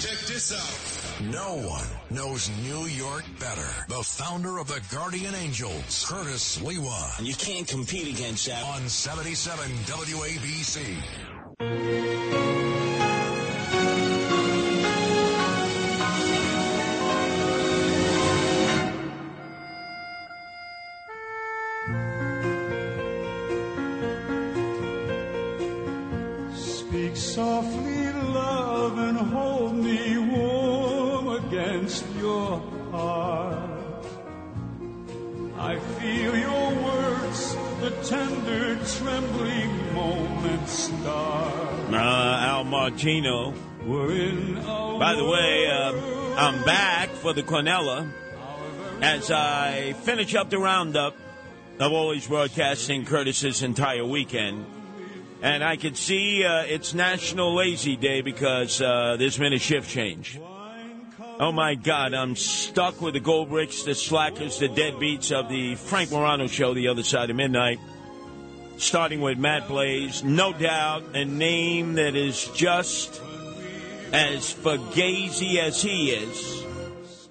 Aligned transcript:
Check 0.00 0.18
this 0.28 0.52
out. 0.52 1.28
No 1.32 1.56
one 1.56 1.86
knows 2.10 2.48
New 2.62 2.86
York 2.86 3.24
better. 3.40 3.68
The 3.88 4.00
founder 4.04 4.58
of 4.58 4.68
the 4.68 4.80
Guardian 4.94 5.34
Angels, 5.34 6.06
Curtis 6.08 6.58
Sliwa. 6.58 7.18
And 7.18 7.26
you 7.26 7.34
can't 7.34 7.66
compete 7.66 8.06
against 8.06 8.46
that. 8.46 8.62
On 8.62 8.88
77 8.88 9.68
WABC. 9.86 10.96
Martino. 42.90 43.50
By 44.98 45.14
the 45.14 45.24
way, 45.26 45.70
uh, 45.70 46.36
I'm 46.36 46.64
back 46.64 47.10
for 47.10 47.34
the 47.34 47.42
Cornella 47.42 48.10
as 49.02 49.30
I 49.30 49.92
finish 49.92 50.34
up 50.34 50.48
the 50.48 50.58
roundup 50.58 51.14
of 51.78 51.92
always 51.92 52.26
broadcasting 52.26 53.04
Curtis's 53.04 53.62
entire 53.62 54.06
weekend. 54.06 54.64
And 55.42 55.62
I 55.62 55.76
can 55.76 55.96
see 55.96 56.42
uh, 56.44 56.62
it's 56.62 56.94
National 56.94 57.54
Lazy 57.54 57.96
Day 57.96 58.22
because 58.22 58.80
uh, 58.80 59.16
there's 59.18 59.36
been 59.36 59.52
a 59.52 59.58
shift 59.58 59.90
change. 59.90 60.40
Oh 61.38 61.52
my 61.52 61.74
God, 61.74 62.14
I'm 62.14 62.36
stuck 62.36 63.02
with 63.02 63.12
the 63.12 63.20
Goldbricks, 63.20 63.84
the 63.84 63.94
slackers, 63.94 64.58
the 64.60 64.68
deadbeats 64.68 65.30
of 65.30 65.50
the 65.50 65.74
Frank 65.74 66.10
Morano 66.10 66.46
show, 66.46 66.72
The 66.72 66.88
Other 66.88 67.02
Side 67.02 67.28
of 67.28 67.36
Midnight. 67.36 67.80
Starting 68.78 69.20
with 69.20 69.38
Matt 69.38 69.66
Blaze, 69.66 70.22
no 70.22 70.52
doubt 70.52 71.02
a 71.14 71.24
name 71.24 71.94
that 71.94 72.14
is 72.14 72.48
just 72.54 73.20
as 74.12 74.54
fugazi 74.54 75.56
as 75.56 75.82
he 75.82 76.10
is. 76.12 76.64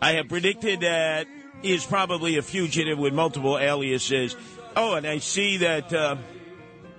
I 0.01 0.11
have 0.13 0.27
predicted 0.27 0.81
that 0.81 1.25
he 1.61 1.73
is 1.73 1.85
probably 1.85 2.37
a 2.37 2.41
fugitive 2.41 2.99
with 2.99 3.13
multiple 3.13 3.57
aliases. 3.57 4.35
Oh, 4.75 4.95
and 4.95 5.07
I 5.07 5.19
see 5.19 5.57
that 5.57 5.91
uh, 5.93 6.17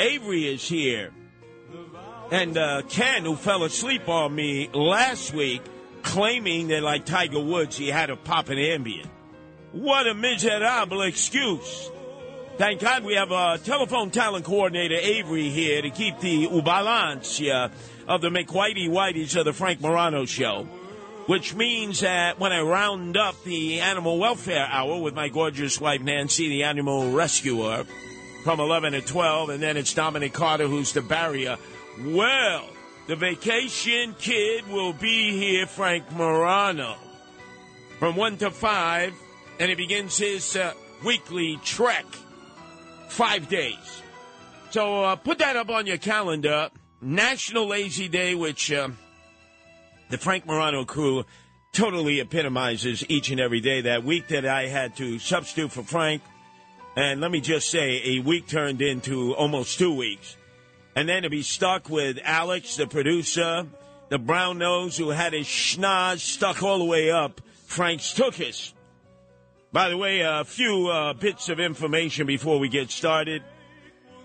Avery 0.00 0.46
is 0.46 0.66
here. 0.66 1.12
And 2.32 2.56
uh, 2.56 2.82
Ken, 2.88 3.24
who 3.24 3.36
fell 3.36 3.64
asleep 3.64 4.08
on 4.08 4.34
me 4.34 4.70
last 4.72 5.32
week, 5.34 5.62
claiming 6.02 6.68
that, 6.68 6.82
like 6.82 7.04
Tiger 7.04 7.40
Woods, 7.40 7.76
he 7.76 7.88
had 7.88 8.06
to 8.06 8.16
pop 8.16 8.48
an 8.48 8.56
Ambien. 8.56 9.06
What 9.72 10.06
a 10.06 10.14
miserable 10.14 11.02
excuse. 11.02 11.90
Thank 12.58 12.80
God 12.80 13.04
we 13.04 13.14
have 13.14 13.30
a 13.30 13.56
telephone 13.62 14.10
talent 14.10 14.44
coordinator, 14.44 14.96
Avery, 14.96 15.48
here 15.48 15.80
to 15.80 15.90
keep 15.90 16.18
the 16.18 16.60
balance 16.64 17.40
uh, 17.40 17.68
of 18.08 18.20
the 18.20 18.30
McWhitey 18.30 18.88
Whiteys 18.88 19.36
of 19.36 19.44
the 19.44 19.52
Frank 19.52 19.80
Morano 19.80 20.24
show. 20.24 20.64
Which 21.26 21.54
means 21.54 22.00
that 22.00 22.40
when 22.40 22.50
I 22.50 22.62
round 22.62 23.16
up 23.16 23.40
the 23.44 23.78
animal 23.78 24.18
welfare 24.18 24.66
hour 24.68 25.00
with 25.00 25.14
my 25.14 25.28
gorgeous 25.28 25.80
wife, 25.80 26.00
Nancy, 26.00 26.48
the 26.48 26.64
animal 26.64 27.12
rescuer, 27.12 27.84
from 28.42 28.58
11 28.58 28.92
to 28.92 29.02
12, 29.02 29.50
and 29.50 29.62
then 29.62 29.76
it's 29.76 29.94
Dominic 29.94 30.32
Carter 30.32 30.66
who's 30.66 30.92
the 30.92 31.02
barrier. 31.02 31.58
Well, 32.04 32.68
the 33.06 33.14
vacation 33.14 34.16
kid 34.18 34.66
will 34.66 34.94
be 34.94 35.30
here, 35.30 35.66
Frank 35.66 36.10
Morano, 36.10 36.96
from 38.00 38.16
1 38.16 38.38
to 38.38 38.50
5, 38.50 39.14
and 39.60 39.68
he 39.68 39.76
begins 39.76 40.18
his 40.18 40.56
uh, 40.56 40.72
weekly 41.04 41.60
trek, 41.62 42.04
five 43.08 43.48
days. 43.48 44.02
So 44.70 45.04
uh, 45.04 45.16
put 45.16 45.38
that 45.38 45.56
up 45.56 45.70
on 45.70 45.86
your 45.86 45.98
calendar. 45.98 46.70
National 47.00 47.68
Lazy 47.68 48.08
Day, 48.08 48.34
which 48.34 48.72
uh, 48.72 48.88
the 50.10 50.18
Frank 50.18 50.46
Morano 50.46 50.84
crew 50.84 51.24
totally 51.72 52.20
epitomizes 52.20 53.04
each 53.08 53.30
and 53.30 53.40
every 53.40 53.60
day. 53.60 53.82
That 53.82 54.04
week 54.04 54.28
that 54.28 54.44
I 54.44 54.66
had 54.66 54.96
to 54.96 55.18
substitute 55.18 55.72
for 55.72 55.82
Frank, 55.82 56.22
and 56.96 57.20
let 57.20 57.30
me 57.30 57.40
just 57.40 57.70
say, 57.70 58.02
a 58.04 58.20
week 58.20 58.48
turned 58.48 58.82
into 58.82 59.34
almost 59.34 59.78
two 59.78 59.94
weeks. 59.94 60.36
And 60.96 61.08
then 61.08 61.22
to 61.22 61.30
be 61.30 61.42
stuck 61.42 61.88
with 61.88 62.18
Alex, 62.24 62.76
the 62.76 62.88
producer, 62.88 63.66
the 64.08 64.18
brown 64.18 64.58
nose 64.58 64.96
who 64.96 65.10
had 65.10 65.32
his 65.32 65.46
schnoz 65.46 66.18
stuck 66.18 66.62
all 66.62 66.78
the 66.78 66.84
way 66.84 67.10
up, 67.10 67.40
Frank's 67.66 68.12
Tookus. 68.12 68.72
By 69.70 69.90
the 69.90 69.98
way, 69.98 70.20
a 70.20 70.44
few 70.44 70.88
uh, 70.88 71.12
bits 71.12 71.50
of 71.50 71.60
information 71.60 72.26
before 72.26 72.58
we 72.58 72.70
get 72.70 72.90
started. 72.90 73.42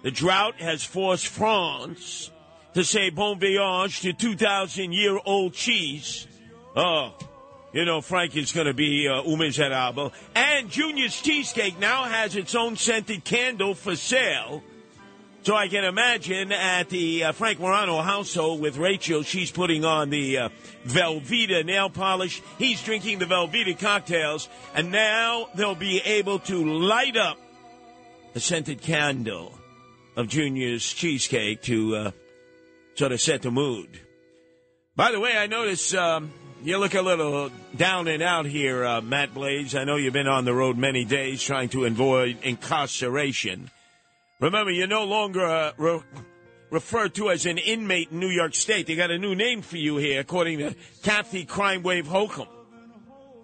The 0.01 0.11
drought 0.11 0.55
has 0.61 0.83
forced 0.83 1.27
France 1.27 2.31
to 2.73 2.83
say 2.83 3.09
bon 3.09 3.39
voyage 3.39 4.01
to 4.01 4.13
2,000 4.13 4.93
year 4.93 5.19
old 5.25 5.53
cheese. 5.53 6.27
Oh, 6.75 7.13
you 7.73 7.83
know, 7.83 7.99
Frank 7.99 8.37
is 8.37 8.53
going 8.53 8.67
to 8.67 8.73
be 8.73 9.07
uh, 9.07 9.21
un 9.21 9.37
miserable. 9.37 10.13
And 10.33 10.69
Junior's 10.69 11.19
Cheesecake 11.21 11.77
now 11.77 12.03
has 12.03 12.35
its 12.37 12.55
own 12.55 12.77
scented 12.77 13.25
candle 13.25 13.73
for 13.73 13.97
sale. 13.97 14.63
So 15.43 15.57
I 15.57 15.67
can 15.67 15.83
imagine 15.83 16.53
at 16.53 16.87
the 16.87 17.25
uh, 17.25 17.31
Frank 17.33 17.59
Morano 17.59 18.01
household 18.01 18.61
with 18.61 18.77
Rachel, 18.77 19.23
she's 19.23 19.51
putting 19.51 19.83
on 19.83 20.09
the 20.09 20.37
uh, 20.37 20.49
Velveeta 20.85 21.65
nail 21.65 21.89
polish. 21.89 22.41
He's 22.57 22.81
drinking 22.81 23.19
the 23.19 23.25
Velveeta 23.25 23.77
cocktails. 23.77 24.47
And 24.73 24.89
now 24.89 25.49
they'll 25.53 25.75
be 25.75 25.99
able 25.99 26.39
to 26.39 26.63
light 26.63 27.17
up 27.17 27.37
the 28.31 28.39
scented 28.39 28.81
candle 28.81 29.53
of 30.15 30.29
Junior's 30.29 30.89
Cheesecake 30.93 31.61
to 31.63 31.95
uh, 31.97 32.11
sort 32.95 33.11
of 33.11 33.19
set 33.19 33.41
the 33.41 33.51
mood. 33.51 33.99
By 34.95 35.11
the 35.11 35.19
way, 35.19 35.35
I 35.35 35.47
notice 35.47 35.93
um, 35.93 36.31
you 36.63 36.77
look 36.77 36.93
a 36.93 37.01
little 37.01 37.51
down 37.75 38.07
and 38.07 38.23
out 38.23 38.45
here, 38.45 38.85
uh, 38.85 39.01
Matt 39.01 39.33
Blaze. 39.33 39.75
I 39.75 39.83
know 39.83 39.97
you've 39.97 40.13
been 40.13 40.25
on 40.25 40.45
the 40.45 40.53
road 40.53 40.77
many 40.77 41.03
days 41.03 41.43
trying 41.43 41.67
to 41.69 41.83
avoid 41.83 42.37
incarceration. 42.43 43.69
Remember, 44.43 44.71
you're 44.71 44.87
no 44.87 45.05
longer 45.05 45.45
uh, 45.45 45.71
re- 45.77 46.01
referred 46.69 47.15
to 47.15 47.29
as 47.29 47.45
an 47.45 47.57
inmate 47.57 48.11
in 48.11 48.19
New 48.19 48.27
York 48.27 48.53
State. 48.55 48.87
They 48.87 48.95
got 48.95 49.09
a 49.09 49.17
new 49.17 49.35
name 49.35 49.61
for 49.61 49.77
you 49.77 49.95
here, 49.95 50.19
according 50.19 50.59
to 50.59 50.75
Kathy 51.01 51.45
Crime 51.45 51.81
Wave 51.81 52.07
Hochul. 52.07 52.49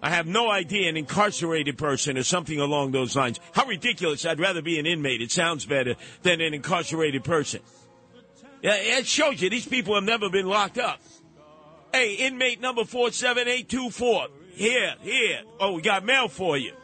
I 0.02 0.10
have 0.10 0.26
no 0.26 0.50
idea, 0.50 0.90
an 0.90 0.98
incarcerated 0.98 1.78
person 1.78 2.18
or 2.18 2.22
something 2.22 2.60
along 2.60 2.92
those 2.92 3.16
lines. 3.16 3.40
How 3.52 3.64
ridiculous. 3.64 4.26
I'd 4.26 4.40
rather 4.40 4.60
be 4.60 4.78
an 4.78 4.84
inmate. 4.84 5.22
It 5.22 5.32
sounds 5.32 5.64
better 5.64 5.94
than 6.22 6.42
an 6.42 6.52
incarcerated 6.52 7.24
person. 7.24 7.62
Yeah, 8.60 8.76
it 8.76 9.06
shows 9.06 9.40
you 9.40 9.48
these 9.48 9.66
people 9.66 9.94
have 9.94 10.04
never 10.04 10.28
been 10.28 10.46
locked 10.46 10.76
up. 10.76 11.00
Hey, 11.94 12.16
inmate 12.16 12.60
number 12.60 12.84
47824. 12.84 14.26
Here, 14.52 14.94
here. 15.00 15.40
Oh, 15.60 15.72
we 15.72 15.80
got 15.80 16.04
mail 16.04 16.28
for 16.28 16.58
you. 16.58 16.74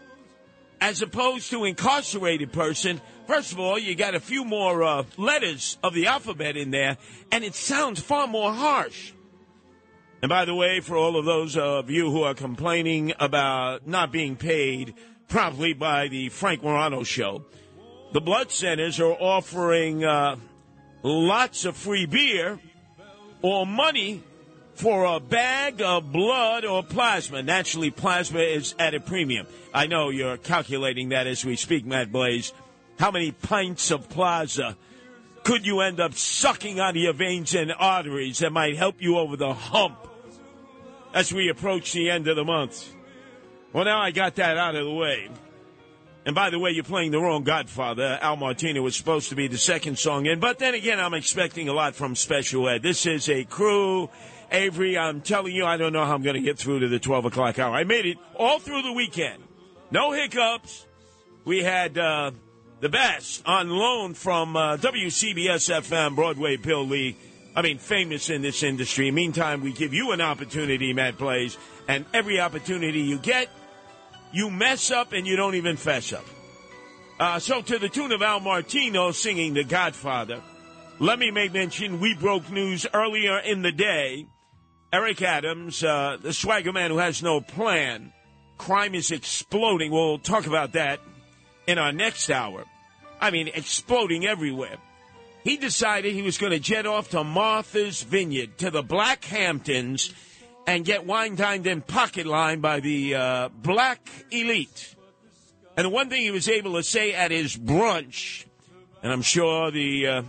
As 0.80 1.02
opposed 1.02 1.50
to 1.50 1.64
incarcerated 1.64 2.50
person, 2.50 3.02
first 3.26 3.52
of 3.52 3.60
all, 3.60 3.78
you 3.78 3.94
got 3.94 4.14
a 4.14 4.20
few 4.20 4.44
more 4.44 4.82
uh, 4.82 5.04
letters 5.16 5.78
of 5.82 5.94
the 5.94 6.06
alphabet 6.06 6.56
in 6.56 6.70
there, 6.70 6.96
and 7.30 7.44
it 7.44 7.54
sounds 7.54 8.00
far 8.00 8.26
more 8.26 8.52
harsh. 8.52 9.12
And 10.22 10.28
by 10.28 10.44
the 10.44 10.54
way, 10.54 10.80
for 10.80 10.96
all 10.96 11.16
of 11.16 11.24
those 11.24 11.56
of 11.56 11.90
you 11.90 12.10
who 12.10 12.22
are 12.22 12.34
complaining 12.34 13.12
about 13.20 13.86
not 13.86 14.10
being 14.10 14.36
paid 14.36 14.94
promptly 15.28 15.72
by 15.72 16.08
the 16.08 16.30
Frank 16.30 16.62
Morano 16.62 17.02
show, 17.02 17.44
the 18.12 18.20
blood 18.20 18.50
centers 18.50 18.98
are 18.98 19.12
offering 19.12 20.04
uh, 20.04 20.36
lots 21.02 21.64
of 21.64 21.76
free 21.76 22.06
beer 22.06 22.58
or 23.42 23.66
money 23.66 24.22
for 24.74 25.04
a 25.04 25.20
bag 25.20 25.80
of 25.82 26.12
blood 26.12 26.64
or 26.64 26.82
plasma. 26.82 27.42
Naturally, 27.42 27.90
plasma 27.90 28.40
is 28.40 28.74
at 28.78 28.94
a 28.94 29.00
premium. 29.00 29.46
I 29.72 29.86
know 29.86 30.10
you're 30.10 30.36
calculating 30.36 31.10
that 31.10 31.26
as 31.26 31.44
we 31.44 31.56
speak, 31.56 31.84
Matt 31.86 32.12
Blaze. 32.12 32.52
How 32.98 33.10
many 33.10 33.32
pints 33.32 33.90
of 33.90 34.08
plasma 34.08 34.76
could 35.44 35.66
you 35.66 35.80
end 35.80 36.00
up 36.00 36.14
sucking 36.14 36.80
out 36.80 36.90
of 36.90 36.96
your 36.96 37.12
veins 37.12 37.54
and 37.54 37.72
arteries 37.78 38.40
that 38.40 38.52
might 38.52 38.76
help 38.76 38.96
you 39.00 39.18
over 39.18 39.36
the 39.36 39.52
hump 39.52 39.96
as 41.14 41.32
we 41.32 41.48
approach 41.48 41.92
the 41.92 42.10
end 42.10 42.26
of 42.26 42.36
the 42.36 42.44
month? 42.44 42.92
Well, 43.72 43.84
now 43.84 44.00
I 44.00 44.10
got 44.10 44.36
that 44.36 44.56
out 44.56 44.74
of 44.74 44.84
the 44.84 44.92
way. 44.92 45.28
And 46.24 46.34
by 46.34 46.50
the 46.50 46.58
way, 46.58 46.72
you're 46.72 46.82
playing 46.82 47.12
the 47.12 47.20
wrong 47.20 47.44
Godfather. 47.44 48.18
Al 48.20 48.34
Martino 48.34 48.82
was 48.82 48.96
supposed 48.96 49.28
to 49.28 49.36
be 49.36 49.46
the 49.46 49.58
second 49.58 49.98
song 49.98 50.26
in, 50.26 50.40
but 50.40 50.58
then 50.58 50.74
again, 50.74 50.98
I'm 50.98 51.14
expecting 51.14 51.68
a 51.68 51.72
lot 51.72 51.94
from 51.94 52.16
Special 52.16 52.68
Ed. 52.68 52.82
This 52.82 53.06
is 53.06 53.28
a 53.28 53.44
crew. 53.44 54.10
Avery, 54.50 54.98
I'm 54.98 55.20
telling 55.20 55.54
you, 55.54 55.64
I 55.64 55.76
don't 55.76 55.92
know 55.92 56.04
how 56.04 56.14
I'm 56.14 56.22
going 56.22 56.34
to 56.34 56.40
get 56.42 56.58
through 56.58 56.80
to 56.80 56.88
the 56.88 56.98
12 56.98 57.26
o'clock 57.26 57.60
hour. 57.60 57.72
I 57.72 57.84
made 57.84 58.06
it 58.06 58.18
all 58.34 58.58
through 58.58 58.82
the 58.82 58.92
weekend. 58.92 59.42
No 59.92 60.10
hiccups. 60.10 60.86
We 61.44 61.62
had 61.62 61.96
uh, 61.96 62.32
the 62.80 62.88
best 62.88 63.42
on 63.46 63.70
loan 63.70 64.14
from 64.14 64.56
uh, 64.56 64.76
WCBS 64.76 65.72
FM, 65.80 66.14
Broadway 66.14 66.56
Bill 66.56 66.86
Lee. 66.86 67.16
I 67.54 67.62
mean, 67.62 67.78
famous 67.78 68.28
in 68.28 68.42
this 68.42 68.62
industry. 68.62 69.10
Meantime, 69.10 69.62
we 69.62 69.72
give 69.72 69.94
you 69.94 70.12
an 70.12 70.20
opportunity, 70.20 70.92
Matt 70.92 71.16
Blaze, 71.16 71.56
and 71.88 72.04
every 72.12 72.38
opportunity 72.38 73.00
you 73.00 73.18
get, 73.18 73.48
you 74.30 74.50
mess 74.50 74.90
up 74.90 75.14
and 75.14 75.26
you 75.26 75.36
don't 75.36 75.54
even 75.54 75.76
fess 75.76 76.12
up. 76.12 76.24
Uh, 77.18 77.38
so, 77.38 77.62
to 77.62 77.78
the 77.78 77.88
tune 77.88 78.12
of 78.12 78.20
Al 78.20 78.40
Martino 78.40 79.10
singing 79.10 79.54
The 79.54 79.64
Godfather, 79.64 80.42
let 80.98 81.18
me 81.18 81.30
make 81.30 81.54
mention 81.54 81.98
we 81.98 82.14
broke 82.14 82.50
news 82.50 82.86
earlier 82.92 83.38
in 83.38 83.62
the 83.62 83.72
day. 83.72 84.26
Eric 84.92 85.22
Adams, 85.22 85.82
uh, 85.82 86.18
the 86.20 86.34
swagger 86.34 86.72
man 86.72 86.90
who 86.90 86.98
has 86.98 87.22
no 87.22 87.40
plan, 87.40 88.12
crime 88.58 88.94
is 88.94 89.10
exploding. 89.10 89.90
We'll 89.90 90.18
talk 90.18 90.46
about 90.46 90.72
that 90.72 91.00
in 91.66 91.78
our 91.78 91.92
next 91.92 92.30
hour. 92.30 92.64
I 93.20 93.30
mean, 93.30 93.48
exploding 93.48 94.26
everywhere. 94.26 94.76
He 95.44 95.56
decided 95.56 96.12
he 96.12 96.22
was 96.22 96.38
going 96.38 96.52
to 96.52 96.58
jet 96.58 96.86
off 96.86 97.10
to 97.10 97.22
Martha's 97.22 98.02
Vineyard, 98.02 98.58
to 98.58 98.70
the 98.70 98.82
Black 98.82 99.24
Hamptons, 99.24 100.12
and 100.66 100.84
get 100.84 101.06
wine 101.06 101.36
dined 101.36 101.66
and 101.66 101.86
pocket 101.86 102.26
lined 102.26 102.60
by 102.60 102.80
the 102.80 103.14
uh, 103.14 103.48
black 103.50 104.08
elite. 104.30 104.96
And 105.76 105.84
the 105.84 105.90
one 105.90 106.08
thing 106.08 106.22
he 106.22 106.30
was 106.30 106.48
able 106.48 106.74
to 106.74 106.82
say 106.82 107.12
at 107.12 107.30
his 107.30 107.56
brunch, 107.56 108.44
and 109.02 109.12
I'm 109.12 109.22
sure 109.22 109.70
the 109.70 110.06
uh, 110.06 110.22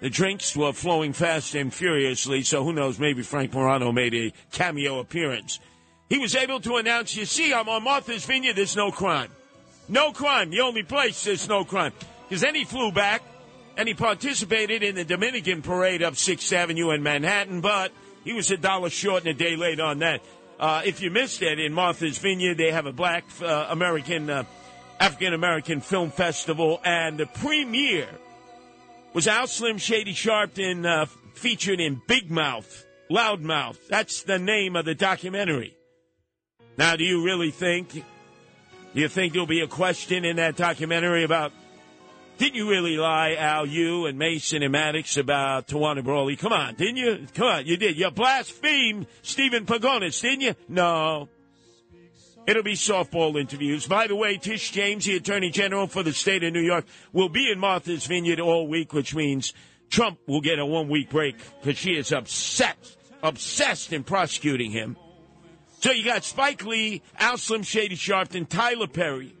the 0.00 0.10
drinks 0.10 0.54
were 0.54 0.72
flowing 0.72 1.12
fast 1.12 1.54
and 1.54 1.72
furiously, 1.72 2.42
so 2.42 2.62
who 2.62 2.72
knows, 2.72 2.98
maybe 2.98 3.22
Frank 3.22 3.52
Morano 3.52 3.90
made 3.90 4.14
a 4.14 4.32
cameo 4.52 5.00
appearance. 5.00 5.58
He 6.08 6.18
was 6.18 6.36
able 6.36 6.60
to 6.60 6.76
announce, 6.76 7.16
you 7.16 7.24
see, 7.24 7.52
I'm 7.52 7.68
on 7.68 7.82
Martha's 7.82 8.24
Vineyard, 8.24 8.54
there's 8.54 8.76
no 8.76 8.90
crime. 8.92 9.30
No 9.88 10.12
crime, 10.12 10.50
the 10.50 10.60
only 10.60 10.82
place 10.82 11.24
there's 11.24 11.48
no 11.48 11.64
crime. 11.64 11.92
Because 12.28 12.42
then 12.42 12.54
he 12.54 12.64
flew 12.64 12.92
back 12.92 13.22
and 13.76 13.88
he 13.88 13.94
participated 13.94 14.82
in 14.82 14.94
the 14.94 15.04
Dominican 15.04 15.62
parade 15.62 16.02
up 16.02 16.14
6th 16.14 16.52
Avenue 16.52 16.90
in 16.90 17.02
Manhattan, 17.02 17.60
but 17.60 17.92
he 18.24 18.32
was 18.32 18.50
a 18.50 18.56
dollar 18.56 18.90
short 18.90 19.24
and 19.24 19.30
a 19.30 19.34
day 19.34 19.56
late 19.56 19.80
on 19.80 20.00
that. 20.00 20.20
Uh, 20.58 20.82
if 20.84 21.00
you 21.00 21.10
missed 21.10 21.40
it, 21.40 21.58
in 21.60 21.72
Martha's 21.72 22.18
Vineyard, 22.18 22.58
they 22.58 22.72
have 22.72 22.86
a 22.86 22.92
black 22.92 23.24
uh, 23.40 23.68
American, 23.70 24.28
uh, 24.28 24.44
African 24.98 25.32
American 25.32 25.80
film 25.80 26.10
festival, 26.10 26.80
and 26.84 27.16
the 27.16 27.26
premiere 27.26 28.08
was 29.14 29.28
Al 29.28 29.46
Slim 29.46 29.78
Shady 29.78 30.12
Sharpton 30.12 30.84
uh, 30.84 31.06
featured 31.34 31.80
in 31.80 32.02
Big 32.08 32.30
Mouth, 32.30 32.84
Loudmouth. 33.08 33.78
That's 33.88 34.24
the 34.24 34.38
name 34.38 34.74
of 34.74 34.84
the 34.84 34.96
documentary. 34.96 35.76
Now, 36.76 36.96
do 36.96 37.04
you 37.04 37.24
really 37.24 37.52
think? 37.52 38.04
You 38.98 39.06
think 39.08 39.32
there'll 39.32 39.46
be 39.46 39.60
a 39.60 39.68
question 39.68 40.24
in 40.24 40.36
that 40.36 40.56
documentary 40.56 41.22
about? 41.22 41.52
Didn't 42.36 42.56
you 42.56 42.68
really 42.68 42.96
lie, 42.96 43.36
Al, 43.38 43.64
you 43.64 44.06
and 44.06 44.18
Mason 44.18 44.64
and 44.64 44.72
Maddox 44.72 45.16
about 45.16 45.68
Tawana 45.68 46.02
Brawley? 46.02 46.34
Come 46.34 46.52
on, 46.52 46.74
didn't 46.74 46.96
you? 46.96 47.26
Come 47.32 47.46
on, 47.46 47.66
you 47.66 47.76
did. 47.76 47.96
You 47.96 48.10
blasphemed 48.10 49.06
Steven 49.22 49.66
Pagones, 49.66 50.20
didn't 50.20 50.40
you? 50.40 50.56
No. 50.68 51.28
It'll 52.48 52.64
be 52.64 52.72
softball 52.72 53.38
interviews. 53.38 53.86
By 53.86 54.08
the 54.08 54.16
way, 54.16 54.36
Tish 54.36 54.72
James, 54.72 55.04
the 55.04 55.14
Attorney 55.14 55.50
General 55.50 55.86
for 55.86 56.02
the 56.02 56.12
state 56.12 56.42
of 56.42 56.52
New 56.52 56.60
York, 56.60 56.84
will 57.12 57.28
be 57.28 57.52
in 57.52 57.60
Martha's 57.60 58.04
Vineyard 58.04 58.40
all 58.40 58.66
week, 58.66 58.92
which 58.92 59.14
means 59.14 59.52
Trump 59.90 60.18
will 60.26 60.40
get 60.40 60.58
a 60.58 60.66
one 60.66 60.88
week 60.88 61.08
break 61.08 61.36
because 61.62 61.78
she 61.78 61.92
is 61.92 62.10
upset, 62.10 62.76
obsessed 63.22 63.92
in 63.92 64.02
prosecuting 64.02 64.72
him. 64.72 64.96
So 65.80 65.92
you 65.92 66.04
got 66.04 66.24
Spike 66.24 66.64
Lee, 66.64 67.02
Al 67.18 67.38
Slim 67.38 67.62
Shady 67.62 67.94
Sharpton, 67.94 68.48
Tyler 68.48 68.88
Perry, 68.88 69.32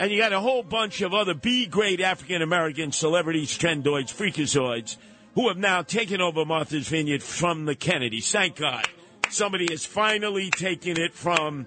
and 0.00 0.10
you 0.10 0.18
got 0.18 0.32
a 0.32 0.40
whole 0.40 0.62
bunch 0.62 1.02
of 1.02 1.12
other 1.12 1.34
B 1.34 1.66
grade 1.66 2.00
African 2.00 2.40
American 2.40 2.92
celebrities, 2.92 3.56
trendoids, 3.58 4.10
freakazoids, 4.10 4.96
who 5.34 5.48
have 5.48 5.58
now 5.58 5.82
taken 5.82 6.22
over 6.22 6.46
Martha's 6.46 6.88
Vineyard 6.88 7.22
from 7.22 7.66
the 7.66 7.74
Kennedys. 7.74 8.30
Thank 8.30 8.56
God. 8.56 8.86
Somebody 9.28 9.66
has 9.70 9.84
finally 9.84 10.48
taken 10.48 10.98
it 10.98 11.12
from 11.12 11.66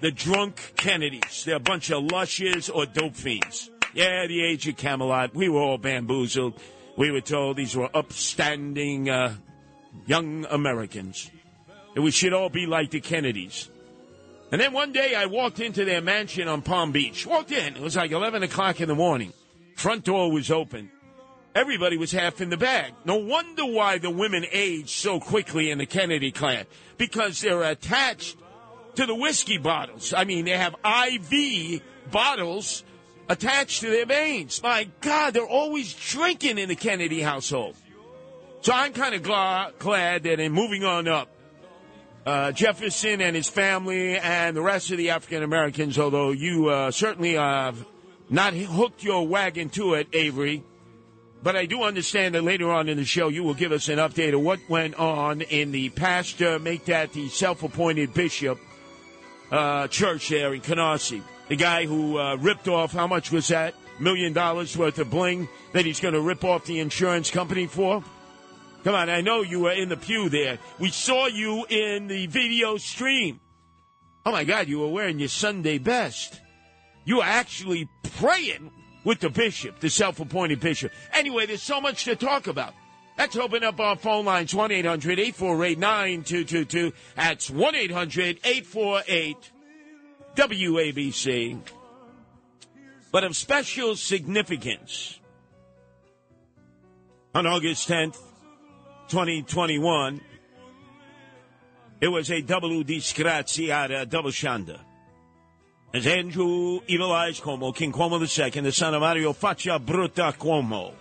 the 0.00 0.10
drunk 0.10 0.72
Kennedys. 0.76 1.44
They're 1.44 1.56
a 1.56 1.60
bunch 1.60 1.90
of 1.90 2.04
lushes 2.04 2.70
or 2.70 2.86
dope 2.86 3.14
fiends. 3.14 3.70
Yeah, 3.92 4.26
the 4.26 4.42
age 4.42 4.66
of 4.68 4.76
Camelot. 4.78 5.34
We 5.34 5.50
were 5.50 5.60
all 5.60 5.78
bamboozled. 5.78 6.58
We 6.96 7.10
were 7.10 7.20
told 7.20 7.58
these 7.58 7.76
were 7.76 7.90
upstanding 7.94 9.10
uh, 9.10 9.34
young 10.06 10.46
Americans. 10.46 11.30
And 11.96 12.04
we 12.04 12.10
should 12.10 12.34
all 12.34 12.50
be 12.50 12.66
like 12.66 12.90
the 12.90 13.00
Kennedys. 13.00 13.70
And 14.52 14.60
then 14.60 14.74
one 14.74 14.92
day 14.92 15.14
I 15.14 15.26
walked 15.26 15.60
into 15.60 15.86
their 15.86 16.02
mansion 16.02 16.46
on 16.46 16.60
Palm 16.60 16.92
Beach. 16.92 17.26
Walked 17.26 17.50
in. 17.50 17.74
It 17.74 17.82
was 17.82 17.96
like 17.96 18.12
11 18.12 18.42
o'clock 18.42 18.82
in 18.82 18.88
the 18.88 18.94
morning. 18.94 19.32
Front 19.76 20.04
door 20.04 20.30
was 20.30 20.50
open. 20.50 20.90
Everybody 21.54 21.96
was 21.96 22.12
half 22.12 22.42
in 22.42 22.50
the 22.50 22.58
bag. 22.58 22.92
No 23.06 23.16
wonder 23.16 23.64
why 23.64 23.96
the 23.96 24.10
women 24.10 24.44
age 24.52 24.90
so 24.90 25.18
quickly 25.18 25.70
in 25.70 25.78
the 25.78 25.86
Kennedy 25.86 26.30
clan. 26.30 26.66
Because 26.98 27.40
they're 27.40 27.62
attached 27.62 28.36
to 28.96 29.06
the 29.06 29.14
whiskey 29.14 29.56
bottles. 29.56 30.12
I 30.12 30.24
mean, 30.24 30.44
they 30.44 30.56
have 30.56 30.76
IV 30.84 31.80
bottles 32.10 32.84
attached 33.26 33.80
to 33.80 33.88
their 33.88 34.04
veins. 34.04 34.62
My 34.62 34.86
God, 35.00 35.32
they're 35.32 35.46
always 35.46 35.94
drinking 35.94 36.58
in 36.58 36.68
the 36.68 36.76
Kennedy 36.76 37.22
household. 37.22 37.74
So 38.60 38.74
I'm 38.74 38.92
kind 38.92 39.14
of 39.14 39.22
glad, 39.22 39.78
glad 39.78 40.24
that 40.24 40.40
in 40.40 40.52
moving 40.52 40.84
on 40.84 41.08
up, 41.08 41.30
uh, 42.26 42.50
Jefferson 42.50 43.20
and 43.20 43.36
his 43.36 43.48
family 43.48 44.18
and 44.18 44.56
the 44.56 44.60
rest 44.60 44.90
of 44.90 44.98
the 44.98 45.10
African 45.10 45.44
Americans, 45.44 45.96
although 45.96 46.32
you 46.32 46.68
uh, 46.68 46.90
certainly 46.90 47.34
have 47.34 47.86
not 48.28 48.52
hooked 48.52 49.04
your 49.04 49.26
wagon 49.26 49.68
to 49.70 49.94
it, 49.94 50.08
Avery, 50.12 50.64
but 51.42 51.54
I 51.54 51.66
do 51.66 51.84
understand 51.84 52.34
that 52.34 52.42
later 52.42 52.72
on 52.72 52.88
in 52.88 52.96
the 52.96 53.04
show 53.04 53.28
you 53.28 53.44
will 53.44 53.54
give 53.54 53.70
us 53.70 53.88
an 53.88 53.98
update 53.98 54.34
of 54.34 54.40
what 54.40 54.58
went 54.68 54.96
on 54.96 55.42
in 55.42 55.70
the 55.70 55.90
pastor, 55.90 56.58
make 56.58 56.86
that 56.86 57.12
the 57.12 57.28
self 57.28 57.62
appointed 57.62 58.12
bishop 58.12 58.58
uh, 59.52 59.86
church 59.86 60.28
there 60.28 60.52
in 60.52 60.60
Canarsie. 60.60 61.22
The 61.46 61.54
guy 61.54 61.86
who 61.86 62.18
uh, 62.18 62.36
ripped 62.40 62.66
off, 62.66 62.92
how 62.92 63.06
much 63.06 63.30
was 63.30 63.46
that? 63.48 63.74
Million 64.00 64.32
dollars 64.32 64.76
worth 64.76 64.98
of 64.98 65.10
bling 65.10 65.48
that 65.72 65.86
he's 65.86 66.00
going 66.00 66.14
to 66.14 66.20
rip 66.20 66.42
off 66.42 66.64
the 66.64 66.80
insurance 66.80 67.30
company 67.30 67.66
for? 67.66 68.02
Come 68.86 68.94
on, 68.94 69.10
I 69.10 69.20
know 69.20 69.42
you 69.42 69.58
were 69.58 69.72
in 69.72 69.88
the 69.88 69.96
pew 69.96 70.28
there. 70.28 70.60
We 70.78 70.90
saw 70.90 71.26
you 71.26 71.66
in 71.68 72.06
the 72.06 72.28
video 72.28 72.76
stream. 72.76 73.40
Oh 74.24 74.30
my 74.30 74.44
God, 74.44 74.68
you 74.68 74.78
were 74.78 74.86
wearing 74.86 75.18
your 75.18 75.28
Sunday 75.28 75.78
best. 75.78 76.40
You 77.04 77.16
were 77.16 77.24
actually 77.24 77.88
praying 78.20 78.70
with 79.02 79.18
the 79.18 79.28
bishop, 79.28 79.80
the 79.80 79.90
self 79.90 80.20
appointed 80.20 80.60
bishop. 80.60 80.92
Anyway, 81.12 81.46
there's 81.46 81.64
so 81.64 81.80
much 81.80 82.04
to 82.04 82.14
talk 82.14 82.46
about. 82.46 82.74
Let's 83.18 83.34
open 83.34 83.64
up 83.64 83.80
our 83.80 83.96
phone 83.96 84.24
lines 84.24 84.54
1 84.54 84.70
800 84.70 85.18
848 85.18 85.78
9222. 85.80 86.92
That's 87.16 87.50
1 87.50 87.74
800 87.74 88.38
848 88.44 89.36
WABC. 90.36 91.58
But 93.10 93.24
of 93.24 93.34
special 93.34 93.96
significance, 93.96 95.18
on 97.34 97.48
August 97.48 97.88
10th, 97.88 98.16
2021, 99.08 100.20
it 102.00 102.08
was 102.08 102.30
a 102.30 102.38
uh, 102.38 102.40
double 102.44 102.82
disgraziata, 102.82 104.08
double 104.08 104.30
shanda. 104.30 104.80
As 105.94 106.06
Andrew 106.06 106.80
Evil 106.86 107.12
Eyes 107.12 107.40
Cuomo, 107.40 107.74
King 107.74 107.92
Cuomo 107.92 108.20
II, 108.20 108.60
the 108.60 108.72
son 108.72 108.94
of 108.94 109.00
Mario 109.00 109.32
Faccia 109.32 109.78
Brutta 109.78 110.36
Cuomo, 110.36 110.92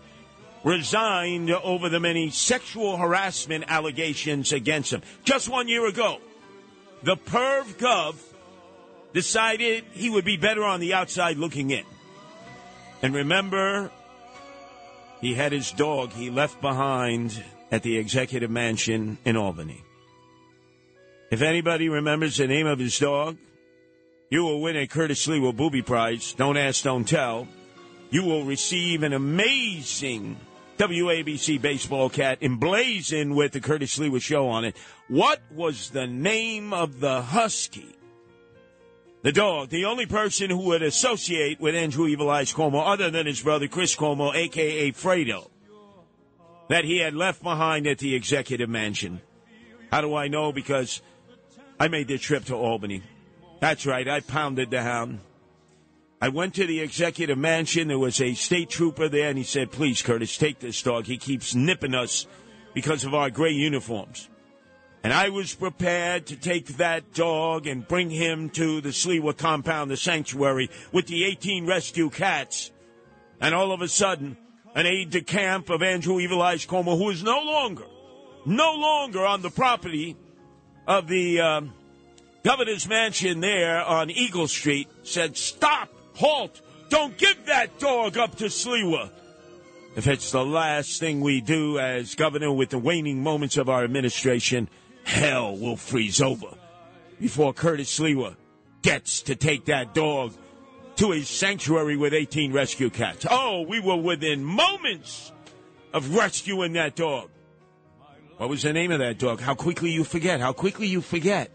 resigned 0.64 1.52
over 1.52 1.90
the 1.90 2.00
many 2.00 2.30
sexual 2.30 2.98
harassment 2.98 3.66
allegations 3.68 4.54
against 4.54 4.94
him. 4.94 5.02
Just 5.24 5.50
one 5.50 5.68
year 5.68 5.86
ago, 5.88 6.20
the 7.04 7.18
perv 7.18 7.76
gov 7.76 8.16
decided 9.14 9.84
he 9.92 10.10
would 10.10 10.26
be 10.26 10.38
better 10.38 10.64
on 10.64 10.80
the 10.80 10.94
outside 10.94 11.38
looking 11.38 11.72
in. 11.72 11.86
And 13.02 13.14
remember, 13.14 13.92
he 15.22 15.34
had 15.34 15.52
his 15.52 15.72
dog 15.72 16.12
he 16.12 16.30
left 16.30 16.62
behind 16.62 17.44
at 17.76 17.84
the 17.84 17.98
executive 17.98 18.50
mansion 18.50 19.18
in 19.26 19.36
Albany. 19.36 19.84
If 21.30 21.42
anybody 21.42 21.90
remembers 21.90 22.38
the 22.38 22.48
name 22.48 22.68
of 22.68 22.80
his 22.80 22.98
dog, 22.98 23.36
you 24.30 24.46
will 24.46 24.62
win 24.62 24.78
a 24.78 24.88
Curtis 24.88 25.28
Lee 25.28 25.52
Booby 25.52 25.82
Prize. 25.82 26.32
Don't 26.32 26.56
ask, 26.56 26.86
don't 26.86 27.04
tell. 27.04 27.50
You 28.12 28.24
will 28.24 28.46
receive 28.46 29.04
an 29.04 29.12
amazing 29.12 30.38
WABC 30.78 31.62
baseball 31.62 32.10
cat 32.10 32.38
emblazoned 32.42 33.36
with 33.36 33.52
the 33.52 33.60
Curtis 33.60 34.00
Sliwa 34.00 34.22
show 34.22 34.48
on 34.48 34.64
it. 34.64 34.78
What 35.10 35.42
was 35.52 35.90
the 35.90 36.08
name 36.08 36.72
of 36.72 37.02
the 37.02 37.24
husky? 37.24 37.94
The 39.22 39.34
dog, 39.34 39.68
the 39.68 39.84
only 39.84 40.06
person 40.06 40.50
who 40.50 40.60
would 40.68 40.82
associate 40.82 41.60
with 41.60 41.76
Andrew 41.76 42.08
Evil 42.08 42.30
Eyes 42.30 42.54
Cuomo 42.54 42.82
other 42.86 43.12
than 43.12 43.26
his 43.26 43.42
brother 43.42 43.68
Chris 43.68 43.98
Cuomo, 43.98 44.34
aka 44.34 44.94
Fredo, 44.94 45.50
that 46.68 46.86
he 46.86 46.98
had 46.98 47.14
left 47.14 47.44
behind 47.44 47.88
at 47.88 48.00
the 48.00 48.16
executive 48.16 48.70
mansion. 48.70 49.22
How 49.92 50.02
do 50.02 50.16
I 50.16 50.28
know? 50.28 50.52
Because 50.52 51.02
I 51.80 51.88
made 51.88 52.08
the 52.08 52.18
trip 52.18 52.46
to 52.46 52.56
Albany. 52.56 53.04
That's 53.60 53.86
right, 53.86 54.08
I 54.08 54.20
pounded 54.20 54.72
the 54.72 54.82
hound. 54.82 55.20
I 56.22 56.30
went 56.30 56.56
to 56.56 56.66
the 56.66 56.80
executive 56.80 57.38
mansion. 57.38 57.88
There 57.88 58.00
was 58.00 58.22
a 58.22 58.34
state 58.34 58.70
trooper 58.70 59.10
there, 59.10 59.30
and 59.30 59.38
he 59.38 59.44
said, 59.44 59.72
Please, 59.72 60.02
Curtis, 60.02 60.38
take 60.38 60.60
this 60.60 60.82
dog. 60.82 61.06
He 61.06 61.18
keeps 61.18 61.54
nipping 61.54 61.94
us 61.94 62.26
because 62.74 63.04
of 63.04 63.14
our 63.14 63.30
gray 63.30 63.52
uniforms. 63.52 64.30
And 65.04 65.14
I 65.14 65.30
was 65.30 65.54
prepared 65.54 66.26
to 66.28 66.36
take 66.36 66.78
that 66.78 67.14
dog 67.14 67.68
and 67.68 67.88
bring 67.88 68.10
him 68.10 68.50
to 68.52 68.82
the 68.82 68.90
Sliwa 68.90 69.38
compound, 69.38 69.92
the 69.92 69.98
sanctuary, 69.98 70.72
with 70.92 71.06
the 71.06 71.26
18 71.26 71.68
rescue 71.68 72.10
cats. 72.10 72.72
And 73.40 73.54
all 73.54 73.72
of 73.72 73.82
a 73.82 73.88
sudden, 73.88 74.36
an 74.76 74.86
aide 74.86 75.10
de 75.10 75.22
camp 75.22 75.70
of 75.70 75.82
Andrew 75.82 76.20
Evil 76.20 76.42
Eyes 76.42 76.66
Cuomo, 76.66 76.98
who 76.98 77.10
is 77.10 77.24
no 77.24 77.40
longer, 77.40 77.86
no 78.46 78.74
longer 78.74 79.26
on 79.26 79.42
the 79.42 79.50
property 79.50 80.18
of 80.86 81.08
the 81.08 81.40
um, 81.40 81.74
governor's 82.44 82.88
mansion 82.88 83.40
there 83.40 83.82
on 83.84 84.12
Eagle 84.12 84.48
Street, 84.48 84.90
said, 85.04 85.38
Stop! 85.38 85.90
Halt! 86.16 86.62
Don't 86.90 87.18
give 87.18 87.46
that 87.48 87.80
dog 87.80 88.18
up 88.18 88.36
to 88.36 88.46
Sliwa! 88.46 89.10
If 89.96 90.08
it's 90.08 90.32
the 90.32 90.46
last 90.46 91.00
thing 91.00 91.22
we 91.22 91.40
do 91.40 91.80
as 91.80 92.16
governor 92.16 92.52
with 92.52 92.70
the 92.70 92.78
waning 92.78 93.24
moments 93.24 93.56
of 93.56 93.70
our 93.70 93.86
administration, 93.86 94.70
hell 95.06 95.56
will 95.56 95.78
freeze 95.78 96.22
over 96.22 96.48
before 97.20 97.54
Curtis 97.54 97.98
Sliwa 97.98 98.36
gets 98.82 99.22
to 99.24 99.36
take 99.36 99.66
that 99.66 99.94
dog 99.94 100.34
to 100.98 101.12
his 101.12 101.30
sanctuary 101.30 101.98
with 101.98 102.14
18 102.14 102.54
rescue 102.54 102.90
cats. 102.90 103.26
Oh, 103.30 103.62
we 103.62 103.80
were 103.80 103.96
within 103.96 104.44
moments 104.44 105.32
of 105.94 106.16
rescuing 106.16 106.74
that 106.74 106.96
dog. 106.96 107.30
What 108.38 108.50
was 108.50 108.64
the 108.64 108.74
name 108.74 108.92
of 108.92 109.00
that 109.00 109.18
dog? 109.18 109.40
How 109.40 109.56
quickly 109.56 109.92
you 109.92 110.04
forget. 110.04 110.40
How 110.40 110.54
quickly 110.54 110.88
you 110.88 111.02
forget 111.02 111.52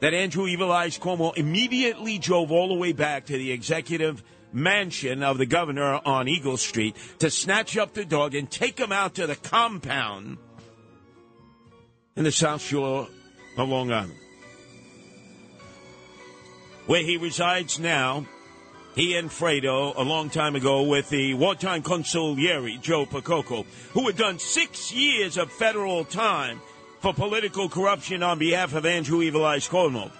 that 0.00 0.14
Andrew 0.14 0.46
Evil 0.46 0.72
Eyes 0.72 0.98
Cuomo 0.98 1.36
immediately 1.36 2.18
drove 2.18 2.50
all 2.50 2.68
the 2.68 2.74
way 2.74 2.92
back 2.92 3.26
to 3.26 3.32
the 3.32 3.52
executive 3.52 4.22
mansion 4.52 5.22
of 5.22 5.38
the 5.38 5.46
governor 5.46 6.00
on 6.04 6.28
Eagle 6.28 6.56
Street 6.56 6.96
to 7.18 7.30
snatch 7.30 7.76
up 7.76 7.94
the 7.94 8.04
dog 8.04 8.34
and 8.34 8.50
take 8.50 8.78
him 8.78 8.92
out 8.92 9.14
to 9.16 9.26
the 9.26 9.36
compound 9.36 10.38
in 12.16 12.24
the 12.24 12.32
South 12.32 12.62
Shore 12.62 13.08
of 13.56 13.68
Long 13.68 13.92
Island. 13.92 14.14
Where 16.86 17.02
he 17.02 17.18
resides 17.18 17.78
now, 17.78 18.24
he 18.98 19.14
and 19.14 19.30
Fredo, 19.30 19.96
a 19.96 20.02
long 20.02 20.28
time 20.28 20.56
ago, 20.56 20.82
with 20.82 21.08
the 21.08 21.32
wartime 21.34 21.84
consigliere, 21.84 22.80
Joe 22.80 23.06
Percoco, 23.06 23.64
who 23.92 24.08
had 24.08 24.16
done 24.16 24.40
six 24.40 24.92
years 24.92 25.36
of 25.36 25.52
federal 25.52 26.04
time 26.04 26.60
for 26.98 27.14
political 27.14 27.68
corruption 27.68 28.24
on 28.24 28.40
behalf 28.40 28.74
of 28.74 28.84
Andrew 28.84 29.22
Evil 29.22 29.44
Eyes 29.44 29.68
Cuomo. 29.68 30.10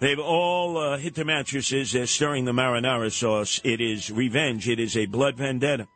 They've 0.00 0.18
all 0.18 0.78
uh, 0.78 0.96
hit 0.96 1.14
the 1.14 1.26
mattresses. 1.26 1.92
They're 1.92 2.06
stirring 2.06 2.46
the 2.46 2.52
marinara 2.52 3.12
sauce. 3.12 3.60
It 3.62 3.82
is 3.82 4.10
revenge. 4.10 4.66
It 4.66 4.80
is 4.80 4.96
a 4.96 5.04
blood 5.04 5.36
vendetta. 5.36 5.88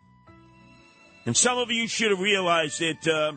And 1.25 1.35
some 1.35 1.57
of 1.57 1.71
you 1.71 1.89
should 1.89 2.11
have 2.11 2.21
realized 2.21 2.81
that 2.81 3.09
uh, 3.09 3.33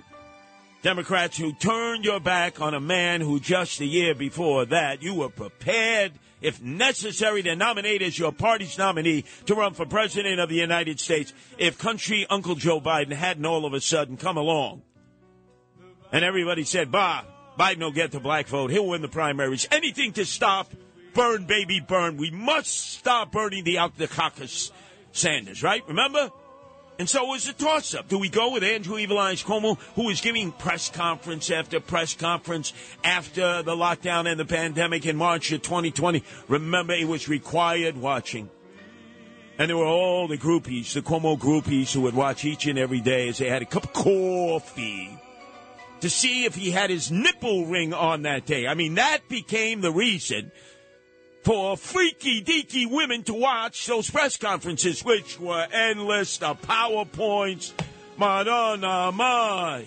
Democrats 0.81 1.37
who 1.37 1.53
turned 1.53 2.03
your 2.03 2.19
back 2.19 2.59
on 2.59 2.73
a 2.73 2.81
man 2.81 3.21
who 3.21 3.39
just 3.39 3.79
a 3.79 3.85
year 3.85 4.13
before 4.13 4.65
that 4.65 5.01
you 5.01 5.13
were 5.13 5.29
prepared, 5.29 6.19
if 6.45 6.61
necessary, 6.61 7.41
to 7.43 7.55
nominate 7.55 8.01
as 8.01 8.17
your 8.17 8.31
party's 8.31 8.77
nominee 8.77 9.25
to 9.45 9.55
run 9.55 9.73
for 9.73 9.85
president 9.85 10.39
of 10.39 10.47
the 10.47 10.55
United 10.55 10.99
States 10.99 11.33
if 11.57 11.77
country 11.77 12.27
Uncle 12.29 12.55
Joe 12.55 12.79
Biden 12.79 13.13
hadn't 13.13 13.45
all 13.45 13.65
of 13.65 13.73
a 13.73 13.81
sudden 13.81 14.15
come 14.15 14.37
along. 14.37 14.83
And 16.11 16.23
everybody 16.23 16.63
said, 16.63 16.91
Bah, 16.91 17.23
Biden 17.57 17.79
will 17.79 17.91
get 17.91 18.11
the 18.11 18.19
black 18.19 18.47
vote. 18.47 18.69
He'll 18.69 18.87
win 18.87 19.01
the 19.01 19.07
primaries. 19.07 19.67
Anything 19.71 20.13
to 20.13 20.25
stop 20.25 20.71
burn, 21.15 21.45
baby, 21.45 21.79
burn. 21.79 22.17
We 22.17 22.29
must 22.29 22.91
stop 22.91 23.31
burning 23.31 23.63
the 23.63 23.79
the 23.97 24.07
caucus 24.07 24.71
Sanders, 25.11 25.63
right? 25.63 25.81
Remember? 25.87 26.29
And 26.97 27.09
so 27.09 27.25
it 27.25 27.29
was 27.29 27.49
a 27.49 27.53
toss 27.53 27.93
up. 27.93 28.07
Do 28.07 28.17
we 28.17 28.29
go 28.29 28.53
with 28.53 28.63
Andrew 28.63 28.97
Evil 28.97 29.19
Eyes 29.19 29.43
Cuomo, 29.43 29.77
who 29.95 30.05
was 30.05 30.21
giving 30.21 30.53
press 30.53 30.89
conference 30.89 31.51
after 31.51 31.81
press 31.81 32.13
conference 32.13 32.71
after 33.03 33.61
the 33.63 33.75
lockdown 33.75 34.31
and 34.31 34.39
the 34.39 34.45
pandemic 34.45 35.05
in 35.05 35.17
March 35.17 35.51
of 35.51 35.61
2020? 35.61 36.23
Remember, 36.47 36.93
it 36.93 37.07
was 37.07 37.27
required 37.27 37.97
watching. 37.97 38.49
And 39.57 39.69
there 39.69 39.77
were 39.77 39.85
all 39.85 40.27
the 40.27 40.37
groupies, 40.37 40.93
the 40.93 41.01
Cuomo 41.01 41.37
groupies, 41.37 41.93
who 41.93 42.01
would 42.01 42.15
watch 42.15 42.45
each 42.45 42.65
and 42.65 42.79
every 42.79 43.01
day 43.01 43.27
as 43.27 43.39
they 43.39 43.49
had 43.49 43.61
a 43.61 43.65
cup 43.65 43.85
of 43.85 43.93
coffee 43.93 45.17
to 46.01 46.09
see 46.09 46.45
if 46.45 46.55
he 46.55 46.71
had 46.71 46.89
his 46.89 47.11
nipple 47.11 47.65
ring 47.65 47.93
on 47.93 48.23
that 48.23 48.45
day. 48.45 48.67
I 48.67 48.73
mean, 48.73 48.95
that 48.95 49.27
became 49.27 49.81
the 49.81 49.91
reason 49.91 50.51
for 51.45 51.77
freaky 51.77 52.43
deaky 52.43 52.89
women 52.89 53.21
to 53.21 53.33
watch 53.33 53.85
those 53.85 54.09
press 54.09 54.35
conferences, 54.35 55.05
which 55.05 55.39
were 55.39 55.67
endless, 55.71 56.39
the 56.39 56.55
PowerPoints, 56.55 57.71
Madonna, 58.17 59.11
my. 59.11 59.85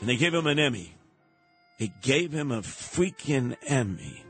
And 0.00 0.08
they 0.08 0.16
gave 0.16 0.32
him 0.32 0.46
an 0.46 0.58
Emmy. 0.58 0.94
They 1.78 1.92
gave 2.00 2.32
him 2.32 2.52
a 2.52 2.62
freaking 2.62 3.54
Emmy. 3.66 4.24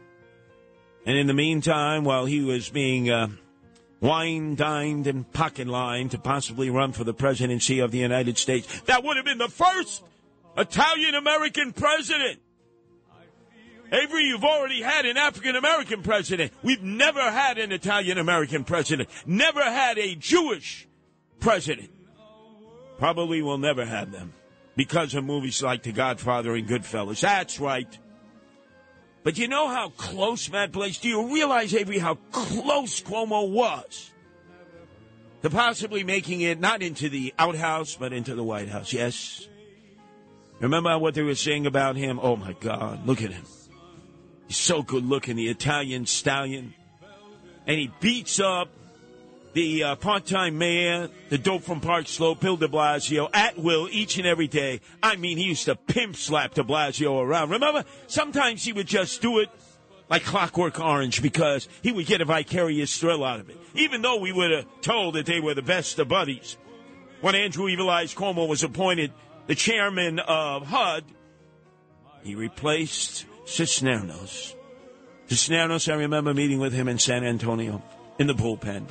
And 1.06 1.16
in 1.16 1.28
the 1.28 1.34
meantime, 1.34 2.02
while 2.02 2.26
he 2.26 2.40
was 2.40 2.68
being 2.68 3.08
uh, 3.08 3.28
wine 4.00 4.56
dined 4.56 5.06
and 5.06 5.30
pocket 5.32 5.68
lined 5.68 6.10
to 6.10 6.18
possibly 6.18 6.70
run 6.70 6.90
for 6.90 7.04
the 7.04 7.14
presidency 7.14 7.78
of 7.78 7.92
the 7.92 7.98
United 7.98 8.36
States, 8.36 8.80
that 8.86 9.04
would 9.04 9.16
have 9.16 9.24
been 9.24 9.38
the 9.38 9.48
first 9.48 10.02
Italian 10.56 11.14
American 11.14 11.72
president. 11.72 12.40
Avery, 13.92 14.24
you've 14.24 14.44
already 14.44 14.82
had 14.82 15.04
an 15.04 15.16
African 15.16 15.56
American 15.56 16.02
president. 16.02 16.52
We've 16.62 16.82
never 16.82 17.20
had 17.20 17.58
an 17.58 17.72
Italian 17.72 18.18
American 18.18 18.64
president. 18.64 19.08
Never 19.26 19.62
had 19.62 19.98
a 19.98 20.14
Jewish 20.14 20.86
president. 21.40 21.90
Probably 22.98 23.42
will 23.42 23.58
never 23.58 23.84
have 23.84 24.12
them 24.12 24.32
because 24.76 25.14
of 25.14 25.24
movies 25.24 25.62
like 25.62 25.82
The 25.82 25.92
Godfather 25.92 26.54
and 26.54 26.68
Goodfellas. 26.68 27.20
That's 27.20 27.58
right. 27.58 27.98
But 29.22 29.38
you 29.38 29.48
know 29.48 29.68
how 29.68 29.90
close 29.90 30.50
Matt 30.50 30.72
Blaze? 30.72 30.98
Do 30.98 31.08
you 31.08 31.34
realize, 31.34 31.74
Avery, 31.74 31.98
how 31.98 32.14
close 32.30 33.02
Cuomo 33.02 33.50
was 33.50 34.12
to 35.42 35.50
possibly 35.50 36.04
making 36.04 36.40
it 36.42 36.60
not 36.60 36.82
into 36.82 37.08
the 37.08 37.34
outhouse, 37.38 37.96
but 37.96 38.12
into 38.12 38.34
the 38.34 38.44
White 38.44 38.68
House? 38.68 38.92
Yes. 38.92 39.48
Remember 40.60 40.98
what 40.98 41.14
they 41.14 41.22
were 41.22 41.34
saying 41.34 41.66
about 41.66 41.96
him? 41.96 42.20
Oh 42.22 42.36
my 42.36 42.52
God, 42.52 43.06
look 43.06 43.22
at 43.22 43.32
him. 43.32 43.44
He's 44.50 44.56
so 44.56 44.82
good 44.82 45.06
looking, 45.06 45.36
the 45.36 45.46
Italian 45.46 46.06
stallion. 46.06 46.74
And 47.68 47.78
he 47.78 47.92
beats 48.00 48.40
up 48.40 48.68
the 49.52 49.84
uh, 49.84 49.94
part 49.94 50.26
time 50.26 50.58
mayor, 50.58 51.08
the 51.28 51.38
dope 51.38 51.62
from 51.62 51.80
Park 51.80 52.08
Slope, 52.08 52.40
Bill 52.40 52.56
de 52.56 52.66
Blasio, 52.66 53.30
at 53.32 53.56
will 53.56 53.88
each 53.92 54.18
and 54.18 54.26
every 54.26 54.48
day. 54.48 54.80
I 55.04 55.14
mean, 55.14 55.38
he 55.38 55.44
used 55.44 55.66
to 55.66 55.76
pimp 55.76 56.16
slap 56.16 56.54
de 56.54 56.64
Blasio 56.64 57.22
around. 57.22 57.50
Remember? 57.50 57.84
Sometimes 58.08 58.64
he 58.64 58.72
would 58.72 58.88
just 58.88 59.22
do 59.22 59.38
it 59.38 59.50
like 60.08 60.24
Clockwork 60.24 60.80
Orange 60.80 61.22
because 61.22 61.68
he 61.80 61.92
would 61.92 62.06
get 62.06 62.20
a 62.20 62.24
vicarious 62.24 62.98
thrill 62.98 63.22
out 63.22 63.38
of 63.38 63.50
it. 63.50 63.56
Even 63.76 64.02
though 64.02 64.18
we 64.18 64.32
were 64.32 64.64
told 64.82 65.14
that 65.14 65.26
they 65.26 65.38
were 65.38 65.54
the 65.54 65.62
best 65.62 65.96
of 66.00 66.08
buddies. 66.08 66.56
When 67.20 67.36
Andrew 67.36 67.68
Evil 67.68 67.88
Eyes 67.88 68.12
Cuomo 68.16 68.48
was 68.48 68.64
appointed 68.64 69.12
the 69.46 69.54
chairman 69.54 70.18
of 70.18 70.66
HUD, 70.66 71.04
he 72.24 72.34
replaced 72.34 73.26
Cisneros. 73.50 74.54
Cisneros, 75.28 75.88
I 75.88 75.94
remember 75.94 76.32
meeting 76.32 76.60
with 76.60 76.72
him 76.72 76.88
in 76.88 76.98
San 76.98 77.24
Antonio 77.24 77.82
in 78.18 78.26
the 78.28 78.32
bullpen. 78.32 78.86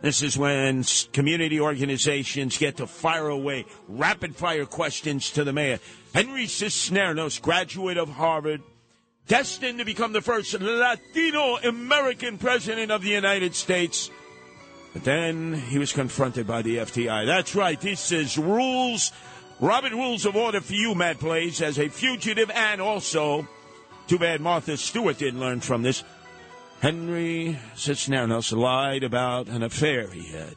This 0.00 0.22
is 0.22 0.38
when 0.38 0.84
community 1.12 1.58
organizations 1.58 2.56
get 2.56 2.76
to 2.76 2.86
fire 2.86 3.28
away 3.28 3.64
rapid 3.88 4.36
fire 4.36 4.64
questions 4.64 5.30
to 5.32 5.42
the 5.42 5.52
mayor. 5.52 5.80
Henry 6.14 6.46
Cisneros, 6.46 7.40
graduate 7.40 7.96
of 7.96 8.08
Harvard, 8.08 8.62
destined 9.26 9.80
to 9.80 9.84
become 9.84 10.12
the 10.12 10.22
first 10.22 10.54
Latino 10.60 11.56
American 11.56 12.38
president 12.38 12.92
of 12.92 13.02
the 13.02 13.10
United 13.10 13.56
States. 13.56 14.10
But 14.92 15.02
then 15.02 15.52
he 15.54 15.78
was 15.78 15.92
confronted 15.92 16.46
by 16.46 16.62
the 16.62 16.76
FBI. 16.78 17.26
That's 17.26 17.56
right, 17.56 17.80
this 17.80 18.12
is 18.12 18.38
rules 18.38 19.12
Robert 19.58 19.92
rules 19.92 20.26
of 20.26 20.36
order 20.36 20.60
for 20.60 20.74
you, 20.74 20.94
Matt 20.94 21.18
Blaze, 21.18 21.62
as 21.62 21.78
a 21.78 21.88
fugitive 21.88 22.50
and 22.50 22.78
also, 22.78 23.48
too 24.06 24.18
bad 24.18 24.40
Martha 24.40 24.76
Stewart 24.76 25.18
didn't 25.18 25.40
learn 25.40 25.60
from 25.60 25.82
this. 25.82 26.04
Henry 26.80 27.58
Cisneros 27.74 28.52
lied 28.52 29.02
about 29.02 29.48
an 29.48 29.62
affair 29.62 30.08
he 30.08 30.26
had, 30.26 30.56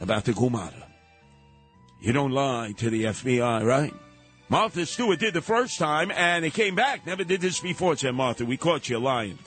about 0.00 0.24
the 0.24 0.32
Gumara. 0.32 0.84
You 2.00 2.12
don't 2.12 2.32
lie 2.32 2.74
to 2.76 2.90
the 2.90 3.04
FBI, 3.04 3.64
right? 3.64 3.94
Martha 4.48 4.84
Stewart 4.84 5.20
did 5.20 5.34
the 5.34 5.40
first 5.40 5.78
time, 5.78 6.10
and 6.10 6.44
it 6.44 6.52
came 6.52 6.74
back. 6.74 7.06
Never 7.06 7.24
did 7.24 7.40
this 7.40 7.60
before, 7.60 7.96
said 7.96 8.14
Martha. 8.14 8.44
We 8.44 8.56
caught 8.56 8.88
you 8.88 8.98
lying. 8.98 9.38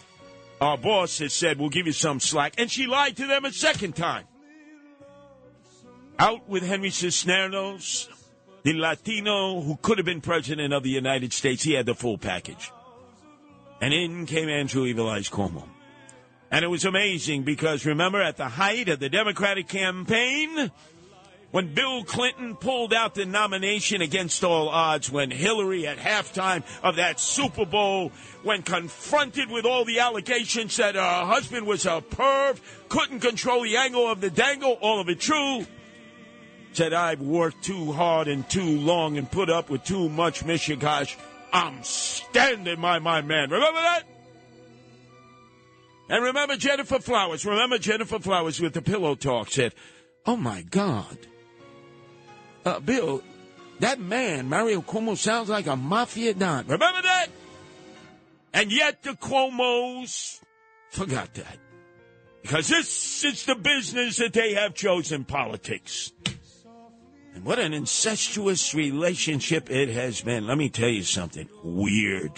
Our 0.59 0.77
boss 0.77 1.19
has 1.19 1.33
said 1.33 1.59
we'll 1.59 1.69
give 1.69 1.85
you 1.85 1.93
some 1.93 2.19
slack, 2.19 2.55
and 2.57 2.71
she 2.71 2.87
lied 2.87 3.15
to 3.17 3.27
them 3.27 3.45
a 3.45 3.51
second 3.51 3.95
time. 3.95 4.25
Out 6.17 6.49
with 6.49 6.63
Henry 6.63 6.89
Cisneros, 6.89 8.09
the 8.63 8.73
Latino 8.73 9.61
who 9.61 9.77
could 9.77 9.99
have 9.99 10.05
been 10.05 10.19
president 10.19 10.73
of 10.73 10.81
the 10.81 10.89
United 10.89 11.31
States. 11.31 11.61
He 11.61 11.73
had 11.73 11.85
the 11.85 11.93
full 11.93 12.17
package. 12.17 12.71
And 13.81 13.93
in 13.93 14.25
came 14.25 14.49
Andrew 14.49 14.85
Evil 14.85 15.09
Eyes 15.09 15.29
Cuomo. 15.29 15.63
And 16.49 16.63
it 16.63 16.69
was 16.69 16.85
amazing 16.85 17.43
because 17.43 17.85
remember, 17.85 18.21
at 18.21 18.37
the 18.37 18.47
height 18.47 18.89
of 18.89 18.99
the 18.99 19.09
Democratic 19.09 19.67
campaign, 19.67 20.71
when 21.51 21.73
Bill 21.73 22.03
Clinton 22.03 22.55
pulled 22.55 22.93
out 22.93 23.15
the 23.15 23.25
nomination 23.25 24.01
against 24.01 24.43
all 24.43 24.69
odds, 24.69 25.11
when 25.11 25.31
Hillary 25.31 25.87
at 25.87 25.97
halftime 25.97 26.63
of 26.83 26.97
that 26.97 27.19
Super 27.19 27.65
Bowl, 27.65 28.11
when 28.43 28.63
confronted 28.63 29.49
with 29.49 29.65
all 29.65 29.85
the 29.85 29.99
allegations 29.99 30.75
that 30.77 30.95
her 30.95 31.25
husband 31.25 31.65
was 31.65 31.85
a 31.85 32.01
perv, 32.01 32.59
couldn't 32.89 33.21
control 33.21 33.63
the 33.63 33.77
angle 33.77 34.09
of 34.09 34.21
the 34.21 34.29
dangle, 34.29 34.73
all 34.81 34.99
of 34.99 35.09
it 35.09 35.19
true, 35.19 35.65
said 36.73 36.93
I've 36.93 37.21
worked 37.21 37.63
too 37.63 37.91
hard 37.91 38.27
and 38.27 38.47
too 38.49 38.77
long 38.79 39.17
and 39.17 39.29
put 39.29 39.49
up 39.49 39.69
with 39.69 39.83
too 39.83 40.09
much 40.09 40.43
mishigash. 40.43 41.15
I'm 41.57 41.83
standing 41.83 42.79
by 42.79 42.99
my 42.99 43.21
man. 43.21 43.49
Remember 43.49 43.81
that? 43.81 44.03
And 46.07 46.23
remember 46.23 46.55
Gennifer 46.55 47.01
Flowers. 47.01 47.45
Remember 47.45 47.79
Gennifer 47.79 48.21
Flowers 48.21 48.61
with 48.61 48.73
the 48.73 48.81
pillow 48.83 49.15
talk 49.15 49.49
said, 49.49 49.73
Oh 50.27 50.37
my 50.37 50.61
God. 50.61 51.17
Uh, 52.63 52.79
Bill, 52.79 53.23
that 53.79 53.99
man, 53.99 54.49
Mario 54.49 54.81
Cuomo, 54.81 55.17
sounds 55.17 55.49
like 55.49 55.65
a 55.65 55.75
mafia 55.75 56.35
don. 56.35 56.67
Remember 56.67 57.01
that? 57.01 57.27
And 58.53 58.71
yet 58.71 59.01
the 59.01 59.13
Cuomos 59.13 60.39
forgot 60.91 61.33
that. 61.33 61.57
Because 62.43 62.67
this 62.67 63.23
is 63.23 63.45
the 63.45 63.55
business 63.55 64.17
that 64.17 64.33
they 64.33 64.53
have 64.53 64.75
chosen 64.75 65.25
politics. 65.25 66.11
And 67.33 67.45
what 67.45 67.59
an 67.59 67.73
incestuous 67.73 68.73
relationship 68.73 69.69
it 69.69 69.89
has 69.89 70.21
been. 70.21 70.47
Let 70.47 70.57
me 70.57 70.69
tell 70.69 70.89
you 70.89 71.03
something 71.03 71.47
weird. 71.63 72.31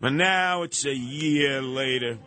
But 0.00 0.12
now 0.12 0.62
it's 0.62 0.84
a 0.84 0.94
year 0.94 1.60
later, 1.62 2.18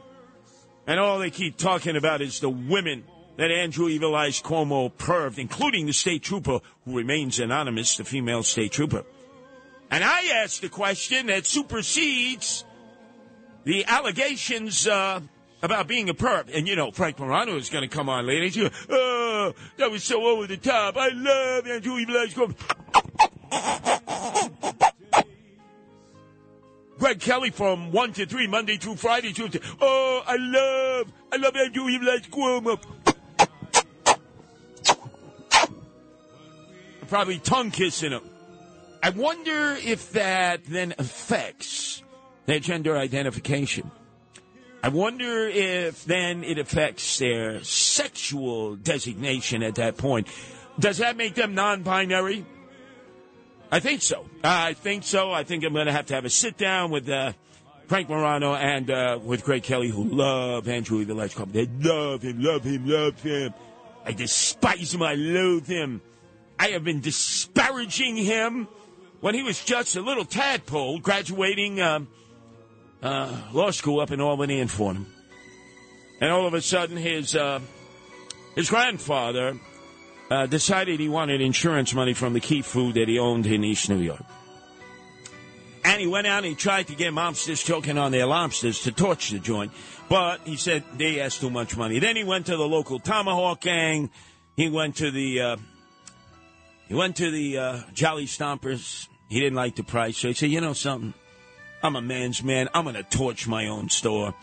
and 0.87 0.99
all 0.99 1.19
they 1.19 1.29
keep 1.29 1.57
talking 1.57 1.95
about 1.95 2.21
is 2.21 2.39
the 2.39 2.49
women 2.49 3.05
that 3.37 3.49
Andrew 3.49 3.87
Evil 3.87 4.15
Eyes 4.15 4.41
Cuomo 4.41 4.91
perved, 4.91 5.37
including 5.37 5.85
the 5.85 5.93
state 5.93 6.21
trooper 6.21 6.59
who 6.85 6.97
remains 6.97 7.39
anonymous, 7.39 7.97
the 7.97 8.03
female 8.03 8.43
state 8.43 8.71
trooper. 8.71 9.03
And 9.89 10.03
I 10.03 10.27
asked 10.43 10.61
the 10.61 10.69
question 10.69 11.27
that 11.27 11.45
supersedes 11.45 12.65
the 13.63 13.85
allegations 13.85 14.87
uh, 14.87 15.21
about 15.61 15.87
being 15.87 16.09
a 16.09 16.13
perv. 16.13 16.55
And 16.55 16.67
you 16.67 16.75
know, 16.75 16.91
Frank 16.91 17.19
Morano 17.19 17.55
is 17.55 17.69
going 17.69 17.87
to 17.87 17.95
come 17.95 18.09
on 18.09 18.25
later. 18.25 18.59
Going, 18.59 18.71
oh, 18.89 19.53
that 19.77 19.91
was 19.91 20.03
so 20.03 20.23
over 20.25 20.47
the 20.47 20.57
top. 20.57 20.97
I 20.97 21.09
love 21.09 21.67
Andrew 21.67 21.97
Evil 21.97 22.17
Eyes 22.17 22.33
Cuomo. 22.33 22.55
Greg 26.99 27.19
Kelly 27.19 27.49
from 27.49 27.91
1 27.91 28.13
to 28.13 28.25
3, 28.27 28.45
Monday 28.45 28.77
through 28.77 28.95
Friday, 28.95 29.33
Tuesday. 29.33 29.59
Oh, 29.81 30.21
I 30.23 30.35
love, 30.35 31.11
I 31.31 31.37
love 31.37 31.55
Andrew 31.55 31.89
Evil 31.89 32.09
Eyes 32.11 32.27
Cuomo. 32.27 32.79
Probably 37.07 37.39
tongue 37.39 37.71
kissing 37.71 38.11
him. 38.11 38.21
I 39.01 39.09
wonder 39.09 39.75
if 39.83 40.11
that 40.11 40.63
then 40.65 40.93
affects 40.99 42.03
their 42.45 42.59
gender 42.59 42.95
identification. 42.95 43.89
I 44.83 44.89
wonder 44.89 45.47
if 45.47 46.05
then 46.05 46.43
it 46.43 46.57
affects 46.57 47.19
their 47.19 47.63
sexual 47.63 48.75
designation 48.75 49.61
at 49.61 49.75
that 49.75 49.97
point. 49.97 50.27
Does 50.79 50.97
that 50.97 51.17
make 51.17 51.35
them 51.35 51.53
non 51.53 51.83
binary? 51.83 52.45
I 53.71 53.79
think 53.79 54.01
so. 54.01 54.25
I 54.43 54.73
think 54.73 55.03
so. 55.03 55.31
I 55.31 55.43
think 55.43 55.63
I'm 55.63 55.73
going 55.73 55.85
to 55.85 55.91
have 55.91 56.07
to 56.07 56.15
have 56.15 56.25
a 56.25 56.29
sit 56.29 56.57
down 56.57 56.89
with 56.89 57.07
uh, 57.07 57.33
Frank 57.87 58.09
Morano 58.09 58.55
and 58.55 58.89
uh, 58.89 59.19
with 59.23 59.43
Greg 59.43 59.63
Kelly, 59.63 59.89
who 59.89 60.03
love 60.03 60.67
Andrew 60.67 61.05
the 61.05 61.13
Ledge 61.13 61.35
Club. 61.35 61.51
They 61.51 61.67
love 61.67 62.23
him, 62.23 62.41
love 62.41 62.63
him, 62.63 62.87
love 62.87 63.21
him. 63.21 63.53
I 64.03 64.13
despise 64.13 64.93
him. 64.93 65.03
I 65.03 65.13
loathe 65.13 65.67
him. 65.67 66.01
I 66.57 66.69
have 66.69 66.83
been 66.83 67.01
disparaging 67.01 68.17
him 68.17 68.67
when 69.19 69.35
he 69.35 69.43
was 69.43 69.63
just 69.63 69.95
a 69.95 70.01
little 70.01 70.25
tadpole 70.25 70.99
graduating 70.99 71.79
um, 71.81 72.07
uh, 73.01 73.41
law 73.53 73.71
school 73.71 73.99
up 73.99 74.11
in 74.11 74.21
Albany 74.21 74.59
and 74.59 74.69
Fordham. 74.69 75.07
And 76.19 76.31
all 76.31 76.45
of 76.45 76.53
a 76.53 76.61
sudden, 76.61 76.97
his 76.97 77.35
uh, 77.35 77.59
his 78.55 78.69
grandfather 78.69 79.57
uh, 80.29 80.45
decided 80.45 80.99
he 80.99 81.09
wanted 81.09 81.41
insurance 81.41 81.93
money 81.93 82.13
from 82.13 82.33
the 82.33 82.39
Key 82.39 82.61
Food 82.61 82.95
that 82.95 83.07
he 83.07 83.17
owned 83.17 83.45
in 83.45 83.63
East 83.63 83.89
New 83.89 83.99
York. 83.99 84.23
And 85.83 85.99
he 85.99 86.05
went 86.05 86.27
out 86.27 86.37
and 86.37 86.45
he 86.45 86.55
tried 86.55 86.87
to 86.87 86.95
get 86.95 87.11
mobsters 87.11 87.65
choking 87.65 87.97
on 87.97 88.11
their 88.11 88.27
lobsters 88.27 88.83
to 88.83 88.91
torch 88.91 89.31
the 89.31 89.39
joint. 89.39 89.71
But 90.09 90.41
he 90.45 90.57
said 90.57 90.83
they 90.95 91.19
asked 91.19 91.41
too 91.41 91.49
much 91.49 91.75
money. 91.75 91.97
Then 91.99 92.15
he 92.15 92.23
went 92.23 92.45
to 92.47 92.57
the 92.57 92.67
local 92.67 92.99
Tomahawk 92.99 93.61
gang. 93.61 94.11
He 94.55 94.69
went 94.69 94.97
to 94.97 95.09
the 95.09 95.41
uh, 95.41 95.57
he 96.87 96.93
went 96.93 97.15
to 97.15 97.31
the 97.31 97.57
uh, 97.57 97.79
Jolly 97.93 98.25
Stompers. 98.25 99.07
He 99.27 99.39
didn't 99.39 99.55
like 99.55 99.75
the 99.75 99.83
price, 99.83 100.17
so 100.17 100.27
he 100.27 100.33
said, 100.33 100.51
"You 100.51 100.61
know 100.61 100.73
something? 100.73 101.13
I'm 101.83 101.95
a 101.95 102.01
man's 102.01 102.43
man. 102.43 102.69
I'm 102.73 102.83
going 102.83 102.95
to 102.95 103.03
torch 103.03 103.47
my 103.47 103.67
own 103.67 103.89
store." 103.89 104.33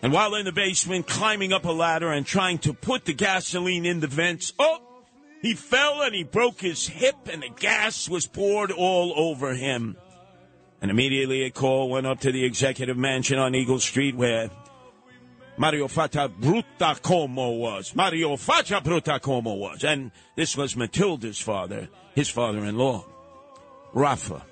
And 0.00 0.12
while 0.12 0.34
in 0.36 0.44
the 0.44 0.52
basement, 0.52 1.08
climbing 1.08 1.52
up 1.52 1.64
a 1.64 1.72
ladder 1.72 2.12
and 2.12 2.24
trying 2.24 2.58
to 2.58 2.72
put 2.72 3.04
the 3.04 3.14
gasoline 3.14 3.84
in 3.84 4.00
the 4.00 4.06
vents, 4.06 4.52
oh, 4.58 4.78
he 5.42 5.54
fell 5.54 6.02
and 6.02 6.14
he 6.14 6.24
broke 6.24 6.60
his 6.60 6.86
hip, 6.86 7.16
and 7.30 7.42
the 7.42 7.48
gas 7.48 8.08
was 8.08 8.26
poured 8.26 8.70
all 8.70 9.12
over 9.16 9.54
him. 9.54 9.96
And 10.80 10.90
immediately 10.90 11.42
a 11.42 11.50
call 11.50 11.90
went 11.90 12.06
up 12.06 12.20
to 12.20 12.30
the 12.30 12.44
executive 12.44 12.96
mansion 12.96 13.38
on 13.38 13.54
Eagle 13.54 13.80
Street 13.80 14.14
where 14.14 14.50
Mario 15.56 15.88
Faccia 15.88 16.28
Brutta 16.28 17.00
Cuomo 17.00 17.58
was. 17.58 17.96
Mario 17.96 18.36
Faccia 18.36 18.80
Brutta 18.80 19.18
Cuomo 19.20 19.58
was. 19.58 19.82
And 19.82 20.12
this 20.36 20.56
was 20.56 20.76
Matilda's 20.76 21.40
father, 21.40 21.88
his 22.14 22.28
father 22.28 22.64
in 22.64 22.78
law, 22.78 23.04
Rafa. 23.92 24.44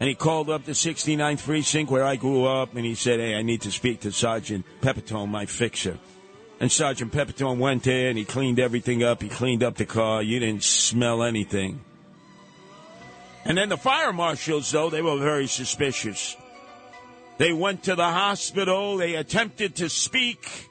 And 0.00 0.08
he 0.08 0.14
called 0.14 0.48
up 0.48 0.64
the 0.64 0.72
69th 0.72 1.44
precinct 1.44 1.92
where 1.92 2.04
I 2.04 2.16
grew 2.16 2.46
up 2.46 2.74
and 2.74 2.86
he 2.86 2.94
said, 2.94 3.20
Hey, 3.20 3.34
I 3.34 3.42
need 3.42 3.60
to 3.62 3.70
speak 3.70 4.00
to 4.00 4.12
Sergeant 4.12 4.64
Pepitone, 4.80 5.28
my 5.28 5.44
fixer. 5.44 5.98
And 6.58 6.72
Sergeant 6.72 7.12
Pepitone 7.12 7.58
went 7.58 7.84
there 7.84 8.08
and 8.08 8.16
he 8.16 8.24
cleaned 8.24 8.58
everything 8.58 9.02
up. 9.02 9.22
He 9.22 9.28
cleaned 9.28 9.62
up 9.62 9.76
the 9.76 9.84
car. 9.84 10.22
You 10.22 10.40
didn't 10.40 10.64
smell 10.64 11.22
anything. 11.22 11.80
And 13.44 13.58
then 13.58 13.68
the 13.68 13.76
fire 13.76 14.12
marshals, 14.12 14.70
though, 14.70 14.88
they 14.90 15.02
were 15.02 15.18
very 15.18 15.46
suspicious. 15.46 16.36
They 17.38 17.52
went 17.52 17.84
to 17.84 17.94
the 17.94 18.08
hospital. 18.08 18.96
They 18.96 19.14
attempted 19.14 19.76
to 19.76 19.88
speak 19.88 20.70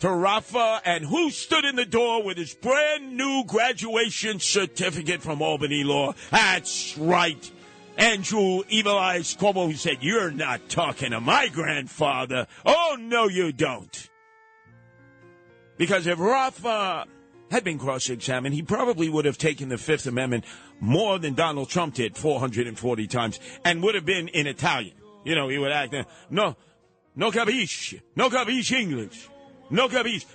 to 0.00 0.10
Rafa, 0.10 0.80
and 0.84 1.04
who 1.04 1.30
stood 1.30 1.64
in 1.64 1.74
the 1.74 1.84
door 1.84 2.22
with 2.22 2.36
his 2.36 2.54
brand 2.54 3.16
new 3.16 3.44
graduation 3.44 4.38
certificate 4.38 5.22
from 5.22 5.42
Albany 5.42 5.82
Law? 5.82 6.14
That's 6.30 6.96
right. 6.96 7.50
Andrew 7.98 8.62
Evil 8.68 8.96
Eyes 8.96 9.34
Cuomo, 9.34 9.66
who 9.66 9.74
said, 9.74 9.98
You're 10.00 10.30
not 10.30 10.68
talking 10.68 11.10
to 11.10 11.20
my 11.20 11.48
grandfather. 11.48 12.46
Oh, 12.64 12.96
no, 12.98 13.28
you 13.28 13.52
don't. 13.52 14.08
Because 15.76 16.06
if 16.06 16.18
Rafa 16.18 17.06
had 17.50 17.64
been 17.64 17.78
cross 17.78 18.08
examined, 18.08 18.54
he 18.54 18.62
probably 18.62 19.08
would 19.08 19.24
have 19.24 19.36
taken 19.36 19.68
the 19.68 19.78
Fifth 19.78 20.06
Amendment 20.06 20.44
more 20.80 21.18
than 21.18 21.34
Donald 21.34 21.70
Trump 21.70 21.94
did 21.94 22.16
440 22.16 23.06
times 23.08 23.40
and 23.64 23.82
would 23.82 23.96
have 23.96 24.04
been 24.04 24.28
in 24.28 24.46
Italian. 24.46 24.94
You 25.24 25.34
know, 25.34 25.48
he 25.48 25.58
would 25.58 25.72
act, 25.72 25.94
no, 26.30 26.56
no 27.16 27.30
capisce, 27.32 28.00
no 28.14 28.30
capisce 28.30 28.72
English, 28.72 29.28
no 29.70 29.88
capisce, 29.88 30.26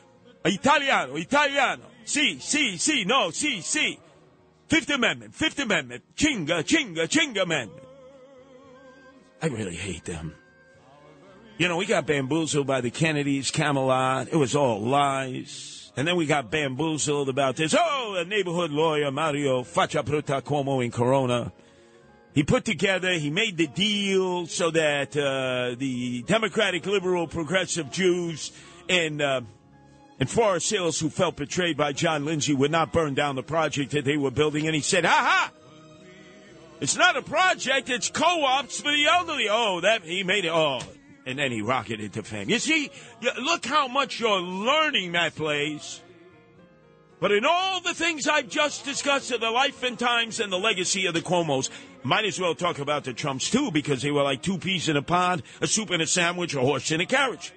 Italiano, 0.46 1.16
Italiano, 1.16 1.84
sì, 2.04 2.38
sì, 2.42 2.78
sì, 2.78 3.06
no, 3.06 3.30
sì, 3.32 3.62
sì. 3.62 3.98
Fifth 4.74 4.90
Amendment, 4.90 5.36
Fifth 5.36 5.60
Amendment, 5.60 6.04
chinga, 6.16 6.64
chinga, 6.64 7.08
chinga 7.08 7.44
Amendment. 7.44 7.84
I 9.40 9.46
really 9.46 9.76
hate 9.76 10.04
them. 10.04 10.34
You 11.60 11.68
know, 11.68 11.78
we 11.78 11.86
got 11.86 12.08
bamboozled 12.08 12.66
by 12.66 12.82
the 12.82 12.90
Kennedys, 12.90 13.52
Camelot. 13.52 14.30
It 14.30 14.36
was 14.36 14.56
all 14.56 14.82
lies. 14.82 15.92
And 15.96 16.08
then 16.08 16.16
we 16.16 16.26
got 16.26 16.50
bamboozled 16.50 17.30
about 17.30 17.56
this. 17.56 17.76
Oh, 17.78 18.16
a 18.18 18.26
neighborhood 18.26 18.72
lawyer, 18.72 19.12
Mario 19.12 19.62
Faccia 19.62 20.04
Brutta 20.04 20.42
Cuomo 20.42 20.84
in 20.84 20.90
Corona. 20.90 21.54
He 22.34 22.42
put 22.42 22.66
together, 22.66 23.12
he 23.14 23.30
made 23.30 23.58
the 23.58 23.68
deal 23.68 24.48
so 24.48 24.72
that 24.72 25.16
uh, 25.16 25.76
the 25.78 26.24
Democratic, 26.24 26.88
liberal, 26.88 27.28
progressive 27.28 27.92
Jews 27.92 28.52
in, 28.88 29.22
uh, 29.22 29.42
in 30.24 30.28
Forest 30.28 30.70
Hills 30.70 31.00
who 31.02 31.10
felt 31.10 31.36
betrayed 31.36 31.76
by 31.76 31.92
John 31.92 32.24
Lindsay 32.24 32.54
would 32.54 32.72
not 32.72 32.94
burn 32.94 33.14
down 33.14 33.36
the 33.36 33.44
project 33.44 33.92
that 33.92 34.06
they 34.06 34.16
were 34.16 34.32
building. 34.32 34.68
And 34.68 34.74
he 34.74 34.80
said, 34.80 35.04
ha 35.04 35.12
ha! 35.12 35.52
It's 36.80 36.96
not 36.96 37.18
a 37.18 37.22
project, 37.22 37.90
it's 37.90 38.10
co-ops 38.10 38.80
for 38.80 38.90
the 38.90 39.06
elderly. 39.06 39.48
Oh, 39.52 39.82
that, 39.82 40.04
he 40.04 40.24
made 40.24 40.46
it, 40.46 40.52
oh, 40.54 40.80
and 41.26 41.38
then 41.38 41.52
he 41.52 41.62
rocketed 41.62 42.14
to 42.14 42.24
fame. 42.24 42.50
You 42.50 42.60
see, 42.60 42.90
look 43.38 43.66
how 43.66 43.90
much 43.90 44.22
you're 44.22 44.40
learning, 44.40 45.12
Matt 45.12 45.36
Blaze. 45.36 46.00
But 47.20 47.34
in 47.34 47.44
all 47.44 47.82
the 47.82 47.94
things 47.94 48.26
I've 48.26 48.48
just 48.48 48.86
discussed 48.86 49.30
of 49.32 49.42
the 49.42 49.52
life 49.52 49.84
and 49.84 50.00
times 50.00 50.40
and 50.40 50.50
the 50.50 50.58
legacy 50.58 51.06
of 51.06 51.14
the 51.14 51.22
Cuomos, 51.22 51.70
might 52.04 52.24
as 52.24 52.40
well 52.40 52.56
talk 52.56 52.80
about 52.80 53.04
the 53.04 53.12
Trumps 53.12 53.50
too, 53.50 53.72
because 53.72 54.02
they 54.02 54.12
were 54.12 54.24
like 54.24 54.42
two 54.42 54.58
peas 54.58 54.88
in 54.88 54.96
a 54.96 55.02
pod, 55.02 55.44
a 55.60 55.68
soup 55.68 55.92
in 55.92 56.00
a 56.00 56.08
sandwich, 56.08 56.56
a 56.56 56.62
horse 56.62 56.92
in 56.92 57.02
a 57.02 57.06
carriage. 57.06 57.52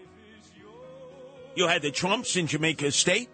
You 1.56 1.66
had 1.66 1.82
the 1.82 1.90
Trumps 1.90 2.36
in 2.36 2.46
Jamaica 2.46 2.86
Estates. 2.86 3.30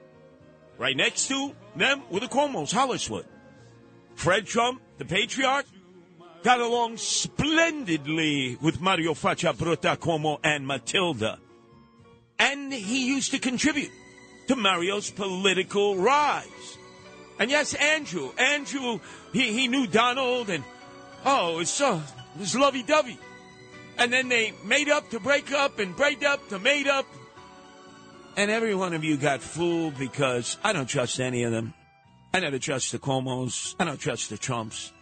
Right 0.79 0.97
next 0.97 1.29
to 1.29 1.55
them 1.77 2.03
were 2.11 2.21
the 2.21 2.27
Cuomo's, 2.27 2.73
Holliswood. 2.73 3.27
Fred 4.15 4.47
Trump, 4.47 4.81
the 4.99 5.05
patriarch, 5.05 5.67
got 6.43 6.61
along 6.61 6.97
splendidly 6.97 8.57
with 8.61 8.81
Mario 8.81 9.15
Faccia 9.15 9.53
Bruta 9.53 9.97
Cuomo 9.97 10.39
and 10.43 10.67
Matilda. 10.67 11.39
And 12.39 12.73
he 12.73 13.09
used 13.09 13.33
to 13.33 13.39
contribute 13.39 13.91
to 14.49 14.57
Mario's 14.57 15.11
political 15.11 15.97
rise. 15.97 16.79
And 17.39 17.51
yes, 17.51 17.75
Andrew, 17.75 18.31
Andrew, 18.39 19.01
he, 19.33 19.53
he 19.53 19.69
knew 19.69 19.87
Donald 19.87 20.49
and, 20.49 20.63
oh, 21.25 21.59
it's 21.59 21.71
so, 21.71 22.03
it 22.35 22.41
was 22.41 22.55
lovey-dovey. 22.57 23.19
And 23.99 24.13
then 24.13 24.29
they 24.29 24.53
made 24.65 24.89
up 24.89 25.11
to 25.11 25.21
break 25.21 25.53
up 25.53 25.79
and 25.79 25.97
break 25.97 26.25
up 26.25 26.49
to 26.49 26.59
made 26.59 26.87
up. 26.87 27.07
And 28.37 28.51
every 28.51 28.75
one 28.75 28.95
of 28.95 29.05
you 29.05 29.17
got 29.17 29.43
fooled 29.43 29.99
because 29.99 30.57
I 30.65 30.73
don't 30.73 30.87
trust 30.87 31.21
any 31.21 31.43
of 31.43 31.53
them. 31.53 31.75
I 32.33 32.41
never 32.41 32.59
trust 32.59 32.93
the 32.93 32.99
Cuomo's. 32.99 33.77
I 33.79 33.85
don't 33.85 34.01
trust 34.01 34.31
the 34.31 34.39
Trumps. 34.39 34.93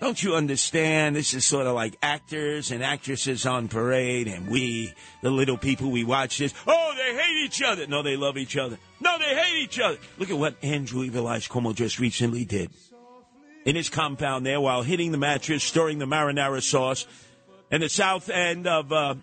Don't 0.00 0.22
you 0.22 0.36
understand? 0.36 1.16
This 1.16 1.34
is 1.34 1.44
sort 1.44 1.66
of 1.66 1.74
like 1.74 1.98
actors 2.02 2.70
and 2.70 2.84
actresses 2.84 3.46
on 3.46 3.66
parade, 3.66 4.28
and 4.28 4.48
we, 4.48 4.92
the 5.22 5.30
little 5.30 5.58
people, 5.58 5.90
we 5.90 6.04
watch 6.04 6.38
this. 6.38 6.54
Oh, 6.68 6.94
they 6.96 7.16
hate 7.16 7.44
each 7.44 7.62
other. 7.62 7.88
No, 7.88 8.04
they 8.04 8.16
love 8.16 8.36
each 8.36 8.56
other. 8.56 8.78
No, 9.00 9.18
they 9.18 9.34
hate 9.34 9.64
each 9.64 9.80
other. 9.80 9.98
Look 10.16 10.30
at 10.30 10.38
what 10.38 10.54
Andrew 10.62 11.02
Evil 11.02 11.26
Eyes 11.26 11.48
Cuomo 11.48 11.74
just 11.74 11.98
recently 11.98 12.44
did. 12.44 12.70
In 13.64 13.74
his 13.74 13.88
compound 13.88 14.46
there, 14.46 14.60
while 14.60 14.82
hitting 14.82 15.10
the 15.10 15.18
mattress, 15.18 15.64
stirring 15.64 15.98
the 15.98 16.06
marinara 16.06 16.62
sauce, 16.62 17.04
in 17.72 17.80
the 17.80 17.88
south 17.88 18.30
end 18.30 18.68
of 18.68 18.92
uh, 18.92 19.16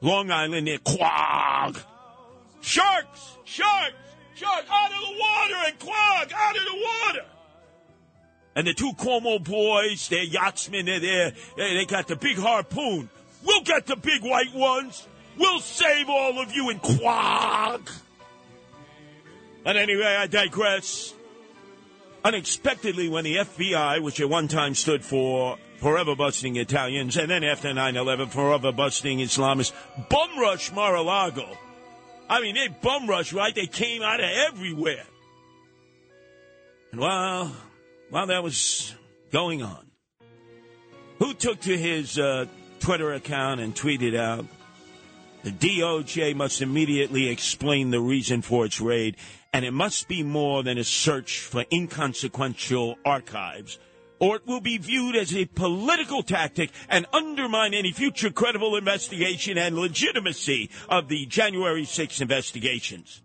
Long 0.00 0.30
Island 0.30 0.66
near 0.66 0.78
Quogue. 0.78 1.76
Sharks! 2.60 3.38
Sharks! 3.44 3.94
Sharks! 4.34 4.66
Out 4.70 4.92
of 4.92 5.00
the 5.00 5.18
water 5.18 5.54
and 5.66 5.78
Quogue! 5.78 6.32
Out 6.34 6.56
of 6.56 6.64
the 6.64 6.76
water! 6.76 7.26
And 8.56 8.66
the 8.66 8.74
two 8.74 8.92
Cuomo 8.92 9.42
boys, 9.42 10.08
they're 10.08 10.24
yachtsmen, 10.24 10.86
they're 10.86 11.00
there. 11.00 11.32
They, 11.56 11.74
they 11.74 11.84
got 11.84 12.08
the 12.08 12.16
big 12.16 12.36
harpoon. 12.36 13.08
We'll 13.44 13.62
get 13.62 13.86
the 13.86 13.96
big 13.96 14.22
white 14.22 14.54
ones. 14.54 15.06
We'll 15.38 15.60
save 15.60 16.08
all 16.08 16.40
of 16.40 16.52
you 16.52 16.70
in 16.70 16.78
Quogue. 16.80 17.88
But 19.64 19.76
anyway, 19.76 20.16
I 20.18 20.26
digress. 20.26 21.14
Unexpectedly, 22.24 23.08
when 23.08 23.24
the 23.24 23.36
FBI, 23.36 24.02
which 24.02 24.20
at 24.20 24.28
one 24.28 24.48
time 24.48 24.74
stood 24.74 25.04
for 25.04 25.56
forever 25.76 26.14
busting 26.14 26.56
Italians, 26.56 27.16
and 27.16 27.30
then 27.30 27.44
after 27.44 27.72
9 27.72 27.96
11, 27.96 28.28
forever 28.28 28.72
busting 28.72 29.20
Islamists, 29.20 29.72
bum 30.10 30.38
rush 30.38 30.72
Mar 30.72 30.94
a 30.96 31.02
Lago. 31.02 31.56
I 32.30 32.40
mean, 32.40 32.54
they 32.54 32.68
bum 32.68 33.08
rush, 33.08 33.32
right? 33.32 33.52
They 33.52 33.66
came 33.66 34.02
out 34.02 34.20
of 34.20 34.30
everywhere. 34.30 35.04
And 36.92 37.00
while, 37.00 37.52
while 38.08 38.28
that 38.28 38.44
was 38.44 38.94
going 39.32 39.62
on, 39.62 39.90
who 41.18 41.34
took 41.34 41.60
to 41.62 41.76
his 41.76 42.20
uh, 42.20 42.46
Twitter 42.78 43.12
account 43.14 43.60
and 43.60 43.74
tweeted 43.74 44.16
out, 44.16 44.46
the 45.42 45.50
DOJ 45.50 46.36
must 46.36 46.62
immediately 46.62 47.28
explain 47.28 47.90
the 47.90 48.00
reason 48.00 48.42
for 48.42 48.64
its 48.64 48.80
raid, 48.80 49.16
and 49.52 49.64
it 49.64 49.72
must 49.72 50.06
be 50.06 50.22
more 50.22 50.62
than 50.62 50.78
a 50.78 50.84
search 50.84 51.40
for 51.40 51.64
inconsequential 51.72 52.96
archives 53.04 53.80
or 54.20 54.36
it 54.36 54.46
will 54.46 54.60
be 54.60 54.78
viewed 54.78 55.16
as 55.16 55.34
a 55.34 55.46
political 55.46 56.22
tactic 56.22 56.70
and 56.88 57.06
undermine 57.12 57.74
any 57.74 57.90
future 57.90 58.30
credible 58.30 58.76
investigation 58.76 59.58
and 59.58 59.76
legitimacy 59.76 60.70
of 60.88 61.08
the 61.08 61.26
January 61.26 61.84
6 61.84 62.20
investigations. 62.20 63.22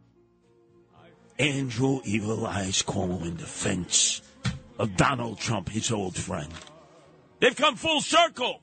Andrew 1.38 2.00
Evil 2.06 2.48
Eyes 2.48 2.82
Cuomo 2.82 3.22
in 3.24 3.36
defense 3.36 4.22
of 4.80 4.96
Donald 4.96 5.38
Trump, 5.38 5.68
his 5.70 5.92
old 5.92 6.16
friend. 6.16 6.52
They've 7.42 7.56
come 7.56 7.76
full 7.76 8.00
circle. 8.00 8.62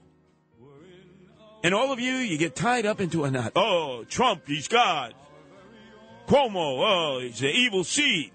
And 1.63 1.75
all 1.75 1.93
of 1.93 2.01
you, 2.01 2.15
you 2.15 2.39
get 2.39 2.57
tied 2.57 2.87
up 2.87 3.01
into 3.01 3.25
a 3.25 3.31
knot. 3.31 3.53
Oh, 3.55 4.05
Trump, 4.09 4.47
he's 4.47 4.69
God. 4.69 5.15
Cuomo, 6.27 6.57
oh, 6.57 7.21
he's 7.21 7.43
an 7.43 7.51
evil 7.51 7.85
seed. 7.85 8.33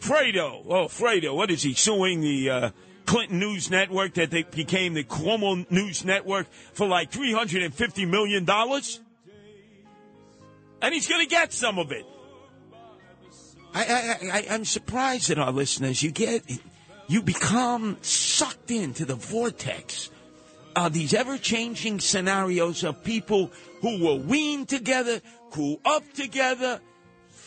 Fredo, 0.00 0.64
oh, 0.68 0.86
Fredo, 0.86 1.34
what 1.34 1.50
is 1.50 1.62
he 1.62 1.74
suing 1.74 2.20
the 2.20 2.50
uh, 2.50 2.70
Clinton 3.08 3.38
News 3.38 3.70
Network 3.70 4.12
that 4.14 4.30
they 4.30 4.42
became 4.42 4.92
the 4.92 5.02
Cuomo 5.02 5.68
News 5.70 6.04
Network 6.04 6.46
for 6.74 6.86
like 6.86 7.10
$350 7.10 8.06
million. 8.06 8.46
And 10.82 10.94
he's 10.94 11.08
going 11.08 11.24
to 11.24 11.30
get 11.30 11.54
some 11.54 11.78
of 11.78 11.90
it. 11.90 12.04
I, 13.72 13.82
I, 13.82 14.28
I, 14.30 14.46
I'm 14.50 14.66
surprised 14.66 15.30
at 15.30 15.38
our 15.38 15.52
listeners. 15.52 16.02
You 16.02 16.10
get, 16.10 16.42
you 17.06 17.22
become 17.22 17.96
sucked 18.02 18.70
into 18.70 19.06
the 19.06 19.14
vortex 19.14 20.10
of 20.76 20.92
these 20.92 21.14
ever 21.14 21.38
changing 21.38 22.00
scenarios 22.00 22.84
of 22.84 23.02
people 23.04 23.50
who 23.80 24.04
were 24.04 24.16
weaned 24.16 24.68
together, 24.68 25.22
grew 25.50 25.80
up 25.82 26.04
together, 26.12 26.82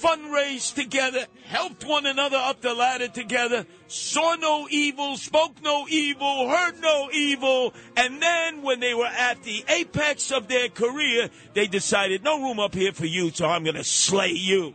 fundraised 0.02 0.76
together, 0.76 1.26
helped 1.46 1.86
one 1.86 2.06
another 2.06 2.38
up 2.38 2.62
the 2.62 2.74
ladder 2.74 3.08
together, 3.08 3.66
saw 3.88 4.36
no 4.36 4.68
evil, 4.70 5.18
spoke 5.18 5.62
no 5.62 5.88
evil, 5.90 6.50
heard 6.50 6.80
no 6.82 7.10
evil, 7.14 7.74
and 7.96 8.22
then 8.22 8.62
when 8.62 8.80
they 8.80 8.94
were 8.94 9.06
at 9.06 9.44
the 9.44 9.64
apex 9.68 10.32
of 10.32 10.48
their 10.48 10.70
career, 10.70 11.30
they 11.54 11.68
decided, 11.68 12.24
no 12.24 12.42
room 12.42 12.60
up 12.60 12.74
here 12.74 12.92
for 12.92 13.06
you, 13.06 13.30
so 13.32 13.46
I'm 13.46 13.64
going 13.64 13.76
to 13.76 13.84
slay 13.84 14.32
you. 14.32 14.74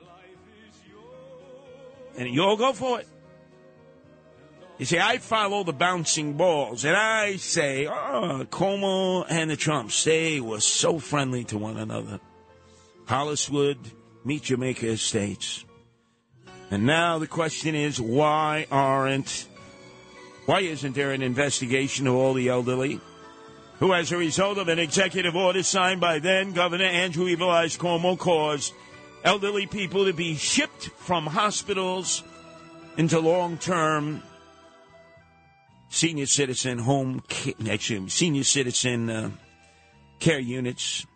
And 2.17 2.33
you 2.33 2.43
all 2.43 2.57
go 2.57 2.73
for 2.73 3.01
it. 3.01 3.09
You 4.79 4.85
see, 4.85 4.99
I 4.99 5.19
follow 5.19 5.65
the 5.65 5.73
bouncing 5.73 6.35
balls, 6.35 6.85
and 6.85 6.95
I 6.95 7.37
say, 7.37 7.87
oh, 7.87 8.47
Cuomo 8.51 9.25
and 9.29 9.51
the 9.51 9.57
Trumps, 9.57 10.05
they 10.05 10.41
were 10.41 10.61
so 10.61 10.99
friendly 10.99 11.45
to 11.45 11.57
one 11.57 11.79
another. 11.79 12.21
Holliswood, 13.07 13.79
meet 14.27 14.43
Jamaica 14.43 14.89
Estates. 14.89 15.65
And 16.73 16.85
now 16.85 17.21
the 17.21 17.29
question 17.29 17.77
is, 17.77 18.01
why 18.01 18.67
aren't, 18.73 19.47
why 20.47 20.61
isn't 20.61 20.97
there 20.97 21.12
an 21.12 21.23
investigation 21.23 22.09
of 22.09 22.15
all 22.17 22.35
the 22.35 22.49
elderly 22.49 23.01
who, 23.79 23.95
as 23.95 24.11
a 24.11 24.17
result 24.17 24.59
of 24.59 24.67
an 24.67 24.81
executive 24.81 25.37
order 25.37 25.62
signed 25.62 26.01
by 26.01 26.19
then 26.19 26.53
Governor 26.53 26.87
Andrew 26.87 27.29
Evil 27.29 27.51
Eyes 27.51 27.77
Cuomo, 27.77 28.19
caused 28.19 28.75
elderly 29.23 29.67
people 29.67 30.07
to 30.07 30.12
be 30.12 30.35
shipped 30.35 30.89
from 30.97 31.27
hospitals 31.27 32.25
into 32.97 33.21
long-term 33.21 34.23
senior 35.89 36.27
citizen 36.27 36.79
home, 36.79 37.23
actually, 37.71 38.09
senior 38.09 38.45
citizen 38.45 39.09
uh, 39.09 39.31
care 40.19 40.41
units 40.41 41.07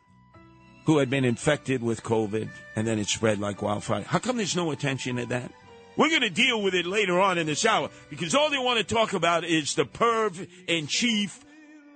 who 0.90 0.98
had 0.98 1.08
been 1.08 1.24
infected 1.24 1.80
with 1.80 2.02
COVID 2.02 2.48
and 2.74 2.84
then 2.84 2.98
it 2.98 3.06
spread 3.06 3.38
like 3.38 3.62
wildfire. 3.62 4.02
How 4.02 4.18
come 4.18 4.36
there's 4.36 4.56
no 4.56 4.72
attention 4.72 5.14
to 5.18 5.26
that? 5.26 5.52
We're 5.96 6.08
going 6.08 6.22
to 6.22 6.30
deal 6.30 6.60
with 6.60 6.74
it 6.74 6.84
later 6.84 7.20
on 7.20 7.38
in 7.38 7.46
this 7.46 7.64
hour 7.64 7.90
because 8.08 8.34
all 8.34 8.50
they 8.50 8.58
want 8.58 8.78
to 8.78 8.94
talk 8.94 9.12
about 9.12 9.44
is 9.44 9.76
the 9.76 9.84
perv 9.84 10.48
in 10.66 10.88
chief, 10.88 11.44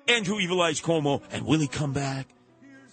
Andrew 0.06 0.38
Evil 0.38 0.62
Eyes 0.62 0.80
Cuomo, 0.80 1.22
and 1.32 1.44
will 1.44 1.58
he 1.58 1.66
come 1.66 1.92
back? 1.92 2.28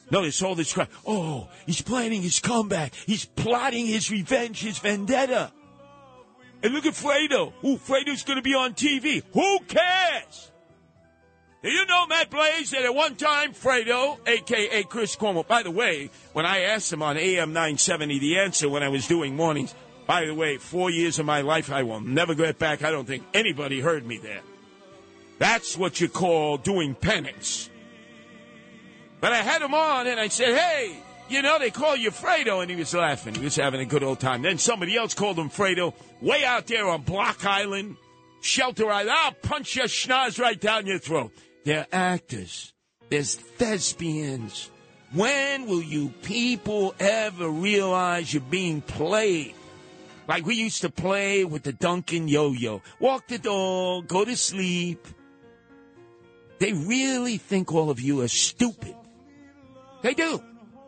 No, 0.09 0.23
it's 0.23 0.41
all 0.41 0.55
this 0.55 0.73
crap. 0.73 0.89
Oh, 1.05 1.49
he's 1.67 1.83
planning 1.83 2.23
his 2.23 2.39
comeback. 2.39 2.95
He's 2.95 3.25
plotting 3.25 3.85
his 3.85 4.09
revenge, 4.09 4.59
his 4.59 4.79
vendetta. 4.79 5.51
And 6.63 6.73
look 6.73 6.87
at 6.87 6.93
Fredo. 6.93 7.53
Ooh, 7.63 7.77
Fredo's 7.77 8.23
going 8.23 8.37
to 8.37 8.41
be 8.41 8.55
on 8.55 8.73
TV. 8.73 9.21
Who 9.33 9.59
cares? 9.67 10.50
Do 11.63 11.69
you 11.69 11.85
know, 11.85 12.07
Matt 12.07 12.31
Blaze, 12.31 12.71
that 12.71 12.85
at 12.85 12.95
one 12.95 13.15
time, 13.15 13.53
Fredo, 13.53 14.17
a.k.a. 14.27 14.83
Chris 14.83 15.15
Cuomo, 15.15 15.47
by 15.47 15.61
the 15.61 15.69
way, 15.69 16.09
when 16.33 16.43
I 16.43 16.61
asked 16.61 16.91
him 16.91 17.03
on 17.03 17.17
AM 17.17 17.53
970 17.53 18.17
the 18.17 18.39
answer 18.39 18.67
when 18.67 18.81
I 18.81 18.89
was 18.89 19.07
doing 19.07 19.35
mornings, 19.35 19.75
by 20.07 20.25
the 20.25 20.33
way, 20.33 20.57
four 20.57 20.89
years 20.89 21.19
of 21.19 21.27
my 21.27 21.41
life, 21.41 21.71
I 21.71 21.83
will 21.83 22.01
never 22.01 22.33
get 22.33 22.57
back. 22.57 22.83
I 22.83 22.89
don't 22.89 23.05
think 23.05 23.23
anybody 23.35 23.79
heard 23.79 24.07
me 24.07 24.17
there. 24.17 24.41
That's 25.37 25.77
what 25.77 26.01
you 26.01 26.09
call 26.09 26.57
doing 26.57 26.95
penance. 26.95 27.69
But 29.19 29.31
I 29.33 29.37
had 29.37 29.61
him 29.61 29.75
on 29.75 30.07
and 30.07 30.19
I 30.19 30.29
said, 30.29 30.57
hey, 30.57 30.95
you 31.29 31.43
know, 31.43 31.59
they 31.59 31.69
call 31.69 31.95
you 31.95 32.09
Fredo. 32.09 32.61
And 32.61 32.71
he 32.71 32.75
was 32.75 32.91
laughing. 32.95 33.35
He 33.35 33.43
was 33.43 33.55
having 33.55 33.81
a 33.81 33.85
good 33.85 34.01
old 34.01 34.19
time. 34.19 34.41
Then 34.41 34.57
somebody 34.57 34.97
else 34.97 35.13
called 35.13 35.37
him 35.37 35.51
Fredo 35.51 35.93
way 36.21 36.43
out 36.43 36.65
there 36.65 36.89
on 36.89 37.03
Block 37.03 37.45
Island, 37.45 37.97
Shelter 38.41 38.89
Island. 38.89 39.11
I'll 39.11 39.31
punch 39.33 39.75
your 39.75 39.85
schnoz 39.85 40.39
right 40.39 40.59
down 40.59 40.87
your 40.87 40.97
throat. 40.97 41.31
They're 41.63 41.87
actors. 41.91 42.73
There's 43.09 43.35
thespians. 43.35 44.69
When 45.13 45.67
will 45.67 45.81
you 45.81 46.09
people 46.21 46.95
ever 46.99 47.49
realize 47.49 48.33
you're 48.33 48.41
being 48.41 48.81
played? 48.81 49.53
Like 50.27 50.45
we 50.45 50.55
used 50.55 50.81
to 50.81 50.89
play 50.89 51.43
with 51.43 51.63
the 51.63 51.73
Duncan 51.73 52.27
yo-yo. 52.27 52.81
Walk 52.99 53.27
the 53.27 53.37
dog, 53.37 54.07
go 54.07 54.23
to 54.23 54.37
sleep. 54.37 55.05
They 56.59 56.73
really 56.73 57.37
think 57.37 57.73
all 57.73 57.89
of 57.89 57.99
you 57.99 58.21
are 58.21 58.27
stupid. 58.27 58.95
They 60.01 60.13
do. 60.13 60.41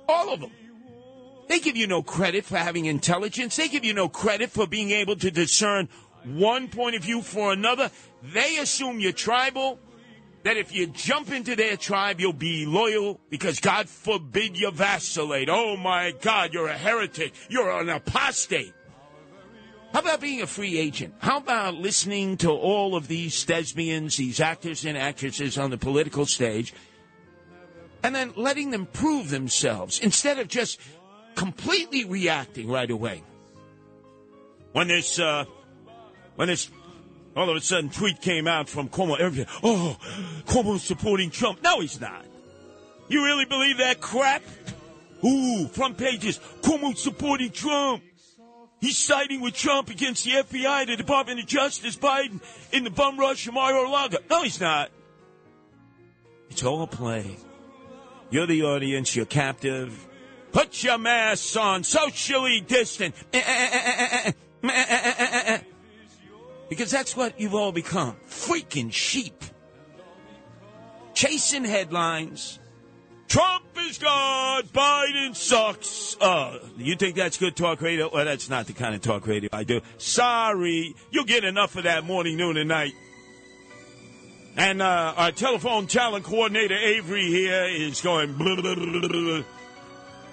All 0.08 0.34
of 0.34 0.40
them. 0.40 0.52
They 1.50 1.60
give 1.60 1.76
you 1.76 1.88
no 1.88 2.02
credit 2.02 2.46
for 2.46 2.58
having 2.58 2.86
intelligence. 2.86 3.56
They 3.58 3.68
give 3.68 3.84
you 3.84 3.94
no 3.94 4.08
credit 4.08 4.50
for 4.50 4.66
being 4.66 4.92
able 4.92 5.16
to 5.18 5.30
discern 5.30 5.90
one 6.24 6.68
point 6.70 6.96
of 6.96 7.04
view 7.04 7.22
for 7.22 7.52
another. 7.52 7.92
They 8.22 8.58
assume 8.58 9.00
you're 9.00 9.12
tribal, 9.12 9.80
that 10.44 10.58
if 10.58 10.74
you 10.74 10.88
jump 10.88 11.32
into 11.32 11.56
their 11.56 11.78
tribe, 11.78 12.20
you'll 12.20 12.34
be 12.34 12.66
loyal 12.66 13.20
because 13.30 13.60
God 13.60 13.88
forbid 13.88 14.58
you 14.58 14.72
vacillate. 14.72 15.50
Oh 15.50 15.78
my 15.78 16.14
God, 16.22 16.54
you're 16.54 16.68
a 16.68 16.78
heretic. 16.78 17.34
You're 17.50 17.72
an 17.80 17.90
apostate. 17.90 18.74
How 19.94 20.00
about 20.00 20.22
being 20.22 20.42
a 20.42 20.48
free 20.48 20.78
agent? 20.78 21.14
How 21.20 21.38
about 21.38 21.76
listening 21.76 22.38
to 22.38 22.50
all 22.50 22.96
of 22.96 23.08
these 23.08 23.44
thespians, 23.46 24.18
these 24.18 24.40
actors 24.40 24.86
and 24.86 24.98
actresses 24.98 25.58
on 25.58 25.70
the 25.70 25.78
political 25.78 26.26
stage, 26.26 26.74
and 28.02 28.14
then 28.14 28.34
letting 28.36 28.72
them 28.72 28.88
prove 28.88 29.30
themselves 29.30 30.00
instead 30.00 30.40
of 30.40 30.48
just 30.48 30.82
completely 31.36 32.06
reacting 32.06 32.68
right 32.68 32.90
away? 32.90 33.24
When 34.72 34.88
this, 34.88 35.20
uh, 35.20 35.46
when 36.36 36.48
this 36.48 36.72
all 37.36 37.50
of 37.50 37.56
a 37.56 37.62
sudden 37.62 37.90
tweet 37.90 38.22
came 38.22 38.48
out 38.48 38.70
from 38.70 38.90
Cuomo, 38.90 39.20
everybody, 39.20 39.50
oh, 39.64 39.98
Cuomo's 40.46 40.84
supporting 40.84 41.30
Trump. 41.30 41.62
No, 41.64 41.80
he's 41.80 42.00
not. 42.00 42.26
You 43.08 43.24
really 43.24 43.46
believe 43.46 43.78
that 43.78 44.02
crap? 44.02 44.44
Ooh, 45.26 45.68
front 45.68 45.98
pages, 45.98 46.40
Cuomo's 46.62 47.02
supporting 47.02 47.52
Trump. 47.52 48.04
He's 48.82 48.98
siding 48.98 49.40
with 49.40 49.54
Trump 49.54 49.90
against 49.90 50.26
the 50.26 50.32
FBI, 50.32 50.88
the 50.88 50.98
Department 50.98 51.40
of 51.40 51.46
Justice, 51.46 51.96
Biden, 51.96 52.42
in 52.74 52.84
the 52.84 52.90
bum 52.90 53.18
rush 53.18 53.48
of 53.48 53.54
Mar-a-Lago. 53.54 54.18
No, 54.30 54.44
he's 54.44 54.60
not. 54.60 54.90
It's 56.50 56.64
all 56.64 56.82
a 56.82 56.88
play. 56.88 57.38
You're 58.30 58.46
the 58.46 58.64
audience. 58.64 59.16
You're 59.16 59.26
captive. 59.26 60.08
Put 60.52 60.84
your 60.84 60.98
masks 60.98 61.56
on. 61.56 61.84
Socially 61.84 62.60
distant. 62.62 63.16
Because 66.74 66.90
that's 66.90 67.16
what 67.16 67.40
you've 67.40 67.54
all 67.54 67.72
become. 67.72 68.16
Freaking 68.28 68.92
sheep. 68.92 69.44
Chasing 71.14 71.64
headlines. 71.64 72.58
Trump 73.28 73.64
is 73.78 74.00
God. 74.00 74.66
Biden 74.74 75.36
sucks. 75.36 76.18
Uh, 76.20 76.58
you 76.78 76.96
think 76.96 77.16
that's 77.16 77.38
good 77.38 77.56
talk 77.56 77.80
radio? 77.82 78.10
Well, 78.12 78.26
that's 78.26 78.50
not 78.50 78.66
the 78.66 78.74
kind 78.74 78.96
of 78.96 79.02
talk 79.02 79.28
radio 79.28 79.50
I 79.54 79.64
do. 79.66 79.82
Sorry. 80.00 80.96
You'll 81.12 81.26
get 81.26 81.44
enough 81.44 81.76
of 81.76 81.84
that 81.84 82.06
morning, 82.06 82.38
noon, 82.38 82.58
and 82.58 82.70
night. 82.70 82.94
And 84.58 84.82
uh, 84.82 85.14
our 85.16 85.32
telephone 85.32 85.86
talent 85.86 86.26
coordinator, 86.26 86.76
Avery, 86.76 87.28
here 87.28 87.66
is 87.66 88.02
going 88.02 88.36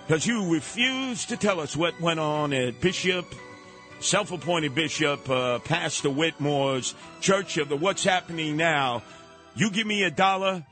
because 0.07 0.27
you 0.27 0.51
refuse 0.51 1.27
to 1.27 1.37
tell 1.37 1.61
us 1.61 1.77
what 1.77 2.01
went 2.01 2.19
on 2.19 2.55
at 2.55 2.81
Bishop 2.81 3.27
self 4.01 4.33
appointed 4.33 4.75
bishop, 4.75 5.29
uh, 5.29 5.59
Pastor 5.61 6.11
Whitmore's 6.11 6.95
Church 7.21 7.57
of 7.59 7.69
the 7.69 7.77
What's 7.77 8.05
Happening 8.05 8.57
Now. 8.57 9.03
You 9.55 9.71
give 9.71 9.87
me 9.87 10.03
a 10.05 10.11
dollar, 10.11 10.65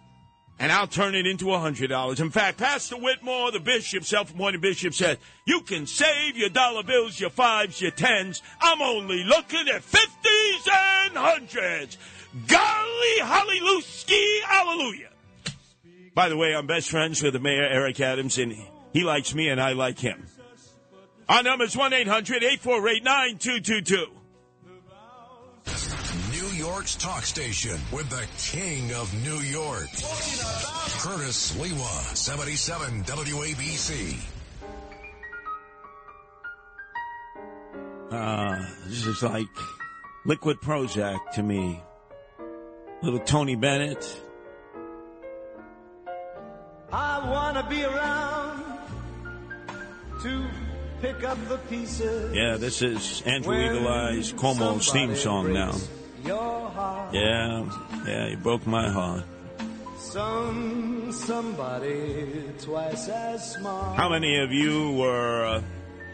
and 0.59 0.73
I'll 0.73 0.87
turn 0.87 1.14
it 1.14 1.27
into 1.27 1.53
a 1.53 1.59
hundred 1.59 1.88
dollars. 1.88 2.21
In 2.21 2.31
fact, 2.31 2.59
Pastor 2.59 2.97
Whitmore, 2.97 3.53
the 3.53 3.61
bishop, 3.61 4.05
self-appointed 4.05 4.61
bishop, 4.61 4.95
said, 4.95 5.19
you 5.45 5.61
can 5.62 5.87
save 5.87 6.37
your 6.37 6.49
dollar 6.49 6.83
bills, 6.83 7.19
your 7.21 7.31
fives, 7.31 7.81
your 7.81 7.91
tens. 7.91 8.43
I'm 8.61 8.81
only 8.81 9.25
looking 9.25 9.69
at 9.69 9.83
fifties 9.83 10.69
and 10.73 11.17
hundreds. 11.17 11.99
Golly, 12.47 13.19
hallelujah, 13.21 14.47
hallelujah. 14.47 15.09
By 16.14 16.29
the 16.29 16.37
way, 16.37 16.55
I'm 16.55 16.67
best 16.67 16.91
friends 16.91 17.23
with 17.23 17.33
the 17.33 17.38
mayor, 17.38 17.64
Eric 17.64 18.01
Adams, 18.01 18.38
and 18.38 18.55
he 18.93 19.05
likes 19.05 19.35
me 19.35 19.49
and 19.49 19.61
I 19.61 19.73
like 19.73 19.99
him. 19.99 20.27
Our 21.29 21.43
number 21.43 21.64
is 21.64 21.75
1-800-848-9222. 21.77 24.07
New 26.33 26.47
York's 26.57 26.97
talk 26.97 27.25
station 27.25 27.79
with 27.93 28.09
the 28.09 28.27
king 28.38 28.95
of 28.95 29.12
New 29.23 29.41
York. 29.41 29.91
Curtis 31.03 31.53
Sliwa, 31.53 32.17
77 32.17 33.05
WABC. 33.05 34.17
Uh, 38.11 38.57
this 38.87 39.05
is 39.05 39.23
like 39.23 39.45
liquid 40.25 40.57
Prozac 40.62 41.19
to 41.33 41.43
me. 41.43 41.83
Little 43.03 43.21
Tony 43.21 43.55
Bennett. 43.55 44.23
I 46.91 47.31
wanna 47.31 47.69
be 47.69 47.85
around 47.85 48.64
to 50.23 50.49
pick 51.00 51.24
up 51.24 51.38
the 51.48 51.58
pieces. 51.68 52.34
Yeah, 52.34 52.56
this 52.56 52.82
is 52.82 53.22
Andrew 53.26 53.54
Eagle 53.54 53.88
Eyes 53.88 54.32
Cuomo's 54.32 54.90
theme 54.90 55.14
song 55.14 55.52
now. 55.52 55.74
Yeah, 57.12 57.64
yeah, 58.06 58.28
he 58.28 58.37
broke 58.37 58.66
my 58.66 58.88
heart. 58.88 59.24
Some 59.98 61.12
somebody 61.12 62.44
twice 62.61 63.08
as 63.08 63.52
smart. 63.54 63.96
How 63.96 64.08
many 64.08 64.38
of 64.38 64.52
you 64.52 64.92
were 64.92 65.62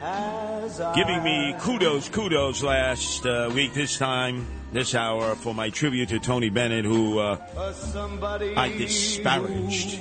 uh, 0.03 0.95
giving 0.95 1.23
me 1.23 1.55
kudos, 1.61 2.09
kudos 2.09 2.63
last 2.63 3.25
uh, 3.25 3.51
week, 3.55 3.73
this 3.73 3.97
time, 3.97 4.47
this 4.73 4.95
hour, 4.95 5.35
for 5.37 5.55
my 5.55 5.71
tribute 5.71 6.09
to 6.11 6.19
Tony 6.19 6.51
Bennett, 6.51 6.85
who 6.85 7.19
uh, 7.19 7.39
I 8.57 8.69
disparaged 8.77 10.01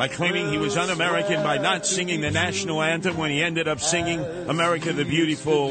by 0.00 0.08
claiming 0.08 0.50
he 0.50 0.56
was 0.56 0.78
un 0.78 0.88
American 0.88 1.42
by 1.42 1.58
not 1.58 1.84
singing 1.84 2.22
the 2.22 2.30
national 2.30 2.82
anthem 2.82 3.18
when 3.18 3.30
he 3.30 3.42
ended 3.42 3.68
up 3.68 3.80
singing 3.80 4.24
America 4.48 4.94
the 4.94 5.04
Beautiful 5.04 5.68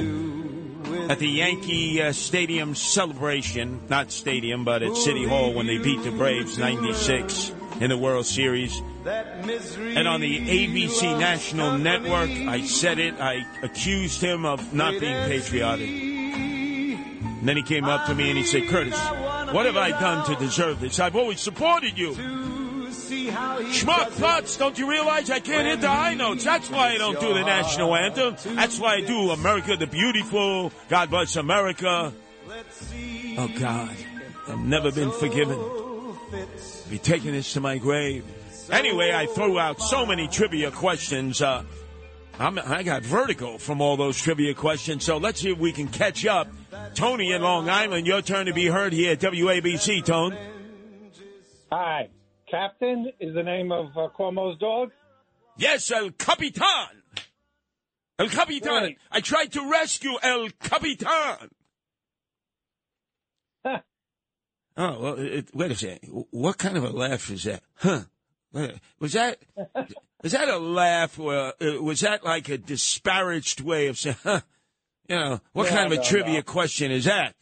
at 1.09 1.17
the 1.17 1.27
Yankee 1.27 1.99
uh, 1.99 2.11
Stadium 2.11 2.75
celebration. 2.75 3.81
Not 3.89 4.11
stadium, 4.11 4.65
but 4.65 4.83
at 4.83 4.95
City 4.95 5.27
Hall 5.27 5.55
when 5.55 5.65
they 5.65 5.79
beat 5.79 6.03
the 6.03 6.11
Braves 6.11 6.59
96 6.59 7.53
in 7.79 7.89
the 7.89 7.97
World 7.97 8.27
Series. 8.27 8.79
And 9.03 10.07
on 10.07 10.21
the 10.21 10.37
ABC 10.37 11.17
National 11.17 11.79
Network, 11.79 12.29
I 12.29 12.61
said 12.67 12.99
it, 12.99 13.15
I 13.19 13.47
accused 13.63 14.21
him 14.21 14.45
of 14.45 14.75
not 14.75 14.91
being 14.99 15.25
patriotic. 15.25 15.89
And 15.89 17.47
then 17.47 17.57
he 17.57 17.63
came 17.63 17.85
up 17.85 18.05
to 18.05 18.13
me 18.13 18.29
and 18.29 18.37
he 18.37 18.43
said, 18.43 18.67
Curtis, 18.67 18.99
what 19.51 19.65
have 19.65 19.75
I 19.75 19.89
done 19.89 20.23
to 20.27 20.35
deserve 20.35 20.81
this? 20.81 20.99
I've 20.99 21.15
always 21.15 21.39
supported 21.39 21.97
you. 21.97 22.58
Schmuck 23.09 24.11
Putz, 24.19 24.57
don't 24.57 24.77
you 24.77 24.89
realize 24.89 25.29
I 25.29 25.39
can't 25.39 25.67
hit 25.67 25.81
the 25.81 25.89
high 25.89 26.13
notes? 26.13 26.43
That's 26.43 26.69
why 26.69 26.89
I 26.89 26.97
don't 26.97 27.19
do 27.19 27.33
the 27.33 27.41
national 27.41 27.95
anthem. 27.95 28.35
That's 28.55 28.79
why 28.79 28.95
I 28.95 29.01
do 29.01 29.31
America 29.31 29.75
the 29.75 29.87
Beautiful, 29.87 30.71
God 30.89 31.09
Bless 31.09 31.35
America. 31.35 32.13
Oh, 33.37 33.49
God. 33.59 33.95
I've 34.47 34.59
never 34.59 34.91
been 34.91 35.11
forgiven. 35.11 35.59
Be 36.89 36.97
taking 36.97 37.31
this 37.31 37.53
to 37.53 37.61
my 37.61 37.77
grave. 37.77 38.25
Anyway, 38.71 39.11
I 39.11 39.25
threw 39.25 39.59
out 39.59 39.81
so 39.81 40.05
many 40.05 40.27
trivia 40.27 40.71
questions. 40.71 41.41
Uh, 41.41 41.63
i 42.39 42.83
got 42.83 43.03
vertigo 43.03 43.57
from 43.57 43.81
all 43.81 43.97
those 43.97 44.17
trivia 44.17 44.53
questions. 44.53 45.03
So 45.03 45.17
let's 45.17 45.41
see 45.41 45.51
if 45.51 45.57
we 45.57 45.71
can 45.71 45.87
catch 45.87 46.25
up. 46.25 46.47
Tony 46.93 47.31
in 47.31 47.41
Long 47.41 47.69
Island, 47.69 48.07
your 48.07 48.21
turn 48.21 48.45
to 48.45 48.53
be 48.53 48.67
heard 48.67 48.93
here 48.93 49.13
at 49.13 49.19
WABC, 49.19 50.05
Tone. 50.05 50.37
Hi. 51.71 52.09
Captain 52.49 53.11
is 53.19 53.33
the 53.33 53.43
name 53.43 53.71
of 53.71 53.87
uh, 53.97 54.07
Cuomo's 54.17 54.57
dog? 54.59 54.91
Yes, 55.57 55.91
El 55.91 56.11
Capitan. 56.11 57.03
El 58.17 58.29
Capitan. 58.29 58.71
Right. 58.83 58.97
I 59.11 59.21
tried 59.21 59.51
to 59.53 59.69
rescue 59.69 60.17
El 60.21 60.49
Capitan. 60.59 61.49
Huh. 63.65 63.79
Oh, 64.77 64.99
well, 65.01 65.15
it, 65.19 65.49
wait 65.53 65.71
a 65.71 65.75
second. 65.75 66.25
What 66.31 66.57
kind 66.57 66.77
of 66.77 66.83
a 66.85 66.89
laugh 66.89 67.29
is 67.29 67.43
that? 67.43 67.61
Huh? 67.75 68.01
Was 68.99 69.13
that 69.13 69.37
was 70.23 70.31
that 70.31 70.47
a 70.49 70.57
laugh? 70.57 71.19
Or 71.19 71.53
uh, 71.61 71.81
was 71.81 72.01
that 72.01 72.23
like 72.23 72.49
a 72.49 72.57
disparaged 72.57 73.61
way 73.61 73.87
of 73.87 73.97
saying, 73.97 74.15
huh? 74.23 74.41
You 75.07 75.15
know, 75.17 75.41
what 75.53 75.65
No, 75.65 75.69
kind 75.69 75.85
of 75.87 75.91
a 75.91 75.95
no, 75.97 76.03
trivia 76.03 76.33
no. 76.35 76.41
question 76.43 76.91
is 76.91 77.05
that? 77.05 77.35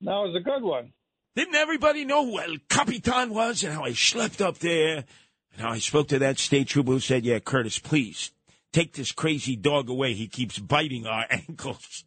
No, 0.00 0.24
it 0.24 0.28
was 0.28 0.36
a 0.36 0.44
good 0.44 0.62
one. 0.62 0.92
Didn't 1.36 1.54
everybody 1.54 2.04
know 2.04 2.24
who 2.24 2.40
El 2.40 2.56
Capitan 2.68 3.30
was 3.30 3.62
and 3.62 3.72
how 3.72 3.84
I 3.84 3.92
slept 3.92 4.40
up 4.40 4.58
there? 4.58 5.04
And 5.52 5.62
how 5.62 5.70
I 5.70 5.78
spoke 5.78 6.08
to 6.08 6.18
that 6.18 6.38
state 6.38 6.68
trooper 6.68 6.92
who 6.92 7.00
said, 7.00 7.24
Yeah, 7.24 7.38
Curtis, 7.38 7.78
please 7.78 8.32
take 8.72 8.94
this 8.94 9.12
crazy 9.12 9.56
dog 9.56 9.88
away. 9.88 10.14
He 10.14 10.26
keeps 10.26 10.58
biting 10.58 11.06
our 11.06 11.26
ankles. 11.30 12.04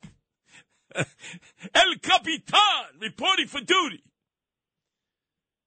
El 0.96 1.96
Capitan 2.02 3.00
reporting 3.00 3.48
for 3.48 3.62
duty. 3.62 4.04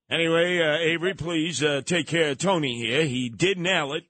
Anyway, 0.09 0.61
uh, 0.61 0.79
Avery, 0.79 1.15
please 1.15 1.63
uh, 1.65 1.83
take 1.85 2.07
care 2.07 2.31
of 2.31 2.39
Tony 2.39 2.77
here. 2.77 3.05
He 3.07 3.29
did 3.29 3.59
nail 3.59 3.93
it. 3.93 4.05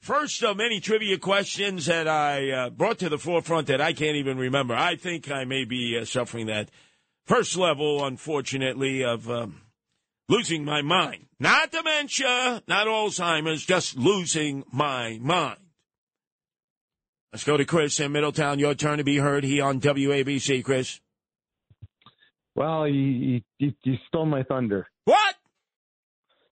First 0.00 0.42
of 0.42 0.56
many 0.56 0.80
trivia 0.80 1.18
questions 1.18 1.86
that 1.86 2.08
I 2.08 2.50
uh, 2.50 2.70
brought 2.70 2.98
to 2.98 3.08
the 3.08 3.16
forefront 3.16 3.68
that 3.68 3.80
I 3.80 3.92
can't 3.92 4.16
even 4.16 4.36
remember. 4.36 4.74
I 4.74 4.96
think 4.96 5.30
I 5.30 5.44
may 5.44 5.64
be 5.64 5.96
uh, 5.96 6.04
suffering 6.04 6.46
that 6.46 6.68
first 7.26 7.56
level, 7.56 8.04
unfortunately, 8.04 9.04
of 9.04 9.28
um, 9.30 9.62
losing 10.28 10.64
my 10.64 10.82
mind. 10.82 11.26
Not 11.40 11.72
dementia, 11.72 12.62
not 12.66 12.86
Alzheimer's, 12.86 13.64
just 13.64 13.96
losing 13.96 14.64
my 14.72 15.18
mind. 15.20 15.58
Let's 17.32 17.44
go 17.44 17.56
to 17.56 17.64
Chris 17.64 17.98
in 17.98 18.12
Middletown. 18.12 18.60
Your 18.60 18.74
turn 18.74 18.98
to 18.98 19.04
be 19.04 19.16
heard. 19.16 19.42
He 19.42 19.60
on 19.60 19.80
WABC, 19.80 20.62
Chris. 20.62 21.00
Well, 22.54 22.86
you, 22.86 23.40
you, 23.58 23.72
you 23.82 23.94
stole 24.06 24.26
my 24.26 24.44
thunder. 24.44 24.86
What? 25.04 25.34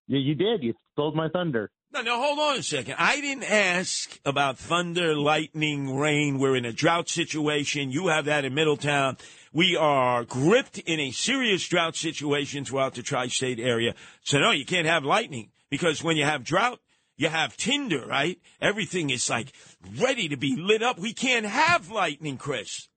Yeah, 0.09 0.19
you 0.19 0.35
did. 0.35 0.65
You 0.65 0.75
stole 0.93 1.13
my 1.15 1.29
thunder. 1.29 1.71
No, 1.93 2.01
no, 2.01 2.21
hold 2.21 2.39
on 2.39 2.59
a 2.59 2.63
second. 2.63 2.97
I 2.99 3.21
didn't 3.21 3.45
ask 3.45 4.19
about 4.25 4.59
thunder, 4.59 5.15
lightning, 5.15 5.95
rain. 5.95 6.39
We're 6.39 6.57
in 6.57 6.65
a 6.65 6.73
drought 6.73 7.09
situation. 7.09 7.93
You 7.93 8.09
have 8.09 8.25
that 8.25 8.45
in 8.45 8.55
Middletown. 8.55 9.19
We 9.53 9.77
are 9.77 10.25
gripped 10.25 10.79
in 10.79 10.99
a 10.99 11.11
serious 11.11 11.67
drought 11.69 11.95
situation 11.95 12.65
throughout 12.65 12.95
the 12.95 13.03
tri 13.03 13.27
state 13.27 13.61
area. 13.61 13.95
So, 14.23 14.39
no, 14.39 14.51
you 14.51 14.65
can't 14.65 14.87
have 14.87 15.05
lightning 15.05 15.51
because 15.71 16.03
when 16.03 16.17
you 16.17 16.25
have 16.25 16.43
drought, 16.43 16.81
you 17.17 17.29
have 17.29 17.57
tinder, 17.57 18.07
right? 18.07 18.39
Everything 18.61 19.11
is 19.11 19.29
like 19.29 19.53
ready 19.99 20.29
to 20.29 20.37
be 20.37 20.57
lit 20.57 20.83
up. 20.83 20.99
We 20.99 21.13
can't 21.13 21.47
have 21.47 21.91
lightning, 21.91 22.39
Chris. 22.39 22.89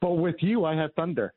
But 0.00 0.14
with 0.14 0.36
you, 0.40 0.64
I 0.64 0.74
have 0.74 0.92
thunder. 0.94 1.32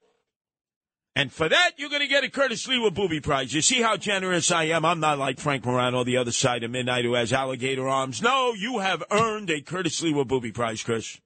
And 1.16 1.32
for 1.32 1.50
that, 1.50 1.72
you're 1.78 1.90
going 1.90 2.02
to 2.02 2.08
get 2.08 2.24
a 2.24 2.30
Curtis 2.30 2.66
Sliwa 2.66 2.94
Booby 2.94 3.20
Prize. 3.20 3.54
You 3.54 3.62
see 3.62 3.82
how 3.82 3.98
generous 3.98 4.52
I 4.52 4.66
am? 4.66 4.86
I'm 4.86 5.00
not 5.00 5.18
like 5.18 5.40
Frank 5.40 5.66
Morano, 5.66 6.04
the 6.04 6.18
other 6.18 6.32
side 6.32 6.64
of 6.64 6.72
midnight, 6.72 7.04
who 7.04 7.14
has 7.14 7.34
alligator 7.34 7.88
arms. 7.88 8.22
No, 8.22 8.54
you 8.54 8.80
have 8.80 9.04
earned 9.12 9.50
a 9.50 9.62
Curtis 9.62 10.00
Sliwa 10.02 10.28
Booby 10.28 10.52
Prize, 10.52 10.82
Chris. 10.82 11.20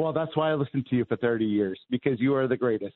Well, 0.00 0.14
that's 0.14 0.34
why 0.34 0.50
I 0.50 0.54
listened 0.54 0.86
to 0.86 0.96
you 0.96 1.04
for 1.04 1.16
30 1.18 1.44
years, 1.44 1.78
because 1.90 2.18
you 2.20 2.34
are 2.34 2.48
the 2.48 2.56
greatest. 2.56 2.94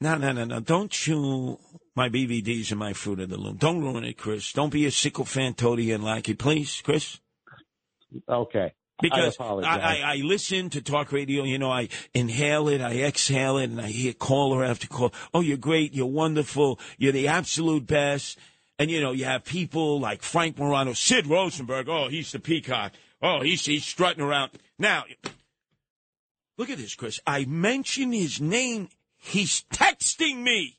No, 0.00 0.16
no, 0.16 0.32
no, 0.32 0.44
no. 0.44 0.58
Don't 0.58 0.90
chew 0.90 1.60
my 1.94 2.08
BVDs 2.08 2.72
and 2.72 2.80
my 2.80 2.92
Fruit 2.92 3.20
of 3.20 3.30
the 3.30 3.36
Loom. 3.36 3.54
Don't 3.54 3.80
ruin 3.80 4.02
it, 4.02 4.18
Chris. 4.18 4.52
Don't 4.52 4.72
be 4.72 4.84
a 4.84 4.90
sycophantodian 4.90 6.02
lackey, 6.02 6.34
please, 6.34 6.80
Chris. 6.84 7.20
Okay. 8.28 8.72
Because 9.00 9.36
I, 9.38 9.44
I. 9.44 9.78
I, 9.78 10.00
I 10.02 10.16
listen 10.16 10.70
to 10.70 10.82
talk 10.82 11.12
radio, 11.12 11.44
you 11.44 11.56
know, 11.56 11.70
I 11.70 11.88
inhale 12.12 12.66
it, 12.66 12.80
I 12.80 12.94
exhale 13.02 13.58
it, 13.58 13.70
and 13.70 13.80
I 13.80 13.86
hear 13.86 14.12
caller 14.12 14.64
after 14.64 14.88
call. 14.88 15.12
Oh, 15.32 15.40
you're 15.40 15.56
great, 15.56 15.94
you're 15.94 16.06
wonderful, 16.06 16.80
you're 16.96 17.12
the 17.12 17.28
absolute 17.28 17.86
best. 17.86 18.38
And, 18.76 18.90
you 18.90 19.00
know, 19.00 19.12
you 19.12 19.24
have 19.24 19.44
people 19.44 20.00
like 20.00 20.22
Frank 20.22 20.58
Morano, 20.58 20.94
Sid 20.94 21.28
Rosenberg, 21.28 21.88
oh, 21.88 22.08
he's 22.08 22.32
the 22.32 22.40
peacock. 22.40 22.92
Oh, 23.22 23.40
he's, 23.40 23.64
he's 23.64 23.84
strutting 23.84 24.22
around. 24.22 24.50
Now, 24.80 25.04
look 26.58 26.68
at 26.68 26.78
this, 26.78 26.94
Chris. 26.94 27.20
I 27.26 27.46
mention 27.46 28.12
his 28.12 28.40
name, 28.40 28.90
he's 29.16 29.64
texting 29.72 30.42
me. 30.42 30.76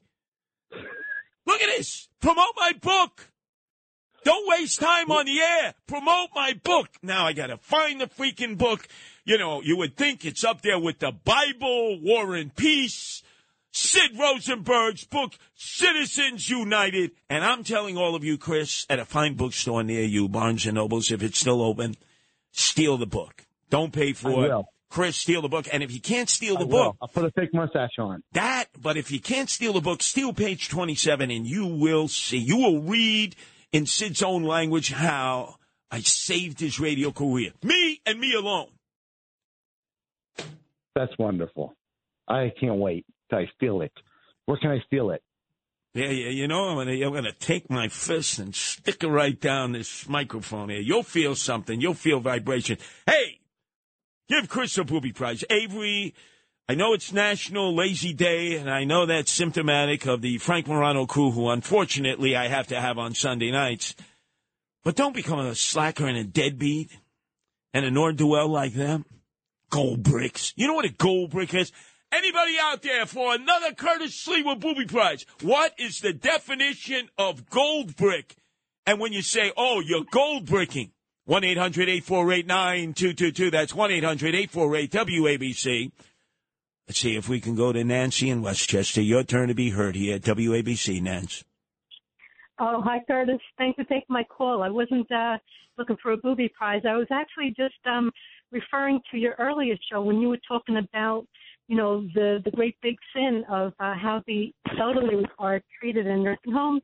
Look 1.45 1.61
at 1.61 1.77
this. 1.77 2.09
Promote 2.21 2.53
my 2.55 2.73
book. 2.79 3.31
Don't 4.23 4.47
waste 4.49 4.79
time 4.79 5.09
on 5.11 5.25
the 5.25 5.39
air. 5.39 5.73
Promote 5.87 6.29
my 6.35 6.53
book. 6.61 6.89
Now 7.01 7.25
I 7.25 7.33
got 7.33 7.47
to 7.47 7.57
find 7.57 7.99
the 7.99 8.07
freaking 8.07 8.57
book. 8.57 8.87
You 9.23 9.37
know, 9.37 9.61
you 9.61 9.77
would 9.77 9.95
think 9.95 10.25
it's 10.25 10.43
up 10.43 10.61
there 10.61 10.79
with 10.79 10.99
the 10.99 11.11
Bible, 11.11 11.99
War 12.01 12.35
and 12.35 12.53
Peace, 12.55 13.23
Sid 13.71 14.11
Rosenberg's 14.19 15.05
book, 15.05 15.33
Citizens 15.55 16.49
United. 16.49 17.11
And 17.29 17.43
I'm 17.43 17.63
telling 17.63 17.97
all 17.97 18.13
of 18.13 18.23
you, 18.23 18.37
Chris, 18.37 18.85
at 18.89 18.99
a 18.99 19.05
fine 19.05 19.35
bookstore 19.35 19.83
near 19.83 20.03
you, 20.03 20.27
Barnes 20.27 20.65
and 20.65 20.75
Nobles, 20.75 21.11
if 21.11 21.23
it's 21.23 21.39
still 21.39 21.61
open, 21.61 21.95
steal 22.51 22.97
the 22.97 23.07
book. 23.07 23.45
Don't 23.69 23.93
pay 23.93 24.13
for 24.13 24.45
it. 24.45 24.65
Chris, 24.89 25.15
steal 25.15 25.41
the 25.41 25.49
book. 25.49 25.67
And 25.71 25.83
if 25.83 25.91
you 25.91 26.01
can't 26.01 26.29
steal 26.29 26.57
the 26.57 26.65
I 26.65 26.69
book. 26.69 26.97
I'll 27.01 27.07
put 27.07 27.25
a 27.25 27.31
fake 27.31 27.53
mustache 27.53 27.97
on. 27.99 28.23
that, 28.33 28.65
but 28.81 28.97
if 28.97 29.11
you 29.11 29.19
can't 29.19 29.49
steal 29.49 29.73
the 29.73 29.81
book, 29.81 30.01
steal 30.01 30.33
page 30.33 30.69
27 30.69 31.29
and 31.29 31.45
you 31.45 31.65
will 31.67 32.07
see. 32.07 32.37
You 32.37 32.57
will 32.57 32.81
read 32.81 33.35
in 33.71 33.85
Sid's 33.85 34.23
own 34.23 34.43
language 34.43 34.91
how 34.91 35.55
I 35.91 35.99
saved 36.01 36.59
his 36.59 36.79
radio 36.79 37.11
career. 37.11 37.51
Me 37.63 38.01
and 38.05 38.19
me 38.19 38.33
alone. 38.33 38.69
That's 40.95 41.17
wonderful. 41.17 41.75
I 42.27 42.51
can't 42.59 42.75
wait 42.77 43.05
till 43.29 43.39
I 43.39 43.45
steal 43.55 43.81
it. 43.81 43.93
Where 44.45 44.57
can 44.57 44.71
I 44.71 44.79
steal 44.85 45.11
it? 45.11 45.21
Yeah, 45.93 46.09
yeah, 46.09 46.29
you 46.29 46.47
know, 46.47 46.69
I'm 46.69 46.77
gonna, 46.77 47.05
I'm 47.05 47.13
gonna 47.13 47.31
take 47.31 47.69
my 47.69 47.87
fist 47.87 48.37
and 48.37 48.53
stick 48.55 49.03
it 49.03 49.07
right 49.07 49.39
down 49.39 49.71
this 49.71 50.07
microphone 50.07 50.69
here. 50.69 50.79
You'll 50.79 51.03
feel 51.03 51.33
something. 51.35 51.81
You'll 51.81 51.95
feel 51.95 52.19
vibration. 52.19 52.77
Hey, 53.07 53.38
give 54.29 54.47
Chris 54.47 54.77
a 54.77 54.83
booby 54.83 55.11
prize. 55.11 55.43
Avery, 55.49 56.13
I 56.67 56.75
know 56.75 56.93
it's 56.93 57.11
National 57.11 57.75
Lazy 57.75 58.13
Day, 58.13 58.55
and 58.57 58.69
I 58.69 58.83
know 58.83 59.05
that's 59.05 59.31
symptomatic 59.31 60.05
of 60.05 60.21
the 60.21 60.37
Frank 60.37 60.67
Morano 60.67 61.05
crew, 61.05 61.31
who 61.31 61.49
unfortunately 61.49 62.35
I 62.35 62.47
have 62.47 62.67
to 62.67 62.79
have 62.79 62.97
on 62.97 63.15
Sunday 63.15 63.51
nights. 63.51 63.95
But 64.83 64.95
don't 64.95 65.15
become 65.15 65.39
a 65.39 65.55
slacker 65.55 66.07
and 66.07 66.17
a 66.17 66.23
deadbeat 66.23 66.91
and 67.73 67.85
a 67.85 67.91
Nord 67.91 68.17
Duell 68.17 68.49
like 68.49 68.73
them. 68.73 69.05
Gold 69.69 70.03
bricks. 70.03 70.53
You 70.55 70.67
know 70.67 70.73
what 70.73 70.85
a 70.85 70.89
gold 70.89 71.31
brick 71.31 71.53
is? 71.53 71.71
Anybody 72.11 72.53
out 72.59 72.81
there 72.81 73.05
for 73.05 73.35
another 73.35 73.73
Curtis 73.73 74.25
Sliwa 74.25 74.59
Booby 74.59 74.85
Prize? 74.85 75.25
What 75.41 75.73
is 75.77 75.99
the 75.99 76.13
definition 76.13 77.09
of 77.17 77.49
gold 77.49 77.95
brick? 77.95 78.35
And 78.87 78.99
when 78.99 79.13
you 79.13 79.21
say, 79.21 79.51
oh, 79.55 79.79
you're 79.79 80.05
gold 80.09 80.47
bricking, 80.47 80.91
1 81.29 81.43
800 81.43 81.89
848 81.89 82.47
9222. 82.47 83.51
That's 83.51 83.75
1 83.75 83.91
800 83.91 84.33
848 84.33 84.91
WABC. 84.91 85.91
Let's 86.87 86.99
see 86.99 87.15
if 87.15 87.29
we 87.29 87.39
can 87.39 87.53
go 87.53 87.71
to 87.71 87.83
Nancy 87.83 88.31
in 88.31 88.41
Westchester. 88.41 88.99
Your 89.03 89.23
turn 89.23 89.49
to 89.49 89.53
be 89.53 89.69
heard 89.69 89.95
here 89.95 90.15
at 90.15 90.23
WABC, 90.23 91.03
Nance. 91.03 91.43
Oh, 92.57 92.81
hi, 92.81 93.01
Curtis. 93.05 93.37
Thanks 93.59 93.75
for 93.75 93.83
taking 93.83 94.07
my 94.09 94.23
call. 94.23 94.63
I 94.63 94.71
wasn't 94.71 95.11
uh, 95.11 95.37
looking 95.77 95.97
for 96.01 96.13
a 96.13 96.17
booby 96.17 96.49
prize. 96.49 96.81
I 96.89 96.95
was 96.95 97.05
actually 97.11 97.53
just 97.55 97.77
um, 97.85 98.09
referring 98.51 98.99
to 99.11 99.19
your 99.19 99.35
earlier 99.37 99.75
show 99.91 100.01
when 100.01 100.19
you 100.19 100.29
were 100.29 100.39
talking 100.47 100.77
about, 100.77 101.27
you 101.67 101.77
know, 101.77 102.07
the 102.15 102.39
the 102.43 102.49
great 102.49 102.75
big 102.81 102.95
sin 103.13 103.43
of 103.51 103.73
uh, 103.79 103.93
how 103.93 104.23
the 104.25 104.51
elderly 104.81 105.27
are 105.37 105.61
treated 105.79 106.07
in 106.07 106.23
nursing 106.23 106.53
homes. 106.53 106.81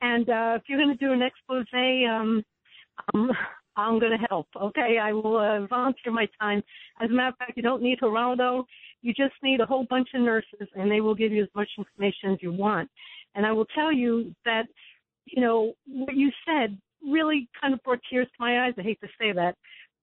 And 0.00 0.30
uh, 0.30 0.58
if 0.58 0.62
you're 0.68 0.78
going 0.78 0.96
to 0.96 1.04
do 1.04 1.12
an 1.12 1.22
expose, 1.22 1.66
um, 2.08 2.44
um, 3.12 3.32
I'm 3.76 3.98
going 3.98 4.12
to 4.12 4.26
help. 4.28 4.46
Okay, 4.60 4.98
I 5.00 5.12
will 5.12 5.36
uh, 5.36 5.66
volunteer 5.66 6.12
my 6.12 6.28
time. 6.40 6.62
As 7.00 7.10
a 7.10 7.12
matter 7.12 7.28
of 7.28 7.36
fact, 7.38 7.56
you 7.56 7.62
don't 7.62 7.82
need 7.82 7.98
Geraldo. 8.00 8.64
You 9.02 9.12
just 9.12 9.34
need 9.42 9.60
a 9.60 9.66
whole 9.66 9.86
bunch 9.88 10.08
of 10.14 10.22
nurses, 10.22 10.68
and 10.74 10.90
they 10.90 11.00
will 11.00 11.14
give 11.14 11.32
you 11.32 11.42
as 11.42 11.48
much 11.54 11.68
information 11.76 12.32
as 12.32 12.38
you 12.40 12.52
want. 12.52 12.88
And 13.34 13.44
I 13.44 13.52
will 13.52 13.66
tell 13.66 13.92
you 13.92 14.34
that, 14.44 14.64
you 15.26 15.42
know, 15.42 15.74
what 15.86 16.14
you 16.14 16.30
said 16.46 16.78
really 17.02 17.48
kind 17.60 17.74
of 17.74 17.82
brought 17.82 18.00
tears 18.08 18.26
to 18.26 18.32
my 18.38 18.66
eyes. 18.66 18.74
I 18.78 18.82
hate 18.82 19.00
to 19.00 19.08
say 19.20 19.32
that 19.32 19.56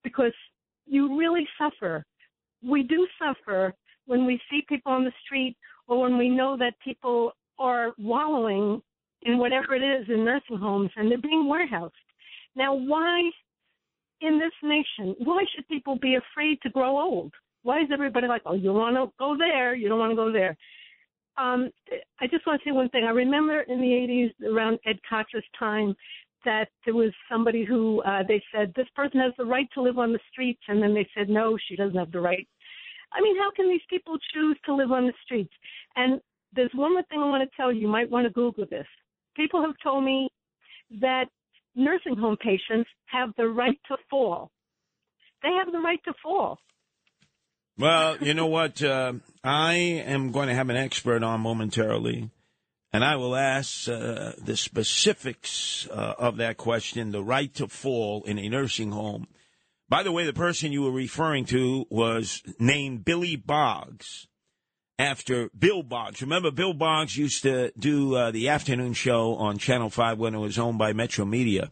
because 0.04 0.34
you 0.86 1.18
really 1.18 1.48
suffer. 1.58 2.06
We 2.64 2.84
do 2.84 3.08
suffer 3.20 3.74
when 4.06 4.26
we 4.26 4.40
see 4.50 4.64
people 4.68 4.92
on 4.92 5.04
the 5.04 5.14
street 5.26 5.56
or 5.88 6.02
when 6.02 6.18
we 6.18 6.30
know 6.30 6.58
that 6.58 6.74
people 6.84 7.32
are 7.58 7.94
wallowing 7.98 8.82
in 9.24 9.38
whatever 9.38 9.76
it 9.76 9.84
is 9.84 10.08
in 10.10 10.26
nursing 10.26 10.58
homes 10.58 10.90
and 10.96 11.10
they're 11.10 11.22
being 11.22 11.48
warehoused. 11.48 11.94
Now, 12.56 12.74
why 12.74 13.30
in 14.22 14.40
this 14.40 14.54
nation, 14.64 15.16
why 15.20 15.44
should 15.54 15.68
people 15.68 15.98
be 15.98 16.16
afraid 16.16 16.60
to 16.62 16.70
grow 16.70 17.00
old? 17.00 17.34
Why 17.64 17.82
is 17.82 17.90
everybody 17.92 18.28
like, 18.28 18.42
oh, 18.46 18.56
you 18.56 18.74
want 18.74 18.96
to 18.96 19.12
go 19.20 19.36
there, 19.38 19.76
you 19.76 19.90
don't 19.90 20.00
want 20.00 20.12
to 20.12 20.16
go 20.16 20.32
there? 20.32 20.56
Um, 21.38 21.70
I 22.20 22.28
just 22.28 22.46
want 22.46 22.62
to 22.62 22.70
say 22.70 22.72
one 22.72 22.90
thing. 22.90 23.04
I 23.04 23.12
remember 23.12 23.62
in 23.62 23.80
the 23.80 23.88
80s, 23.88 24.54
around 24.54 24.80
Ed 24.86 25.00
Koch's 25.10 25.44
time, 25.58 25.96
that 26.44 26.70
there 26.86 26.96
was 26.96 27.12
somebody 27.30 27.64
who 27.64 28.02
uh, 28.02 28.24
they 28.28 28.42
said, 28.54 28.74
this 28.76 28.88
person 28.96 29.20
has 29.20 29.34
the 29.38 29.46
right 29.46 29.68
to 29.74 29.82
live 29.82 30.00
on 30.00 30.12
the 30.12 30.20
streets, 30.32 30.62
and 30.68 30.82
then 30.82 30.94
they 30.94 31.08
said, 31.16 31.30
no, 31.30 31.58
she 31.68 31.76
doesn't 31.76 31.98
have 31.98 32.12
the 32.12 32.20
right. 32.20 32.48
I 33.14 33.22
mean, 33.22 33.38
how 33.38 33.52
can 33.56 33.70
these 33.70 33.82
people 33.90 34.18
choose 34.34 34.58
to 34.66 34.76
live 34.76 34.92
on 34.92 35.06
the 35.06 35.14
streets? 35.24 35.54
And 35.96 36.20
there's 36.54 36.72
one 36.74 36.94
more 36.94 37.04
thing 37.04 37.20
I 37.20 37.30
want 37.30 37.50
to 37.50 37.56
tell 37.56 37.72
you. 37.72 37.82
You 37.82 37.88
might 37.88 38.10
want 38.10 38.26
to 38.26 38.34
Google 38.34 38.66
this. 38.70 38.88
People 39.36 39.62
have 39.62 39.76
told 39.84 40.04
me 40.04 40.30
that 41.00 41.26
nursing 41.76 42.18
home 42.18 42.38
patients 42.38 42.90
have 43.06 43.30
the 43.38 43.48
right 43.48 43.80
to 43.88 43.98
fall. 44.10 44.52
They 45.44 45.50
have 45.50 45.72
the 45.72 45.80
right 45.80 46.00
to 46.06 46.14
fall. 46.22 46.60
Well, 47.78 48.18
you 48.22 48.34
know 48.34 48.48
what? 48.48 48.84
Uh, 48.84 49.14
I 49.44 49.74
am 49.74 50.32
going 50.32 50.50
to 50.50 50.54
have 50.54 50.70
an 50.70 50.76
expert 50.76 51.24
on 51.24 51.42
momentarily, 51.42 52.30
and 52.94 53.04
I 53.04 53.16
will 53.16 53.36
ask 53.36 53.90
uh, 53.90 54.34
the 54.38 54.56
specifics 54.56 55.88
uh, 55.90 56.14
of 56.20 56.38
that 56.38 56.58
question 56.58 57.12
the 57.12 57.24
right 57.24 57.54
to 57.56 57.68
fall 57.68 58.24
in 58.24 58.38
a 58.38 58.50
nursing 58.50 58.92
home. 58.92 59.28
By 59.90 60.04
the 60.04 60.12
way, 60.12 60.26
the 60.26 60.34
person 60.34 60.72
you 60.72 60.84
were 60.84 60.92
referring 60.92 61.46
to 61.46 61.86
was 61.90 62.44
named 62.60 63.04
Billy 63.04 63.36
Boggs 63.36 64.28
after 65.02 65.50
Bill 65.58 65.82
Boggs. 65.82 66.22
Remember, 66.22 66.52
Bill 66.52 66.74
Boggs 66.74 67.18
used 67.18 67.42
to 67.42 67.72
do 67.78 68.16
uh, 68.16 68.30
the 68.30 68.50
afternoon 68.50 68.94
show 68.94 69.34
on 69.34 69.58
Channel 69.58 69.90
5 69.90 70.20
when 70.20 70.36
it 70.36 70.38
was 70.40 70.60
owned 70.60 70.78
by 70.78 70.94
Metro 70.94 71.26
Media, 71.26 71.72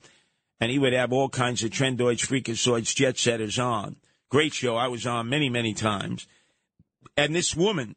and 0.59 0.71
he 0.71 0.79
would 0.79 0.93
have 0.93 1.13
all 1.13 1.29
kinds 1.29 1.63
of 1.63 1.69
trendoids, 1.69 2.25
freakazoids, 2.25 2.95
jet 2.95 3.19
setters 3.19 3.59
on. 3.59 3.97
Great 4.29 4.53
show. 4.53 4.75
I 4.75 4.87
was 4.87 5.05
on 5.05 5.29
many, 5.29 5.47
many 5.47 5.75
times. 5.75 6.27
And 7.15 7.35
this 7.35 7.55
woman, 7.55 7.95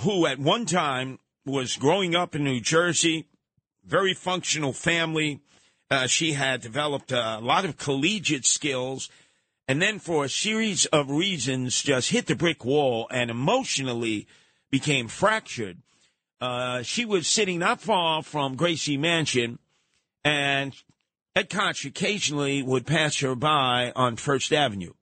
who 0.00 0.26
at 0.26 0.38
one 0.38 0.66
time 0.66 1.18
was 1.46 1.76
growing 1.76 2.14
up 2.14 2.34
in 2.34 2.44
New 2.44 2.60
Jersey, 2.60 3.26
very 3.86 4.12
functional 4.12 4.74
family, 4.74 5.40
uh, 5.90 6.06
she 6.06 6.34
had 6.34 6.60
developed 6.60 7.10
a 7.10 7.38
lot 7.40 7.64
of 7.64 7.78
collegiate 7.78 8.44
skills. 8.44 9.08
and 9.66 9.80
then 9.80 9.98
for 9.98 10.26
a 10.26 10.28
series 10.28 10.84
of 10.86 11.10
reasons 11.10 11.80
just 11.80 12.10
hit 12.10 12.26
the 12.26 12.36
brick 12.36 12.66
wall 12.66 13.08
and 13.10 13.30
emotionally 13.30 14.26
became 14.74 15.06
fractured. 15.06 15.78
Uh, 16.40 16.82
she 16.82 17.04
was 17.04 17.28
sitting 17.28 17.60
not 17.60 17.80
far 17.80 18.24
from 18.24 18.56
Gracie 18.56 18.96
Mansion, 18.96 19.60
and 20.24 20.74
Ed 21.36 21.48
Koch 21.48 21.84
occasionally 21.84 22.60
would 22.60 22.84
pass 22.84 23.20
her 23.20 23.36
by 23.36 23.92
on 23.94 24.16
First 24.16 24.52
Avenue. 24.52 24.94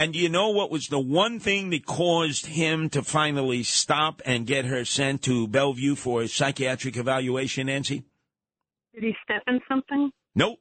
And 0.00 0.12
do 0.12 0.18
you 0.18 0.28
know 0.28 0.48
what 0.48 0.72
was 0.72 0.88
the 0.88 0.98
one 0.98 1.38
thing 1.38 1.70
that 1.70 1.86
caused 1.86 2.46
him 2.46 2.90
to 2.90 3.02
finally 3.02 3.62
stop 3.62 4.20
and 4.26 4.44
get 4.44 4.64
her 4.64 4.84
sent 4.84 5.22
to 5.22 5.46
Bellevue 5.46 5.94
for 5.94 6.22
a 6.22 6.28
psychiatric 6.28 6.96
evaluation, 6.96 7.68
Nancy? 7.68 8.02
Did 8.92 9.04
he 9.04 9.14
step 9.22 9.44
in 9.46 9.60
something? 9.68 10.10
Nope. 10.34 10.58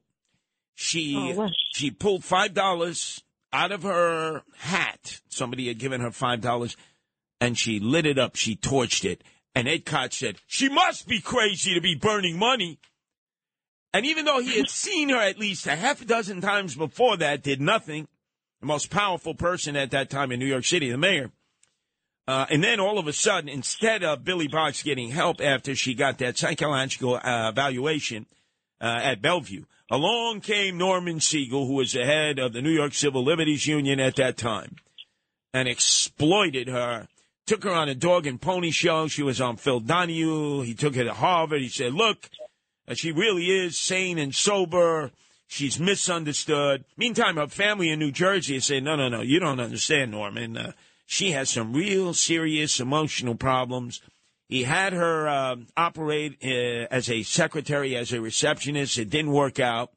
She 0.76 1.36
Oh, 1.36 1.50
she 1.74 1.89
pulled 1.89 2.24
five 2.24 2.54
dollars 2.54 3.24
out 3.52 3.72
of 3.72 3.82
her 3.82 4.43
hat. 4.58 5.22
Somebody 5.30 5.68
had 5.68 5.80
given 5.80 6.00
her 6.02 6.12
five 6.12 6.41
dollars, 6.41 6.78
and 7.40 7.58
she 7.58 7.80
lit 7.80 8.06
it 8.06 8.18
up. 8.18 8.36
She 8.36 8.56
torched 8.56 9.06
it. 9.06 9.24
And 9.54 9.68
Ed 9.68 9.86
Koch 9.86 10.14
said, 10.14 10.38
"She 10.48 10.70
must 10.70 11.08
be 11.08 11.22
crazy 11.22 11.74
to 11.74 11.82
be 11.82 11.96
burning 11.96 12.38
money." 12.38 12.80
And 13.94 14.06
even 14.06 14.26
though 14.26 14.42
he 14.42 14.58
had 14.58 14.70
seen 14.70 15.10
her 15.10 15.22
at 15.22 15.40
least 15.40 15.68
a 15.68 15.76
half 15.76 16.02
a 16.02 16.06
dozen 16.06 16.42
times 16.42 16.76
before 16.76 17.18
that, 17.18 17.44
did 17.44 17.62
nothing. 17.62 18.08
The 18.62 18.68
most 18.68 18.90
powerful 18.90 19.36
person 19.36 19.76
at 19.76 19.92
that 19.92 20.10
time 20.10 20.32
in 20.32 20.40
New 20.40 20.46
York 20.46 20.66
City, 20.66 20.90
the 20.90 20.98
mayor. 20.98 21.32
Uh, 22.28 22.46
and 22.50 22.64
then 22.64 22.80
all 22.80 22.98
of 22.98 23.08
a 23.08 23.14
sudden, 23.14 23.48
instead 23.48 24.04
of 24.04 24.24
Billy 24.24 24.48
Boggs 24.48 24.82
getting 24.82 25.12
help 25.12 25.40
after 25.40 25.76
she 25.76 25.94
got 25.94 26.18
that 26.18 26.38
psychological 26.38 27.16
uh, 27.16 27.50
evaluation 27.50 28.26
uh, 28.82 29.00
at 29.04 29.22
Bellevue, 29.22 29.66
along 29.92 30.42
came 30.42 30.78
Norman 30.78 31.20
Siegel, 31.20 31.68
who 31.68 31.74
was 31.74 31.94
the 31.94 32.04
head 32.04 32.40
of 32.40 32.54
the 32.54 32.62
New 32.62 32.72
York 32.72 32.94
Civil 32.94 33.24
Liberties 33.24 33.68
Union 33.68 34.00
at 34.00 34.16
that 34.16 34.38
time, 34.38 34.76
and 35.54 35.68
exploited 35.68 36.68
her. 36.68 37.08
Took 37.46 37.64
her 37.64 37.72
on 37.72 37.89
a 37.89 37.96
dog 37.96 38.26
and 38.26 38.41
pony 38.41 38.72
show. 38.72 39.08
She 39.08 39.24
was 39.24 39.39
on 39.39 39.58
Phil 39.58 39.80
Donahue. 39.80 40.62
He 40.62 40.74
took 40.74 40.96
her 40.96 41.04
to 41.04 41.14
Harvard. 41.14 41.62
He 41.62 41.70
said, 41.70 41.93
"Look, 41.93 42.30
uh, 42.88 42.96
she 42.96 43.12
really 43.12 43.46
is 43.50 43.78
sane 43.78 44.18
and 44.18 44.34
sober." 44.34 45.12
She's 45.48 45.80
misunderstood. 45.80 46.86
Meantime, 46.98 47.36
her 47.36 47.48
family 47.48 47.89
in 47.89 48.00
New 48.00 48.12
Jersey 48.12 48.56
is 48.56 48.66
saying, 48.66 48.84
no, 48.84 48.96
no, 48.96 49.10
no, 49.10 49.22
you 49.22 49.39
don't 49.39 49.60
understand, 49.60 50.12
Norman. 50.12 50.58
Uh, 50.58 50.72
she 51.06 51.32
has 51.32 51.50
some 51.50 51.74
real 51.74 52.14
serious 52.14 52.80
emotional 52.80 53.36
problems. 53.36 54.02
He 54.48 54.64
had 54.64 54.93
her 54.93 55.28
uh, 55.28 55.56
operate 55.78 56.38
uh, 56.43 56.88
as 56.91 57.10
a 57.10 57.24
secretary, 57.24 57.96
as 57.96 58.12
a 58.12 58.22
receptionist. 58.22 58.98
It 58.98 59.10
didn't 59.10 59.32
work 59.32 59.60
out. 59.60 59.91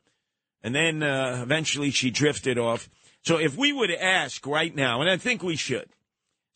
And 0.62 0.74
then 0.74 1.02
uh, 1.02 1.40
eventually 1.42 1.90
she 1.90 2.10
drifted 2.10 2.58
off. 2.58 2.88
So 3.22 3.38
if 3.38 3.56
we 3.56 3.72
were 3.72 3.86
to 3.86 4.02
ask 4.02 4.46
right 4.46 4.74
now, 4.74 5.00
and 5.00 5.10
I 5.10 5.16
think 5.16 5.42
we 5.42 5.56
should, 5.56 5.88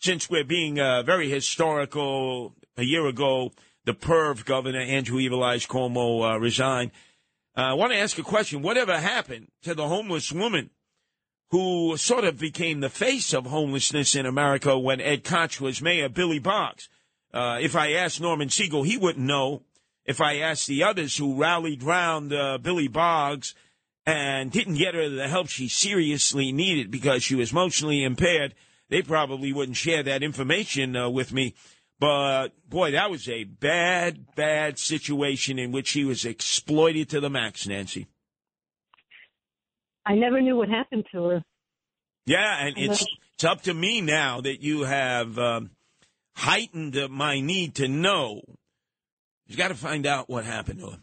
since 0.03 0.29
we're 0.29 0.45
being 0.45 0.81
uh, 0.81 1.03
very 1.05 1.31
historical, 1.31 2.55
a 2.77 2.83
year 2.83 3.07
ago, 3.07 3.53
the 3.85 3.95
perv 3.95 4.45
governor, 4.45 4.81
Andrew 4.81 5.21
Evil 5.21 5.45
Eyes 5.45 5.65
Cuomo, 5.65 6.35
uh, 6.35 6.41
resigned. 6.41 6.91
Uh, 7.57 7.61
I 7.61 7.75
want 7.75 7.93
to 7.93 7.99
ask 7.99 8.19
a 8.19 8.23
question. 8.23 8.63
Whatever 8.63 8.99
happened 8.99 9.49
to 9.63 9.75
the 9.75 9.87
homeless 9.87 10.33
woman 10.33 10.71
who 11.51 11.97
sort 11.97 12.25
of 12.25 12.39
became 12.39 12.81
the 12.81 12.89
face 12.89 13.33
of 13.33 13.47
homelessness 13.47 14.17
in 14.17 14.27
America 14.27 14.77
when 14.77 15.01
Ed 15.01 15.23
Koch 15.23 15.61
was 15.61 15.81
mayor, 15.81 16.09
Billy 16.09 16.41
Boggs? 16.41 16.89
Uh, 17.33 17.59
if 17.61 17.77
I 17.77 17.93
asked 17.93 18.21
Norman 18.21 18.49
Siegel, 18.49 18.83
he 18.83 18.97
wouldn't 18.97 19.25
know. 19.25 19.63
If 20.05 20.21
I 20.21 20.39
asked 20.39 20.67
the 20.67 20.83
others 20.83 21.17
who 21.17 21.41
rallied 21.41 21.83
round 21.85 22.33
uh, 22.33 22.59
Billy 22.59 22.89
Boggs 22.89 23.55
and 24.05 24.51
didn't 24.51 24.75
get 24.75 24.97
her 24.97 25.09
the 25.09 25.29
help 25.29 25.49
she 25.49 25.69
seriously 25.69 26.51
needed 26.51 26.91
because 26.91 27.23
she 27.23 27.37
was 27.37 27.53
emotionally 27.53 28.03
impaired, 28.03 28.55
they 28.93 29.01
probably 29.01 29.55
wouldn't 29.55 29.79
share 29.79 30.03
that 30.03 30.23
information 30.23 30.95
uh, 30.95 31.09
with 31.09 31.33
me. 31.33 31.55
But 31.99 32.49
boy, 32.69 32.91
that 32.91 33.11
was 33.11 33.27
a 33.27 33.45
bad, 33.45 34.35
bad 34.37 34.79
situation 34.79 35.59
in 35.59 35.73
which 35.73 35.93
he 35.93 36.05
was 36.05 36.27
exploited 36.27 37.09
to 37.11 37.21
the 37.21 37.31
max, 37.31 37.67
Nancy. 37.67 38.07
I 40.05 40.15
never 40.15 40.43
knew 40.43 40.57
what 40.57 40.69
happened 40.69 41.07
to 41.13 41.25
her. 41.25 41.45
Yeah, 42.27 42.67
and 42.67 42.77
it's 42.77 43.07
it's 43.35 43.45
up 43.45 43.63
to 43.63 43.73
me 43.73 44.03
now 44.03 44.43
that 44.43 44.61
you 44.61 44.83
have 44.83 45.39
um, 45.39 45.71
heightened 46.37 46.99
my 47.09 47.41
need 47.41 47.77
to 47.77 47.89
know. 47.89 48.43
You 49.47 49.57
got 49.57 49.69
to 49.69 49.75
find 49.75 50.07
out 50.07 50.29
what 50.29 50.45
happened 50.45 50.81
to 50.81 50.91
him. 50.91 51.03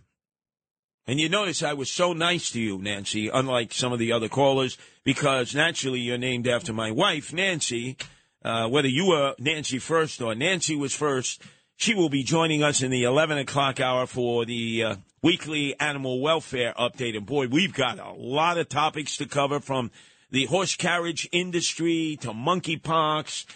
And 1.09 1.19
you 1.19 1.27
notice 1.27 1.63
I 1.63 1.73
was 1.73 1.91
so 1.91 2.13
nice 2.13 2.51
to 2.51 2.61
you, 2.61 2.77
Nancy, 2.77 3.29
unlike 3.29 3.73
some 3.73 3.91
of 3.91 3.97
the 3.97 4.11
other 4.11 4.29
callers, 4.29 4.77
because 5.03 5.55
naturally 5.55 5.99
you're 5.99 6.19
named 6.19 6.47
after 6.47 6.71
my 6.71 6.91
wife, 6.91 7.33
Nancy. 7.33 7.97
Uh, 8.45 8.69
whether 8.69 8.87
you 8.87 9.07
were 9.07 9.33
Nancy 9.39 9.79
first 9.79 10.21
or 10.21 10.35
Nancy 10.35 10.75
was 10.75 10.93
first, 10.93 11.41
she 11.77 11.95
will 11.95 12.09
be 12.09 12.21
joining 12.21 12.61
us 12.61 12.83
in 12.83 12.91
the 12.91 13.05
11 13.05 13.39
o'clock 13.39 13.79
hour 13.79 14.05
for 14.05 14.45
the 14.45 14.83
uh, 14.83 14.95
weekly 15.23 15.75
animal 15.79 16.21
welfare 16.21 16.75
update. 16.77 17.17
And 17.17 17.25
boy, 17.25 17.47
we've 17.47 17.73
got 17.73 17.97
a 17.97 18.13
lot 18.13 18.59
of 18.59 18.69
topics 18.69 19.17
to 19.17 19.25
cover 19.25 19.59
from 19.59 19.89
the 20.29 20.45
horse 20.45 20.75
carriage 20.75 21.27
industry 21.31 22.19
to 22.21 22.33
monkeypox 22.33 23.47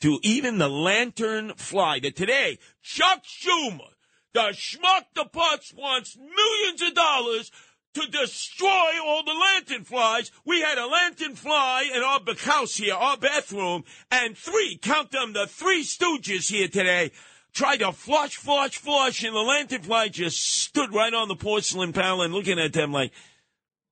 to 0.00 0.18
even 0.24 0.58
the 0.58 0.68
lantern 0.68 1.54
fly. 1.54 2.00
That 2.00 2.16
today, 2.16 2.58
Chuck 2.82 3.22
Schumer, 3.22 3.92
the 4.36 4.52
schmuck 4.52 5.04
the 5.14 5.24
putz 5.24 5.74
wants 5.74 6.14
millions 6.14 6.82
of 6.82 6.94
dollars 6.94 7.50
to 7.94 8.06
destroy 8.10 9.00
all 9.02 9.24
the 9.24 9.32
lantern 9.32 9.82
flies. 9.82 10.30
We 10.44 10.60
had 10.60 10.76
a 10.76 10.86
lantern 10.86 11.36
fly 11.36 11.88
in 11.90 12.02
our 12.02 12.20
house 12.40 12.76
here, 12.76 12.92
our 12.92 13.16
bathroom, 13.16 13.84
and 14.10 14.36
three, 14.36 14.76
count 14.76 15.10
them, 15.10 15.32
the 15.32 15.46
three 15.46 15.82
stooges 15.82 16.50
here 16.50 16.68
today 16.68 17.12
tried 17.54 17.78
to 17.78 17.92
flush, 17.92 18.36
flush, 18.36 18.76
flush, 18.76 19.24
and 19.24 19.34
the 19.34 19.40
lantern 19.40 19.80
fly 19.80 20.08
just 20.08 20.38
stood 20.38 20.92
right 20.92 21.14
on 21.14 21.28
the 21.28 21.34
porcelain 21.34 21.94
panel 21.94 22.20
and 22.20 22.34
looking 22.34 22.58
at 22.58 22.74
them 22.74 22.92
like, 22.92 23.12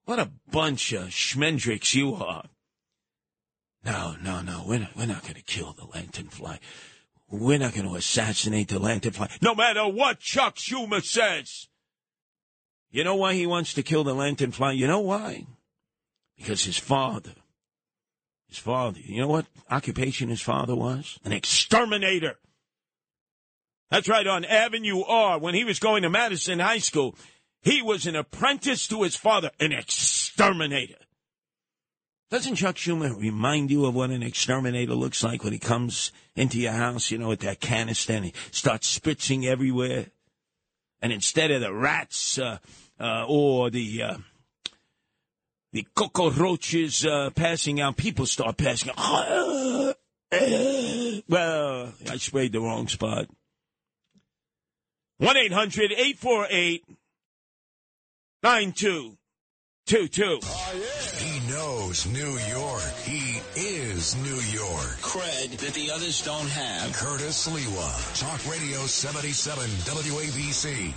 what 0.04 0.18
a 0.18 0.30
bunch 0.50 0.92
of 0.92 1.04
schmendricks 1.08 1.94
you 1.94 2.14
are. 2.14 2.44
No, 3.82 4.16
no, 4.22 4.42
no, 4.42 4.62
we're 4.66 4.80
not, 4.80 4.94
we're 4.94 5.06
not 5.06 5.22
going 5.22 5.36
to 5.36 5.42
kill 5.42 5.72
the 5.72 5.86
lantern 5.86 6.28
fly. 6.28 6.58
We're 7.30 7.58
not 7.58 7.74
going 7.74 7.88
to 7.88 7.96
assassinate 7.96 8.68
the 8.68 8.78
lantern 8.78 9.14
no 9.40 9.54
matter 9.54 9.86
what 9.88 10.20
Chuck 10.20 10.56
Schumer 10.56 11.02
says. 11.02 11.68
You 12.90 13.02
know 13.02 13.16
why 13.16 13.34
he 13.34 13.46
wants 13.46 13.74
to 13.74 13.82
kill 13.82 14.04
the 14.04 14.14
lantern 14.14 14.52
fly? 14.52 14.72
You 14.72 14.86
know 14.86 15.00
why? 15.00 15.46
Because 16.36 16.64
his 16.64 16.78
father, 16.78 17.32
his 18.48 18.58
father, 18.58 19.00
you 19.00 19.20
know 19.20 19.28
what 19.28 19.46
occupation 19.70 20.28
his 20.28 20.40
father 20.40 20.76
was? 20.76 21.18
An 21.24 21.32
exterminator. 21.32 22.36
That's 23.90 24.08
right, 24.08 24.26
on 24.26 24.44
Avenue 24.44 25.02
R, 25.02 25.38
when 25.38 25.54
he 25.54 25.64
was 25.64 25.78
going 25.78 26.02
to 26.02 26.10
Madison 26.10 26.58
High 26.58 26.78
School, 26.78 27.16
he 27.62 27.82
was 27.82 28.06
an 28.06 28.16
apprentice 28.16 28.86
to 28.88 29.02
his 29.02 29.16
father, 29.16 29.50
an 29.58 29.72
exterminator. 29.72 31.03
Doesn't 32.34 32.56
Chuck 32.56 32.74
Schumer 32.74 33.16
remind 33.16 33.70
you 33.70 33.86
of 33.86 33.94
what 33.94 34.10
an 34.10 34.24
exterminator 34.24 34.96
looks 34.96 35.22
like 35.22 35.44
when 35.44 35.52
he 35.52 35.60
comes 35.60 36.10
into 36.34 36.58
your 36.58 36.72
house, 36.72 37.12
you 37.12 37.18
know, 37.18 37.28
with 37.28 37.42
that 37.42 37.60
canister 37.60 38.14
and 38.14 38.24
he 38.24 38.34
starts 38.50 38.98
spritzing 38.98 39.44
everywhere? 39.44 40.06
And 41.00 41.12
instead 41.12 41.52
of 41.52 41.60
the 41.60 41.72
rats 41.72 42.36
uh, 42.36 42.58
uh, 42.98 43.24
or 43.28 43.70
the 43.70 44.02
uh, 44.02 44.16
the 45.72 45.86
cockroaches 45.94 47.06
uh, 47.06 47.30
passing 47.36 47.80
out, 47.80 47.96
people 47.96 48.26
start 48.26 48.56
passing 48.56 48.90
out. 48.98 49.94
well, 51.28 51.92
I 52.10 52.16
sprayed 52.16 52.50
the 52.50 52.60
wrong 52.60 52.88
spot. 52.88 53.28
1 55.18 55.36
800 55.36 55.92
848 55.92 56.84
9222. 58.42 61.33
He 61.54 61.60
knows 61.60 62.04
New 62.06 62.36
York. 62.50 62.82
He 63.04 63.40
is 63.54 64.16
New 64.16 64.40
York. 64.50 64.96
Cred 65.00 65.56
that 65.58 65.72
the 65.72 65.88
others 65.92 66.20
don't 66.24 66.48
have. 66.48 66.92
Curtis 66.92 67.46
Sliwa. 67.46 68.18
Talk 68.18 68.44
Radio 68.50 68.80
77 68.80 69.64
WABC. 69.86 70.92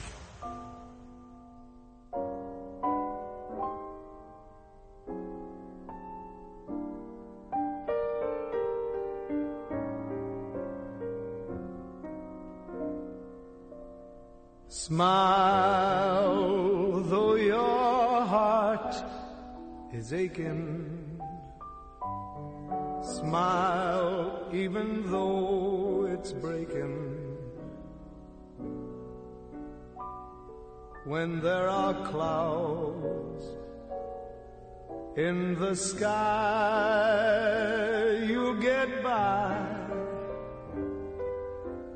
Smile, 14.69 16.16
is 19.97 20.13
aching. 20.13 21.19
Smile, 23.01 24.47
even 24.53 25.09
though 25.11 26.07
it's 26.13 26.33
breaking. 26.33 26.95
When 31.05 31.41
there 31.41 31.69
are 31.69 31.93
clouds 32.11 33.43
In 35.17 35.55
the 35.55 35.73
sky, 35.73 36.13
you'll 38.27 38.61
get 38.61 39.01
by. 39.01 39.65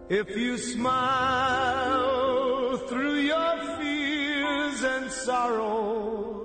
If 0.09 0.35
you 0.35 0.57
smile 0.57 2.07
through 2.89 3.19
your 3.33 3.77
fears 3.77 4.81
and 4.81 5.11
sorrow, 5.11 6.40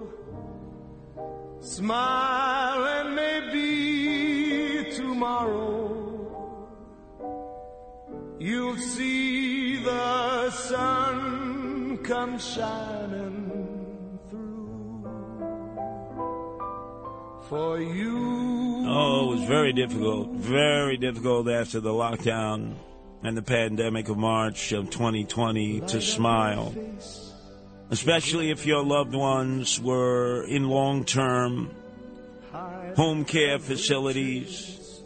smile 1.66 2.84
and 2.84 3.16
maybe 3.16 4.94
tomorrow 4.94 6.68
you'll 8.38 8.76
see 8.76 9.82
the 9.82 10.50
sun 10.50 11.98
come 12.04 12.38
shining 12.38 13.50
through 14.30 15.02
for 17.48 17.80
you. 17.80 18.84
Oh, 18.86 19.32
it 19.32 19.40
was 19.40 19.48
very 19.48 19.72
difficult. 19.72 20.30
Very 20.30 20.96
difficult 20.96 21.48
after 21.48 21.80
the 21.80 21.90
lockdown 21.90 22.74
and 23.24 23.36
the 23.36 23.42
pandemic 23.42 24.08
of 24.08 24.16
March 24.16 24.70
of 24.70 24.88
2020 24.90 25.80
to 25.80 26.00
smile. 26.00 26.72
Especially 27.90 28.50
if 28.50 28.66
your 28.66 28.84
loved 28.84 29.14
ones 29.14 29.80
were 29.80 30.44
in 30.44 30.68
long 30.68 31.04
term 31.04 31.70
home 32.96 33.24
care 33.24 33.58
facilities. 33.58 35.02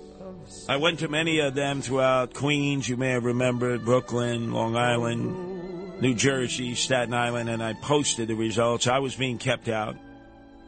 I 0.68 0.76
went 0.76 1.00
to 1.00 1.08
many 1.08 1.40
of 1.40 1.54
them 1.54 1.82
throughout 1.82 2.32
Queens, 2.32 2.88
you 2.88 2.96
may 2.96 3.10
have 3.10 3.24
remembered, 3.24 3.84
Brooklyn, 3.84 4.52
Long 4.52 4.76
Island, 4.76 6.00
New 6.00 6.14
Jersey, 6.14 6.74
Staten 6.74 7.12
Island, 7.12 7.50
and 7.50 7.62
I 7.62 7.74
posted 7.74 8.28
the 8.28 8.34
results. 8.34 8.86
I 8.86 9.00
was 9.00 9.16
being 9.16 9.38
kept 9.38 9.68
out. 9.68 9.96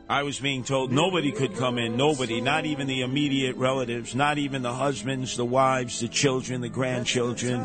I 0.09 0.25
was 0.25 0.41
being 0.41 0.65
told 0.65 0.93
nobody 0.93 1.31
could 1.31 1.57
come 1.57 1.79
in, 1.79 1.97
nobody, 1.97 2.41
not 2.41 2.67
even 2.67 2.87
the 2.87 3.03
immediate 3.03 3.57
relatives, 3.57 4.15
not 4.15 4.37
even 4.37 4.63
the 4.63 4.75
husbands, 4.75 5.37
the 5.37 5.45
wives, 5.45 6.01
the 6.01 6.09
children, 6.09 6.61
the 6.61 6.69
grandchildren, 6.69 7.65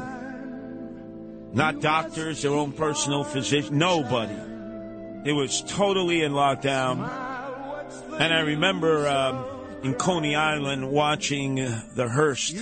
not 1.54 1.82
doctors, 1.82 2.42
their 2.42 2.52
own 2.52 2.72
personal 2.72 3.24
physician, 3.24 3.78
nobody. 3.78 4.36
It 5.26 5.34
was 5.34 5.62
totally 5.64 6.22
in 6.24 6.32
lockdown. 6.32 7.00
And 8.20 8.34
I 8.34 8.40
remember 8.42 9.08
um, 9.08 9.46
in 9.84 9.94
Coney 9.96 10.36
Island 10.36 10.90
watching 10.90 11.56
the 11.56 12.10
Hearst 12.10 12.56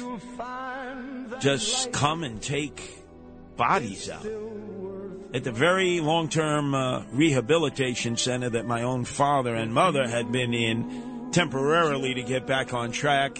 just 1.39 1.91
come 1.91 2.23
and 2.23 2.41
take 2.41 3.03
bodies 3.57 4.09
out 4.09 4.25
at 5.35 5.43
the 5.43 5.51
very 5.51 5.99
long 5.99 6.29
term 6.29 6.73
uh, 6.73 7.03
rehabilitation 7.11 8.15
center 8.15 8.49
that 8.49 8.65
my 8.65 8.83
own 8.83 9.03
father 9.03 9.53
and 9.53 9.73
mother 9.73 10.07
had 10.07 10.31
been 10.31 10.53
in 10.53 11.29
temporarily 11.31 12.13
to 12.13 12.23
get 12.23 12.47
back 12.47 12.73
on 12.73 12.91
track. 12.91 13.37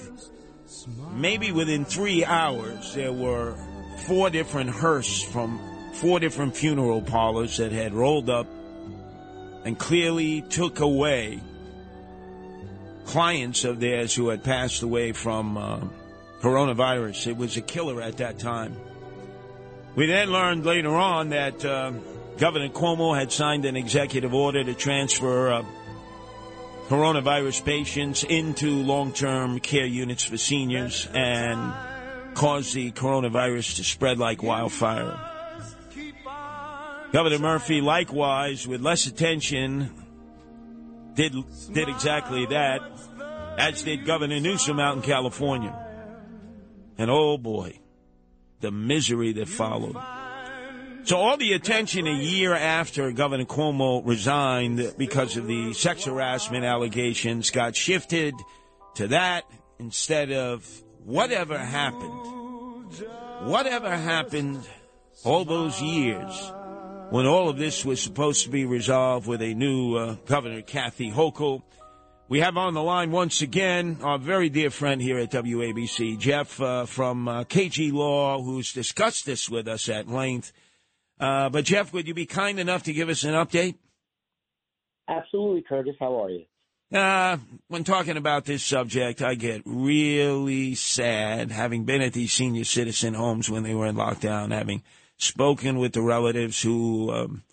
Maybe 1.13 1.53
within 1.53 1.85
three 1.85 2.25
hours, 2.25 2.93
there 2.93 3.13
were 3.13 3.55
four 3.97 4.29
different 4.29 4.69
hearses 4.69 5.23
from 5.23 5.59
four 5.93 6.19
different 6.19 6.55
funeral 6.55 7.01
parlors 7.01 7.57
that 7.57 7.71
had 7.71 7.93
rolled 7.93 8.29
up 8.29 8.47
and 9.63 9.77
clearly 9.77 10.41
took 10.41 10.79
away 10.79 11.39
clients 13.05 13.63
of 13.63 13.79
theirs 13.79 14.13
who 14.13 14.29
had 14.29 14.43
passed 14.43 14.83
away 14.83 15.11
from 15.11 15.57
uh, 15.57 15.79
coronavirus. 16.41 17.27
It 17.27 17.37
was 17.37 17.57
a 17.57 17.61
killer 17.61 18.01
at 18.01 18.17
that 18.17 18.39
time. 18.39 18.75
We 19.95 20.07
then 20.07 20.29
learned 20.29 20.65
later 20.65 20.93
on 20.93 21.29
that 21.29 21.63
uh, 21.63 21.93
Governor 22.37 22.69
Cuomo 22.69 23.17
had 23.17 23.31
signed 23.31 23.65
an 23.65 23.77
executive 23.77 24.33
order 24.33 24.63
to 24.63 24.73
transfer 24.73 25.53
uh, 25.53 25.65
coronavirus 26.87 27.63
patients 27.63 28.23
into 28.23 28.83
long 28.83 29.13
term 29.13 29.59
care 29.59 29.85
units 29.85 30.25
for 30.25 30.37
seniors 30.37 31.07
and 31.13 31.73
cause 32.35 32.73
the 32.73 32.91
coronavirus 32.91 33.77
to 33.77 33.83
spread 33.83 34.19
like 34.19 34.43
wildfire. 34.43 35.17
Governor 37.11 37.39
Murphy, 37.39 37.81
likewise, 37.81 38.67
with 38.67 38.81
less 38.81 39.07
attention, 39.07 39.89
did 41.13 41.33
did 41.71 41.87
exactly 41.87 42.45
that, 42.47 42.81
as 43.57 43.83
did 43.83 44.05
Governor 44.05 44.39
Newsom 44.39 44.79
out 44.79 44.97
in 44.97 45.01
California. 45.01 45.73
And 46.97 47.09
oh 47.09 47.37
boy, 47.37 47.79
the 48.59 48.71
misery 48.71 49.31
that 49.33 49.47
followed. 49.47 49.95
So 51.03 51.17
all 51.17 51.37
the 51.37 51.53
attention 51.53 52.07
a 52.07 52.13
year 52.13 52.53
after 52.53 53.11
Governor 53.11 53.45
Cuomo 53.45 54.05
resigned 54.05 54.95
because 54.97 55.37
of 55.37 55.45
the 55.45 55.73
sex 55.73 56.05
harassment 56.05 56.65
allegations 56.65 57.51
got 57.51 57.75
shifted 57.75 58.33
to 58.95 59.07
that 59.09 59.43
instead 59.77 60.31
of 60.31 60.67
whatever 61.05 61.57
happened. 61.57 62.21
Whatever 63.43 63.95
happened 63.95 64.67
all 65.23 65.45
those 65.45 65.81
years 65.81 66.51
when 67.11 67.25
all 67.25 67.49
of 67.49 67.57
this 67.57 67.85
was 67.85 68.01
supposed 68.01 68.43
to 68.43 68.49
be 68.49 68.65
resolved 68.65 69.27
with 69.27 69.41
a 69.41 69.53
new 69.53 69.95
uh, 69.95 70.15
Governor 70.25 70.61
Kathy 70.61 71.11
Hochul. 71.11 71.61
We 72.27 72.39
have 72.39 72.57
on 72.57 72.73
the 72.73 72.81
line 72.81 73.11
once 73.11 73.43
again 73.43 73.99
our 74.01 74.17
very 74.17 74.49
dear 74.49 74.71
friend 74.71 74.99
here 74.99 75.19
at 75.19 75.31
WABC, 75.31 76.17
Jeff 76.17 76.59
uh, 76.59 76.85
from 76.85 77.27
uh, 77.27 77.43
KG 77.43 77.93
Law, 77.93 78.41
who's 78.41 78.73
discussed 78.73 79.27
this 79.27 79.47
with 79.47 79.67
us 79.67 79.87
at 79.89 80.07
length. 80.07 80.51
Uh, 81.19 81.49
but, 81.49 81.65
Jeff, 81.65 81.93
would 81.93 82.07
you 82.07 82.15
be 82.15 82.25
kind 82.25 82.59
enough 82.59 82.83
to 82.83 82.93
give 82.93 83.09
us 83.09 83.23
an 83.23 83.35
update? 83.35 83.75
Absolutely, 85.07 85.61
Curtis. 85.61 85.95
How 85.99 86.23
are 86.23 86.31
you? 86.31 86.45
Uh, 86.93 87.37
when 87.67 87.83
talking 87.83 88.15
about 88.15 88.45
this 88.45 88.63
subject, 88.63 89.21
I 89.21 89.35
get 89.35 89.63
really 89.65 90.75
sad 90.75 91.51
having 91.51 91.83
been 91.83 92.01
at 92.01 92.13
these 92.13 92.31
senior 92.31 92.63
citizen 92.63 93.15
homes 93.15 93.49
when 93.49 93.63
they 93.63 93.73
were 93.73 93.87
in 93.87 93.95
lockdown, 93.95 94.51
having 94.51 94.83
spoken 95.17 95.79
with 95.79 95.93
the 95.93 96.01
relatives 96.01 96.61
who 96.61 97.11
um, 97.11 97.43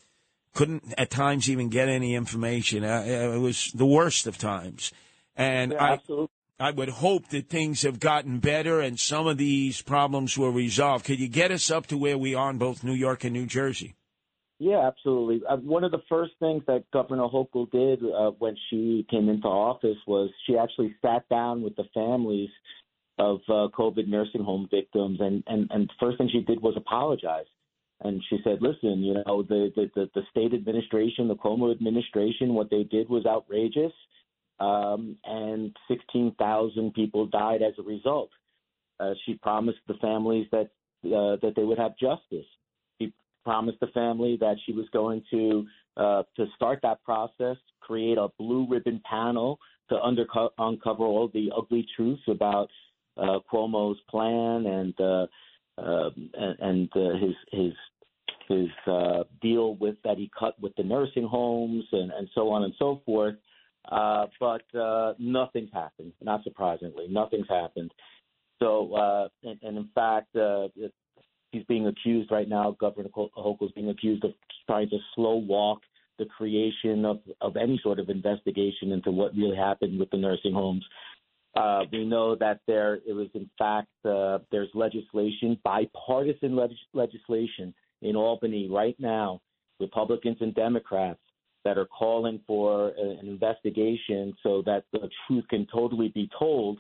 couldn't 0.54 0.94
at 0.98 1.10
times 1.10 1.48
even 1.48 1.70
get 1.70 1.88
any 1.88 2.14
information. 2.14 2.84
Uh, 2.84 3.04
it 3.06 3.40
was 3.40 3.72
the 3.74 3.86
worst 3.86 4.26
of 4.26 4.36
times. 4.36 4.92
And 5.34 5.72
yeah, 5.72 5.82
I, 5.82 5.92
absolutely. 5.92 6.28
I 6.60 6.70
would 6.70 6.90
hope 6.90 7.28
that 7.30 7.48
things 7.48 7.82
have 7.82 7.98
gotten 7.98 8.38
better 8.38 8.80
and 8.80 9.00
some 9.00 9.26
of 9.26 9.38
these 9.38 9.82
problems 9.82 10.36
were 10.36 10.52
resolved. 10.52 11.06
Could 11.06 11.18
you 11.18 11.28
get 11.28 11.50
us 11.50 11.70
up 11.70 11.86
to 11.88 11.96
where 11.96 12.18
we 12.18 12.34
are 12.34 12.50
in 12.50 12.58
both 12.58 12.84
New 12.84 12.92
York 12.92 13.24
and 13.24 13.32
New 13.32 13.46
Jersey? 13.46 13.94
Yeah, 14.62 14.86
absolutely. 14.86 15.42
Uh, 15.44 15.56
one 15.56 15.82
of 15.82 15.90
the 15.90 16.04
first 16.08 16.34
things 16.38 16.62
that 16.68 16.88
Governor 16.92 17.24
Hochul 17.24 17.68
did 17.72 17.98
uh, 18.04 18.30
when 18.38 18.54
she 18.70 19.04
came 19.10 19.28
into 19.28 19.48
office 19.48 19.96
was 20.06 20.30
she 20.46 20.56
actually 20.56 20.94
sat 21.02 21.28
down 21.28 21.62
with 21.62 21.74
the 21.74 21.86
families 21.92 22.48
of 23.18 23.40
uh, 23.48 23.66
COVID 23.76 24.06
nursing 24.06 24.44
home 24.44 24.68
victims, 24.70 25.18
and 25.20 25.42
and 25.48 25.68
and 25.72 25.90
first 25.98 26.16
thing 26.16 26.28
she 26.30 26.42
did 26.42 26.62
was 26.62 26.74
apologize. 26.76 27.46
And 28.02 28.22
she 28.30 28.38
said, 28.44 28.58
"Listen, 28.62 29.02
you 29.02 29.14
know, 29.14 29.42
the 29.42 29.72
the 29.74 29.90
the, 29.96 30.10
the 30.14 30.22
state 30.30 30.54
administration, 30.54 31.26
the 31.26 31.34
Cuomo 31.34 31.72
administration, 31.72 32.54
what 32.54 32.70
they 32.70 32.84
did 32.84 33.08
was 33.08 33.26
outrageous, 33.26 33.92
um, 34.60 35.16
and 35.24 35.76
16,000 35.88 36.94
people 36.94 37.26
died 37.26 37.62
as 37.62 37.74
a 37.80 37.82
result." 37.82 38.30
Uh, 39.00 39.14
she 39.26 39.34
promised 39.34 39.80
the 39.88 39.94
families 39.94 40.46
that 40.52 40.70
uh, 41.06 41.34
that 41.42 41.54
they 41.56 41.64
would 41.64 41.78
have 41.78 41.98
justice. 41.98 42.46
Promised 43.44 43.80
the 43.80 43.88
family 43.88 44.36
that 44.40 44.56
she 44.64 44.72
was 44.72 44.86
going 44.92 45.22
to 45.30 45.66
uh, 45.96 46.22
to 46.36 46.46
start 46.54 46.78
that 46.82 47.02
process, 47.02 47.56
create 47.80 48.18
a 48.18 48.28
blue 48.38 48.66
ribbon 48.68 49.00
panel 49.08 49.58
to 49.88 49.96
underco- 49.96 50.50
uncover 50.58 51.04
all 51.04 51.28
the 51.34 51.50
ugly 51.56 51.86
truths 51.96 52.22
about 52.28 52.70
uh, 53.16 53.38
Cuomo's 53.52 53.98
plan 54.08 54.66
and 54.66 55.00
uh, 55.00 55.26
uh, 55.78 56.10
and, 56.34 56.58
and 56.60 56.88
uh, 56.94 57.18
his 57.18 57.34
his 57.50 57.72
his 58.48 58.68
uh, 58.86 59.24
deal 59.40 59.76
with 59.76 59.96
that 60.04 60.18
he 60.18 60.30
cut 60.38 60.60
with 60.60 60.74
the 60.76 60.82
nursing 60.82 61.26
homes 61.26 61.84
and, 61.92 62.10
and 62.12 62.28
so 62.34 62.50
on 62.50 62.64
and 62.64 62.74
so 62.78 63.00
forth. 63.04 63.34
Uh, 63.90 64.26
but 64.38 64.62
uh, 64.78 65.14
nothing's 65.18 65.72
happened. 65.72 66.12
Not 66.22 66.44
surprisingly, 66.44 67.06
nothing's 67.08 67.48
happened. 67.48 67.92
So, 68.60 68.94
uh, 68.94 69.28
and, 69.42 69.58
and 69.62 69.76
in 69.76 69.88
fact, 69.94 70.36
uh, 70.36 70.68
he's 71.52 71.64
being 71.64 71.86
accused 71.86 72.32
right 72.32 72.48
now. 72.48 72.76
Governor 72.80 73.10
Hochul 73.10 73.62
is 73.62 73.72
being 73.72 73.90
accused 73.90 74.24
of 74.24 74.32
trying 74.66 74.88
to 74.90 74.98
slow 75.14 75.36
walk 75.36 75.80
the 76.18 76.24
creation 76.26 77.04
of, 77.04 77.20
of 77.40 77.56
any 77.56 77.78
sort 77.82 77.98
of 77.98 78.08
investigation 78.08 78.92
into 78.92 79.10
what 79.10 79.34
really 79.36 79.56
happened 79.56 79.98
with 79.98 80.10
the 80.10 80.16
nursing 80.16 80.52
homes. 80.52 80.84
Uh, 81.54 81.82
we 81.92 82.04
know 82.04 82.34
that 82.34 82.60
there 82.66 83.00
it 83.06 83.12
was 83.12 83.28
in 83.34 83.48
fact 83.58 83.88
uh, 84.06 84.38
there's 84.50 84.70
legislation, 84.74 85.58
bipartisan 85.64 86.56
leg- 86.56 86.70
legislation 86.94 87.74
in 88.00 88.16
Albany 88.16 88.68
right 88.70 88.96
now, 88.98 89.40
Republicans 89.78 90.38
and 90.40 90.54
Democrats 90.54 91.20
that 91.64 91.76
are 91.78 91.86
calling 91.86 92.40
for 92.46 92.88
an 92.98 93.28
investigation 93.28 94.34
so 94.42 94.62
that 94.64 94.84
the 94.92 95.08
truth 95.26 95.44
can 95.48 95.66
totally 95.72 96.08
be 96.08 96.28
told, 96.38 96.78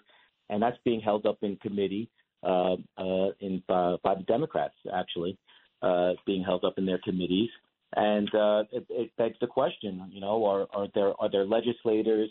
and 0.48 0.62
that's 0.62 0.78
being 0.84 1.00
held 1.00 1.26
up 1.26 1.38
in 1.42 1.56
committee 1.56 2.08
uh, 2.42 2.74
uh, 2.98 3.30
in 3.40 3.62
uh, 3.68 3.96
by 4.02 4.14
the 4.14 4.24
Democrats 4.26 4.74
actually, 4.94 5.38
uh, 5.82 6.12
being 6.26 6.42
held 6.42 6.64
up 6.64 6.74
in 6.78 6.86
their 6.86 7.00
committees, 7.04 7.50
and 7.94 8.28
uh, 8.34 8.64
it, 8.72 8.86
it 8.90 9.10
begs 9.16 9.36
the 9.40 9.46
question, 9.46 10.08
you 10.10 10.20
know, 10.20 10.44
are, 10.44 10.66
are 10.74 10.88
there 10.94 11.12
are 11.20 11.30
there 11.30 11.44
legislators 11.44 12.30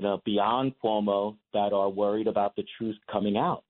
you 0.00 0.06
know, 0.06 0.22
beyond 0.24 0.72
Cuomo 0.82 1.36
that 1.52 1.74
are 1.74 1.90
worried 1.90 2.26
about 2.26 2.56
the 2.56 2.64
truth 2.78 2.96
coming 3.12 3.36
out. 3.36 3.64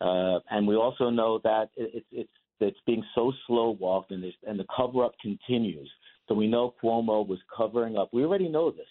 Uh, 0.00 0.38
and 0.52 0.64
we 0.68 0.76
also 0.76 1.10
know 1.10 1.40
that 1.42 1.70
it, 1.76 2.04
it's 2.12 2.30
it's 2.60 2.78
being 2.86 3.04
so 3.14 3.32
slow 3.48 3.70
walked 3.80 4.12
and, 4.12 4.24
and 4.46 4.58
the 4.58 4.66
cover 4.74 5.04
up 5.04 5.14
continues. 5.20 5.90
So 6.28 6.34
we 6.34 6.46
know 6.46 6.74
Cuomo 6.80 7.26
was 7.26 7.40
covering 7.56 7.96
up. 7.96 8.10
We 8.12 8.24
already 8.24 8.48
know 8.48 8.70
this. 8.70 8.86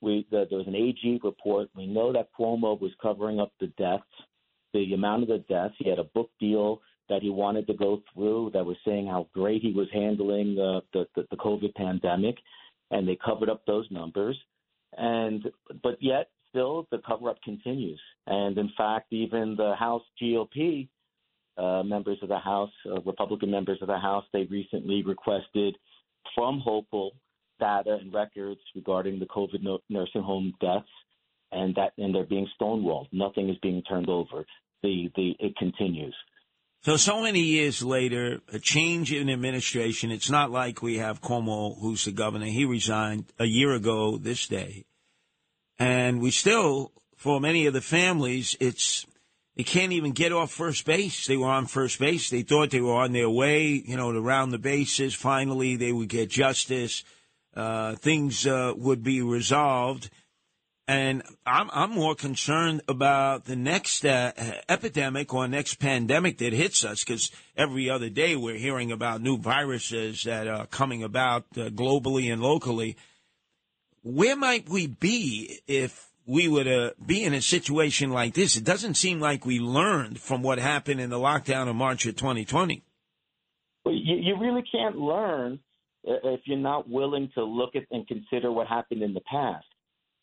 We 0.00 0.24
the, 0.30 0.46
there 0.48 0.58
was 0.58 0.68
an 0.68 0.76
AG 0.76 1.20
report. 1.24 1.68
We 1.74 1.86
know 1.86 2.12
that 2.12 2.28
Cuomo 2.38 2.80
was 2.80 2.92
covering 3.02 3.40
up 3.40 3.52
the 3.58 3.66
deaths, 3.78 4.04
the 4.72 4.94
amount 4.94 5.22
of 5.22 5.28
the 5.28 5.44
deaths. 5.48 5.74
He 5.78 5.88
had 5.88 5.98
a 5.98 6.04
book 6.04 6.30
deal 6.40 6.80
that 7.08 7.22
he 7.22 7.30
wanted 7.30 7.66
to 7.66 7.74
go 7.74 8.02
through 8.12 8.50
that 8.52 8.64
was 8.64 8.76
saying 8.84 9.06
how 9.06 9.28
great 9.32 9.62
he 9.62 9.72
was 9.72 9.88
handling 9.92 10.54
the 10.54 10.80
the, 10.92 11.06
the, 11.16 11.26
the 11.30 11.36
COVID 11.36 11.74
pandemic, 11.74 12.36
and 12.90 13.06
they 13.06 13.16
covered 13.24 13.48
up 13.48 13.64
those 13.66 13.86
numbers. 13.90 14.36
And 14.96 15.44
but 15.82 15.96
yet 16.00 16.30
still 16.50 16.86
the 16.90 16.98
cover 17.06 17.30
up 17.30 17.40
continues. 17.42 18.00
And 18.26 18.56
in 18.58 18.70
fact, 18.76 19.12
even 19.12 19.54
the 19.56 19.74
House 19.78 20.02
GOP 20.20 20.88
uh, 21.56 21.82
members 21.82 22.18
of 22.22 22.28
the 22.28 22.38
House, 22.38 22.70
uh, 22.86 23.00
Republican 23.00 23.50
members 23.50 23.78
of 23.82 23.88
the 23.88 23.98
House, 23.98 24.24
they 24.32 24.44
recently 24.44 25.02
requested 25.02 25.76
from 26.34 26.62
Hochul 26.64 27.10
data 27.58 27.98
and 28.00 28.14
records 28.14 28.60
regarding 28.74 29.18
the 29.18 29.26
COVID 29.26 29.62
no- 29.62 29.80
nursing 29.88 30.22
home 30.22 30.54
deaths, 30.60 30.86
and 31.52 31.74
that 31.76 31.92
and 31.98 32.14
they're 32.14 32.24
being 32.24 32.48
stonewalled. 32.60 33.06
Nothing 33.12 33.48
is 33.48 33.56
being 33.62 33.82
turned 33.82 34.08
over. 34.08 34.44
The 34.82 35.10
the 35.16 35.34
it 35.38 35.56
continues. 35.56 36.14
So, 36.82 36.96
so 36.96 37.22
many 37.22 37.40
years 37.40 37.82
later, 37.82 38.40
a 38.52 38.60
change 38.60 39.12
in 39.12 39.28
administration. 39.28 40.12
It's 40.12 40.30
not 40.30 40.52
like 40.52 40.80
we 40.80 40.98
have 40.98 41.20
Cuomo, 41.20 41.78
who's 41.80 42.04
the 42.04 42.12
governor. 42.12 42.46
He 42.46 42.64
resigned 42.64 43.32
a 43.38 43.46
year 43.46 43.72
ago 43.72 44.16
this 44.16 44.46
day. 44.46 44.84
And 45.80 46.20
we 46.20 46.30
still, 46.30 46.92
for 47.16 47.40
many 47.40 47.66
of 47.66 47.74
the 47.74 47.80
families, 47.80 48.56
it's, 48.60 49.06
they 49.56 49.64
can't 49.64 49.92
even 49.92 50.12
get 50.12 50.32
off 50.32 50.52
first 50.52 50.86
base. 50.86 51.26
They 51.26 51.36
were 51.36 51.48
on 51.48 51.66
first 51.66 51.98
base. 51.98 52.30
They 52.30 52.42
thought 52.42 52.70
they 52.70 52.80
were 52.80 52.94
on 52.94 53.12
their 53.12 53.30
way, 53.30 53.82
you 53.84 53.96
know, 53.96 54.12
to 54.12 54.20
round 54.20 54.52
the 54.52 54.58
bases. 54.58 55.14
Finally, 55.14 55.76
they 55.76 55.92
would 55.92 56.08
get 56.08 56.30
justice. 56.30 57.02
Uh, 57.56 57.96
things 57.96 58.46
uh, 58.46 58.72
would 58.76 59.02
be 59.02 59.20
resolved. 59.20 60.10
And 60.88 61.22
I'm, 61.44 61.68
I'm 61.70 61.90
more 61.90 62.14
concerned 62.14 62.80
about 62.88 63.44
the 63.44 63.56
next 63.56 64.06
uh, 64.06 64.32
epidemic 64.70 65.34
or 65.34 65.46
next 65.46 65.74
pandemic 65.74 66.38
that 66.38 66.54
hits 66.54 66.82
us 66.82 67.04
because 67.04 67.30
every 67.58 67.90
other 67.90 68.08
day 68.08 68.36
we're 68.36 68.56
hearing 68.56 68.90
about 68.90 69.20
new 69.20 69.36
viruses 69.36 70.22
that 70.22 70.48
are 70.48 70.64
coming 70.64 71.02
about 71.02 71.44
uh, 71.58 71.68
globally 71.68 72.32
and 72.32 72.40
locally. 72.40 72.96
Where 74.02 74.34
might 74.34 74.70
we 74.70 74.86
be 74.86 75.60
if 75.66 76.08
we 76.26 76.48
were 76.48 76.64
to 76.64 76.94
be 77.04 77.22
in 77.22 77.34
a 77.34 77.42
situation 77.42 78.10
like 78.10 78.32
this? 78.32 78.56
It 78.56 78.64
doesn't 78.64 78.94
seem 78.94 79.20
like 79.20 79.44
we 79.44 79.60
learned 79.60 80.18
from 80.18 80.40
what 80.40 80.58
happened 80.58 81.02
in 81.02 81.10
the 81.10 81.18
lockdown 81.18 81.68
of 81.68 81.76
March 81.76 82.06
of 82.06 82.16
2020. 82.16 82.82
Well, 83.84 83.94
you, 83.94 84.16
you 84.16 84.40
really 84.40 84.64
can't 84.72 84.96
learn 84.96 85.58
if 86.02 86.40
you're 86.46 86.56
not 86.56 86.88
willing 86.88 87.30
to 87.34 87.44
look 87.44 87.76
at 87.76 87.82
and 87.90 88.08
consider 88.08 88.50
what 88.50 88.68
happened 88.68 89.02
in 89.02 89.12
the 89.12 89.20
past 89.30 89.66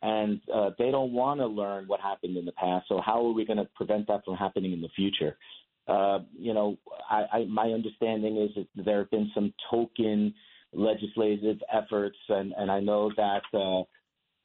and 0.01 0.41
uh, 0.53 0.71
they 0.77 0.91
don't 0.91 1.13
want 1.13 1.39
to 1.39 1.47
learn 1.47 1.85
what 1.87 1.99
happened 1.99 2.37
in 2.37 2.45
the 2.45 2.51
past. 2.53 2.85
So 2.87 3.01
how 3.03 3.25
are 3.25 3.33
we 3.33 3.45
going 3.45 3.57
to 3.57 3.67
prevent 3.75 4.07
that 4.07 4.23
from 4.25 4.35
happening 4.35 4.73
in 4.73 4.81
the 4.81 4.89
future? 4.95 5.37
Uh, 5.87 6.19
you 6.37 6.53
know, 6.53 6.77
I, 7.09 7.25
I, 7.31 7.45
my 7.45 7.69
understanding 7.69 8.37
is 8.37 8.49
that 8.55 8.85
there 8.85 8.99
have 8.99 9.11
been 9.11 9.31
some 9.33 9.53
token 9.69 10.33
legislative 10.73 11.57
efforts, 11.71 12.17
and, 12.29 12.53
and 12.57 12.71
I 12.71 12.79
know 12.79 13.11
that 13.15 13.43
uh, 13.53 13.83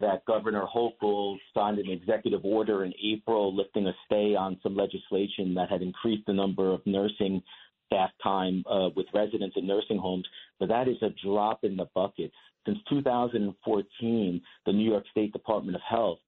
that 0.00 0.24
Governor 0.24 0.64
Hochul 0.74 1.36
signed 1.54 1.78
an 1.78 1.90
executive 1.90 2.44
order 2.44 2.84
in 2.84 2.92
April 3.04 3.54
lifting 3.54 3.86
a 3.86 3.92
stay 4.06 4.34
on 4.34 4.58
some 4.62 4.74
legislation 4.74 5.54
that 5.54 5.68
had 5.68 5.82
increased 5.82 6.26
the 6.26 6.32
number 6.32 6.72
of 6.72 6.80
nursing 6.86 7.42
staff 7.86 8.10
time 8.22 8.64
uh, 8.70 8.88
with 8.96 9.06
residents 9.12 9.56
in 9.58 9.66
nursing 9.66 9.98
homes, 9.98 10.26
but 10.58 10.68
that 10.68 10.88
is 10.88 10.96
a 11.02 11.10
drop 11.24 11.64
in 11.64 11.76
the 11.76 11.86
bucket. 11.94 12.30
Since 12.66 12.78
2014, 12.88 14.42
the 14.66 14.72
New 14.72 14.90
York 14.90 15.04
State 15.10 15.32
Department 15.32 15.76
of 15.76 15.82
Health 15.88 16.18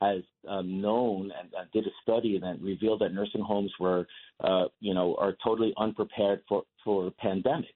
has 0.00 0.22
um, 0.48 0.80
known 0.80 1.30
and 1.38 1.52
uh, 1.54 1.64
did 1.72 1.86
a 1.86 1.90
study 2.02 2.38
that 2.38 2.60
revealed 2.60 3.00
that 3.00 3.12
nursing 3.12 3.42
homes 3.42 3.72
were, 3.78 4.06
uh, 4.42 4.64
you 4.80 4.94
know, 4.94 5.16
are 5.18 5.34
totally 5.44 5.74
unprepared 5.76 6.40
for 6.48 6.62
for 6.84 7.12
pandemics, 7.22 7.66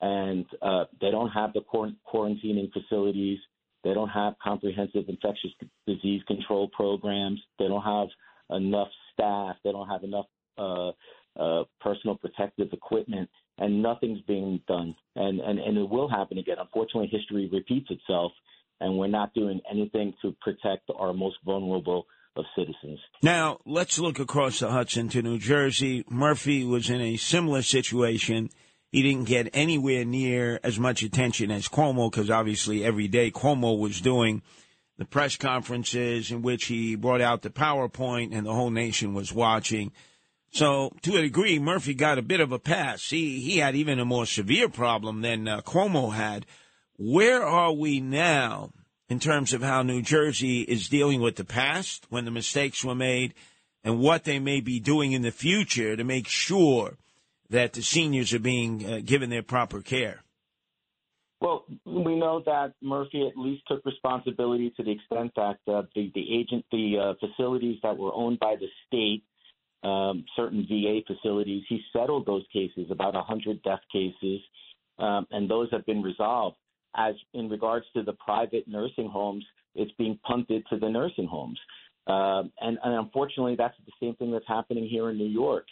and 0.00 0.46
uh, 0.62 0.84
they 1.00 1.10
don't 1.10 1.30
have 1.30 1.52
the 1.52 1.60
quarantining 1.60 2.70
facilities. 2.72 3.38
They 3.82 3.94
don't 3.94 4.08
have 4.08 4.34
comprehensive 4.42 5.08
infectious 5.08 5.50
disease 5.86 6.22
control 6.26 6.68
programs. 6.68 7.40
They 7.58 7.66
don't 7.66 7.82
have 7.82 8.08
enough 8.56 8.88
staff. 9.12 9.56
They 9.64 9.72
don't 9.72 9.88
have 9.88 10.04
enough 10.04 10.26
uh, 10.58 10.90
uh, 11.38 11.64
personal 11.80 12.16
protective 12.16 12.68
equipment, 12.72 13.28
and 13.58 13.82
nothing's 13.82 14.20
being 14.22 14.60
done. 14.68 14.94
And, 15.16 15.40
and, 15.40 15.58
and 15.58 15.76
it 15.76 15.88
will 15.88 16.08
happen 16.08 16.38
again. 16.38 16.56
Unfortunately, 16.60 17.08
history 17.10 17.48
repeats 17.52 17.90
itself, 17.90 18.32
and 18.80 18.96
we're 18.96 19.08
not 19.08 19.34
doing 19.34 19.60
anything 19.70 20.14
to 20.22 20.34
protect 20.40 20.90
our 20.96 21.12
most 21.12 21.36
vulnerable 21.44 22.06
of 22.36 22.44
citizens. 22.56 23.00
Now, 23.22 23.58
let's 23.66 23.98
look 23.98 24.18
across 24.18 24.60
the 24.60 24.70
Hudson 24.70 25.08
to 25.10 25.22
New 25.22 25.38
Jersey. 25.38 26.04
Murphy 26.08 26.64
was 26.64 26.88
in 26.88 27.00
a 27.00 27.16
similar 27.16 27.62
situation. 27.62 28.50
He 28.92 29.02
didn't 29.02 29.24
get 29.24 29.50
anywhere 29.52 30.04
near 30.04 30.60
as 30.62 30.78
much 30.78 31.02
attention 31.02 31.50
as 31.50 31.68
Cuomo 31.68 32.10
because 32.10 32.30
obviously 32.30 32.84
every 32.84 33.08
day 33.08 33.30
Cuomo 33.30 33.78
was 33.78 34.00
doing 34.00 34.42
the 34.96 35.04
press 35.04 35.36
conferences 35.36 36.30
in 36.30 36.42
which 36.42 36.66
he 36.66 36.96
brought 36.96 37.20
out 37.20 37.42
the 37.42 37.50
PowerPoint 37.50 38.30
and 38.32 38.46
the 38.46 38.52
whole 38.52 38.70
nation 38.70 39.14
was 39.14 39.32
watching. 39.32 39.92
So, 40.50 40.92
to 41.02 41.16
a 41.16 41.22
degree, 41.22 41.58
Murphy 41.58 41.94
got 41.94 42.18
a 42.18 42.22
bit 42.22 42.40
of 42.40 42.52
a 42.52 42.58
pass. 42.58 43.10
He, 43.10 43.40
he 43.40 43.58
had 43.58 43.76
even 43.76 43.98
a 43.98 44.04
more 44.04 44.26
severe 44.26 44.68
problem 44.68 45.20
than 45.20 45.46
uh, 45.46 45.60
Cuomo 45.60 46.12
had. 46.14 46.46
Where 46.96 47.44
are 47.44 47.72
we 47.72 48.00
now 48.00 48.70
in 49.08 49.20
terms 49.20 49.52
of 49.52 49.62
how 49.62 49.82
New 49.82 50.02
Jersey 50.02 50.62
is 50.62 50.88
dealing 50.88 51.20
with 51.20 51.36
the 51.36 51.44
past 51.44 52.06
when 52.10 52.24
the 52.24 52.30
mistakes 52.30 52.84
were 52.84 52.94
made 52.94 53.34
and 53.84 54.00
what 54.00 54.24
they 54.24 54.38
may 54.38 54.60
be 54.60 54.80
doing 54.80 55.12
in 55.12 55.22
the 55.22 55.30
future 55.30 55.96
to 55.96 56.04
make 56.04 56.26
sure 56.26 56.96
that 57.50 57.72
the 57.72 57.82
seniors 57.82 58.34
are 58.34 58.38
being 58.38 58.84
uh, 58.84 59.00
given 59.04 59.30
their 59.30 59.42
proper 59.42 59.80
care? 59.80 60.22
Well, 61.40 61.64
we 61.84 62.16
know 62.16 62.42
that 62.46 62.74
Murphy 62.82 63.26
at 63.28 63.38
least 63.38 63.62
took 63.68 63.84
responsibility 63.86 64.72
to 64.76 64.82
the 64.82 64.90
extent 64.90 65.32
that 65.36 65.58
uh, 65.72 65.82
the 65.94 66.10
the 66.12 66.36
agent, 66.36 66.64
the 66.72 66.98
uh, 66.98 67.14
facilities 67.26 67.78
that 67.84 67.96
were 67.96 68.12
owned 68.12 68.40
by 68.40 68.56
the 68.56 68.66
state 68.86 69.22
um, 69.82 70.24
certain 70.36 70.66
VA 70.68 71.00
facilities. 71.06 71.64
He 71.68 71.80
settled 71.92 72.26
those 72.26 72.44
cases, 72.52 72.86
about 72.90 73.14
100 73.14 73.62
death 73.62 73.80
cases, 73.92 74.40
um, 74.98 75.26
and 75.30 75.48
those 75.48 75.68
have 75.70 75.86
been 75.86 76.02
resolved. 76.02 76.56
As 76.96 77.14
in 77.34 77.48
regards 77.48 77.86
to 77.94 78.02
the 78.02 78.14
private 78.14 78.66
nursing 78.66 79.08
homes, 79.08 79.44
it's 79.74 79.92
being 79.98 80.18
punted 80.26 80.64
to 80.70 80.78
the 80.78 80.88
nursing 80.88 81.26
homes. 81.26 81.58
Um, 82.06 82.50
and, 82.60 82.78
and, 82.82 82.94
unfortunately, 82.94 83.54
that's 83.56 83.76
the 83.84 83.92
same 84.00 84.16
thing 84.16 84.32
that's 84.32 84.48
happening 84.48 84.88
here 84.88 85.10
in 85.10 85.18
New 85.18 85.26
York. 85.28 85.66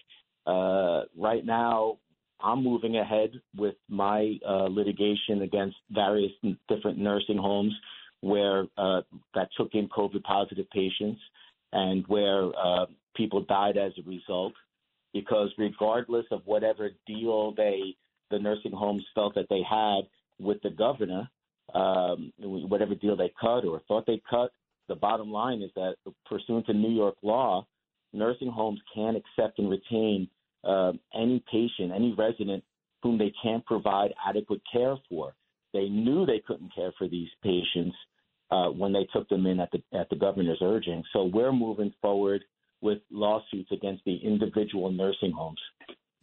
Uh, 0.46 1.02
right 1.16 1.44
now, 1.44 1.96
I'm 2.40 2.62
moving 2.62 2.98
ahead 2.98 3.30
with 3.57 3.74
my 3.88 4.38
uh, 4.46 4.64
litigation 4.64 5.42
against 5.42 5.76
various 5.90 6.32
different 6.68 6.98
nursing 6.98 7.38
homes 7.38 7.74
where 8.20 8.66
uh, 8.76 9.00
that 9.34 9.48
took 9.57 9.70
in 9.74 9.88
COVID 9.88 10.22
positive 10.22 10.68
patients 10.70 11.20
and 11.72 12.04
where 12.07 12.50
uh, 12.57 12.86
people 13.17 13.43
died 13.43 13.77
as 13.77 13.93
a 13.99 14.09
result 14.09 14.53
because 15.12 15.51
regardless 15.59 16.27
of 16.31 16.43
whatever 16.45 16.91
deal 17.07 17.55
they 17.57 17.97
the 18.31 18.39
nursing 18.39 18.73
homes 18.73 19.05
felt 19.14 19.35
that 19.35 19.47
they 19.49 19.62
had 19.69 20.01
with 20.39 20.61
the 20.62 20.71
governor, 20.71 21.29
um, 21.75 22.33
whatever 22.39 22.95
deal 22.95 23.17
they 23.17 23.33
cut 23.41 23.64
or 23.64 23.81
thought 23.87 24.05
they 24.07 24.21
cut, 24.29 24.51
the 24.89 24.95
bottom 24.95 25.31
line 25.31 25.62
is 25.62 25.71
that 25.77 25.95
pursuant 26.27 26.67
to 26.67 26.73
New 26.73 26.91
York 26.91 27.17
law, 27.23 27.67
nursing 28.12 28.51
homes 28.51 28.81
can't 28.95 29.17
accept 29.17 29.59
and 29.59 29.71
retain 29.71 30.29
uh, 30.64 30.93
any 31.14 31.43
patient, 31.51 31.93
any 31.95 32.14
resident 32.17 32.62
whom 33.03 33.19
they 33.19 33.33
can't 33.43 33.64
provide 33.67 34.12
adequate 34.29 34.61
care 34.73 34.97
for. 35.09 35.35
They 35.73 35.89
knew 35.89 36.25
they 36.25 36.43
couldn't 36.47 36.75
care 36.75 36.93
for 36.99 37.09
these 37.09 37.29
patients 37.43 37.95
uh, 38.51 38.69
when 38.69 38.93
they 38.93 39.07
took 39.12 39.29
them 39.29 39.47
in 39.47 39.61
at 39.61 39.71
the 39.73 39.83
at 39.97 40.09
the 40.09 40.17
governor's 40.17 40.59
urging. 40.62 41.03
So 41.12 41.25
we're 41.25 41.53
moving 41.53 41.93
forward 42.01 42.43
with 42.81 42.99
lawsuits 43.11 43.70
against 43.72 44.05
the 44.05 44.16
individual 44.16 44.91
nursing 44.91 45.33
homes. 45.33 45.61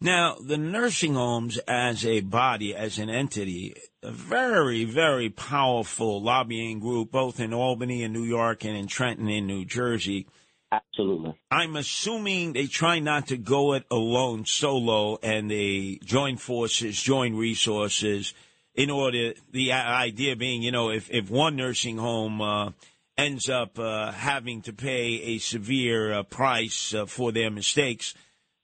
Now, 0.00 0.36
the 0.44 0.58
nursing 0.58 1.14
homes 1.14 1.58
as 1.66 2.04
a 2.04 2.20
body, 2.20 2.74
as 2.74 2.98
an 2.98 3.08
entity, 3.08 3.74
a 4.02 4.10
very, 4.10 4.84
very 4.84 5.30
powerful 5.30 6.22
lobbying 6.22 6.80
group, 6.80 7.10
both 7.10 7.40
in 7.40 7.54
Albany 7.54 8.02
in 8.02 8.12
New 8.12 8.24
York 8.24 8.64
and 8.64 8.76
in 8.76 8.86
Trenton 8.86 9.28
in 9.28 9.46
New 9.46 9.64
Jersey. 9.64 10.26
Absolutely. 10.70 11.38
I'm 11.50 11.76
assuming 11.76 12.52
they 12.52 12.66
try 12.66 12.98
not 12.98 13.28
to 13.28 13.36
go 13.36 13.74
it 13.74 13.84
alone 13.90 14.44
solo 14.44 15.18
and 15.22 15.50
they 15.50 16.00
join 16.04 16.36
forces, 16.36 17.00
join 17.00 17.36
resources 17.36 18.34
in 18.74 18.90
order, 18.90 19.34
the 19.52 19.72
idea 19.72 20.34
being, 20.34 20.62
you 20.62 20.72
know, 20.72 20.90
if, 20.90 21.08
if 21.10 21.30
one 21.30 21.54
nursing 21.54 21.96
home, 21.96 22.40
uh, 22.40 22.70
ends 23.16 23.48
up 23.48 23.78
uh, 23.78 24.12
having 24.12 24.62
to 24.62 24.72
pay 24.72 25.20
a 25.22 25.38
severe 25.38 26.12
uh, 26.12 26.22
price 26.22 26.94
uh, 26.94 27.06
for 27.06 27.32
their 27.32 27.50
mistakes, 27.50 28.14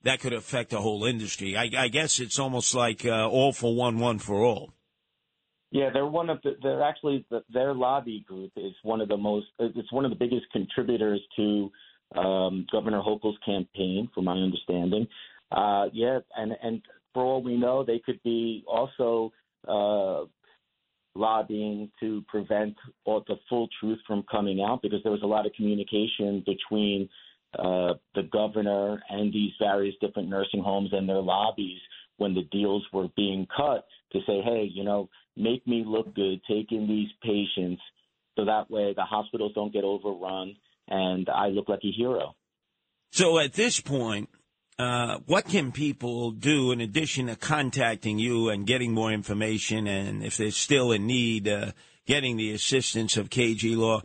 that 0.03 0.20
could 0.20 0.32
affect 0.32 0.70
the 0.70 0.80
whole 0.80 1.05
industry. 1.05 1.57
I, 1.57 1.70
I 1.76 1.88
guess 1.88 2.20
it's 2.20 2.38
almost 2.38 2.74
like 2.74 3.05
uh, 3.05 3.28
all 3.28 3.53
for 3.53 3.74
one, 3.74 3.98
one 3.98 4.18
for 4.18 4.42
all. 4.42 4.72
Yeah, 5.70 5.90
they're 5.92 6.07
one 6.07 6.30
of 6.30 6.40
the. 6.42 6.57
They're 6.61 6.82
actually 6.82 7.24
their 7.53 7.74
lobby 7.74 8.24
group 8.26 8.51
is 8.57 8.72
one 8.82 9.01
of 9.01 9.09
the 9.09 9.16
most. 9.16 9.46
It's 9.61 9.92
one 9.92 10.05
of 10.05 10.11
the 10.11 10.16
biggest 10.16 10.46
contributors 10.51 11.20
to 11.36 11.70
um, 12.16 12.66
Governor 12.72 13.01
Hochul's 13.01 13.38
campaign, 13.46 14.09
from 14.12 14.24
my 14.24 14.32
understanding. 14.32 15.07
Uh, 15.53 15.86
yeah, 15.92 16.18
and 16.36 16.57
and 16.61 16.82
for 17.14 17.22
all 17.22 17.40
we 17.40 17.57
know, 17.57 17.84
they 17.84 18.01
could 18.05 18.20
be 18.24 18.64
also 18.66 19.32
uh, 19.68 20.24
lobbying 21.14 21.90
to 22.00 22.22
prevent 22.28 22.74
all 23.04 23.24
the 23.26 23.36
full 23.48 23.68
truth 23.80 23.98
from 24.06 24.24
coming 24.30 24.62
out 24.62 24.80
because 24.82 25.00
there 25.02 25.12
was 25.12 25.22
a 25.22 25.26
lot 25.26 25.46
of 25.46 25.52
communication 25.54 26.44
between 26.46 27.08
uh, 27.58 27.94
the 28.14 28.22
governor 28.32 29.02
and 29.11 29.32
these 29.32 29.52
various 29.61 29.94
different 30.00 30.28
nursing 30.28 30.62
homes 30.62 30.90
and 30.92 31.08
their 31.08 31.20
lobbies 31.20 31.78
when 32.18 32.34
the 32.34 32.44
deals 32.52 32.84
were 32.92 33.08
being 33.16 33.46
cut 33.56 33.86
to 34.12 34.20
say, 34.26 34.40
hey, 34.44 34.68
you 34.72 34.84
know, 34.84 35.08
make 35.36 35.66
me 35.66 35.82
look 35.86 36.14
good, 36.14 36.40
take 36.48 36.70
in 36.70 36.86
these 36.86 37.08
patients 37.22 37.82
so 38.36 38.44
that 38.44 38.70
way 38.70 38.92
the 38.94 39.02
hospitals 39.02 39.52
don't 39.54 39.72
get 39.72 39.84
overrun 39.84 40.54
and 40.88 41.28
I 41.28 41.48
look 41.48 41.68
like 41.68 41.80
a 41.84 41.90
hero. 41.90 42.34
So 43.12 43.38
at 43.38 43.54
this 43.54 43.80
point, 43.80 44.28
uh, 44.81 45.18
what 45.26 45.45
can 45.47 45.72
people 45.72 46.31
do 46.31 46.72
in 46.72 46.81
addition 46.81 47.26
to 47.26 47.37
contacting 47.37 48.18
you 48.18 48.49
and 48.49 48.66
getting 48.66 48.95
more 48.95 49.12
information, 49.12 49.87
and 49.87 50.24
if 50.24 50.39
they're 50.39 50.51
still 50.51 50.91
in 50.91 51.07
need, 51.07 51.47
uh, 51.47 51.72
getting 52.07 52.39
the 52.39 52.53
assistance 52.53 53.18
of 53.18 53.28
KG 53.28 53.76
Law? 53.76 54.01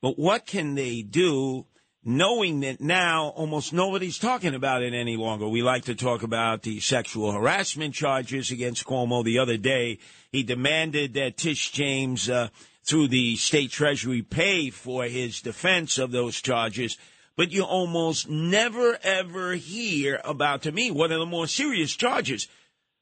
But 0.00 0.20
what 0.20 0.46
can 0.46 0.76
they 0.76 1.02
do 1.02 1.66
knowing 2.04 2.60
that 2.60 2.80
now 2.80 3.30
almost 3.30 3.72
nobody's 3.72 4.18
talking 4.18 4.54
about 4.54 4.84
it 4.84 4.94
any 4.94 5.16
longer? 5.16 5.48
We 5.48 5.64
like 5.64 5.86
to 5.86 5.96
talk 5.96 6.22
about 6.22 6.62
the 6.62 6.78
sexual 6.78 7.32
harassment 7.32 7.94
charges 7.94 8.52
against 8.52 8.86
Cuomo. 8.86 9.24
The 9.24 9.40
other 9.40 9.56
day, 9.56 9.98
he 10.30 10.44
demanded 10.44 11.14
that 11.14 11.38
Tish 11.38 11.72
James, 11.72 12.30
uh, 12.30 12.50
through 12.84 13.08
the 13.08 13.34
state 13.34 13.72
treasury, 13.72 14.22
pay 14.22 14.70
for 14.70 15.06
his 15.06 15.42
defense 15.42 15.98
of 15.98 16.12
those 16.12 16.40
charges 16.40 16.96
but 17.36 17.52
you 17.52 17.64
almost 17.64 18.28
never 18.28 18.98
ever 19.02 19.54
hear 19.54 20.20
about, 20.24 20.62
to 20.62 20.72
me, 20.72 20.90
one 20.90 21.12
of 21.12 21.18
the 21.18 21.26
more 21.26 21.46
serious 21.46 21.94
charges 21.94 22.48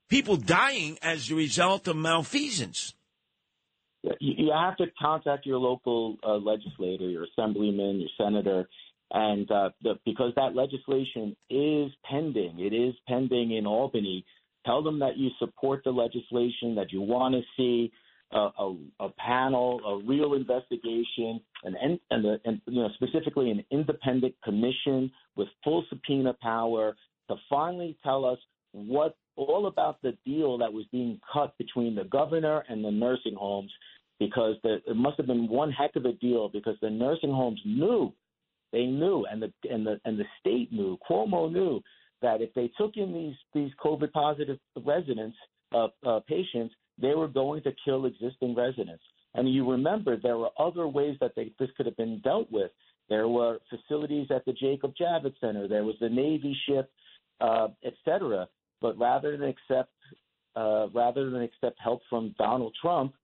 people 0.08 0.36
dying 0.36 0.98
as 1.02 1.30
a 1.30 1.34
result 1.34 1.86
of 1.86 1.96
malfeasance. 1.96 2.94
You 4.20 4.52
have 4.52 4.76
to 4.76 4.86
contact 5.00 5.44
your 5.44 5.58
local 5.58 6.16
uh, 6.26 6.36
legislator, 6.36 7.08
your 7.08 7.24
assemblyman, 7.24 8.00
your 8.00 8.08
senator, 8.16 8.68
and 9.10 9.50
uh, 9.50 9.70
the, 9.82 9.94
because 10.04 10.32
that 10.36 10.54
legislation 10.54 11.36
is 11.50 11.90
pending, 12.08 12.58
it 12.58 12.72
is 12.72 12.94
pending 13.06 13.56
in 13.56 13.66
Albany. 13.66 14.24
Tell 14.64 14.82
them 14.82 14.98
that 15.00 15.16
you 15.16 15.30
support 15.38 15.82
the 15.84 15.90
legislation, 15.90 16.74
that 16.76 16.92
you 16.92 17.00
want 17.00 17.34
to 17.34 17.40
see 17.56 17.90
a, 18.32 18.48
a, 18.58 18.76
a 19.00 19.08
panel, 19.18 19.80
a 19.86 20.06
real 20.06 20.34
investigation, 20.34 21.40
and 21.64 21.98
and, 22.10 22.24
the, 22.24 22.40
and 22.44 22.60
you 22.66 22.82
know 22.82 22.88
specifically 22.94 23.50
an 23.50 23.64
independent 23.70 24.34
commission 24.44 25.10
with 25.36 25.48
full 25.64 25.84
subpoena 25.88 26.34
power 26.40 26.96
to 27.28 27.36
finally 27.48 27.96
tell 28.02 28.24
us 28.24 28.38
what 28.72 29.16
all 29.36 29.66
about 29.66 30.02
the 30.02 30.16
deal 30.26 30.58
that 30.58 30.72
was 30.72 30.84
being 30.90 31.20
cut 31.32 31.56
between 31.58 31.94
the 31.94 32.04
governor 32.04 32.64
and 32.68 32.84
the 32.84 32.90
nursing 32.90 33.34
homes 33.34 33.70
because 34.18 34.56
the, 34.64 34.78
it 34.86 34.96
must 34.96 35.16
have 35.16 35.26
been 35.26 35.48
one 35.48 35.70
heck 35.70 35.94
of 35.96 36.04
a 36.04 36.12
deal 36.14 36.48
because 36.48 36.74
the 36.82 36.90
nursing 36.90 37.30
homes 37.30 37.60
knew 37.64 38.12
they 38.72 38.84
knew 38.84 39.24
and 39.30 39.40
the 39.40 39.52
and 39.70 39.86
the 39.86 40.00
and 40.04 40.18
the 40.18 40.24
state 40.40 40.72
knew 40.72 40.98
Cuomo 41.08 41.50
knew 41.50 41.80
that 42.20 42.42
if 42.42 42.52
they 42.54 42.70
took 42.76 42.96
in 42.96 43.12
these 43.12 43.36
these 43.54 43.72
COVID 43.82 44.12
positive 44.12 44.58
residents 44.84 45.36
uh, 45.72 45.88
uh, 46.04 46.20
patients 46.28 46.74
they 47.00 47.14
were 47.14 47.28
going 47.28 47.62
to 47.62 47.72
kill 47.84 48.06
existing 48.06 48.54
residents. 48.54 49.02
And 49.34 49.52
you 49.52 49.70
remember 49.70 50.16
there 50.16 50.38
were 50.38 50.50
other 50.58 50.88
ways 50.88 51.16
that 51.20 51.32
they, 51.36 51.52
this 51.58 51.68
could 51.76 51.86
have 51.86 51.96
been 51.96 52.20
dealt 52.24 52.50
with. 52.50 52.70
There 53.08 53.28
were 53.28 53.58
facilities 53.70 54.28
at 54.34 54.44
the 54.44 54.52
Jacob 54.52 54.92
Javits 55.00 55.38
Center. 55.40 55.68
There 55.68 55.84
was 55.84 55.96
the 56.00 56.08
Navy 56.08 56.56
ship, 56.68 56.90
uh, 57.40 57.68
et 57.84 57.94
cetera. 58.04 58.48
But 58.80 58.98
rather 58.98 59.36
than 59.36 59.48
accept, 59.48 59.92
uh, 60.56 60.88
rather 60.94 61.30
than 61.30 61.42
accept 61.42 61.78
help 61.82 62.00
from 62.08 62.34
Donald 62.38 62.74
Trump, 62.80 63.14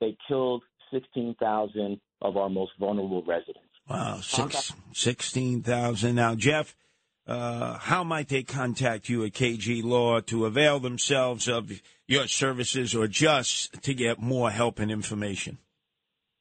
they 0.00 0.16
killed 0.28 0.62
16,000 0.92 2.00
of 2.22 2.36
our 2.36 2.48
most 2.48 2.72
vulnerable 2.78 3.22
residents. 3.24 3.60
Wow, 3.88 4.20
six, 4.20 4.72
16,000. 4.94 6.14
Now, 6.14 6.34
Jeff, 6.34 6.76
uh, 7.26 7.78
how 7.78 8.04
might 8.04 8.28
they 8.28 8.42
contact 8.42 9.08
you 9.08 9.24
at 9.24 9.32
KG 9.32 9.82
Law 9.82 10.20
to 10.20 10.46
avail 10.46 10.78
themselves 10.78 11.48
of 11.48 11.72
your 12.06 12.28
services 12.28 12.94
or 12.94 13.08
just 13.08 13.82
to 13.82 13.94
get 13.94 14.20
more 14.20 14.50
help 14.50 14.78
and 14.78 14.90
information? 14.90 15.58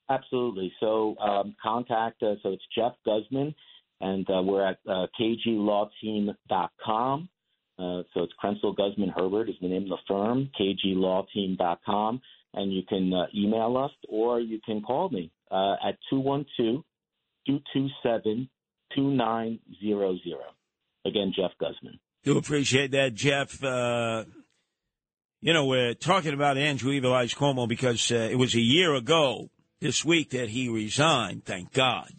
Absolutely. 0.10 0.74
So 0.80 1.16
um, 1.18 1.56
contact 1.62 2.22
us. 2.22 2.38
So 2.44 2.50
it's 2.50 2.64
Jeff 2.78 2.94
Guzman, 3.06 3.56
and 4.02 4.30
uh, 4.30 4.42
we're 4.44 4.68
at 4.68 4.78
uh, 4.88 5.08
kglawteam.com. 5.20 7.30
Uh, 7.78 8.04
so 8.14 8.24
it's 8.24 8.32
Krentsel 8.42 8.74
Guzman 8.76 9.10
Herbert 9.10 9.50
is 9.50 9.56
the 9.62 9.68
name 9.68 9.84
of 9.84 9.90
the 9.90 9.98
firm, 10.08 10.50
kglawteam.com. 10.60 12.22
And 12.54 12.74
you 12.74 12.84
can 12.88 13.14
uh, 13.14 13.26
email 13.36 13.76
us 13.76 13.92
or 14.08 14.40
you 14.40 14.62
can 14.66 14.82
call 14.82 15.10
me 15.10 15.30
uh, 15.52 15.76
at 15.86 15.98
212 16.10 16.86
227 17.46 18.50
2900. 18.96 20.38
Again, 21.06 21.34
Jeff 21.36 21.52
Guzman. 21.60 22.00
Do 22.24 22.38
appreciate 22.38 22.92
that, 22.92 23.14
Jeff. 23.14 23.64
Uh, 23.64 24.26
you 25.42 25.54
know, 25.54 25.66
we're 25.66 25.94
talking 25.94 26.34
about 26.34 26.58
Andrew 26.58 26.92
Evil 26.92 27.14
Eyes 27.14 27.36
Cuomo 27.36 27.68
because 27.68 28.12
uh, 28.12 28.16
it 28.32 28.36
was 28.36 28.56
a 28.56 28.60
year 28.60 28.96
ago 28.96 29.50
this 29.80 30.04
week 30.04 30.32
that 30.32 30.50
he 30.50 30.68
resigned, 30.68 31.46
thank 31.46 31.72
God. 31.72 32.12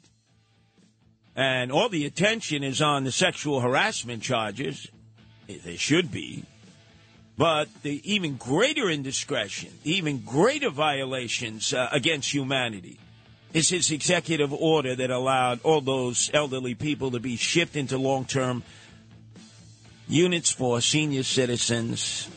And 1.35 1.73
all 1.73 1.89
the 1.89 2.07
attention 2.07 2.63
is 2.63 2.81
on 2.81 3.03
the 3.03 3.11
sexual 3.11 3.61
harassment 3.61 4.23
charges. 4.23 4.89
There 5.49 5.77
should 5.77 6.13
be. 6.13 6.45
But 7.37 7.69
the 7.83 8.01
even 8.11 8.37
greater 8.37 8.89
indiscretion, 8.89 9.71
even 9.85 10.21
greater 10.21 10.71
violations 10.71 11.75
uh, 11.75 11.89
against 11.93 12.33
humanity 12.33 12.99
is 13.57 13.71
his 13.71 13.91
executive 13.91 14.53
order 14.53 14.95
that 14.95 15.11
allowed 15.11 15.61
all 15.63 15.81
those 15.81 16.31
elderly 16.35 16.75
people 16.75 17.13
to 17.13 17.19
be 17.19 17.37
shipped 17.37 17.75
into 17.75 17.97
long 17.97 18.27
term 18.27 18.63
units 20.07 20.51
for 20.51 20.79
senior 20.83 21.23
citizens 21.23 22.29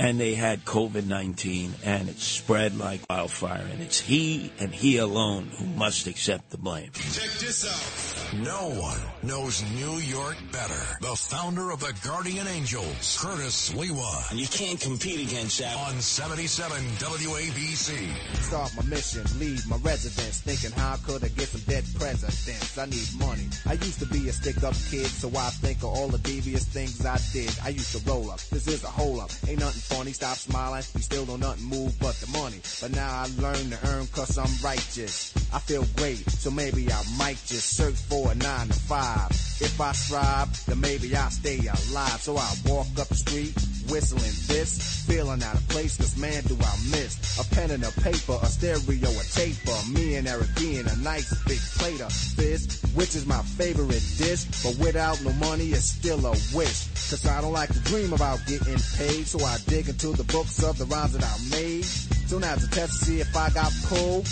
and 0.00 0.18
they 0.18 0.34
had 0.34 0.64
COVID 0.64 1.06
19 1.06 1.74
and 1.84 2.08
it 2.08 2.18
spread 2.18 2.78
like 2.78 3.02
wildfire. 3.10 3.66
And 3.70 3.82
it's 3.82 4.00
he 4.00 4.50
and 4.58 4.74
he 4.74 4.96
alone 4.96 5.50
who 5.58 5.66
must 5.66 6.06
accept 6.06 6.48
the 6.50 6.56
blame. 6.56 6.92
Check 6.92 7.30
this 7.38 7.66
out. 7.66 8.11
No 8.40 8.70
one 8.80 8.98
knows 9.22 9.62
New 9.74 9.98
York 9.98 10.38
better. 10.52 10.96
The 11.02 11.14
founder 11.14 11.70
of 11.70 11.80
the 11.80 11.92
Guardian 12.02 12.46
Angels, 12.46 13.18
Curtis 13.20 13.70
Sliwa. 13.70 14.30
And 14.30 14.40
you 14.40 14.46
can't 14.46 14.80
compete 14.80 15.20
against 15.28 15.58
that. 15.58 15.76
On 15.76 16.00
77 16.00 16.82
WABC. 16.96 18.08
Start 18.40 18.72
my 18.74 18.84
mission, 18.84 19.22
leave 19.38 19.68
my 19.68 19.76
residence, 19.84 20.40
thinking 20.40 20.72
how 20.72 20.96
could 21.04 21.22
I 21.22 21.28
get 21.28 21.48
some 21.48 21.60
dead 21.68 21.84
presidents? 21.98 22.78
I 22.78 22.86
need 22.86 23.06
money. 23.18 23.48
I 23.66 23.74
used 23.74 23.98
to 24.00 24.06
be 24.06 24.26
a 24.30 24.32
stick 24.32 24.64
up 24.64 24.72
kid, 24.90 25.08
so 25.12 25.28
I 25.28 25.50
think 25.60 25.78
of 25.78 25.92
all 25.92 26.08
the 26.08 26.18
devious 26.18 26.64
things 26.64 27.04
I 27.04 27.18
did. 27.34 27.52
I 27.62 27.68
used 27.68 27.94
to 27.94 28.10
roll 28.10 28.30
up. 28.30 28.40
This 28.48 28.66
is 28.66 28.82
a 28.82 28.88
hole 28.88 29.20
up. 29.20 29.30
Ain't 29.46 29.60
nothing 29.60 29.82
funny. 29.82 30.12
Stop 30.12 30.38
smiling. 30.38 30.82
You 30.94 31.02
still 31.02 31.26
don't 31.26 31.40
nothing 31.40 31.66
move 31.66 31.98
but 32.00 32.14
the 32.14 32.30
money. 32.38 32.62
But 32.80 32.92
now 32.92 33.12
I 33.12 33.28
learn 33.42 33.68
to 33.76 33.78
earn 33.88 34.06
cause 34.06 34.38
I'm 34.38 34.48
righteous. 34.64 35.34
I 35.52 35.58
feel 35.58 35.84
great, 35.96 36.24
so 36.30 36.50
maybe 36.50 36.90
I 36.90 37.02
might 37.18 37.36
just 37.44 37.76
search 37.76 37.96
for 38.08 38.21
a 38.28 38.34
nine 38.34 38.68
to 38.68 38.74
five. 38.74 39.30
If 39.60 39.80
I 39.80 39.92
strive, 39.92 40.66
then 40.66 40.80
maybe 40.80 41.14
I'll 41.14 41.30
stay 41.30 41.58
alive. 41.58 42.20
So 42.20 42.36
I 42.36 42.50
walk 42.66 42.88
up 42.98 43.08
the 43.08 43.14
street, 43.14 43.54
whistling 43.88 44.34
this, 44.48 45.04
feeling 45.06 45.42
out 45.42 45.54
of 45.54 45.68
place, 45.68 45.96
cause 45.96 46.16
man 46.18 46.42
do 46.44 46.54
I 46.54 46.74
miss 46.90 47.38
a 47.38 47.54
pen 47.54 47.70
and 47.70 47.84
a 47.84 47.92
paper, 48.00 48.38
a 48.42 48.46
stereo, 48.46 49.08
a 49.08 49.24
taper. 49.32 49.78
Me 49.92 50.16
and 50.16 50.26
Eric 50.26 50.48
being 50.58 50.86
a 50.86 50.96
nice 50.96 51.30
big 51.44 51.60
plate 51.78 52.00
of 52.00 52.12
fish, 52.12 52.82
which 52.94 53.14
is 53.14 53.24
my 53.26 53.40
favorite 53.42 54.02
dish. 54.18 54.44
But 54.64 54.78
without 54.78 55.22
no 55.22 55.32
money, 55.34 55.70
it's 55.70 55.84
still 55.84 56.26
a 56.26 56.32
wish. 56.54 56.88
Cause 57.10 57.26
I 57.26 57.40
don't 57.40 57.52
like 57.52 57.72
to 57.72 57.80
dream 57.80 58.12
about 58.12 58.40
getting 58.46 58.78
paid, 58.98 59.26
so 59.26 59.44
I 59.44 59.58
dig 59.66 59.88
into 59.88 60.12
the 60.12 60.24
books 60.24 60.62
of 60.64 60.78
the 60.78 60.86
rhymes 60.86 61.12
that 61.12 61.24
I 61.24 61.36
made. 61.50 61.84
Soon 61.84 62.40
now 62.40 62.54
to 62.54 62.68
test 62.70 62.98
to 62.98 63.04
see 63.04 63.20
if 63.20 63.36
I 63.36 63.50
got 63.50 63.72
pulled, 63.86 64.26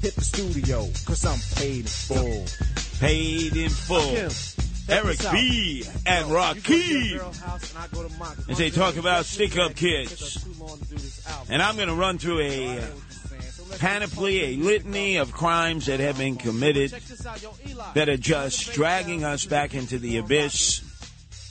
hit 0.00 0.14
the 0.14 0.24
studio, 0.24 0.88
cause 1.04 1.24
I'm 1.24 1.38
paid 1.56 1.80
in 1.80 1.86
full. 1.86 2.46
Paid 3.00 3.56
in 3.56 3.70
full. 3.70 4.28
Eric 4.88 5.18
B. 5.30 5.84
and 6.06 6.26
Rakim. 6.26 7.20
As 8.48 8.58
they 8.58 8.70
talk 8.70 8.96
about 8.96 9.24
stick 9.24 9.56
up 9.58 9.76
kids. 9.76 10.44
And 11.48 11.62
I'm 11.62 11.76
going 11.76 11.88
to 11.88 11.94
run 11.94 12.18
through 12.18 12.40
a 12.40 12.82
panoply, 13.78 14.42
a 14.42 14.56
litany 14.56 15.16
of 15.16 15.32
crimes 15.32 15.86
that 15.86 16.00
have 16.00 16.18
been 16.18 16.36
committed 16.36 16.90
that 17.94 18.08
are 18.08 18.16
just 18.16 18.72
dragging 18.72 19.22
us 19.24 19.46
back 19.46 19.74
into 19.74 19.98
the 19.98 20.16
abyss. 20.16 20.82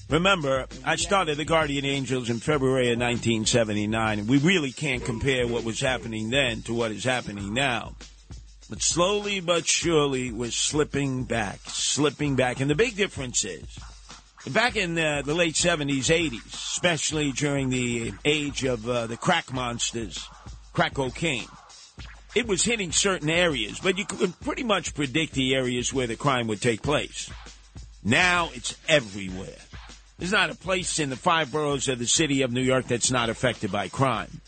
Remember, 0.09 0.65
I 0.83 0.95
started 0.95 1.37
the 1.37 1.45
Guardian 1.45 1.85
Angels 1.85 2.29
in 2.29 2.39
February 2.39 2.91
of 2.91 2.99
1979, 2.99 4.19
and 4.19 4.27
we 4.27 4.39
really 4.39 4.71
can't 4.71 5.05
compare 5.05 5.47
what 5.47 5.63
was 5.63 5.79
happening 5.79 6.29
then 6.31 6.63
to 6.63 6.73
what 6.73 6.91
is 6.91 7.03
happening 7.03 7.53
now. 7.53 7.93
But 8.69 8.83
slowly 8.83 9.39
but 9.39 9.65
surely, 9.65 10.31
we're 10.31 10.51
slipping 10.51 11.23
back, 11.23 11.59
slipping 11.65 12.35
back. 12.35 12.59
And 12.59 12.69
the 12.69 12.75
big 12.75 12.95
difference 12.95 13.43
is, 13.43 13.79
back 14.51 14.75
in 14.75 14.97
uh, 14.97 15.23
the 15.25 15.33
late 15.33 15.55
70s, 15.55 16.05
80s, 16.05 16.53
especially 16.53 17.31
during 17.31 17.69
the 17.69 18.13
age 18.23 18.63
of 18.63 18.87
uh, 18.87 19.07
the 19.07 19.17
crack 19.17 19.51
monsters, 19.51 20.29
crack 20.71 20.93
cocaine, 20.93 21.47
it 22.35 22.47
was 22.47 22.63
hitting 22.63 22.91
certain 22.91 23.29
areas, 23.29 23.79
but 23.79 23.97
you 23.97 24.05
could 24.05 24.39
pretty 24.39 24.63
much 24.63 24.93
predict 24.93 25.33
the 25.33 25.55
areas 25.55 25.91
where 25.91 26.05
the 26.05 26.15
crime 26.15 26.47
would 26.47 26.61
take 26.61 26.83
place. 26.83 27.29
Now 28.03 28.49
it's 28.53 28.77
everywhere. 28.87 29.57
There's 30.19 30.31
not 30.31 30.51
a 30.51 30.55
place 30.55 30.99
in 30.99 31.09
the 31.09 31.15
five 31.15 31.51
boroughs 31.51 31.87
of 31.87 31.97
the 31.97 32.05
city 32.05 32.43
of 32.43 32.51
New 32.51 32.61
York 32.61 32.85
that's 32.87 33.09
not 33.09 33.29
affected 33.29 33.71
by 33.71 33.87
crime. 33.87 34.41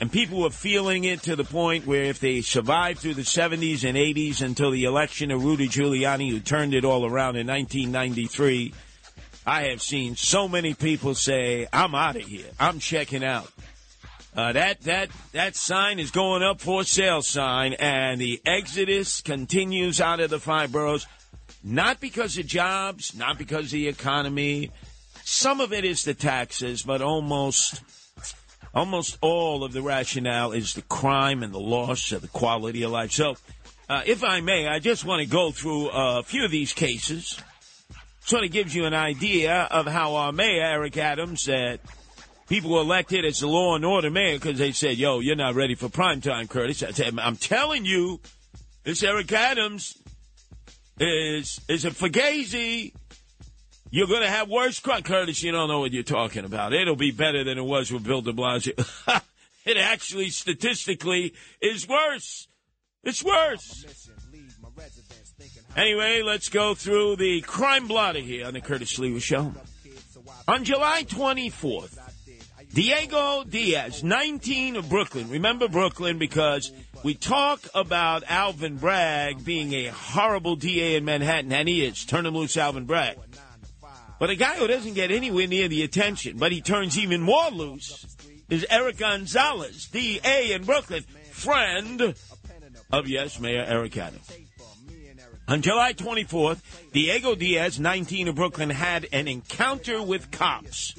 And 0.00 0.10
people 0.10 0.40
were 0.42 0.50
feeling 0.50 1.04
it 1.04 1.22
to 1.22 1.36
the 1.36 1.44
point 1.44 1.86
where 1.86 2.04
if 2.04 2.18
they 2.18 2.40
survived 2.40 2.98
through 2.98 3.14
the 3.14 3.22
70s 3.22 3.84
and 3.88 3.96
80s 3.96 4.42
until 4.42 4.72
the 4.72 4.84
election 4.84 5.30
of 5.30 5.44
Rudy 5.44 5.68
Giuliani, 5.68 6.30
who 6.30 6.40
turned 6.40 6.74
it 6.74 6.84
all 6.84 7.06
around 7.06 7.36
in 7.36 7.46
1993, 7.46 8.74
I 9.46 9.68
have 9.68 9.80
seen 9.80 10.16
so 10.16 10.48
many 10.48 10.74
people 10.74 11.14
say, 11.14 11.68
I'm 11.72 11.94
out 11.94 12.16
of 12.16 12.22
here. 12.22 12.46
I'm 12.58 12.80
checking 12.80 13.22
out. 13.22 13.50
Uh, 14.36 14.52
that 14.52 14.80
that 14.80 15.10
that 15.30 15.54
sign 15.54 16.00
is 16.00 16.10
going 16.10 16.42
up 16.42 16.60
for 16.60 16.82
sale 16.82 17.22
sign, 17.22 17.72
and 17.74 18.20
the 18.20 18.40
exodus 18.44 19.20
continues 19.20 20.00
out 20.00 20.18
of 20.18 20.28
the 20.28 20.40
five 20.40 20.72
boroughs, 20.72 21.06
not 21.62 22.00
because 22.00 22.36
of 22.36 22.44
jobs, 22.44 23.14
not 23.14 23.38
because 23.38 23.66
of 23.66 23.70
the 23.70 23.86
economy. 23.86 24.72
Some 25.22 25.60
of 25.60 25.72
it 25.72 25.84
is 25.84 26.02
the 26.02 26.14
taxes, 26.14 26.82
but 26.82 27.00
almost 27.00 27.80
almost 28.74 29.18
all 29.20 29.64
of 29.64 29.72
the 29.72 29.82
rationale 29.82 30.52
is 30.52 30.74
the 30.74 30.82
crime 30.82 31.42
and 31.42 31.52
the 31.52 31.60
loss 31.60 32.12
of 32.12 32.22
the 32.22 32.28
quality 32.28 32.82
of 32.82 32.90
life. 32.90 33.12
So, 33.12 33.36
uh, 33.88 34.02
if 34.06 34.24
I 34.24 34.40
may, 34.40 34.66
I 34.66 34.78
just 34.78 35.04
want 35.04 35.22
to 35.22 35.28
go 35.28 35.50
through 35.50 35.90
a 35.90 36.22
few 36.22 36.44
of 36.44 36.50
these 36.50 36.72
cases. 36.72 37.38
Sort 38.20 38.44
of 38.44 38.50
gives 38.50 38.74
you 38.74 38.86
an 38.86 38.94
idea 38.94 39.68
of 39.70 39.86
how 39.86 40.14
our 40.14 40.32
mayor, 40.32 40.62
Eric 40.64 40.96
Adams, 40.96 41.42
said 41.42 41.80
people 42.48 42.70
were 42.70 42.80
elected 42.80 43.24
as 43.24 43.40
the 43.40 43.46
law 43.46 43.76
and 43.76 43.84
order 43.84 44.10
mayor 44.10 44.38
because 44.38 44.58
they 44.58 44.72
said, 44.72 44.96
yo, 44.96 45.20
you're 45.20 45.36
not 45.36 45.54
ready 45.54 45.74
for 45.74 45.90
prime 45.90 46.22
time, 46.22 46.48
Curtis. 46.48 46.82
I 46.82 46.92
said, 46.92 47.18
I'm 47.18 47.36
telling 47.36 47.84
you, 47.84 48.20
this 48.82 49.02
Eric 49.02 49.30
Adams 49.32 49.98
is, 50.98 51.60
is 51.68 51.84
a 51.84 51.90
fugazi. 51.90 52.94
You're 53.94 54.08
going 54.08 54.22
to 54.22 54.28
have 54.28 54.48
worse 54.48 54.80
crime. 54.80 55.04
Curtis, 55.04 55.40
you 55.44 55.52
don't 55.52 55.68
know 55.68 55.78
what 55.78 55.92
you're 55.92 56.02
talking 56.02 56.44
about. 56.44 56.72
It'll 56.72 56.96
be 56.96 57.12
better 57.12 57.44
than 57.44 57.58
it 57.58 57.64
was 57.64 57.92
with 57.92 58.02
Bill 58.02 58.22
de 58.22 58.32
Blasio. 58.32 58.72
it 59.64 59.76
actually, 59.76 60.30
statistically, 60.30 61.32
is 61.60 61.86
worse. 61.86 62.48
It's 63.04 63.22
worse. 63.22 64.10
Anyway, 65.76 66.22
let's 66.22 66.48
go 66.48 66.74
through 66.74 67.14
the 67.14 67.40
crime 67.42 67.86
blotter 67.86 68.18
here 68.18 68.48
on 68.48 68.54
the 68.54 68.60
Curtis 68.60 68.98
Sliwa 68.98 69.22
Show. 69.22 69.54
On 70.48 70.64
July 70.64 71.04
24th, 71.04 71.96
Diego 72.74 73.44
Diaz, 73.44 74.02
19 74.02 74.74
of 74.74 74.88
Brooklyn. 74.88 75.30
Remember 75.30 75.68
Brooklyn 75.68 76.18
because 76.18 76.72
we 77.04 77.14
talk 77.14 77.60
about 77.76 78.24
Alvin 78.26 78.76
Bragg 78.76 79.44
being 79.44 79.72
a 79.72 79.86
horrible 79.86 80.56
DA 80.56 80.96
in 80.96 81.04
Manhattan, 81.04 81.52
and 81.52 81.68
he 81.68 81.84
is. 81.84 82.04
Turn 82.04 82.26
him 82.26 82.34
loose, 82.34 82.56
Alvin 82.56 82.86
Bragg. 82.86 83.18
But 84.24 84.30
a 84.30 84.36
guy 84.36 84.54
who 84.54 84.66
doesn't 84.66 84.94
get 84.94 85.10
anywhere 85.10 85.46
near 85.46 85.68
the 85.68 85.82
attention, 85.82 86.38
but 86.38 86.50
he 86.50 86.62
turns 86.62 86.96
even 86.96 87.20
more 87.20 87.50
loose, 87.50 88.06
is 88.48 88.64
Eric 88.70 88.96
Gonzalez, 88.96 89.84
DA 89.92 90.52
in 90.52 90.64
Brooklyn, 90.64 91.04
friend 91.30 92.14
of, 92.90 93.06
yes, 93.06 93.38
Mayor 93.38 93.66
Eric 93.68 93.98
Adams. 93.98 94.26
On 95.46 95.60
July 95.60 95.92
24th, 95.92 96.62
Diego 96.94 97.34
Diaz, 97.34 97.78
19 97.78 98.28
of 98.28 98.36
Brooklyn, 98.36 98.70
had 98.70 99.06
an 99.12 99.28
encounter 99.28 100.02
with 100.02 100.30
cops. 100.30 100.94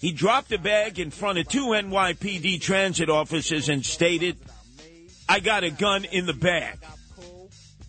He 0.00 0.10
dropped 0.10 0.50
a 0.50 0.58
bag 0.58 0.98
in 0.98 1.12
front 1.12 1.38
of 1.38 1.46
two 1.46 1.66
NYPD 1.66 2.60
transit 2.60 3.08
officers 3.08 3.68
and 3.68 3.86
stated, 3.86 4.36
I 5.28 5.38
got 5.38 5.62
a 5.62 5.70
gun 5.70 6.04
in 6.06 6.26
the 6.26 6.34
bag. 6.34 6.78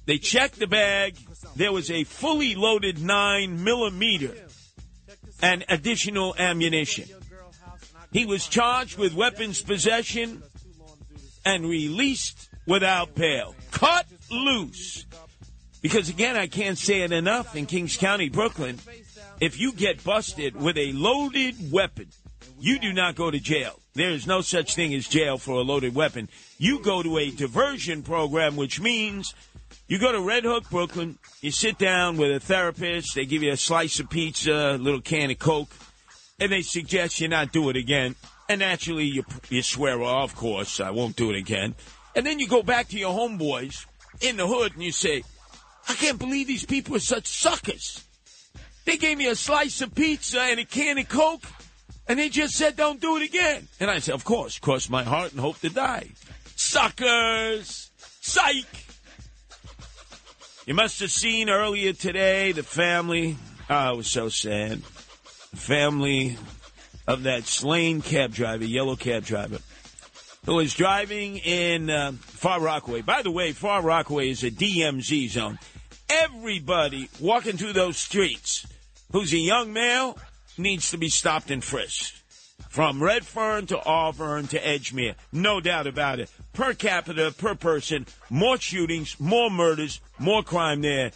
They 0.06 0.20
checked 0.20 0.60
the 0.60 0.68
bag. 0.68 1.16
There 1.56 1.72
was 1.72 1.90
a 1.90 2.04
fully 2.04 2.54
loaded 2.54 3.02
9 3.02 3.64
millimeter 3.64 4.36
and 5.42 5.66
additional 5.70 6.36
ammunition. 6.38 7.06
He 8.12 8.26
was 8.26 8.48
charged 8.48 8.98
with 8.98 9.14
weapons 9.14 9.62
possession 9.62 10.42
and 11.46 11.68
released 11.68 12.50
without 12.66 13.16
bail. 13.16 13.56
Cut 13.72 14.06
loose. 14.32 15.06
Because 15.82 16.10
again, 16.10 16.36
I 16.36 16.48
can't 16.48 16.78
say 16.78 17.02
it 17.02 17.12
enough 17.12 17.56
in 17.56 17.66
Kings 17.66 17.96
County, 17.96 18.30
Brooklyn. 18.30 18.80
If 19.40 19.60
you 19.60 19.72
get 19.72 20.04
busted 20.04 20.56
with 20.56 20.78
a 20.78 20.92
loaded 20.92 21.72
weapon, 21.72 22.08
you 22.60 22.80
do 22.80 22.92
not 22.92 23.16
go 23.16 23.32
to 23.32 23.40
jail. 23.40 23.80
There 23.94 24.12
is 24.12 24.28
no 24.28 24.42
such 24.42 24.76
thing 24.76 24.94
as 24.94 25.08
jail 25.08 25.38
for 25.38 25.52
a 25.56 25.62
loaded 25.62 25.96
weapon. 25.96 26.28
You 26.58 26.82
go 26.82 27.02
to 27.02 27.18
a 27.18 27.32
diversion 27.32 28.04
program, 28.04 28.58
which 28.58 28.82
means 28.82 29.34
you 29.90 29.98
go 29.98 30.12
to 30.12 30.22
Red 30.22 30.44
Hook, 30.44 30.70
Brooklyn, 30.70 31.18
you 31.42 31.50
sit 31.50 31.80
down 31.80 32.18
with 32.18 32.32
a 32.32 32.40
therapist, 32.40 33.16
they 33.16 33.26
give 33.26 33.42
you 33.42 33.52
a 33.52 33.58
slice 33.58 34.00
of 34.00 34.08
pizza, 34.08 34.76
a 34.76 34.78
little 34.78 35.02
can 35.02 35.32
of 35.32 35.40
Coke, 35.40 35.72
and 36.40 36.52
they 36.52 36.62
suggest 36.62 37.20
you 37.20 37.28
not 37.28 37.52
do 37.52 37.70
it 37.72 37.76
again. 37.76 38.16
And 38.48 38.60
naturally, 38.60 39.06
you, 39.06 39.26
you 39.50 39.64
swear, 39.64 39.98
well, 39.98 40.24
of 40.24 40.36
course, 40.36 40.80
I 40.80 40.92
won't 40.92 41.16
do 41.16 41.32
it 41.32 41.38
again. 41.38 41.74
And 42.16 42.24
then 42.24 42.38
you 42.40 42.48
go 42.48 42.62
back 42.62 42.88
to 42.90 43.00
your 43.00 43.14
homeboys 43.14 43.88
in 44.22 44.38
the 44.38 44.48
hood 44.48 44.74
and 44.74 44.84
you 44.84 44.92
say, 44.92 45.24
I 45.88 45.96
can't 45.96 46.20
believe 46.20 46.46
these 46.46 46.66
people 46.66 46.96
are 46.96 47.00
such 47.00 47.26
suckers. 47.26 48.06
They 48.86 48.98
gave 48.98 49.18
me 49.18 49.26
a 49.26 49.36
slice 49.36 49.82
of 49.82 49.96
pizza 49.96 50.40
and 50.40 50.60
a 50.60 50.66
can 50.66 51.00
of 51.00 51.10
Coke, 51.10 51.46
and 52.08 52.20
they 52.20 52.30
just 52.30 52.56
said, 52.56 52.76
don't 52.76 53.02
do 53.02 53.18
it 53.18 53.24
again. 53.24 53.68
And 53.80 53.90
I 53.90 53.98
said, 53.98 54.14
of 54.14 54.24
course, 54.24 54.60
cross 54.60 54.88
my 54.88 55.04
heart 55.04 55.32
and 55.32 55.40
hope 55.40 55.60
to 55.62 55.70
die. 55.70 56.10
Suckers! 56.56 57.90
Psych! 58.22 58.89
You 60.70 60.76
must 60.76 61.00
have 61.00 61.10
seen 61.10 61.50
earlier 61.50 61.94
today 61.94 62.52
the 62.52 62.62
family. 62.62 63.38
Oh, 63.72 63.94
it 63.94 63.98
was 63.98 64.08
so 64.08 64.30
sad. 64.30 64.84
The 65.50 65.58
family 65.58 66.38
of 67.08 67.24
that 67.24 67.46
slain 67.46 68.04
cab 68.04 68.34
driver, 68.36 68.66
yellow 68.66 68.96
cab 68.96 69.26
driver, 69.26 69.58
who 70.46 70.54
was 70.54 70.76
driving 70.76 71.38
in 71.38 71.90
uh, 71.90 72.12
Far 72.22 72.62
Rockaway. 72.62 73.02
By 73.02 73.24
the 73.24 73.32
way, 73.32 73.52
Far 73.52 73.82
Rockaway 73.82 74.30
is 74.30 74.44
a 74.44 74.52
DMZ 74.52 75.30
zone. 75.30 75.58
Everybody 76.08 77.10
walking 77.20 77.58
through 77.58 77.74
those 77.74 77.98
streets 77.98 78.68
who's 79.12 79.34
a 79.34 79.40
young 79.40 79.74
male 79.74 80.20
needs 80.56 80.92
to 80.92 80.98
be 80.98 81.10
stopped 81.10 81.50
and 81.50 81.64
frisked. 81.64 82.19
From 82.68 83.02
Redfern 83.02 83.66
to 83.68 83.78
Arverne 83.78 84.48
to 84.50 84.60
Edgemere, 84.60 85.16
no 85.32 85.60
doubt 85.60 85.88
about 85.88 86.20
it. 86.20 86.30
Per 86.54 86.74
capita, 86.74 87.34
per 87.36 87.56
person, 87.56 88.06
more 88.30 88.58
shootings, 88.58 89.20
more 89.20 89.50
murders, 89.50 90.02
more 90.20 90.44
crime 90.44 90.82
there. 90.82 91.12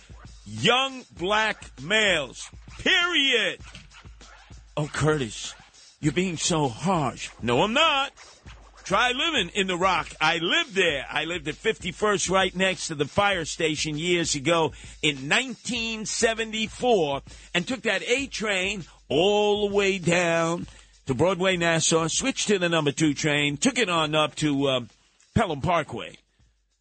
Young 0.45 1.03
black 1.17 1.69
males, 1.81 2.49
period. 2.79 3.59
Oh, 4.75 4.87
Curtis, 4.87 5.53
you're 5.99 6.11
being 6.11 6.37
so 6.37 6.67
harsh. 6.67 7.29
No, 7.41 7.61
I'm 7.61 7.73
not. 7.73 8.11
Try 8.83 9.11
living 9.13 9.49
in 9.55 9.67
the 9.67 9.77
Rock. 9.77 10.09
I 10.19 10.39
lived 10.39 10.75
there. 10.75 11.05
I 11.09 11.23
lived 11.23 11.47
at 11.47 11.55
51st, 11.55 12.29
right 12.29 12.53
next 12.53 12.87
to 12.87 12.95
the 12.95 13.05
fire 13.05 13.45
station 13.45 13.97
years 13.97 14.35
ago 14.35 14.73
in 15.01 15.29
1974, 15.29 17.21
and 17.53 17.65
took 17.65 17.83
that 17.83 18.03
A 18.05 18.27
train 18.27 18.83
all 19.07 19.69
the 19.69 19.75
way 19.75 19.99
down 19.99 20.67
to 21.05 21.13
Broadway, 21.13 21.57
Nassau, 21.57 22.07
switched 22.07 22.47
to 22.47 22.59
the 22.59 22.69
number 22.69 22.91
two 22.91 23.13
train, 23.13 23.57
took 23.57 23.77
it 23.77 23.89
on 23.89 24.15
up 24.15 24.35
to 24.35 24.67
uh, 24.67 24.79
Pelham 25.35 25.61
Parkway, 25.61 26.17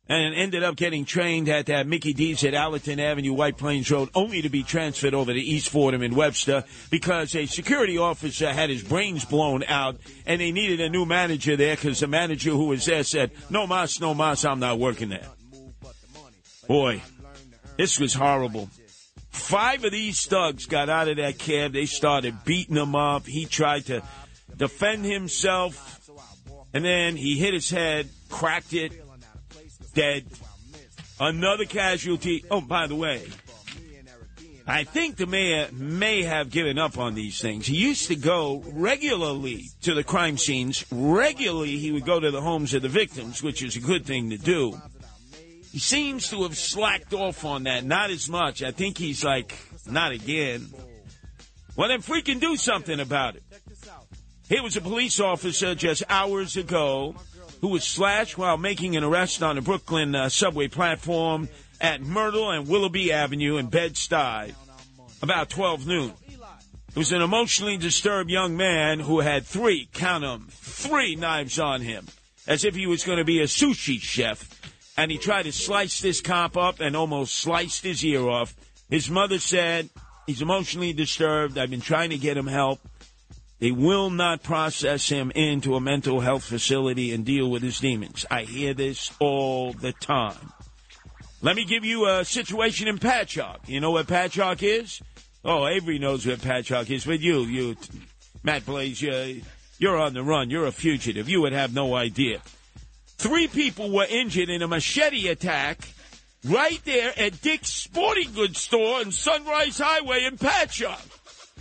and 0.09 0.35
ended 0.35 0.63
up 0.63 0.77
getting 0.77 1.05
trained 1.05 1.49
at 1.49 1.67
that 1.67 1.87
Mickey 1.87 2.13
D's 2.13 2.45
at 2.45 2.55
Allerton 2.55 3.01
Avenue, 3.01 3.33
White 3.33 3.57
Plains 3.57 3.91
Road, 3.91 4.11
only 4.15 4.43
to 4.43 4.49
be 4.49 4.63
transferred 4.63 5.15
over 5.15 5.33
to 5.33 5.39
East 5.39 5.71
Fordham 5.71 6.03
in 6.03 6.15
Webster 6.15 6.65
because 6.91 7.35
a 7.35 7.47
security 7.47 7.99
officer 7.99 8.53
had 8.53 8.71
his 8.71 8.83
brains 8.83 9.25
blown 9.25 9.65
out 9.65 9.97
and 10.27 10.41
they 10.41 10.53
needed 10.53 10.81
a 10.81 10.91
new 10.91 11.07
manager 11.07 11.57
there 11.57 11.77
because 11.77 12.01
the 12.01 12.07
manager 12.07 12.51
who 12.51 12.67
was 12.67 12.85
there 12.85 13.05
said, 13.05 13.31
No 13.49 13.67
mas, 13.67 14.01
no 14.01 14.13
mas, 14.13 14.45
I'm 14.45 14.61
not 14.61 14.79
working 14.79 15.09
there. 15.09 15.27
Boy, 16.69 17.03
this 17.77 17.99
was 17.99 18.15
horrible. 18.15 18.69
Five 19.33 19.85
of 19.85 19.93
these 19.93 20.25
thugs 20.27 20.67
got 20.67 20.89
out 20.89 21.09
of 21.09 21.17
that 21.17 21.39
cab. 21.39 21.73
They 21.73 21.87
started 21.87 22.45
beating 22.45 22.77
him 22.77 22.95
up. 22.95 23.27
He 23.27 23.47
tried 23.47 23.87
to 23.87 24.03
defend 24.57 25.05
himself, 25.05 26.09
and 26.73 26.85
then 26.85 27.17
he 27.17 27.39
hit 27.39 27.55
his 27.55 27.71
head, 27.71 28.09
cracked 28.29 28.73
it, 28.75 28.93
dead. 29.95 30.27
Another 31.19 31.65
casualty. 31.65 32.45
Oh, 32.51 32.61
by 32.61 32.87
the 32.87 32.95
way, 32.95 33.27
I 34.67 34.85
think 34.85 35.17
the 35.17 35.27
mayor 35.27 35.69
may 35.73 36.23
have 36.23 36.51
given 36.51 36.79
up 36.79 36.99
on 36.99 37.15
these 37.15 37.41
things. 37.41 37.67
He 37.67 37.77
used 37.77 38.09
to 38.09 38.17
go 38.17 38.63
regularly 38.73 39.65
to 39.83 39.95
the 39.95 40.05
crime 40.05 40.39
scenes. 40.39 40.85
Regularly, 40.91 41.79
he 41.79 41.91
would 41.91 42.05
go 42.05 42.21
to 42.21 42.31
the 42.31 42.41
homes 42.41 42.75
of 42.75 42.83
the 42.83 42.89
victims, 42.89 43.43
which 43.43 43.63
is 43.63 43.77
a 43.77 43.81
good 43.81 44.05
thing 44.05 44.31
to 44.31 44.37
do. 44.37 44.81
He 45.73 45.79
seems 45.79 46.29
to 46.29 46.43
have 46.43 46.57
slacked 46.57 47.15
off 47.15 47.45
on 47.45 47.63
that. 47.65 47.85
Not 47.85 48.11
as 48.11 48.29
much. 48.29 48.63
I 48.63 48.71
think 48.71 48.99
he's 48.99 49.25
like, 49.25 49.59
not 49.91 50.13
again. 50.13 50.69
Well, 51.77 51.89
then 51.89 52.03
we 52.09 52.21
can 52.21 52.39
do 52.39 52.57
something 52.57 53.01
about 53.01 53.37
it. 53.37 53.43
Here 54.49 54.63
was 54.63 54.77
a 54.77 54.83
police 54.83 55.19
officer 55.19 55.75
just 55.75 56.03
hours 56.11 56.59
ago 56.59 57.15
who 57.63 57.69
was 57.69 57.85
slashed 57.85 58.37
while 58.37 58.59
making 58.59 58.97
an 58.97 59.05
arrest 59.05 59.43
on 59.43 59.57
a 59.57 59.63
Brooklyn 59.63 60.15
uh, 60.15 60.29
subway 60.29 60.69
platform 60.69 61.49
at 61.81 62.03
Myrtle 62.03 62.51
and 62.51 62.69
Willoughby 62.69 63.11
Avenue 63.11 63.57
in 63.57 63.69
Bed-Stuy 63.69 64.55
about 65.23 65.49
12 65.49 65.87
noon. 65.87 66.13
It 66.91 66.99
was 66.99 67.13
an 67.13 67.23
emotionally 67.23 67.79
disturbed 67.79 68.29
young 68.29 68.57
man 68.57 69.01
who 69.01 69.21
had 69.21 69.47
three, 69.47 69.89
count 69.95 70.25
'em, 70.25 70.49
three 70.51 71.17
knives 71.17 71.59
on 71.59 71.81
him, 71.81 72.07
as 72.47 72.65
if 72.65 72.75
he 72.75 72.87
was 72.87 73.05
going 73.05 73.19
to 73.19 73.25
be 73.25 73.41
a 73.41 73.45
sushi 73.45 73.99
chef. 73.99 74.62
And 74.97 75.11
he 75.11 75.19
tried 75.19 75.45
to 75.45 75.53
slice 75.53 76.01
this 76.01 76.21
cop 76.21 76.57
up 76.57 76.81
and 76.81 76.95
almost 76.95 77.35
sliced 77.35 77.83
his 77.83 78.05
ear 78.05 78.29
off. 78.29 78.55
His 78.91 79.09
mother 79.09 79.39
said 79.39 79.89
he's 80.27 80.43
emotionally 80.43 80.93
disturbed. 80.93 81.57
I've 81.57 81.71
been 81.71 81.81
trying 81.81 82.11
to 82.11 82.19
get 82.19 82.37
him 82.37 82.47
help. 82.47 82.81
They 83.59 83.71
will 83.71 84.11
not 84.11 84.43
process 84.43 85.09
him 85.09 85.31
into 85.31 85.77
a 85.77 85.81
mental 85.81 86.21
health 86.21 86.45
facility 86.45 87.13
and 87.13 87.25
deal 87.25 87.49
with 87.49 87.63
his 87.63 87.79
demons. 87.79 88.27
I 88.31 88.43
hear 88.43 88.75
this 88.75 89.13
all 89.21 89.73
the 89.73 89.93
time. 89.93 90.53
Let 91.41 91.57
me 91.57 91.65
give 91.65 91.85
you 91.85 92.09
a 92.09 92.25
situation 92.25 92.89
in 92.89 92.99
Patchogue. 92.99 93.69
You 93.69 93.81
know 93.81 93.93
what 93.93 94.09
Patchogue 94.09 94.63
is? 94.63 95.01
Oh, 95.45 95.67
Avery 95.67 95.99
knows 95.99 96.27
where 96.27 96.37
Patchogue 96.37 96.91
is, 96.91 97.05
but 97.05 97.21
you, 97.21 97.41
you, 97.41 97.77
Matt 98.43 98.67
Blaze, 98.67 99.01
you're 99.03 99.97
on 99.97 100.15
the 100.15 100.23
run. 100.23 100.51
You're 100.51 100.67
a 100.67 100.73
fugitive. 100.73 101.29
You 101.29 101.41
would 101.43 101.53
have 101.53 101.73
no 101.73 101.95
idea. 101.95 102.43
Three 103.23 103.47
people 103.47 103.89
were 103.93 104.05
injured 104.11 104.51
in 104.51 104.63
a 104.63 104.67
machete 104.67 105.29
attack 105.29 105.79
right 106.45 106.85
there 106.85 107.13
at 107.17 107.41
Dick's 107.41 107.73
Sporting 107.73 108.33
Goods 108.33 108.61
store 108.61 108.99
on 108.99 109.13
Sunrise 109.13 109.79
Highway 109.79 110.25
in 110.25 110.37
Patchogue. 110.37 111.09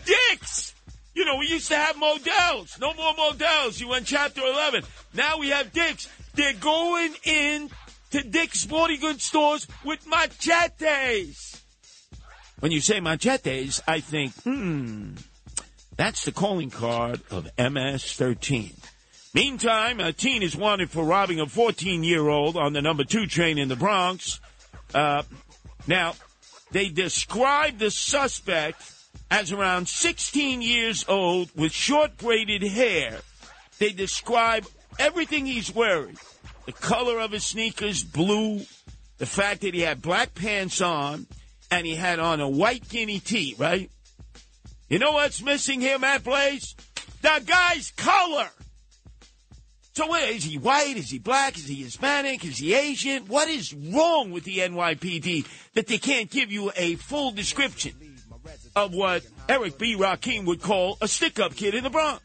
Dick's! 0.04 0.74
You 1.14 1.24
know, 1.24 1.36
we 1.36 1.46
used 1.46 1.68
to 1.68 1.76
have 1.76 2.00
Models. 2.00 2.80
No 2.82 2.96
more 2.96 3.14
Models. 3.14 3.80
You 3.80 3.90
went 3.90 4.08
chapter 4.08 4.42
11. 4.42 4.82
Now 5.14 5.38
we 5.38 5.50
have 5.50 5.72
Dick's. 5.72 6.10
They're 6.34 6.54
going 6.54 7.14
in 7.26 7.70
to 8.10 8.24
Dick's 8.24 8.62
Sporting 8.62 9.00
Goods 9.00 9.24
stores 9.24 9.68
with 9.86 10.08
machetes. 10.08 11.62
When 12.60 12.72
you 12.72 12.82
say 12.82 13.00
machetes, 13.00 13.84
I 13.88 14.00
think, 14.00 14.34
hmm, 14.42 15.12
that's 15.96 16.26
the 16.26 16.32
calling 16.32 16.72
card 16.72 17.22
of 17.30 17.46
MS-13. 17.60 18.74
Meantime, 19.34 20.02
a 20.02 20.12
teen 20.12 20.44
is 20.44 20.58
wanted 20.58 20.90
for 20.90 21.06
robbing 21.06 21.40
a 21.40 21.46
14-year-old 21.46 22.58
on 22.58 22.74
the 22.74 22.82
number 22.82 23.06
two 23.06 23.26
train 23.28 23.58
in 23.58 23.70
the 23.70 23.78
Bronx. 23.78 24.42
Uh, 24.94 25.24
now, 25.88 26.16
they 26.72 26.90
describe 26.90 27.78
the 27.78 27.92
suspect 27.92 28.82
as 29.30 29.54
around 29.54 29.88
16 29.88 30.62
years 30.62 31.06
old 31.08 31.50
with 31.56 31.72
short 31.72 32.18
braided 32.18 32.62
hair. 32.62 33.20
They 33.80 33.94
describe 33.94 34.66
everything 35.00 35.46
he's 35.46 35.74
wearing 35.74 36.18
the 36.66 36.74
color 36.74 37.20
of 37.20 37.32
his 37.32 37.46
sneakers, 37.46 38.04
blue, 38.04 38.62
the 39.18 39.26
fact 39.26 39.62
that 39.62 39.74
he 39.74 39.82
had 39.82 40.02
black 40.02 40.36
pants 40.36 40.82
on, 40.82 41.26
and 41.72 41.88
he 41.88 41.96
had 41.96 42.20
on 42.20 42.40
a 42.40 42.50
white 42.50 42.88
guinea 42.90 43.20
tee, 43.20 43.56
right? 43.58 43.90
You 44.90 45.00
know 45.00 45.14
what's 45.14 45.42
missing 45.42 45.80
here, 45.80 45.98
Matt 45.98 46.24
Blaze? 46.24 46.76
The 47.22 47.42
guy's 47.46 47.92
color. 47.92 48.50
So 50.02 50.08
what, 50.08 50.24
is 50.24 50.44
he 50.44 50.58
white? 50.58 50.98
Is 50.98 51.12
he 51.12 51.20
black? 51.20 51.56
Is 51.60 51.68
he 51.68 51.76
Hispanic? 51.76 52.44
Is 52.44 52.58
he 52.58 52.74
Asian? 52.74 53.28
What 53.28 53.48
is 53.48 53.72
wrong 53.72 54.32
with 54.32 54.46
the 54.46 54.58
NYPD 54.58 55.46
that 55.76 55.86
they 55.86 56.00
can't 56.00 56.28
give 56.28 56.52
you 56.52 56.72
a 56.76 56.96
full 56.96 57.30
description 57.30 57.94
of 58.76 58.96
what 58.96 59.24
Eric 59.48 59.78
B. 59.78 59.96
Rakim 59.96 60.48
would 60.48 60.60
call 60.60 60.98
a 61.02 61.08
stick-up 61.08 61.56
kid 61.56 61.76
in 61.76 61.84
the 61.84 61.92
Bronx? 61.92 62.24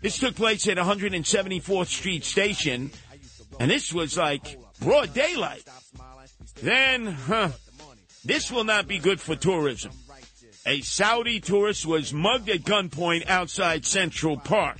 This 0.00 0.20
took 0.20 0.36
place 0.36 0.68
at 0.68 0.76
174th 0.76 1.88
Street 1.88 2.24
Station, 2.24 2.92
and 3.58 3.68
this 3.68 3.92
was 3.92 4.16
like 4.16 4.56
broad 4.78 5.12
daylight. 5.12 5.64
Then, 6.62 7.06
huh, 7.06 7.48
this 8.24 8.52
will 8.52 8.62
not 8.62 8.86
be 8.86 9.00
good 9.00 9.20
for 9.20 9.34
tourism. 9.34 9.90
A 10.64 10.82
Saudi 10.82 11.40
tourist 11.40 11.84
was 11.84 12.12
mugged 12.12 12.48
at 12.48 12.60
gunpoint 12.60 13.26
outside 13.28 13.84
Central 13.84 14.36
Park. 14.36 14.78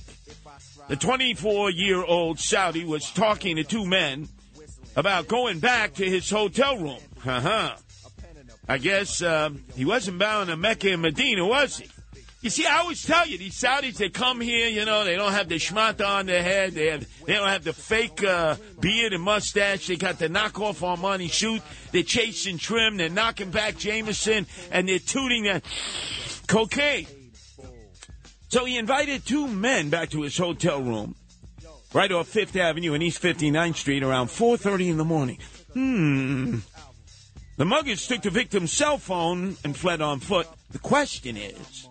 The 0.87 0.95
24 0.95 1.71
year 1.71 2.03
old 2.03 2.39
Saudi 2.39 2.85
was 2.85 3.11
talking 3.11 3.57
to 3.57 3.63
two 3.63 3.85
men 3.85 4.29
about 4.95 5.27
going 5.27 5.59
back 5.59 5.95
to 5.95 6.09
his 6.09 6.29
hotel 6.29 6.77
room. 6.77 6.99
Uh-huh. 7.25 7.75
I 8.69 8.77
guess 8.77 9.21
uh, 9.21 9.49
he 9.75 9.85
wasn't 9.85 10.19
bound 10.19 10.49
to 10.49 10.57
Mecca 10.57 10.91
and 10.93 11.01
Medina, 11.01 11.45
was 11.45 11.79
he? 11.79 11.89
You 12.41 12.49
see, 12.51 12.65
I 12.65 12.77
always 12.77 13.03
tell 13.03 13.27
you, 13.27 13.37
these 13.37 13.59
Saudis, 13.59 13.97
they 13.97 14.09
come 14.09 14.39
here, 14.39 14.69
you 14.69 14.85
know, 14.85 15.03
they 15.03 15.15
don't 15.15 15.33
have 15.33 15.49
the 15.49 15.55
schmata 15.55 16.07
on 16.07 16.27
their 16.27 16.43
head. 16.43 16.73
They 16.73 16.87
have, 16.87 17.05
they 17.25 17.33
don't 17.33 17.47
have 17.47 17.63
the 17.63 17.73
fake 17.73 18.23
uh, 18.23 18.55
beard 18.79 19.11
and 19.11 19.23
mustache. 19.23 19.87
They 19.87 19.95
got 19.95 20.19
the 20.19 20.29
knockoff 20.29 20.79
Armani 20.79 21.29
suit. 21.29 21.61
They're 21.91 22.03
chasing 22.03 22.57
trim. 22.57 22.97
They're 22.97 23.09
knocking 23.09 23.49
back 23.49 23.77
Jameson, 23.77 24.45
and 24.71 24.87
they're 24.87 24.99
tooting 24.99 25.43
that 25.43 25.63
cocaine. 26.47 27.07
So 28.49 28.65
he 28.65 28.77
invited 28.77 29.25
two 29.25 29.47
men 29.47 29.89
back 29.89 30.09
to 30.11 30.21
his 30.21 30.37
hotel 30.37 30.81
room, 30.81 31.15
right 31.93 32.11
off 32.11 32.27
Fifth 32.27 32.55
Avenue 32.55 32.93
and 32.93 33.03
East 33.03 33.21
59th 33.21 33.75
Street, 33.75 34.03
around 34.03 34.27
4:30 34.27 34.89
in 34.89 34.97
the 34.97 35.05
morning. 35.05 35.39
Hmm. 35.73 36.59
The 37.57 37.65
muggers 37.65 38.07
took 38.07 38.21
the 38.21 38.29
victim's 38.29 38.71
cell 38.71 38.97
phone 38.97 39.57
and 39.63 39.75
fled 39.75 40.01
on 40.01 40.19
foot. 40.19 40.47
The 40.71 40.79
question 40.79 41.35
is, 41.35 41.87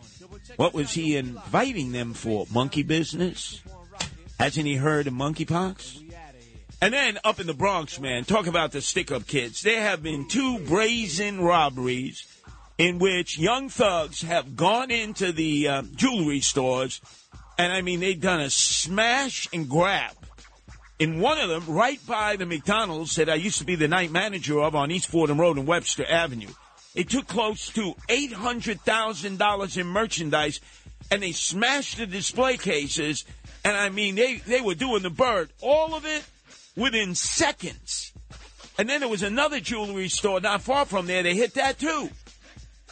what 0.57 0.75
was 0.75 0.93
he 0.93 1.17
inviting 1.17 1.93
them 1.93 2.15
for? 2.15 2.47
Monkey 2.53 2.83
business? 2.83 3.63
Hasn't 4.39 4.67
he 4.67 4.77
heard 4.77 5.07
of 5.07 5.15
monkeypox? 5.15 6.03
And 6.81 6.93
then 6.93 7.19
up 7.25 7.41
in 7.41 7.47
the 7.47 7.55
Bronx, 7.55 7.99
man, 7.99 8.25
talk 8.25 8.47
about 8.47 8.73
the 8.73 8.81
stick 8.81 9.11
up 9.11 9.27
kids. 9.27 9.63
There 9.63 9.81
have 9.81 10.03
been 10.03 10.29
two 10.29 10.59
brazen 10.61 11.41
robberies 11.41 12.27
in 12.79 12.99
which 12.99 13.39
young 13.39 13.69
thugs 13.69 14.23
have 14.23 14.57
gone 14.57 14.91
into 14.91 15.33
the 15.33 15.69
uh, 15.69 15.83
jewelry 15.95 16.41
stores, 16.41 17.01
and 17.59 17.73
I 17.73 17.81
mean, 17.83 18.01
they've 18.01 18.21
done 18.21 18.41
a 18.41 18.51
smash 18.51 19.49
and 19.53 19.69
grab. 19.69 20.13
In 20.99 21.21
one 21.21 21.39
of 21.39 21.49
them, 21.49 21.65
right 21.67 22.05
by 22.07 22.37
the 22.37 22.47
McDonald's 22.47 23.17
that 23.17 23.29
I 23.29 23.35
used 23.35 23.59
to 23.59 23.65
be 23.65 23.75
the 23.75 23.89
night 23.89 24.11
manager 24.11 24.61
of 24.61 24.75
on 24.75 24.91
East 24.91 25.09
Fordham 25.09 25.41
Road 25.41 25.59
and 25.59 25.67
Webster 25.67 26.07
Avenue. 26.07 26.49
It 26.95 27.11
took 27.11 27.27
close 27.27 27.69
to 27.71 27.95
$800,000 28.09 29.77
in 29.77 29.87
merchandise, 29.87 30.61
and 31.11 31.23
they 31.23 31.33
smashed 31.33 31.99
the 31.99 32.07
display 32.07 32.57
cases, 32.57 33.25
and 33.65 33.77
I 33.77 33.91
mean, 33.91 34.15
they, 34.15 34.37
they 34.37 34.63
were 34.63 34.75
doing 34.75 35.03
the 35.03 35.11
bird. 35.11 35.51
All 35.61 35.95
of 35.95 36.07
it 36.07 36.25
within 36.75 37.15
seconds. 37.15 38.13
And 38.79 38.89
then 38.89 39.01
there 39.01 39.09
was 39.09 39.23
another 39.23 39.61
jewelry 39.61 40.09
store 40.09 40.41
not 40.41 40.63
far 40.63 40.85
from 40.85 41.07
there. 41.07 41.23
They 41.23 41.35
hit 41.35 41.55
that 41.55 41.79
too. 41.79 42.11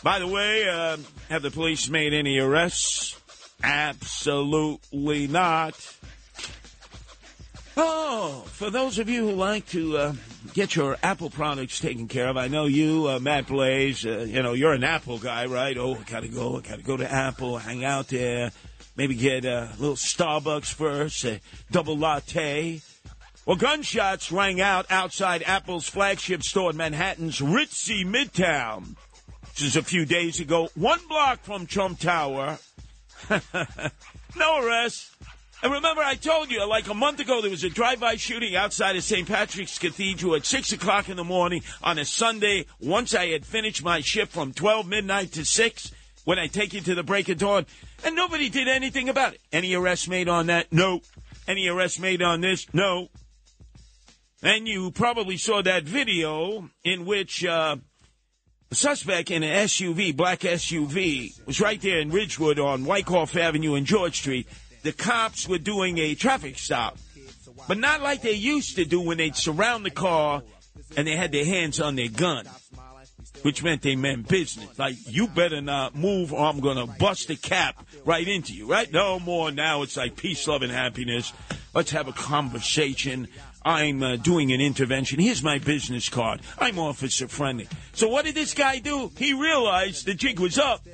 By 0.04 0.18
the 0.18 0.26
way, 0.26 0.68
uh, 0.68 0.98
have 1.30 1.40
the 1.40 1.50
police 1.50 1.88
made 1.88 2.12
any 2.12 2.38
arrests? 2.38 3.18
Absolutely 3.62 5.26
not. 5.28 5.96
Oh, 7.74 8.44
for 8.48 8.68
those 8.68 8.98
of 8.98 9.08
you 9.08 9.26
who 9.26 9.34
like 9.34 9.66
to 9.68 9.96
uh, 9.96 10.12
get 10.52 10.76
your 10.76 10.98
Apple 11.02 11.30
products 11.30 11.80
taken 11.80 12.06
care 12.06 12.28
of, 12.28 12.36
I 12.36 12.48
know 12.48 12.66
you, 12.66 13.08
uh, 13.08 13.18
Matt 13.18 13.46
Blaze, 13.46 14.04
uh, 14.04 14.26
you 14.28 14.42
know, 14.42 14.52
you're 14.52 14.74
an 14.74 14.84
Apple 14.84 15.16
guy, 15.16 15.46
right? 15.46 15.78
Oh, 15.78 15.94
I 15.94 16.02
gotta 16.02 16.28
go, 16.28 16.58
I 16.58 16.60
gotta 16.60 16.82
go 16.82 16.98
to 16.98 17.10
Apple, 17.10 17.56
hang 17.56 17.82
out 17.82 18.08
there, 18.08 18.52
maybe 18.96 19.14
get 19.14 19.46
a 19.46 19.70
little 19.78 19.96
Starbucks 19.96 20.70
first, 20.70 21.24
a 21.24 21.40
double 21.70 21.96
latte. 21.96 22.82
Well, 23.46 23.56
gunshots 23.56 24.30
rang 24.30 24.60
out 24.60 24.84
outside 24.90 25.42
Apple's 25.46 25.88
flagship 25.88 26.42
store 26.42 26.72
in 26.72 26.76
Manhattan's 26.76 27.40
ritzy 27.40 28.04
Midtown. 28.04 28.96
This 29.54 29.68
is 29.68 29.76
a 29.76 29.84
few 29.84 30.04
days 30.04 30.40
ago, 30.40 30.68
one 30.74 30.98
block 31.08 31.44
from 31.44 31.66
Trump 31.66 32.00
Tower. 32.00 32.58
no 34.36 34.66
arrest. 34.66 35.12
And 35.62 35.72
remember, 35.72 36.02
I 36.02 36.16
told 36.16 36.50
you 36.50 36.66
like 36.68 36.88
a 36.88 36.94
month 36.94 37.20
ago 37.20 37.40
there 37.40 37.52
was 37.52 37.62
a 37.62 37.70
drive-by 37.70 38.16
shooting 38.16 38.56
outside 38.56 38.96
of 38.96 39.04
St. 39.04 39.28
Patrick's 39.28 39.78
Cathedral 39.78 40.34
at 40.34 40.44
six 40.44 40.72
o'clock 40.72 41.08
in 41.08 41.16
the 41.16 41.22
morning 41.22 41.62
on 41.84 42.00
a 42.00 42.04
Sunday. 42.04 42.66
Once 42.80 43.14
I 43.14 43.28
had 43.28 43.46
finished 43.46 43.84
my 43.84 44.00
shift 44.00 44.32
from 44.32 44.52
twelve 44.52 44.88
midnight 44.88 45.30
to 45.34 45.44
six, 45.44 45.92
when 46.24 46.36
I 46.36 46.48
take 46.48 46.74
you 46.74 46.80
to 46.80 46.96
the 46.96 47.04
break 47.04 47.28
of 47.28 47.38
dawn, 47.38 47.64
and 48.04 48.16
nobody 48.16 48.48
did 48.48 48.66
anything 48.66 49.08
about 49.08 49.34
it. 49.34 49.40
Any 49.52 49.72
arrests 49.74 50.08
made 50.08 50.28
on 50.28 50.46
that? 50.48 50.72
No. 50.72 51.00
Any 51.46 51.68
arrests 51.68 52.00
made 52.00 52.22
on 52.22 52.40
this? 52.40 52.66
No. 52.74 53.08
And 54.42 54.66
you 54.66 54.90
probably 54.90 55.36
saw 55.36 55.62
that 55.62 55.84
video 55.84 56.70
in 56.82 57.06
which 57.06 57.44
uh, 57.44 57.76
the 58.74 58.80
suspect 58.80 59.30
in 59.30 59.44
an 59.44 59.66
SUV, 59.68 60.16
black 60.16 60.40
SUV, 60.40 61.46
was 61.46 61.60
right 61.60 61.80
there 61.80 62.00
in 62.00 62.10
Ridgewood 62.10 62.58
on 62.58 62.84
Wyckoff 62.84 63.36
Avenue 63.36 63.76
and 63.76 63.86
George 63.86 64.18
Street. 64.18 64.48
The 64.82 64.90
cops 64.90 65.48
were 65.48 65.58
doing 65.58 65.98
a 65.98 66.16
traffic 66.16 66.58
stop, 66.58 66.98
but 67.68 67.78
not 67.78 68.02
like 68.02 68.22
they 68.22 68.32
used 68.32 68.74
to 68.74 68.84
do 68.84 69.00
when 69.00 69.18
they'd 69.18 69.36
surround 69.36 69.86
the 69.86 69.92
car 69.92 70.42
and 70.96 71.06
they 71.06 71.14
had 71.14 71.30
their 71.30 71.44
hands 71.44 71.80
on 71.80 71.94
their 71.94 72.08
gun, 72.08 72.48
which 73.42 73.62
meant 73.62 73.82
they 73.82 73.94
meant 73.94 74.26
business. 74.26 74.76
Like, 74.76 74.96
you 75.06 75.28
better 75.28 75.60
not 75.60 75.94
move 75.94 76.32
or 76.32 76.44
I'm 76.44 76.58
going 76.58 76.84
to 76.84 76.92
bust 76.98 77.30
a 77.30 77.36
cap 77.36 77.86
right 78.04 78.26
into 78.26 78.54
you, 78.54 78.66
right? 78.66 78.92
No 78.92 79.20
more 79.20 79.52
now. 79.52 79.82
It's 79.82 79.96
like 79.96 80.16
peace, 80.16 80.48
love, 80.48 80.62
and 80.62 80.72
happiness. 80.72 81.32
Let's 81.74 81.92
have 81.92 82.08
a 82.08 82.12
conversation. 82.12 83.28
I'm 83.64 84.02
uh, 84.02 84.16
doing 84.16 84.52
an 84.52 84.60
intervention. 84.60 85.20
Here's 85.20 85.42
my 85.42 85.58
business 85.58 86.08
card. 86.08 86.40
I'm 86.58 86.78
officer 86.78 87.28
friendly. 87.28 87.68
So 87.94 88.08
what 88.08 88.26
did 88.26 88.34
this 88.34 88.52
guy 88.52 88.78
do? 88.78 89.10
He 89.16 89.32
realized 89.32 90.04
the 90.04 90.14
jig 90.14 90.38
was 90.38 90.58
up. 90.58 90.86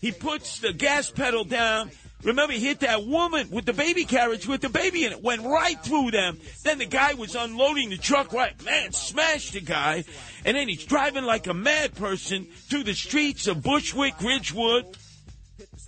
He 0.00 0.12
puts 0.12 0.60
the 0.60 0.72
gas 0.72 1.10
pedal 1.10 1.44
down. 1.44 1.90
Remember, 2.22 2.54
he 2.54 2.60
hit 2.60 2.80
that 2.80 3.04
woman 3.04 3.50
with 3.50 3.66
the 3.66 3.72
baby 3.72 4.04
carriage 4.04 4.46
with 4.46 4.60
the 4.60 4.68
baby 4.68 5.04
in 5.04 5.12
it. 5.12 5.22
Went 5.22 5.42
right 5.42 5.78
through 5.82 6.12
them. 6.12 6.38
Then 6.62 6.78
the 6.78 6.86
guy 6.86 7.14
was 7.14 7.34
unloading 7.34 7.90
the 7.90 7.98
truck. 7.98 8.32
Right, 8.32 8.62
man, 8.64 8.92
smashed 8.92 9.54
the 9.54 9.60
guy. 9.60 10.04
And 10.44 10.56
then 10.56 10.68
he's 10.68 10.84
driving 10.84 11.24
like 11.24 11.46
a 11.46 11.54
mad 11.54 11.94
person 11.96 12.46
through 12.68 12.84
the 12.84 12.94
streets 12.94 13.46
of 13.46 13.62
Bushwick, 13.62 14.20
Ridgewood. 14.22 14.86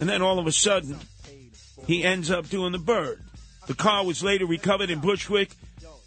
And 0.01 0.09
then 0.09 0.23
all 0.23 0.39
of 0.39 0.47
a 0.47 0.53
sudden, 0.53 0.99
he 1.87 2.05
ends 2.05 2.31
up 2.31 2.49
doing 2.49 2.73
the 2.73 2.79
bird. 2.79 3.23
The 3.67 3.75
car 3.75 4.05
was 4.05 4.23
later 4.23 4.47
recovered 4.47 4.91
in 4.91 5.01
Bushwick 5.01 5.51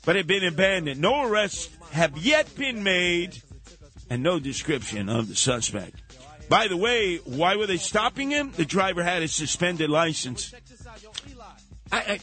but 0.10 0.16
had 0.16 0.26
been 0.26 0.43
abandoned. 0.43 0.99
No 0.99 1.30
arrests 1.30 1.70
have 1.91 2.18
yet 2.18 2.55
been 2.55 2.82
made, 2.82 3.43
and 4.10 4.24
no 4.24 4.39
description 4.39 5.07
of 5.07 5.28
the 5.28 5.36
suspect. 5.36 6.01
By 6.49 6.68
the 6.68 6.78
way, 6.78 7.18
why 7.18 7.57
were 7.57 7.68
they 7.68 7.78
stopping 7.78 8.32
him? 8.32 8.51
The 8.55 8.66
driver 8.66 9.03
had 9.03 9.22
a 9.22 9.28
suspended 9.28 9.88
license. 9.88 10.51
I, 11.91 11.97
I, 11.97 12.20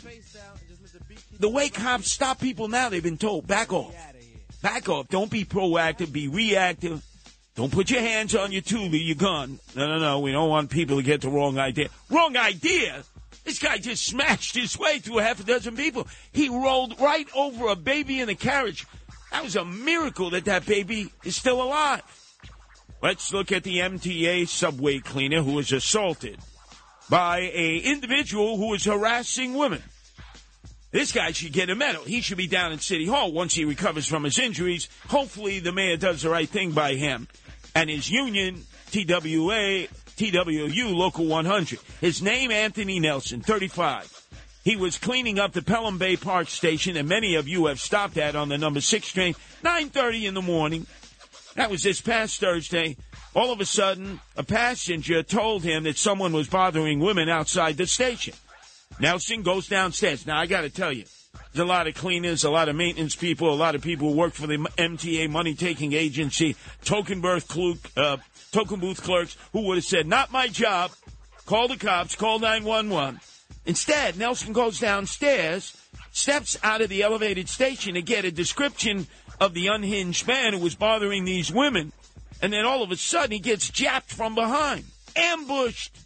the 1.39 1.49
way 1.49 1.69
cops 1.69 2.11
stop 2.11 2.41
people 2.41 2.67
now, 2.67 2.89
they've 2.89 3.01
been 3.01 3.19
told 3.19 3.47
back 3.47 3.73
off, 3.73 3.95
back 4.63 4.89
off. 4.89 5.07
Don't 5.07 5.31
be 5.31 5.45
proactive, 5.45 6.11
be 6.11 6.27
reactive. 6.27 7.05
Don't 7.55 7.71
put 7.71 7.89
your 7.89 8.01
hands 8.01 8.35
on 8.35 8.51
your 8.51 8.63
tool 8.63 8.93
or 8.93 8.97
your 8.97 9.15
gun. 9.15 9.61
No, 9.77 9.87
no, 9.87 10.01
no. 10.01 10.19
We 10.19 10.33
don't 10.33 10.49
want 10.49 10.71
people 10.71 10.97
to 10.97 11.05
get 11.05 11.21
the 11.21 11.29
wrong 11.29 11.57
idea. 11.57 11.91
Wrong 12.11 12.37
idea? 12.37 13.05
This 13.47 13.61
guy 13.61 13.79
just 13.79 14.05
smashed 14.05 14.57
his 14.57 14.77
way 14.77 14.99
through 14.99 15.19
half 15.19 15.39
a 15.39 15.45
dozen 15.45 15.77
people. 15.77 16.09
He 16.33 16.49
rolled 16.49 17.01
right 17.01 17.29
over 17.33 17.69
a 17.69 17.77
baby 17.77 18.21
in 18.21 18.29
a 18.29 18.35
carriage. 18.35 18.85
That 19.31 19.45
was 19.45 19.55
a 19.55 19.65
miracle 19.65 20.31
that 20.31 20.47
that 20.47 20.67
baby 20.67 21.13
is 21.25 21.37
still 21.37 21.63
alive. 21.63 22.03
Let's 23.01 23.33
look 23.33 23.53
at 23.53 23.63
the 23.63 23.79
MTA 23.79 24.49
subway 24.49 24.99
cleaner 24.99 25.43
who 25.43 25.53
was 25.53 25.71
assaulted 25.71 26.41
by 27.09 27.39
a 27.55 27.79
individual 27.79 28.57
who 28.57 28.71
was 28.71 28.85
harassing 28.85 29.55
women. 29.55 29.83
This 30.91 31.13
guy 31.13 31.31
should 31.31 31.53
get 31.53 31.71
a 31.71 31.77
medal. 31.77 32.03
He 32.03 32.23
should 32.23 32.39
be 32.39 32.49
down 32.49 32.73
in 32.73 32.81
City 32.81 33.07
Hall 33.07 33.31
once 33.31 33.55
he 33.55 33.65
recovers 33.65 34.09
from 34.09 34.25
his 34.25 34.41
injuries. 34.41 34.89
Hopefully, 35.09 35.61
the 35.61 35.73
mayor 35.73 35.97
does 35.97 36.23
the 36.23 36.31
right 36.31 36.49
thing 36.49 36.73
by 36.73 36.95
him 36.95 37.29
and 37.77 37.89
his 37.89 38.11
union, 38.11 38.65
TWA, 38.91 39.87
TWU 40.17 40.89
Local 40.89 41.27
100. 41.27 41.79
His 42.01 42.23
name, 42.23 42.51
Anthony 42.51 42.99
Nelson, 43.01 43.41
35. 43.41 44.27
He 44.65 44.75
was 44.75 44.99
cleaning 44.99 45.39
up 45.39 45.53
the 45.53 45.63
Pelham 45.63 45.99
Bay 45.99 46.17
Park 46.17 46.49
station 46.49 46.95
that 46.95 47.05
many 47.07 47.37
of 47.37 47.47
you 47.47 47.67
have 47.67 47.79
stopped 47.79 48.17
at 48.17 48.35
on 48.35 48.49
the 48.49 48.59
number 48.59 48.81
6 48.81 49.13
train, 49.13 49.35
9.30 49.63 50.25
in 50.25 50.35
the 50.35 50.43
morning. 50.43 50.87
That 51.55 51.71
was 51.71 51.83
this 51.83 52.01
past 52.01 52.41
Thursday. 52.41 52.97
All 53.35 53.53
of 53.53 53.61
a 53.61 53.65
sudden, 53.65 54.21
a 54.37 54.43
passenger 54.43 55.23
told 55.23 55.63
him 55.63 55.85
that 55.85 55.99
someone 55.99 56.33
was 56.33 56.49
bothering 56.49 57.01
women 57.01 57.29
outside 57.29 57.77
the 57.77 57.87
station. 57.87 58.35
Nelson 58.99 59.43
goes 59.43 59.69
downstairs. 59.69 60.27
Now, 60.27 60.41
I 60.41 60.47
got 60.47 60.63
to 60.63 60.71
tell 60.71 60.93
you, 60.93 61.05
a 61.57 61.65
lot 61.65 61.87
of 61.87 61.95
cleaners, 61.95 62.45
a 62.45 62.51
lot 62.51 62.69
of 62.69 62.77
maintenance 62.77 63.17
people, 63.17 63.53
a 63.53 63.55
lot 63.55 63.75
of 63.75 63.83
people 63.83 64.11
who 64.11 64.17
work 64.17 64.35
for 64.35 64.47
the 64.47 64.57
MTA 64.57 65.31
money 65.31 65.55
taking 65.55 65.93
agency, 65.93 66.57
token 66.85 67.21
birth 67.21 67.49
clue, 67.49 67.77
uh, 67.97 68.19
token 68.53 68.81
booth 68.81 69.03
clerks 69.03 69.37
who 69.53 69.63
would 69.67 69.77
have 69.77 69.85
said, 69.85 70.07
Not 70.07 70.33
my 70.33 70.49
job. 70.49 70.91
Call 71.47 71.69
the 71.69 71.77
cops, 71.77 72.17
call 72.17 72.41
911. 72.41 73.21
Instead, 73.67 74.19
Nelson 74.19 74.53
goes 74.53 74.81
downstairs, 74.81 75.77
steps 76.13 76.59
out 76.63 76.81
of 76.81 76.89
the 76.89 77.03
elevated 77.03 77.49
station 77.49 77.95
to 77.95 78.03
get 78.03 78.25
a 78.25 78.33
description 78.33 79.07
of 79.41 79.55
the 79.55 79.69
unhinged 79.69 80.27
man 80.27 80.55
who 80.55 80.59
was 80.61 80.75
bothering 80.75 81.25
these 81.25 81.53
women, 81.53 81.93
and 82.43 82.53
then 82.53 82.65
all 82.65 82.83
of 82.83 82.91
a 82.91 82.97
sudden 82.97 83.33
he 83.33 83.39
gets 83.39 83.69
jacked 83.69 84.13
from 84.13 84.35
behind, 84.35 84.85
ambushed. 85.15 85.97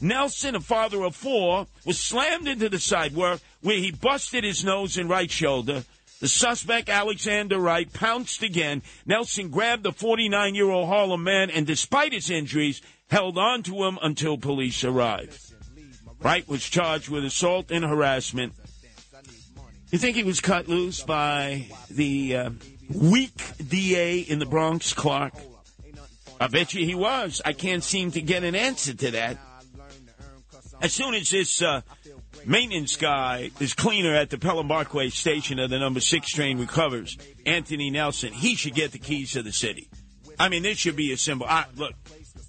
Nelson, 0.00 0.54
a 0.54 0.60
father 0.60 1.02
of 1.04 1.16
four, 1.16 1.66
was 1.86 1.98
slammed 1.98 2.48
into 2.48 2.68
the 2.68 2.78
sidewalk 2.78 3.40
where 3.66 3.78
he 3.78 3.90
busted 3.90 4.44
his 4.44 4.64
nose 4.64 4.96
and 4.96 5.10
right 5.10 5.28
shoulder. 5.28 5.82
The 6.20 6.28
suspect, 6.28 6.88
Alexander 6.88 7.58
Wright, 7.58 7.92
pounced 7.92 8.44
again. 8.44 8.80
Nelson 9.04 9.48
grabbed 9.48 9.82
the 9.82 9.90
49 9.90 10.54
year 10.54 10.70
old 10.70 10.88
Harlem 10.88 11.24
man 11.24 11.50
and, 11.50 11.66
despite 11.66 12.12
his 12.12 12.30
injuries, 12.30 12.80
held 13.10 13.36
on 13.36 13.64
to 13.64 13.82
him 13.82 13.98
until 14.00 14.38
police 14.38 14.84
arrived. 14.84 15.36
Wright 16.20 16.46
was 16.48 16.62
charged 16.62 17.08
with 17.08 17.24
assault 17.24 17.72
and 17.72 17.84
harassment. 17.84 18.52
You 19.90 19.98
think 19.98 20.14
he 20.14 20.22
was 20.22 20.40
cut 20.40 20.68
loose 20.68 21.02
by 21.02 21.66
the 21.90 22.36
uh, 22.36 22.50
weak 22.94 23.34
DA 23.68 24.20
in 24.20 24.38
the 24.38 24.46
Bronx, 24.46 24.92
Clark? 24.92 25.34
I 26.40 26.46
bet 26.46 26.72
you 26.72 26.86
he 26.86 26.94
was. 26.94 27.42
I 27.44 27.52
can't 27.52 27.82
seem 27.82 28.12
to 28.12 28.20
get 28.20 28.44
an 28.44 28.54
answer 28.54 28.94
to 28.94 29.10
that. 29.10 29.38
As 30.80 30.92
soon 30.92 31.14
as 31.14 31.30
this 31.30 31.62
uh, 31.62 31.80
maintenance 32.44 32.96
guy, 32.96 33.50
is 33.60 33.74
cleaner 33.74 34.14
at 34.14 34.30
the 34.30 34.38
Pelham 34.38 34.68
Parkway 34.68 35.08
station 35.08 35.58
of 35.58 35.70
the 35.70 35.78
number 35.78 36.00
six 36.00 36.30
train 36.30 36.58
recovers, 36.58 37.16
Anthony 37.44 37.90
Nelson, 37.90 38.32
he 38.32 38.54
should 38.54 38.74
get 38.74 38.92
the 38.92 38.98
keys 38.98 39.32
to 39.32 39.42
the 39.42 39.52
city. 39.52 39.88
I 40.38 40.48
mean, 40.48 40.62
this 40.62 40.78
should 40.78 40.96
be 40.96 41.12
a 41.12 41.16
symbol. 41.16 41.46
I, 41.48 41.64
look, 41.76 41.94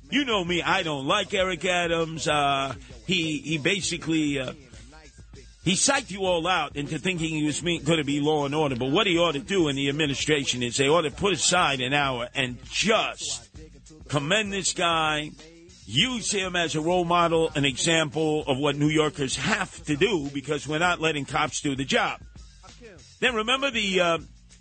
you 0.10 0.26
know 0.26 0.44
me, 0.44 0.62
I 0.62 0.84
don't 0.84 1.06
like 1.06 1.34
Eric 1.34 1.66
Adams. 1.66 2.28
Uh, 2.28 2.74
he 3.06 3.40
he 3.40 3.58
basically 3.58 4.40
uh, 4.40 4.54
he 5.64 5.74
psyched 5.74 6.12
you 6.12 6.22
all 6.22 6.48
out 6.48 6.76
into 6.76 6.98
thinking 6.98 7.30
he 7.30 7.44
was 7.44 7.62
going 7.62 7.98
to 7.98 8.04
be 8.04 8.22
law 8.22 8.46
and 8.46 8.56
order. 8.56 8.76
But 8.76 8.92
what 8.92 9.06
he 9.06 9.18
ought 9.18 9.34
to 9.34 9.40
do 9.40 9.68
in 9.68 9.76
the 9.76 9.90
administration 9.90 10.64
is 10.64 10.78
they 10.78 10.88
ought 10.88 11.02
to 11.02 11.12
put 11.12 11.34
aside 11.34 11.82
an 11.82 11.94
hour 11.94 12.30
and 12.34 12.58
just 12.66 13.50
commend 14.08 14.54
this 14.54 14.74
guy 14.74 15.32
use 15.88 16.32
him 16.32 16.56
as 16.56 16.76
a 16.76 16.82
role 16.82 17.06
model, 17.06 17.50
an 17.56 17.64
example 17.64 18.44
of 18.46 18.58
what 18.58 18.76
New 18.76 18.90
Yorkers 18.90 19.38
have 19.38 19.84
to 19.86 19.96
do 19.96 20.30
because 20.34 20.68
we're 20.68 20.80
not 20.80 21.00
letting 21.00 21.26
cops 21.26 21.62
do 21.62 21.76
the 21.76 21.86
job. 21.86 22.20
Then 23.20 23.34
remember 23.34 23.72
the 23.72 24.02
uh, 24.02 24.18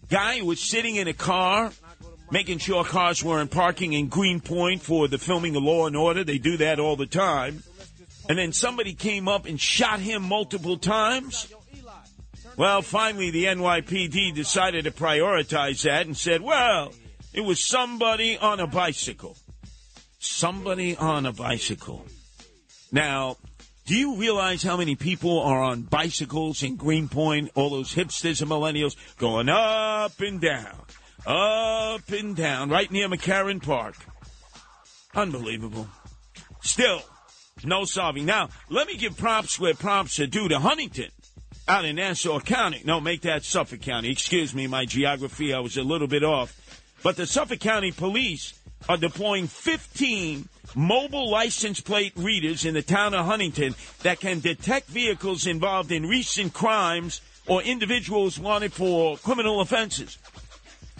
guy 0.08 0.38
who 0.38 0.46
was 0.46 0.60
sitting 0.60 0.96
in 0.96 1.08
a 1.08 1.12
car 1.12 1.72
making 2.30 2.58
sure 2.58 2.84
cars 2.84 3.22
weren't 3.22 3.50
parking 3.50 3.92
in 3.92 4.08
Greenpoint 4.08 4.82
for 4.82 5.08
the 5.08 5.18
filming 5.18 5.54
of 5.56 5.62
Law 5.62 5.86
and 5.86 5.96
Order. 5.96 6.24
They 6.24 6.38
do 6.38 6.56
that 6.58 6.78
all 6.78 6.96
the 6.96 7.06
time. 7.06 7.62
And 8.28 8.38
then 8.38 8.52
somebody 8.52 8.94
came 8.94 9.28
up 9.28 9.46
and 9.46 9.60
shot 9.60 10.00
him 10.00 10.22
multiple 10.22 10.76
times. 10.76 11.52
Well, 12.56 12.82
finally, 12.82 13.30
the 13.30 13.44
NYPD 13.44 14.34
decided 14.34 14.84
to 14.84 14.90
prioritize 14.90 15.82
that 15.82 16.06
and 16.06 16.16
said, 16.16 16.40
well, 16.40 16.92
it 17.32 17.42
was 17.42 17.64
somebody 17.64 18.38
on 18.38 18.60
a 18.60 18.66
bicycle 18.66 19.36
somebody 20.26 20.96
on 20.96 21.26
a 21.26 21.32
bicycle. 21.32 22.04
Now, 22.92 23.36
do 23.86 23.94
you 23.94 24.16
realize 24.16 24.62
how 24.62 24.76
many 24.76 24.96
people 24.96 25.40
are 25.40 25.62
on 25.62 25.82
bicycles 25.82 26.62
in 26.62 26.76
Greenpoint? 26.76 27.52
All 27.54 27.70
those 27.70 27.94
hipsters 27.94 28.42
and 28.42 28.50
millennials 28.50 28.96
going 29.16 29.48
up 29.48 30.20
and 30.20 30.40
down, 30.40 30.74
up 31.26 32.08
and 32.10 32.34
down, 32.34 32.68
right 32.68 32.90
near 32.90 33.08
McCarren 33.08 33.62
Park. 33.62 33.96
Unbelievable. 35.14 35.88
Still, 36.62 37.00
no 37.64 37.84
solving. 37.84 38.26
Now, 38.26 38.48
let 38.68 38.88
me 38.88 38.96
give 38.96 39.16
props 39.16 39.58
where 39.58 39.74
props 39.74 40.18
are 40.18 40.26
due 40.26 40.48
to 40.48 40.58
Huntington 40.58 41.10
out 41.68 41.84
in 41.84 41.96
Nassau 41.96 42.40
County. 42.40 42.82
No, 42.84 43.00
make 43.00 43.22
that 43.22 43.44
Suffolk 43.44 43.80
County. 43.80 44.10
Excuse 44.10 44.54
me, 44.54 44.66
my 44.66 44.84
geography, 44.84 45.54
I 45.54 45.60
was 45.60 45.76
a 45.76 45.82
little 45.82 46.08
bit 46.08 46.24
off. 46.24 46.54
But 47.02 47.16
the 47.16 47.26
Suffolk 47.26 47.60
County 47.60 47.92
Police 47.92 48.52
are 48.88 48.96
deploying 48.96 49.46
15 49.46 50.48
mobile 50.74 51.30
license 51.30 51.80
plate 51.80 52.12
readers 52.16 52.64
in 52.64 52.74
the 52.74 52.82
town 52.82 53.14
of 53.14 53.26
Huntington 53.26 53.74
that 54.02 54.20
can 54.20 54.40
detect 54.40 54.88
vehicles 54.88 55.46
involved 55.46 55.90
in 55.90 56.06
recent 56.06 56.52
crimes 56.52 57.20
or 57.46 57.62
individuals 57.62 58.38
wanted 58.38 58.72
for 58.72 59.16
criminal 59.18 59.60
offenses. 59.60 60.18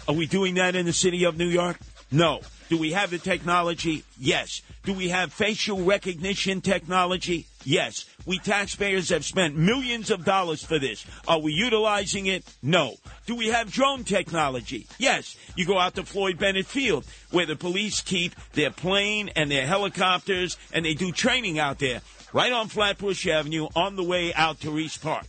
Are 0.07 0.15
we 0.15 0.25
doing 0.25 0.55
that 0.55 0.75
in 0.75 0.85
the 0.85 0.93
city 0.93 1.25
of 1.25 1.37
New 1.37 1.47
York? 1.47 1.77
No. 2.11 2.41
Do 2.69 2.77
we 2.77 2.91
have 2.93 3.11
the 3.11 3.17
technology? 3.17 4.03
Yes. 4.17 4.61
Do 4.83 4.93
we 4.93 5.09
have 5.09 5.33
facial 5.33 5.83
recognition 5.83 6.61
technology? 6.61 7.45
Yes. 7.67 8.05
We 8.25 8.39
taxpayers 8.39 9.09
have 9.09 9.25
spent 9.25 9.57
millions 9.57 10.09
of 10.09 10.23
dollars 10.23 10.63
for 10.63 10.79
this. 10.79 11.05
Are 11.27 11.41
we 11.41 11.51
utilizing 11.51 12.27
it? 12.27 12.45
No. 12.63 12.95
Do 13.25 13.35
we 13.35 13.47
have 13.47 13.73
drone 13.73 14.05
technology? 14.05 14.87
Yes. 14.97 15.35
You 15.57 15.65
go 15.65 15.77
out 15.77 15.95
to 15.95 16.03
Floyd 16.03 16.39
Bennett 16.39 16.65
Field, 16.65 17.05
where 17.29 17.45
the 17.45 17.57
police 17.57 17.99
keep 17.99 18.33
their 18.53 18.71
plane 18.71 19.29
and 19.35 19.51
their 19.51 19.67
helicopters, 19.67 20.57
and 20.71 20.85
they 20.85 20.93
do 20.93 21.11
training 21.11 21.59
out 21.59 21.79
there, 21.79 21.99
right 22.31 22.53
on 22.53 22.69
Flatbush 22.69 23.27
Avenue, 23.27 23.67
on 23.75 23.97
the 23.97 24.03
way 24.03 24.33
out 24.33 24.61
to 24.61 24.69
Riis 24.69 25.01
Park. 25.01 25.25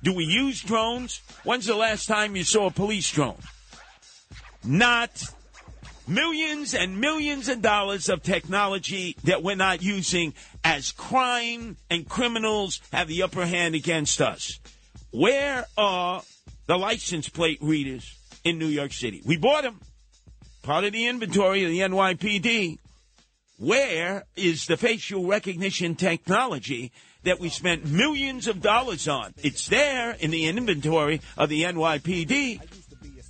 Do 0.00 0.14
we 0.14 0.24
use 0.24 0.62
drones? 0.62 1.20
When's 1.42 1.66
the 1.66 1.74
last 1.74 2.06
time 2.06 2.36
you 2.36 2.44
saw 2.44 2.68
a 2.68 2.70
police 2.70 3.10
drone? 3.10 3.42
Not 4.62 5.24
millions 6.06 6.74
and 6.74 7.00
millions 7.00 7.48
of 7.48 7.62
dollars 7.62 8.08
of 8.08 8.22
technology 8.22 9.16
that 9.24 9.42
we're 9.42 9.56
not 9.56 9.82
using 9.82 10.34
as 10.64 10.92
crime 10.92 11.76
and 11.88 12.08
criminals 12.08 12.80
have 12.92 13.08
the 13.08 13.22
upper 13.22 13.46
hand 13.46 13.74
against 13.74 14.20
us. 14.20 14.58
Where 15.10 15.66
are 15.76 16.22
the 16.66 16.76
license 16.76 17.28
plate 17.28 17.58
readers 17.60 18.16
in 18.44 18.58
New 18.58 18.66
York 18.66 18.92
City? 18.92 19.22
We 19.24 19.36
bought 19.36 19.62
them. 19.62 19.80
Part 20.62 20.84
of 20.84 20.92
the 20.92 21.06
inventory 21.06 21.64
of 21.64 21.70
the 21.70 21.80
NYPD. 21.80 22.78
Where 23.58 24.24
is 24.36 24.66
the 24.66 24.76
facial 24.76 25.26
recognition 25.26 25.94
technology 25.94 26.92
that 27.24 27.40
we 27.40 27.48
spent 27.48 27.86
millions 27.86 28.46
of 28.46 28.62
dollars 28.62 29.08
on? 29.08 29.34
It's 29.42 29.68
there 29.68 30.12
in 30.12 30.30
the 30.30 30.46
inventory 30.46 31.20
of 31.36 31.48
the 31.48 31.64
NYPD. 31.64 32.60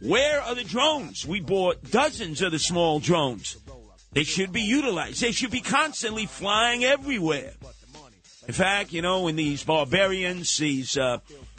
Where 0.01 0.41
are 0.41 0.55
the 0.55 0.65
drones? 0.65 1.27
We 1.27 1.41
bought 1.41 1.91
dozens 1.91 2.41
of 2.43 2.53
the 2.53 2.59
small 2.59 3.01
drones. 3.01 3.59
They 4.13 4.25
should 4.25 4.53
be 4.53 4.63
utilized. 4.63 5.21
They 5.21 5.33
should 5.33 5.51
be 5.51 5.61
constantly 5.61 6.27
flying 6.27 6.85
everywhere. 6.85 7.53
In 8.49 8.55
fact, 8.55 8.93
you 8.93 9.03
know, 9.03 9.23
when 9.23 9.37
these 9.37 9.63
barbarians, 9.63 10.57
these 10.57 10.97
uh, 10.97 11.19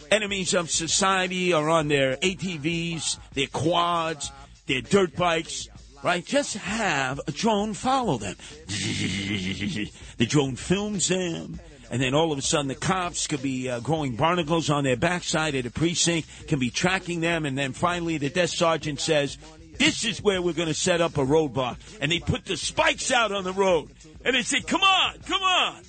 enemies 0.10 0.54
of 0.54 0.70
society 0.70 1.54
are 1.54 1.70
on 1.70 1.88
their 1.88 2.18
ATVs, 2.18 3.20
their 3.34 3.48
quads, 3.48 4.32
their 4.66 4.82
dirt 4.82 5.16
bikes, 5.16 5.70
right? 6.04 6.26
Just 6.26 6.56
have 6.56 7.22
a 7.28 7.32
drone 7.32 7.74
follow 7.74 8.18
them. 8.18 8.36
the 8.68 10.26
drone 10.28 10.56
films 10.56 11.08
them 11.08 11.60
and 11.92 12.02
then 12.02 12.16
all 12.16 12.32
of 12.32 12.40
a 12.40 12.42
sudden 12.42 12.68
the 12.68 12.76
cops 12.76 13.28
could 13.28 13.42
be 13.42 13.70
uh, 13.70 13.82
growing 13.82 14.16
barnacles 14.16 14.70
on 14.70 14.84
their 14.84 14.96
backside 14.96 15.54
at 15.54 15.66
a 15.66 15.70
precinct, 15.70 16.48
can 16.48 16.58
be 16.58 16.72
tracking 16.72 17.20
them, 17.20 17.46
and 17.46 17.58
then 17.58 17.74
finally 17.74 18.18
the 18.18 18.30
desk 18.30 18.58
sergeant 18.58 19.00
says, 19.00 19.38
"This 19.78 20.06
is 20.06 20.24
where 20.24 20.42
we're 20.42 20.54
going 20.54 20.70
to 20.70 20.74
set 20.74 21.02
up 21.02 21.18
a 21.18 21.26
roadblock," 21.26 21.78
and 22.00 22.12
they 22.12 22.20
put 22.20 22.46
the 22.46 22.58
spikes 22.58 23.12
out 23.12 23.32
on 23.32 23.44
the 23.44 23.54
road, 23.54 23.92
and 24.26 24.36
they 24.36 24.42
say, 24.42 24.62
"Come 24.62 24.82
on, 24.82 25.20
come 25.28 25.44
on," 25.44 25.84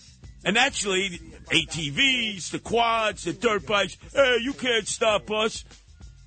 and 0.45 0.59
actually. 0.59 1.21
ATVs, 1.51 2.51
the 2.51 2.61
quads, 2.61 3.25
the 3.25 3.35
dirt 3.35 3.67
bikes. 3.67 3.99
Hey, 4.15 4.39
you 4.41 4.55
can't 4.55 4.89
stop 4.89 5.31
us 5.31 5.65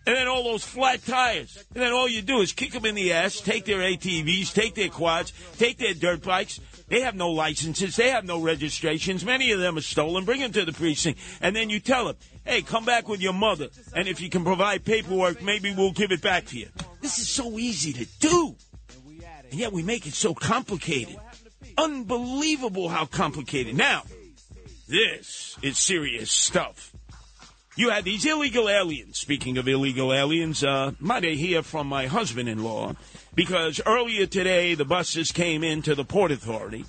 and 0.05 0.15
then 0.15 0.27
all 0.27 0.43
those 0.43 0.63
flat 0.63 1.03
tires. 1.05 1.63
And 1.73 1.83
then 1.83 1.91
all 1.91 2.07
you 2.07 2.21
do 2.21 2.41
is 2.41 2.53
kick 2.53 2.71
them 2.71 2.85
in 2.85 2.95
the 2.95 3.13
ass, 3.13 3.41
take 3.41 3.65
their 3.65 3.79
ATVs, 3.79 4.53
take 4.53 4.75
their 4.75 4.89
quads, 4.89 5.33
take 5.57 5.77
their 5.77 5.93
dirt 5.93 6.21
bikes, 6.21 6.59
they 6.87 7.01
have 7.01 7.15
no 7.15 7.31
licenses. 7.31 7.95
They 7.95 8.09
have 8.09 8.25
no 8.25 8.39
registrations. 8.39 9.25
Many 9.25 9.51
of 9.51 9.59
them 9.59 9.77
are 9.77 9.81
stolen. 9.81 10.25
Bring 10.25 10.41
them 10.41 10.51
to 10.51 10.65
the 10.65 10.73
precinct. 10.73 11.19
And 11.41 11.55
then 11.55 11.69
you 11.69 11.79
tell 11.79 12.05
them, 12.05 12.15
hey, 12.45 12.61
come 12.61 12.85
back 12.85 13.07
with 13.07 13.21
your 13.21 13.33
mother. 13.33 13.69
And 13.95 14.07
if 14.07 14.21
you 14.21 14.29
can 14.29 14.43
provide 14.43 14.85
paperwork, 14.85 15.41
maybe 15.41 15.73
we'll 15.73 15.91
give 15.91 16.11
it 16.11 16.21
back 16.21 16.45
to 16.47 16.59
you. 16.59 16.67
This 17.01 17.17
is 17.17 17.29
so 17.29 17.57
easy 17.57 17.93
to 17.93 18.05
do. 18.19 18.55
And 19.51 19.59
yet 19.59 19.71
we 19.71 19.83
make 19.83 20.05
it 20.05 20.13
so 20.13 20.33
complicated. 20.33 21.17
Unbelievable 21.77 22.89
how 22.89 23.05
complicated. 23.05 23.75
Now, 23.75 24.03
this 24.87 25.57
is 25.61 25.77
serious 25.77 26.31
stuff. 26.31 26.93
You 27.75 27.89
had 27.89 28.05
these 28.05 28.25
illegal 28.25 28.69
aliens. 28.69 29.17
Speaking 29.17 29.57
of 29.57 29.67
illegal 29.67 30.13
aliens, 30.13 30.63
uh, 30.63 30.91
might 30.99 31.25
I 31.25 31.31
hear 31.31 31.61
from 31.61 31.87
my 31.87 32.07
husband 32.07 32.47
in 32.47 32.63
law 32.63 32.95
because 33.35 33.81
earlier 33.85 34.25
today 34.25 34.73
the 34.73 34.85
buses 34.85 35.31
came 35.31 35.63
into 35.63 35.93
the 35.93 36.05
Port 36.05 36.31
Authority 36.31 36.85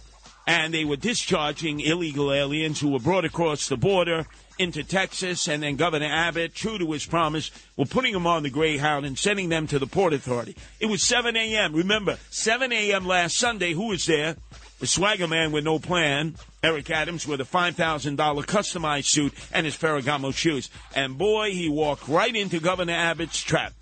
and 0.47 0.73
they 0.73 0.85
were 0.85 0.97
discharging 0.97 1.81
illegal 1.81 2.33
aliens 2.33 2.81
who 2.81 2.91
were 2.91 3.01
brought 3.01 3.25
across 3.25 3.69
the 3.69 3.77
border 3.77 4.27
into 4.59 4.83
Texas, 4.83 5.49
and 5.49 5.63
then 5.63 5.77
Governor 5.77 6.07
Abbott, 6.07 6.55
true 6.55 6.79
to 6.79 6.93
his 6.93 7.05
promise, 7.05 7.51
were 7.77 7.85
putting 7.85 8.15
them 8.15 8.27
on 8.27 8.43
the 8.43 8.49
Greyhound 8.49 9.05
and 9.05 9.19
sending 9.19 9.49
them 9.49 9.67
to 9.67 9.79
the 9.79 9.87
Port 9.87 10.15
Authority. 10.15 10.57
It 10.81 10.87
was 10.87 11.03
7 11.03 11.37
a.m. 11.37 11.75
Remember, 11.75 12.17
7 12.31 12.73
a.m. 12.73 13.07
last 13.07 13.37
Sunday. 13.37 13.73
Who 13.73 13.89
was 13.89 14.07
there? 14.07 14.37
The 14.79 14.87
swagger 14.87 15.29
man 15.29 15.53
with 15.53 15.65
no 15.65 15.79
plan, 15.79 16.37
Eric 16.63 16.91
Adams, 16.91 17.27
with 17.27 17.41
a 17.41 17.45
$5,000 17.45 18.17
customized 18.17 19.07
suit 19.07 19.35
and 19.53 19.67
his 19.67 19.77
Ferragamo 19.77 20.35
shoes. 20.35 20.71
And 20.95 21.19
boy, 21.19 21.51
he 21.51 21.69
walked 21.69 22.09
right 22.09 22.35
into 22.35 22.61
Governor 22.61 22.93
Abbott's 22.93 23.41
trap. 23.43 23.73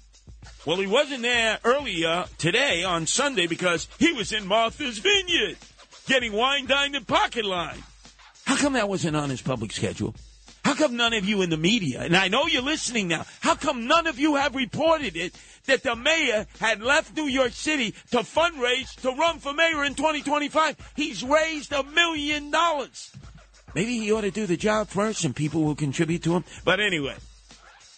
Well, 0.66 0.76
he 0.78 0.86
wasn't 0.86 1.22
there 1.22 1.58
earlier 1.64 2.24
today 2.38 2.84
on 2.84 3.06
Sunday 3.06 3.46
because 3.46 3.88
he 3.98 4.12
was 4.12 4.32
in 4.32 4.46
Martha's 4.46 4.98
Vineyard 4.98 5.56
getting 6.06 6.32
wine 6.32 6.66
dined 6.66 6.94
and 6.94 7.06
pocket 7.06 7.44
line. 7.44 7.82
How 8.46 8.56
come 8.56 8.74
that 8.74 8.88
wasn't 8.88 9.16
on 9.16 9.30
his 9.30 9.42
public 9.42 9.72
schedule? 9.72 10.14
How 10.64 10.74
come 10.74 10.96
none 10.96 11.12
of 11.12 11.26
you 11.26 11.42
in 11.42 11.50
the 11.50 11.58
media, 11.58 12.00
and 12.00 12.16
I 12.16 12.28
know 12.28 12.46
you're 12.46 12.62
listening 12.62 13.08
now, 13.08 13.26
how 13.40 13.54
come 13.54 13.86
none 13.86 14.06
of 14.06 14.18
you 14.18 14.36
have 14.36 14.54
reported 14.54 15.14
it 15.14 15.34
that 15.66 15.82
the 15.82 15.94
mayor 15.94 16.46
had 16.58 16.80
left 16.80 17.14
New 17.14 17.26
York 17.26 17.52
City 17.52 17.94
to 18.12 18.18
fundraise 18.18 18.94
to 19.02 19.10
run 19.10 19.38
for 19.38 19.52
mayor 19.52 19.84
in 19.84 19.94
2025? 19.94 20.92
He's 20.96 21.22
raised 21.22 21.72
a 21.72 21.82
million 21.82 22.50
dollars. 22.50 23.12
Maybe 23.74 23.98
he 23.98 24.12
ought 24.12 24.22
to 24.22 24.30
do 24.30 24.46
the 24.46 24.56
job 24.56 24.88
first 24.88 25.24
and 25.24 25.36
people 25.36 25.64
will 25.64 25.74
contribute 25.74 26.22
to 26.22 26.34
him. 26.34 26.44
But 26.64 26.80
anyway, 26.80 27.16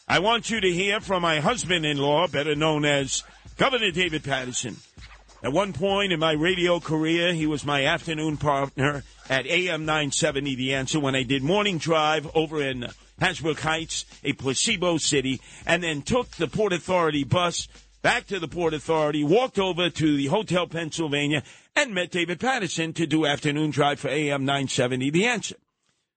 I 0.09 0.21
want 0.21 0.51
you 0.51 0.61
to 0.61 0.73
hear 0.73 1.01
from 1.01 1.23
my 1.23 1.41
husband 1.41 1.85
in 1.85 1.97
law, 1.99 2.29
better 2.29 2.55
known 2.55 2.85
as 2.85 3.25
Governor 3.57 3.91
David 3.91 4.23
Paterson. 4.23 4.77
At 5.43 5.53
one 5.53 5.73
point 5.73 6.13
in 6.13 6.21
my 6.21 6.31
radio 6.31 6.79
career, 6.79 7.35
he 7.35 7.45
was 7.45 7.65
my 7.65 7.85
afternoon 7.85 8.37
partner 8.37 9.03
at 9.29 9.47
AM 9.47 9.85
970 9.85 10.55
The 10.55 10.75
Answer 10.75 11.01
when 11.01 11.17
I 11.17 11.25
did 11.25 11.43
morning 11.43 11.79
drive 11.79 12.31
over 12.37 12.63
in 12.63 12.87
Hasbrouck 13.21 13.59
Heights, 13.59 14.07
a 14.23 14.33
placebo 14.35 14.97
city, 14.99 15.41
and 15.67 15.83
then 15.83 16.03
took 16.03 16.31
the 16.31 16.47
Port 16.47 16.73
Authority 16.73 17.25
bus 17.25 17.67
back 18.03 18.29
to 18.29 18.39
the 18.39 18.47
Port 18.47 18.75
Authority, 18.75 19.25
walked 19.25 19.59
over 19.59 19.91
to 19.91 20.17
the 20.17 20.27
Hotel 20.27 20.69
Pennsylvania, 20.69 21.43
and 21.75 21.93
met 21.93 22.13
David 22.13 22.39
Paterson 22.39 22.93
to 22.93 23.09
do 23.09 23.27
afternoon 23.27 23.71
drive 23.71 23.99
for 23.99 24.09
AM 24.09 24.45
970 24.45 25.11
The 25.11 25.27
Answer. 25.27 25.57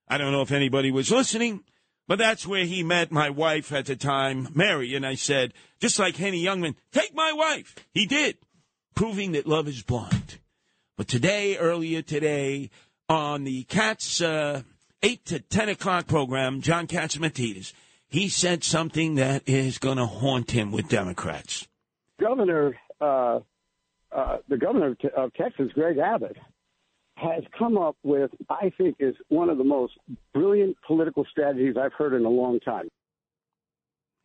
I 0.06 0.16
don't 0.16 0.30
know 0.30 0.42
if 0.42 0.52
anybody 0.52 0.92
was 0.92 1.10
listening, 1.10 1.64
but 2.06 2.18
that's 2.18 2.46
where 2.46 2.64
he 2.64 2.82
met 2.82 3.12
my 3.12 3.30
wife 3.30 3.72
at 3.72 3.86
the 3.86 3.96
time, 3.96 4.48
Mary. 4.54 4.94
And 4.94 5.06
I 5.06 5.14
said, 5.14 5.54
just 5.80 5.98
like 5.98 6.16
Henny 6.16 6.44
Youngman, 6.44 6.74
take 6.92 7.14
my 7.14 7.32
wife. 7.32 7.74
He 7.92 8.06
did, 8.06 8.38
proving 8.94 9.32
that 9.32 9.46
love 9.46 9.68
is 9.68 9.82
blind. 9.82 10.38
But 10.96 11.08
today, 11.08 11.56
earlier 11.56 12.02
today, 12.02 12.70
on 13.08 13.44
the 13.44 13.64
Cats 13.64 14.20
uh, 14.20 14.62
8 15.02 15.24
to 15.26 15.40
10 15.40 15.68
o'clock 15.70 16.06
program, 16.06 16.60
John 16.60 16.86
Catsimatidis, 16.86 17.72
he 18.06 18.28
said 18.28 18.64
something 18.64 19.14
that 19.14 19.48
is 19.48 19.78
going 19.78 19.96
to 19.96 20.06
haunt 20.06 20.50
him 20.50 20.72
with 20.72 20.88
Democrats. 20.88 21.66
Governor, 22.20 22.76
uh, 23.00 23.38
uh, 24.12 24.38
the 24.48 24.56
governor 24.58 24.96
of 25.16 25.32
Texas, 25.34 25.70
Greg 25.72 25.98
Abbott, 25.98 26.36
has 27.20 27.44
come 27.58 27.76
up 27.76 27.96
with, 28.02 28.30
I 28.48 28.72
think, 28.76 28.96
is 28.98 29.14
one 29.28 29.50
of 29.50 29.58
the 29.58 29.64
most 29.64 29.92
brilliant 30.32 30.76
political 30.86 31.26
strategies 31.30 31.76
I've 31.76 31.92
heard 31.92 32.14
in 32.14 32.24
a 32.24 32.30
long 32.30 32.60
time. 32.60 32.88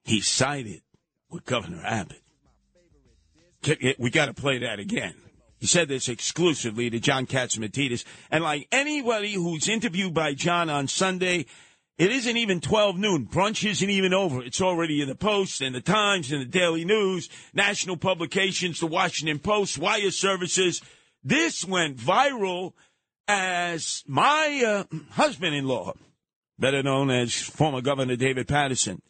He 0.03 0.21
sided 0.21 0.81
with 1.29 1.45
Governor 1.45 1.81
Abbott. 1.83 2.21
We 3.99 4.09
got 4.11 4.27
to 4.27 4.33
play 4.33 4.59
that 4.59 4.79
again. 4.79 5.15
He 5.57 5.67
said 5.67 5.87
this 5.87 6.09
exclusively 6.09 6.89
to 6.89 6.99
John 6.99 7.25
Catsimatidis. 7.25 8.05
And 8.29 8.43
like 8.43 8.67
anybody 8.71 9.33
who's 9.33 9.67
interviewed 9.67 10.13
by 10.13 10.33
John 10.33 10.69
on 10.69 10.87
Sunday, 10.87 11.47
it 11.97 12.11
isn't 12.11 12.37
even 12.37 12.61
12 12.61 12.97
noon. 12.97 13.25
Brunch 13.25 13.67
isn't 13.67 13.89
even 13.89 14.13
over. 14.13 14.43
It's 14.43 14.61
already 14.61 15.01
in 15.01 15.07
the 15.07 15.15
Post 15.15 15.61
and 15.61 15.73
the 15.73 15.81
Times 15.81 16.31
and 16.31 16.41
the 16.41 16.45
Daily 16.45 16.85
News, 16.85 17.29
national 17.53 17.97
publications, 17.97 18.79
the 18.79 18.85
Washington 18.85 19.39
Post, 19.39 19.79
wire 19.79 20.11
services. 20.11 20.81
This 21.25 21.65
went 21.65 21.97
viral 21.97 22.73
as 23.27 24.03
my 24.05 24.63
uh, 24.63 24.97
husband 25.13 25.55
in 25.55 25.65
law, 25.65 25.93
better 26.59 26.83
known 26.83 27.09
as 27.09 27.33
former 27.33 27.81
Governor 27.81 28.15
David 28.15 28.47
Paterson, 28.47 29.01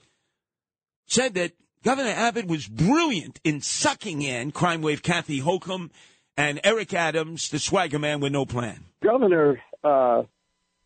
said 1.08 1.34
that 1.34 1.52
Governor 1.84 2.12
Abbott 2.12 2.48
was 2.48 2.68
brilliant 2.68 3.42
in 3.44 3.60
sucking 3.60 4.22
in 4.22 4.54
crime 4.54 4.82
wave 4.82 5.04
Kathy 5.04 5.42
Hochul 5.42 5.90
and 6.38 6.62
Eric 6.64 6.94
Adams, 6.94 7.50
the 7.50 7.60
swagger 7.60 8.00
man 8.00 8.22
with 8.22 8.32
no 8.32 8.46
plan. 8.46 8.86
Governor, 9.04 9.62
uh, 9.84 10.24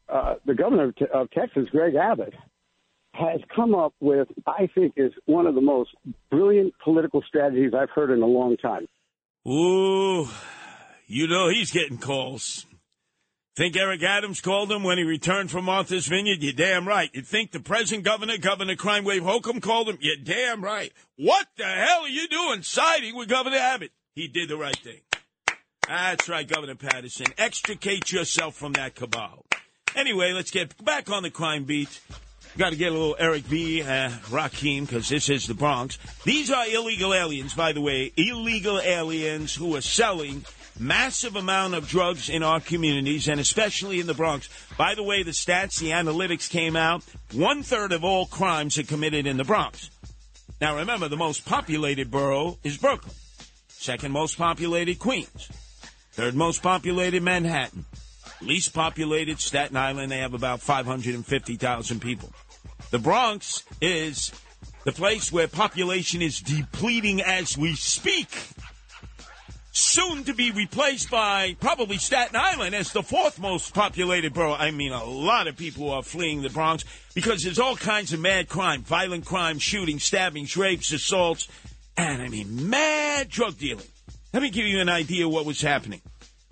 uh, 0.10 0.36
the 0.46 0.56
governor 0.56 0.94
of 1.14 1.30
Texas, 1.30 1.70
Greg 1.72 1.94
Abbott, 1.94 2.34
has 3.14 3.40
come 3.56 3.76
up 3.76 3.94
with, 4.00 4.28
I 4.48 4.68
think, 4.74 4.94
is 4.98 5.12
one 5.26 5.46
of 5.46 5.54
the 5.54 5.62
most 5.62 5.92
brilliant 6.32 6.74
political 6.84 7.22
strategies 7.28 7.74
I've 7.80 7.92
heard 7.92 8.10
in 8.10 8.24
a 8.24 8.26
long 8.26 8.58
time. 8.58 8.88
Ooh, 9.48 10.28
you 11.10 11.28
know 11.28 11.50
he's 11.50 11.72
getting 11.72 11.98
calls. 11.98 12.68
Think 13.56 13.76
Eric 13.76 14.04
Adams 14.04 14.42
called 14.42 14.72
him 14.72 14.84
when 14.84 15.00
he 15.00 15.04
returned 15.04 15.50
from 15.50 15.66
Martha's 15.66 16.06
Vineyard? 16.06 16.42
You're 16.42 16.54
damn 16.54 16.88
right. 16.88 17.10
You 17.14 17.24
think 17.24 17.52
the 17.52 17.60
present 17.60 18.04
governor, 18.04 18.38
Governor 18.38 18.76
Crime 18.76 19.04
Wave 19.04 19.24
Hochul, 19.24 19.60
called 19.60 19.90
him? 19.90 19.98
You're 20.00 20.24
damn 20.24 20.64
right. 20.64 20.94
What 21.18 21.48
the 21.58 21.66
hell 21.66 22.04
are 22.04 22.08
you 22.08 22.28
doing 22.28 22.62
siding 22.62 23.16
with 23.16 23.28
Governor 23.28 23.58
Abbott? 23.58 23.92
He 24.14 24.28
did 24.28 24.50
the 24.50 24.56
right 24.56 24.78
thing. 24.78 25.02
That's 25.88 26.30
right, 26.30 26.48
Governor 26.48 26.76
Paterson. 26.76 27.26
Extricate 27.40 28.12
yourself 28.12 28.56
from 28.56 28.74
that 28.74 28.94
cabal. 28.94 29.46
Anyway, 29.96 30.32
let's 30.32 30.52
get 30.52 30.86
back 30.86 31.10
on 31.10 31.24
the 31.24 31.32
crime 31.32 31.64
beat. 31.64 32.00
Got 32.56 32.70
to 32.70 32.76
get 32.76 32.92
a 32.92 32.96
little 32.96 33.16
Eric 33.18 33.50
B. 33.50 33.82
Uh, 33.82 34.10
Rakim 34.30 34.82
because 34.82 35.10
this 35.10 35.28
is 35.28 35.48
the 35.48 35.56
Bronx. 35.56 35.98
These 36.24 36.52
are 36.52 36.68
illegal 36.68 37.14
aliens, 37.14 37.56
by 37.56 37.74
the 37.74 37.82
way. 37.82 38.14
Illegal 38.16 38.80
aliens 38.80 39.56
who 39.56 39.76
are 39.76 39.82
selling 39.82 40.46
massive 40.80 41.36
amount 41.36 41.74
of 41.74 41.88
drugs 41.88 42.30
in 42.30 42.44
our 42.44 42.60
communities 42.60 43.28
and 43.28 43.40
especially 43.40 44.00
in 44.00 44.08
the 44.08 44.14
Bronx. 44.14 44.50
By 44.78 44.96
the 44.96 45.04
way, 45.04 45.24
the 45.24 45.32
stats, 45.32 45.80
the 45.80 45.92
analytics 45.92 46.50
came 46.50 46.76
out. 46.76 47.04
One 47.34 47.64
third 47.64 47.92
of 47.92 48.04
all 48.04 48.26
crimes 48.26 48.78
are 48.78 48.84
committed 48.84 49.28
in 49.28 49.38
the 49.38 49.44
Bronx. 49.44 49.90
Now 50.62 50.78
remember, 50.78 51.08
the 51.08 51.18
most 51.18 51.46
populated 51.46 52.12
borough 52.12 52.58
is 52.64 52.78
Brooklyn. 52.78 53.16
Second 53.68 54.12
most 54.12 54.38
populated, 54.38 55.00
Queens. 55.00 55.50
Third 56.12 56.36
most 56.36 56.62
populated, 56.62 57.24
Manhattan. 57.24 57.86
Least 58.42 58.74
populated, 58.74 59.40
Staten 59.40 59.78
Island. 59.78 60.12
They 60.12 60.18
have 60.18 60.34
about 60.34 60.62
550,000 60.62 62.02
people. 62.02 62.32
The 62.92 63.00
Bronx 63.00 63.64
is 63.82 64.32
the 64.84 64.92
place 64.92 65.32
where 65.32 65.48
population 65.48 66.22
is 66.22 66.42
depleting 66.42 67.22
as 67.22 67.58
we 67.58 67.76
speak 67.76 68.30
soon 69.72 70.24
to 70.24 70.34
be 70.34 70.52
replaced 70.52 71.12
by 71.12 71.56
probably 71.60 71.98
Staten 71.98 72.36
Island 72.36 72.76
as 72.76 72.92
the 72.92 73.04
fourth 73.04 73.40
most 73.40 73.74
populated 73.74 74.34
borough. 74.34 74.54
I 74.54 74.72
mean, 74.72 74.92
a 74.92 75.04
lot 75.04 75.48
of 75.48 75.58
people 75.58 75.92
are 75.92 76.04
fleeing 76.04 76.42
the 76.42 76.50
Bronx 76.50 76.84
because 77.14 77.44
there's 77.44 77.60
all 77.60 77.76
kinds 77.76 78.14
of 78.14 78.20
mad 78.20 78.50
crime, 78.50 78.82
violent 78.82 79.26
crime, 79.26 79.60
shooting, 79.60 80.00
stabbings, 80.00 80.58
rapes, 80.58 80.92
assaults, 80.92 81.48
and 81.98 82.22
I 82.22 82.30
mean, 82.30 82.70
mad 82.70 83.30
drug 83.30 83.58
dealing. 83.58 83.86
Let 84.34 84.44
me 84.44 84.50
give 84.50 84.66
you 84.66 84.80
an 84.80 84.90
idea 84.90 85.26
of 85.26 85.34
what 85.34 85.46
was 85.46 85.62
happening. 85.62 86.02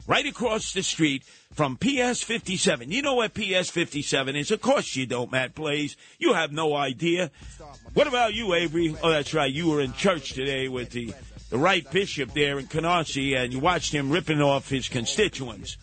Right 0.08 0.26
across 0.26 0.74
the 0.74 0.84
street 0.84 1.24
from 1.54 1.78
PS 1.78 2.22
57. 2.24 2.92
You 2.92 3.02
know 3.02 3.16
what 3.16 3.34
PS 3.34 3.70
57 3.70 4.36
is? 4.36 4.52
Of 4.52 4.62
course 4.62 4.96
you 4.96 5.06
don't, 5.06 5.32
Matt 5.32 5.56
Blaze. 5.56 5.98
You 6.18 6.34
have 6.34 6.52
no 6.52 6.76
idea. 6.76 7.32
What 7.94 8.08
about 8.08 8.34
you, 8.34 8.54
Avery? 8.54 8.96
Oh, 9.02 9.10
that's 9.10 9.34
right. 9.34 9.52
You 9.52 9.70
were 9.70 9.82
in 9.82 9.94
church 9.94 10.34
today 10.34 10.68
with 10.70 10.92
the 10.92 11.14
the 11.50 11.58
right 11.58 11.90
bishop 11.92 12.34
there 12.34 12.60
in 12.60 12.68
Canarsie, 12.68 13.38
and 13.38 13.54
you 13.54 13.60
watched 13.60 13.94
him 13.94 14.10
ripping 14.10 14.42
off 14.42 14.70
his 14.70 14.90
constituents. 14.90 15.78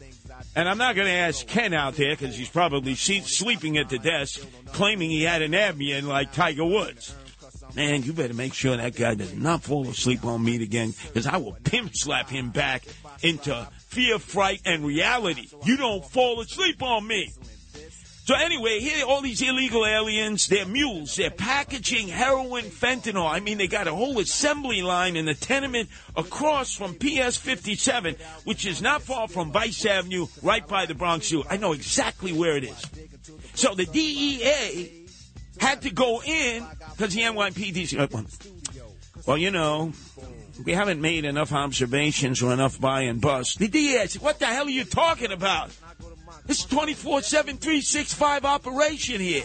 And 0.56 0.68
I'm 0.68 0.78
not 0.78 0.94
going 0.94 1.08
to 1.08 1.14
ask 1.14 1.46
Ken 1.46 1.72
out 1.72 1.94
there 1.94 2.14
because 2.16 2.36
he's 2.36 2.48
probably 2.48 2.94
sleeping 2.94 3.78
at 3.78 3.88
the 3.88 3.98
desk, 3.98 4.46
claiming 4.72 5.10
he 5.10 5.22
had 5.22 5.42
an 5.42 5.52
Ambien 5.52 6.04
like 6.04 6.32
Tiger 6.32 6.64
Woods. 6.64 7.14
Man, 7.74 8.02
you 8.02 8.12
better 8.12 8.34
make 8.34 8.54
sure 8.54 8.76
that 8.76 8.94
guy 8.94 9.14
does 9.14 9.34
not 9.34 9.62
fall 9.62 9.88
asleep 9.88 10.24
on 10.24 10.44
me 10.44 10.62
again, 10.62 10.92
because 11.06 11.26
I 11.26 11.38
will 11.38 11.56
pimp 11.64 11.92
slap 11.94 12.28
him 12.28 12.50
back 12.50 12.84
into 13.22 13.66
fear, 13.88 14.18
fright, 14.18 14.60
and 14.64 14.84
reality. 14.84 15.48
You 15.64 15.76
don't 15.76 16.04
fall 16.04 16.40
asleep 16.40 16.82
on 16.82 17.06
me. 17.06 17.32
So 18.24 18.34
anyway, 18.34 18.80
here 18.80 19.04
all 19.04 19.20
these 19.20 19.42
illegal 19.42 19.84
aliens, 19.84 20.46
they're 20.46 20.64
mules. 20.64 21.16
They're 21.16 21.28
packaging 21.28 22.08
heroin, 22.08 22.64
fentanyl. 22.64 23.30
I 23.30 23.40
mean, 23.40 23.58
they 23.58 23.66
got 23.66 23.86
a 23.86 23.94
whole 23.94 24.18
assembly 24.18 24.80
line 24.80 25.16
in 25.16 25.26
the 25.26 25.34
tenement 25.34 25.90
across 26.16 26.72
from 26.72 26.94
PS 26.94 27.36
57, 27.36 28.16
which 28.44 28.64
is 28.64 28.80
not 28.80 29.02
far 29.02 29.28
from 29.28 29.52
Vyse 29.52 29.84
Avenue, 29.84 30.26
right 30.40 30.66
by 30.66 30.86
the 30.86 30.94
Bronx 30.94 31.28
Zoo. 31.28 31.44
I 31.50 31.58
know 31.58 31.72
exactly 31.72 32.32
where 32.32 32.56
it 32.56 32.64
is. 32.64 32.86
So 33.52 33.74
the 33.74 33.84
DEA 33.84 35.04
had 35.58 35.82
to 35.82 35.90
go 35.90 36.22
in 36.22 36.66
because 36.92 37.14
the 37.14 37.20
NYPD. 37.20 37.98
Uh, 37.98 38.22
well, 39.26 39.36
you 39.36 39.50
know, 39.50 39.92
we 40.64 40.72
haven't 40.72 41.02
made 41.02 41.26
enough 41.26 41.52
observations 41.52 42.42
or 42.42 42.54
enough 42.54 42.80
buy 42.80 43.02
and 43.02 43.20
bust. 43.20 43.58
The 43.58 43.68
DEA 43.68 44.06
said, 44.06 44.22
"What 44.22 44.38
the 44.38 44.46
hell 44.46 44.66
are 44.66 44.70
you 44.70 44.84
talking 44.84 45.30
about?" 45.30 45.70
It's 46.46 46.64
24 46.64 47.22
7, 47.22 47.56
365 47.56 48.44
operation 48.44 49.20
here. 49.20 49.44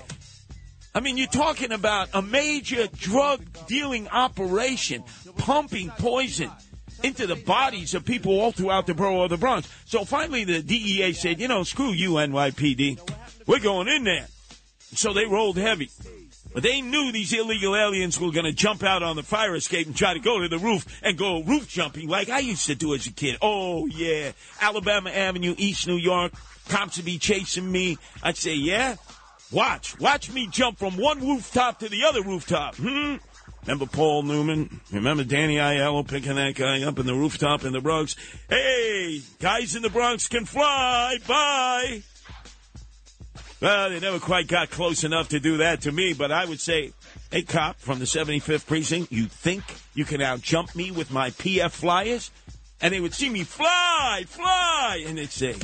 I 0.93 1.01
mean, 1.01 1.17
you're 1.17 1.27
talking 1.27 1.71
about 1.71 2.09
a 2.13 2.21
major 2.21 2.87
drug 2.87 3.45
dealing 3.67 4.07
operation, 4.09 5.03
pumping 5.37 5.89
poison 5.91 6.51
into 7.03 7.27
the 7.27 7.35
bodies 7.35 7.93
of 7.93 8.03
people 8.05 8.39
all 8.39 8.51
throughout 8.51 8.87
the 8.87 8.93
borough 8.93 9.23
of 9.23 9.29
the 9.29 9.37
Bronx. 9.37 9.69
So 9.85 10.03
finally, 10.03 10.43
the 10.43 10.61
DEA 10.61 11.13
said, 11.13 11.39
you 11.39 11.47
know, 11.47 11.63
screw 11.63 11.91
you, 11.91 12.13
NYPD. 12.13 12.99
We're 13.47 13.59
going 13.59 13.87
in 13.87 14.03
there. 14.03 14.27
So 14.93 15.13
they 15.13 15.25
rolled 15.25 15.57
heavy. 15.57 15.89
But 16.53 16.63
they 16.63 16.81
knew 16.81 17.11
these 17.11 17.31
illegal 17.31 17.75
aliens 17.75 18.19
were 18.19 18.31
going 18.31 18.45
to 18.45 18.51
jump 18.51 18.83
out 18.83 19.03
on 19.03 19.15
the 19.15 19.23
fire 19.23 19.55
escape 19.55 19.85
and 19.85 19.95
try 19.95 20.15
to 20.15 20.19
go 20.19 20.39
to 20.39 20.47
the 20.47 20.57
roof 20.57 20.85
and 21.03 21.15
go 21.15 21.43
roof 21.43 21.67
jumping 21.67 22.09
like 22.09 22.29
I 22.29 22.39
used 22.39 22.65
to 22.65 22.75
do 22.75 22.95
as 22.95 23.05
a 23.05 23.11
kid. 23.11 23.37
Oh, 23.41 23.85
yeah. 23.85 24.31
Alabama 24.59 25.11
Avenue, 25.11 25.53
East 25.57 25.87
New 25.87 25.97
York, 25.97 26.33
cops 26.69 26.97
would 26.97 27.05
be 27.05 27.17
chasing 27.17 27.69
me. 27.69 27.97
I'd 28.23 28.37
say, 28.37 28.55
yeah, 28.55 28.95
watch. 29.51 29.99
Watch 29.99 30.31
me 30.31 30.47
jump 30.47 30.77
from 30.77 30.95
one 30.95 31.19
rooftop 31.19 31.79
to 31.79 31.89
the 31.89 32.05
other 32.05 32.21
rooftop. 32.21 32.75
Hmm? 32.75 33.15
Remember 33.63 33.85
Paul 33.85 34.23
Newman? 34.23 34.79
Remember 34.91 35.23
Danny 35.23 35.57
Aiello 35.57 36.07
picking 36.07 36.35
that 36.35 36.55
guy 36.55 36.81
up 36.83 36.97
in 36.97 37.05
the 37.05 37.13
rooftop 37.13 37.65
in 37.65 37.73
the 37.73 37.81
Bronx? 37.81 38.15
Hey, 38.49 39.21
guys 39.39 39.75
in 39.75 39.81
the 39.81 39.89
Bronx 39.89 40.27
can 40.27 40.45
fly. 40.45 41.17
Bye. 41.27 42.03
Well, 43.61 43.89
they 43.89 43.99
never 43.99 44.19
quite 44.19 44.47
got 44.47 44.69
close 44.69 45.03
enough 45.03 45.29
to 45.29 45.39
do 45.39 45.57
that 45.57 45.81
to 45.81 45.91
me, 45.91 46.13
but 46.13 46.31
I 46.31 46.45
would 46.45 46.61
say, 46.61 46.93
hey, 47.29 47.41
cop 47.41 47.77
from 47.77 47.99
the 47.99 48.05
75th 48.05 48.65
precinct, 48.65 49.11
you 49.11 49.25
think 49.25 49.63
you 49.93 50.05
can 50.05 50.21
out 50.21 50.41
jump 50.41 50.75
me 50.75 50.91
with 50.91 51.11
my 51.11 51.31
PF 51.31 51.71
flyers? 51.71 52.31
And 52.81 52.93
they 52.93 53.01
would 53.01 53.13
see 53.13 53.29
me 53.29 53.43
fly, 53.43 54.23
fly, 54.25 55.03
and 55.05 55.17
they'd 55.17 55.29
say, 55.29 55.55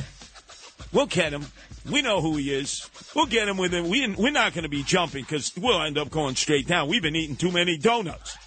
We'll 0.96 1.04
get 1.04 1.30
him. 1.30 1.44
We 1.90 2.00
know 2.00 2.22
who 2.22 2.36
he 2.36 2.54
is. 2.54 2.88
We'll 3.14 3.26
get 3.26 3.46
him 3.46 3.58
with 3.58 3.74
him. 3.74 3.90
We, 3.90 4.14
we're 4.16 4.30
not 4.30 4.54
going 4.54 4.62
to 4.62 4.70
be 4.70 4.82
jumping 4.82 5.24
because 5.24 5.52
we'll 5.54 5.82
end 5.82 5.98
up 5.98 6.08
going 6.08 6.36
straight 6.36 6.66
down. 6.66 6.88
We've 6.88 7.02
been 7.02 7.14
eating 7.14 7.36
too 7.36 7.52
many 7.52 7.76
donuts. 7.76 8.38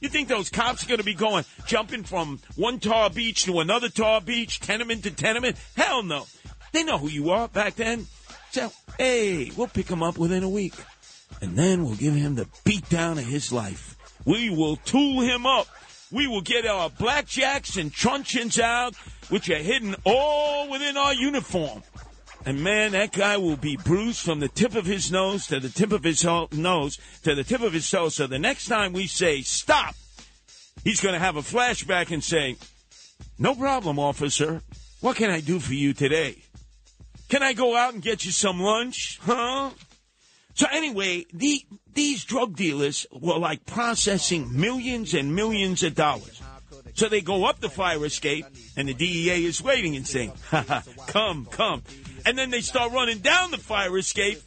You 0.00 0.08
think 0.08 0.26
those 0.26 0.50
cops 0.50 0.82
are 0.82 0.88
going 0.88 0.98
to 0.98 1.04
be 1.04 1.14
going, 1.14 1.44
jumping 1.64 2.02
from 2.02 2.40
one 2.56 2.80
tar 2.80 3.08
beach 3.08 3.44
to 3.44 3.60
another 3.60 3.88
tar 3.88 4.20
beach, 4.20 4.58
tenement 4.58 5.04
to 5.04 5.12
tenement? 5.12 5.56
Hell 5.76 6.02
no. 6.02 6.26
They 6.72 6.82
know 6.82 6.98
who 6.98 7.06
you 7.06 7.30
are 7.30 7.46
back 7.46 7.76
then. 7.76 8.08
So, 8.50 8.72
hey, 8.98 9.52
we'll 9.56 9.68
pick 9.68 9.86
him 9.86 10.02
up 10.02 10.18
within 10.18 10.42
a 10.42 10.48
week. 10.48 10.74
And 11.40 11.56
then 11.56 11.84
we'll 11.84 11.94
give 11.94 12.14
him 12.14 12.34
the 12.34 12.48
beat 12.64 12.88
down 12.88 13.18
of 13.18 13.26
his 13.26 13.52
life. 13.52 13.96
We 14.24 14.50
will 14.50 14.74
tool 14.74 15.20
him 15.20 15.46
up. 15.46 15.68
We 16.10 16.26
will 16.26 16.42
get 16.42 16.66
our 16.66 16.90
blackjacks 16.90 17.80
and 17.80 17.92
truncheons 17.92 18.58
out 18.58 18.96
which 19.32 19.48
are 19.48 19.56
hidden 19.56 19.96
all 20.04 20.68
within 20.68 20.98
our 20.98 21.14
uniform. 21.14 21.82
And 22.44 22.62
man, 22.62 22.92
that 22.92 23.12
guy 23.12 23.38
will 23.38 23.56
be 23.56 23.78
bruised 23.78 24.20
from 24.20 24.40
the 24.40 24.48
tip 24.48 24.74
of 24.74 24.84
his 24.84 25.10
nose 25.10 25.46
to 25.46 25.58
the 25.58 25.70
tip 25.70 25.90
of 25.90 26.04
his 26.04 26.22
nose 26.22 26.98
to 27.22 27.34
the 27.34 27.42
tip 27.42 27.62
of 27.62 27.72
his 27.72 27.90
toe. 27.90 28.10
So 28.10 28.26
the 28.26 28.38
next 28.38 28.66
time 28.66 28.92
we 28.92 29.06
say 29.06 29.40
stop, 29.40 29.94
he's 30.84 31.00
going 31.00 31.14
to 31.14 31.18
have 31.18 31.36
a 31.36 31.40
flashback 31.40 32.10
and 32.10 32.22
say, 32.22 32.56
No 33.38 33.54
problem, 33.54 33.98
officer. 33.98 34.60
What 35.00 35.16
can 35.16 35.30
I 35.30 35.40
do 35.40 35.58
for 35.60 35.72
you 35.72 35.94
today? 35.94 36.42
Can 37.30 37.42
I 37.42 37.54
go 37.54 37.74
out 37.74 37.94
and 37.94 38.02
get 38.02 38.26
you 38.26 38.32
some 38.32 38.60
lunch? 38.60 39.18
Huh? 39.22 39.70
So 40.52 40.66
anyway, 40.70 41.24
the, 41.32 41.64
these 41.94 42.22
drug 42.26 42.54
dealers 42.54 43.06
were 43.10 43.38
like 43.38 43.64
processing 43.64 44.60
millions 44.60 45.14
and 45.14 45.34
millions 45.34 45.82
of 45.82 45.94
dollars. 45.94 46.41
So 46.94 47.08
they 47.08 47.20
go 47.20 47.46
up 47.46 47.60
the 47.60 47.70
fire 47.70 48.04
escape, 48.04 48.46
and 48.76 48.88
the 48.88 48.94
DEA 48.94 49.44
is 49.44 49.62
waiting 49.62 49.96
and 49.96 50.06
saying, 50.06 50.32
come, 51.06 51.46
come. 51.46 51.82
And 52.26 52.38
then 52.38 52.50
they 52.50 52.60
start 52.60 52.92
running 52.92 53.18
down 53.18 53.50
the 53.50 53.58
fire 53.58 53.96
escape, 53.98 54.40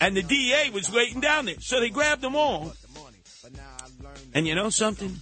and 0.00 0.16
the 0.16 0.22
DEA 0.22 0.70
was 0.72 0.90
waiting 0.90 1.20
down 1.20 1.46
there. 1.46 1.60
So 1.60 1.80
they 1.80 1.90
grabbed 1.90 2.22
them 2.22 2.36
all. 2.36 2.72
And 4.32 4.46
you 4.46 4.54
know 4.54 4.70
something? 4.70 5.16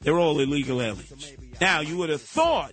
They're 0.00 0.18
all 0.18 0.38
illegal 0.38 0.82
aliens. 0.82 1.32
Now, 1.60 1.80
you 1.80 1.96
would 1.96 2.10
have 2.10 2.20
thought 2.20 2.72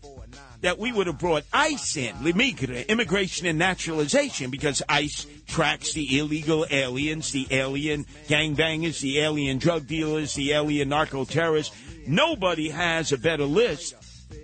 that 0.61 0.77
we 0.77 0.91
would 0.91 1.07
have 1.07 1.17
brought 1.17 1.43
ICE 1.53 1.97
in, 1.97 2.15
La 2.23 2.31
Migra, 2.31 2.87
Immigration 2.87 3.47
and 3.47 3.57
Naturalization, 3.57 4.51
because 4.51 4.81
ICE 4.89 5.25
tracks 5.47 5.93
the 5.93 6.19
illegal 6.19 6.65
aliens, 6.69 7.31
the 7.31 7.47
alien 7.51 8.05
gangbangers, 8.27 8.99
the 8.99 9.19
alien 9.19 9.59
drug 9.59 9.87
dealers, 9.87 10.33
the 10.33 10.51
alien 10.51 10.89
narco 10.89 11.23
terrorists. 11.25 11.75
Nobody 12.07 12.69
has 12.69 13.11
a 13.11 13.17
better 13.17 13.45
list 13.45 13.95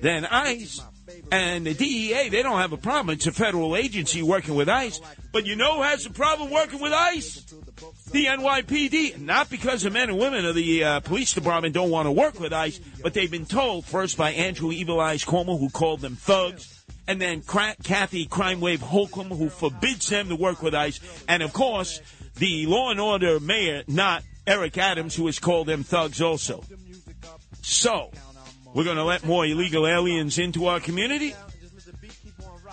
than 0.02 0.26
ICE. 0.26 0.82
And 1.32 1.66
the 1.66 1.74
DEA, 1.74 2.30
they 2.30 2.44
don't 2.44 2.60
have 2.60 2.74
a 2.74 2.78
problem. 2.78 3.14
It's 3.14 3.28
a 3.28 3.32
federal 3.32 3.76
agency 3.76 4.22
working 4.22 4.56
with 4.56 4.70
ICE. 4.70 5.00
But 5.32 5.46
you 5.46 5.56
know 5.56 5.78
who 5.78 5.84
has 5.84 6.06
a 6.06 6.10
problem 6.10 6.50
working 6.52 6.80
with 6.80 6.94
ICE? 6.94 7.44
The 8.12 8.26
NYPD. 8.26 9.20
Not 9.20 9.50
because 9.50 9.84
the 9.84 9.90
men 9.90 10.10
and 10.10 10.20
women 10.20 10.46
of 10.46 10.56
the 10.56 10.84
uh, 10.84 11.00
police 11.02 11.34
department 11.34 11.74
don't 11.74 11.90
want 11.90 12.08
to 12.08 12.12
work 12.12 12.40
with 12.40 12.54
ICE, 12.54 12.80
but 13.02 13.14
they've 13.14 13.32
been 13.32 13.46
told 13.46 13.86
first 13.86 14.18
by 14.18 14.32
Andrew 14.32 14.72
Evil 14.72 15.00
Eyes 15.00 15.24
Cuomo, 15.24 15.60
who 15.60 15.70
called 15.70 16.02
them 16.02 16.16
thugs, 16.16 16.84
and 17.08 17.22
then 17.22 17.42
Kathy 17.42 18.26
Crime 18.26 18.60
Wave 18.60 18.82
Hochul, 18.82 19.38
who 19.38 19.50
forbids 19.50 20.08
them 20.08 20.30
to 20.30 20.36
work 20.36 20.62
with 20.62 20.76
ICE, 20.76 21.00
and 21.28 21.42
of 21.42 21.54
course, 21.54 22.02
the 22.36 22.66
law 22.66 22.92
and 22.92 23.00
order 23.00 23.40
mayor, 23.40 23.84
not 23.88 24.24
Eric 24.46 24.78
Adams, 24.78 25.16
who 25.16 25.26
has 25.26 25.40
called 25.40 25.68
them 25.68 25.84
thugs 25.84 26.22
also. 26.22 26.64
So, 27.68 28.12
we're 28.74 28.86
going 28.86 28.96
to 28.96 29.04
let 29.04 29.26
more 29.26 29.46
illegal 29.46 29.86
aliens 29.86 30.40
into 30.40 30.68
our 30.68 30.80
community? 30.80 31.36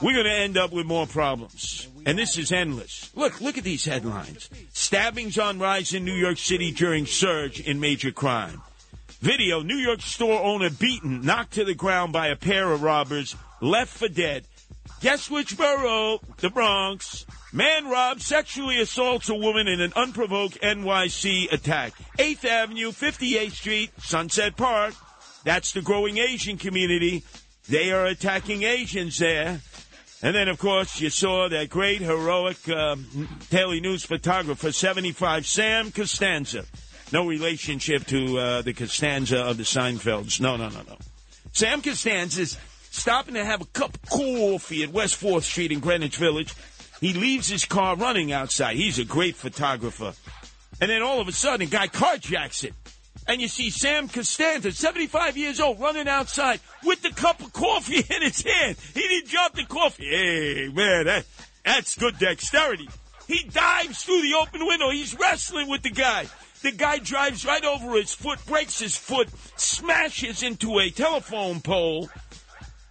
We're 0.01 0.13
going 0.13 0.25
to 0.25 0.33
end 0.33 0.57
up 0.57 0.71
with 0.71 0.87
more 0.87 1.05
problems. 1.05 1.89
And 2.07 2.17
this 2.17 2.39
is 2.39 2.53
endless. 2.53 3.11
Look, 3.17 3.41
look 3.41 3.59
at 3.59 3.65
these 3.65 3.85
headlines. 3.85 4.49
Stabbings 4.73 5.37
on 5.37 5.59
rise 5.59 5.95
in 5.95 6.05
New 6.05 6.15
York 6.15 6.39
City 6.39 6.71
during 6.71 7.07
surge 7.07 7.59
in 7.59 7.81
major 7.81 8.13
crime. 8.13 8.63
Video, 9.19 9.63
New 9.63 9.77
York 9.77 10.01
store 10.01 10.41
owner 10.41 10.71
beaten, 10.71 11.23
knocked 11.23 11.55
to 11.55 11.65
the 11.65 11.75
ground 11.75 12.13
by 12.13 12.29
a 12.29 12.37
pair 12.37 12.71
of 12.71 12.85
robbers, 12.85 13.35
left 13.61 13.99
for 13.99 14.09
dead. 14.09 14.47
Guess 15.01 15.29
which 15.29 15.59
borough? 15.59 16.21
The 16.37 16.51
Bronx. 16.51 17.27
Man 17.55 17.89
robs, 17.89 18.27
sexually 18.27 18.81
assaults 18.81 19.29
a 19.29 19.35
woman 19.37 19.69
in 19.69 19.81
an 19.81 19.93
unprovoked 19.95 20.61
NYC 20.61 21.53
attack. 21.53 21.93
8th 22.19 22.45
Avenue, 22.45 22.91
58th 22.91 23.53
Street, 23.53 23.91
Sunset 24.01 24.57
Park. 24.57 24.93
That's 25.45 25.71
the 25.71 25.81
growing 25.81 26.19
Asian 26.19 26.59
community. 26.59 27.23
They 27.69 27.93
are 27.93 28.07
attacking 28.07 28.65
Asians 28.65 29.19
there. 29.19 29.61
And 30.21 30.35
then, 30.35 30.49
of 30.49 30.59
course, 30.59 31.01
you 31.01 31.11
saw 31.11 31.49
that 31.49 31.71
great, 31.71 32.01
heroic 32.01 32.69
um, 32.69 33.29
Daily 33.51 33.79
News 33.79 34.05
photographer, 34.05 34.73
75, 34.73 35.47
Sam 35.47 35.93
Costanza. 35.93 36.65
No 37.13 37.25
relationship 37.25 38.05
to 38.07 38.37
uh, 38.37 38.63
the 38.63 38.73
Costanza 38.73 39.39
of 39.39 39.59
the 39.59 39.63
Seinfelds. 39.63 40.41
No, 40.41 40.57
no, 40.57 40.71
no, 40.71 40.83
no. 40.89 40.97
Sam 41.53 41.83
Costanza's 41.83 42.59
stopping 42.91 43.35
to 43.35 43.45
have 43.45 43.61
a 43.61 43.67
cup 43.67 43.95
of 43.95 44.03
coffee 44.11 44.83
at 44.83 44.91
West 44.91 45.21
4th 45.21 45.43
Street 45.43 45.71
in 45.71 45.79
Greenwich 45.79 46.17
Village. 46.17 46.53
He 47.05 47.13
leaves 47.13 47.51
his 47.51 47.67
car 47.67 47.97
running 47.97 48.33
outside. 48.33 48.77
He's 48.77 48.99
a 48.99 49.05
great 49.05 49.37
photographer. 49.37 50.15
And 50.81 50.89
then 50.89 51.03
all 51.03 51.21
of 51.21 51.29
a 51.29 51.33
sudden, 51.33 51.67
a 51.67 51.71
guy 51.71 51.87
carjacks 51.87 52.65
it. 52.65 52.73
And 53.29 53.43
you 53.43 53.49
see 53.49 53.69
Sam 53.69 54.09
Costanza, 54.09 54.73
75 54.73 55.37
years 55.37 55.61
old, 55.61 55.79
running 55.81 56.09
outside 56.09 56.61
with 56.83 57.03
the 57.03 57.11
cup 57.11 57.43
of 57.43 57.53
coffee 57.53 57.99
in 58.15 58.23
his 58.23 58.41
hand. 58.41 58.79
He 58.95 59.03
didn't 59.03 59.29
drop 59.29 59.55
the 59.55 59.67
coffee. 59.67 60.09
Hey, 60.09 60.69
man, 60.73 61.05
that, 61.05 61.27
that's 61.63 61.95
good 61.99 62.19
dexterity. 62.19 62.89
He 63.29 63.51
dives 63.51 64.03
through 64.03 64.23
the 64.23 64.39
open 64.41 64.67
window. 64.67 64.89
He's 64.89 65.15
wrestling 65.15 65.69
with 65.69 65.83
the 65.83 65.91
guy. 65.91 66.27
The 66.63 66.73
guy 66.73 67.01
drives 67.01 67.45
right 67.45 67.67
over 67.67 67.97
his 67.97 68.15
foot, 68.15 68.39
breaks 68.47 68.79
his 68.79 68.97
foot, 68.97 69.29
smashes 69.57 70.43
into 70.43 70.79
a 70.79 70.89
telephone 70.89 71.61
pole, 71.61 72.09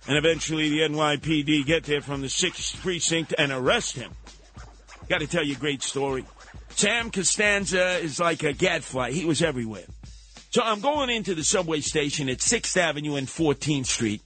and 0.07 0.17
eventually 0.17 0.69
the 0.69 0.81
NYPD 0.81 1.65
get 1.65 1.83
there 1.83 2.01
from 2.01 2.21
the 2.21 2.27
6th 2.27 2.81
precinct 2.81 3.33
and 3.37 3.51
arrest 3.51 3.95
him. 3.95 4.11
Got 5.09 5.21
to 5.21 5.27
tell 5.27 5.43
you 5.43 5.55
a 5.55 5.59
great 5.59 5.81
story. 5.81 6.25
Sam 6.69 7.11
Costanza 7.11 7.97
is 7.97 8.19
like 8.19 8.43
a 8.43 8.53
gadfly. 8.53 9.11
He 9.11 9.25
was 9.25 9.41
everywhere. 9.41 9.85
So 10.49 10.61
I'm 10.61 10.81
going 10.81 11.09
into 11.09 11.35
the 11.35 11.43
subway 11.43 11.81
station 11.81 12.29
at 12.29 12.37
6th 12.37 12.77
Avenue 12.77 13.15
and 13.15 13.27
14th 13.27 13.87
Street, 13.87 14.21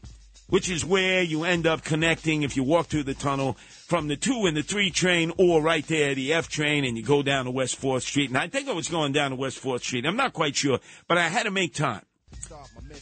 which 0.48 0.70
is 0.70 0.84
where 0.84 1.22
you 1.22 1.44
end 1.44 1.68
up 1.68 1.84
connecting 1.84 2.44
if 2.44 2.56
you 2.58 2.64
walk 2.64 2.88
through 2.88 3.04
the 3.04 3.14
tunnel 3.14 3.54
from 3.54 4.08
the 4.08 4.18
2 4.18 4.46
and 4.46 4.58
the 4.58 4.64
3 4.64 4.92
train 4.92 5.32
or 5.38 5.62
right 5.62 5.88
there, 5.88 6.16
the 6.16 6.34
F 6.34 6.50
train, 6.50 6.84
and 6.84 6.98
you 6.98 7.04
go 7.04 7.22
down 7.22 7.46
to 7.46 7.52
West 7.52 7.82
4th 7.82 8.02
Street. 8.02 8.30
And 8.30 8.38
I 8.38 8.48
think 8.48 8.68
I 8.68 8.74
was 8.74 8.90
going 8.90 9.14
down 9.14 9.32
to 9.32 9.38
West 9.38 9.62
4th 9.64 9.82
Street. 9.82 10.06
I'm 10.06 10.18
not 10.18 10.34
quite 10.34 10.56
sure, 10.56 10.80
but 11.08 11.18
I 11.18 11.30
had 11.30 11.44
to 11.44 11.52
make 11.52 11.74
time. 11.74 12.02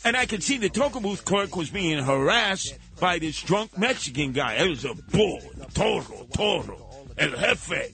And 0.03 0.17
I 0.17 0.26
could 0.26 0.43
see 0.43 0.57
the 0.57 0.69
token 0.69 1.01
booth 1.01 1.26
clerk 1.26 1.55
was 1.55 1.69
being 1.69 2.03
harassed 2.03 2.77
by 2.99 3.19
this 3.19 3.41
drunk 3.41 3.77
Mexican 3.77 4.31
guy. 4.31 4.55
It 4.55 4.69
was 4.69 4.85
a 4.85 4.93
bull, 4.93 5.41
toro, 5.73 6.27
toro, 6.34 7.07
el 7.17 7.30
jefe. 7.31 7.93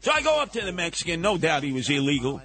So 0.00 0.10
I 0.10 0.20
go 0.22 0.40
up 0.40 0.52
to 0.52 0.60
the 0.60 0.72
Mexican. 0.72 1.20
No 1.20 1.38
doubt 1.38 1.62
he 1.62 1.72
was 1.72 1.88
illegal, 1.88 2.40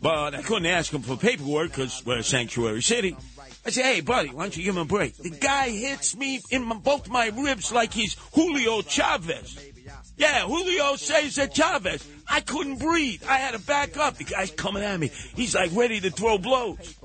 but 0.00 0.34
I 0.34 0.42
couldn't 0.42 0.66
ask 0.66 0.92
him 0.92 1.02
for 1.02 1.16
paperwork 1.16 1.70
because 1.70 2.02
we're 2.06 2.18
a 2.18 2.22
sanctuary 2.22 2.82
city. 2.82 3.16
I 3.64 3.70
say, 3.70 3.82
hey, 3.82 4.00
buddy, 4.00 4.30
why 4.30 4.42
don't 4.42 4.56
you 4.56 4.64
give 4.64 4.74
him 4.74 4.82
a 4.82 4.86
break? 4.86 5.16
The 5.16 5.30
guy 5.30 5.68
hits 5.68 6.16
me 6.16 6.40
in 6.50 6.64
my, 6.64 6.76
both 6.76 7.08
my 7.08 7.28
ribs 7.28 7.70
like 7.70 7.92
he's 7.92 8.16
Julio 8.34 8.82
Chavez. 8.82 9.58
Yeah, 10.16 10.46
Julio 10.46 10.96
Cesar 10.96 11.46
Chavez. 11.46 12.06
I 12.28 12.40
couldn't 12.40 12.78
breathe. 12.78 13.22
I 13.28 13.36
had 13.36 13.52
to 13.52 13.60
back 13.60 13.96
up. 13.96 14.16
The 14.16 14.24
guy's 14.24 14.50
coming 14.50 14.82
at 14.82 14.98
me. 14.98 15.10
He's 15.34 15.54
like 15.54 15.70
ready 15.74 16.00
to 16.00 16.10
throw 16.10 16.38
blows. 16.38 16.96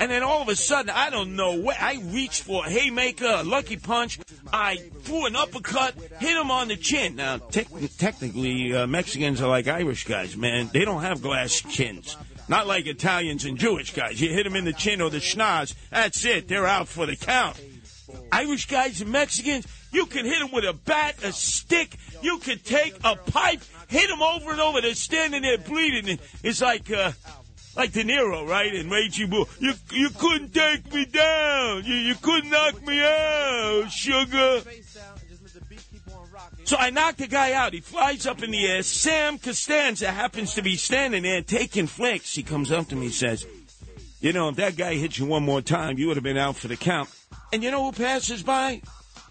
And 0.00 0.10
then 0.10 0.22
all 0.22 0.40
of 0.40 0.48
a 0.48 0.56
sudden, 0.56 0.88
I 0.88 1.10
don't 1.10 1.36
know 1.36 1.60
where, 1.60 1.76
I 1.78 2.00
reached 2.02 2.44
for 2.44 2.64
a 2.64 2.70
haymaker, 2.70 3.26
a 3.26 3.42
lucky 3.42 3.76
punch. 3.76 4.18
I 4.50 4.76
threw 5.02 5.26
an 5.26 5.36
uppercut, 5.36 5.94
hit 6.18 6.36
him 6.36 6.50
on 6.50 6.68
the 6.68 6.76
chin. 6.76 7.16
Now, 7.16 7.36
te- 7.36 7.66
technically, 7.98 8.74
uh, 8.74 8.86
Mexicans 8.86 9.42
are 9.42 9.48
like 9.48 9.68
Irish 9.68 10.06
guys, 10.06 10.38
man. 10.38 10.70
They 10.72 10.86
don't 10.86 11.02
have 11.02 11.20
glass 11.20 11.60
chins. 11.60 12.16
Not 12.48 12.66
like 12.66 12.86
Italians 12.86 13.44
and 13.44 13.58
Jewish 13.58 13.92
guys. 13.92 14.18
You 14.18 14.32
hit 14.32 14.44
them 14.44 14.56
in 14.56 14.64
the 14.64 14.72
chin 14.72 15.02
or 15.02 15.10
the 15.10 15.18
schnoz, 15.18 15.74
that's 15.90 16.24
it. 16.24 16.48
They're 16.48 16.66
out 16.66 16.88
for 16.88 17.04
the 17.04 17.14
count. 17.14 17.60
Irish 18.32 18.66
guys 18.66 19.02
and 19.02 19.12
Mexicans, 19.12 19.66
you 19.92 20.06
can 20.06 20.24
hit 20.24 20.38
them 20.38 20.50
with 20.50 20.64
a 20.64 20.72
bat, 20.72 21.22
a 21.22 21.32
stick. 21.32 21.96
You 22.22 22.38
can 22.38 22.58
take 22.58 22.96
a 23.04 23.16
pipe, 23.16 23.60
hit 23.88 24.08
them 24.08 24.22
over 24.22 24.50
and 24.50 24.60
over. 24.60 24.80
They're 24.80 24.94
standing 24.94 25.42
there 25.42 25.58
bleeding. 25.58 26.18
It's 26.42 26.62
like, 26.62 26.90
uh, 26.90 27.12
like 27.76 27.92
De 27.92 28.02
Niro, 28.04 28.46
right? 28.48 28.74
In 28.74 28.90
Raging 28.90 29.30
Bull. 29.30 29.48
You, 29.58 29.74
you 29.92 30.10
couldn't 30.10 30.52
take 30.52 30.92
me 30.92 31.04
down. 31.04 31.84
You, 31.84 31.94
you 31.94 32.14
couldn't 32.16 32.50
knock 32.50 32.84
me 32.86 33.00
out, 33.00 33.88
sugar. 33.90 34.62
So 36.64 36.76
I 36.76 36.90
knock 36.90 37.16
the 37.16 37.26
guy 37.26 37.52
out. 37.52 37.72
He 37.72 37.80
flies 37.80 38.26
up 38.26 38.42
in 38.42 38.50
the 38.50 38.66
air. 38.66 38.82
Sam 38.82 39.38
Costanza 39.38 40.10
happens 40.10 40.54
to 40.54 40.62
be 40.62 40.76
standing 40.76 41.22
there 41.22 41.42
taking 41.42 41.86
flicks. 41.86 42.34
He 42.34 42.42
comes 42.42 42.70
up 42.70 42.88
to 42.88 42.96
me 42.96 43.06
and 43.06 43.14
says, 43.14 43.46
You 44.20 44.32
know, 44.32 44.48
if 44.48 44.56
that 44.56 44.76
guy 44.76 44.94
hit 44.94 45.18
you 45.18 45.26
one 45.26 45.44
more 45.44 45.62
time, 45.62 45.98
you 45.98 46.06
would 46.08 46.16
have 46.16 46.24
been 46.24 46.36
out 46.36 46.56
for 46.56 46.68
the 46.68 46.76
count. 46.76 47.08
And 47.52 47.62
you 47.62 47.70
know 47.70 47.84
who 47.84 47.92
passes 47.92 48.42
by? 48.42 48.82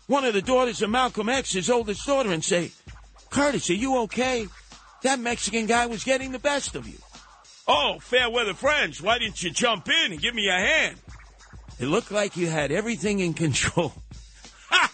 One 0.08 0.26
of 0.26 0.34
the 0.34 0.42
daughters 0.42 0.82
of 0.82 0.90
Malcolm 0.90 1.30
X, 1.30 1.54
his 1.54 1.70
oldest 1.70 2.06
daughter, 2.06 2.32
and 2.32 2.44
say, 2.44 2.72
Curtis, 3.30 3.70
are 3.70 3.74
you 3.74 4.00
okay? 4.00 4.48
That 5.04 5.20
Mexican 5.20 5.66
guy 5.66 5.86
was 5.86 6.04
getting 6.04 6.32
the 6.32 6.40
best 6.40 6.76
of 6.76 6.88
you. 6.88 6.98
Oh, 7.72 8.00
fair 8.00 8.32
weather 8.32 8.56
friends, 8.56 9.00
why 9.00 9.20
didn't 9.20 9.44
you 9.44 9.52
jump 9.52 9.88
in 9.88 10.14
and 10.14 10.20
give 10.20 10.34
me 10.34 10.50
a 10.50 10.58
hand? 10.58 10.98
It 11.80 11.86
looked 11.86 12.12
like 12.12 12.36
you 12.36 12.48
had 12.48 12.72
everything 12.72 13.20
in 13.20 13.36
control. 13.36 13.94
if 14.72 14.90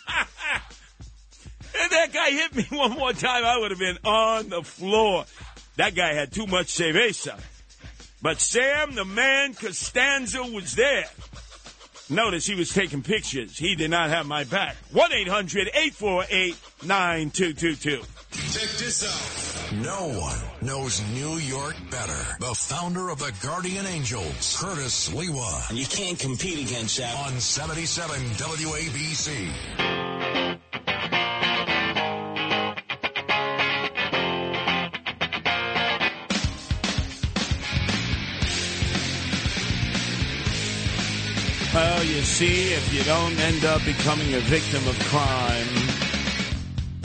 that 1.90 2.12
guy 2.14 2.32
hit 2.32 2.54
me 2.54 2.68
one 2.78 2.92
more 2.92 3.14
time, 3.14 3.46
I 3.46 3.58
would 3.58 3.72
have 3.72 3.80
been 3.80 3.98
on 4.04 4.50
the 4.50 4.62
floor. 4.62 5.24
That 5.78 5.96
guy 5.96 6.16
had 6.16 6.34
too 6.34 6.48
much 6.48 6.68
cerveza. 6.68 7.40
But 8.22 8.42
Sam, 8.42 8.94
the 8.94 9.06
man 9.06 9.54
Costanza, 9.54 10.44
was 10.44 10.76
there. 10.76 11.06
Notice 12.10 12.46
he 12.46 12.56
was 12.56 12.74
taking 12.74 13.02
pictures. 13.02 13.58
He 13.58 13.76
did 13.76 13.90
not 13.90 14.10
have 14.10 14.26
my 14.26 14.44
back. 14.44 14.76
1 14.92 15.14
800 15.14 15.70
848 15.70 16.58
9222. 16.84 18.02
Check 18.36 18.70
this 18.78 19.04
out. 19.04 19.74
No 19.82 20.20
one 20.20 20.40
knows 20.62 21.02
New 21.14 21.38
York 21.38 21.76
better. 21.90 22.38
The 22.40 22.54
founder 22.54 23.10
of 23.10 23.20
the 23.20 23.34
Guardian 23.42 23.86
Angels, 23.86 24.58
Curtis 24.60 25.10
Sliwa. 25.10 25.70
And 25.70 25.78
you 25.78 25.86
can't 25.86 26.20
compete 26.20 26.68
against 26.68 26.98
that. 26.98 27.16
On 27.28 27.40
77 27.40 28.16
WABC. 28.16 29.52
Well, 41.74 42.04
you 42.06 42.22
see, 42.22 42.72
if 42.72 42.94
you 42.94 43.04
don't 43.04 43.38
end 43.38 43.66
up 43.66 43.84
becoming 43.84 44.34
a 44.34 44.40
victim 44.40 44.88
of 44.88 44.98
crime, 45.08 45.85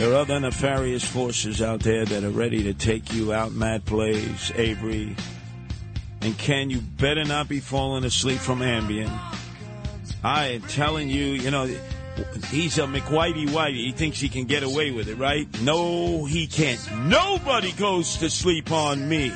there 0.01 0.13
are 0.13 0.17
other 0.17 0.41
nefarious 0.41 1.05
forces 1.05 1.61
out 1.61 1.81
there 1.81 2.07
that 2.07 2.25
are 2.25 2.31
ready 2.31 2.63
to 2.63 2.73
take 2.73 3.13
you 3.13 3.35
out, 3.35 3.53
Matt 3.53 3.85
Blaze, 3.85 4.51
Avery. 4.55 5.15
And 6.23 6.39
Ken, 6.39 6.71
you 6.71 6.81
better 6.81 7.23
not 7.27 7.51
be 7.51 7.61
falling 7.61 8.05
asleep 8.05 8.39
from 8.39 8.61
Ambien. 8.61 9.11
I 10.25 10.53
am 10.53 10.63
telling 10.63 11.11
you, 11.11 11.27
you 11.27 11.51
know, 11.51 11.67
he's 12.49 12.79
a 12.79 12.85
McWhitey 12.85 13.49
Whitey. 13.49 13.85
He 13.85 13.93
thinks 13.93 14.19
he 14.19 14.31
can 14.31 14.47
get 14.47 14.63
away 14.63 14.91
with 14.91 15.09
it, 15.09 15.17
right? 15.17 15.47
No, 15.61 16.25
he 16.25 16.47
can't. 16.47 16.81
Nobody 17.03 17.73
goes 17.73 18.17
to 18.17 18.31
sleep 18.31 18.73
on 18.73 19.07
me. 19.07 19.35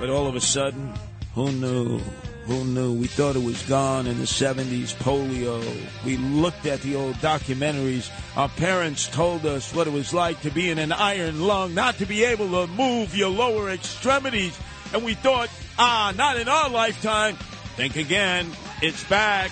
But 0.00 0.10
all 0.10 0.26
of 0.26 0.34
a 0.34 0.40
sudden, 0.40 0.92
who 1.36 1.52
knew? 1.52 2.00
Who 2.46 2.64
knew? 2.64 2.92
We 2.92 3.08
thought 3.08 3.34
it 3.34 3.42
was 3.42 3.60
gone 3.64 4.06
in 4.06 4.18
the 4.18 4.24
70s, 4.24 4.94
polio. 4.94 5.60
We 6.04 6.16
looked 6.16 6.64
at 6.66 6.80
the 6.80 6.94
old 6.94 7.16
documentaries. 7.16 8.08
Our 8.36 8.48
parents 8.48 9.08
told 9.08 9.44
us 9.44 9.74
what 9.74 9.88
it 9.88 9.92
was 9.92 10.14
like 10.14 10.40
to 10.42 10.50
be 10.50 10.70
in 10.70 10.78
an 10.78 10.92
iron 10.92 11.40
lung, 11.40 11.74
not 11.74 11.98
to 11.98 12.06
be 12.06 12.22
able 12.22 12.48
to 12.50 12.72
move 12.72 13.16
your 13.16 13.30
lower 13.30 13.70
extremities. 13.70 14.56
And 14.94 15.04
we 15.04 15.14
thought, 15.14 15.50
ah, 15.76 16.14
not 16.16 16.38
in 16.38 16.48
our 16.48 16.70
lifetime. 16.70 17.34
Think 17.74 17.96
again. 17.96 18.48
It's 18.80 19.02
back. 19.08 19.50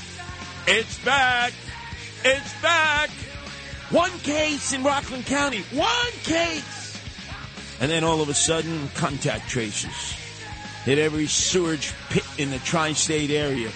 It's 0.69 1.05
back. 1.05 1.53
It's 2.25 2.63
back. 2.63 3.11
One 3.91 4.13
case 4.21 4.73
in 4.73 4.85
Rockland 4.85 5.27
County. 5.27 5.63
One 5.73 6.13
case. 6.23 6.97
And 7.81 7.91
then 7.91 8.05
all 8.05 8.21
of 8.21 8.29
a 8.29 8.35
sudden, 8.35 8.89
contact 8.95 9.49
traces 9.49 10.24
hit 10.85 10.99
every 10.99 11.27
sewage 11.27 11.93
pit 12.11 12.25
in 12.39 12.51
the 12.51 12.59
tri 12.59 12.93
state 12.93 13.31
area. 13.31 13.71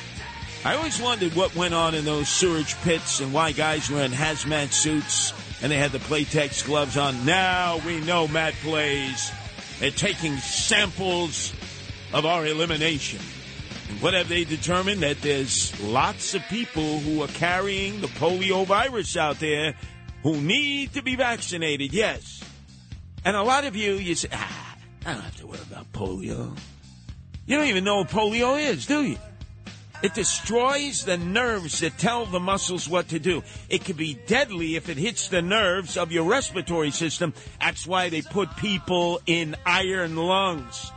I 0.65 0.75
always 0.75 1.01
wondered 1.01 1.35
what 1.35 1.55
went 1.55 1.75
on 1.75 1.95
in 1.95 2.05
those 2.05 2.29
sewage 2.29 2.75
pits 2.83 3.21
and 3.21 3.33
why 3.33 3.53
guys 3.53 3.89
were 3.91 4.03
in 4.03 4.11
hazmat 4.11 4.73
suits 4.73 5.33
and 5.63 5.73
they 5.73 5.77
had 5.77 5.93
the 5.93 5.99
Playtex 5.99 6.65
gloves 6.65 6.97
on. 6.97 7.25
Now 7.25 7.81
we 7.87 8.01
know 8.01 8.29
Matt 8.29 8.55
Blaze. 8.63 9.31
They're 9.81 9.91
taking 9.91 10.37
samples 10.37 11.53
of 12.13 12.27
our 12.27 12.47
elimination. 12.47 13.21
And 13.89 14.03
what 14.03 14.15
have 14.15 14.29
they 14.29 14.45
determined? 14.45 15.03
That 15.03 15.23
there's 15.23 15.79
lots 15.81 16.35
of 16.35 16.43
people 16.49 16.99
who 17.01 17.23
are 17.23 17.29
carrying 17.29 18.01
the 18.01 18.09
polio 18.09 18.67
virus 18.67 19.17
out 19.17 19.41
there 19.41 19.75
who 20.23 20.41
need 20.41 20.95
to 20.95 21.03
be 21.03 21.17
vaccinated, 21.17 21.93
yes. 21.93 22.43
And 23.25 23.37
a 23.37 23.43
lot 23.43 23.65
of 23.65 23.77
you, 23.77 23.95
you 23.95 24.15
say, 24.15 24.29
ah, 24.33 24.77
I 25.07 25.13
don't 25.15 25.23
have 25.23 25.37
to 25.37 25.47
worry 25.47 25.61
about 25.71 25.93
polio. 25.93 26.57
You 27.49 27.57
don't 27.57 27.69
even 27.69 27.85
know 27.85 27.97
what 27.97 28.09
polio 28.09 28.61
is, 28.61 28.85
do 28.85 29.03
you? 29.03 29.17
It 30.03 30.13
destroys 30.13 31.07
the 31.07 31.17
nerves 31.17 31.81
that 31.81 31.97
tell 31.97 32.27
the 32.27 32.39
muscles 32.39 32.87
what 32.87 33.09
to 33.09 33.19
do. 33.19 33.43
It 33.71 33.87
can 33.87 33.97
be 33.97 34.19
deadly 34.27 34.77
if 34.77 34.91
it 34.91 34.99
hits 34.99 35.29
the 35.29 35.41
nerves 35.41 35.97
of 35.97 36.13
your 36.13 36.25
respiratory 36.25 36.91
system. 36.91 37.33
That's 37.59 37.87
why 37.87 38.11
they 38.11 38.21
put 38.21 38.55
people 38.57 39.23
in 39.25 39.57
iron 39.65 40.15
lungs. 40.15 40.93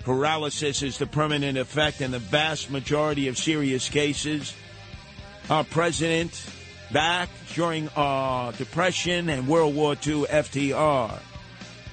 Paralysis 0.00 0.82
is 0.82 0.98
the 0.98 1.06
permanent 1.06 1.56
effect 1.56 2.00
in 2.00 2.10
the 2.10 2.18
vast 2.18 2.68
majority 2.68 3.28
of 3.28 3.38
serious 3.38 3.88
cases. 3.88 4.52
Our 5.48 5.62
president, 5.62 6.44
back 6.90 7.28
during 7.54 7.88
uh, 7.94 8.50
Depression 8.50 9.28
and 9.28 9.46
World 9.46 9.76
War 9.76 9.92
II, 9.92 10.24
FDR, 10.24 11.20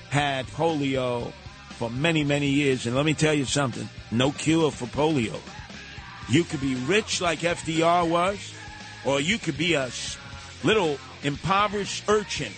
had 0.09 0.47
polio 0.47 1.31
for 1.79 1.89
many, 1.89 2.25
many 2.25 2.49
years. 2.49 2.85
And 2.85 2.93
let 2.93 3.05
me 3.05 3.13
tell 3.13 3.33
you 3.33 3.45
something 3.45 3.87
no 4.11 4.31
cure 4.33 4.69
for 4.69 4.85
polio. 4.85 5.39
You 6.27 6.43
could 6.43 6.59
be 6.59 6.75
rich 6.75 7.21
like 7.21 7.39
FDR 7.39 8.07
was, 8.07 8.53
or 9.05 9.21
you 9.21 9.37
could 9.37 9.57
be 9.57 9.75
a 9.75 9.89
little 10.61 10.97
impoverished 11.23 12.03
urchin 12.09 12.51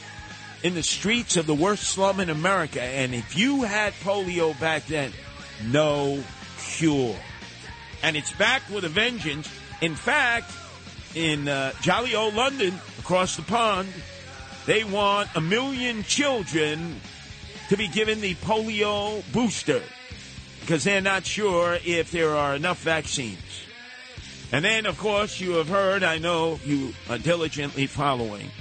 in 0.64 0.73
the 0.73 0.81
streets 0.81 1.38
of 1.38 1.45
the 1.45 1.53
worst 1.53 1.84
slum 1.84 2.19
in 2.19 2.31
America. 2.31 2.81
And 2.81 3.14
if 3.14 3.38
you 3.38 3.61
had 3.61 3.93
polio 3.93 4.60
back 4.60 4.88
then, 4.88 5.11
no 5.69 6.23
cure. 6.60 7.15
And 8.02 8.18
it's 8.18 8.34
back 8.34 8.64
with 8.73 8.85
a 8.85 8.89
vengeance. 8.89 9.48
In 9.81 9.93
fact, 9.93 10.52
in 11.14 11.48
uh, 11.48 11.73
jolly 11.81 12.15
old 12.15 12.34
London, 12.34 12.73
across 12.98 13.35
the 13.35 13.43
pond, 13.43 13.89
they 14.65 14.84
want 14.84 15.30
a 15.35 15.41
million 15.41 16.02
children 16.02 16.99
to 17.72 17.77
be 17.77 17.88
given 17.88 18.19
the 18.19 18.35
polio 18.35 19.23
booster 19.31 19.81
because 20.60 20.84
they're 20.84 20.99
not 20.99 21.26
sure 21.26 21.77
if 21.85 22.11
there 22.11 22.35
are 22.35 22.53
enough 22.53 22.81
vaccines. 22.81 23.64
And 24.52 24.65
then, 24.65 24.85
of 24.85 24.98
course, 24.98 25.39
you 25.39 25.53
have 25.53 25.69
heard, 25.69 26.03
I 26.03 26.18
know 26.18 26.60
you 26.65 26.93
are 27.10 27.18
diligently 27.18 27.88
following 27.88 28.52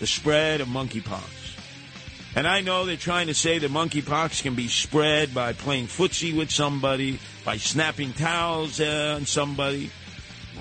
the 0.00 0.06
spread 0.06 0.62
of 0.62 0.68
monkeypox. 0.68 1.20
And 2.34 2.46
I 2.46 2.62
know 2.62 2.86
they're 2.86 2.96
trying 2.96 3.26
to 3.26 3.34
say 3.34 3.58
that 3.58 3.70
monkeypox 3.70 4.42
can 4.42 4.54
be 4.54 4.68
spread 4.68 5.34
by 5.34 5.52
playing 5.52 5.88
footsie 5.88 6.34
with 6.34 6.50
somebody, 6.50 7.18
by 7.44 7.58
snapping 7.58 8.14
towels 8.14 8.80
on 8.80 9.26
somebody, 9.26 9.90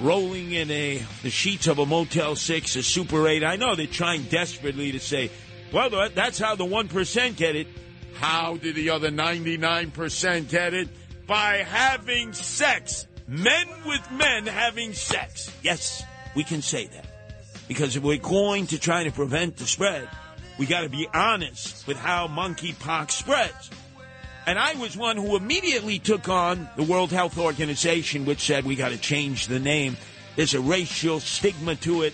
rolling 0.01 0.51
in 0.51 0.69
a 0.69 1.01
the 1.23 1.29
sheets 1.29 1.67
of 1.67 1.79
a 1.79 1.85
Motel 1.85 2.35
6, 2.35 2.75
a 2.75 2.83
Super 2.83 3.25
8. 3.25 3.45
I 3.45 3.55
know 3.55 3.73
they're 3.73 3.87
trying 3.87 4.23
desperately 4.23 4.91
to 4.91 4.99
say, 4.99 5.31
well, 5.71 6.09
that's 6.13 6.39
how 6.39 6.55
the 6.55 6.65
1% 6.65 7.37
get 7.37 7.55
it. 7.55 7.67
How 8.15 8.57
did 8.57 8.75
the 8.75 8.89
other 8.89 9.11
99% 9.11 10.49
get 10.49 10.73
it? 10.73 10.89
By 11.27 11.57
having 11.57 12.33
sex. 12.33 13.07
Men 13.27 13.67
with 13.85 14.11
men 14.11 14.45
having 14.45 14.93
sex. 14.93 15.51
Yes, 15.63 16.03
we 16.35 16.43
can 16.43 16.61
say 16.61 16.87
that. 16.87 17.05
Because 17.67 17.95
if 17.95 18.03
we're 18.03 18.17
going 18.17 18.67
to 18.67 18.79
try 18.79 19.03
to 19.03 19.11
prevent 19.11 19.57
the 19.57 19.65
spread, 19.65 20.07
we 20.57 20.65
got 20.65 20.81
to 20.81 20.89
be 20.89 21.07
honest 21.13 21.87
with 21.87 21.97
how 21.97 22.27
monkeypox 22.27 23.11
spreads. 23.11 23.69
And 24.47 24.59
I 24.59 24.75
was 24.75 24.95
one 24.95 25.17
who 25.17 25.35
immediately 25.35 25.97
took 25.97 26.29
on 26.29 26.69
the 26.77 26.83
World 26.83 27.11
Health 27.11 27.39
Organization, 27.39 28.25
which 28.25 28.45
said 28.45 28.63
we 28.63 28.75
got 28.75 28.89
to 28.89 28.97
change 28.97 29.47
the 29.47 29.59
name. 29.59 29.97
There's 30.35 30.53
a 30.53 30.61
racial 30.61 31.19
stigma 31.19 31.75
to 31.77 32.03
it 32.03 32.13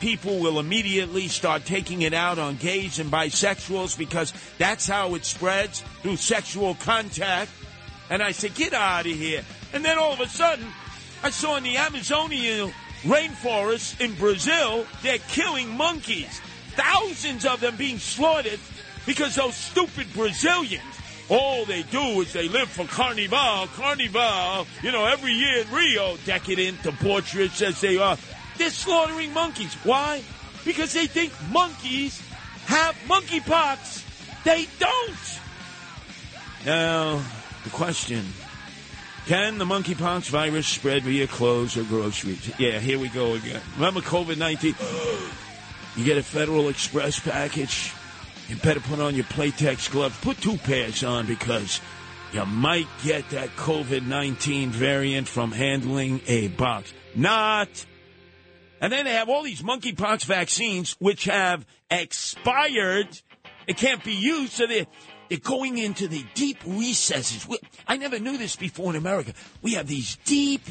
people 0.00 0.38
will 0.38 0.58
immediately 0.58 1.28
start 1.28 1.64
taking 1.64 2.02
it 2.02 2.14
out 2.14 2.38
on 2.38 2.56
gays 2.56 2.98
and 2.98 3.10
bisexuals 3.10 3.96
because 3.98 4.32
that's 4.58 4.86
how 4.86 5.14
it 5.14 5.24
spreads 5.24 5.80
through 6.02 6.16
sexual 6.16 6.74
contact. 6.76 7.50
And 8.10 8.22
I 8.22 8.32
said, 8.32 8.54
get 8.54 8.72
out 8.72 9.06
of 9.06 9.12
here. 9.12 9.42
And 9.72 9.84
then 9.84 9.98
all 9.98 10.12
of 10.12 10.20
a 10.20 10.28
sudden, 10.28 10.66
I 11.22 11.30
saw 11.30 11.56
in 11.56 11.64
the 11.64 11.76
Amazonian 11.76 12.72
rainforest 13.02 14.00
in 14.00 14.14
Brazil, 14.14 14.86
they're 15.02 15.18
killing 15.28 15.76
monkeys. 15.76 16.40
Thousands 16.76 17.44
of 17.44 17.60
them 17.60 17.76
being 17.76 17.98
slaughtered 17.98 18.60
because 19.06 19.34
those 19.34 19.54
stupid 19.54 20.06
Brazilians, 20.14 20.82
all 21.28 21.64
they 21.64 21.82
do 21.82 22.20
is 22.20 22.32
they 22.32 22.48
live 22.48 22.68
for 22.68 22.84
Carnival, 22.86 23.66
Carnival, 23.74 24.66
you 24.82 24.92
know, 24.92 25.04
every 25.04 25.32
year 25.32 25.62
in 25.62 25.70
Rio, 25.70 26.16
decadent, 26.24 26.78
debaucherous 26.78 27.60
as 27.62 27.80
they 27.80 27.98
are. 27.98 28.16
They're 28.58 28.70
slaughtering 28.70 29.32
monkeys. 29.32 29.74
Why? 29.84 30.22
Because 30.64 30.92
they 30.92 31.06
think 31.06 31.32
monkeys 31.50 32.20
have 32.66 32.94
monkeypox. 33.06 34.04
They 34.44 34.66
don't. 34.78 35.40
Now, 36.66 37.22
the 37.64 37.70
question 37.70 38.24
can 39.28 39.58
the 39.58 39.66
monkeypox 39.66 40.30
virus 40.30 40.66
spread 40.66 41.02
via 41.02 41.26
clothes 41.26 41.76
or 41.76 41.84
groceries? 41.84 42.50
Yeah, 42.58 42.78
here 42.78 42.98
we 42.98 43.10
go 43.10 43.34
again. 43.34 43.60
Remember 43.76 44.00
COVID 44.00 44.38
19? 44.38 44.74
You 45.96 46.04
get 46.04 46.16
a 46.16 46.22
Federal 46.22 46.68
Express 46.68 47.18
package. 47.18 47.92
You 48.48 48.54
better 48.56 48.78
put 48.78 49.00
on 49.00 49.16
your 49.16 49.24
Playtex 49.24 49.90
gloves. 49.90 50.16
Put 50.20 50.40
two 50.40 50.56
pairs 50.56 51.02
on 51.02 51.26
because 51.26 51.80
you 52.32 52.46
might 52.46 52.86
get 53.02 53.28
that 53.30 53.48
COVID 53.56 54.06
19 54.06 54.70
variant 54.70 55.26
from 55.26 55.50
handling 55.50 56.20
a 56.28 56.48
box. 56.48 56.92
Not 57.16 57.68
and 58.80 58.92
then 58.92 59.04
they 59.04 59.12
have 59.12 59.28
all 59.28 59.42
these 59.42 59.62
monkeypox 59.62 60.24
vaccines 60.24 60.96
which 60.98 61.24
have 61.24 61.66
expired. 61.90 63.08
It 63.66 63.76
can't 63.76 64.02
be 64.04 64.14
used, 64.14 64.52
so 64.52 64.66
they're, 64.66 64.86
they're 65.28 65.38
going 65.38 65.78
into 65.78 66.08
the 66.08 66.24
deep 66.34 66.58
recesses. 66.64 67.46
I 67.86 67.96
never 67.96 68.18
knew 68.18 68.38
this 68.38 68.56
before 68.56 68.90
in 68.90 68.96
America. 68.96 69.32
We 69.62 69.74
have 69.74 69.86
these 69.86 70.16
deep 70.24 70.62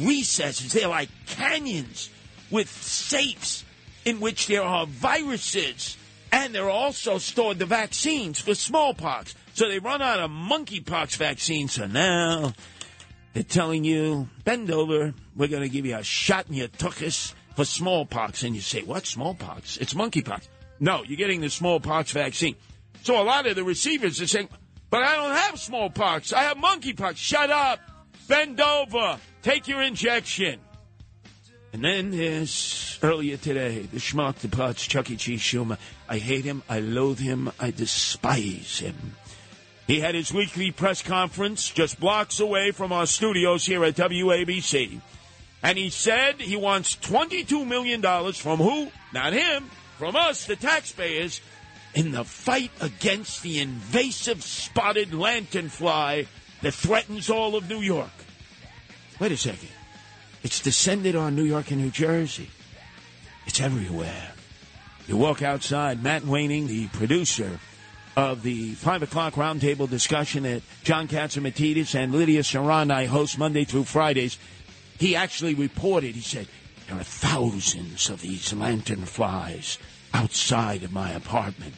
recesses. 0.00 0.72
They're 0.72 0.88
like 0.88 1.10
canyons 1.26 2.10
with 2.50 2.70
safes 2.70 3.64
in 4.04 4.20
which 4.20 4.46
there 4.46 4.62
are 4.62 4.86
viruses. 4.86 5.96
And 6.32 6.54
they're 6.54 6.70
also 6.70 7.18
stored 7.18 7.58
the 7.58 7.66
vaccines 7.66 8.40
for 8.40 8.54
smallpox. 8.54 9.34
So 9.52 9.68
they 9.68 9.80
run 9.80 10.00
out 10.00 10.20
of 10.20 10.30
monkeypox 10.30 11.16
vaccines. 11.16 11.72
So 11.72 11.86
now 11.86 12.54
they're 13.34 13.42
telling 13.42 13.84
you, 13.84 14.28
bend 14.44 14.70
over. 14.70 15.12
We're 15.36 15.48
going 15.48 15.62
to 15.62 15.68
give 15.68 15.86
you 15.86 15.96
a 15.96 16.04
shot 16.04 16.46
in 16.48 16.54
your 16.54 16.68
tuchus 16.68 17.34
for 17.60 17.66
smallpox. 17.66 18.42
And 18.42 18.54
you 18.54 18.62
say, 18.62 18.82
what 18.82 19.04
smallpox? 19.04 19.76
It's 19.76 19.92
monkeypox. 19.92 20.48
No, 20.78 21.04
you're 21.04 21.18
getting 21.18 21.42
the 21.42 21.50
smallpox 21.50 22.10
vaccine. 22.10 22.56
So 23.02 23.20
a 23.20 23.24
lot 23.24 23.46
of 23.46 23.54
the 23.54 23.64
receivers 23.64 24.18
are 24.22 24.26
saying, 24.26 24.48
but 24.88 25.02
I 25.02 25.16
don't 25.16 25.36
have 25.36 25.60
smallpox. 25.60 26.32
I 26.32 26.44
have 26.44 26.56
monkeypox. 26.56 27.16
Shut 27.16 27.50
up. 27.50 27.80
Bend 28.28 28.62
over. 28.62 29.18
Take 29.42 29.68
your 29.68 29.82
injection. 29.82 30.58
And 31.74 31.84
then 31.84 32.12
there's 32.12 32.98
earlier 33.02 33.36
today, 33.36 33.80
the 33.80 33.98
schmuck, 33.98 34.40
departs 34.40 34.86
Chuck 34.86 35.10
E. 35.10 35.16
Cheese 35.16 35.42
Schumer. 35.42 35.76
I 36.08 36.16
hate 36.16 36.46
him. 36.46 36.62
I 36.66 36.80
loathe 36.80 37.18
him. 37.18 37.52
I 37.60 37.72
despise 37.72 38.78
him. 38.78 39.16
He 39.86 40.00
had 40.00 40.14
his 40.14 40.32
weekly 40.32 40.70
press 40.70 41.02
conference 41.02 41.68
just 41.68 42.00
blocks 42.00 42.40
away 42.40 42.70
from 42.70 42.90
our 42.90 43.06
studios 43.06 43.66
here 43.66 43.84
at 43.84 43.96
WABC. 43.96 45.02
And 45.62 45.76
he 45.76 45.90
said 45.90 46.40
he 46.40 46.56
wants 46.56 46.96
$22 46.96 47.66
million 47.66 48.02
from 48.32 48.58
who? 48.58 48.90
Not 49.12 49.32
him, 49.32 49.70
from 49.98 50.16
us, 50.16 50.46
the 50.46 50.56
taxpayers, 50.56 51.40
in 51.94 52.12
the 52.12 52.24
fight 52.24 52.70
against 52.80 53.42
the 53.42 53.58
invasive 53.60 54.42
spotted 54.42 55.10
lanternfly 55.10 56.26
that 56.62 56.74
threatens 56.74 57.28
all 57.28 57.56
of 57.56 57.68
New 57.68 57.80
York. 57.80 58.10
Wait 59.18 59.32
a 59.32 59.36
second. 59.36 59.68
It's 60.42 60.60
descended 60.60 61.16
on 61.16 61.36
New 61.36 61.44
York 61.44 61.70
and 61.70 61.82
New 61.82 61.90
Jersey. 61.90 62.48
It's 63.46 63.60
everywhere. 63.60 64.32
You 65.06 65.16
walk 65.16 65.42
outside, 65.42 66.02
Matt 66.02 66.24
Waning, 66.24 66.68
the 66.68 66.86
producer 66.88 67.58
of 68.16 68.42
the 68.42 68.74
5 68.74 69.02
o'clock 69.02 69.34
roundtable 69.34 69.88
discussion 69.88 70.44
that 70.44 70.62
John 70.84 71.08
Catsimatidis 71.08 71.94
and 71.94 72.12
Lidia 72.12 72.42
Curanaj 72.42 73.06
host 73.06 73.38
Monday 73.38 73.64
through 73.64 73.84
Fridays 73.84 74.38
he 75.00 75.16
actually 75.16 75.54
reported, 75.54 76.14
he 76.14 76.20
said, 76.20 76.46
There 76.86 77.00
are 77.00 77.02
thousands 77.02 78.10
of 78.10 78.20
these 78.20 78.52
lantern 78.52 79.06
flies 79.06 79.78
outside 80.12 80.82
of 80.82 80.92
my 80.92 81.10
apartment. 81.12 81.74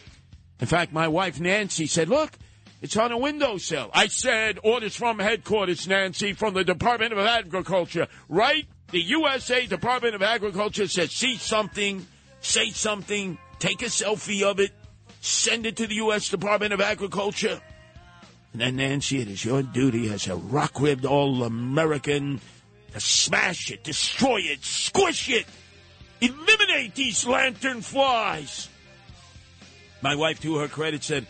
In 0.59 0.67
fact, 0.67 0.93
my 0.93 1.07
wife 1.07 1.39
Nancy 1.39 1.87
said, 1.87 2.09
Look, 2.09 2.33
it's 2.81 2.97
on 2.97 3.13
a 3.13 3.17
windowsill. 3.17 3.91
I 3.95 4.09
said, 4.09 4.59
Orders 4.65 4.97
from 4.97 5.21
headquarters, 5.21 5.87
Nancy, 5.87 6.33
from 6.33 6.55
the 6.55 6.65
Department 6.65 7.13
of 7.13 7.21
Agriculture. 7.21 8.09
Right? 8.29 8.67
The 8.91 9.01
USA 9.01 9.67
Department 9.67 10.17
of 10.17 10.23
Agriculture 10.23 10.89
says, 10.89 11.13
See 11.13 11.37
something, 11.37 12.05
say 12.41 12.71
something, 12.71 13.39
take 13.61 13.83
a 13.83 13.87
selfie 13.87 14.43
of 14.43 14.59
it, 14.59 14.73
send 15.21 15.65
it 15.65 15.77
to 15.77 15.87
the 15.87 15.95
U.S. 15.95 16.29
Department 16.29 16.73
of 16.73 16.81
Agriculture. 16.81 17.61
And 18.53 18.61
then, 18.61 18.77
Nancy, 18.77 19.21
it 19.21 19.29
is 19.29 19.45
your 19.45 19.63
duty 19.63 20.13
as 20.13 20.27
a 20.27 20.35
rock 20.35 20.81
ribbed 20.81 21.07
all 21.07 21.45
American 21.45 22.41
to 22.93 23.01
smash 23.01 23.71
it, 23.71 23.83
destroy 23.83 24.41
it, 24.41 24.65
squish 24.65 25.29
it, 25.29 25.47
eliminate 26.21 26.95
these 26.95 27.27
lantern 27.27 27.81
flies. 27.81 28.69
My 30.01 30.15
wife, 30.17 30.41
to 30.43 30.57
her 30.57 30.69
credit, 30.69 31.05
said, 31.05 31.27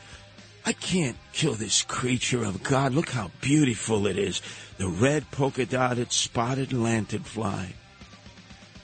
I 0.64 0.72
can't 0.72 1.16
kill 1.32 1.54
this 1.54 1.82
creature 1.82 2.44
of 2.44 2.62
God. 2.62 2.94
Look 2.94 3.10
how 3.10 3.30
beautiful 3.40 4.06
it 4.06 4.16
is. 4.16 4.40
The 4.78 4.88
red 4.88 5.30
polka 5.30 5.66
dotted 5.66 6.12
spotted 6.12 6.70
lanternfly. 6.70 7.72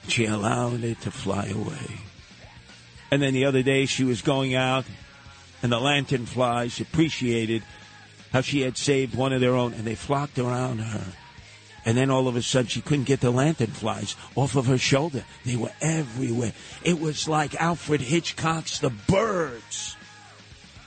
She 0.09 0.25
allowed 0.25 0.83
it 0.85 1.01
to 1.03 1.11
fly 1.11 1.47
away. 1.47 2.01
And 3.11 3.23
then 3.23 3.33
the 3.33 3.45
other 3.45 3.63
day 3.63 3.87
she 3.87 4.05
was 4.05 4.23
going 4.23 4.55
out 4.55 4.85
and 5.63 5.73
the 5.73 5.79
lanternflies 5.79 6.81
appreciated 6.81 7.63
how 8.33 8.41
she 8.41 8.61
had 8.61 8.77
saved 8.77 9.15
one 9.15 9.33
of 9.33 9.41
their 9.41 9.55
own 9.55 9.73
and 9.75 9.85
they 9.85 9.95
flocked 9.95 10.39
around 10.39 10.79
her. 10.79 11.05
And 11.89 11.97
then 11.97 12.11
all 12.11 12.29
of 12.29 12.37
a 12.37 12.43
sudden 12.43 12.69
she 12.69 12.83
couldn't 12.83 13.07
get 13.07 13.23
the 13.23 13.33
lanternflies 13.33 14.15
off 14.37 14.57
of 14.57 14.67
her 14.67 14.77
shoulder. 14.77 15.25
They 15.47 15.57
were 15.57 15.73
everywhere. 15.81 16.53
It 16.85 17.01
was 17.01 17.27
like 17.27 17.55
Alfred 17.55 18.03
Hitchcock's 18.03 18.79
The 18.79 18.91
Birds. 18.91 19.97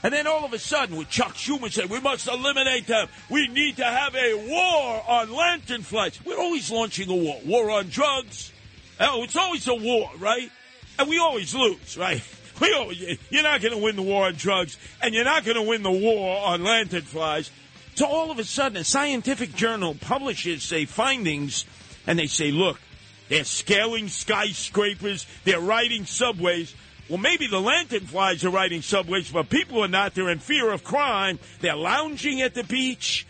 And 0.04 0.14
then 0.14 0.28
all 0.28 0.44
of 0.44 0.52
a 0.52 0.60
sudden, 0.60 0.94
with 0.94 1.10
Chuck 1.10 1.34
Schumer 1.34 1.72
said, 1.72 1.90
we 1.90 1.98
must 1.98 2.28
eliminate 2.28 2.86
them. 2.86 3.08
We 3.28 3.48
need 3.48 3.78
to 3.78 3.84
have 3.84 4.14
a 4.14 4.48
war 4.48 5.02
on 5.08 5.26
lanternflies. 5.26 6.24
We're 6.24 6.38
always 6.38 6.70
launching 6.70 7.10
a 7.10 7.16
war. 7.16 7.40
War 7.44 7.68
on 7.72 7.88
drugs. 7.88 8.52
Oh, 9.00 9.24
it's 9.24 9.34
always 9.34 9.66
a 9.66 9.74
war, 9.74 10.08
right? 10.20 10.52
And 11.00 11.08
we 11.08 11.18
always 11.18 11.52
lose, 11.52 11.98
right? 11.98 12.22
We 12.60 12.72
always, 12.74 13.18
you're 13.28 13.42
not 13.42 13.60
going 13.60 13.74
to 13.74 13.82
win 13.82 13.96
the 13.96 14.02
war 14.02 14.26
on 14.26 14.34
drugs, 14.34 14.78
and 15.00 15.14
you're 15.14 15.24
not 15.24 15.44
going 15.44 15.56
to 15.56 15.62
win 15.62 15.82
the 15.82 15.90
war 15.90 16.46
on 16.46 16.60
lanternflies. 16.60 17.50
So 17.94 18.06
all 18.06 18.30
of 18.30 18.38
a 18.38 18.44
sudden, 18.44 18.78
a 18.78 18.84
scientific 18.84 19.54
journal 19.54 19.94
publishes, 19.94 20.62
say, 20.62 20.86
findings, 20.86 21.66
and 22.06 22.18
they 22.18 22.26
say, 22.26 22.50
look, 22.50 22.80
they're 23.28 23.44
scaling 23.44 24.08
skyscrapers, 24.08 25.26
they're 25.44 25.60
riding 25.60 26.06
subways. 26.06 26.74
Well, 27.08 27.18
maybe 27.18 27.46
the 27.46 27.60
lanternflies 27.60 28.44
are 28.44 28.50
riding 28.50 28.80
subways, 28.80 29.30
but 29.30 29.50
people 29.50 29.84
are 29.84 29.88
not. 29.88 30.14
They're 30.14 30.30
in 30.30 30.38
fear 30.38 30.70
of 30.72 30.84
crime. 30.84 31.38
They're 31.60 31.76
lounging 31.76 32.40
at 32.40 32.54
the 32.54 32.64
beach 32.64 33.26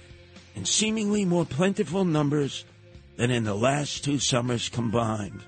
in 0.55 0.65
seemingly 0.65 1.25
more 1.25 1.45
plentiful 1.45 2.05
numbers 2.05 2.65
than 3.17 3.31
in 3.31 3.45
the 3.45 3.55
last 3.55 4.05
two 4.05 4.19
summers 4.19 4.69
combined. 4.69 5.41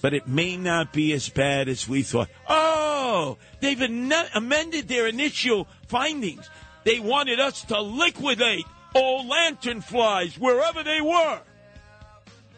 But 0.00 0.14
it 0.14 0.26
may 0.26 0.56
not 0.56 0.92
be 0.92 1.12
as 1.12 1.28
bad 1.28 1.68
as 1.68 1.86
we 1.86 2.02
thought. 2.02 2.28
Oh, 2.48 3.36
they've 3.60 3.80
amended 3.80 4.88
their 4.88 5.06
initial 5.06 5.68
findings. 5.88 6.48
They 6.84 6.98
wanted 6.98 7.40
us 7.40 7.62
to 7.66 7.80
liquidate 7.80 8.66
all 8.94 9.24
lanternflies 9.24 10.38
wherever 10.38 10.82
they 10.82 11.00
were. 11.00 11.40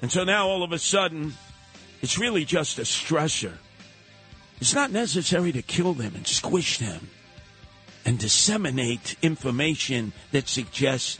And 0.00 0.10
so 0.10 0.24
now 0.24 0.48
all 0.48 0.62
of 0.62 0.72
a 0.72 0.78
sudden, 0.78 1.34
it's 2.00 2.18
really 2.18 2.44
just 2.44 2.78
a 2.78 2.82
stressor. 2.82 3.54
It's 4.60 4.74
not 4.74 4.90
necessary 4.90 5.52
to 5.52 5.62
kill 5.62 5.94
them 5.94 6.14
and 6.14 6.26
squish 6.26 6.78
them 6.78 7.10
and 8.04 8.18
disseminate 8.18 9.16
information 9.22 10.12
that 10.32 10.48
suggests 10.48 11.18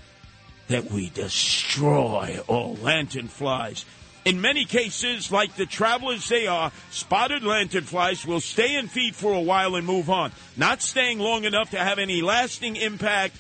that 0.69 0.91
we 0.91 1.11
destroy 1.11 2.39
all 2.47 2.77
lanternflies. 2.77 3.85
In 4.25 4.41
many 4.41 4.65
cases, 4.65 5.33
like 5.33 5.57
the 5.57 5.67
travelers 5.67 6.29
they 6.29 6.47
are, 6.47 6.71
spotted 6.91 7.43
lanternflies 7.43 8.25
will 8.25 8.41
stay 8.41 8.77
and 8.77 8.89
feed 8.89 9.17
for 9.17 9.33
a 9.33 9.41
while 9.41 9.75
and 9.75 9.85
move 9.85 10.09
on, 10.09 10.31
not 10.57 10.81
staying 10.81 11.19
long 11.19 11.45
enough 11.45 11.71
to 11.71 11.79
have 11.79 11.99
any 11.99 12.23
lasting 12.23 12.77
impact 12.77 13.37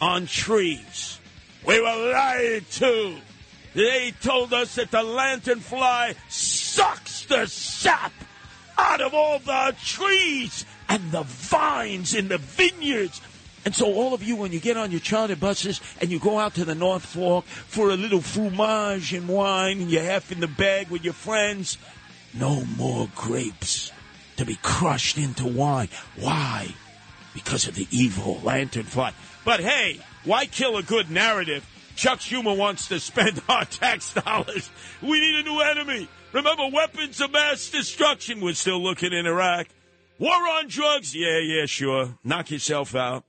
on 0.00 0.26
trees. 0.26 1.18
We 1.66 1.80
were 1.80 2.12
lied 2.12 2.70
to. 2.72 3.16
They 3.74 4.12
told 4.20 4.52
us 4.52 4.76
that 4.76 4.90
the 4.90 4.98
lanternfly 4.98 6.16
sucks 6.28 7.24
the 7.24 7.46
sap 7.46 8.12
out 8.78 9.00
of 9.00 9.14
all 9.14 9.38
the 9.38 9.74
trees 9.84 10.64
and 10.88 11.10
the 11.10 11.22
vines 11.22 12.14
in 12.14 12.28
the 12.28 12.38
vineyards. 12.38 13.20
And 13.64 13.74
so, 13.74 13.86
all 13.86 14.12
of 14.12 14.22
you, 14.22 14.36
when 14.36 14.52
you 14.52 14.58
get 14.58 14.76
on 14.76 14.90
your 14.90 15.00
charter 15.00 15.36
buses 15.36 15.80
and 16.00 16.10
you 16.10 16.18
go 16.18 16.38
out 16.38 16.54
to 16.54 16.64
the 16.64 16.74
North 16.74 17.06
Fork 17.06 17.44
for 17.44 17.90
a 17.90 17.96
little 17.96 18.20
fromage 18.20 19.12
and 19.12 19.28
wine 19.28 19.80
and 19.80 19.90
you're 19.90 20.02
half 20.02 20.32
in 20.32 20.40
the 20.40 20.48
bag 20.48 20.88
with 20.88 21.04
your 21.04 21.12
friends, 21.12 21.78
no 22.34 22.64
more 22.76 23.08
grapes 23.14 23.92
to 24.36 24.44
be 24.44 24.56
crushed 24.62 25.16
into 25.16 25.46
wine. 25.46 25.88
Why? 26.18 26.74
Because 27.34 27.68
of 27.68 27.76
the 27.76 27.86
evil 27.90 28.40
lantern 28.42 28.84
fly. 28.84 29.12
But 29.44 29.60
hey, 29.60 30.00
why 30.24 30.46
kill 30.46 30.76
a 30.76 30.82
good 30.82 31.10
narrative? 31.10 31.66
Chuck 31.94 32.18
Schumer 32.18 32.56
wants 32.56 32.88
to 32.88 32.98
spend 32.98 33.40
our 33.48 33.64
tax 33.64 34.12
dollars. 34.14 34.70
We 35.00 35.20
need 35.20 35.36
a 35.36 35.42
new 35.42 35.60
enemy. 35.60 36.08
Remember, 36.32 36.68
weapons 36.72 37.20
of 37.20 37.30
mass 37.30 37.68
destruction. 37.68 38.40
We're 38.40 38.54
still 38.54 38.82
looking 38.82 39.12
in 39.12 39.26
Iraq. 39.26 39.68
War 40.18 40.32
on 40.32 40.68
drugs. 40.68 41.14
Yeah, 41.14 41.38
yeah, 41.38 41.66
sure. 41.66 42.18
Knock 42.24 42.50
yourself 42.50 42.94
out. 42.94 43.24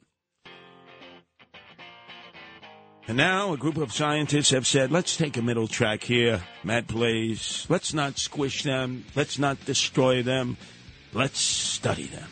And 3.05 3.17
now 3.17 3.51
a 3.51 3.57
group 3.57 3.75
of 3.75 3.91
scientists 3.91 4.51
have 4.51 4.65
said, 4.65 4.89
let's 4.89 5.17
take 5.17 5.35
a 5.35 5.41
middle 5.41 5.67
track 5.67 6.03
here, 6.03 6.41
Matt 6.63 6.87
Blaze. 6.87 7.65
Let's 7.67 7.93
not 7.93 8.17
squish 8.17 8.63
them. 8.63 9.03
Let's 9.13 9.37
not 9.37 9.65
destroy 9.65 10.23
them. 10.23 10.55
Let's 11.11 11.39
study 11.39 12.07
them. 12.07 12.29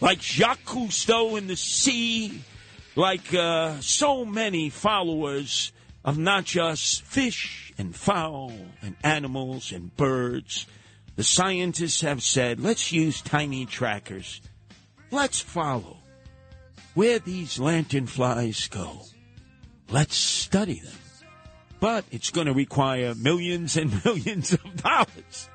Like 0.00 0.22
Jacques 0.22 0.64
Cousteau 0.64 1.36
in 1.36 1.48
the 1.48 1.56
sea, 1.56 2.42
like 2.94 3.34
uh, 3.34 3.80
so 3.80 4.24
many 4.24 4.70
followers 4.70 5.72
of 6.04 6.16
not 6.16 6.44
just 6.44 7.02
fish 7.02 7.72
and 7.76 7.94
fowl 7.94 8.52
and 8.82 8.94
animals 9.02 9.72
and 9.72 9.94
birds, 9.96 10.66
the 11.16 11.24
scientists 11.24 12.02
have 12.02 12.22
said, 12.22 12.60
let's 12.60 12.92
use 12.92 13.20
tiny 13.20 13.66
trackers. 13.66 14.40
Let's 15.10 15.40
follow 15.40 15.96
where 16.94 17.18
these 17.18 17.58
lanternflies 17.58 18.70
go. 18.70 19.02
Let's 19.90 20.16
study 20.16 20.80
them. 20.80 20.92
But 21.78 22.04
it's 22.10 22.30
going 22.30 22.46
to 22.46 22.52
require 22.52 23.14
millions 23.14 23.76
and 23.76 24.04
millions 24.04 24.52
of 24.52 24.82
dollars. 24.82 25.48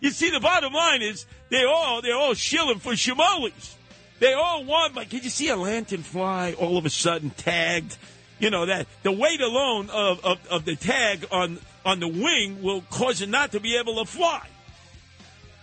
You 0.00 0.10
see, 0.10 0.30
the 0.30 0.40
bottom 0.40 0.72
line 0.72 1.02
is 1.02 1.26
they 1.50 1.64
all 1.64 2.00
they're 2.02 2.16
all 2.16 2.34
shilling 2.34 2.78
for 2.78 2.92
shimolis. 2.92 3.74
They 4.18 4.32
all 4.34 4.64
want. 4.64 4.94
Like, 4.94 5.08
did 5.08 5.24
you 5.24 5.30
see 5.30 5.48
a 5.48 5.56
lanternfly 5.56 6.56
all 6.58 6.76
of 6.76 6.86
a 6.86 6.90
sudden 6.90 7.30
tagged? 7.30 7.96
You 8.38 8.50
know 8.50 8.66
that 8.66 8.86
the 9.02 9.12
weight 9.12 9.40
alone 9.40 9.90
of, 9.90 10.24
of, 10.24 10.46
of 10.48 10.64
the 10.64 10.76
tag 10.76 11.26
on 11.30 11.58
on 11.84 12.00
the 12.00 12.08
wing 12.08 12.62
will 12.62 12.82
cause 12.82 13.20
it 13.20 13.28
not 13.28 13.52
to 13.52 13.60
be 13.60 13.76
able 13.76 14.02
to 14.04 14.10
fly. 14.10 14.46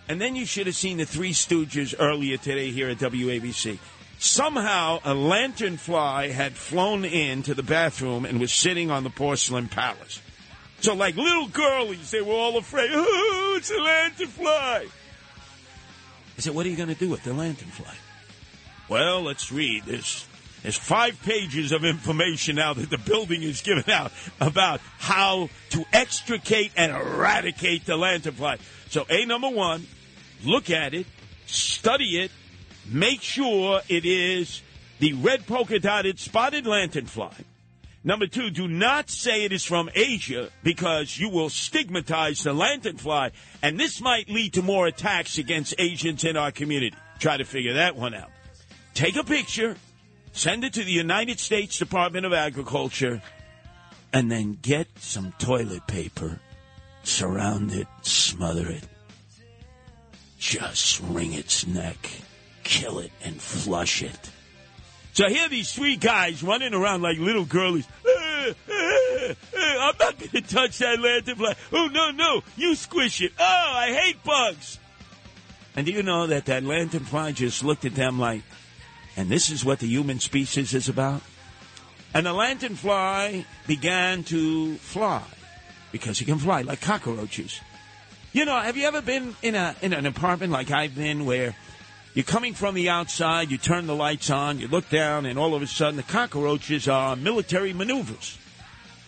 And 0.09 0.22
then 0.22 0.35
you 0.35 0.45
should 0.45 0.68
have 0.68 0.76
seen 0.76 0.97
the 0.97 1.05
Three 1.05 1.34
Stooges 1.34 1.93
earlier 1.99 2.38
today 2.38 2.72
here 2.72 2.89
at 2.89 2.97
WABC. 2.97 3.77
Somehow, 4.19 4.99
a 5.03 5.14
lanternfly 5.14 6.31
had 6.31 6.53
flown 6.53 7.06
into 7.06 7.53
the 7.53 7.64
bathroom 7.64 8.26
and 8.26 8.39
was 8.39 8.52
sitting 8.52 8.89
on 8.89 9.03
the 9.03 9.11
porcelain 9.11 9.68
palace. 9.68 10.22
So, 10.80 10.95
like 10.95 11.15
little 11.15 11.48
girlies, 11.48 12.11
they 12.11 12.22
were 12.22 12.34
all 12.34 12.57
afraid. 12.57 12.89
Oh, 12.94 13.56
it's 13.57 13.72
a 13.72 13.76
lanternfly. 13.76 14.89
I 16.38 16.39
said, 16.39 16.53
What 16.53 16.65
are 16.65 16.69
you 16.69 16.76
going 16.76 16.89
to 16.89 16.95
do 16.95 17.10
with 17.10 17.23
the 17.23 17.31
lanternfly? 17.31 17.95
Well, 18.89 19.23
let's 19.23 19.52
read. 19.52 19.84
There's, 19.85 20.26
there's 20.61 20.77
five 20.77 21.22
pages 21.23 21.72
of 21.72 21.84
information 21.84 22.56
now 22.56 22.73
that 22.73 22.89
the 22.89 22.98
building 22.98 23.44
is 23.44 23.61
giving 23.61 23.91
out 23.91 24.11
about 24.39 24.81
how 24.98 25.49
to 25.72 25.85
extricate 25.94 26.72
and 26.77 26.91
eradicate 26.91 27.85
the 27.85 27.94
lanternfly. 27.94 28.60
So, 28.89 29.06
A, 29.10 29.26
number 29.26 29.49
one, 29.49 29.88
look 30.44 30.69
at 30.69 30.94
it, 30.94 31.07
study 31.48 32.19
it, 32.19 32.31
make 32.89 33.22
sure 33.22 33.81
it 33.89 34.05
is 34.05 34.61
the 34.99 35.14
red 35.14 35.45
polka 35.45 35.80
dotted 35.80 36.19
spotted 36.19 36.65
lanternfly. 36.65 37.34
Number 38.03 38.27
two, 38.27 38.49
do 38.51 38.68
not 38.68 39.09
say 39.09 39.43
it 39.43 39.51
is 39.51 39.65
from 39.65 39.89
Asia 39.93 40.49
because 40.64 41.18
you 41.18 41.30
will 41.30 41.49
stigmatize 41.49 42.43
the 42.43 42.53
lanternfly, 42.53 43.31
and 43.61 43.80
this 43.80 43.99
might 43.99 44.30
lead 44.30 44.53
to 44.53 44.61
more 44.61 44.88
attacks 44.88 45.38
against 45.38 45.76
Asians 45.77 46.23
in 46.23 46.38
our 46.38 46.51
community. 46.51 46.95
Try 47.19 47.38
to 47.38 47.43
figure 47.43 47.73
that 47.73 47.95
one 47.95 48.14
out. 48.14 48.30
Take 48.93 49.18
a 49.18 49.23
picture, 49.23 49.76
send 50.31 50.64
it 50.64 50.73
to 50.73 50.84
the 50.84 50.91
United 50.91 51.39
States 51.39 51.77
Department 51.77 52.26
of 52.26 52.34
Agriculture, 52.34 53.22
and 54.14 54.31
then 54.31 54.57
get 54.61 54.88
some 54.99 55.34
toilet 55.38 55.85
paper 55.88 56.39
surround 57.03 57.72
it, 57.72 57.88
smother 58.01 58.69
it, 58.69 58.84
just 60.38 61.01
wring 61.01 61.34
its 61.34 61.65
neck, 61.65 62.09
kill 62.68 62.99
it, 62.99 63.11
and 63.23 63.41
flush 63.41 64.03
it. 64.03 64.30
So 65.14 65.27
hear 65.30 65.49
these 65.49 65.72
three 65.72 65.95
guys 65.95 66.44
running 66.44 66.73
around 66.73 67.02
like 67.02 67.18
little 67.18 67.45
girlies. 67.45 67.88
"Uh, 68.06 68.49
uh, 68.49 68.53
uh, 68.69 69.34
I'm 69.57 69.95
not 69.99 70.19
going 70.19 70.30
to 70.30 70.41
touch 70.41 70.77
that 70.77 70.99
lanternfly. 70.99 71.56
Oh, 71.73 71.88
no, 71.88 72.11
no. 72.11 72.44
You 72.56 72.76
squish 72.76 73.22
it. 73.22 73.31
Oh, 73.39 73.44
I 73.73 73.94
hate 73.94 74.23
bugs. 74.23 74.77
And 75.76 75.85
do 75.85 75.91
you 75.91 76.03
know 76.03 76.27
that 76.27 76.45
that 76.45 76.64
lanternfly 76.64 77.34
just 77.35 77.64
looked 77.64 77.85
at 77.85 77.95
them 77.95 78.19
like, 78.19 78.44
and 79.15 79.30
this 79.30 79.49
is 79.49 79.65
what 79.65 79.80
the 79.80 79.88
human 79.88 80.19
species 80.19 80.73
is 80.73 80.89
about? 80.89 81.22
And 82.14 82.26
the 82.26 82.34
lanternfly 82.34 83.45
began 83.65 84.23
to 84.26 84.76
fly 84.76 85.23
because 85.91 86.19
he 86.19 86.26
can 86.26 86.38
fly 86.38 86.61
like 86.61 86.81
cockroaches. 86.81 87.60
You 88.34 88.45
know, 88.45 88.60
have 88.60 88.77
you 88.77 88.85
ever 88.85 89.02
been 89.02 89.35
in 89.41 89.56
a 89.56 89.76
in 89.81 89.94
an 89.94 90.06
apartment 90.06 90.52
like 90.52 90.69
I've 90.69 90.95
been 90.95 91.26
where 91.26 91.56
you're 92.18 92.23
coming 92.23 92.56
from 92.56 92.73
the 92.73 92.89
outside, 92.89 93.52
you 93.52 93.60
turn 93.60 93.85
the 93.85 93.95
lights 93.95 94.31
on, 94.31 94.57
you 94.57 94.68
look 94.68 94.89
down, 94.89 95.27
and 95.27 95.38
all 95.38 95.53
of 95.53 95.61
a 95.61 95.68
sudden 95.68 95.98
the 95.98 96.02
cockroaches 96.02 96.88
are 96.88 97.15
military 97.15 97.73
maneuvers. 97.73 98.39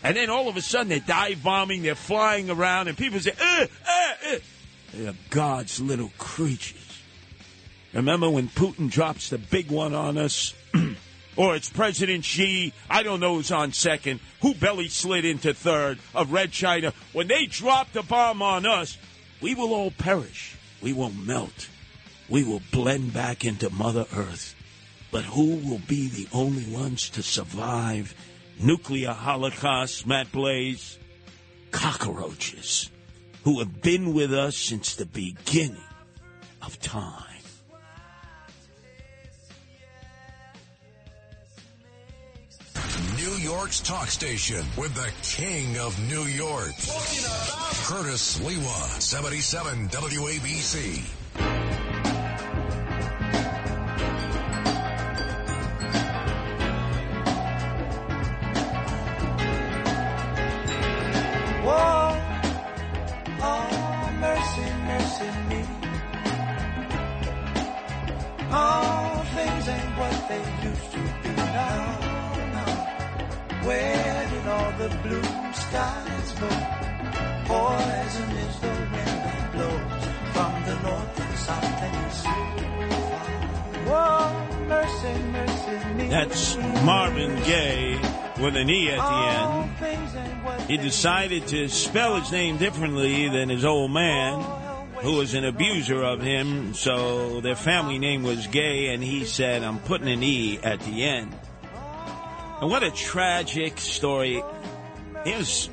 And 0.03 0.15
then 0.15 0.30
all 0.30 0.48
of 0.48 0.56
a 0.57 0.61
sudden 0.61 0.90
they're 0.90 0.99
dive 0.99 1.41
bombing, 1.41 1.81
they're 1.81 1.95
flying 1.95 2.52
around, 2.52 2.88
and 2.88 2.95
people 2.95 3.19
say, 3.19 3.31
uh, 3.31 3.65
uh, 3.65 4.14
uh. 4.27 4.36
They're 4.94 5.15
God's 5.31 5.81
little 5.81 6.11
creatures. 6.19 7.02
Remember 7.94 8.30
when 8.30 8.48
Putin 8.48 8.91
drops 8.91 9.31
the 9.31 9.40
big 9.40 9.72
one 9.72 9.95
on 9.95 10.19
us? 10.19 10.53
or 11.36 11.56
it's 11.56 11.68
President 11.68 12.23
Xi, 12.23 12.73
I 12.91 13.02
don't 13.02 13.22
know 13.22 13.38
who's 13.38 13.52
on 13.52 13.73
second, 13.73 14.19
who 14.44 14.53
belly 14.53 14.88
slid 14.88 15.26
into 15.26 15.56
third 15.56 15.98
of 16.14 16.31
Red 16.31 16.52
China. 16.52 16.94
When 17.14 17.27
they 17.27 17.48
drop 17.48 17.91
the 17.91 18.03
bomb 18.03 18.44
on 18.44 18.68
us, 18.68 18.99
we 19.41 19.56
will 19.56 19.73
all 19.73 19.90
perish. 19.90 20.56
We 20.84 20.94
will 20.94 21.10
melt. 21.10 21.69
We 22.30 22.43
will 22.43 22.61
blend 22.72 23.14
back 23.14 23.43
into 23.43 23.69
Mother 23.69 24.06
Earth. 24.15 24.56
But 25.11 25.23
who 25.23 25.56
will 25.56 25.81
be 25.88 26.07
the 26.07 26.27
only 26.31 26.65
ones 26.65 27.10
to 27.11 27.23
survive 27.23 28.14
nuclear 28.60 29.11
holocaust, 29.11 30.06
Matt 30.06 30.31
Blaze? 30.31 30.99
Cockroaches, 31.72 32.91
who 33.43 33.60
have 33.60 33.81
been 33.81 34.14
with 34.14 34.34
us 34.34 34.56
since 34.56 34.95
the 34.95 35.06
beginning 35.06 35.81
of 36.61 36.80
time. 36.80 37.26
New 43.18 43.35
York's 43.35 43.80
talk 43.80 44.07
station 44.07 44.65
with 44.77 44.93
the 44.95 45.11
king 45.22 45.77
of 45.77 45.97
New 46.10 46.23
York. 46.23 46.73
Curtis 47.85 48.39
Sliwa, 48.39 49.01
77 49.01 49.89
WABC. 49.89 51.89
Where 73.70 74.30
did 74.32 74.48
all 74.48 74.72
the 74.80 74.90
blue 75.04 75.22
skies 75.54 76.32
go? 76.40 76.50
Poison 77.46 78.32
is 78.32 78.60
the 78.62 78.68
wind 78.68 79.22
that 79.28 79.52
blows 79.54 80.06
from 80.34 80.54
the 80.66 80.76
north 80.82 81.20
and 81.20 81.38
south 81.38 81.84
and 81.86 81.94
east. 82.10 82.26
Whoa, 83.88 84.66
mercy, 84.68 85.14
mercy 85.30 85.94
me. 85.94 86.08
That's 86.08 86.58
Marvin 86.84 87.36
Gaye 87.44 88.00
with 88.41 88.56
an 88.56 88.72
E 88.72 88.90
at 88.90 88.98
the 88.98 89.86
end. 89.86 90.62
He 90.68 90.78
decided 90.78 91.46
to 91.50 91.70
spell 91.70 92.20
his 92.20 92.32
name 92.32 92.58
differently 92.58 93.30
than 93.30 93.50
his 93.50 93.66
old 93.66 93.91
man, 93.91 94.40
oh, 94.40 94.88
who 95.04 95.18
was 95.18 95.36
an 95.36 95.46
abuser 95.46 96.02
of 96.02 96.24
him, 96.24 96.74
so 96.74 97.40
their 97.41 97.56
family 97.56 98.00
name 98.00 98.24
was 98.24 98.48
Gay, 98.48 98.88
and 98.96 99.04
he 99.04 99.26
said, 99.26 99.62
I'm 99.62 99.78
putting 99.78 100.10
an 100.10 100.24
E 100.24 100.58
at 100.58 100.80
the 100.80 101.04
end. 101.04 101.39
And 102.61 102.69
what 102.69 102.84
a 102.84 102.91
tragic 102.91 103.80
story. 103.80 104.44
He 105.23 105.34
was 105.34 105.69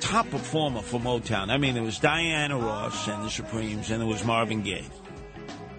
top 0.00 0.30
performer 0.30 0.80
for 0.80 0.98
Motown. 0.98 1.50
I 1.50 1.58
mean, 1.58 1.74
there 1.74 1.82
was 1.82 1.98
Diana 1.98 2.56
Ross 2.56 3.08
and 3.08 3.24
the 3.24 3.28
Supremes, 3.28 3.90
and 3.90 4.00
there 4.00 4.08
was 4.08 4.24
Marvin 4.24 4.62
Gaye. 4.62 4.86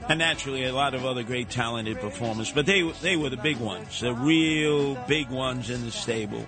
And 0.07 0.19
naturally, 0.19 0.65
a 0.65 0.73
lot 0.73 0.93
of 0.93 1.03
other 1.03 1.23
great 1.23 1.49
talented 1.49 1.99
performers, 1.99 2.51
but 2.51 2.65
they 2.65 2.83
they 3.01 3.17
were 3.17 3.29
the 3.29 3.37
big 3.37 3.57
ones, 3.57 3.99
the 3.99 4.13
real 4.13 4.95
big 5.07 5.29
ones 5.29 5.69
in 5.69 5.83
the 5.83 5.91
stable. 5.91 6.45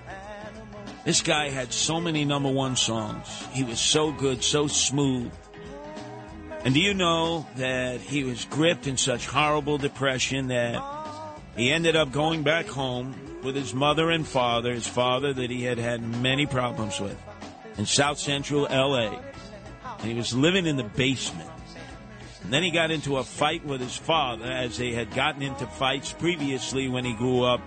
This 1.04 1.22
guy 1.22 1.50
had 1.50 1.74
so 1.74 2.00
many 2.00 2.26
number 2.26 2.50
one 2.50 2.76
songs. 2.76 3.48
He 3.52 3.64
was 3.64 3.80
so 3.80 4.12
good, 4.12 4.44
so 4.44 4.68
smooth. 4.68 5.32
And 6.64 6.74
do 6.74 6.80
you 6.80 6.94
know 6.94 7.48
that 7.56 8.00
he 8.00 8.24
was 8.24 8.46
gripped 8.46 8.86
in 8.86 8.98
such 8.98 9.26
horrible 9.26 9.78
depression 9.78 10.50
that 10.50 10.84
he 11.56 11.72
ended 11.72 11.96
up 11.96 12.12
going 12.12 12.44
back 12.44 12.68
home 12.68 13.16
with 13.44 13.56
his 13.56 13.74
mother 13.74 14.10
and 14.10 14.28
father, 14.28 14.74
his 14.74 14.88
father 14.88 15.34
that 15.34 15.50
he 15.50 15.64
had 15.64 15.78
had 15.78 16.02
many 16.02 16.46
problems 16.46 17.00
with, 17.00 17.18
in 17.78 17.86
South 17.86 18.20
Central 18.20 18.64
LA. 18.64 19.20
And 20.00 20.08
he 20.08 20.14
was 20.14 20.34
living 20.34 20.66
in 20.66 20.78
the 20.78 20.84
basement. 20.84 21.50
And 22.44 22.54
then 22.54 22.64
he 22.64 22.72
got 22.72 22.92
into 22.92 23.18
a 23.18 23.24
fight 23.24 23.66
with 23.66 23.82
his 23.82 23.96
father, 23.96 24.46
as 24.46 24.78
they 24.78 24.92
had 24.92 25.14
gotten 25.14 25.42
into 25.42 25.68
fights 25.68 26.14
previously 26.14 26.88
when 26.88 27.06
he 27.06 27.14
grew 27.14 27.44
up. 27.44 27.62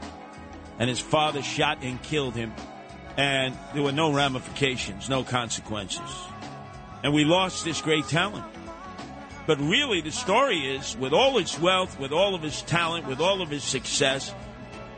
And 0.79 0.89
his 0.89 1.01
father 1.01 1.43
shot 1.43 1.79
and 1.83 2.03
killed 2.03 2.35
him. 2.35 2.53
And 3.17 3.57
there 3.75 3.83
were 3.83 3.93
no 3.93 4.13
ramifications, 4.13 5.09
no 5.09 5.23
consequences. 5.23 6.01
And 7.03 7.13
we 7.13 7.25
lost 7.25 7.65
this 7.65 7.81
great 7.81 8.07
talent. 8.09 8.45
But 9.47 9.61
really, 9.61 10.01
the 10.01 10.13
story 10.13 10.59
is 10.77 10.97
with 10.97 11.13
all 11.13 11.39
his 11.39 11.59
wealth, 11.59 11.99
with 11.99 12.13
all 12.13 12.35
of 12.35 12.43
his 12.43 12.63
talent, 12.63 13.07
with 13.07 13.21
all 13.21 13.43
of 13.43 13.51
his 13.51 13.65
success, 13.65 14.33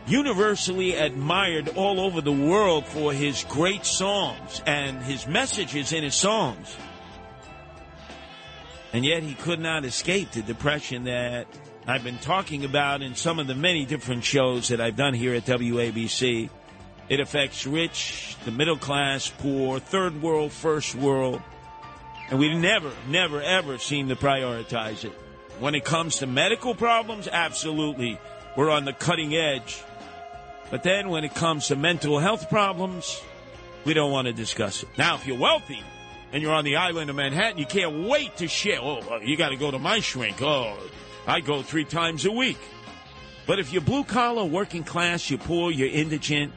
universally 0.06 0.94
admired 0.94 1.70
all 1.76 2.01
over 2.01 2.20
the 2.20 2.32
world 2.32 2.86
for 2.86 3.12
his 3.12 3.44
great 3.44 3.85
songs 3.86 4.60
and 4.66 5.02
his 5.02 5.26
messages 5.26 5.93
in 5.93 6.05
his 6.05 6.14
songs. 6.14 6.76
And 8.93 9.05
yet 9.05 9.22
he 9.22 9.35
could 9.35 9.60
not 9.60 9.85
escape 9.85 10.31
the 10.32 10.43
depression 10.43 11.05
that 11.05 11.47
I've 11.86 12.05
been 12.05 12.18
talking 12.18 12.64
about 12.64 13.02
in 13.02 13.14
some 13.14 13.39
of 13.39 13.47
the 13.47 13.55
many 13.55 13.85
different 13.85 14.24
shows 14.24 14.68
that 14.68 14.81
I've 14.81 14.97
done 14.97 15.14
here 15.14 15.35
at 15.35 15.44
WABC. 15.44 16.48
It 17.09 17.20
affects 17.20 17.66
rich, 17.66 18.36
the 18.44 18.51
middle 18.51 18.78
class, 18.78 19.28
poor, 19.28 19.78
third 19.78 20.22
world, 20.22 20.52
first 20.52 20.94
world. 20.94 21.43
And 22.31 22.39
we've 22.39 22.56
never, 22.56 22.90
never, 23.09 23.43
ever 23.43 23.78
seem 23.78 24.09
to 24.09 24.16
prioritize 24.16 25.05
it. 25.05 25.12
When 25.59 25.74
it 25.74 25.85
comes 25.85 26.18
to 26.18 26.26
medical 26.26 26.74
problems, 26.74 27.28
absolutely. 27.28 28.18
We're 28.56 28.70
on 28.70 28.85
the 28.85 28.93
cutting 28.93 29.35
edge. 29.35 29.82
But 30.75 30.83
then 30.83 31.09
when 31.09 31.23
it 31.23 31.37
comes 31.37 31.69
to 31.69 31.77
mental 31.77 32.19
health 32.19 32.51
problems, 32.51 33.23
we 33.85 33.95
don't 33.95 34.11
want 34.11 34.27
to 34.27 34.33
discuss 34.33 34.83
it. 34.83 34.89
Now, 34.99 35.15
if 35.15 35.25
you're 35.25 35.39
wealthy 35.39 35.81
and 36.33 36.43
you're 36.43 36.53
on 36.53 36.65
the 36.65 36.75
island 36.75 37.09
of 37.11 37.15
Manhattan, 37.15 37.59
you 37.59 37.65
can't 37.65 38.09
wait 38.09 38.39
to 38.39 38.49
share. 38.49 38.81
Oh, 38.81 39.21
you 39.23 39.37
got 39.37 39.51
to 39.51 39.57
go 39.57 39.71
to 39.71 39.79
my 39.79 40.01
shrink. 40.01 40.43
Oh, 40.43 40.77
I 41.29 41.39
go 41.39 41.63
three 41.63 41.85
times 41.85 42.25
a 42.25 42.33
week. 42.33 42.59
But 43.47 43.61
if 43.61 43.73
you're 43.73 43.83
blue 43.83 44.03
collar, 44.03 44.45
working 44.45 44.83
class, 44.83 45.31
you're 45.31 45.39
poor, 45.39 45.71
you're 45.71 45.87
indigent, 45.87 46.53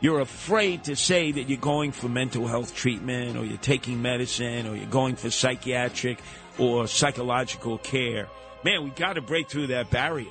you're 0.00 0.20
afraid 0.20 0.84
to 0.84 0.94
say 0.94 1.32
that 1.32 1.48
you're 1.48 1.58
going 1.58 1.90
for 1.90 2.08
mental 2.08 2.46
health 2.46 2.76
treatment 2.76 3.36
or 3.36 3.44
you're 3.44 3.56
taking 3.58 4.00
medicine 4.00 4.68
or 4.68 4.76
you're 4.76 4.86
going 4.86 5.16
for 5.16 5.30
psychiatric 5.30 6.20
or 6.58 6.86
psychological 6.86 7.78
care. 7.78 8.28
Man, 8.62 8.84
we 8.84 8.90
got 8.90 9.14
to 9.14 9.20
break 9.20 9.48
through 9.48 9.66
that 9.66 9.90
barrier. 9.90 10.30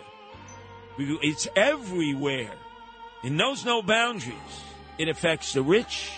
It's 0.97 1.49
everywhere. 1.57 2.51
It 3.23 3.31
knows 3.31 3.65
no 3.65 3.81
boundaries. 3.81 4.35
It 4.97 5.07
affects 5.07 5.53
the 5.53 5.61
rich, 5.61 6.11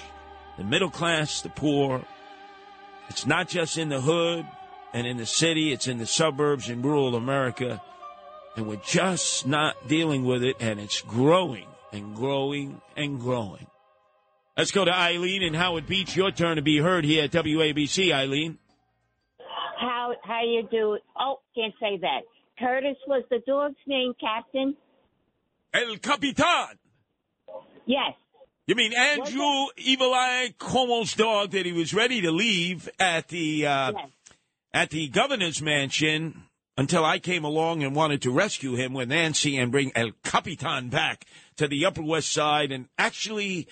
the 0.57 0.63
middle 0.63 0.89
class, 0.89 1.41
the 1.41 1.49
poor. 1.49 2.03
It's 3.09 3.25
not 3.25 3.49
just 3.49 3.77
in 3.77 3.89
the 3.89 4.01
hood 4.01 4.45
and 4.93 5.05
in 5.05 5.17
the 5.17 5.25
city, 5.25 5.73
it's 5.73 5.87
in 5.87 5.97
the 5.97 6.05
suburbs 6.05 6.69
in 6.69 6.81
rural 6.81 7.15
America. 7.15 7.81
And 8.55 8.67
we're 8.67 8.75
just 8.77 9.47
not 9.47 9.87
dealing 9.87 10.23
with 10.23 10.43
it, 10.43 10.57
and 10.59 10.79
it's 10.79 11.01
growing 11.01 11.67
and 11.91 12.15
growing 12.15 12.81
and 12.95 13.19
growing. 13.19 13.67
Let's 14.55 14.71
go 14.71 14.85
to 14.85 14.93
Eileen 14.93 15.41
in 15.41 15.55
Howard 15.55 15.87
Beach. 15.87 16.15
Your 16.15 16.29
turn 16.29 16.57
to 16.57 16.61
be 16.61 16.77
heard 16.77 17.03
here 17.03 17.23
at 17.23 17.31
WABC, 17.31 18.13
Eileen. 18.13 18.59
How 19.79 20.13
how 20.23 20.43
you 20.43 20.67
do? 20.69 20.99
Oh, 21.19 21.39
can't 21.55 21.73
say 21.79 21.97
that. 21.97 22.21
Curtis 22.59 22.97
was 23.07 23.23
the 23.31 23.39
dog's 23.47 23.75
name, 23.87 24.13
Captain. 24.21 24.77
El 25.73 25.97
Capitan. 25.97 26.77
Yes. 27.85 28.13
You 28.65 28.75
mean 28.75 28.93
Andrew 28.93 29.67
Evil 29.75 30.13
Eye 30.13 30.53
Cuomo's 30.57 31.15
dog 31.15 31.51
that 31.51 31.65
he 31.65 31.73
was 31.73 31.93
ready 31.93 32.21
to 32.21 32.31
leave 32.31 32.89
at 32.97 33.27
the 33.27 33.67
uh, 33.67 33.91
at 34.73 34.89
the 34.89 35.09
governor's 35.09 35.61
mansion 35.61 36.43
until 36.77 37.03
I 37.05 37.19
came 37.19 37.43
along 37.43 37.83
and 37.83 37.95
wanted 37.95 38.21
to 38.23 38.31
rescue 38.31 38.75
him 38.75 38.93
with 38.93 39.09
Nancy 39.09 39.57
and 39.57 39.71
bring 39.71 39.91
El 39.95 40.11
Capitan 40.23 40.89
back 40.89 41.25
to 41.57 41.67
the 41.67 41.85
Upper 41.85 42.01
West 42.01 42.31
Side 42.31 42.71
and 42.71 42.87
actually 42.97 43.67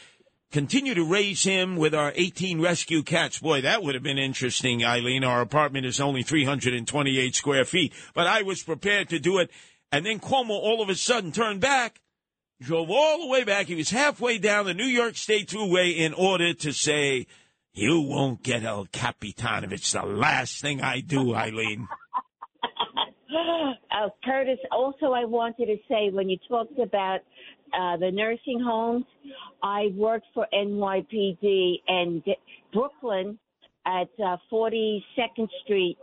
continue 0.52 0.94
to 0.94 1.04
raise 1.04 1.44
him 1.44 1.78
with 1.78 1.96
our 1.96 2.12
18 2.16 2.62
rescue 2.62 3.02
cats. 3.02 3.40
Boy, 3.40 3.62
that 3.62 3.82
would 3.82 3.96
have 3.96 4.04
been 4.04 4.18
interesting, 4.18 4.84
Eileen. 4.84 5.24
Our 5.24 5.42
apartment 5.42 5.86
is 5.86 6.02
only 6.02 6.22
328 6.22 7.34
square 7.34 7.66
feet, 7.66 7.94
but 8.14 8.28
I 8.28 8.42
was 8.42 8.62
prepared 8.62 9.10
to 9.10 9.20
do 9.20 9.40
it. 9.40 9.50
And 9.92 10.06
then 10.06 10.20
Cuomo 10.20 10.52
all 10.52 10.82
of 10.82 10.90
a 10.90 10.96
sudden 10.96 11.32
turned 11.32 11.62
back, 11.62 12.02
drove 12.62 12.90
all 12.92 13.22
the 13.22 13.28
way 13.28 13.44
back. 13.44 13.66
He 13.68 13.76
was 13.76 13.90
halfway 13.90 14.38
down 14.38 14.66
the 14.66 14.74
New 14.74 14.86
York 14.86 15.18
State 15.18 15.50
Thruway 15.50 15.98
in 15.98 16.14
order 16.14 16.54
to 16.54 16.72
say, 16.72 17.28
you 17.74 18.02
won't 18.02 18.44
get 18.44 18.64
El 18.64 18.86
Capitan 18.92 19.64
if 19.64 19.72
it's 19.72 19.92
the 19.94 20.04
last 20.04 20.62
thing 20.62 20.82
I 20.82 21.00
do, 21.00 21.34
Eileen. 21.34 21.88
uh, 23.92 24.10
Curtis, 24.24 24.60
also 24.72 25.08
I 25.14 25.26
wanted 25.26 25.66
to 25.68 25.78
say 25.90 26.10
when 26.12 26.30
you 26.30 26.38
talked 26.48 26.78
about 26.80 27.20
uh, 27.74 27.98
the 27.98 28.12
nursing 28.12 28.62
homes, 28.64 29.06
I 29.64 29.88
worked 29.96 30.28
for 30.34 30.46
NYPD 30.54 31.82
and 31.88 32.22
Brooklyn 32.74 33.40
at 33.86 34.10
uh, 34.24 34.38
42nd 34.52 35.48
Street. 35.64 35.98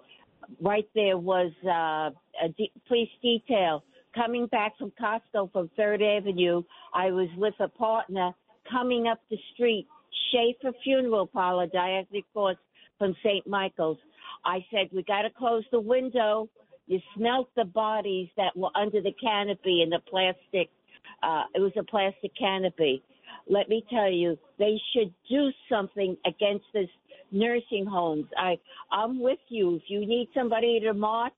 Right 0.63 0.89
there 0.95 1.19
was 1.19 1.53
uh, 1.65 2.11
a 2.43 2.49
de- 2.57 2.73
police 2.89 3.11
detail 3.21 3.85
coming 4.15 4.47
back 4.47 4.77
from 4.79 4.93
Costco 5.01 5.53
from 5.53 5.71
Third 5.77 6.03
Avenue. 6.03 6.63
I 6.95 7.11
was 7.11 7.29
with 7.37 7.55
a 7.61 7.69
partner 7.69 8.33
coming 8.71 9.07
up 9.07 9.21
the 9.31 9.39
street, 9.55 9.87
Schaefer 10.31 10.77
Funeral 10.85 11.27
Parlor, 11.27 11.67
directly 11.67 12.25
across 12.31 12.57
from 12.99 13.15
St. 13.23 13.47
Michael's. 13.47 13.99
I 14.45 14.65
said, 14.71 14.89
we 14.93 15.03
got 15.03 15.23
to 15.23 15.31
close 15.31 15.65
the 15.71 15.81
window. 15.81 16.49
You 16.87 17.01
smelt 17.17 17.49
the 17.57 17.65
bodies 17.65 18.29
that 18.37 18.57
were 18.57 18.71
under 18.75 19.01
the 19.01 19.13
canopy 19.21 19.83
in 19.83 19.91
the 19.91 20.01
plastic. 20.09 20.71
Uh, 21.23 21.45
it 21.55 21.61
was 21.61 21.73
a 21.79 21.83
plastic 21.83 22.33
canopy. 22.39 23.03
Let 23.49 23.69
me 23.69 23.85
tell 23.91 24.11
you, 24.11 24.39
they 24.59 24.79
should 24.93 25.13
do 25.29 25.51
something 25.69 26.17
against 26.27 26.65
this 26.73 26.89
nursing 27.31 27.87
homes. 27.87 28.27
I, 28.37 28.59
I'm 28.91 29.21
with 29.21 29.39
you. 29.49 29.77
If 29.77 29.83
you 29.89 30.01
need 30.01 30.29
somebody 30.35 30.81
to 30.81 30.95
march, 30.95 31.33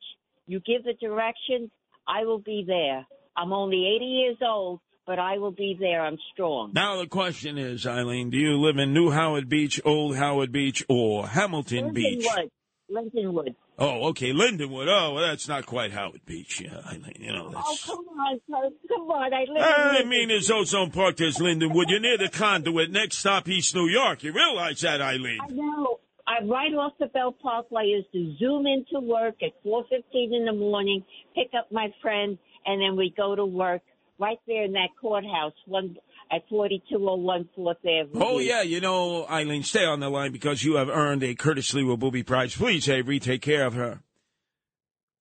you 0.46 0.60
give 0.60 0.84
the 0.84 0.94
directions. 0.94 1.70
I 2.10 2.24
will 2.24 2.40
be 2.40 2.64
there. 2.66 3.06
I'm 3.36 3.52
only 3.52 3.86
80 3.96 4.04
years 4.04 4.36
old, 4.42 4.80
but 5.06 5.18
I 5.18 5.38
will 5.38 5.52
be 5.52 5.76
there. 5.78 6.02
I'm 6.02 6.18
strong. 6.32 6.72
Now 6.74 6.98
the 6.98 7.06
question 7.06 7.56
is, 7.56 7.86
Eileen, 7.86 8.30
do 8.30 8.38
you 8.38 8.58
live 8.58 8.78
in 8.78 8.92
New 8.92 9.10
Howard 9.10 9.48
Beach, 9.48 9.80
Old 9.84 10.16
Howard 10.16 10.50
Beach, 10.50 10.84
or 10.88 11.28
Hamilton 11.28 11.92
Beach? 11.92 12.26
Lindenwood. 12.26 12.50
Lindenwood. 12.90 13.54
Oh, 13.78 14.08
okay, 14.08 14.32
Lindenwood. 14.32 14.88
Oh, 14.88 15.14
well, 15.14 15.26
that's 15.26 15.46
not 15.46 15.64
quite 15.64 15.92
Howard 15.92 16.20
Beach. 16.26 16.60
Yeah, 16.60 16.80
Eileen, 16.86 17.16
you 17.18 17.32
know. 17.32 17.46
Oh, 17.46 17.62
That's... 17.64 17.86
come 17.86 17.98
on. 17.98 18.40
Come 18.88 19.10
on. 19.10 19.32
I 19.32 19.44
live 19.48 20.04
I 20.04 20.08
mean, 20.08 20.28
there's 20.28 20.50
Ozone 20.50 20.90
Park, 20.90 21.16
there's 21.16 21.38
Lindenwood. 21.38 21.84
You're 21.88 22.00
near 22.00 22.18
the 22.18 22.28
conduit. 22.28 22.90
Next 22.90 23.18
stop, 23.18 23.48
East 23.48 23.74
New 23.74 23.88
York. 23.88 24.24
You 24.24 24.32
realize 24.32 24.80
that, 24.80 25.00
Eileen? 25.00 25.38
I 25.40 25.52
know. 25.52 25.99
I 26.30 26.44
right 26.44 26.72
off 26.74 26.92
the 27.00 27.06
Belt 27.06 27.40
Parkway 27.42 27.86
is 27.86 28.04
to 28.12 28.36
zoom 28.38 28.64
into 28.64 29.00
work 29.04 29.34
at 29.42 29.50
4:15 29.64 30.32
in 30.32 30.44
the 30.44 30.52
morning, 30.52 31.04
pick 31.34 31.50
up 31.58 31.72
my 31.72 31.92
friend, 32.00 32.38
and 32.64 32.80
then 32.80 32.96
we 32.96 33.12
go 33.16 33.34
to 33.34 33.44
work 33.44 33.82
right 34.18 34.38
there 34.46 34.64
in 34.64 34.72
that 34.72 34.90
courthouse, 35.00 35.54
one 35.66 35.96
at 36.30 36.48
4201 36.48 37.48
Fourth 37.56 37.78
Avenue. 37.78 38.24
Oh, 38.24 38.38
yeah, 38.38 38.62
you 38.62 38.80
know, 38.80 39.26
Eileen, 39.26 39.64
stay 39.64 39.84
on 39.84 39.98
the 39.98 40.08
line 40.08 40.30
because 40.30 40.62
you 40.62 40.76
have 40.76 40.88
earned 40.88 41.24
a 41.24 41.34
Curtis 41.34 41.72
Sliwa 41.72 41.98
Booby 41.98 42.22
Prize. 42.22 42.54
Please, 42.54 42.88
Avery, 42.88 43.18
take 43.18 43.42
care 43.42 43.66
of 43.66 43.74
her. 43.74 44.00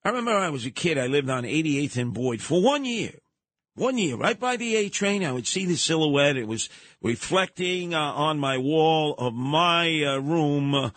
I 0.04 0.10
remember 0.10 0.36
when 0.36 0.44
I 0.44 0.50
was 0.50 0.68
a 0.68 0.72
kid, 0.72 1.00
I 1.00 1.08
lived 1.08 1.30
on 1.30 1.44
88th 1.44 1.98
and 1.98 2.14
Boyd 2.14 2.42
for 2.42 2.62
one 2.62 2.86
year. 2.86 3.16
One 3.80 3.98
year, 3.98 4.18
right 4.18 4.38
by 4.38 4.58
the 4.58 4.76
A 4.76 4.90
train, 4.90 5.24
I 5.24 5.32
would 5.32 5.48
see 5.48 5.66
the 5.66 5.78
silhouette. 5.78 6.36
It 6.36 6.50
was 6.50 6.68
reflecting 7.02 7.94
uh, 7.94 7.98
on 7.98 8.38
my 8.38 8.58
wall 8.58 9.16
of 9.18 9.34
my 9.34 10.04
uh, 10.04 10.18
room 10.18 10.76
uh, 10.76 10.90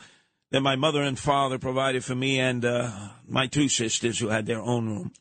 that 0.51 0.63
my 0.63 0.75
mother 0.75 1.01
and 1.01 1.17
father 1.17 1.61
provided 1.61 2.05
for 2.05 2.17
me 2.17 2.41
and 2.41 2.65
uh, 2.65 3.11
my 3.29 3.47
two 3.47 3.69
sisters 3.69 4.19
who 4.19 4.31
had 4.31 4.47
their 4.47 4.61
own 4.61 4.89
room. 4.89 5.13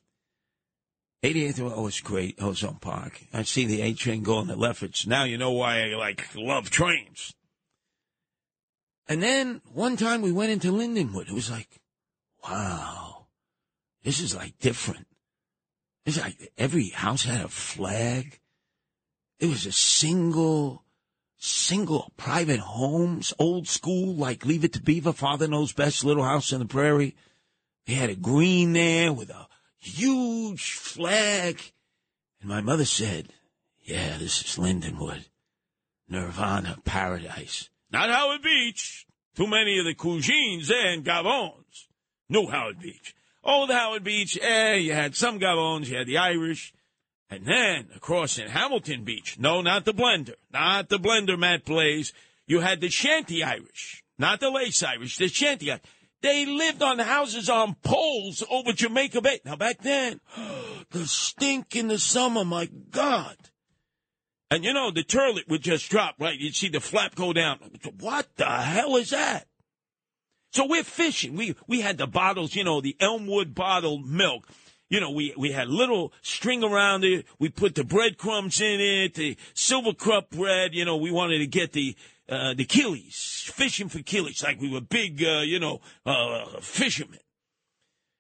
88th 1.21 1.71
oh, 1.75 1.83
was 1.83 1.99
great, 1.99 2.41
Ozone 2.41 2.79
Park. 2.81 3.21
I'd 3.31 3.45
see 3.45 3.65
the 3.65 3.83
A 3.83 3.93
train 3.93 4.23
going 4.23 4.47
the 4.47 4.55
Lefferts. 4.55 5.05
Now 5.05 5.25
you 5.25 5.37
know 5.37 5.51
why 5.51 5.83
I 5.83 5.95
like 5.95 6.29
love 6.33 6.71
trains. 6.71 7.35
And 9.07 9.21
then 9.21 9.61
one 9.71 9.97
time 9.97 10.23
we 10.23 10.31
went 10.31 10.51
into 10.51 10.71
Lindenwood. 10.71 11.29
It 11.29 11.35
was 11.35 11.51
like, 11.51 11.69
wow, 12.43 13.27
this 14.03 14.19
is 14.19 14.35
like 14.35 14.57
different. 14.57 15.05
Like 16.05 16.51
every 16.57 16.89
house 16.89 17.23
had 17.23 17.45
a 17.45 17.47
flag. 17.47 18.39
It 19.39 19.47
was 19.47 19.65
a 19.65 19.71
single, 19.71 20.83
single 21.37 22.11
private 22.17 22.59
homes, 22.59 23.33
old 23.39 23.67
school, 23.67 24.15
like 24.15 24.45
Leave 24.45 24.63
It 24.63 24.73
to 24.73 24.81
Beaver, 24.81 25.13
Father 25.13 25.47
Knows 25.47 25.73
Best, 25.73 26.03
Little 26.03 26.23
House 26.23 26.53
on 26.53 26.59
the 26.59 26.65
Prairie. 26.65 27.15
They 27.85 27.93
had 27.93 28.09
a 28.09 28.15
green 28.15 28.73
there 28.73 29.13
with 29.13 29.29
a 29.29 29.47
huge 29.79 30.73
flag. 30.73 31.59
And 32.39 32.49
my 32.49 32.61
mother 32.61 32.85
said, 32.85 33.29
yeah, 33.81 34.17
this 34.17 34.41
is 34.41 34.57
Lindenwood. 34.57 35.25
Nirvana 36.07 36.77
paradise. 36.83 37.69
Not 37.91 38.09
Howard 38.09 38.41
Beach. 38.41 39.05
Too 39.35 39.47
many 39.47 39.79
of 39.79 39.85
the 39.85 39.95
there 40.67 40.93
and 40.93 41.05
gabons. 41.05 41.87
New 42.29 42.47
Howard 42.47 42.79
Beach. 42.79 43.15
Old 43.43 43.71
Howard 43.71 44.03
Beach, 44.03 44.37
eh, 44.41 44.75
you 44.75 44.93
had 44.93 45.15
some 45.15 45.39
gabons, 45.39 45.89
you 45.89 45.97
had 45.97 46.07
the 46.07 46.17
Irish. 46.17 46.73
And 47.29 47.45
then 47.45 47.87
across 47.95 48.37
in 48.37 48.49
Hamilton 48.49 49.03
Beach, 49.03 49.39
no, 49.39 49.61
not 49.61 49.85
the 49.85 49.93
blender, 49.93 50.33
not 50.51 50.89
the 50.89 50.99
blender 50.99 51.39
Matt 51.39 51.63
Blaze. 51.63 52.11
You 52.45 52.59
had 52.59 52.81
the 52.81 52.89
shanty 52.89 53.41
Irish, 53.41 54.03
not 54.19 54.41
the 54.41 54.49
lace 54.49 54.83
Irish, 54.83 55.17
the 55.17 55.29
shanty 55.29 55.71
Irish. 55.71 55.83
They 56.21 56.45
lived 56.45 56.83
on 56.83 56.99
houses 56.99 57.49
on 57.49 57.75
poles 57.83 58.43
over 58.49 58.73
Jamaica 58.73 59.21
Bay. 59.21 59.39
Now 59.45 59.55
back 59.55 59.81
then, 59.81 60.19
the 60.91 61.07
stink 61.07 61.75
in 61.75 61.87
the 61.87 61.97
summer, 61.97 62.43
my 62.43 62.65
God. 62.65 63.37
And 64.51 64.65
you 64.65 64.73
know, 64.73 64.91
the 64.91 65.03
turlet 65.03 65.47
would 65.47 65.61
just 65.61 65.89
drop, 65.89 66.15
right? 66.19 66.37
You'd 66.37 66.55
see 66.55 66.67
the 66.67 66.81
flap 66.81 67.15
go 67.15 67.31
down. 67.31 67.59
What 67.99 68.27
the 68.35 68.45
hell 68.45 68.97
is 68.97 69.11
that? 69.11 69.47
So 70.51 70.65
we're 70.65 70.83
fishing. 70.83 71.35
We 71.35 71.55
we 71.67 71.81
had 71.81 71.97
the 71.97 72.07
bottles, 72.07 72.55
you 72.55 72.63
know, 72.63 72.81
the 72.81 72.95
Elmwood 72.99 73.55
bottled 73.55 74.07
milk. 74.07 74.47
You 74.89 74.99
know, 74.99 75.11
we, 75.11 75.33
we 75.37 75.53
had 75.53 75.69
little 75.69 76.11
string 76.21 76.65
around 76.65 77.05
it. 77.05 77.25
We 77.39 77.47
put 77.47 77.75
the 77.75 77.85
breadcrumbs 77.85 78.59
in 78.59 78.81
it, 78.81 79.13
the 79.13 79.37
silver 79.53 79.93
cup 79.93 80.31
bread. 80.31 80.73
You 80.73 80.83
know, 80.83 80.97
we 80.97 81.11
wanted 81.11 81.39
to 81.39 81.47
get 81.47 81.71
the 81.71 81.95
uh, 82.27 82.53
the 82.53 82.65
killies, 82.65 83.49
fishing 83.51 83.87
for 83.87 83.99
killies, 83.99 84.43
like 84.43 84.59
we 84.59 84.69
were 84.69 84.81
big, 84.81 85.23
uh, 85.23 85.41
you 85.41 85.59
know, 85.59 85.79
uh, 86.05 86.45
fishermen. 86.59 87.19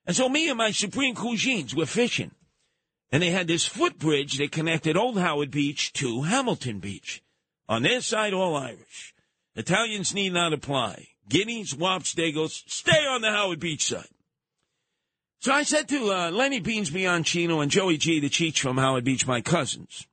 And 0.05 0.15
so 0.15 0.27
me 0.27 0.49
and 0.49 0.57
my 0.57 0.71
Supreme 0.71 1.15
cousins 1.15 1.75
were 1.75 1.85
fishing. 1.85 2.31
And 3.11 3.21
they 3.21 3.29
had 3.29 3.47
this 3.47 3.65
footbridge 3.67 4.37
that 4.37 4.51
connected 4.51 4.97
Old 4.97 5.19
Howard 5.19 5.51
Beach 5.51 5.93
to 5.93 6.23
Hamilton 6.23 6.79
Beach. 6.79 7.21
On 7.67 7.83
their 7.83 8.01
side, 8.01 8.33
all 8.33 8.55
Irish. 8.55 9.13
Italians 9.55 10.13
need 10.13 10.33
not 10.33 10.53
apply. 10.53 11.07
Guineas, 11.29 11.73
Wops, 11.73 12.13
Dagos, 12.13 12.63
stay 12.67 13.05
on 13.07 13.21
the 13.21 13.31
Howard 13.31 13.59
Beach 13.59 13.85
side. 13.85 14.07
So 15.39 15.51
I 15.51 15.63
said 15.63 15.87
to 15.89 16.11
uh, 16.11 16.31
Lenny 16.31 16.59
Beans 16.59 16.91
Bianchino 16.91 17.63
and 17.63 17.71
Joey 17.71 17.97
G, 17.97 18.19
the 18.19 18.29
Cheech 18.29 18.59
from 18.59 18.77
Howard 18.77 19.03
Beach, 19.03 19.25
my 19.25 19.41
cousins, 19.41 20.05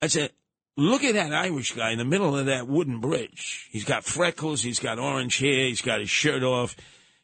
I 0.00 0.06
said, 0.06 0.32
look 0.76 1.04
at 1.04 1.14
that 1.14 1.32
Irish 1.32 1.72
guy 1.74 1.90
in 1.90 1.98
the 1.98 2.04
middle 2.04 2.36
of 2.36 2.46
that 2.46 2.66
wooden 2.66 3.00
bridge. 3.00 3.68
He's 3.70 3.84
got 3.84 4.04
freckles, 4.04 4.62
he's 4.62 4.78
got 4.78 4.98
orange 4.98 5.38
hair, 5.38 5.66
he's 5.66 5.82
got 5.82 6.00
his 6.00 6.10
shirt 6.10 6.42
off. 6.42 6.76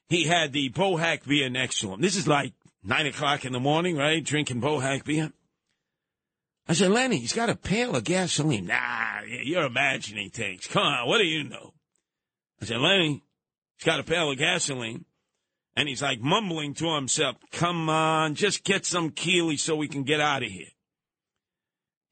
He 0.08 0.24
had 0.24 0.52
the 0.52 0.70
Bohack 0.70 1.26
beer 1.26 1.48
next 1.48 1.80
to 1.80 1.92
him. 1.92 2.00
This 2.00 2.16
is 2.16 2.28
like 2.28 2.52
nine 2.84 3.06
o'clock 3.06 3.44
in 3.44 3.52
the 3.52 3.60
morning, 3.60 3.96
right? 3.96 4.22
Drinking 4.22 4.60
Bohack 4.60 5.04
beer. 5.04 5.32
I 6.68 6.74
said, 6.74 6.90
Lenny, 6.90 7.16
he's 7.16 7.32
got 7.32 7.48
a 7.48 7.56
pail 7.56 7.96
of 7.96 8.04
gasoline. 8.04 8.66
Nah, 8.66 9.22
you're 9.22 9.64
imagining 9.64 10.28
things. 10.28 10.66
Come 10.66 10.82
on, 10.82 11.08
what 11.08 11.18
do 11.18 11.24
you 11.24 11.44
know? 11.44 11.72
I 12.60 12.64
said, 12.64 12.78
Lenny, 12.78 13.22
he's 13.76 13.84
got 13.84 14.00
a 14.00 14.04
pail 14.04 14.30
of 14.30 14.38
gasoline. 14.38 15.04
And 15.76 15.88
he's 15.88 16.02
like 16.02 16.20
mumbling 16.20 16.74
to 16.74 16.94
himself, 16.96 17.36
come 17.52 17.88
on, 17.88 18.34
just 18.34 18.64
get 18.64 18.84
some 18.84 19.10
Keeley 19.10 19.56
so 19.56 19.76
we 19.76 19.86
can 19.86 20.02
get 20.02 20.20
out 20.20 20.42
of 20.42 20.48
here. 20.48 20.66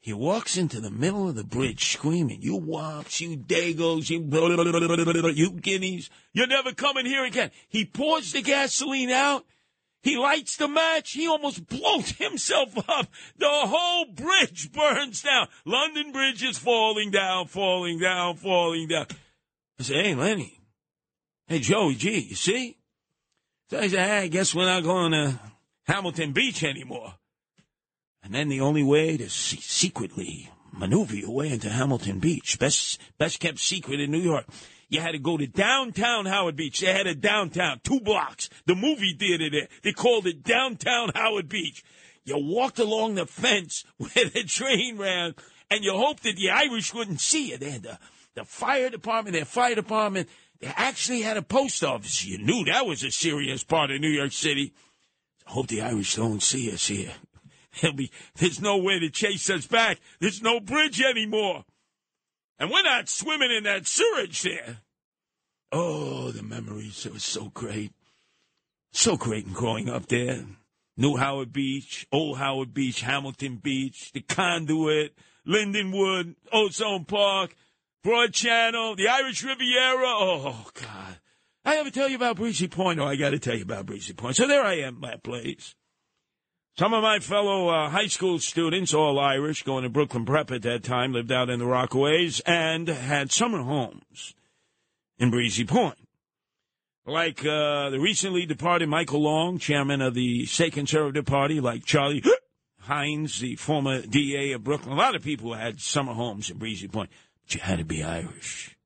He 0.07 0.13
walks 0.13 0.57
into 0.57 0.81
the 0.81 0.93
middle 0.93 1.29
of 1.29 1.35
the 1.35 1.43
bridge 1.43 1.93
screaming, 1.93 2.41
you 2.41 2.55
wops, 2.55 3.21
you 3.21 3.37
dagos, 3.37 4.09
you, 4.09 4.21
you 5.35 5.51
guineas, 5.51 6.11
you're 6.33 6.47
never 6.47 6.73
coming 6.73 7.07
here 7.07 7.25
again. 7.25 7.51
He 7.69 7.85
pours 7.85 8.31
the 8.31 8.41
gasoline 8.41 9.11
out. 9.11 9.45
He 10.05 10.17
lights 10.17 10.59
the 10.59 10.69
match. 10.69 11.11
He 11.11 11.27
almost 11.27 11.67
blows 11.67 12.11
himself 12.11 12.79
up. 12.89 13.09
The 13.37 13.49
whole 13.51 14.05
bridge 14.05 14.71
burns 14.71 15.23
down. 15.23 15.49
London 15.65 16.13
Bridge 16.13 16.45
is 16.45 16.57
falling 16.57 17.11
down, 17.11 17.49
falling 17.49 17.99
down, 17.99 18.37
falling 18.37 18.87
down. 18.87 19.07
I 19.79 19.83
say, 19.83 20.03
hey, 20.03 20.15
Lenny. 20.15 20.61
Hey, 21.47 21.61
Joey 21.61 21.95
G, 21.95 22.19
you 22.19 22.35
see? 22.35 22.77
So 23.71 23.79
I 23.79 23.89
said, 23.89 24.07
hey, 24.07 24.19
I 24.19 24.29
guess 24.29 24.55
we're 24.55 24.65
not 24.65 24.83
going 24.83 25.13
to 25.13 25.39
Hamilton 25.87 26.33
Beach 26.33 26.65
anymore. 26.65 27.15
And 28.23 28.35
then 28.35 28.49
the 28.49 28.61
only 28.61 28.83
way 28.83 29.17
to 29.17 29.29
se- 29.29 29.59
secretly 29.61 30.51
maneuver 30.73 31.15
your 31.15 31.31
way 31.31 31.51
into 31.51 31.71
Hamilton 31.71 32.19
Beach, 32.19 32.59
best 32.59 33.01
best 33.19 33.41
kept 33.41 33.59
secret 33.59 34.01
in 34.01 34.11
New 34.11 34.21
York, 34.21 34.47
you 34.89 35.01
had 35.01 35.13
to 35.13 35.19
go 35.19 35.37
to 35.37 35.47
downtown 35.47 36.27
Howard 36.27 36.57
Beach. 36.57 36.81
They 36.81 36.93
had 36.93 37.07
a 37.07 37.15
downtown, 37.15 37.81
two 37.83 38.01
blocks, 38.01 38.49
the 38.67 38.75
movie 38.75 39.17
theater 39.19 39.49
there. 39.51 39.69
They 39.83 39.93
called 39.93 40.27
it 40.27 40.43
downtown 40.43 41.13
Howard 41.15 41.49
Beach. 41.49 41.85
You 42.25 42.39
walked 42.39 42.79
along 42.79 43.15
the 43.15 43.27
fence 43.27 43.85
where 43.97 44.29
the 44.29 44.45
train 44.45 44.99
ran, 44.99 45.35
and 45.71 45.85
you 45.85 45.93
hoped 45.93 46.25
that 46.25 46.37
the 46.37 46.51
Irish 46.51 46.93
wouldn't 46.95 47.21
see 47.21 47.51
you. 47.51 47.59
They 47.59 47.71
had 47.71 47.83
the, 47.83 47.99
the 48.37 48.45
fire 48.45 48.91
department, 48.91 49.35
their 49.35 49.45
fire 49.45 49.75
department. 49.75 50.29
They 50.61 50.69
actually 50.69 51.23
had 51.23 51.37
a 51.37 51.43
post 51.43 51.83
office. 51.83 52.25
You 52.25 52.39
knew 52.39 52.65
that 52.67 52.87
was 52.87 53.03
a 53.03 53.11
serious 53.11 53.65
part 53.65 53.91
of 53.91 54.01
New 54.01 54.11
York 54.11 54.33
City. 54.33 54.73
I 55.47 55.51
hope 55.53 55.67
the 55.67 55.83
Irish 55.83 56.15
don't 56.15 56.43
see 56.43 56.73
us 56.73 56.87
here. 56.87 57.13
They'll 57.81 57.93
be, 57.93 58.11
there's 58.37 58.61
no 58.61 58.79
way 58.79 59.01
to 59.01 59.11
chase 59.11 59.51
us 59.51 59.67
back. 59.67 59.99
There's 60.21 60.43
no 60.43 60.61
bridge 60.61 61.03
anymore. 61.03 61.65
And 62.59 62.71
we're 62.71 62.83
not 62.83 63.09
swimming 63.09 63.51
in 63.51 63.65
that 63.65 63.87
sewage 63.87 64.43
there. 64.43 64.79
Oh, 65.73 66.31
the 66.31 66.43
memories. 66.43 67.05
It 67.05 67.13
was 67.13 67.25
so 67.25 67.51
great. 67.53 67.93
So 68.93 69.17
great 69.17 69.47
in 69.47 69.53
growing 69.53 69.91
up 69.91 70.07
there. 70.07 70.45
New 70.97 71.17
Howard 71.17 71.53
Beach, 71.53 72.07
Old 72.11 72.39
Howard 72.39 72.73
Beach, 72.73 73.03
Hamilton 73.03 73.57
Beach, 73.57 74.11
the 74.13 74.23
Conduit, 74.23 75.15
Lindenwood, 75.47 76.35
Ozone 76.51 77.05
Park, 77.05 77.55
Broad 78.07 78.33
Channel, 78.33 78.95
the 78.95 79.09
Irish 79.09 79.43
Riviera. 79.43 80.07
Oh, 80.07 80.71
God. 80.75 81.19
I 81.65 81.79
ever 81.79 81.91
tell 81.91 82.09
you 82.09 82.15
about 82.15 82.37
Breezy 82.37 82.69
Point? 82.69 83.01
Oh, 83.01 83.05
I 83.05 83.17
got 83.17 83.31
to 83.31 83.41
tell 83.41 83.57
you 83.57 83.65
about 83.65 83.87
Breezy 83.87 84.13
Point. 84.13 84.37
So 84.37 84.47
there 84.47 84.63
I 84.63 84.75
am, 84.75 85.01
my 85.01 85.17
place. 85.17 85.75
Some 86.79 86.95
of 86.95 87.03
my 87.03 87.19
fellow 87.19 87.69
uh, 87.69 87.91
high 87.91 88.07
school 88.07 88.39
students, 88.39 88.95
all 88.95 89.19
Irish, 89.19 89.65
going 89.65 89.83
to 89.83 89.89
Brooklyn 89.89 90.25
Prep 90.25 90.53
at 90.53 90.63
that 90.63 90.85
time, 90.85 91.15
lived 91.15 91.33
out 91.33 91.51
in 91.51 91.59
the 91.59 91.65
Rockaways 91.65 92.41
and 92.47 92.87
had 92.87 93.33
summer 93.33 93.63
homes 93.63 94.37
in 95.19 95.33
Breezy 95.33 95.65
Point. 95.65 95.99
Like 97.07 97.41
uh, 97.41 97.91
the 97.91 97.99
recently 97.99 98.47
departed 98.47 98.89
Michael 98.89 99.23
Long, 99.23 99.59
chairman 99.59 100.01
of 100.01 100.15
the 100.15 100.47
State 100.47 100.75
Conservative 100.75 101.27
Party, 101.27 101.61
like 101.61 101.85
Charlie 101.85 102.23
Hynes, 102.85 103.41
the 103.41 103.57
former 103.57 104.03
DA 104.03 104.53
of 104.53 104.63
Brooklyn. 104.63 104.93
A 104.93 104.97
lot 104.97 105.17
of 105.17 105.25
people 105.25 105.55
had 105.55 105.81
summer 105.81 106.13
homes 106.13 106.51
in 106.51 106.59
Breezy 106.59 106.87
Point, 106.87 107.11
but 107.47 107.55
you 107.55 107.61
had 107.61 107.79
to 107.79 107.85
be 107.85 108.03
Irish. 108.03 108.77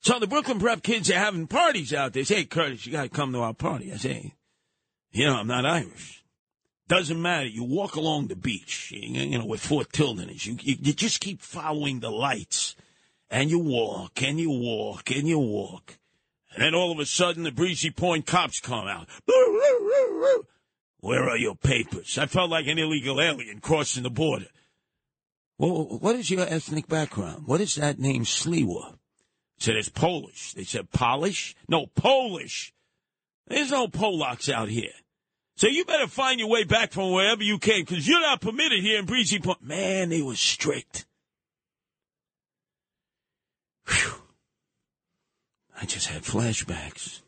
So 0.00 0.18
the 0.18 0.26
Brooklyn 0.26 0.58
Prep 0.58 0.82
kids 0.82 1.10
are 1.10 1.18
having 1.18 1.46
parties 1.46 1.92
out 1.92 2.12
there. 2.12 2.24
Say, 2.24 2.36
hey, 2.36 2.44
Curtis, 2.44 2.86
you 2.86 2.92
got 2.92 3.02
to 3.02 3.08
come 3.08 3.32
to 3.32 3.40
our 3.40 3.54
party. 3.54 3.92
I 3.92 3.96
say, 3.96 4.34
you 5.10 5.26
know, 5.26 5.36
I'm 5.36 5.46
not 5.46 5.66
Irish. 5.66 6.24
Doesn't 6.86 7.20
matter. 7.20 7.46
You 7.46 7.64
walk 7.64 7.96
along 7.96 8.28
the 8.28 8.36
beach, 8.36 8.92
you 8.92 9.38
know, 9.38 9.44
with 9.44 9.60
Fort 9.60 9.92
Tilden. 9.92 10.30
You, 10.30 10.56
you, 10.60 10.76
you 10.80 10.92
just 10.92 11.20
keep 11.20 11.42
following 11.42 12.00
the 12.00 12.10
lights. 12.10 12.76
And 13.30 13.50
you 13.50 13.58
walk, 13.58 14.22
and 14.22 14.40
you 14.40 14.50
walk, 14.50 15.10
and 15.10 15.28
you 15.28 15.38
walk. 15.38 15.98
And 16.54 16.62
then 16.62 16.74
all 16.74 16.90
of 16.90 16.98
a 16.98 17.04
sudden, 17.04 17.42
the 17.42 17.52
Breezy 17.52 17.90
Point 17.90 18.24
cops 18.24 18.58
come 18.58 18.88
out. 18.88 19.06
Where 21.00 21.28
are 21.28 21.36
your 21.36 21.54
papers? 21.54 22.16
I 22.16 22.24
felt 22.24 22.48
like 22.48 22.66
an 22.66 22.78
illegal 22.78 23.20
alien 23.20 23.60
crossing 23.60 24.02
the 24.02 24.10
border. 24.10 24.46
Well, 25.58 25.98
what 25.98 26.14
is 26.14 26.30
your 26.30 26.46
ethnic 26.48 26.86
background? 26.86 27.46
What 27.46 27.60
is 27.60 27.74
that 27.74 27.98
name, 27.98 28.24
Sliwa? 28.24 28.94
Said, 29.58 29.74
it's 29.74 29.88
Polish. 29.88 30.52
They 30.52 30.62
said, 30.62 30.90
Polish? 30.90 31.56
No, 31.68 31.86
Polish. 31.86 32.72
There's 33.48 33.72
no 33.72 33.88
Polacks 33.88 34.52
out 34.52 34.68
here. 34.68 34.92
So 35.56 35.66
you 35.66 35.84
better 35.84 36.06
find 36.06 36.38
your 36.38 36.48
way 36.48 36.62
back 36.62 36.92
from 36.92 37.10
wherever 37.10 37.42
you 37.42 37.58
came, 37.58 37.84
because 37.84 38.06
you're 38.06 38.20
not 38.20 38.40
permitted 38.40 38.80
here 38.80 39.00
in 39.00 39.06
Breezy 39.06 39.40
Point. 39.40 39.60
Man, 39.60 40.10
they 40.10 40.22
were 40.22 40.36
strict. 40.36 41.06
Whew. 43.88 44.14
I 45.80 45.86
just 45.86 46.06
had 46.06 46.22
flashbacks. 46.22 47.22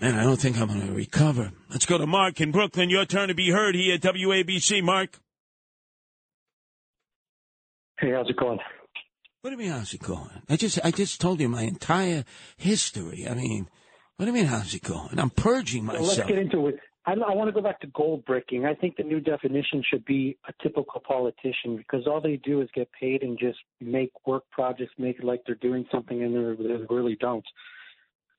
Man, 0.00 0.14
I 0.14 0.24
don't 0.24 0.40
think 0.40 0.58
I'm 0.58 0.68
going 0.68 0.86
to 0.86 0.92
recover. 0.92 1.52
Let's 1.68 1.84
go 1.86 1.98
to 1.98 2.06
Mark 2.06 2.40
in 2.40 2.50
Brooklyn. 2.50 2.88
Your 2.88 3.04
turn 3.04 3.28
to 3.28 3.34
be 3.34 3.50
heard 3.50 3.74
here 3.74 3.94
at 3.96 4.00
WABC. 4.00 4.82
Mark. 4.82 5.20
Hey, 8.04 8.12
how's 8.12 8.28
it 8.28 8.36
going? 8.36 8.58
What 9.40 9.48
do 9.48 9.52
you 9.52 9.56
mean, 9.56 9.70
how's 9.70 9.94
it 9.94 10.02
going? 10.02 10.28
I 10.50 10.56
just, 10.56 10.78
I 10.84 10.90
just 10.90 11.22
told 11.22 11.40
you 11.40 11.48
my 11.48 11.62
entire 11.62 12.24
history. 12.58 13.26
I 13.26 13.32
mean, 13.32 13.66
what 14.16 14.26
do 14.26 14.30
you 14.30 14.34
mean, 14.36 14.44
how's 14.44 14.74
it 14.74 14.82
going? 14.82 15.18
I'm 15.18 15.30
purging 15.30 15.86
Well, 15.86 16.00
myself. 16.02 16.18
let's 16.18 16.28
get 16.28 16.38
into 16.38 16.66
it. 16.66 16.78
I, 17.06 17.12
I 17.12 17.34
want 17.34 17.48
to 17.48 17.52
go 17.52 17.62
back 17.62 17.80
to 17.80 17.86
gold 17.86 18.26
bricking. 18.26 18.66
I 18.66 18.74
think 18.74 18.96
the 18.98 19.04
new 19.04 19.20
definition 19.20 19.82
should 19.90 20.04
be 20.04 20.36
a 20.46 20.52
typical 20.62 21.00
politician 21.06 21.78
because 21.78 22.06
all 22.06 22.20
they 22.20 22.36
do 22.44 22.60
is 22.60 22.68
get 22.74 22.90
paid 23.00 23.22
and 23.22 23.38
just 23.38 23.56
make 23.80 24.10
work 24.26 24.42
projects, 24.50 24.92
make 24.98 25.18
it 25.20 25.24
like 25.24 25.40
they're 25.46 25.54
doing 25.56 25.86
something, 25.90 26.22
and 26.22 26.34
they're, 26.34 26.86
really 26.90 27.16
don't. 27.18 27.44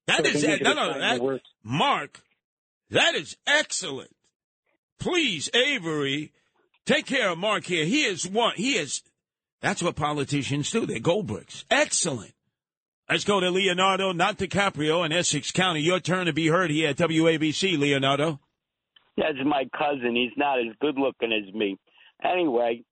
That 0.05 0.27
So 0.27 0.31
is 0.31 0.41
they 0.43 0.59
that, 0.59 0.61
no, 0.61 0.73
no, 0.75 0.99
that. 0.99 1.39
Mark, 1.63 2.21
that 2.91 3.15
is 3.15 3.35
excellent. 3.47 4.15
Please, 4.99 5.49
Avery, 5.55 6.33
take 6.85 7.07
care 7.07 7.31
of 7.31 7.39
Mark 7.39 7.65
here. 7.65 7.85
He 7.85 8.03
is 8.03 8.27
one. 8.27 8.53
He 8.57 8.73
is. 8.73 9.01
That's 9.61 9.81
what 9.81 9.95
politicians 9.95 10.69
do. 10.71 10.85
They're 10.85 10.99
gold 10.99 11.27
bricks. 11.27 11.65
Excellent. 11.71 12.33
Let's 13.09 13.23
go 13.23 13.39
to 13.39 13.49
Leonardo, 13.51 14.11
not 14.13 14.37
DiCaprio, 14.37 15.05
in 15.05 15.11
Essex 15.11 15.51
County. 15.51 15.81
Your 15.81 15.99
turn 15.99 16.25
to 16.25 16.33
be 16.33 16.47
heard 16.47 16.71
here 16.71 16.89
at 16.89 16.97
WABC, 16.97 17.77
Leonardo. 17.77 18.39
That's 19.17 19.37
my 19.45 19.65
cousin. 19.77 20.15
He's 20.15 20.35
not 20.37 20.59
as 20.59 20.73
good 20.81 20.97
looking 20.97 21.31
as 21.31 21.53
me. 21.53 21.77
Anyway, 22.23 22.83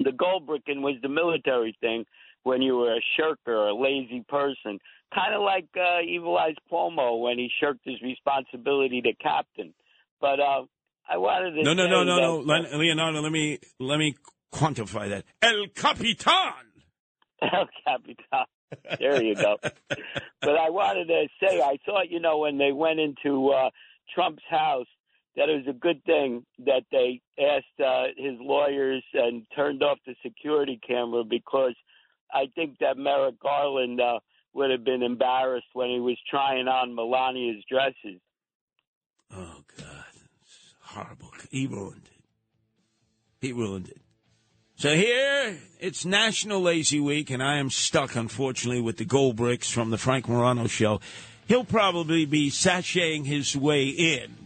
the 0.00 0.12
gold 0.12 0.46
bricking 0.46 0.82
was 0.82 0.96
the 1.00 1.08
military 1.08 1.76
thing 1.80 2.04
when 2.42 2.60
you 2.60 2.76
were 2.76 2.92
a 2.94 3.00
shirker 3.16 3.54
or 3.54 3.68
a 3.68 3.74
lazy 3.74 4.24
person. 4.28 4.78
Kind 5.14 5.34
of 5.34 5.42
like 5.42 5.68
uh, 5.76 6.00
Evil 6.02 6.36
Eyes 6.36 6.56
Cuomo 6.70 7.20
when 7.20 7.38
he 7.38 7.48
shirked 7.60 7.80
his 7.84 8.00
responsibility 8.02 9.00
to 9.02 9.12
captain. 9.22 9.72
But 10.20 10.40
uh, 10.40 10.64
I 11.08 11.16
wanted 11.18 11.52
to 11.52 11.62
No, 11.62 11.72
no, 11.72 11.86
no, 11.86 12.02
no, 12.02 12.16
no, 12.18 12.36
Len- 12.38 12.78
Leonardo. 12.78 13.20
Let 13.20 13.30
me 13.32 13.58
let 13.78 13.98
me 13.98 14.16
quantify 14.56 15.08
that. 15.10 15.24
El 15.42 15.66
Capitan. 15.74 16.52
El 17.42 17.68
Capitan. 17.86 18.46
There 18.98 19.22
you 19.22 19.34
go. 19.34 19.56
but 19.60 20.56
I 20.58 20.70
wanted 20.70 21.06
to 21.06 21.26
say, 21.40 21.60
I 21.60 21.78
thought, 21.84 22.10
you 22.10 22.20
know, 22.20 22.38
when 22.38 22.58
they 22.58 22.72
went 22.72 22.98
into 22.98 23.50
uh, 23.50 23.70
Trump's 24.14 24.42
house, 24.50 24.86
that 25.36 25.48
it 25.50 25.66
was 25.66 25.66
a 25.68 25.78
good 25.78 26.02
thing 26.04 26.44
that 26.64 26.82
they 26.90 27.20
asked 27.38 27.80
uh, 27.80 28.04
his 28.16 28.38
lawyers 28.40 29.04
and 29.12 29.42
turned 29.54 29.82
off 29.82 29.98
the 30.06 30.14
security 30.24 30.80
camera 30.86 31.24
because 31.24 31.74
I 32.32 32.46
think 32.54 32.78
that 32.80 32.96
Merrick 32.96 33.38
Garland 33.38 34.00
uh, 34.00 34.18
would 34.54 34.70
have 34.70 34.84
been 34.84 35.02
embarrassed 35.02 35.66
when 35.74 35.90
he 35.90 36.00
was 36.00 36.16
trying 36.28 36.68
on 36.68 36.96
Melania's 36.96 37.62
dresses. 37.70 38.20
Oh 39.30 39.62
God, 39.76 40.04
it's 40.42 40.74
horrible. 40.80 41.30
He 41.50 41.66
ruined 41.66 42.06
it. 42.06 42.24
He 43.40 43.52
ruined 43.52 43.88
it. 43.88 44.00
So 44.78 44.94
here, 44.94 45.56
it's 45.80 46.04
National 46.04 46.60
Lazy 46.60 47.00
Week, 47.00 47.30
and 47.30 47.42
I 47.42 47.56
am 47.56 47.70
stuck, 47.70 48.14
unfortunately, 48.14 48.82
with 48.82 48.98
the 48.98 49.06
gold 49.06 49.36
bricks 49.36 49.70
from 49.70 49.88
the 49.88 49.96
Frank 49.96 50.28
Morano 50.28 50.66
show. 50.66 51.00
He'll 51.48 51.64
probably 51.64 52.26
be 52.26 52.50
sashaying 52.50 53.24
his 53.24 53.56
way 53.56 53.86
in. 53.86 54.36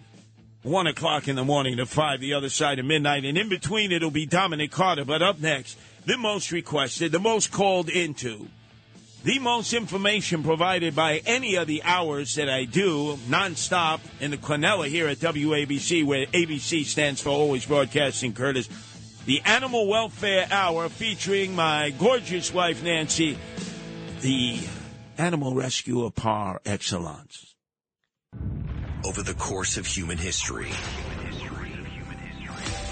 One 0.62 0.86
o'clock 0.86 1.26
in 1.26 1.34
the 1.34 1.44
morning 1.44 1.78
to 1.78 1.86
five, 1.86 2.20
the 2.20 2.34
other 2.34 2.48
side 2.48 2.78
of 2.78 2.86
midnight, 2.86 3.24
and 3.24 3.36
in 3.36 3.48
between 3.48 3.90
it'll 3.90 4.12
be 4.12 4.24
Dominic 4.24 4.70
Carter. 4.70 5.04
But 5.04 5.20
up 5.20 5.40
next, 5.40 5.76
the 6.06 6.16
most 6.16 6.52
requested, 6.52 7.10
the 7.10 7.18
most 7.18 7.50
called 7.50 7.88
into, 7.88 8.46
the 9.24 9.40
most 9.40 9.72
information 9.72 10.44
provided 10.44 10.94
by 10.94 11.22
any 11.26 11.56
of 11.56 11.66
the 11.66 11.82
hours 11.82 12.36
that 12.36 12.48
I 12.48 12.66
do 12.66 13.16
nonstop 13.28 13.98
in 14.20 14.30
the 14.30 14.36
Quinella 14.36 14.86
here 14.86 15.08
at 15.08 15.18
WABC, 15.18 16.06
where 16.06 16.26
ABC 16.26 16.84
stands 16.84 17.20
for 17.20 17.30
Always 17.30 17.66
Broadcasting 17.66 18.32
Curtis. 18.32 18.68
The 19.26 19.42
Animal 19.44 19.86
Welfare 19.86 20.46
Hour 20.50 20.88
featuring 20.88 21.54
my 21.54 21.90
gorgeous 21.90 22.54
wife, 22.54 22.82
Nancy, 22.82 23.36
the 24.22 24.58
animal 25.18 25.54
rescuer 25.54 26.10
par 26.10 26.62
excellence. 26.64 27.54
Over 29.04 29.22
the 29.22 29.34
course 29.34 29.76
of 29.76 29.84
human 29.84 30.16
history, 30.16 30.70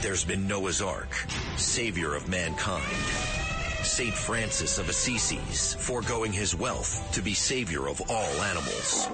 there's 0.03 0.25
been 0.25 0.47
Noah's 0.47 0.83
Ark, 0.83 1.13
savior 1.57 2.15
of 2.15 2.29
mankind, 2.29 2.85
St. 3.83 4.13
Francis 4.13 4.79
of 4.79 4.91
Assisi, 4.91 5.39
foregoing 5.81 6.33
his 6.33 6.55
wealth 6.55 7.11
to 7.13 7.23
be 7.23 7.33
savior 7.33 7.89
of 7.89 8.03
all 8.11 8.43
animals. 8.43 9.09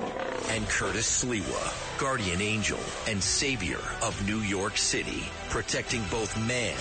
And 0.51 0.69
Curtis 0.69 1.24
Sliwa, 1.24 2.01
guardian 2.01 2.43
angel 2.43 2.81
and 3.09 3.23
savior 3.23 3.81
of 4.03 4.27
New 4.27 4.41
York 4.41 4.77
City, 4.77 5.23
protecting 5.49 6.03
both 6.11 6.36
man 6.49 6.77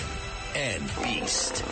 and 0.54 0.82
beast. 1.02 1.64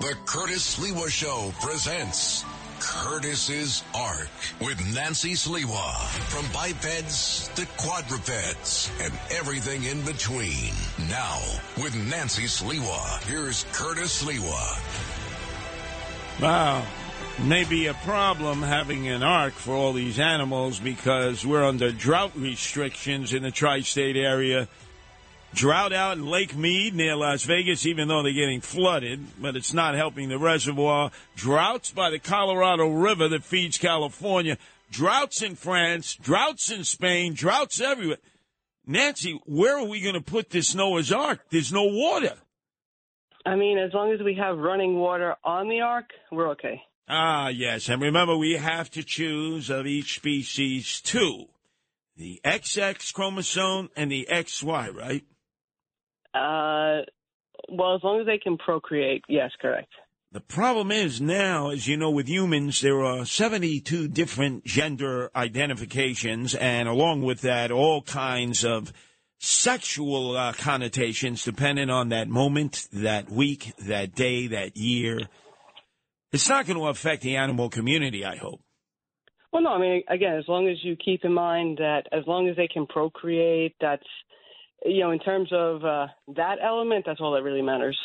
The 0.00 0.14
Curtis 0.24 0.78
Sliwa 0.78 1.08
Show 1.08 1.52
presents 1.60 2.44
Curtis's 2.80 3.82
Ark 3.94 4.28
with 4.60 4.78
Nancy 4.94 5.32
Sliwa. 5.32 5.94
From 6.28 6.46
bipeds 6.52 7.50
to 7.56 7.66
quadrupeds 7.76 8.90
and 9.00 9.12
everything 9.30 9.84
in 9.84 10.02
between. 10.04 10.72
Now, 11.08 11.40
with 11.76 11.94
Nancy 12.08 12.44
Sliwa, 12.44 13.22
here's 13.24 13.64
Curtis 13.72 14.22
Sliwa. 14.22 14.80
Wow. 16.40 16.86
Maybe 17.44 17.86
a 17.86 17.94
problem 17.94 18.62
having 18.62 19.06
an 19.08 19.22
ark 19.22 19.54
for 19.54 19.72
all 19.72 19.92
these 19.92 20.18
animals 20.18 20.80
because 20.80 21.46
we're 21.46 21.64
under 21.64 21.92
drought 21.92 22.32
restrictions 22.34 23.32
in 23.32 23.44
the 23.44 23.52
tri 23.52 23.80
state 23.80 24.16
area. 24.16 24.68
Drought 25.54 25.92
out 25.92 26.18
in 26.18 26.26
Lake 26.26 26.56
Mead 26.56 26.94
near 26.94 27.14
Las 27.14 27.44
Vegas, 27.44 27.86
even 27.86 28.08
though 28.08 28.22
they're 28.22 28.32
getting 28.32 28.60
flooded, 28.60 29.20
but 29.40 29.56
it's 29.56 29.72
not 29.72 29.94
helping 29.94 30.28
the 30.28 30.38
reservoir. 30.38 31.10
Droughts 31.36 31.92
by 31.92 32.10
the 32.10 32.18
Colorado 32.18 32.88
River 32.88 33.28
that 33.28 33.44
feeds 33.44 33.78
California. 33.78 34.58
Droughts 34.90 35.40
in 35.40 35.54
France, 35.54 36.16
droughts 36.16 36.70
in 36.70 36.82
Spain, 36.82 37.34
droughts 37.34 37.80
everywhere. 37.80 38.18
Nancy, 38.84 39.40
where 39.46 39.78
are 39.78 39.86
we 39.86 40.00
going 40.00 40.14
to 40.14 40.20
put 40.20 40.50
this 40.50 40.74
Noah's 40.74 41.12
Ark? 41.12 41.40
There's 41.50 41.72
no 41.72 41.84
water. 41.84 42.34
I 43.46 43.54
mean, 43.54 43.78
as 43.78 43.94
long 43.94 44.12
as 44.12 44.20
we 44.20 44.34
have 44.34 44.58
running 44.58 44.96
water 44.96 45.36
on 45.44 45.68
the 45.68 45.80
ark, 45.80 46.10
we're 46.30 46.50
okay. 46.50 46.82
Ah, 47.08 47.48
yes. 47.48 47.88
And 47.88 48.02
remember, 48.02 48.36
we 48.36 48.54
have 48.54 48.90
to 48.90 49.02
choose 49.02 49.70
of 49.70 49.86
each 49.86 50.16
species 50.16 51.00
two 51.00 51.46
the 52.16 52.40
XX 52.44 53.14
chromosome 53.14 53.90
and 53.96 54.10
the 54.10 54.26
XY, 54.28 54.92
right? 54.92 55.24
Uh, 56.34 57.04
well, 57.68 57.94
as 57.94 58.02
long 58.02 58.20
as 58.20 58.26
they 58.26 58.38
can 58.38 58.58
procreate, 58.58 59.22
yes, 59.28 59.52
correct. 59.62 59.92
The 60.32 60.40
problem 60.40 60.90
is 60.90 61.20
now, 61.20 61.70
as 61.70 61.86
you 61.86 61.96
know, 61.96 62.10
with 62.10 62.28
humans, 62.28 62.80
there 62.82 63.02
are 63.02 63.24
72 63.24 64.08
different 64.08 64.64
gender 64.64 65.30
identifications, 65.34 66.54
and 66.54 66.88
along 66.88 67.22
with 67.22 67.40
that, 67.42 67.70
all 67.70 68.02
kinds 68.02 68.64
of 68.64 68.92
sexual 69.38 70.36
uh, 70.36 70.52
connotations 70.52 71.44
depending 71.44 71.88
on 71.88 72.10
that 72.10 72.28
moment, 72.28 72.88
that 72.92 73.30
week, 73.30 73.72
that 73.78 74.14
day, 74.14 74.48
that 74.48 74.76
year. 74.76 75.20
It's 76.32 76.48
not 76.48 76.66
going 76.66 76.78
to 76.78 76.86
affect 76.86 77.22
the 77.22 77.36
animal 77.36 77.70
community, 77.70 78.24
I 78.24 78.36
hope. 78.36 78.60
Well, 79.52 79.62
no, 79.62 79.70
I 79.70 79.78
mean, 79.78 80.02
again, 80.08 80.34
as 80.34 80.44
long 80.46 80.68
as 80.68 80.76
you 80.82 80.94
keep 80.96 81.24
in 81.24 81.32
mind 81.32 81.78
that 81.78 82.02
as 82.12 82.24
long 82.26 82.48
as 82.48 82.56
they 82.56 82.68
can 82.68 82.86
procreate, 82.86 83.74
that's, 83.80 84.06
you 84.84 85.00
know, 85.00 85.10
in 85.10 85.18
terms 85.20 85.48
of 85.52 85.84
uh, 85.84 86.08
that 86.36 86.56
element, 86.62 87.04
that's 87.06 87.20
all 87.20 87.32
that 87.32 87.42
really 87.42 87.62
matters. 87.62 87.98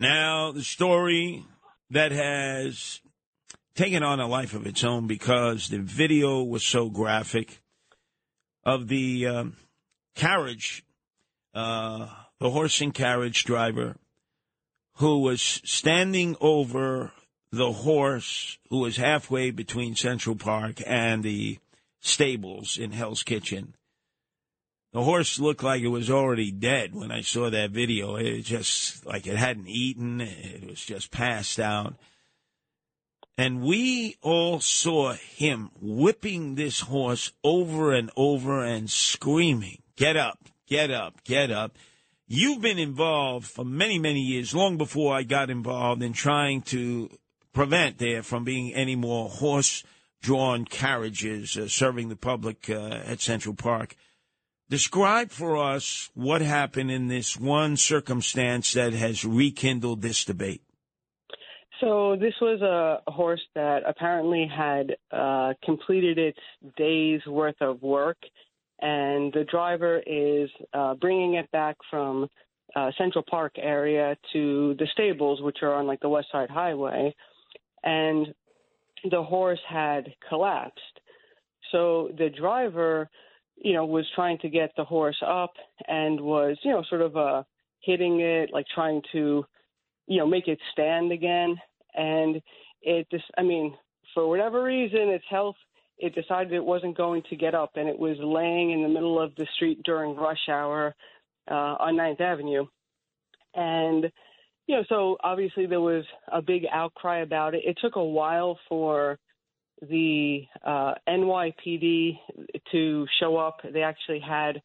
Now, 0.00 0.50
the 0.50 0.64
story 0.64 1.44
that 1.90 2.10
has 2.10 3.00
taken 3.74 4.02
on 4.02 4.18
a 4.18 4.26
life 4.26 4.52
of 4.54 4.66
its 4.66 4.82
own 4.82 5.06
because 5.06 5.68
the 5.68 5.78
video 5.78 6.42
was 6.42 6.64
so 6.64 6.90
graphic 6.90 7.60
of 8.64 8.88
the 8.88 9.26
um, 9.26 9.56
carriage, 10.16 10.84
uh, 11.54 12.08
the 12.40 12.50
horse 12.50 12.80
and 12.80 12.92
carriage 12.92 13.44
driver 13.44 13.96
who 14.94 15.20
was 15.20 15.40
standing 15.64 16.36
over 16.40 17.12
the 17.52 17.72
horse 17.72 18.58
who 18.68 18.78
was 18.78 18.96
halfway 18.96 19.50
between 19.50 19.96
Central 19.96 20.36
Park 20.36 20.80
and 20.86 21.22
the 21.22 21.58
stables 22.00 22.78
in 22.78 22.92
Hell's 22.92 23.22
Kitchen. 23.22 23.74
The 24.92 25.02
horse 25.02 25.38
looked 25.38 25.62
like 25.62 25.82
it 25.82 25.88
was 25.88 26.10
already 26.10 26.50
dead 26.50 26.94
when 26.94 27.12
I 27.12 27.20
saw 27.20 27.48
that 27.50 27.70
video. 27.70 28.16
It 28.16 28.42
just 28.42 29.06
like 29.06 29.26
it 29.26 29.36
hadn't 29.36 29.68
eaten. 29.68 30.20
It 30.20 30.68
was 30.68 30.80
just 30.80 31.10
passed 31.10 31.60
out. 31.60 31.94
And 33.38 33.62
we 33.62 34.16
all 34.20 34.60
saw 34.60 35.12
him 35.14 35.70
whipping 35.80 36.56
this 36.56 36.80
horse 36.80 37.32
over 37.44 37.92
and 37.92 38.10
over 38.16 38.64
and 38.64 38.90
screaming, 38.90 39.82
Get 39.96 40.16
up, 40.16 40.38
get 40.66 40.90
up, 40.90 41.22
get 41.24 41.50
up. 41.50 41.76
You've 42.26 42.60
been 42.60 42.78
involved 42.78 43.46
for 43.46 43.64
many, 43.64 43.98
many 43.98 44.20
years, 44.20 44.54
long 44.54 44.76
before 44.76 45.14
I 45.14 45.22
got 45.22 45.50
involved 45.50 46.02
in 46.02 46.12
trying 46.12 46.62
to 46.62 47.10
prevent 47.52 47.98
there 47.98 48.22
from 48.22 48.44
being 48.44 48.74
any 48.74 48.96
more 48.96 49.28
horse 49.28 49.82
drawn 50.22 50.64
carriages 50.64 51.56
uh, 51.56 51.68
serving 51.68 52.08
the 52.08 52.16
public 52.16 52.68
uh, 52.68 53.00
at 53.06 53.20
Central 53.20 53.54
Park. 53.54 53.96
Describe 54.68 55.30
for 55.30 55.56
us 55.56 56.10
what 56.14 56.42
happened 56.42 56.90
in 56.90 57.08
this 57.08 57.36
one 57.36 57.76
circumstance 57.76 58.72
that 58.74 58.92
has 58.92 59.24
rekindled 59.24 60.02
this 60.02 60.24
debate. 60.24 60.62
So 61.80 62.14
this 62.14 62.34
was 62.40 62.60
a 62.60 63.10
horse 63.10 63.40
that 63.54 63.82
apparently 63.86 64.46
had 64.46 64.96
uh, 65.10 65.54
completed 65.64 66.18
its 66.18 66.38
day's 66.76 67.24
worth 67.26 67.60
of 67.60 67.82
work, 67.82 68.18
and 68.80 69.32
the 69.32 69.44
driver 69.50 70.00
is 70.06 70.50
uh, 70.74 70.94
bringing 70.94 71.34
it 71.34 71.50
back 71.50 71.76
from 71.90 72.28
uh, 72.76 72.90
Central 72.98 73.24
Park 73.28 73.54
area 73.56 74.16
to 74.32 74.74
the 74.78 74.86
stables, 74.92 75.40
which 75.40 75.58
are 75.62 75.74
on 75.74 75.86
like 75.86 76.00
the 76.00 76.08
West 76.08 76.28
Side 76.30 76.50
Highway, 76.50 77.14
and 77.82 78.34
the 79.10 79.22
horse 79.22 79.60
had 79.68 80.12
collapsed. 80.28 81.00
So 81.72 82.10
the 82.18 82.30
driver, 82.30 83.08
you 83.56 83.72
know, 83.72 83.86
was 83.86 84.06
trying 84.14 84.38
to 84.38 84.48
get 84.48 84.70
the 84.76 84.84
horse 84.84 85.20
up 85.26 85.52
and 85.88 86.20
was, 86.20 86.58
you 86.62 86.72
know, 86.72 86.82
sort 86.88 87.02
of 87.02 87.16
uh, 87.16 87.42
hitting 87.80 88.20
it, 88.20 88.50
like 88.52 88.66
trying 88.74 89.02
to, 89.12 89.44
you 90.06 90.18
know, 90.18 90.26
make 90.26 90.48
it 90.48 90.58
stand 90.72 91.12
again 91.12 91.56
and 91.94 92.40
it 92.82 93.06
just 93.10 93.24
I 93.36 93.42
mean, 93.42 93.74
for 94.14 94.28
whatever 94.28 94.62
reason, 94.62 95.08
its 95.08 95.24
health 95.28 95.56
it 96.00 96.14
decided 96.14 96.52
it 96.52 96.64
wasn't 96.64 96.96
going 96.96 97.22
to 97.28 97.36
get 97.36 97.54
up 97.54 97.72
and 97.76 97.88
it 97.88 97.98
was 97.98 98.16
laying 98.20 98.70
in 98.70 98.82
the 98.82 98.88
middle 98.88 99.20
of 99.20 99.34
the 99.36 99.46
street 99.54 99.82
during 99.84 100.16
rush 100.16 100.48
hour 100.48 100.94
uh, 101.50 101.76
on 101.78 101.96
Ninth 101.96 102.20
Avenue. 102.20 102.64
And 103.54 104.10
know, 104.76 104.84
so 104.88 105.16
obviously 105.22 105.66
there 105.66 105.80
was 105.80 106.04
a 106.30 106.42
big 106.42 106.64
outcry 106.70 107.18
about 107.20 107.54
it. 107.54 107.62
It 107.64 107.78
took 107.80 107.96
a 107.96 108.04
while 108.04 108.58
for 108.68 109.18
the 109.88 110.42
uh, 110.64 110.94
NYPD 111.08 112.18
to 112.72 113.06
show 113.18 113.36
up. 113.36 113.58
They 113.72 113.82
actually 113.82 114.20
had, 114.20 114.60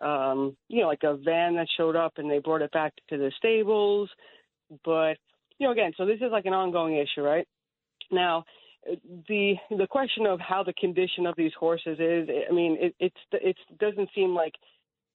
um, 0.00 0.56
you 0.68 0.82
know, 0.82 0.88
like 0.88 1.02
a 1.02 1.16
van 1.16 1.56
that 1.56 1.66
showed 1.76 1.96
up 1.96 2.14
and 2.18 2.30
they 2.30 2.38
brought 2.38 2.62
it 2.62 2.72
back 2.72 2.92
to 3.08 3.16
the 3.16 3.32
stables. 3.38 4.10
But 4.84 5.16
you 5.58 5.66
know, 5.66 5.72
again, 5.72 5.92
so 5.96 6.06
this 6.06 6.18
is 6.20 6.30
like 6.30 6.46
an 6.46 6.52
ongoing 6.52 6.96
issue, 6.96 7.22
right? 7.22 7.46
Now, 8.10 8.44
the 9.28 9.54
the 9.70 9.86
question 9.86 10.26
of 10.26 10.40
how 10.40 10.62
the 10.62 10.72
condition 10.74 11.26
of 11.26 11.34
these 11.36 11.52
horses 11.58 11.98
is, 11.98 12.28
I 12.48 12.52
mean, 12.52 12.76
it 12.80 12.94
it's 13.00 13.16
it 13.32 13.56
doesn't 13.78 14.10
seem 14.14 14.34
like 14.34 14.54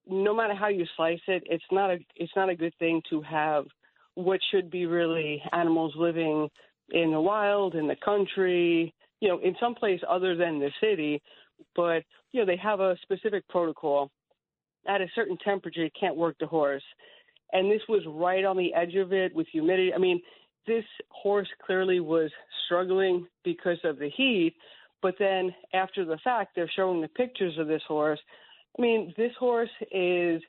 no 0.07 0.33
matter 0.35 0.53
how 0.53 0.67
you 0.67 0.85
slice 0.95 1.21
it, 1.27 1.43
it's 1.45 1.63
not 1.71 1.91
a 1.91 1.97
it's 2.15 2.33
not 2.35 2.49
a 2.49 2.55
good 2.55 2.73
thing 2.79 3.01
to 3.09 3.21
have 3.21 3.65
what 4.15 4.39
should 4.51 4.69
be 4.69 4.85
really 4.85 5.41
animals 5.51 5.93
living 5.95 6.49
in 6.91 7.11
the 7.11 7.21
wild, 7.21 7.75
in 7.75 7.87
the 7.87 7.95
country, 8.03 8.93
you 9.19 9.29
know, 9.29 9.39
in 9.39 9.55
some 9.59 9.75
place 9.75 10.01
other 10.07 10.35
than 10.35 10.59
the 10.59 10.71
city. 10.81 11.21
But 11.75 12.03
you 12.31 12.41
know, 12.41 12.45
they 12.45 12.57
have 12.57 12.79
a 12.79 12.97
specific 13.01 13.47
protocol. 13.47 14.11
At 14.87 15.01
a 15.01 15.07
certain 15.15 15.37
temperature, 15.43 15.85
it 15.85 15.93
can't 15.97 16.17
work 16.17 16.35
the 16.39 16.45
horse 16.45 16.83
and 17.53 17.71
this 17.71 17.81
was 17.87 18.01
right 18.07 18.43
on 18.43 18.57
the 18.57 18.73
edge 18.73 18.95
of 18.95 19.13
it 19.13 19.33
with 19.33 19.47
humidity. 19.47 19.93
I 19.93 19.99
mean, 19.99 20.21
this 20.67 20.83
horse 21.09 21.47
clearly 21.65 21.99
was 21.99 22.31
struggling 22.65 23.27
because 23.43 23.77
of 23.83 23.99
the 23.99 24.09
heat, 24.09 24.55
but 25.01 25.15
then 25.19 25.53
after 25.73 26.03
the 26.03 26.17
fact, 26.23 26.55
they're 26.55 26.71
showing 26.75 26.99
the 26.99 27.07
pictures 27.07 27.57
of 27.59 27.67
this 27.67 27.81
horse. 27.87 28.19
I 28.77 28.81
mean, 28.81 29.13
this 29.15 29.31
horse 29.39 29.69
is 29.91 30.41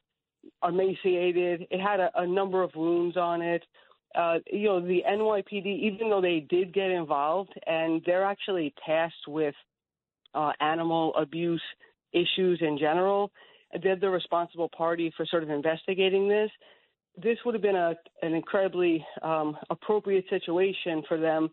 emaciated. 0.66 1.66
It 1.70 1.80
had 1.80 2.00
a, 2.00 2.10
a 2.16 2.26
number 2.26 2.62
of 2.62 2.74
wounds 2.74 3.16
on 3.16 3.42
it. 3.42 3.62
Uh, 4.14 4.38
you 4.50 4.66
know, 4.68 4.80
the 4.80 5.02
NYPD, 5.08 5.66
even 5.66 6.08
though 6.08 6.20
they 6.20 6.46
did 6.48 6.72
get 6.72 6.90
involved, 6.90 7.52
and 7.66 8.00
they're 8.06 8.24
actually 8.24 8.72
tasked 8.86 9.26
with 9.26 9.54
uh, 10.34 10.52
animal 10.60 11.14
abuse 11.16 11.62
issues 12.12 12.60
in 12.60 12.78
general, 12.78 13.30
they're 13.82 13.96
the 13.96 14.08
responsible 14.08 14.70
party 14.76 15.12
for 15.16 15.26
sort 15.26 15.42
of 15.42 15.50
investigating 15.50 16.28
this 16.28 16.50
this 17.22 17.38
would 17.44 17.54
have 17.54 17.62
been 17.62 17.76
a, 17.76 17.94
an 18.22 18.34
incredibly 18.34 19.04
um, 19.22 19.56
appropriate 19.70 20.24
situation 20.28 21.02
for 21.06 21.18
them 21.18 21.48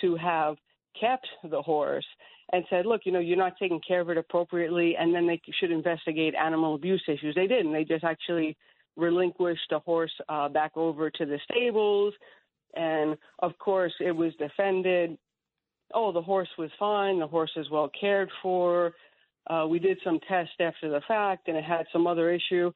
to 0.00 0.16
have 0.16 0.56
kept 0.98 1.26
the 1.50 1.60
horse 1.60 2.06
and 2.52 2.64
said, 2.68 2.86
look, 2.86 3.02
you 3.04 3.12
know, 3.12 3.20
you're 3.20 3.36
not 3.36 3.56
taking 3.58 3.80
care 3.86 4.00
of 4.00 4.10
it 4.10 4.18
appropriately, 4.18 4.96
and 4.98 5.14
then 5.14 5.26
they 5.26 5.40
should 5.60 5.70
investigate 5.70 6.34
animal 6.34 6.74
abuse 6.74 7.02
issues. 7.06 7.34
They 7.34 7.46
didn't. 7.46 7.72
They 7.72 7.84
just 7.84 8.04
actually 8.04 8.56
relinquished 8.96 9.68
the 9.70 9.78
horse 9.78 10.12
uh, 10.28 10.48
back 10.48 10.72
over 10.76 11.10
to 11.10 11.26
the 11.26 11.38
stables. 11.50 12.12
And 12.74 13.16
of 13.40 13.56
course, 13.58 13.92
it 14.00 14.12
was 14.12 14.32
defended. 14.38 15.16
Oh, 15.94 16.12
the 16.12 16.22
horse 16.22 16.48
was 16.58 16.70
fine. 16.78 17.18
The 17.18 17.26
horse 17.26 17.52
is 17.56 17.70
well 17.70 17.90
cared 18.00 18.30
for. 18.42 18.92
Uh, 19.48 19.66
we 19.68 19.78
did 19.78 19.98
some 20.04 20.20
tests 20.28 20.54
after 20.60 20.90
the 20.90 21.00
fact, 21.08 21.48
and 21.48 21.56
it 21.56 21.64
had 21.64 21.86
some 21.92 22.06
other 22.06 22.30
issue. 22.30 22.70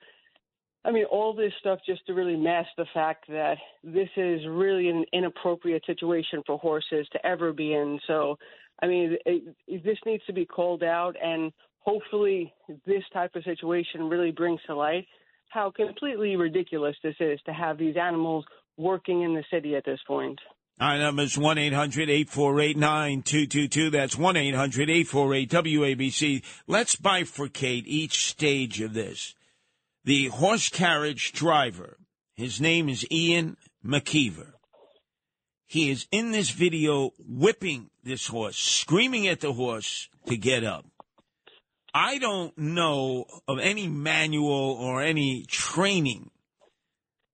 I 0.85 0.91
mean, 0.91 1.05
all 1.07 1.33
this 1.33 1.53
stuff 1.61 1.79
just 1.87 2.07
to 2.07 2.15
really 2.15 2.37
mask 2.37 2.69
the 2.77 2.87
fact 2.93 3.27
that 3.29 3.57
this 3.83 4.09
is 4.17 4.41
really 4.47 4.89
an 4.89 5.05
inappropriate 5.13 5.83
situation 5.87 6.43
for 6.47 6.59
horses 6.59 7.07
to 7.13 7.27
ever 7.27 7.53
be 7.53 7.73
in. 7.73 7.99
So, 8.07 8.37
I 8.83 8.87
mean, 8.87 9.17
it, 9.25 9.43
it, 9.67 9.85
this 9.85 9.99
needs 10.05 10.25
to 10.27 10.33
be 10.33 10.45
called 10.45 10.83
out, 10.83 11.15
and 11.23 11.53
hopefully, 11.81 12.53
this 12.87 13.05
type 13.13 13.35
of 13.35 13.45
situation 13.45 14.09
really 14.09 14.31
brings 14.31 14.61
to 14.67 14.75
light 14.75 15.07
how 15.49 15.71
completely 15.71 16.35
ridiculous 16.37 16.97
this 17.03 17.15
is 17.21 17.39
to 17.47 17.53
have 17.53 17.79
these 17.79 17.97
animals 17.97 18.45
working 18.77 19.23
in 19.23 19.35
the 19.35 19.45
city 19.53 19.77
at 19.77 19.85
this 19.85 20.01
point. 20.07 20.39
Our 20.81 20.99
number 20.99 21.23
is 21.23 21.39
1 21.39 21.57
800 21.57 22.11
848 22.11 22.77
9222. 22.77 23.91
That's 23.91 24.19
1 24.19 24.37
800 24.37 24.91
848 24.91 25.51
WABC. 25.51 26.43
Let's 26.67 26.97
bifurcate 26.97 27.85
each 27.87 28.27
stage 28.27 28.81
of 28.81 28.93
this. 28.93 29.35
The 30.05 30.29
horse 30.29 30.69
carriage 30.69 31.33
driver, 31.33 31.99
his 32.35 32.61
name 32.61 32.89
is 32.89 33.07
Ian 33.11 33.57
McKeever. 33.87 34.54
He 35.75 35.91
is 35.91 36.07
in 36.13 36.31
this 36.31 36.51
video 36.51 37.11
whipping 37.19 37.91
this 38.05 38.29
horse, 38.29 38.57
screaming 38.57 39.27
at 39.27 39.41
the 39.41 39.53
horse 39.53 40.09
to 40.27 40.37
get 40.37 40.63
up. 40.63 40.87
I 41.93 42.19
don't 42.19 42.57
know 42.57 43.27
of 43.49 43.59
any 43.59 43.89
manual 43.89 44.79
or 44.79 45.03
any 45.03 45.45
training 45.49 46.31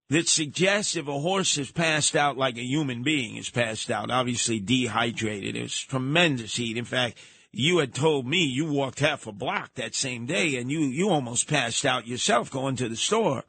that 0.08 0.26
suggests 0.26 0.96
if 0.96 1.06
a 1.06 1.20
horse 1.20 1.58
is 1.58 1.70
passed 1.70 2.16
out 2.16 2.38
like 2.38 2.56
a 2.56 2.64
human 2.64 3.02
being 3.02 3.36
is 3.36 3.50
passed 3.50 3.90
out, 3.90 4.10
obviously 4.10 4.58
dehydrated. 4.58 5.54
It 5.54 5.62
was 5.64 5.78
tremendous 5.78 6.56
heat. 6.56 6.78
In 6.78 6.86
fact, 6.86 7.18
you 7.52 7.76
had 7.76 7.92
told 7.92 8.26
me 8.26 8.42
you 8.42 8.72
walked 8.72 9.00
half 9.00 9.26
a 9.26 9.32
block 9.32 9.74
that 9.74 9.94
same 9.94 10.24
day 10.24 10.56
and 10.56 10.70
you, 10.70 10.80
you 10.80 11.10
almost 11.10 11.46
passed 11.46 11.84
out 11.84 12.06
yourself 12.06 12.50
going 12.50 12.76
to 12.76 12.88
the 12.88 12.96
store. 12.96 13.44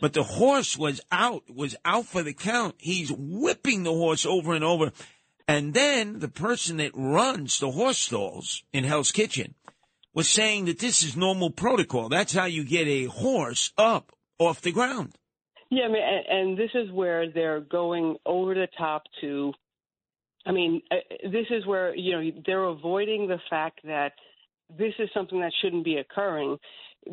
But 0.00 0.12
the 0.12 0.22
horse 0.22 0.76
was 0.76 1.00
out, 1.10 1.42
was 1.52 1.76
out 1.84 2.06
for 2.06 2.22
the 2.22 2.32
count. 2.32 2.76
He's 2.78 3.10
whipping 3.10 3.82
the 3.82 3.92
horse 3.92 4.24
over 4.24 4.54
and 4.54 4.64
over. 4.64 4.92
And 5.48 5.74
then 5.74 6.20
the 6.20 6.28
person 6.28 6.76
that 6.76 6.92
runs 6.94 7.58
the 7.58 7.70
horse 7.70 7.98
stalls 7.98 8.62
in 8.72 8.84
Hell's 8.84 9.12
Kitchen 9.12 9.54
was 10.14 10.28
saying 10.28 10.66
that 10.66 10.78
this 10.78 11.02
is 11.02 11.16
normal 11.16 11.50
protocol. 11.50 12.08
That's 12.08 12.32
how 12.32 12.44
you 12.44 12.64
get 12.64 12.86
a 12.86 13.04
horse 13.04 13.72
up 13.78 14.12
off 14.38 14.60
the 14.60 14.72
ground. 14.72 15.14
Yeah, 15.70 15.84
I 15.84 15.88
mean, 15.88 16.02
and, 16.28 16.58
this 16.58 16.70
is 16.74 16.90
where 16.92 17.30
they're 17.30 17.60
going 17.60 18.16
over 18.24 18.54
the 18.54 18.68
top 18.76 19.02
to. 19.20 19.52
I 20.46 20.52
mean, 20.52 20.80
uh, 20.90 20.96
this 21.30 21.46
is 21.50 21.66
where 21.66 21.94
you 21.94 22.12
know 22.12 22.30
they're 22.46 22.64
avoiding 22.64 23.28
the 23.28 23.38
fact 23.50 23.80
that 23.84 24.12
this 24.78 24.94
is 24.98 25.10
something 25.12 25.40
that 25.40 25.52
shouldn't 25.60 25.84
be 25.84 25.96
occurring. 25.96 26.56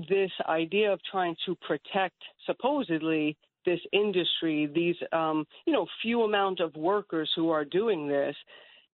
This 0.10 0.32
idea 0.48 0.92
of 0.92 1.00
trying 1.10 1.36
to 1.46 1.56
protect 1.56 2.22
supposedly 2.46 3.38
this 3.66 3.80
industry, 3.94 4.70
these 4.74 4.96
um, 5.12 5.46
you 5.66 5.74
know 5.74 5.88
few 6.02 6.24
amount 6.24 6.60
of 6.60 6.76
workers 6.76 7.32
who 7.36 7.50
are 7.50 7.66
doing 7.66 8.08
this, 8.08 8.36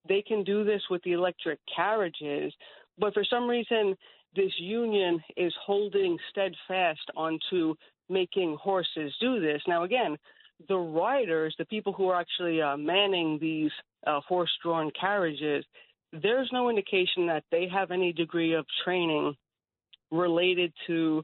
they 0.08 0.22
can 0.22 0.44
do 0.44 0.64
this 0.64 0.82
with 0.90 1.02
the 1.04 1.14
electric 1.14 1.60
carriages, 1.76 2.54
but 2.98 3.14
for 3.14 3.24
some 3.24 3.50
reason 3.50 3.96
this 4.36 4.52
union 4.60 5.22
is 5.36 5.54
holding 5.66 6.18
steadfast 6.30 7.02
onto 7.16 7.76
making 8.10 8.58
horses 8.62 9.14
do 9.20 9.40
this. 9.40 9.62
Now, 9.68 9.84
again, 9.84 10.18
the 10.68 10.78
riders, 10.78 11.56
the 11.58 11.66
people 11.66 11.94
who 11.94 12.08
are 12.10 12.20
actually 12.20 12.62
uh, 12.62 12.78
manning 12.78 13.40
these 13.42 13.72
uh, 14.06 14.20
horse 14.22 14.52
drawn 14.64 14.92
carriages, 15.00 15.66
there's 16.14 16.50
no 16.52 16.70
indication 16.70 17.28
that 17.28 17.44
they 17.52 17.68
have 17.68 17.92
any 17.92 18.14
degree 18.14 18.54
of 18.54 18.66
training 18.84 19.36
related 20.12 20.74
to 20.88 21.24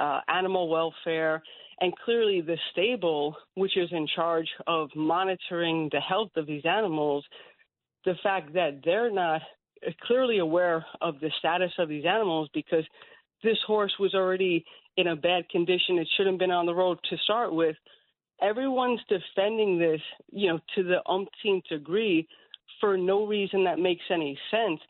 uh, 0.00 0.20
animal 0.28 0.68
welfare. 0.68 1.42
And 1.80 1.92
clearly, 2.04 2.40
the 2.40 2.56
stable, 2.72 3.36
which 3.54 3.76
is 3.76 3.88
in 3.92 4.06
charge 4.14 4.48
of 4.66 4.88
monitoring 4.94 5.88
the 5.92 6.00
health 6.00 6.30
of 6.36 6.46
these 6.46 6.64
animals, 6.64 7.24
the 8.04 8.14
fact 8.22 8.54
that 8.54 8.80
they're 8.84 9.12
not 9.12 9.42
clearly 10.02 10.38
aware 10.38 10.84
of 11.00 11.20
the 11.20 11.30
status 11.38 11.72
of 11.78 11.88
these 11.88 12.04
animals 12.06 12.48
because 12.54 12.84
this 13.42 13.58
horse 13.66 13.92
was 14.00 14.14
already 14.14 14.64
in 14.96 15.08
a 15.08 15.16
bad 15.16 15.48
condition. 15.50 15.98
It 15.98 16.08
shouldn't 16.16 16.34
have 16.34 16.38
been 16.40 16.50
on 16.50 16.66
the 16.66 16.74
road 16.74 16.98
to 17.10 17.16
start 17.24 17.54
with. 17.54 17.76
Everyone's 18.40 19.00
defending 19.08 19.78
this, 19.78 20.00
you 20.30 20.48
know, 20.48 20.60
to 20.74 20.82
the 20.82 21.00
umpteenth 21.08 21.64
degree 21.68 22.26
for 22.80 22.96
no 22.96 23.26
reason 23.26 23.64
that 23.64 23.78
makes 23.78 24.04
any 24.10 24.38
sense. 24.50 24.80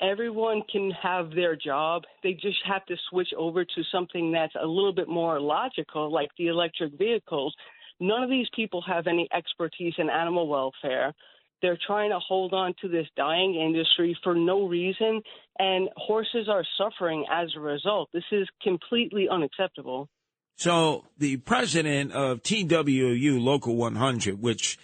Everyone 0.00 0.62
can 0.70 0.90
have 1.02 1.30
their 1.30 1.56
job. 1.56 2.04
They 2.22 2.32
just 2.32 2.58
have 2.66 2.86
to 2.86 2.96
switch 3.10 3.28
over 3.36 3.64
to 3.64 3.82
something 3.92 4.32
that's 4.32 4.54
a 4.60 4.66
little 4.66 4.94
bit 4.94 5.08
more 5.08 5.38
logical, 5.40 6.10
like 6.10 6.30
the 6.38 6.46
electric 6.46 6.98
vehicles. 6.98 7.54
None 8.00 8.22
of 8.22 8.30
these 8.30 8.48
people 8.56 8.82
have 8.86 9.06
any 9.06 9.28
expertise 9.32 9.94
in 9.98 10.08
animal 10.08 10.48
welfare. 10.48 11.12
They're 11.60 11.78
trying 11.86 12.10
to 12.10 12.18
hold 12.18 12.54
on 12.54 12.74
to 12.80 12.88
this 12.88 13.06
dying 13.16 13.54
industry 13.54 14.16
for 14.24 14.34
no 14.34 14.66
reason, 14.66 15.20
and 15.58 15.90
horses 15.96 16.48
are 16.48 16.64
suffering 16.78 17.26
as 17.30 17.48
a 17.54 17.60
result. 17.60 18.08
This 18.14 18.24
is 18.32 18.48
completely 18.62 19.28
unacceptable. 19.28 20.08
So, 20.56 21.04
the 21.18 21.36
president 21.38 22.12
of 22.12 22.42
TWU 22.42 23.40
Local 23.42 23.76
100, 23.76 24.40
which 24.40 24.78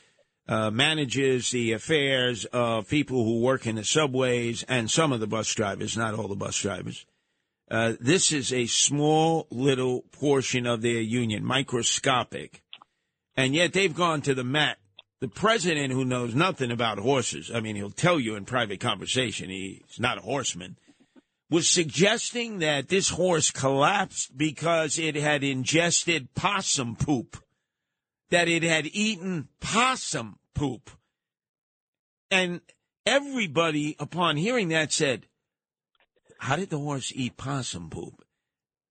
uh, 0.48 0.70
manages 0.70 1.50
the 1.50 1.72
affairs 1.72 2.44
of 2.46 2.88
people 2.88 3.24
who 3.24 3.40
work 3.40 3.66
in 3.66 3.76
the 3.76 3.84
subways 3.84 4.62
and 4.68 4.90
some 4.90 5.12
of 5.12 5.20
the 5.20 5.26
bus 5.26 5.52
drivers, 5.54 5.96
not 5.96 6.14
all 6.14 6.28
the 6.28 6.36
bus 6.36 6.60
drivers. 6.60 7.04
Uh, 7.70 7.94
this 8.00 8.32
is 8.32 8.52
a 8.52 8.66
small 8.66 9.46
little 9.50 10.02
portion 10.12 10.66
of 10.66 10.82
their 10.82 11.00
union, 11.00 11.44
microscopic. 11.44 12.62
And 13.36 13.54
yet 13.54 13.72
they've 13.72 13.94
gone 13.94 14.22
to 14.22 14.34
the 14.34 14.44
mat 14.44 14.78
the 15.20 15.28
president 15.28 15.92
who 15.92 16.04
knows 16.04 16.34
nothing 16.34 16.70
about 16.70 16.98
horses, 16.98 17.50
I 17.52 17.60
mean, 17.60 17.76
he'll 17.76 17.90
tell 17.90 18.20
you 18.20 18.36
in 18.36 18.44
private 18.44 18.80
conversation, 18.80 19.48
he's 19.48 19.98
not 19.98 20.18
a 20.18 20.22
horseman, 20.22 20.76
was 21.48 21.68
suggesting 21.68 22.58
that 22.58 22.88
this 22.88 23.08
horse 23.08 23.50
collapsed 23.50 24.36
because 24.36 24.98
it 24.98 25.14
had 25.14 25.42
ingested 25.42 26.34
possum 26.34 26.96
poop, 26.96 27.42
that 28.30 28.48
it 28.48 28.62
had 28.62 28.86
eaten 28.86 29.48
possum 29.60 30.38
poop. 30.54 30.90
And 32.30 32.60
everybody, 33.04 33.96
upon 33.98 34.36
hearing 34.36 34.68
that, 34.68 34.92
said, 34.92 35.26
How 36.38 36.56
did 36.56 36.70
the 36.70 36.78
horse 36.78 37.12
eat 37.14 37.36
possum 37.36 37.90
poop? 37.90 38.24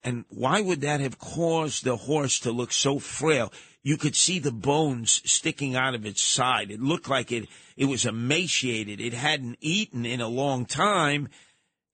And 0.03 0.23
why 0.29 0.61
would 0.61 0.81
that 0.81 0.99
have 0.99 1.17
caused 1.17 1.83
the 1.83 1.97
horse 1.97 2.39
to 2.41 2.51
look 2.51 2.71
so 2.71 2.99
frail? 2.99 3.51
You 3.81 3.97
could 3.97 4.15
see 4.15 4.37
the 4.37 4.51
bones 4.51 5.21
sticking 5.25 5.75
out 5.75 5.95
of 5.95 6.05
its 6.05 6.21
side. 6.21 6.69
It 6.69 6.79
looked 6.79 7.09
like 7.09 7.31
it, 7.31 7.47
it 7.75 7.85
was 7.85 8.05
emaciated. 8.05 9.01
It 9.01 9.13
hadn't 9.13 9.57
eaten 9.61 10.05
in 10.05 10.21
a 10.21 10.27
long 10.27 10.65
time. 10.65 11.29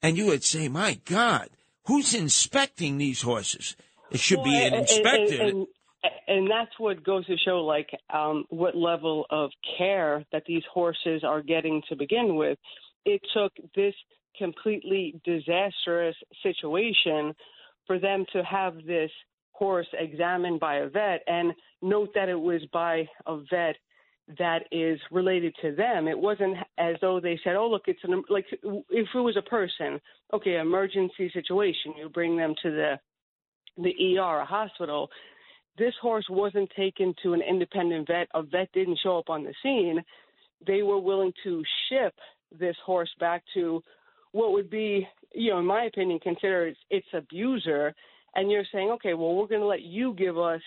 And 0.02 0.18
you 0.18 0.28
would 0.28 0.44
say, 0.44 0.68
my 0.68 1.00
God, 1.06 1.50
who's 1.86 2.14
inspecting 2.14 2.98
these 2.98 3.22
horses? 3.22 3.78
It 4.12 4.20
should 4.20 4.40
well, 4.40 4.46
be 4.46 4.58
an 4.58 4.74
inspector. 4.74 5.42
And, 5.42 5.52
and, 5.52 5.68
and, 6.28 6.50
that's 6.50 6.72
what 6.78 7.04
goes 7.04 7.26
to 7.28 7.38
show, 7.38 7.64
like, 7.64 7.90
um, 8.14 8.46
what 8.50 8.76
level 8.76 9.26
of 9.30 9.52
care 9.78 10.26
that 10.32 10.44
these 10.48 10.64
horses 10.72 11.24
are 11.24 11.42
getting 11.42 11.82
to 11.90 11.96
begin 11.96 12.36
with. 12.36 12.58
It 13.06 13.22
took 13.34 13.52
this 13.76 13.94
completely 14.38 15.20
disastrous 15.24 16.16
situation 16.42 17.34
for 17.86 18.00
them 18.00 18.26
to 18.34 18.44
have 18.44 18.76
this 18.86 19.12
horse 19.52 19.88
examined 19.94 20.60
by 20.60 20.78
a 20.78 20.90
vet 20.90 21.22
and 21.28 21.54
note 21.82 22.10
that 22.16 22.30
it 22.30 22.40
was 22.40 22.62
by 22.72 23.08
a 23.28 23.38
vet 23.50 23.76
that 24.40 24.64
is 24.72 25.00
related 25.12 25.54
to 25.62 25.76
them. 25.76 26.08
It 26.08 26.18
wasn't 26.18 26.58
as 26.78 26.96
though 27.02 27.20
they 27.20 27.38
said, 27.44 27.56
"Oh, 27.56 27.70
look, 27.70 27.88
it's 27.88 28.04
an 28.04 28.24
like 28.30 28.46
if 28.52 29.08
it 29.14 29.20
was 29.20 29.36
a 29.38 29.42
person, 29.42 30.00
okay, 30.34 30.58
emergency 30.58 31.30
situation, 31.32 31.94
you 31.98 32.10
bring 32.10 32.38
them 32.38 32.56
to 32.62 32.72
the 32.72 33.00
the 33.78 34.18
ER, 34.18 34.40
a 34.40 34.46
hospital." 34.46 35.12
This 35.78 35.94
horse 36.02 36.26
wasn't 36.30 36.70
taken 36.76 37.14
to 37.24 37.34
an 37.34 37.42
independent 37.42 38.08
vet. 38.08 38.28
A 38.34 38.44
vet 38.44 38.72
didn't 38.74 39.00
show 39.02 39.18
up 39.18 39.30
on 39.30 39.44
the 39.44 39.54
scene. 39.64 40.04
They 40.66 40.84
were 40.84 41.00
willing 41.00 41.34
to 41.44 41.64
ship 41.90 42.14
this 42.58 42.76
horse 42.86 43.10
back 43.20 43.44
to 43.54 43.82
what 44.32 44.52
would 44.52 44.70
be, 44.70 45.08
you 45.34 45.52
know, 45.52 45.60
in 45.60 45.66
my 45.66 45.86
opinion, 45.86 46.20
considered 46.20 46.70
its, 46.70 46.80
its 46.90 47.08
abuser, 47.14 47.94
and 48.36 48.52
you're 48.52 48.66
saying, 48.72 48.90
okay, 48.92 49.14
well, 49.14 49.36
we're 49.36 49.48
going 49.48 49.62
to 49.62 49.68
let 49.68 49.82
you 49.82 50.14
give 50.14 50.38
us 50.38 50.62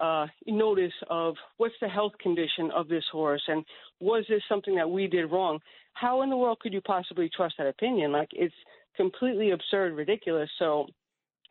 uh, 0.00 0.26
notice 0.46 0.92
of 1.08 1.34
what's 1.58 1.74
the 1.80 1.88
health 1.88 2.12
condition 2.20 2.70
of 2.74 2.88
this 2.88 3.04
horse, 3.12 3.42
and 3.48 3.64
was 4.00 4.24
this 4.28 4.42
something 4.48 4.74
that 4.76 4.90
we 4.90 5.06
did 5.06 5.26
wrong? 5.26 5.58
How 5.92 6.22
in 6.22 6.30
the 6.30 6.36
world 6.36 6.60
could 6.60 6.72
you 6.72 6.80
possibly 6.80 7.28
trust 7.34 7.56
that 7.58 7.66
opinion? 7.66 8.12
Like 8.12 8.30
it's 8.32 8.54
completely 8.96 9.50
absurd, 9.50 9.94
ridiculous. 9.94 10.48
So 10.58 10.86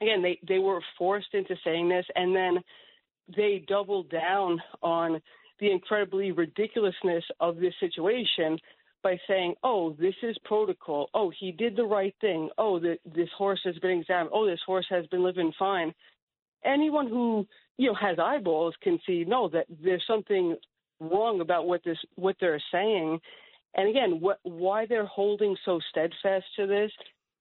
again, 0.01 0.23
they 0.23 0.39
they 0.47 0.59
were 0.59 0.81
forced 0.97 1.33
into 1.33 1.55
saying 1.63 1.89
this, 1.89 2.05
and 2.15 2.35
then 2.35 2.57
they 3.35 3.63
doubled 3.67 4.09
down 4.09 4.61
on 4.81 5.21
the 5.59 5.71
incredibly 5.71 6.31
ridiculousness 6.31 7.23
of 7.39 7.57
this 7.57 7.73
situation 7.79 8.57
by 9.03 9.19
saying, 9.27 9.55
"Oh, 9.63 9.93
this 9.93 10.15
is 10.23 10.37
protocol. 10.43 11.09
Oh, 11.13 11.31
he 11.37 11.51
did 11.51 11.75
the 11.75 11.85
right 11.85 12.15
thing. 12.21 12.49
Oh, 12.57 12.79
the, 12.79 12.97
this 13.05 13.29
horse 13.37 13.61
has 13.63 13.77
been 13.79 13.99
examined. 13.99 14.31
Oh, 14.33 14.45
this 14.45 14.61
horse 14.65 14.87
has 14.89 15.05
been 15.07 15.23
living 15.23 15.53
fine." 15.57 15.93
Anyone 16.65 17.07
who 17.07 17.47
you 17.77 17.87
know 17.87 17.95
has 17.95 18.19
eyeballs 18.19 18.75
can 18.81 18.99
see 19.05 19.23
no 19.25 19.47
that 19.49 19.65
there's 19.81 20.03
something 20.07 20.57
wrong 20.99 21.41
about 21.41 21.67
what 21.67 21.81
this 21.83 21.97
what 22.15 22.35
they're 22.39 22.61
saying. 22.71 23.19
And 23.75 23.89
again, 23.89 24.19
what 24.19 24.39
why 24.43 24.85
they're 24.85 25.05
holding 25.05 25.55
so 25.65 25.79
steadfast 25.89 26.45
to 26.57 26.67
this 26.67 26.91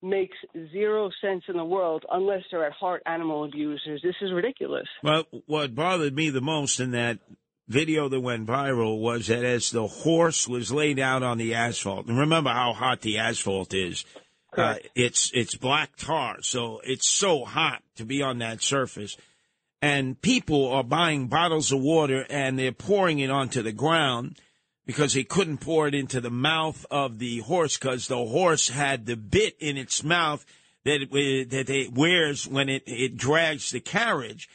makes 0.01 0.37
zero 0.71 1.09
sense 1.21 1.43
in 1.47 1.57
the 1.57 1.65
world 1.65 2.05
unless 2.11 2.43
they're 2.51 2.65
at 2.65 2.71
heart 2.71 3.01
animal 3.05 3.43
abusers. 3.43 4.01
This 4.03 4.15
is 4.21 4.31
ridiculous. 4.31 4.87
Well, 5.03 5.25
what 5.45 5.75
bothered 5.75 6.15
me 6.15 6.29
the 6.29 6.41
most 6.41 6.79
in 6.79 6.91
that 6.91 7.19
video 7.67 8.09
that 8.09 8.19
went 8.19 8.47
viral 8.47 8.99
was 8.99 9.27
that 9.27 9.43
as 9.43 9.69
the 9.69 9.87
horse 9.87 10.47
was 10.47 10.71
laid 10.71 10.99
out 10.99 11.21
on 11.21 11.37
the 11.37 11.53
asphalt, 11.53 12.07
and 12.07 12.17
remember 12.17 12.49
how 12.49 12.73
hot 12.73 13.01
the 13.01 13.19
asphalt 13.19 13.73
is. 13.73 14.05
Uh, 14.57 14.75
it's 14.95 15.31
it's 15.35 15.55
black 15.55 15.95
tar, 15.95 16.37
so 16.41 16.81
it's 16.83 17.07
so 17.07 17.45
hot 17.45 17.83
to 17.95 18.03
be 18.03 18.23
on 18.23 18.39
that 18.39 18.63
surface. 18.63 19.15
And 19.81 20.19
people 20.19 20.71
are 20.71 20.83
buying 20.83 21.27
bottles 21.27 21.71
of 21.71 21.79
water 21.81 22.25
and 22.29 22.57
they're 22.57 22.71
pouring 22.71 23.19
it 23.19 23.29
onto 23.29 23.61
the 23.61 23.71
ground 23.71 24.39
because 24.89 25.13
he 25.13 25.23
couldn't 25.23 25.59
pour 25.59 25.87
it 25.87 25.93
into 25.93 26.19
the 26.19 26.31
mouth 26.31 26.83
of 26.89 27.19
the 27.19 27.37
horse 27.41 27.77
because 27.77 28.07
the 28.07 28.17
horse 28.17 28.69
had 28.69 29.05
the 29.05 29.15
bit 29.15 29.55
in 29.59 29.77
its 29.77 30.03
mouth 30.03 30.43
that 30.83 31.03
it, 31.03 31.49
that 31.51 31.69
it 31.69 31.93
wears 31.93 32.47
when 32.47 32.69
it, 32.69 32.81
it 32.87 33.15
drags 33.15 33.69
the 33.69 33.79
carriage, 33.79 34.49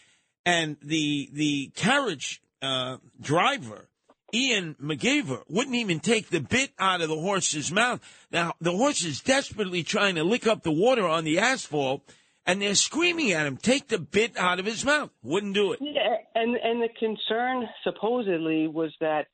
and 0.45 0.77
the 0.83 1.31
the 1.33 1.71
carriage 1.77 2.43
uh, 2.61 2.97
driver 3.21 3.89
Ian 4.33 4.75
McKeever 4.83 5.45
wouldn't 5.49 5.77
even 5.77 6.01
take 6.01 6.31
the 6.31 6.41
bit 6.41 6.73
out 6.81 7.01
of 7.01 7.09
the 7.09 7.15
horse's 7.15 7.71
mouth. 7.71 8.01
Now 8.33 8.55
the 8.61 8.73
horse 8.73 9.05
is 9.05 9.21
desperately 9.21 9.85
trying 9.85 10.17
to 10.17 10.25
lick 10.25 10.49
up 10.49 10.65
the 10.65 10.73
water 10.73 11.07
on 11.07 11.23
the 11.23 11.39
asphalt. 11.39 12.03
And 12.45 12.61
they're 12.61 12.75
screaming 12.75 13.33
at 13.33 13.47
him, 13.47 13.57
take 13.57 13.89
the 13.89 13.99
bit 13.99 14.37
out 14.37 14.59
of 14.59 14.67
his 14.67 14.85
mouth. 14.85 15.09
Wouldn't 15.23 15.55
do 15.55 15.73
it. 15.73 15.79
Yeah, 15.81 16.17
and 16.35 16.57
and 16.57 16.83
the 16.83 16.91
concern 16.99 17.69
supposedly 17.85 18.67
was 18.67 18.93
that 19.01 19.29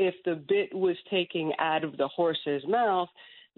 if 0.00 0.14
the 0.24 0.34
bit 0.34 0.74
was 0.74 0.96
taken 1.10 1.52
out 1.58 1.84
of 1.84 1.96
the 1.98 2.08
horse's 2.08 2.62
mouth, 2.66 3.08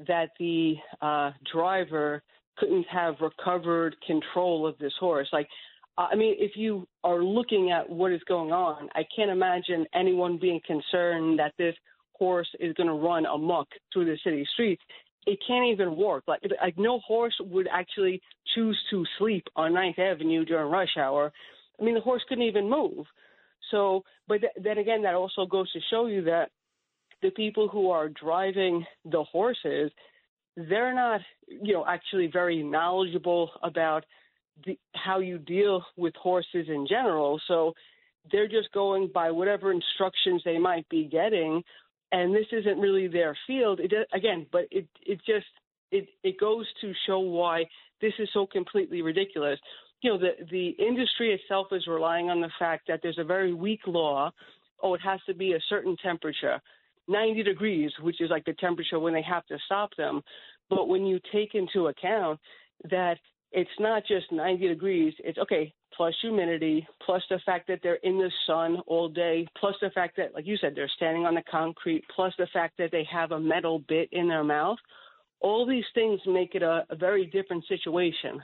that 0.06 0.30
the 0.40 0.74
uh, 1.00 1.30
driver 1.52 2.22
couldn't 2.58 2.86
have 2.90 3.14
recovered 3.20 3.94
control 4.04 4.66
of 4.66 4.76
this 4.78 4.92
horse. 4.98 5.28
Like, 5.32 5.48
I 5.96 6.16
mean, 6.16 6.34
if 6.38 6.56
you 6.56 6.86
are 7.04 7.22
looking 7.22 7.70
at 7.70 7.88
what 7.88 8.12
is 8.12 8.20
going 8.26 8.50
on, 8.50 8.88
I 8.94 9.04
can't 9.14 9.30
imagine 9.30 9.86
anyone 9.94 10.36
being 10.36 10.60
concerned 10.66 11.38
that 11.38 11.54
this 11.58 11.76
horse 12.14 12.48
is 12.58 12.74
going 12.74 12.88
to 12.88 12.94
run 12.94 13.24
amok 13.26 13.68
through 13.92 14.06
the 14.06 14.18
city 14.24 14.44
streets. 14.52 14.82
It 15.26 15.38
can't 15.46 15.66
even 15.66 15.96
work. 15.96 16.24
Like, 16.26 16.40
like 16.60 16.76
no 16.76 16.98
horse 17.06 17.34
would 17.40 17.68
actually 17.70 18.20
choose 18.54 18.78
to 18.90 19.04
sleep 19.18 19.44
on 19.54 19.74
Ninth 19.74 20.00
Avenue 20.00 20.44
during 20.44 20.72
rush 20.72 20.96
hour. 20.98 21.32
I 21.80 21.84
mean, 21.84 21.94
the 21.94 22.00
horse 22.00 22.22
couldn't 22.28 22.44
even 22.44 22.68
move. 22.68 23.06
So, 23.72 24.04
but 24.28 24.42
th- 24.42 24.52
then 24.62 24.78
again, 24.78 25.02
that 25.02 25.14
also 25.14 25.46
goes 25.46 25.70
to 25.72 25.80
show 25.90 26.06
you 26.06 26.22
that 26.24 26.50
the 27.22 27.30
people 27.30 27.68
who 27.68 27.90
are 27.90 28.08
driving 28.08 28.84
the 29.04 29.24
horses, 29.24 29.90
they're 30.56 30.94
not, 30.94 31.20
you 31.48 31.72
know, 31.72 31.84
actually 31.86 32.28
very 32.32 32.62
knowledgeable 32.62 33.50
about 33.64 34.04
the, 34.64 34.78
how 34.94 35.18
you 35.18 35.38
deal 35.38 35.84
with 35.96 36.14
horses 36.14 36.66
in 36.68 36.86
general. 36.88 37.40
So 37.48 37.72
they're 38.30 38.48
just 38.48 38.70
going 38.72 39.10
by 39.12 39.30
whatever 39.30 39.72
instructions 39.72 40.42
they 40.44 40.58
might 40.58 40.88
be 40.88 41.04
getting, 41.04 41.62
and 42.12 42.34
this 42.34 42.46
isn't 42.52 42.78
really 42.78 43.08
their 43.08 43.36
field. 43.46 43.80
It 43.80 43.92
again, 44.12 44.46
but 44.52 44.62
it 44.70 44.86
it 45.04 45.18
just 45.26 45.46
it 45.90 46.06
it 46.22 46.38
goes 46.38 46.66
to 46.82 46.92
show 47.06 47.20
why 47.20 47.64
this 48.00 48.12
is 48.18 48.28
so 48.32 48.46
completely 48.46 49.02
ridiculous 49.02 49.58
you 50.02 50.10
know, 50.10 50.18
the, 50.18 50.44
the 50.50 50.68
industry 50.84 51.32
itself 51.32 51.68
is 51.72 51.86
relying 51.86 52.28
on 52.28 52.40
the 52.40 52.50
fact 52.58 52.88
that 52.88 53.00
there's 53.02 53.18
a 53.18 53.24
very 53.24 53.54
weak 53.54 53.80
law. 53.86 54.30
Oh, 54.82 54.94
it 54.94 55.00
has 55.02 55.20
to 55.26 55.34
be 55.34 55.52
a 55.52 55.60
certain 55.68 55.96
temperature, 56.02 56.60
90 57.08 57.42
degrees, 57.44 57.92
which 58.00 58.20
is 58.20 58.30
like 58.30 58.44
the 58.44 58.54
temperature 58.54 58.98
when 58.98 59.14
they 59.14 59.22
have 59.22 59.46
to 59.46 59.58
stop 59.64 59.90
them. 59.96 60.20
But 60.68 60.88
when 60.88 61.06
you 61.06 61.20
take 61.32 61.54
into 61.54 61.86
account 61.86 62.40
that 62.90 63.18
it's 63.52 63.70
not 63.78 64.02
just 64.06 64.32
90 64.32 64.66
degrees, 64.66 65.14
it's 65.20 65.38
okay, 65.38 65.72
plus 65.94 66.14
humidity, 66.20 66.86
plus 67.04 67.22
the 67.30 67.38
fact 67.46 67.68
that 67.68 67.78
they're 67.82 67.94
in 67.96 68.18
the 68.18 68.30
sun 68.46 68.78
all 68.86 69.08
day, 69.08 69.46
plus 69.60 69.74
the 69.80 69.90
fact 69.90 70.16
that, 70.16 70.34
like 70.34 70.46
you 70.46 70.56
said, 70.56 70.72
they're 70.74 70.90
standing 70.96 71.26
on 71.26 71.34
the 71.34 71.42
concrete, 71.48 72.02
plus 72.14 72.32
the 72.38 72.48
fact 72.52 72.74
that 72.78 72.90
they 72.90 73.06
have 73.12 73.30
a 73.30 73.38
metal 73.38 73.78
bit 73.88 74.08
in 74.10 74.26
their 74.26 74.42
mouth. 74.42 74.78
All 75.40 75.66
these 75.66 75.84
things 75.94 76.20
make 76.26 76.54
it 76.54 76.62
a, 76.62 76.86
a 76.90 76.96
very 76.96 77.26
different 77.26 77.64
situation. 77.68 78.42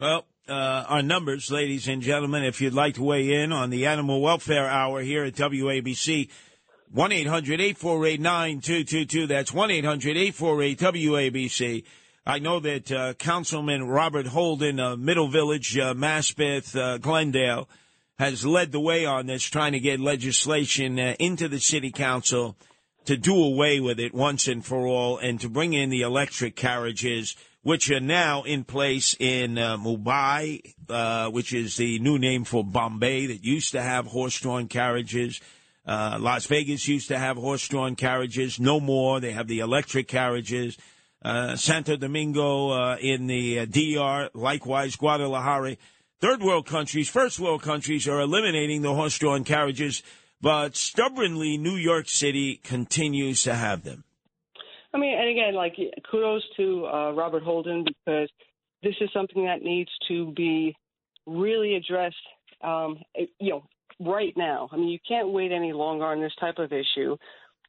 Well, 0.00 0.24
uh, 0.48 0.84
our 0.88 1.02
numbers, 1.02 1.50
ladies 1.50 1.88
and 1.88 2.02
gentlemen, 2.02 2.44
if 2.44 2.60
you'd 2.60 2.74
like 2.74 2.94
to 2.94 3.02
weigh 3.02 3.42
in 3.42 3.52
on 3.52 3.70
the 3.70 3.86
Animal 3.86 4.20
Welfare 4.20 4.68
Hour 4.68 5.00
here 5.00 5.24
at 5.24 5.34
WABC, 5.34 6.28
1 6.92 7.12
800 7.12 7.60
848 7.60 8.20
9222. 8.20 9.26
That's 9.26 9.52
1 9.52 9.70
800 9.70 10.16
848 10.16 10.78
WABC. 10.78 11.84
I 12.24 12.38
know 12.38 12.60
that 12.60 12.92
uh, 12.92 13.14
Councilman 13.14 13.88
Robert 13.88 14.26
Holden 14.26 14.80
of 14.80 14.98
Middle 14.98 15.28
Village, 15.28 15.76
uh, 15.78 15.94
Maspeth, 15.94 16.76
uh, 16.76 16.98
Glendale, 16.98 17.68
has 18.18 18.46
led 18.46 18.72
the 18.72 18.80
way 18.80 19.04
on 19.04 19.26
this, 19.26 19.44
trying 19.44 19.72
to 19.72 19.80
get 19.80 20.00
legislation 20.00 20.98
uh, 20.98 21.14
into 21.18 21.48
the 21.48 21.60
city 21.60 21.90
council 21.90 22.56
to 23.04 23.16
do 23.16 23.36
away 23.36 23.78
with 23.78 24.00
it 24.00 24.14
once 24.14 24.48
and 24.48 24.64
for 24.64 24.86
all 24.86 25.18
and 25.18 25.40
to 25.40 25.48
bring 25.48 25.72
in 25.72 25.90
the 25.90 26.02
electric 26.02 26.56
carriages 26.56 27.36
which 27.66 27.90
are 27.90 27.98
now 27.98 28.44
in 28.44 28.62
place 28.62 29.16
in 29.18 29.58
uh, 29.58 29.76
Mumbai, 29.76 30.72
uh, 30.88 31.28
which 31.30 31.52
is 31.52 31.76
the 31.76 31.98
new 31.98 32.16
name 32.16 32.44
for 32.44 32.62
Bombay 32.62 33.26
that 33.26 33.42
used 33.42 33.72
to 33.72 33.82
have 33.82 34.06
horse-drawn 34.06 34.68
carriages. 34.68 35.40
Uh, 35.84 36.16
Las 36.20 36.46
Vegas 36.46 36.86
used 36.86 37.08
to 37.08 37.18
have 37.18 37.36
horse-drawn 37.36 37.96
carriages. 37.96 38.60
No 38.60 38.78
more. 38.78 39.18
They 39.18 39.32
have 39.32 39.48
the 39.48 39.58
electric 39.58 40.06
carriages. 40.06 40.78
Uh, 41.24 41.56
Santo 41.56 41.96
Domingo 41.96 42.70
uh, 42.70 42.96
in 43.00 43.26
the 43.26 43.58
uh, 43.58 43.64
DR, 43.64 44.30
likewise 44.32 44.94
Guadalajara. 44.94 45.76
Third 46.20 46.42
world 46.44 46.68
countries, 46.68 47.08
first 47.08 47.40
world 47.40 47.62
countries 47.62 48.06
are 48.06 48.20
eliminating 48.20 48.82
the 48.82 48.94
horse-drawn 48.94 49.42
carriages, 49.42 50.04
but 50.40 50.76
stubbornly 50.76 51.58
New 51.58 51.74
York 51.74 52.08
City 52.08 52.60
continues 52.62 53.42
to 53.42 53.56
have 53.56 53.82
them. 53.82 54.04
I 54.96 54.98
mean, 54.98 55.18
and 55.18 55.28
again, 55.28 55.54
like 55.54 55.76
kudos 56.10 56.42
to 56.56 56.86
uh, 56.86 57.12
Robert 57.12 57.42
Holden 57.42 57.84
because 57.84 58.30
this 58.82 58.94
is 59.02 59.10
something 59.12 59.44
that 59.44 59.60
needs 59.60 59.90
to 60.08 60.32
be 60.32 60.74
really 61.26 61.74
addressed. 61.74 62.16
Um, 62.64 62.96
you 63.38 63.50
know, 63.50 63.64
right 64.00 64.32
now. 64.38 64.70
I 64.72 64.76
mean, 64.76 64.88
you 64.88 64.98
can't 65.06 65.28
wait 65.28 65.52
any 65.52 65.74
longer 65.74 66.06
on 66.06 66.22
this 66.22 66.32
type 66.40 66.58
of 66.58 66.72
issue, 66.72 67.14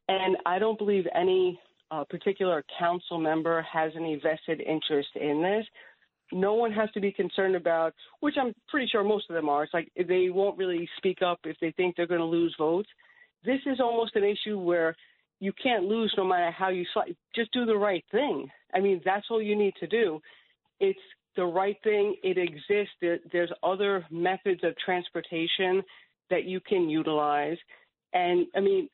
and 0.08 0.38
I 0.46 0.58
don't 0.58 0.78
believe 0.78 1.04
any 1.14 1.60
uh, 1.90 2.04
particular 2.08 2.64
council 2.78 3.18
member 3.18 3.60
has 3.70 3.92
any 3.94 4.18
vested 4.22 4.62
interest 4.62 5.08
in 5.14 5.42
this. 5.42 5.66
No 6.32 6.54
one 6.54 6.72
has 6.72 6.90
to 6.92 7.00
be 7.00 7.12
concerned 7.12 7.56
about, 7.56 7.92
which 8.20 8.36
I'm 8.40 8.54
pretty 8.68 8.86
sure 8.86 9.04
most 9.04 9.28
of 9.28 9.34
them 9.34 9.50
are. 9.50 9.64
It's 9.64 9.74
like 9.74 9.92
they 10.08 10.30
won't 10.30 10.56
really 10.56 10.88
speak 10.96 11.18
up 11.20 11.40
if 11.44 11.58
they 11.60 11.72
think 11.72 11.94
they're 11.94 12.06
going 12.06 12.20
to 12.20 12.24
lose 12.24 12.54
votes. 12.58 12.88
This 13.44 13.60
is 13.66 13.80
almost 13.80 14.16
an 14.16 14.24
issue 14.24 14.58
where 14.58 14.96
you 15.40 15.52
can't 15.62 15.84
lose 15.84 16.12
no 16.16 16.24
matter 16.24 16.50
how 16.50 16.68
you 16.68 16.84
slight. 16.92 17.16
Just 17.34 17.52
do 17.52 17.64
the 17.64 17.76
right 17.76 18.04
thing. 18.10 18.48
I 18.74 18.80
mean, 18.80 19.00
that's 19.04 19.26
all 19.30 19.40
you 19.40 19.56
need 19.56 19.74
to 19.80 19.86
do. 19.86 20.20
It's 20.80 20.98
the 21.36 21.44
right 21.44 21.76
thing. 21.84 22.16
It 22.22 22.38
exists. 22.38 22.94
There's 23.32 23.52
other 23.62 24.04
methods 24.10 24.64
of 24.64 24.74
transportation 24.84 25.82
that 26.30 26.44
you 26.44 26.60
can 26.60 26.88
utilize. 26.88 27.56
And 28.12 28.46
I 28.56 28.60
mean, 28.60 28.88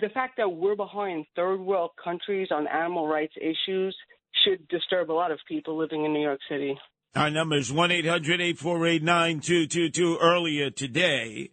the 0.00 0.08
fact 0.12 0.36
that 0.38 0.48
we're 0.48 0.76
behind 0.76 1.26
third 1.36 1.60
world 1.60 1.90
countries 2.02 2.48
on 2.50 2.66
animal 2.66 3.06
rights 3.06 3.34
issues 3.36 3.96
should 4.44 4.66
disturb 4.68 5.10
a 5.10 5.12
lot 5.12 5.30
of 5.30 5.38
people 5.46 5.76
living 5.76 6.04
in 6.04 6.12
New 6.12 6.22
York 6.22 6.40
City. 6.48 6.76
Our 7.14 7.30
number 7.30 7.56
is 7.56 7.72
1 7.72 7.90
800 7.92 8.40
848 8.40 9.02
9222. 9.02 10.18
Earlier 10.20 10.70
today, 10.70 11.50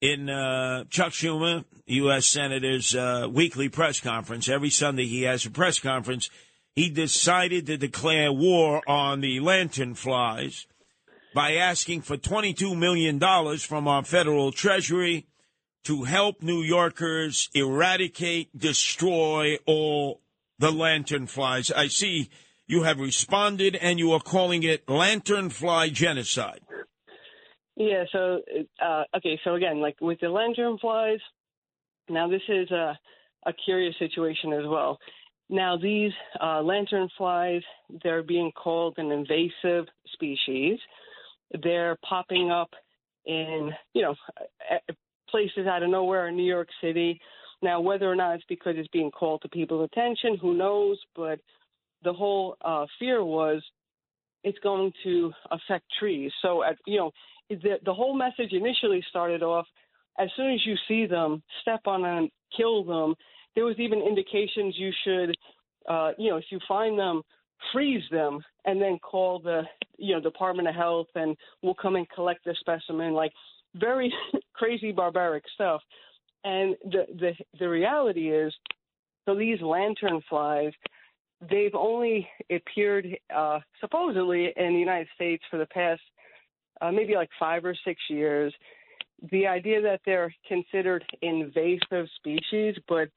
in 0.00 0.28
uh, 0.28 0.84
Chuck 0.90 1.12
Schumer, 1.12 1.64
U.S. 1.86 2.26
Senator's 2.26 2.94
uh, 2.94 3.28
weekly 3.30 3.68
press 3.68 4.00
conference. 4.00 4.48
Every 4.48 4.70
Sunday 4.70 5.06
he 5.06 5.22
has 5.22 5.44
a 5.44 5.50
press 5.50 5.78
conference. 5.78 6.30
He 6.74 6.90
decided 6.90 7.66
to 7.66 7.76
declare 7.76 8.32
war 8.32 8.82
on 8.86 9.20
the 9.20 9.40
lantern 9.40 9.94
flies 9.94 10.66
by 11.34 11.54
asking 11.54 12.02
for 12.02 12.16
$22 12.16 12.76
million 12.76 13.18
from 13.58 13.88
our 13.88 14.04
federal 14.04 14.52
treasury 14.52 15.26
to 15.84 16.04
help 16.04 16.42
New 16.42 16.62
Yorkers 16.62 17.48
eradicate, 17.54 18.56
destroy 18.56 19.56
all 19.66 20.20
the 20.58 20.70
lantern 20.70 21.26
flies. 21.26 21.70
I 21.70 21.88
see 21.88 22.30
you 22.66 22.82
have 22.82 23.00
responded 23.00 23.74
and 23.76 23.98
you 23.98 24.12
are 24.12 24.20
calling 24.20 24.62
it 24.62 24.88
lantern 24.88 25.50
fly 25.50 25.88
genocide. 25.88 26.60
Yeah. 27.78 28.04
So, 28.12 28.40
uh, 28.84 29.04
okay. 29.16 29.40
So 29.44 29.54
again, 29.54 29.80
like 29.80 29.96
with 30.00 30.18
the 30.20 30.28
lantern 30.28 30.78
flies, 30.78 31.20
now 32.10 32.28
this 32.28 32.42
is 32.48 32.70
a 32.70 32.98
a 33.46 33.52
curious 33.64 33.94
situation 33.98 34.52
as 34.52 34.64
well. 34.66 34.98
Now 35.48 35.78
these 35.78 36.10
uh, 36.42 36.60
lantern 36.60 37.08
flies, 37.16 37.62
they're 38.02 38.24
being 38.24 38.50
called 38.52 38.94
an 38.98 39.12
invasive 39.12 39.86
species. 40.12 40.78
They're 41.62 41.96
popping 42.06 42.50
up 42.50 42.70
in 43.24 43.70
you 43.94 44.02
know 44.02 44.14
places 45.30 45.66
out 45.66 45.82
of 45.84 45.90
nowhere 45.90 46.28
in 46.28 46.36
New 46.36 46.46
York 46.46 46.68
City. 46.82 47.20
Now, 47.62 47.80
whether 47.80 48.10
or 48.10 48.16
not 48.16 48.34
it's 48.34 48.44
because 48.48 48.74
it's 48.76 48.88
being 48.88 49.10
called 49.10 49.42
to 49.42 49.48
people's 49.48 49.88
attention, 49.92 50.36
who 50.40 50.56
knows? 50.56 50.98
But 51.14 51.40
the 52.02 52.12
whole 52.12 52.56
uh, 52.64 52.86
fear 52.98 53.24
was 53.24 53.62
it's 54.44 54.58
going 54.60 54.92
to 55.04 55.32
affect 55.50 55.84
trees. 55.98 56.30
So, 56.42 56.62
at, 56.62 56.76
you 56.86 56.98
know, 56.98 57.10
the, 57.50 57.78
the 57.84 57.94
whole 57.94 58.16
message 58.16 58.52
initially 58.52 59.04
started 59.08 59.42
off 59.42 59.66
as 60.18 60.28
soon 60.36 60.52
as 60.52 60.60
you 60.66 60.74
see 60.88 61.06
them, 61.06 61.42
step 61.62 61.80
on 61.86 62.02
them, 62.02 62.28
kill 62.56 62.84
them. 62.84 63.14
There 63.54 63.64
was 63.64 63.78
even 63.78 64.00
indications 64.00 64.74
you 64.76 64.90
should, 65.04 65.36
uh, 65.88 66.12
you 66.18 66.30
know, 66.30 66.36
if 66.36 66.44
you 66.50 66.58
find 66.66 66.98
them, 66.98 67.22
freeze 67.72 68.02
them 68.10 68.40
and 68.64 68.80
then 68.80 68.98
call 68.98 69.38
the, 69.40 69.62
you 69.96 70.14
know, 70.14 70.20
Department 70.20 70.68
of 70.68 70.74
Health 70.74 71.08
and 71.14 71.36
we'll 71.62 71.74
come 71.74 71.96
and 71.96 72.08
collect 72.10 72.44
the 72.44 72.54
specimen. 72.60 73.14
Like 73.14 73.32
very 73.74 74.12
crazy, 74.54 74.92
barbaric 74.92 75.44
stuff. 75.54 75.80
And 76.44 76.76
the 76.84 77.04
the 77.18 77.32
the 77.58 77.68
reality 77.68 78.30
is, 78.30 78.54
so 79.26 79.34
these 79.34 79.60
lantern 79.60 80.20
flies, 80.28 80.72
they've 81.50 81.74
only 81.74 82.28
appeared 82.50 83.06
uh, 83.34 83.58
supposedly 83.80 84.52
in 84.56 84.72
the 84.72 84.78
United 84.78 85.08
States 85.14 85.42
for 85.50 85.58
the 85.58 85.66
past 85.66 86.00
uh, 86.80 86.90
maybe 86.90 87.14
like 87.14 87.30
five 87.38 87.64
or 87.64 87.76
six 87.84 88.00
years. 88.08 88.52
The 89.30 89.46
idea 89.46 89.82
that 89.82 90.00
they're 90.06 90.32
considered 90.46 91.04
invasive 91.22 92.06
species, 92.16 92.76
but 92.88 93.08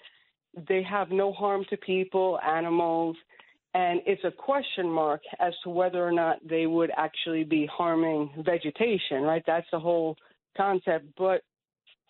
they 0.67 0.83
have 0.83 1.11
no 1.11 1.31
harm 1.31 1.65
to 1.69 1.77
people, 1.77 2.39
animals, 2.45 3.15
and 3.73 4.01
it's 4.05 4.23
a 4.25 4.31
question 4.31 4.89
mark 4.89 5.21
as 5.39 5.53
to 5.63 5.69
whether 5.69 6.05
or 6.05 6.11
not 6.11 6.37
they 6.47 6.65
would 6.65 6.91
actually 6.97 7.43
be 7.43 7.65
harming 7.71 8.29
vegetation, 8.43 9.21
right? 9.21 9.43
That's 9.47 9.67
the 9.71 9.79
whole 9.79 10.17
concept. 10.57 11.05
But 11.17 11.41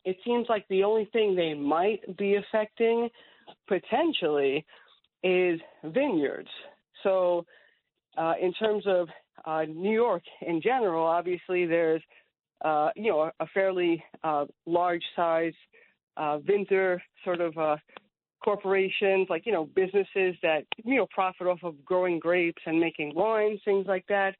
it 0.05 0.17
seems 0.25 0.47
like 0.49 0.67
the 0.69 0.83
only 0.83 1.05
thing 1.13 1.35
they 1.35 1.53
might 1.53 2.17
be 2.17 2.35
affecting 2.35 3.09
potentially 3.67 4.65
is 5.23 5.59
vineyards. 5.83 6.49
So, 7.03 7.45
uh, 8.17 8.33
in 8.41 8.53
terms 8.53 8.83
of 8.87 9.07
uh, 9.45 9.63
New 9.63 9.93
York 9.93 10.23
in 10.41 10.61
general, 10.61 11.05
obviously 11.05 11.65
there's 11.65 12.01
uh, 12.63 12.89
you 12.95 13.11
know 13.11 13.31
a, 13.39 13.47
fairly 13.47 14.03
uh, 14.23 14.45
large 14.65 15.03
size 15.15 15.53
uh, 16.17 16.37
sort 17.23 17.41
of 17.41 17.57
uh, 17.57 17.75
corporations, 18.43 19.27
like 19.29 19.45
you 19.45 19.51
know 19.51 19.65
businesses 19.75 20.35
that 20.41 20.63
you 20.83 20.95
know 20.95 21.07
profit 21.11 21.47
off 21.47 21.59
of 21.63 21.83
growing 21.85 22.19
grapes 22.19 22.61
and 22.65 22.79
making 22.79 23.13
wines, 23.15 23.59
things 23.65 23.85
like 23.87 24.05
that. 24.07 24.35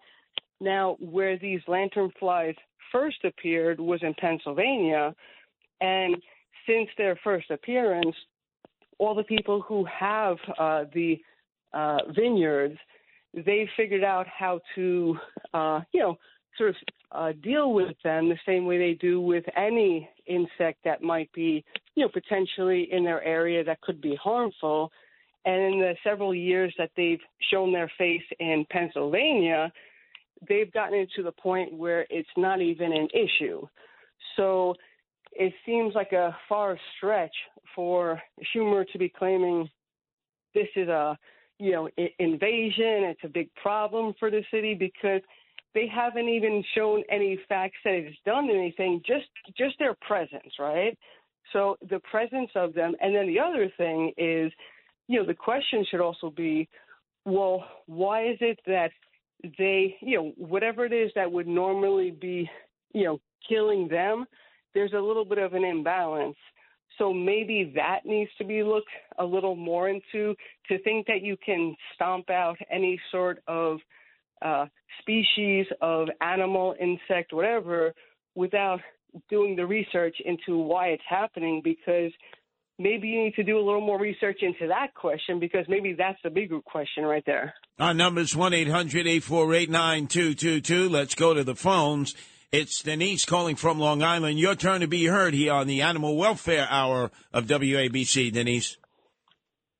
Now, 0.59 0.97
where 0.99 1.37
these 1.37 1.61
lantern 1.67 2.11
flies 2.19 2.53
first 2.91 3.23
appeared 3.23 3.79
was 3.79 4.01
in 4.03 4.13
Pennsylvania, 4.15 5.15
and 5.79 6.15
since 6.67 6.89
their 6.97 7.19
first 7.23 7.49
appearance, 7.49 8.15
all 8.99 9.15
the 9.15 9.23
people 9.23 9.61
who 9.61 9.85
have 9.85 10.37
uh, 10.59 10.83
the 10.93 11.19
uh, 11.73 11.99
vineyards, 12.15 12.77
they 13.33 13.69
figured 13.77 14.03
out 14.03 14.27
how 14.27 14.59
to, 14.75 15.17
uh, 15.53 15.81
you 15.93 15.99
know, 16.01 16.17
sort 16.57 16.71
of 16.71 16.75
uh, 17.11 17.31
deal 17.41 17.73
with 17.73 17.95
them 18.03 18.29
the 18.29 18.37
same 18.45 18.65
way 18.65 18.77
they 18.77 18.93
do 18.93 19.21
with 19.21 19.43
any 19.55 20.09
insect 20.27 20.79
that 20.83 21.01
might 21.01 21.31
be, 21.33 21.63
you 21.95 22.03
know, 22.03 22.09
potentially 22.09 22.89
in 22.91 23.03
their 23.03 23.23
area 23.23 23.63
that 23.63 23.81
could 23.81 24.01
be 24.01 24.15
harmful. 24.21 24.91
And 25.45 25.73
in 25.73 25.79
the 25.79 25.95
several 26.03 26.35
years 26.35 26.73
that 26.77 26.91
they've 26.95 27.21
shown 27.51 27.71
their 27.71 27.91
face 27.97 28.21
in 28.39 28.65
Pennsylvania, 28.69 29.71
they've 30.47 30.71
gotten 30.71 30.99
it 30.99 31.09
to 31.15 31.23
the 31.23 31.31
point 31.31 31.73
where 31.73 32.05
it's 32.09 32.29
not 32.37 32.61
even 32.61 32.91
an 32.91 33.07
issue. 33.13 33.65
So 34.35 34.75
it 35.33 35.53
seems 35.65 35.95
like 35.95 36.11
a 36.11 36.35
far 36.47 36.77
stretch 36.97 37.33
for 37.75 38.21
Schumer 38.53 38.85
to 38.91 38.97
be 38.97 39.09
claiming 39.09 39.69
this 40.53 40.67
is 40.75 40.89
a 40.89 41.17
you 41.61 41.71
know 41.71 41.89
I- 41.97 42.13
invasion. 42.19 43.05
It's 43.11 43.23
a 43.23 43.29
big 43.29 43.53
problem 43.55 44.13
for 44.19 44.31
the 44.31 44.43
city 44.51 44.73
because 44.73 45.21
they 45.73 45.87
haven't 45.87 46.27
even 46.27 46.63
shown 46.75 47.03
any 47.09 47.39
facts 47.47 47.77
that 47.85 47.93
it's 47.93 48.17
done 48.25 48.49
anything. 48.49 49.01
Just 49.05 49.27
just 49.57 49.77
their 49.79 49.95
presence, 50.01 50.53
right? 50.59 50.97
So 51.53 51.77
the 51.89 51.99
presence 51.99 52.49
of 52.55 52.73
them, 52.73 52.93
and 53.01 53.13
then 53.15 53.27
the 53.27 53.39
other 53.39 53.71
thing 53.77 54.11
is, 54.17 54.51
you 55.07 55.19
know, 55.19 55.25
the 55.25 55.33
question 55.33 55.85
should 55.89 56.01
also 56.01 56.29
be, 56.29 56.67
well, 57.25 57.65
why 57.87 58.29
is 58.29 58.37
it 58.41 58.59
that 58.65 58.91
they, 59.57 59.97
you 60.01 60.17
know, 60.17 60.31
whatever 60.37 60.85
it 60.85 60.93
is 60.93 61.11
that 61.15 61.31
would 61.31 61.47
normally 61.47 62.11
be, 62.11 62.49
you 62.93 63.03
know, 63.03 63.19
killing 63.47 63.87
them, 63.87 64.25
there's 64.73 64.93
a 64.93 64.99
little 64.99 65.25
bit 65.25 65.39
of 65.39 65.53
an 65.53 65.63
imbalance. 65.63 66.37
So 66.97 67.13
maybe 67.13 67.71
that 67.75 68.05
needs 68.05 68.31
to 68.37 68.43
be 68.43 68.63
looked 68.63 68.89
a 69.17 69.25
little 69.25 69.55
more 69.55 69.89
into 69.89 70.35
to 70.67 70.79
think 70.83 71.07
that 71.07 71.21
you 71.21 71.37
can 71.43 71.75
stomp 71.95 72.29
out 72.29 72.57
any 72.69 72.99
sort 73.11 73.41
of 73.47 73.79
uh, 74.41 74.65
species 74.99 75.65
of 75.81 76.09
animal, 76.21 76.75
insect, 76.79 77.33
whatever, 77.33 77.93
without 78.35 78.79
doing 79.29 79.55
the 79.55 79.65
research 79.65 80.15
into 80.23 80.57
why 80.57 80.87
it's 80.87 81.03
happening 81.07 81.61
because 81.63 82.11
maybe 82.79 83.07
you 83.07 83.23
need 83.23 83.35
to 83.35 83.43
do 83.43 83.57
a 83.57 83.63
little 83.63 83.81
more 83.81 83.99
research 83.99 84.39
into 84.41 84.67
that 84.67 84.93
question 84.95 85.39
because 85.39 85.65
maybe 85.67 85.93
that's 85.93 86.19
the 86.23 86.29
bigger 86.29 86.59
question 86.61 87.03
right 87.03 87.23
there. 87.25 87.53
Our 87.79 87.93
number 87.93 88.21
is 88.21 88.35
1 88.35 88.53
800 88.53 89.07
848 89.07 89.69
9222. 89.69 90.89
Let's 90.89 91.15
go 91.15 91.33
to 91.33 91.43
the 91.43 91.55
phones. 91.55 92.15
It's 92.51 92.83
Denise 92.83 93.23
calling 93.23 93.55
from 93.55 93.79
Long 93.79 94.03
Island. 94.03 94.37
Your 94.37 94.55
turn 94.55 94.81
to 94.81 94.87
be 94.87 95.05
heard 95.05 95.33
here 95.33 95.53
on 95.53 95.67
the 95.67 95.83
Animal 95.83 96.17
Welfare 96.17 96.67
Hour 96.69 97.09
of 97.31 97.45
WABC. 97.45 98.33
Denise. 98.33 98.75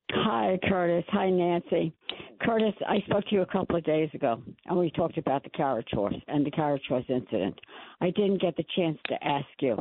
Hi, 0.10 0.58
Curtis. 0.70 1.04
Hi, 1.10 1.30
Nancy. 1.30 1.94
Curtis, 2.40 2.74
I 2.88 3.02
spoke 3.08 3.26
to 3.26 3.36
you 3.36 3.42
a 3.42 3.46
couple 3.46 3.76
of 3.76 3.84
days 3.84 4.10
ago, 4.14 4.42
and 4.68 4.80
we 4.80 4.90
talked 4.92 5.18
about 5.18 5.44
the 5.44 5.50
carriage 5.50 5.90
horse 5.92 6.16
and 6.30 6.46
the 6.46 6.52
carriage 6.52 6.84
horse 6.88 7.04
incident. 7.10 7.60
I 8.00 8.06
didn't 8.12 8.40
get 8.40 8.56
the 8.56 8.64
chance 8.74 8.98
to 9.08 9.22
ask 9.22 9.48
you. 9.60 9.78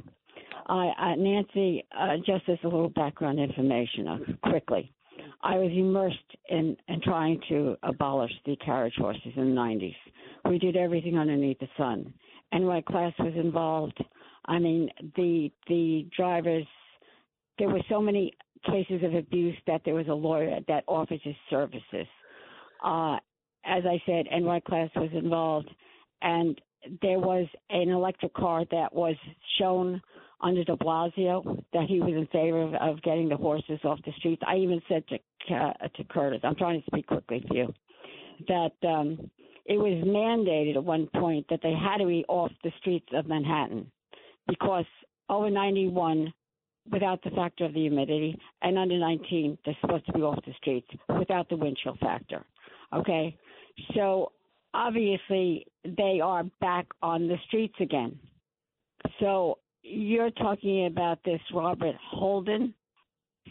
I, 0.66 0.88
uh, 0.98 1.14
Nancy, 1.14 1.86
uh, 1.96 2.16
just 2.26 2.48
as 2.48 2.58
a 2.64 2.66
little 2.66 2.90
background 2.90 3.38
information, 3.38 4.08
uh, 4.08 4.18
quickly. 4.50 4.92
I 5.44 5.58
was 5.58 5.70
immersed 5.70 6.18
in, 6.48 6.76
in 6.88 7.00
trying 7.02 7.40
to 7.50 7.76
abolish 7.84 8.32
the 8.46 8.56
carriage 8.56 8.94
horses 8.98 9.32
in 9.36 9.54
the 9.54 9.60
90s. 9.60 9.94
We 10.50 10.58
did 10.58 10.74
everything 10.74 11.16
underneath 11.16 11.60
the 11.60 11.68
sun. 11.76 12.12
NYCLASS 12.54 13.14
was 13.18 13.34
involved. 13.36 14.02
I 14.46 14.58
mean, 14.58 14.90
the 15.16 15.50
the 15.68 16.08
drivers. 16.16 16.66
There 17.58 17.68
were 17.68 17.82
so 17.90 18.00
many 18.00 18.32
cases 18.66 19.02
of 19.04 19.14
abuse 19.14 19.56
that 19.66 19.82
there 19.84 19.94
was 19.94 20.08
a 20.08 20.14
lawyer 20.14 20.60
that 20.66 20.84
offered 20.86 21.20
his 21.22 21.34
services. 21.50 22.06
Uh, 22.82 23.16
as 23.64 23.84
I 23.84 24.00
said, 24.06 24.26
NYCLASS 24.32 24.90
was 24.96 25.10
involved, 25.12 25.70
and 26.22 26.60
there 27.02 27.18
was 27.18 27.46
an 27.68 27.90
electric 27.90 28.32
car 28.34 28.64
that 28.70 28.94
was 28.94 29.16
shown 29.58 30.00
under 30.40 30.64
De 30.64 30.76
Blasio 30.76 31.62
that 31.72 31.86
he 31.86 32.00
was 32.00 32.14
in 32.14 32.26
favor 32.32 32.62
of, 32.62 32.74
of 32.74 33.02
getting 33.02 33.28
the 33.28 33.36
horses 33.36 33.78
off 33.84 33.98
the 34.06 34.12
streets. 34.18 34.42
I 34.46 34.56
even 34.56 34.80
said 34.88 35.04
to 35.08 35.18
uh, 35.54 35.72
to 35.96 36.04
Curtis, 36.04 36.40
I'm 36.44 36.54
trying 36.54 36.80
to 36.80 36.86
speak 36.86 37.06
quickly 37.06 37.40
to 37.40 37.54
you, 37.54 37.74
that 38.48 38.88
um, 38.88 39.30
it 39.64 39.78
was 39.78 40.04
mandated 40.04 40.76
at 40.76 40.84
one 40.84 41.08
point 41.14 41.46
that 41.50 41.60
they 41.62 41.72
had 41.72 41.98
to 41.98 42.06
be 42.06 42.24
off 42.28 42.50
the 42.64 42.72
streets 42.78 43.08
of 43.14 43.26
Manhattan 43.26 43.90
because 44.48 44.86
over 45.28 45.50
91 45.50 46.32
without 46.90 47.22
the 47.22 47.30
factor 47.30 47.64
of 47.64 47.74
the 47.74 47.80
humidity, 47.80 48.38
and 48.62 48.78
under 48.78 48.98
19 48.98 49.58
they're 49.64 49.76
supposed 49.80 50.06
to 50.06 50.12
be 50.12 50.22
off 50.22 50.38
the 50.46 50.52
streets 50.54 50.88
without 51.18 51.48
the 51.48 51.56
wind 51.56 51.78
chill 51.82 51.96
factor. 52.00 52.44
Okay, 52.92 53.36
so 53.94 54.32
obviously 54.74 55.66
they 55.84 56.20
are 56.22 56.44
back 56.60 56.86
on 57.02 57.28
the 57.28 57.36
streets 57.46 57.74
again. 57.80 58.18
So 59.20 59.58
you're 59.82 60.30
talking 60.30 60.86
about 60.86 61.18
this 61.24 61.40
Robert 61.54 61.96
Holden, 62.10 62.74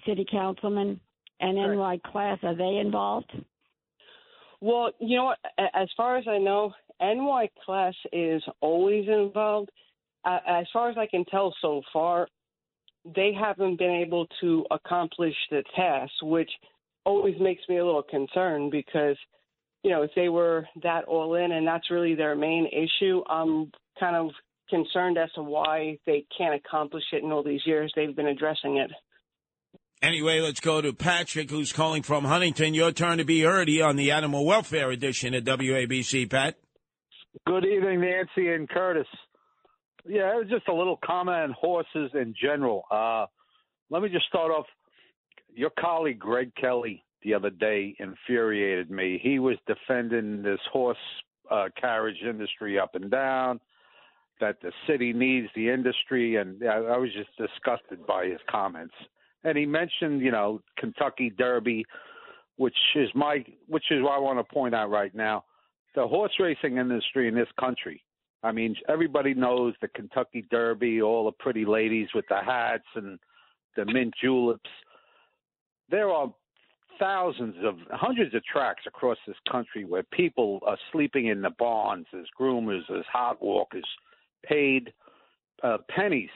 city 0.06 0.26
councilman, 0.30 0.99
and 1.40 1.57
NYCLASS. 1.57 2.44
Are 2.44 2.56
they 2.56 2.77
involved? 2.77 3.31
Well, 4.61 4.91
you 4.99 5.18
know 5.18 5.26
what? 5.26 5.40
As 5.73 5.88
far 5.95 6.18
as 6.18 6.26
I 6.27 6.38
know, 6.38 6.73
NY 7.02 7.49
class 7.65 7.94
is 8.11 8.44
always 8.61 9.07
involved. 9.07 9.69
As 10.26 10.65
far 10.73 10.90
as 10.90 10.98
I 10.98 11.07
can 11.07 11.23
tell 11.26 11.56
so 11.61 11.81
far, 11.94 12.27
they 13.15 13.31
haven't 13.34 13.77
been 13.77 14.03
able 14.06 14.27
to 14.41 14.65
accomplish 14.72 15.36
the 15.49 15.64
task, 15.76 16.11
which 16.22 16.52
always 17.06 17.36
makes 17.40 17.61
me 17.69 17.77
a 17.77 17.86
little 17.86 18.03
concerned 18.03 18.72
because, 18.72 19.15
you 19.84 19.91
know, 19.91 20.02
if 20.02 20.11
they 20.15 20.27
were 20.27 20.68
that 20.84 21.06
all 21.06 21.36
in 21.36 21.53
and 21.53 21.65
that's 21.65 21.90
really 21.90 22.15
their 22.15 22.36
main 22.36 22.68
issue, 22.68 23.23
I'm 23.27 23.72
kind 23.98 24.18
of 24.18 24.31
concerned 24.69 25.18
as 25.18 25.31
to 25.34 25.41
why 25.41 25.98
they 26.06 26.26
can't 26.38 26.53
accomplish 26.53 27.03
it 27.14 27.23
in 27.23 27.31
all 27.31 27.44
these 27.44 27.65
years 27.65 27.91
they've 27.95 28.15
been 28.15 28.27
addressing 28.27 28.77
it. 28.77 28.91
Anyway, 30.01 30.39
let's 30.39 30.61
go 30.61 30.80
to 30.80 30.93
Patrick, 30.93 31.49
who's 31.49 31.73
calling 31.73 32.03
from 32.03 32.23
Huntington. 32.23 32.73
Your 32.73 32.93
turn 32.93 33.17
to 33.17 33.26
be 33.26 33.41
heard 33.41 33.69
on 33.81 33.97
the 33.97 34.11
Animal 34.11 34.45
Welfare 34.45 34.91
Edition 34.91 35.34
at 35.34 35.43
WABC, 35.43 36.30
Pat. 36.30 36.55
Good 37.45 37.65
evening, 37.65 37.99
Nancy 37.99 38.49
and 38.53 38.69
Curtis. 38.69 39.07
Yeah, 40.07 40.31
it 40.31 40.38
was 40.38 40.47
just 40.49 40.69
a 40.69 40.73
little 40.73 40.97
comment 41.05 41.38
on 41.38 41.51
horses 41.51 42.11
in 42.13 42.34
general. 42.41 42.84
Uh, 42.89 43.26
let 43.89 44.01
me 44.01 44.07
just 44.07 44.26
start 44.27 44.51
off. 44.51 44.65
Your 45.53 45.71
colleague 45.77 46.19
Greg 46.19 46.53
Kelly 46.55 47.03
the 47.21 47.34
other 47.34 47.49
day 47.49 47.93
infuriated 47.99 48.89
me. 48.89 49.19
He 49.21 49.39
was 49.39 49.57
defending 49.67 50.41
this 50.41 50.61
horse 50.71 50.97
uh, 51.51 51.67
carriage 51.80 52.21
industry 52.27 52.80
up 52.80 52.95
and 52.95 53.11
down, 53.11 53.59
that 54.39 54.61
the 54.61 54.71
city 54.88 55.11
needs 55.11 55.47
the 55.55 55.69
industry, 55.69 56.38
and 56.38 56.63
I, 56.63 56.77
I 56.77 56.97
was 56.97 57.09
just 57.13 57.35
disgusted 57.38 58.07
by 58.07 58.27
his 58.27 58.39
comments. 58.49 58.93
And 59.44 59.57
he 59.57 59.66
mentioned, 59.66 60.22
you 60.22 60.32
know, 60.32 60.61
Kentucky 60.78 61.30
Derby, 61.38 61.86
which 62.57 62.78
is 62.95 63.10
my, 63.16 63.45
which 63.68 63.86
is 63.91 64.02
what 64.02 64.14
I 64.14 64.20
want 64.20 64.40
to 64.40 64.53
point 64.53 64.76
out 64.76 64.90
right 64.90 65.14
now. 65.16 65.45
The 65.95 66.07
horse 66.07 66.34
racing 66.40 66.78
industry 66.78 67.28
in 67.28 67.36
this 67.36 67.48
country. 67.60 68.03
I 68.44 68.52
mean, 68.52 68.76
everybody 68.88 69.34
knows 69.34 69.74
the 69.82 69.88
Kentucky 69.90 70.45
Derby, 70.49 71.02
all 71.02 71.26
the 71.26 71.32
pretty 71.32 71.66
ladies 71.66 72.07
with 72.14 72.26
the 72.30 72.41
hats 72.41 72.86
and 72.95 73.20
the 73.76 73.86
mint 73.86 74.14
juleps. 74.22 74.70
There 75.90 76.10
are 76.10 76.34
thousands 76.99 77.56
of 77.64 77.76
hundreds 77.91 78.36
of 78.36 78.44
tracks 78.44 78.84
across 78.86 79.18
this 79.26 79.38
country 79.49 79.86
where 79.86 80.03
people 80.03 80.60
are 80.66 80.78
sleeping 80.91 81.28
in 81.28 81.41
the 81.41 81.49
barns 81.57 82.06
as 82.14 82.26
groomers, 82.40 82.90
as 82.91 83.06
hot 83.11 83.41
walkers, 83.41 83.88
paid 84.44 84.94
uh, 85.64 85.78
pennies, 85.90 86.30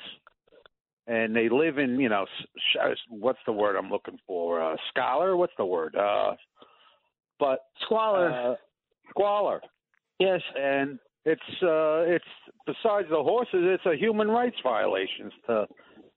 and 1.08 1.36
they 1.36 1.50
live 1.50 1.78
in 1.78 2.00
you 2.00 2.10
know 2.10 2.26
sh- 2.58 2.98
what's 3.10 3.40
the 3.46 3.52
word 3.52 3.76
I'm 3.76 3.90
looking 3.90 4.18
for? 4.26 4.62
Uh, 4.62 4.76
scholar? 4.90 5.36
What's 5.36 5.54
the 5.58 5.66
word? 5.66 5.96
Uh, 5.96 6.34
but 7.40 7.60
squalor. 7.84 8.32
Uh, 8.32 8.56
squalor. 9.10 9.62
Yes. 10.20 10.42
And 10.58 11.00
it's 11.26 11.42
uh, 11.62 12.04
it's 12.08 12.26
besides 12.66 13.08
the 13.10 13.22
horses, 13.24 13.62
it's 13.64 13.86
a 13.86 13.96
human 13.96 14.30
rights 14.30 14.58
violation 14.64 15.32
to 15.48 15.68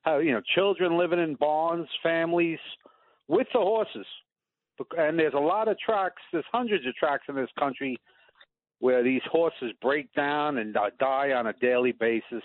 have 0.02 0.24
you 0.24 0.32
know 0.32 0.42
children 0.54 0.98
living 0.98 1.18
in 1.18 1.34
barns, 1.34 1.88
families 2.02 2.60
with 3.28 3.46
the 3.52 3.60
horses 3.60 4.06
and 4.96 5.18
there's 5.18 5.34
a 5.34 5.38
lot 5.38 5.68
of 5.68 5.78
tracks. 5.78 6.22
There's 6.32 6.44
hundreds 6.52 6.86
of 6.86 6.94
tracks 6.94 7.24
in 7.28 7.34
this 7.34 7.50
country 7.58 7.98
where 8.78 9.02
these 9.02 9.22
horses 9.30 9.72
break 9.80 10.12
down 10.14 10.58
and 10.58 10.76
uh, 10.76 10.90
die 10.98 11.32
on 11.32 11.46
a 11.46 11.52
daily 11.54 11.92
basis, 11.92 12.42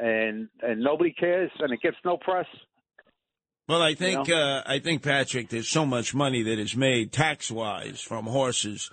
and 0.00 0.48
and 0.62 0.80
nobody 0.80 1.12
cares, 1.12 1.50
and 1.58 1.72
it 1.72 1.80
gets 1.82 1.96
no 2.04 2.16
press. 2.16 2.46
Well, 3.68 3.82
I 3.82 3.94
think 3.94 4.26
You 4.26 4.34
know? 4.34 4.40
uh, 4.40 4.62
I 4.66 4.80
think 4.80 5.02
Patrick, 5.02 5.48
there's 5.48 5.68
so 5.68 5.86
much 5.86 6.12
money 6.12 6.42
that 6.42 6.58
is 6.58 6.74
made 6.74 7.12
tax 7.12 7.50
wise 7.50 8.00
from 8.00 8.26
horses, 8.26 8.90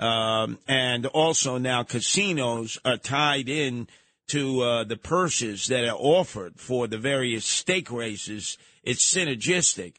um, 0.00 0.58
and 0.66 1.04
also 1.06 1.58
now 1.58 1.82
casinos 1.82 2.78
are 2.84 2.96
tied 2.96 3.48
in 3.48 3.86
to 4.28 4.62
uh, 4.62 4.84
the 4.84 4.96
purses 4.96 5.66
that 5.66 5.84
are 5.84 5.98
offered 5.98 6.58
for 6.58 6.86
the 6.86 6.96
various 6.96 7.44
stake 7.44 7.90
races. 7.90 8.56
It's 8.82 9.12
synergistic, 9.12 9.96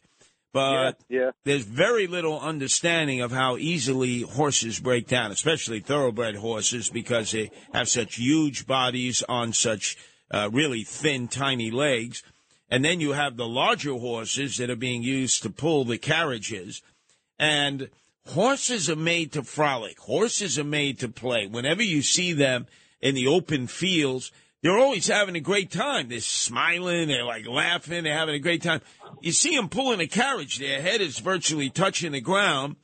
but 0.51 0.99
yeah. 1.09 1.31
there's 1.43 1.63
very 1.63 2.07
little 2.07 2.39
understanding 2.39 3.21
of 3.21 3.31
how 3.31 3.57
easily 3.57 4.21
horses 4.21 4.79
break 4.79 5.07
down, 5.07 5.31
especially 5.31 5.81
thoroughbred 5.81 6.37
horses, 6.37 6.89
because 6.89 7.31
they 7.31 7.51
have 7.73 7.89
such 7.89 8.15
huge 8.15 8.65
bodies 8.65 9.23
on 9.29 9.53
such 9.53 9.97
uh, 10.31 10.49
really 10.51 10.83
thin, 10.83 11.27
tiny 11.27 11.71
legs. 11.71 12.23
And 12.69 12.83
then 12.83 12.99
you 12.99 13.13
have 13.13 13.37
the 13.37 13.47
larger 13.47 13.93
horses 13.93 14.57
that 14.57 14.69
are 14.69 14.75
being 14.75 15.03
used 15.03 15.43
to 15.43 15.49
pull 15.49 15.85
the 15.85 15.97
carriages. 15.97 16.81
And 17.37 17.89
horses 18.27 18.89
are 18.89 18.95
made 18.95 19.33
to 19.33 19.43
frolic. 19.43 19.99
Horses 19.99 20.57
are 20.57 20.63
made 20.63 20.99
to 20.99 21.09
play. 21.09 21.47
Whenever 21.47 21.83
you 21.83 22.01
see 22.01 22.33
them 22.33 22.65
in 23.01 23.13
the 23.13 23.27
open 23.27 23.67
fields, 23.67 24.31
they're 24.61 24.79
always 24.79 25.07
having 25.07 25.35
a 25.35 25.41
great 25.41 25.69
time. 25.69 26.09
They're 26.09 26.19
smiling. 26.21 27.07
They're 27.07 27.23
like 27.23 27.47
laughing. 27.47 28.03
They're 28.03 28.17
having 28.17 28.33
a 28.33 28.39
great 28.39 28.63
time. 28.63 28.81
You 29.21 29.31
see 29.31 29.55
them 29.55 29.69
pulling 29.69 29.99
a 29.99 30.07
carriage. 30.07 30.57
Their 30.57 30.81
head 30.81 31.01
is 31.01 31.19
virtually 31.19 31.69
touching 31.69 32.13
the 32.13 32.21
ground, 32.21 32.77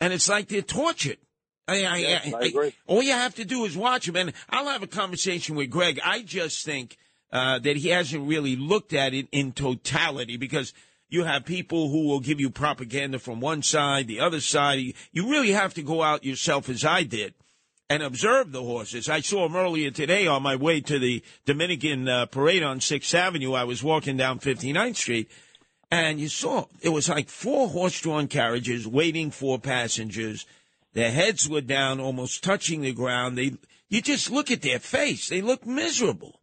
and 0.00 0.12
it's 0.12 0.28
like 0.28 0.48
they're 0.48 0.62
tortured. 0.62 1.18
I, 1.68 1.84
I, 1.84 1.96
Yes, 1.98 2.34
I, 2.34 2.40
agree. 2.46 2.74
all 2.86 3.02
you 3.02 3.12
have 3.12 3.34
to 3.36 3.44
do 3.44 3.64
is 3.66 3.76
watch 3.76 4.06
them, 4.06 4.16
and 4.16 4.32
I'll 4.48 4.66
have 4.66 4.82
a 4.82 4.86
conversation 4.88 5.54
with 5.54 5.70
Greg. 5.70 6.00
I 6.02 6.22
just 6.22 6.64
think 6.64 6.96
uh, 7.30 7.58
that 7.58 7.76
he 7.76 7.90
hasn't 7.90 8.26
really 8.26 8.56
looked 8.56 8.94
at 8.94 9.12
it 9.12 9.28
in 9.30 9.52
totality 9.52 10.36
because 10.38 10.72
you 11.10 11.24
have 11.24 11.44
people 11.44 11.90
who 11.90 12.06
will 12.06 12.20
give 12.20 12.40
you 12.40 12.50
propaganda 12.50 13.18
from 13.18 13.40
one 13.40 13.62
side, 13.62 14.08
the 14.08 14.20
other 14.20 14.40
side. 14.40 14.94
You 15.12 15.30
really 15.30 15.52
have 15.52 15.74
to 15.74 15.82
go 15.82 16.02
out 16.02 16.24
yourself, 16.24 16.68
as 16.68 16.84
I 16.84 17.02
did, 17.02 17.34
and 17.90 18.02
observe 18.02 18.52
the 18.52 18.62
horses. 18.62 19.08
I 19.08 19.20
saw 19.20 19.46
them 19.46 19.56
earlier 19.56 19.90
today 19.90 20.26
on 20.26 20.42
my 20.42 20.56
way 20.56 20.80
to 20.82 20.98
the 20.98 21.22
Dominican 21.44 22.08
uh, 22.08 22.26
parade 22.26 22.62
on 22.62 22.80
Sixth 22.80 23.14
Avenue. 23.14 23.52
I 23.52 23.64
was 23.64 23.82
walking 23.82 24.16
down 24.16 24.38
59th 24.38 24.96
Street, 24.96 25.30
and 25.90 26.20
you 26.20 26.28
saw 26.28 26.66
it 26.82 26.90
was 26.90 27.08
like 27.08 27.28
four 27.28 27.68
horse-drawn 27.68 28.28
carriages 28.28 28.86
waiting 28.86 29.30
for 29.30 29.58
passengers. 29.58 30.46
Their 30.98 31.12
heads 31.12 31.48
were 31.48 31.60
down, 31.60 32.00
almost 32.00 32.42
touching 32.42 32.80
the 32.80 32.92
ground. 32.92 33.38
They, 33.38 33.52
you 33.88 34.02
just 34.02 34.32
look 34.32 34.50
at 34.50 34.62
their 34.62 34.80
face; 34.80 35.28
they 35.28 35.40
look 35.40 35.64
miserable. 35.64 36.40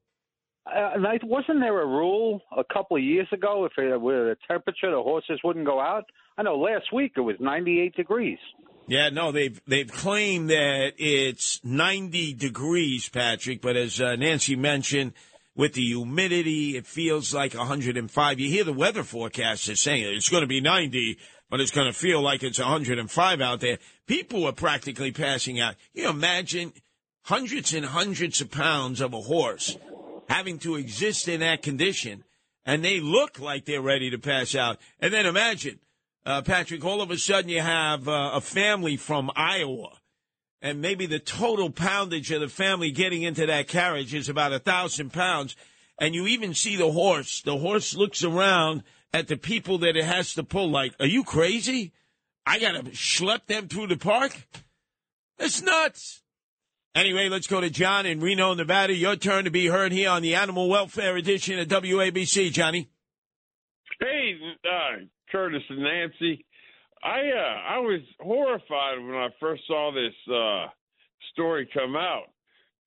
Uh, 0.65 0.91
wasn't 1.23 1.59
there 1.59 1.81
a 1.81 1.85
rule 1.85 2.39
a 2.57 2.63
couple 2.63 2.95
of 2.95 3.03
years 3.03 3.27
ago 3.33 3.65
if 3.65 3.73
it, 3.77 3.99
with 3.99 4.15
the 4.15 4.37
temperature 4.47 4.91
the 4.91 5.03
horses 5.03 5.41
wouldn't 5.43 5.65
go 5.65 5.81
out? 5.81 6.05
I 6.37 6.43
know 6.43 6.55
last 6.55 6.85
week 6.93 7.11
it 7.17 7.19
was 7.19 7.35
98 7.41 7.97
degrees. 7.97 8.37
Yeah, 8.87 9.09
no, 9.09 9.33
they've 9.33 9.59
they've 9.67 9.91
claimed 9.91 10.49
that 10.49 10.93
it's 10.99 11.59
90 11.65 12.35
degrees, 12.35 13.09
Patrick. 13.09 13.61
But 13.61 13.75
as 13.75 13.99
uh, 13.99 14.15
Nancy 14.15 14.55
mentioned, 14.55 15.11
with 15.55 15.73
the 15.73 15.81
humidity, 15.81 16.77
it 16.77 16.85
feels 16.85 17.33
like 17.33 17.53
105. 17.55 18.39
You 18.39 18.49
hear 18.49 18.63
the 18.63 18.71
weather 18.71 19.03
forecasters 19.03 19.79
saying 19.79 20.15
it's 20.15 20.29
going 20.29 20.43
to 20.43 20.47
be 20.47 20.61
90, 20.61 21.17
but 21.49 21.59
it's 21.59 21.71
going 21.71 21.91
to 21.91 21.97
feel 21.97 22.21
like 22.21 22.43
it's 22.43 22.59
105 22.59 23.41
out 23.41 23.59
there. 23.59 23.77
People 24.07 24.45
are 24.45 24.51
practically 24.51 25.11
passing 25.11 25.59
out. 25.59 25.75
You 25.93 26.09
imagine 26.09 26.73
hundreds 27.23 27.73
and 27.73 27.85
hundreds 27.85 28.41
of 28.41 28.51
pounds 28.51 29.01
of 29.01 29.13
a 29.13 29.21
horse 29.21 29.77
having 30.27 30.57
to 30.59 30.75
exist 30.75 31.27
in 31.27 31.39
that 31.41 31.61
condition, 31.61 32.23
and 32.65 32.83
they 32.83 32.99
look 32.99 33.39
like 33.39 33.65
they're 33.65 33.81
ready 33.81 34.09
to 34.09 34.17
pass 34.17 34.55
out. 34.55 34.79
And 34.99 35.13
then 35.13 35.25
imagine, 35.25 35.79
uh, 36.25 36.41
Patrick, 36.41 36.83
all 36.83 37.01
of 37.01 37.11
a 37.11 37.17
sudden 37.17 37.49
you 37.49 37.61
have 37.61 38.07
uh, 38.07 38.31
a 38.33 38.41
family 38.41 38.97
from 38.97 39.31
Iowa, 39.35 39.99
and 40.61 40.81
maybe 40.81 41.05
the 41.05 41.19
total 41.19 41.69
poundage 41.69 42.31
of 42.31 42.41
the 42.41 42.47
family 42.47 42.91
getting 42.91 43.21
into 43.21 43.45
that 43.45 43.67
carriage 43.67 44.15
is 44.15 44.29
about 44.29 44.53
a 44.53 44.59
thousand 44.59 45.13
pounds, 45.13 45.55
and 45.99 46.15
you 46.15 46.25
even 46.25 46.53
see 46.53 46.75
the 46.75 46.91
horse. 46.91 47.41
The 47.41 47.57
horse 47.57 47.95
looks 47.95 48.23
around 48.23 48.83
at 49.13 49.27
the 49.27 49.37
people 49.37 49.79
that 49.79 49.95
it 49.95 50.05
has 50.05 50.33
to 50.35 50.43
pull. 50.43 50.69
Like, 50.69 50.95
are 50.99 51.05
you 51.05 51.23
crazy? 51.23 51.93
I 52.45 52.59
got 52.59 52.73
to 52.73 52.91
schlep 52.91 53.47
them 53.47 53.67
through 53.67 53.87
the 53.87 53.97
park. 53.97 54.47
It's 55.39 55.61
nuts. 55.61 56.21
Anyway, 56.93 57.27
let's 57.27 57.47
go 57.47 57.59
to 57.59 57.69
John 57.69 58.05
in 58.05 58.21
Reno, 58.21 58.53
Nevada. 58.53 58.93
Your 58.93 59.17
turn 59.17 59.43
to 59.45 59.51
be 59.51 59.67
heard 59.67 59.91
here 59.91 60.09
on 60.09 60.21
the 60.21 60.35
Animal 60.35 60.69
Welfare 60.69 61.17
Edition 61.17 61.59
of 61.59 61.67
WABC, 61.67 62.53
Johnny. 62.53 62.87
Hey, 63.99 64.37
uh, 64.63 65.03
Curtis 65.31 65.63
and 65.69 65.79
Nancy, 65.79 66.45
I 67.03 67.19
uh, 67.19 67.75
I 67.75 67.79
was 67.79 68.01
horrified 68.19 68.99
when 68.99 69.15
I 69.15 69.27
first 69.39 69.63
saw 69.67 69.91
this 69.93 70.33
uh, 70.33 70.67
story 71.33 71.69
come 71.73 71.95
out. 71.95 72.31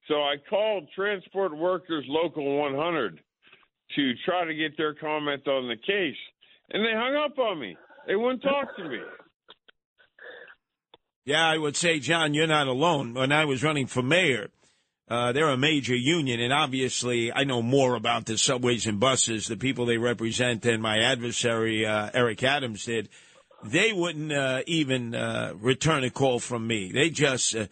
So 0.08 0.14
I 0.14 0.36
called 0.48 0.88
Transport 0.94 1.56
Workers 1.56 2.04
Local 2.08 2.58
100 2.58 3.20
to 3.96 4.12
try 4.24 4.44
to 4.44 4.54
get 4.54 4.76
their 4.76 4.94
comment 4.94 5.46
on 5.48 5.68
the 5.68 5.76
case, 5.76 6.16
and 6.70 6.84
they 6.84 6.92
hung 6.92 7.16
up 7.16 7.38
on 7.38 7.60
me. 7.60 7.76
They 8.06 8.16
wouldn't 8.16 8.42
talk 8.42 8.76
to 8.76 8.88
me. 8.88 8.98
Yeah, 11.24 11.46
I 11.46 11.58
would 11.58 11.76
say, 11.76 11.98
John, 11.98 12.32
you're 12.32 12.46
not 12.46 12.68
alone. 12.68 13.12
When 13.12 13.32
I 13.32 13.44
was 13.44 13.62
running 13.62 13.86
for 13.86 14.02
mayor, 14.02 14.48
uh, 15.10 15.32
they're 15.32 15.50
a 15.50 15.58
major 15.58 15.94
union, 15.94 16.40
and 16.40 16.52
obviously 16.52 17.32
I 17.32 17.44
know 17.44 17.62
more 17.62 17.94
about 17.96 18.26
the 18.26 18.38
subways 18.38 18.86
and 18.86 18.98
buses, 18.98 19.46
the 19.46 19.56
people 19.56 19.84
they 19.84 19.98
represent, 19.98 20.62
than 20.62 20.80
my 20.80 20.98
adversary, 20.98 21.86
uh, 21.86 22.10
Eric 22.14 22.42
Adams, 22.42 22.84
did. 22.84 23.08
They 23.64 23.92
wouldn't 23.92 24.32
uh, 24.32 24.62
even 24.66 25.14
uh, 25.14 25.52
return 25.56 26.04
a 26.04 26.10
call 26.10 26.38
from 26.38 26.66
me. 26.66 26.92
They 26.92 27.10
just, 27.10 27.56
uh, 27.56 27.66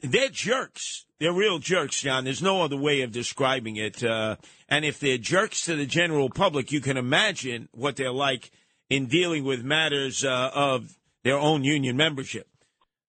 they're 0.00 0.28
jerks. 0.30 1.06
They're 1.20 1.32
real 1.32 1.58
jerks, 1.58 2.00
John. 2.00 2.24
There's 2.24 2.42
no 2.42 2.62
other 2.62 2.76
way 2.76 3.02
of 3.02 3.12
describing 3.12 3.76
it. 3.76 4.02
Uh, 4.02 4.36
and 4.68 4.84
if 4.84 5.00
they're 5.00 5.18
jerks 5.18 5.64
to 5.66 5.76
the 5.76 5.86
general 5.86 6.28
public, 6.30 6.72
you 6.72 6.80
can 6.80 6.96
imagine 6.96 7.68
what 7.72 7.96
they're 7.96 8.12
like 8.12 8.50
in 8.90 9.06
dealing 9.06 9.44
with 9.44 9.62
matters 9.62 10.24
uh, 10.24 10.50
of 10.54 10.96
their 11.22 11.38
own 11.38 11.64
union 11.64 11.96
membership. 11.96 12.46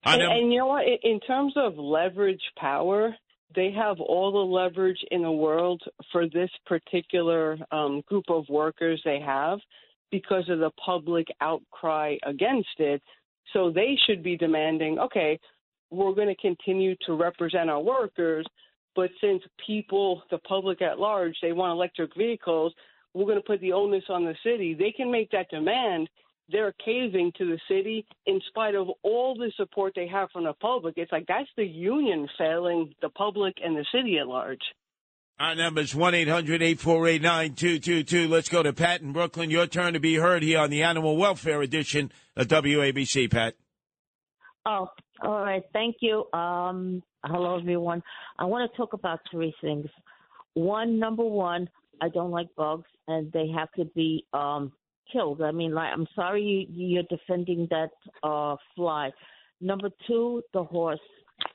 And, 0.03 0.21
and 0.21 0.53
you 0.53 0.59
know 0.59 0.67
what? 0.67 0.85
In- 0.85 0.99
In 1.03 1.19
terms 1.21 1.53
of 1.55 1.77
leverage 1.77 2.43
power, 2.57 3.15
they 3.55 3.71
have 3.71 3.99
all 3.99 4.31
the 4.31 4.37
leverage 4.53 4.99
in 5.11 5.23
the 5.23 5.31
world 5.31 5.81
for 6.11 6.27
this 6.27 6.49
particular 6.65 7.57
um, 7.71 8.01
group 8.07 8.25
of 8.29 8.45
workers 8.49 9.01
they 9.03 9.19
have 9.19 9.59
because 10.11 10.47
of 10.49 10.59
the 10.59 10.71
public 10.85 11.27
outcry 11.41 12.15
against 12.23 12.79
it. 12.79 13.01
So 13.53 13.71
they 13.71 13.97
should 14.05 14.23
be 14.23 14.37
demanding, 14.37 14.99
okay, 14.99 15.39
we're 15.91 16.13
going 16.13 16.27
to 16.27 16.35
continue 16.35 16.95
to 17.05 17.13
represent 17.13 17.69
our 17.69 17.81
workers, 17.81 18.45
but 18.95 19.09
since 19.21 19.43
people, 19.65 20.23
the 20.31 20.37
public 20.39 20.81
at 20.81 20.99
large, 20.99 21.35
they 21.41 21.51
want 21.51 21.71
electric 21.71 22.15
vehicles, 22.15 22.73
we're 23.13 23.25
going 23.25 23.37
to 23.37 23.43
put 23.43 23.61
the 23.61 23.73
onus 23.73 24.03
on 24.09 24.25
the 24.25 24.35
city. 24.43 24.73
They 24.73 24.91
can 24.91 25.11
make 25.11 25.31
that 25.31 25.49
demand. 25.49 26.09
They're 26.49 26.75
caving 26.83 27.31
to 27.37 27.45
the 27.45 27.59
city 27.67 28.05
in 28.25 28.39
spite 28.49 28.75
of 28.75 28.89
all 29.03 29.35
the 29.35 29.51
support 29.57 29.93
they 29.95 30.07
have 30.07 30.29
from 30.31 30.43
the 30.43 30.53
public. 30.53 30.95
It's 30.97 31.11
like 31.11 31.25
that's 31.27 31.49
the 31.57 31.65
union 31.65 32.27
failing 32.37 32.93
the 33.01 33.09
public 33.09 33.55
and 33.63 33.75
the 33.75 33.85
city 33.91 34.19
at 34.19 34.27
large. 34.27 34.61
Our 35.39 35.55
number 35.55 35.81
is 35.81 35.93
1 35.93 36.13
800 36.13 36.61
848 36.61 37.21
9222. 37.21 38.27
Let's 38.29 38.47
go 38.47 38.63
to 38.63 38.71
Pat 38.71 39.01
in 39.01 39.11
Brooklyn. 39.11 39.49
Your 39.49 39.67
turn 39.67 39.93
to 39.93 39.99
be 39.99 40.15
heard 40.15 40.43
here 40.43 40.59
on 40.59 40.69
the 40.69 40.83
Animal 40.83 41.17
Welfare 41.17 41.61
Edition 41.61 42.11
of 42.37 42.47
WABC, 42.47 43.29
Pat. 43.29 43.55
Oh, 44.65 44.89
all 45.21 45.41
right. 45.41 45.63
Thank 45.73 45.97
you. 45.99 46.25
Um, 46.33 47.03
hello, 47.23 47.59
everyone. 47.59 48.01
I 48.39 48.45
want 48.45 48.69
to 48.69 48.77
talk 48.77 48.93
about 48.93 49.19
three 49.29 49.53
things. 49.61 49.87
One, 50.55 50.97
number 50.97 51.23
one, 51.23 51.69
I 52.01 52.09
don't 52.09 52.31
like 52.31 52.47
bugs, 52.55 52.89
and 53.07 53.31
they 53.31 53.47
have 53.49 53.71
to 53.73 53.85
be 53.85 54.25
um, 54.33 54.71
killed. 55.11 55.43
I 55.43 55.51
mean, 55.51 55.73
like, 55.73 55.91
I'm 55.93 56.07
sorry 56.15 56.67
you, 56.71 56.87
you're 56.87 57.03
defending 57.03 57.67
that 57.69 57.91
uh, 58.23 58.55
fly. 58.75 59.11
Number 59.61 59.89
two, 60.07 60.41
the 60.53 60.63
horse. 60.63 60.99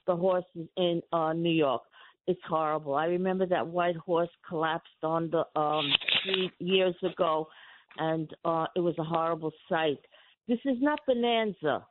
The 0.07 0.15
horse 0.15 0.45
is 0.55 0.69
in 0.77 1.03
uh, 1.13 1.33
New 1.33 1.51
York. 1.51 1.83
It's 2.29 2.41
horrible. 2.49 2.95
I 2.95 3.07
remember 3.07 3.45
that 3.47 3.67
white 3.67 3.97
horse 3.97 4.29
collapsed 4.49 4.89
on 5.03 5.31
the 5.31 5.61
um, 5.61 5.91
street 6.21 6.53
years 6.61 6.95
ago, 7.03 7.49
and 7.99 8.31
uh, 8.45 8.67
it 8.77 8.81
was 8.81 8.95
a 8.99 9.05
horrible 9.05 9.53
sight. 9.69 9.99
This 10.47 10.59
is 10.65 10.77
not 10.81 11.01
Bonanza. 11.09 11.85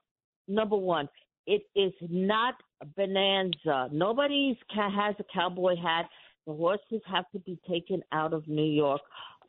Number 0.49 0.76
one, 0.76 1.07
it 1.45 1.63
is 1.76 1.93
not 2.09 2.55
Bonanza. 2.97 3.89
Nobody 3.91 4.57
has 4.76 5.15
a 5.19 5.23
cowboy 5.34 5.76
hat. 5.76 6.05
The 6.45 6.53
horses 6.53 7.01
have 7.05 7.26
to 7.31 7.39
be 7.39 7.59
taken 7.69 8.01
out 8.11 8.34
of 8.34 8.47
New 8.47 8.63
York 8.63 9.01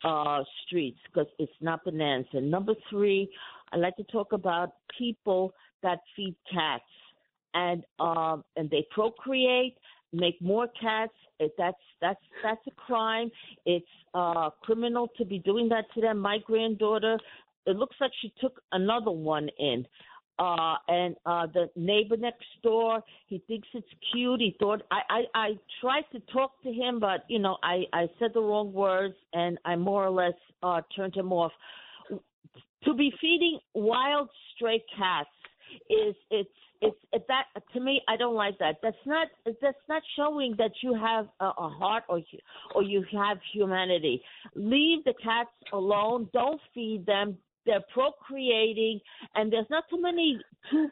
uh, 0.05 0.43
streets 0.65 0.99
because 1.07 1.29
it's 1.39 1.53
not 1.61 1.85
Bonanza. 1.85 2.41
Number 2.41 2.75
three, 2.91 3.31
I 3.73 3.77
like 3.77 3.97
to 3.97 4.05
talk 4.05 4.33
about 4.33 4.73
people 4.99 5.53
that 5.83 6.01
feed 6.17 6.37
cats 6.53 6.85
and 7.55 7.85
um, 7.99 8.45
and 8.57 8.71
they 8.71 8.87
procreate, 8.91 9.77
make 10.13 10.41
more 10.41 10.69
cats. 10.81 11.13
It, 11.39 11.53
that's 11.57 11.77
that's 12.01 12.21
that's 12.43 12.61
a 12.67 12.73
crime. 12.73 13.31
It's 13.65 13.87
uh, 14.15 14.51
criminal 14.63 15.09
to 15.19 15.25
be 15.25 15.39
doing 15.39 15.69
that 15.71 15.87
to 15.95 16.01
them. 16.01 16.19
My 16.19 16.39
granddaughter, 16.47 17.19
it 17.67 17.77
looks 17.77 17.97
like 18.01 18.13
she 18.21 18.33
took 18.41 18.61
another 18.73 19.11
one 19.11 19.49
in 19.59 19.87
uh, 20.41 20.77
and 20.89 21.15
uh, 21.27 21.47
the 21.53 21.71
neighbor 21.77 22.17
next 22.17 22.47
door. 22.63 23.05
He 23.27 23.43
thinks 23.47 23.69
it's 23.75 23.87
cute. 24.13 24.41
He 24.41 24.57
thought 24.59 24.83
I, 24.91 25.01
I 25.11 25.23
I 25.35 25.49
tried 25.81 26.05
to 26.13 26.21
talk 26.33 26.53
to 26.63 26.73
him, 26.73 26.99
but 26.99 27.25
you 27.29 27.39
know 27.39 27.59
I 27.63 27.85
I 27.93 28.09
said 28.19 28.31
the 28.33 28.41
wrong 28.41 28.73
words, 28.73 29.15
and 29.35 29.59
I 29.65 29.77
more 29.77 30.05
or 30.05 30.11
less 30.11 30.39
uh, 30.63 30.81
turned 30.97 31.15
him 31.15 31.33
off. 31.33 31.53
To 32.85 32.95
be 32.95 33.13
feeding 33.21 33.59
wild 33.75 34.31
stray 34.55 34.83
cats 34.99 35.29
is 35.91 36.15
it's 36.31 36.49
it's 36.81 36.97
it, 37.13 37.27
that 37.29 37.45
to 37.75 37.81
me 37.81 38.01
I 38.09 38.17
don't 38.17 38.35
like 38.35 38.59
that. 38.61 38.77
That's 38.83 38.97
not 39.05 39.29
that's 39.45 39.77
not 39.91 40.03
showing 40.17 40.55
that 40.57 40.73
you 40.83 40.95
have 40.95 41.27
a, 41.41 41.45
a 41.45 41.69
heart 41.79 42.05
or 42.09 42.23
or 42.75 42.83
you 42.83 43.05
have 43.13 43.37
humanity. 43.53 44.23
Leave 44.55 45.05
the 45.05 45.15
cats 45.23 45.51
alone. 45.75 46.31
Don't 46.33 46.61
feed 46.73 47.05
them 47.05 47.37
they're 47.71 47.85
procreating, 47.95 48.99
and 49.37 49.53
there's 49.53 49.71
not 49.71 49.85
too 49.89 50.03
many 50.03 50.41
too 50.71 50.89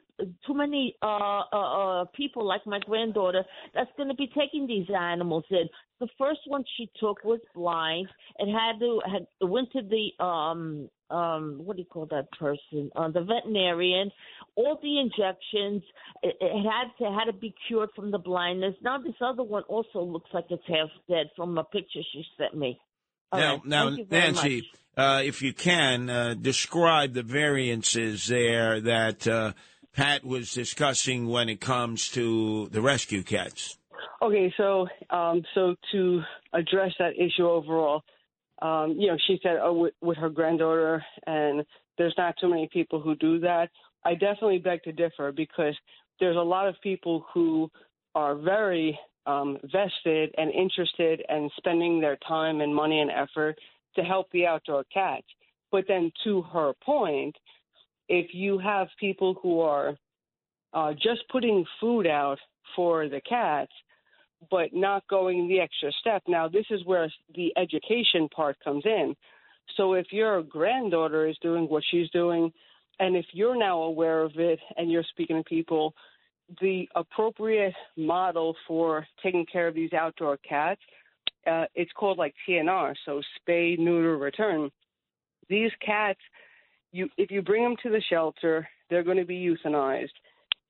too 0.46 0.54
many 0.54 0.94
uh, 1.02 1.42
uh, 1.52 2.02
uh, 2.02 2.04
people 2.16 2.46
like 2.46 2.64
my 2.66 2.78
granddaughter 2.78 3.42
that's 3.74 3.90
going 3.96 4.08
to 4.08 4.14
be 4.14 4.28
taking 4.28 4.66
these 4.66 4.86
animals 4.96 5.44
in. 5.50 5.68
The 5.98 6.06
first 6.16 6.40
one 6.46 6.62
she 6.76 6.88
took 7.00 7.24
was 7.24 7.40
blind 7.52 8.06
and 8.38 8.48
had 8.48 8.78
to 8.78 9.00
had 9.12 9.26
went 9.40 9.72
to 9.72 9.82
the 9.82 10.24
um 10.24 10.88
um 11.10 11.60
what 11.64 11.76
do 11.76 11.82
you 11.82 11.88
call 11.88 12.06
that 12.06 12.30
person? 12.38 12.90
Uh, 12.94 13.08
the 13.08 13.22
veterinarian. 13.22 14.10
All 14.54 14.78
the 14.80 15.00
injections 15.00 15.82
it, 16.22 16.36
it 16.40 16.62
had 16.62 16.88
to 16.98 17.12
had 17.12 17.24
to 17.24 17.32
be 17.32 17.52
cured 17.66 17.90
from 17.96 18.12
the 18.12 18.18
blindness. 18.18 18.76
Now 18.82 18.98
this 18.98 19.16
other 19.20 19.42
one 19.42 19.64
also 19.64 20.00
looks 20.00 20.30
like 20.32 20.46
it's 20.50 20.62
half 20.68 20.90
dead 21.08 21.26
from 21.34 21.58
a 21.58 21.64
picture 21.64 22.00
she 22.12 22.24
sent 22.38 22.56
me 22.56 22.78
all 23.32 23.40
now, 23.40 23.52
right. 23.54 23.66
now, 23.66 23.84
Thank 23.86 23.98
you 23.98 24.04
very 24.06 24.32
Nancy, 24.32 24.70
uh, 24.96 25.22
if 25.24 25.42
you 25.42 25.52
can, 25.52 26.10
uh, 26.10 26.34
describe 26.34 27.14
the 27.14 27.22
variances 27.22 28.26
there 28.26 28.80
that 28.80 29.26
uh, 29.26 29.52
Pat 29.92 30.24
was 30.24 30.52
discussing 30.52 31.28
when 31.28 31.48
it 31.48 31.60
comes 31.60 32.08
to 32.10 32.68
the 32.68 32.80
rescue 32.80 33.22
cats. 33.22 33.78
Okay, 34.20 34.52
so 34.56 34.86
um, 35.10 35.42
so 35.54 35.76
to 35.92 36.22
address 36.52 36.92
that 36.98 37.14
issue 37.16 37.48
overall, 37.48 38.02
um, 38.60 38.96
you 38.98 39.06
know, 39.08 39.16
she 39.26 39.38
said, 39.42 39.58
oh, 39.62 39.72
with, 39.72 39.94
with 40.00 40.18
her 40.18 40.30
granddaughter, 40.30 41.04
and 41.26 41.64
there's 41.96 42.14
not 42.18 42.34
too 42.40 42.48
many 42.48 42.68
people 42.72 43.00
who 43.00 43.14
do 43.14 43.38
that. 43.40 43.70
I 44.04 44.14
definitely 44.14 44.58
beg 44.58 44.82
to 44.84 44.92
differ 44.92 45.32
because 45.32 45.76
there's 46.18 46.36
a 46.36 46.40
lot 46.40 46.66
of 46.66 46.74
people 46.82 47.24
who 47.32 47.70
are 48.14 48.34
very 48.34 48.98
um, 49.28 49.58
vested 49.62 50.34
and 50.38 50.50
interested 50.50 51.22
and 51.28 51.50
spending 51.58 52.00
their 52.00 52.16
time 52.26 52.62
and 52.62 52.74
money 52.74 53.00
and 53.00 53.10
effort 53.10 53.58
to 53.94 54.02
help 54.02 54.30
the 54.32 54.46
outdoor 54.46 54.84
cats. 54.92 55.26
But 55.70 55.84
then, 55.86 56.10
to 56.24 56.42
her 56.42 56.72
point, 56.82 57.36
if 58.08 58.28
you 58.32 58.58
have 58.58 58.88
people 58.98 59.38
who 59.42 59.60
are 59.60 59.96
uh, 60.72 60.92
just 60.94 61.28
putting 61.30 61.64
food 61.78 62.06
out 62.06 62.38
for 62.74 63.08
the 63.08 63.20
cats, 63.20 63.72
but 64.50 64.68
not 64.72 65.06
going 65.08 65.48
the 65.48 65.60
extra 65.60 65.90
step. 66.00 66.22
Now, 66.26 66.48
this 66.48 66.66
is 66.70 66.84
where 66.84 67.10
the 67.34 67.52
education 67.56 68.28
part 68.34 68.56
comes 68.64 68.84
in. 68.86 69.14
So, 69.76 69.92
if 69.92 70.06
your 70.10 70.42
granddaughter 70.42 71.26
is 71.26 71.36
doing 71.42 71.64
what 71.64 71.82
she's 71.90 72.08
doing, 72.10 72.50
and 72.98 73.14
if 73.14 73.26
you're 73.32 73.58
now 73.58 73.82
aware 73.82 74.22
of 74.22 74.32
it 74.36 74.58
and 74.76 74.90
you're 74.90 75.04
speaking 75.10 75.36
to 75.36 75.44
people, 75.44 75.94
the 76.60 76.88
appropriate 76.94 77.74
model 77.96 78.54
for 78.66 79.06
taking 79.22 79.44
care 79.46 79.68
of 79.68 79.74
these 79.74 79.92
outdoor 79.92 80.38
cats, 80.38 80.80
uh, 81.46 81.64
it's 81.74 81.92
called 81.92 82.18
like 82.18 82.34
TNR, 82.48 82.94
so 83.04 83.20
spay, 83.40 83.78
neuter, 83.78 84.16
return. 84.16 84.70
These 85.48 85.70
cats, 85.84 86.20
you 86.92 87.08
if 87.16 87.30
you 87.30 87.42
bring 87.42 87.62
them 87.62 87.76
to 87.82 87.90
the 87.90 88.02
shelter, 88.08 88.68
they're 88.90 89.02
going 89.02 89.18
to 89.18 89.24
be 89.24 89.38
euthanized. 89.38 90.08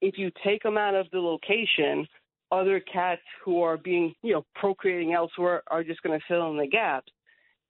If 0.00 0.18
you 0.18 0.30
take 0.44 0.62
them 0.62 0.78
out 0.78 0.94
of 0.94 1.06
the 1.10 1.18
location, 1.18 2.06
other 2.50 2.80
cats 2.80 3.22
who 3.44 3.62
are 3.62 3.76
being, 3.76 4.14
you 4.22 4.32
know, 4.32 4.44
procreating 4.54 5.12
elsewhere 5.12 5.62
are 5.68 5.84
just 5.84 6.02
going 6.02 6.18
to 6.18 6.24
fill 6.26 6.50
in 6.50 6.56
the 6.56 6.66
gaps. 6.66 7.12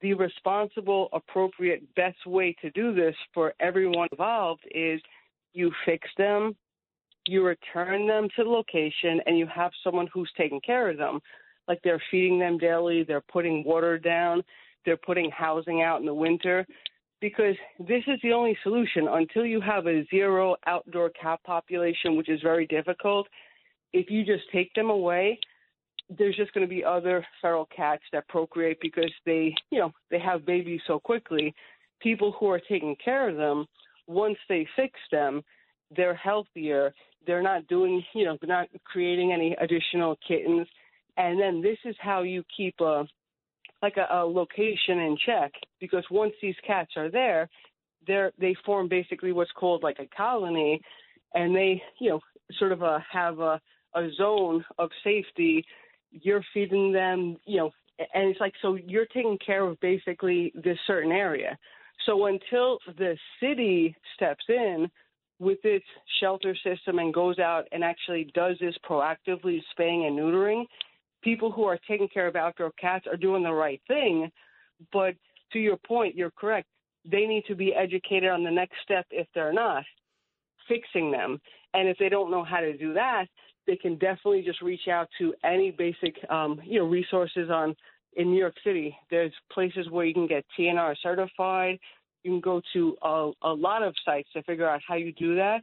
The 0.00 0.14
responsible, 0.14 1.08
appropriate, 1.12 1.82
best 1.96 2.24
way 2.26 2.54
to 2.62 2.70
do 2.70 2.94
this 2.94 3.14
for 3.34 3.54
everyone 3.58 4.08
involved 4.12 4.62
is 4.70 5.00
you 5.54 5.72
fix 5.84 6.08
them, 6.16 6.54
you 7.28 7.44
return 7.44 8.06
them 8.06 8.28
to 8.36 8.44
the 8.44 8.50
location, 8.50 9.20
and 9.26 9.38
you 9.38 9.46
have 9.46 9.70
someone 9.84 10.08
who's 10.12 10.30
taking 10.36 10.60
care 10.60 10.88
of 10.88 10.96
them. 10.96 11.20
Like 11.66 11.80
they're 11.84 12.02
feeding 12.10 12.38
them 12.38 12.58
daily, 12.58 13.04
they're 13.04 13.20
putting 13.20 13.62
water 13.64 13.98
down, 13.98 14.42
they're 14.84 14.96
putting 14.96 15.30
housing 15.30 15.82
out 15.82 16.00
in 16.00 16.06
the 16.06 16.14
winter. 16.14 16.66
Because 17.20 17.56
this 17.80 18.04
is 18.06 18.18
the 18.22 18.32
only 18.32 18.56
solution 18.62 19.08
until 19.08 19.44
you 19.44 19.60
have 19.60 19.86
a 19.86 20.06
zero 20.08 20.54
outdoor 20.66 21.10
cat 21.10 21.40
population, 21.44 22.16
which 22.16 22.28
is 22.28 22.40
very 22.42 22.66
difficult. 22.66 23.26
If 23.92 24.08
you 24.08 24.24
just 24.24 24.44
take 24.52 24.72
them 24.74 24.88
away, 24.88 25.38
there's 26.16 26.36
just 26.36 26.52
going 26.54 26.66
to 26.66 26.70
be 26.70 26.84
other 26.84 27.26
feral 27.40 27.68
cats 27.74 28.04
that 28.12 28.28
procreate 28.28 28.78
because 28.80 29.12
they, 29.26 29.52
you 29.70 29.80
know, 29.80 29.92
they 30.10 30.18
have 30.20 30.46
babies 30.46 30.80
so 30.86 30.98
quickly. 31.00 31.54
People 32.00 32.34
who 32.38 32.48
are 32.48 32.60
taking 32.60 32.96
care 33.04 33.28
of 33.28 33.36
them, 33.36 33.66
once 34.06 34.38
they 34.48 34.66
fix 34.76 34.94
them, 35.10 35.42
they're 35.94 36.14
healthier. 36.14 36.92
They're 37.26 37.42
not 37.42 37.66
doing, 37.66 38.02
you 38.14 38.24
know, 38.24 38.38
not 38.42 38.68
creating 38.84 39.32
any 39.32 39.56
additional 39.60 40.16
kittens. 40.26 40.66
And 41.16 41.40
then 41.40 41.60
this 41.60 41.78
is 41.84 41.96
how 42.00 42.22
you 42.22 42.44
keep 42.56 42.74
a 42.80 43.06
like 43.80 43.96
a, 43.96 44.12
a 44.12 44.24
location 44.24 44.98
in 44.98 45.16
check 45.24 45.52
because 45.80 46.04
once 46.10 46.32
these 46.42 46.56
cats 46.66 46.92
are 46.96 47.10
there, 47.10 47.48
they're 48.06 48.32
they 48.38 48.56
form 48.64 48.88
basically 48.88 49.32
what's 49.32 49.52
called 49.52 49.82
like 49.82 49.98
a 49.98 50.16
colony, 50.16 50.80
and 51.34 51.54
they, 51.54 51.82
you 52.00 52.10
know, 52.10 52.20
sort 52.58 52.72
of 52.72 52.82
a 52.82 53.04
have 53.10 53.40
a 53.40 53.60
a 53.94 54.08
zone 54.16 54.64
of 54.78 54.90
safety. 55.04 55.64
You're 56.10 56.44
feeding 56.54 56.92
them, 56.92 57.36
you 57.44 57.58
know, 57.58 57.70
and 57.98 58.30
it's 58.30 58.40
like 58.40 58.54
so 58.62 58.76
you're 58.76 59.06
taking 59.06 59.38
care 59.44 59.64
of 59.64 59.78
basically 59.80 60.52
this 60.54 60.78
certain 60.86 61.12
area. 61.12 61.58
So 62.06 62.26
until 62.26 62.78
the 62.96 63.16
city 63.40 63.94
steps 64.14 64.44
in 64.48 64.88
with 65.38 65.58
its 65.64 65.84
shelter 66.20 66.56
system 66.64 66.98
and 66.98 67.14
goes 67.14 67.38
out 67.38 67.64
and 67.72 67.84
actually 67.84 68.30
does 68.34 68.56
this 68.60 68.74
proactively 68.88 69.60
spaying 69.70 70.06
and 70.06 70.18
neutering, 70.18 70.64
people 71.22 71.50
who 71.50 71.64
are 71.64 71.78
taking 71.88 72.08
care 72.08 72.26
of 72.26 72.36
outdoor 72.36 72.72
cats 72.72 73.06
are 73.06 73.16
doing 73.16 73.42
the 73.42 73.52
right 73.52 73.80
thing. 73.86 74.30
But 74.92 75.14
to 75.52 75.58
your 75.58 75.76
point, 75.76 76.16
you're 76.16 76.32
correct. 76.32 76.66
They 77.04 77.26
need 77.26 77.44
to 77.46 77.54
be 77.54 77.74
educated 77.74 78.28
on 78.28 78.44
the 78.44 78.50
next 78.50 78.74
step 78.82 79.06
if 79.10 79.26
they're 79.34 79.52
not 79.52 79.84
fixing 80.68 81.10
them. 81.10 81.40
And 81.74 81.88
if 81.88 81.96
they 81.98 82.08
don't 82.08 82.30
know 82.30 82.44
how 82.44 82.60
to 82.60 82.76
do 82.76 82.92
that, 82.94 83.26
they 83.66 83.76
can 83.76 83.94
definitely 83.94 84.42
just 84.42 84.62
reach 84.62 84.88
out 84.90 85.08
to 85.18 85.34
any 85.44 85.70
basic, 85.70 86.16
um, 86.30 86.60
you 86.64 86.78
know, 86.78 86.86
resources 86.86 87.50
on 87.50 87.74
in 88.16 88.30
New 88.30 88.38
York 88.38 88.54
City. 88.64 88.96
There's 89.10 89.32
places 89.52 89.88
where 89.90 90.04
you 90.04 90.14
can 90.14 90.26
get 90.26 90.44
TNR 90.58 90.96
certified. 91.02 91.78
You 92.22 92.32
can 92.32 92.40
go 92.40 92.60
to 92.72 92.96
a, 93.02 93.30
a 93.42 93.52
lot 93.52 93.82
of 93.82 93.94
sites 94.04 94.28
to 94.34 94.42
figure 94.42 94.68
out 94.68 94.80
how 94.86 94.96
you 94.96 95.12
do 95.12 95.36
that. 95.36 95.60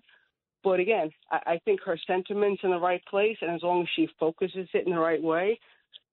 But 0.63 0.79
again, 0.79 1.11
I, 1.31 1.39
I 1.45 1.59
think 1.65 1.81
her 1.85 1.97
sentiment's 2.07 2.61
in 2.63 2.71
the 2.71 2.79
right 2.79 3.03
place, 3.05 3.37
and 3.41 3.51
as 3.51 3.61
long 3.61 3.81
as 3.81 3.87
she 3.95 4.07
focuses 4.19 4.67
it 4.73 4.85
in 4.85 4.93
the 4.93 4.99
right 4.99 5.21
way, 5.21 5.59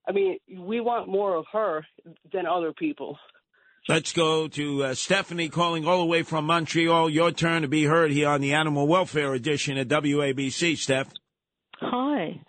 I 0.07 0.13
mean, 0.13 0.39
we 0.59 0.81
want 0.81 1.09
more 1.09 1.37
of 1.37 1.45
her 1.53 1.87
than 2.33 2.47
other 2.47 2.73
people. 2.73 3.19
Let's 3.89 4.13
go 4.13 4.47
to 4.49 4.85
uh, 4.85 4.95
Stephanie 4.95 5.49
calling 5.49 5.87
all 5.87 5.99
the 5.99 6.07
way 6.07 6.23
from 6.23 6.47
Montreal. 6.47 7.11
Your 7.11 7.33
turn 7.33 7.63
to 7.63 7.69
be 7.69 7.85
heard 7.85 8.13
here 8.13 8.29
on 8.29 8.41
the 8.41 8.55
Animal 8.55 8.87
Welfare 8.87 9.35
Edition 9.35 9.77
at 9.77 9.89
WABC, 9.89 10.77
Steph. 10.77 11.09
Hi. 11.81 12.41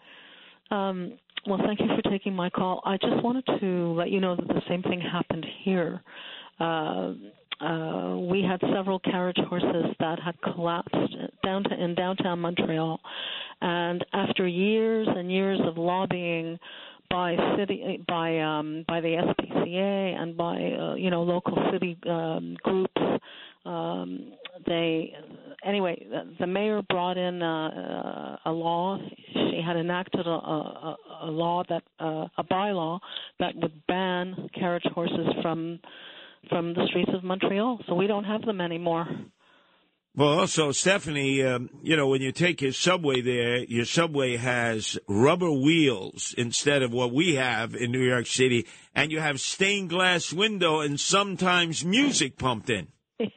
Um, 0.70 1.18
well, 1.48 1.60
thank 1.66 1.80
you 1.80 1.88
for 1.88 2.08
taking 2.10 2.36
my 2.36 2.50
call. 2.50 2.82
I 2.86 2.98
just 2.98 3.24
wanted 3.24 3.46
to 3.60 3.94
let 3.94 4.12
you 4.12 4.20
know 4.20 4.36
that 4.36 4.48
the 4.48 4.62
same 4.70 4.84
thing 4.84 5.02
happened 5.02 5.46
here. 5.64 6.02
Uh, 6.60 7.14
uh, 7.62 8.18
we 8.18 8.42
had 8.42 8.60
several 8.74 9.00
carriage 9.00 9.38
horses 9.48 9.86
that 10.00 10.20
had 10.20 10.36
collapsed 10.42 10.96
down 11.44 11.64
to, 11.64 11.84
in 11.84 11.96
downtown 11.96 12.40
Montreal, 12.40 13.00
and 13.62 14.04
after 14.14 14.48
years 14.48 15.08
and 15.10 15.32
years 15.32 15.60
of 15.66 15.78
lobbying 15.78 16.60
by 17.10 17.36
city 17.58 18.04
by 18.08 18.40
um 18.40 18.84
by 18.88 19.00
the 19.00 19.10
SPCA 19.10 20.22
and 20.22 20.36
by 20.36 20.56
uh, 20.56 20.96
you 20.96 21.12
know 21.12 21.22
local 21.22 21.56
city 21.72 21.98
um 22.10 22.58
groups 22.64 23.02
um 23.66 24.34
they 24.66 25.14
anyway 25.64 26.06
the, 26.40 26.48
mayor 26.48 26.82
brought 26.90 27.18
in 27.18 27.42
uh, 27.42 28.38
a 28.46 28.52
law. 28.52 28.98
She 29.34 29.62
had 29.66 29.78
enacted 29.78 30.26
a 30.26 30.30
a, 30.30 30.98
a 31.24 31.28
law 31.28 31.64
that 31.70 31.84
uh, 32.00 32.28
a 32.38 32.44
bylaw 32.44 33.00
that 33.40 33.56
would 33.56 33.74
ban 33.88 34.50
carriage 34.54 34.86
horses 34.94 35.28
from 35.42 35.80
from 36.50 36.74
the 36.74 36.86
streets 36.90 37.12
of 37.14 37.24
Montreal 37.24 37.80
so 37.88 37.96
we 37.96 38.08
don't 38.08 38.26
have 38.26 38.42
them 38.44 38.62
anymore 38.62 39.08
Well, 40.16 40.40
also, 40.40 40.72
Stephanie, 40.72 41.42
um, 41.42 41.72
you 41.82 41.98
know, 41.98 42.08
when 42.08 42.22
you 42.22 42.32
take 42.32 42.62
your 42.62 42.72
subway 42.72 43.22
there, 43.22 43.64
your 43.64 43.86
subway 43.86 44.38
has 44.38 45.00
rubber 45.08 45.50
wheels 45.52 46.36
instead 46.38 46.84
of 46.84 46.94
what 46.94 47.12
we 47.12 47.34
have 47.34 47.74
in 47.74 47.92
New 47.92 48.06
York 48.08 48.28
City, 48.28 48.68
and 48.94 49.12
you 49.12 49.20
have 49.20 49.40
stained 49.42 49.90
glass 49.90 50.32
window 50.32 50.82
and 50.82 51.00
sometimes 51.00 51.84
music 51.84 52.38
pumped 52.38 52.70
in. 52.70 52.88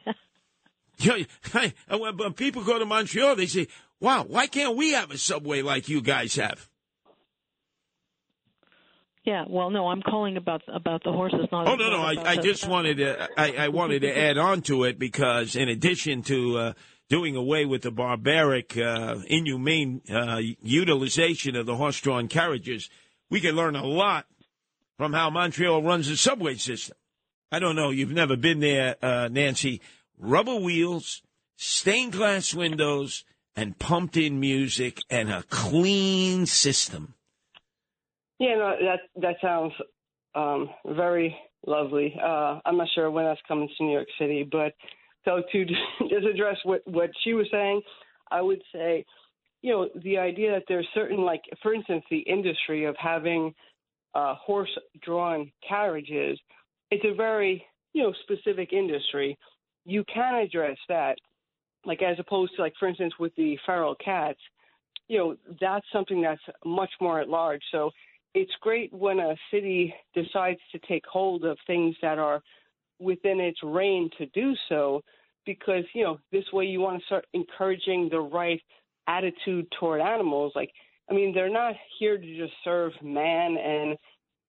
Yeah. 0.99 1.23
when 1.51 2.13
when 2.17 2.33
people 2.33 2.63
go 2.63 2.79
to 2.79 2.85
Montreal, 2.85 3.35
they 3.35 3.45
say, 3.45 3.67
wow, 3.99 4.23
why 4.27 4.47
can't 4.47 4.75
we 4.75 4.93
have 4.93 5.11
a 5.11 5.17
subway 5.17 5.61
like 5.61 5.89
you 5.89 6.01
guys 6.01 6.35
have? 6.35 6.67
Yeah, 9.27 9.43
well, 9.45 9.69
no, 9.69 9.89
I'm 9.89 10.01
calling 10.01 10.37
about 10.37 10.61
about 10.73 11.03
the 11.03 11.11
horses, 11.11 11.49
not. 11.51 11.67
Oh 11.67 11.75
no, 11.75 11.89
no, 11.89 12.01
I, 12.01 12.15
I 12.25 12.37
just 12.37 12.65
wanted 12.65 12.95
to 12.99 13.27
I, 13.37 13.65
I 13.65 13.67
wanted 13.67 14.03
to 14.03 14.17
add 14.17 14.37
on 14.37 14.61
to 14.61 14.85
it 14.85 14.97
because 14.97 15.57
in 15.57 15.67
addition 15.67 16.21
to 16.23 16.57
uh, 16.57 16.73
doing 17.09 17.35
away 17.35 17.65
with 17.65 17.81
the 17.81 17.91
barbaric, 17.91 18.77
uh, 18.77 19.17
inhumane 19.27 20.01
uh, 20.09 20.39
utilization 20.61 21.57
of 21.57 21.65
the 21.65 21.75
horse-drawn 21.75 22.29
carriages, 22.29 22.89
we 23.29 23.41
can 23.41 23.53
learn 23.53 23.75
a 23.75 23.85
lot 23.85 24.27
from 24.97 25.11
how 25.11 25.29
Montreal 25.29 25.83
runs 25.83 26.07
the 26.07 26.15
subway 26.15 26.55
system. 26.55 26.95
I 27.51 27.59
don't 27.59 27.75
know, 27.75 27.89
you've 27.89 28.11
never 28.11 28.37
been 28.37 28.61
there, 28.61 28.95
uh, 29.01 29.27
Nancy. 29.29 29.81
Rubber 30.17 30.55
wheels, 30.55 31.21
stained 31.57 32.13
glass 32.13 32.53
windows, 32.53 33.25
and 33.57 33.77
pumped-in 33.77 34.39
music, 34.39 35.01
and 35.09 35.29
a 35.29 35.43
clean 35.49 36.45
system. 36.45 37.15
Yeah, 38.39 38.55
no, 38.55 38.75
that 38.81 38.99
that 39.21 39.35
sounds 39.41 39.73
um, 40.35 40.69
very 40.95 41.35
lovely. 41.65 42.15
Uh, 42.21 42.59
I'm 42.65 42.77
not 42.77 42.87
sure 42.93 43.09
when 43.09 43.25
that's 43.25 43.41
coming 43.47 43.67
to 43.77 43.83
New 43.83 43.93
York 43.93 44.07
City, 44.19 44.47
but 44.49 44.73
so 45.25 45.41
to 45.51 45.65
just 46.09 46.25
address 46.31 46.57
what 46.63 46.81
what 46.85 47.09
she 47.23 47.33
was 47.33 47.47
saying, 47.51 47.81
I 48.29 48.41
would 48.41 48.61
say, 48.73 49.05
you 49.61 49.71
know, 49.71 49.89
the 50.03 50.17
idea 50.17 50.51
that 50.51 50.63
there's 50.67 50.87
certain 50.93 51.21
like, 51.21 51.41
for 51.63 51.73
instance, 51.73 52.03
the 52.11 52.19
industry 52.19 52.85
of 52.85 52.95
having 52.99 53.53
uh, 54.13 54.35
horse-drawn 54.35 55.51
carriages, 55.67 56.39
it's 56.91 57.05
a 57.05 57.15
very 57.15 57.65
you 57.93 58.03
know 58.03 58.13
specific 58.23 58.71
industry. 58.71 59.37
You 59.85 60.03
can 60.13 60.35
address 60.35 60.77
that, 60.89 61.17
like 61.85 62.03
as 62.03 62.17
opposed 62.19 62.55
to 62.55 62.61
like, 62.61 62.73
for 62.79 62.87
instance, 62.87 63.13
with 63.19 63.33
the 63.35 63.57
feral 63.65 63.95
cats 63.95 64.39
you 65.07 65.17
know 65.17 65.35
that's 65.59 65.85
something 65.93 66.21
that's 66.21 66.41
much 66.65 66.89
more 66.99 67.19
at 67.21 67.29
large 67.29 67.61
so 67.71 67.89
it's 68.37 68.53
great 68.61 68.93
when 68.93 69.19
a 69.19 69.35
city 69.51 69.91
decides 70.13 70.59
to 70.71 70.77
take 70.87 71.03
hold 71.07 71.43
of 71.43 71.57
things 71.65 71.95
that 72.03 72.19
are 72.19 72.39
within 72.99 73.39
its 73.39 73.57
reign 73.63 74.11
to 74.19 74.27
do 74.27 74.53
so 74.69 75.01
because 75.45 75.83
you 75.95 76.03
know 76.03 76.19
this 76.31 76.43
way 76.53 76.65
you 76.65 76.79
want 76.79 76.99
to 76.99 77.05
start 77.07 77.25
encouraging 77.33 78.09
the 78.11 78.19
right 78.19 78.61
attitude 79.07 79.65
toward 79.79 80.01
animals. 80.01 80.51
Like 80.55 80.71
i 81.09 81.13
mean 81.13 81.33
they're 81.33 81.49
not 81.49 81.73
here 81.97 82.17
to 82.17 82.37
just 82.37 82.53
serve 82.63 82.91
man 83.01 83.57
and 83.57 83.97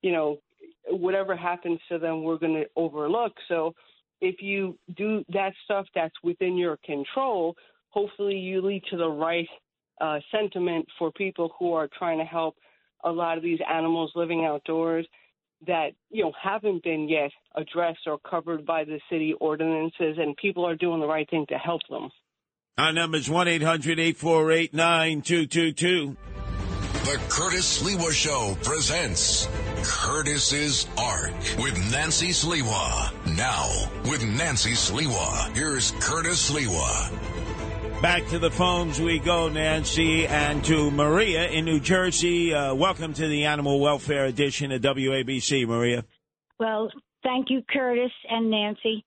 you 0.03 0.13
know 0.13 0.39
whatever 0.91 1.35
happens 1.35 1.81
to 1.89 1.99
them 1.99 2.23
we're 2.23 2.39
going 2.39 2.55
to 2.55 2.67
overlook. 2.77 3.33
So 3.49 3.75
if 4.21 4.43
you 4.43 4.77
do 4.97 5.25
that 5.33 5.55
stuff 5.65 5.87
that's 5.95 6.17
within 6.23 6.59
your 6.59 6.77
control 6.85 7.57
hopefully 7.89 8.37
you 8.37 8.61
lead 8.61 8.83
to 8.91 8.99
the 8.99 9.09
right 9.09 9.49
uh, 10.03 10.19
sentiment 10.31 10.87
for 10.99 11.11
people 11.13 11.55
who 11.59 11.73
are 11.73 11.89
trying 11.99 12.19
to 12.19 12.25
help 12.25 12.55
a 13.05 13.11
lot 13.11 13.37
of 13.37 13.43
these 13.43 13.61
animals 13.69 14.13
living 14.15 14.45
outdoors 14.45 15.07
that 15.67 15.91
you 16.11 16.23
know 16.23 16.33
haven't 16.41 16.83
been 16.85 17.09
yet 17.09 17.31
addressed 17.57 18.07
or 18.07 18.19
covered 18.19 18.65
by 18.65 18.85
the 18.85 19.01
city 19.11 19.35
ordinances 19.41 20.17
and 20.19 20.37
people 20.37 20.67
are 20.67 20.77
doing 20.77 21.01
the 21.01 21.07
right 21.07 21.29
thing 21.31 21.45
to 21.49 21.57
help 21.57 21.81
them 21.91 22.11
Our 22.77 22.93
number 22.93 23.17
is 23.19 23.29
1 23.29 23.49
800 23.49 23.99
848 23.99 24.75
9222. 24.75 26.17
The 27.09 27.19
Curtis 27.31 27.83
Sliwa 27.83 28.13
Show 28.13 28.55
presents 28.63 29.49
Curtis's 29.83 30.87
Ark 30.99 31.33
with 31.59 31.75
Nancy 31.91 32.29
Sliwa. 32.29 33.11
Now, 33.35 33.67
with 34.11 34.23
Nancy 34.27 34.73
Sliwa, 34.73 35.57
here's 35.57 35.93
Curtis 35.93 36.51
Sliwa. 36.51 37.38
Back 38.01 38.29
to 38.29 38.39
the 38.39 38.51
phones 38.51 39.01
we 39.01 39.19
go, 39.19 39.49
Nancy, 39.49 40.25
and 40.25 40.65
to 40.67 40.89
Maria 40.93 41.49
in 41.49 41.65
New 41.65 41.81
Jersey. 41.81 42.55
Uh, 42.55 42.73
welcome 42.73 43.13
to 43.15 43.27
the 43.27 43.47
Animal 43.47 43.81
Welfare 43.81 44.27
Edition 44.27 44.71
of 44.71 44.83
WABC, 44.83 45.67
Maria. 45.67 46.05
Well, 46.61 46.93
thank 47.25 47.51
you, 47.51 47.61
Curtis 47.69 48.13
and 48.31 48.53
Nancy. 48.53 49.05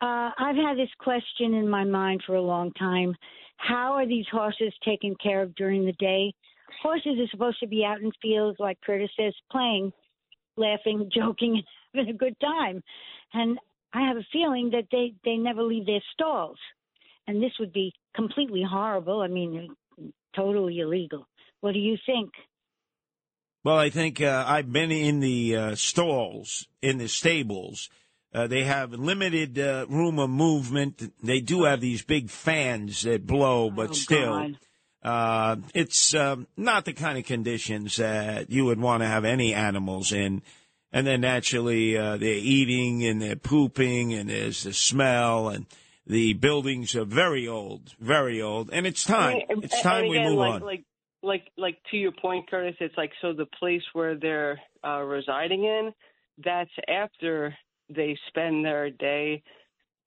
Uh, 0.00 0.30
I've 0.36 0.56
had 0.56 0.76
this 0.76 0.90
question 0.98 1.54
in 1.54 1.68
my 1.68 1.84
mind 1.84 2.24
for 2.26 2.34
a 2.34 2.42
long 2.42 2.72
time. 2.72 3.14
How 3.58 3.92
are 3.92 4.08
these 4.08 4.26
horses 4.32 4.74
taken 4.84 5.14
care 5.22 5.40
of 5.42 5.54
during 5.54 5.86
the 5.86 5.92
day? 5.92 6.34
Horses 6.82 7.20
are 7.20 7.30
supposed 7.30 7.60
to 7.60 7.68
be 7.68 7.84
out 7.84 8.00
in 8.00 8.10
fields, 8.20 8.58
like 8.58 8.80
Curtis 8.84 9.10
says, 9.16 9.34
playing, 9.52 9.92
laughing, 10.56 11.08
joking, 11.14 11.62
having 11.94 12.12
a 12.12 12.18
good 12.18 12.34
time. 12.40 12.82
And 13.34 13.56
I 13.92 14.00
have 14.08 14.16
a 14.16 14.26
feeling 14.32 14.70
that 14.72 14.88
they, 14.90 15.14
they 15.24 15.36
never 15.36 15.62
leave 15.62 15.86
their 15.86 16.02
stalls. 16.12 16.58
And 17.26 17.42
this 17.42 17.52
would 17.60 17.72
be 17.72 17.92
completely 18.14 18.62
horrible. 18.68 19.20
I 19.20 19.28
mean, 19.28 19.74
totally 20.34 20.80
illegal. 20.80 21.26
What 21.60 21.72
do 21.72 21.78
you 21.78 21.96
think? 22.04 22.30
Well, 23.64 23.78
I 23.78 23.90
think 23.90 24.20
uh, 24.20 24.44
I've 24.46 24.72
been 24.72 24.90
in 24.90 25.20
the 25.20 25.56
uh, 25.56 25.74
stalls, 25.76 26.66
in 26.80 26.98
the 26.98 27.08
stables. 27.08 27.88
Uh, 28.34 28.46
they 28.46 28.64
have 28.64 28.92
limited 28.92 29.58
uh, 29.58 29.86
room 29.88 30.18
of 30.18 30.30
movement. 30.30 31.12
They 31.22 31.40
do 31.40 31.64
have 31.64 31.80
these 31.80 32.02
big 32.02 32.28
fans 32.30 33.02
that 33.02 33.26
blow, 33.26 33.70
but 33.70 33.90
Oh, 33.90 33.92
still, 33.92 34.54
uh, 35.02 35.56
it's 35.74 36.14
um, 36.14 36.48
not 36.56 36.86
the 36.86 36.92
kind 36.92 37.18
of 37.18 37.24
conditions 37.24 37.96
that 37.96 38.50
you 38.50 38.64
would 38.64 38.80
want 38.80 39.02
to 39.02 39.06
have 39.06 39.24
any 39.24 39.54
animals 39.54 40.12
in. 40.12 40.42
And 40.92 41.06
then 41.06 41.20
naturally, 41.20 41.96
uh, 41.96 42.16
they're 42.16 42.34
eating 42.34 43.04
and 43.04 43.22
they're 43.22 43.36
pooping, 43.36 44.12
and 44.12 44.28
there's 44.28 44.64
the 44.64 44.72
smell, 44.72 45.48
and 45.48 45.66
the 46.06 46.32
buildings 46.34 46.94
are 46.96 47.04
very 47.04 47.46
old, 47.46 47.94
very 48.00 48.42
old, 48.42 48.70
and 48.72 48.86
it's 48.86 49.04
time. 49.04 49.40
It's 49.48 49.80
time 49.82 50.08
we 50.08 50.18
again, 50.18 50.30
move 50.30 50.38
like, 50.38 50.52
on. 50.54 50.60
Like, 50.62 50.84
like, 51.22 51.44
like 51.56 51.78
to 51.90 51.96
your 51.96 52.12
point, 52.12 52.50
Curtis. 52.50 52.74
It's 52.80 52.96
like 52.96 53.12
so 53.20 53.32
the 53.32 53.46
place 53.58 53.82
where 53.92 54.16
they're 54.18 54.60
uh, 54.84 55.02
residing 55.02 55.64
in. 55.64 55.92
That's 56.44 56.70
after 56.88 57.54
they 57.88 58.16
spend 58.28 58.64
their 58.64 58.90
day 58.90 59.42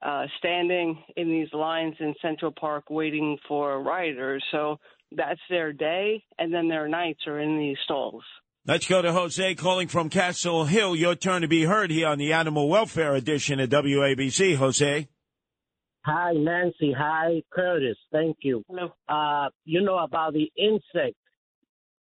uh, 0.01 0.25
standing 0.39 1.01
in 1.15 1.29
these 1.29 1.51
lines 1.53 1.95
in 1.99 2.13
Central 2.21 2.51
Park 2.51 2.89
waiting 2.89 3.37
for 3.47 3.81
riders. 3.81 4.43
So 4.51 4.77
that's 5.11 5.39
their 5.49 5.71
day, 5.71 6.23
and 6.37 6.53
then 6.53 6.67
their 6.67 6.87
nights 6.87 7.21
are 7.27 7.39
in 7.39 7.57
these 7.57 7.77
stalls. 7.85 8.23
Let's 8.67 8.87
go 8.87 9.01
to 9.01 9.13
Jose 9.13 9.55
calling 9.55 9.87
from 9.87 10.09
Castle 10.09 10.65
Hill. 10.65 10.95
Your 10.95 11.15
turn 11.15 11.43
to 11.43 11.47
be 11.47 11.63
heard 11.63 11.91
here 11.91 12.07
on 12.07 12.17
the 12.17 12.33
Animal 12.33 12.67
Welfare 12.67 13.13
Edition 13.13 13.59
of 13.59 13.69
WABC. 13.69 14.55
Jose. 14.55 15.07
Hi, 16.05 16.33
Nancy. 16.33 16.93
Hi, 16.95 17.41
Curtis. 17.51 17.97
Thank 18.11 18.37
you. 18.41 18.63
Uh, 19.09 19.49
you 19.63 19.81
know 19.81 19.97
about 19.97 20.33
the 20.33 20.51
insect 20.55 21.15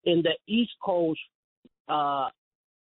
in 0.03 0.21
the 0.21 0.33
East 0.45 0.73
Coast. 0.83 1.21
Uh, 1.87 2.27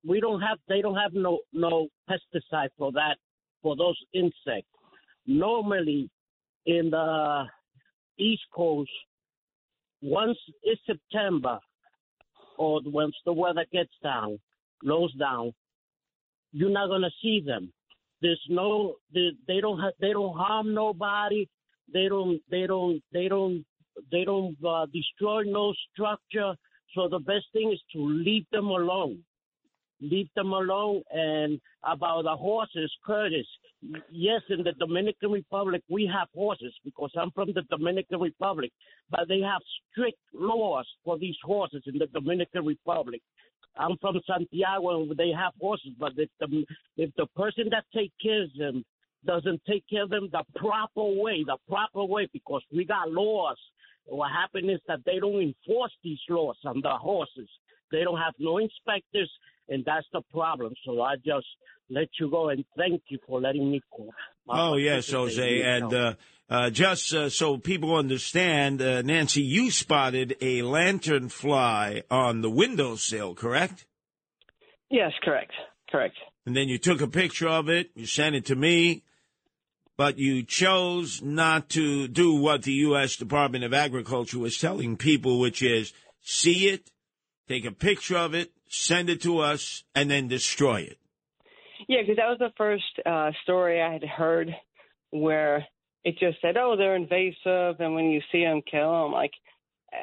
we 0.07 0.19
don't 0.21 0.39
have. 0.39 0.59
They 0.67 0.81
don't 0.81 0.97
have 0.97 1.13
no 1.13 1.39
no 1.51 1.88
pesticide 2.07 2.69
for 2.77 2.91
that 2.91 3.15
for 3.63 3.75
those 3.75 3.97
insects. 4.13 4.69
Normally, 5.25 6.11
in 6.67 6.91
the 6.91 7.45
East 8.19 8.43
Coast, 8.55 8.91
once 10.03 10.38
it's 10.61 10.79
September, 10.85 11.57
or 12.59 12.81
once 12.85 13.15
the 13.25 13.33
weather 13.33 13.65
gets 13.73 13.93
down, 14.03 14.38
lows 14.83 15.13
down, 15.15 15.53
you're 16.51 16.69
not 16.69 16.89
gonna 16.89 17.09
see 17.19 17.41
them. 17.43 17.73
There's 18.22 18.41
no, 18.49 18.95
they, 19.14 19.30
they 19.48 19.61
don't 19.61 19.80
have, 19.80 19.93
they 19.99 20.11
don't 20.11 20.35
harm 20.35 20.73
nobody. 20.73 21.48
They 21.93 22.07
don't, 22.07 22.41
they 22.51 22.67
don't, 22.67 23.01
they 23.14 23.27
don't, 23.27 23.65
they 24.11 24.23
don't 24.23 24.57
uh, 24.65 24.85
destroy 24.93 25.43
no 25.43 25.73
structure. 25.91 26.53
So 26.95 27.07
the 27.07 27.19
best 27.19 27.45
thing 27.53 27.72
is 27.72 27.80
to 27.93 27.99
leave 27.99 28.45
them 28.51 28.65
alone. 28.65 29.19
Leave 30.01 30.30
them 30.35 30.53
alone. 30.53 31.01
And 31.11 31.59
about 31.83 32.23
the 32.23 32.35
horses, 32.35 32.91
Curtis, 33.06 33.48
yes, 34.11 34.41
in 34.49 34.64
the 34.64 34.73
Dominican 34.73 35.31
Republic 35.31 35.81
we 35.89 36.09
have 36.14 36.27
horses 36.33 36.73
because 36.83 37.11
I'm 37.17 37.31
from 37.31 37.53
the 37.53 37.64
Dominican 37.69 38.19
Republic, 38.19 38.72
but 39.09 39.27
they 39.27 39.39
have 39.39 39.61
strict 39.91 40.17
laws 40.33 40.85
for 41.03 41.17
these 41.17 41.38
horses 41.43 41.83
in 41.85 41.98
the 41.98 42.07
Dominican 42.07 42.65
Republic. 42.65 43.22
I'm 43.80 43.98
from 43.98 44.19
Santiago 44.27 45.01
and 45.01 45.17
they 45.17 45.32
have 45.32 45.53
horses, 45.59 45.93
but 45.98 46.11
if 46.17 46.30
the 46.40 46.66
if 46.98 47.11
the 47.16 47.25
person 47.27 47.69
that 47.72 47.85
take 47.95 48.11
care 48.22 48.43
of 48.43 48.49
them 48.58 48.83
doesn't 49.25 49.61
take 49.67 49.83
care 49.90 50.03
of 50.03 50.09
them 50.09 50.30
the 50.32 50.43
proper 50.56 51.03
way, 51.03 51.43
the 51.45 51.58
proper 51.67 52.03
way, 52.03 52.27
because 52.32 52.61
we 52.74 52.85
got 52.85 53.09
laws. 53.11 53.58
What 54.06 54.32
happened 54.32 54.69
is 54.69 54.80
that 54.88 54.99
they 55.06 55.19
don't 55.19 55.41
enforce 55.41 55.91
these 56.03 56.19
laws 56.30 56.58
on 56.66 56.82
the 56.82 56.91
horses. 56.91 57.49
They 57.91 58.03
don't 58.03 58.17
have 58.17 58.33
no 58.40 58.58
inspectors, 58.58 59.32
and 59.69 59.83
that's 59.85 60.07
the 60.11 60.22
problem. 60.31 60.73
So 60.85 61.01
I 61.01 61.15
just 61.15 61.48
let 61.89 62.07
you 62.19 62.30
go 62.30 62.49
and 62.49 62.64
thank 62.77 63.01
you 63.09 63.19
for 63.25 63.39
letting 63.39 63.72
me 63.72 63.81
call. 63.91 64.11
Oh 64.48 64.75
yes, 64.75 65.11
Jose, 65.11 65.61
and 65.61 65.93
uh, 65.93 66.14
uh, 66.49 66.69
just 66.72 67.14
uh, 67.14 67.30
so 67.30 67.57
people 67.57 67.95
understand, 67.95 68.81
uh, 68.81 69.03
Nancy, 69.03 69.41
you 69.41 69.69
spotted 69.69 70.35
a 70.41 70.64
lantern 70.64 71.30
fly 71.30 72.03
on 72.09 72.41
the 72.41 72.49
windowsill, 72.49 73.35
correct? 73.35 73.85
Yes, 74.89 75.11
correct. 75.23 75.51
Correct. 75.91 76.15
And 76.45 76.56
then 76.56 76.67
you 76.67 76.80
took 76.80 77.01
a 77.01 77.07
picture 77.07 77.48
of 77.48 77.69
it, 77.69 77.91
you 77.95 78.07
sent 78.07 78.35
it 78.35 78.45
to 78.45 78.56
me, 78.56 79.03
but 79.98 80.17
you 80.17 80.43
chose 80.43 81.22
not 81.22 81.69
to 81.69 82.07
do 82.07 82.35
what 82.35 82.64
the 82.64 82.72
U.S. 82.72 83.15
Department 83.15 83.64
of 83.64 83.73
Agriculture 83.73 84.39
was 84.39 84.57
telling 84.57 84.98
people, 84.98 85.39
which 85.39 85.61
is 85.61 85.93
see 86.22 86.69
it, 86.69 86.89
take 87.48 87.65
a 87.65 87.72
picture 87.72 88.17
of 88.17 88.33
it, 88.33 88.51
send 88.69 89.09
it 89.09 89.22
to 89.23 89.39
us, 89.39 89.83
and 89.93 90.09
then 90.09 90.27
destroy 90.27 90.81
it. 90.81 90.98
Yeah, 91.88 92.01
because 92.01 92.17
that 92.17 92.30
was 92.30 92.39
the 92.39 92.53
first 92.57 92.83
uh, 93.06 93.31
story 93.43 93.81
I 93.81 93.91
had 93.91 94.03
heard 94.03 94.56
where 95.11 95.65
it 96.03 96.17
just 96.19 96.39
said, 96.41 96.56
"Oh, 96.57 96.75
they're 96.77 96.95
invasive," 96.95 97.80
and 97.80 97.95
when 97.95 98.06
you 98.06 98.22
see 98.31 98.43
them, 98.43 98.61
kill 98.69 99.03
them. 99.03 99.11
Like, 99.11 99.31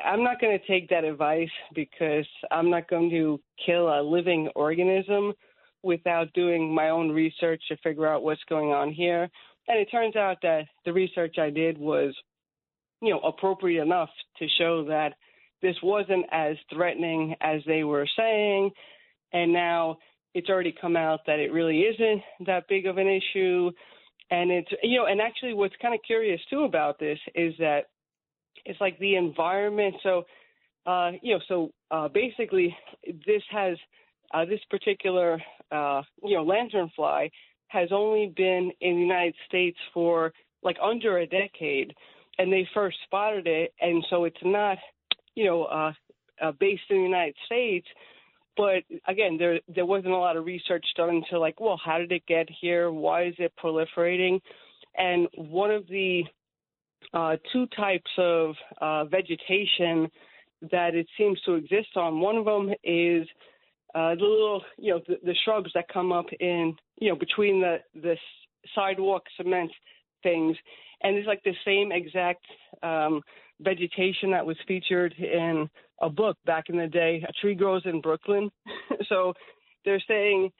I'm 0.05 0.23
not 0.23 0.41
going 0.41 0.59
to 0.59 0.67
take 0.67 0.89
that 0.91 1.05
advice 1.05 1.51
because 1.75 2.27
I'm 2.51 2.71
not 2.71 2.89
going 2.89 3.11
to 3.11 3.41
kill 3.65 3.89
a 3.89 4.03
living 4.03 4.49
organism 4.55 5.33
without 5.83 6.33
doing 6.33 6.75
my 6.75 6.91
own 6.91 7.11
research 7.11 7.63
to 7.69 7.77
figure 7.79 8.07
out 8.07 8.23
what's 8.23 8.43
going 8.49 8.71
on 8.73 8.93
here. 8.93 9.29
And 9.69 9.79
it 9.79 9.87
turns 9.91 10.17
out 10.17 10.39
that 10.43 10.65
the 10.85 10.93
research 10.93 11.37
I 11.39 11.51
did 11.51 11.79
was, 11.79 12.15
you 13.01 13.11
know, 13.11 13.21
appropriate 13.21 13.83
enough 13.83 14.11
to 14.39 14.47
show 14.59 14.85
that 14.87 15.15
this 15.67 15.77
wasn't 15.83 16.27
as 16.31 16.57
threatening 16.73 17.35
as 17.41 17.61
they 17.67 17.83
were 17.83 18.07
saying. 18.17 18.71
And 19.33 19.53
now 19.53 19.99
it's 20.35 20.49
already 20.49 20.75
come 20.81 20.97
out 20.97 21.21
that 21.27 21.39
it 21.39 21.53
really 21.53 21.81
isn't 21.81 22.23
that 22.47 22.69
big 22.69 22.87
of 22.87 22.99
an 22.99 23.09
issue. 23.09 23.71
And 24.31 24.51
it's, 24.51 24.73
you 24.83 24.97
know, 24.99 25.07
and 25.07 25.21
actually 25.21 25.55
what's 25.55 25.75
kind 25.83 25.95
of 25.95 26.01
curious 26.07 26.41
too 26.51 26.63
about 26.65 26.99
this 26.99 27.19
is 27.35 27.55
that 27.59 27.83
it's 28.65 28.81
like 28.81 28.99
the 28.99 29.17
environment. 29.17 29.95
So, 30.03 30.25
uh, 30.87 31.13
you 31.23 31.35
know, 31.35 31.43
so 31.49 31.71
uh, 31.91 32.09
basically 32.09 32.69
this 33.05 33.43
has, 33.51 33.77
uh, 34.35 34.45
this 34.45 34.65
particular, 34.71 35.31
uh, 35.71 36.03
you 36.23 36.37
know, 36.37 36.45
lanternfly 36.45 37.31
has 37.69 37.89
only 37.93 38.33
been 38.37 38.71
in 38.81 38.95
the 38.95 39.01
United 39.01 39.35
States 39.49 39.79
for 39.93 40.33
like 40.63 40.77
under 40.83 41.19
a 41.19 41.27
decade, 41.27 41.93
and 42.39 42.53
they 42.53 42.69
first 42.75 42.97
spotted 43.05 43.47
it, 43.47 43.73
and 43.81 44.05
so 44.11 44.25
it's 44.25 44.45
not, 44.45 44.79
you 45.37 45.45
know, 45.45 45.65
uh, 45.65 45.93
uh, 46.43 46.53
based 46.59 46.83
in 46.91 46.97
the 46.97 47.03
United 47.03 47.37
States. 47.47 47.87
But 48.57 48.83
again, 49.07 49.37
there 49.39 49.61
there 49.69 49.87
wasn't 49.87 50.15
a 50.15 50.19
lot 50.19 50.37
of 50.37 50.45
research 50.45 50.85
done 50.97 51.11
into 51.17 51.39
like, 51.39 51.61
well, 51.61 51.79
how 51.83 51.99
did 51.99 52.11
it 52.11 52.27
get 52.27 52.49
here? 52.61 52.91
Why 52.91 53.27
is 53.27 53.35
it 53.39 53.53
proliferating? 53.63 54.41
And 54.97 55.29
one 55.37 55.71
of 55.71 55.87
the 55.89 56.25
uh, 57.13 57.37
two 57.53 57.67
types 57.77 58.11
of 58.19 58.55
uh, 58.81 59.05
vegetation 59.05 60.09
that 60.71 60.95
it 60.95 61.07
seems 61.19 61.41
to 61.43 61.55
exist 61.55 61.97
on. 61.97 62.21
One 62.21 62.37
of 62.37 62.47
them 62.47 62.71
is 62.83 63.27
uh, 63.95 64.15
the 64.15 64.25
little, 64.25 64.63
you 64.79 64.93
know, 64.93 65.01
the, 65.07 65.17
the 65.23 65.35
shrubs 65.45 65.71
that 65.75 65.87
come 65.93 66.13
up 66.13 66.27
in, 66.41 66.75
you 66.99 67.11
know, 67.11 67.17
between 67.17 67.61
the 67.61 67.79
the 67.95 68.17
sidewalk 68.75 69.23
cement 69.37 69.71
things, 70.23 70.57
and 71.03 71.17
it's 71.17 71.27
like 71.27 71.43
the 71.45 71.55
same 71.65 71.93
exact 71.93 72.45
um, 72.83 73.23
vegetation 73.61 74.31
that 74.31 74.47
was 74.47 74.57
featured 74.67 75.15
in 75.15 75.69
a 76.01 76.11
book 76.11 76.37
back 76.45 76.69
in 76.69 76.77
the 76.77 76.87
day. 76.87 77.25
A 77.29 77.33
tree 77.41 77.55
grows 77.55 77.83
in 77.85 78.01
Brooklyn, 78.01 78.51
so 79.09 79.33
they're 79.85 80.03
saying 80.07 80.51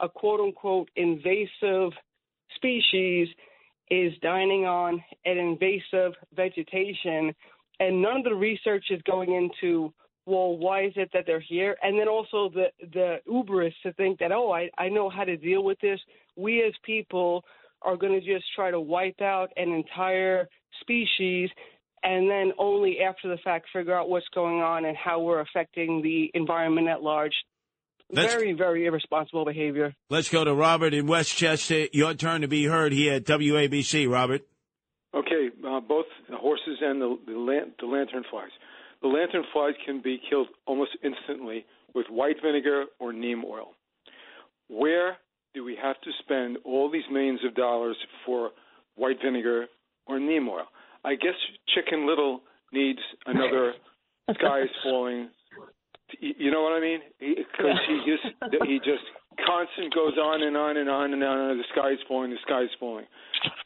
a 0.00 0.08
quote 0.08 0.40
unquote 0.40 0.90
invasive 0.96 1.92
species 2.56 3.28
is 3.90 4.12
dining 4.22 4.64
on 4.64 5.02
an 5.24 5.38
invasive 5.38 6.12
vegetation, 6.34 7.34
and 7.80 8.00
none 8.00 8.18
of 8.18 8.24
the 8.24 8.34
research 8.34 8.86
is 8.90 9.00
going 9.02 9.32
into 9.34 9.92
well, 10.24 10.56
why 10.56 10.84
is 10.84 10.92
it 10.94 11.10
that 11.12 11.24
they're 11.26 11.40
here? 11.40 11.76
And 11.82 11.98
then 11.98 12.08
also 12.08 12.48
the 12.48 12.66
the 12.92 13.16
hubris 13.26 13.74
to 13.82 13.92
think 13.94 14.18
that 14.20 14.32
oh, 14.32 14.52
I 14.52 14.70
I 14.78 14.88
know 14.88 15.10
how 15.10 15.24
to 15.24 15.36
deal 15.36 15.64
with 15.64 15.80
this. 15.80 16.00
We 16.36 16.62
as 16.62 16.72
people 16.84 17.44
are 17.82 17.96
going 17.96 18.12
to 18.12 18.24
just 18.24 18.44
try 18.54 18.70
to 18.70 18.80
wipe 18.80 19.20
out 19.20 19.50
an 19.56 19.72
entire 19.72 20.48
species 20.80 21.50
and 22.02 22.28
then 22.30 22.52
only 22.58 23.00
after 23.00 23.28
the 23.28 23.38
fact 23.38 23.66
figure 23.72 23.94
out 23.96 24.08
what's 24.08 24.28
going 24.34 24.60
on 24.60 24.84
and 24.84 24.96
how 24.96 25.20
we're 25.20 25.40
affecting 25.40 26.02
the 26.02 26.30
environment 26.34 26.88
at 26.88 27.02
large. 27.02 27.34
Let's- 28.10 28.34
very, 28.34 28.52
very 28.52 28.84
irresponsible 28.86 29.44
behavior. 29.44 29.94
Let's 30.10 30.28
go 30.28 30.44
to 30.44 30.52
Robert 30.54 30.92
in 30.92 31.06
Westchester. 31.06 31.86
Your 31.92 32.12
turn 32.14 32.42
to 32.42 32.48
be 32.48 32.64
heard 32.64 32.92
here 32.92 33.14
at 33.14 33.24
WABC, 33.24 34.06
Robert. 34.06 34.42
Okay, 35.14 35.50
uh, 35.66 35.80
both 35.80 36.06
the 36.28 36.36
horses 36.36 36.78
and 36.80 37.00
the 37.00 37.18
the, 37.26 37.38
lan- 37.38 37.72
the 37.80 37.86
lantern 37.86 38.24
flies. 38.30 38.50
The 39.02 39.08
lantern 39.08 39.44
flies 39.52 39.74
can 39.84 40.00
be 40.00 40.18
killed 40.28 40.48
almost 40.66 40.92
instantly 41.02 41.66
with 41.94 42.06
white 42.08 42.36
vinegar 42.42 42.84
or 42.98 43.12
neem 43.12 43.44
oil. 43.44 43.74
Where 44.68 45.16
do 45.54 45.64
we 45.64 45.76
have 45.82 46.00
to 46.02 46.10
spend 46.20 46.58
all 46.64 46.90
these 46.90 47.02
millions 47.10 47.40
of 47.44 47.54
dollars 47.54 47.96
for 48.24 48.50
white 48.94 49.18
vinegar 49.22 49.66
or 50.06 50.18
neem 50.18 50.48
oil? 50.48 50.66
I 51.04 51.14
guess 51.14 51.34
Chicken 51.74 52.06
Little 52.06 52.40
needs 52.72 53.00
another 53.26 53.74
sky 54.34 54.62
is 54.62 54.70
falling. 54.82 55.28
You 56.20 56.50
know 56.50 56.62
what 56.62 56.72
I 56.72 56.80
mean? 56.80 57.00
Because 57.18 57.78
he 57.88 58.00
just 58.06 58.62
he 58.66 58.78
just 58.78 59.04
constant 59.46 59.94
goes 59.94 60.16
on 60.18 60.42
and 60.42 60.56
on 60.56 60.76
and 60.76 60.88
on 60.88 61.12
and 61.12 61.24
on. 61.24 61.58
The 61.58 61.64
sky 61.72 61.92
is 61.92 61.98
falling. 62.06 62.30
The 62.30 62.36
sky 62.46 62.62
is 62.62 62.70
falling, 62.78 63.06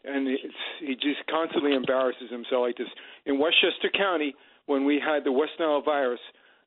and 0.05 0.29
it's, 0.29 0.43
he 0.81 0.95
just 0.95 1.27
constantly 1.29 1.75
embarrasses 1.75 2.31
himself 2.31 2.63
like 2.63 2.77
this. 2.77 2.89
In 3.27 3.39
Westchester 3.39 3.91
County, 3.97 4.35
when 4.67 4.85
we 4.85 5.01
had 5.05 5.25
the 5.25 5.33
West 5.33 5.53
Nile 5.59 5.83
virus, 5.83 6.21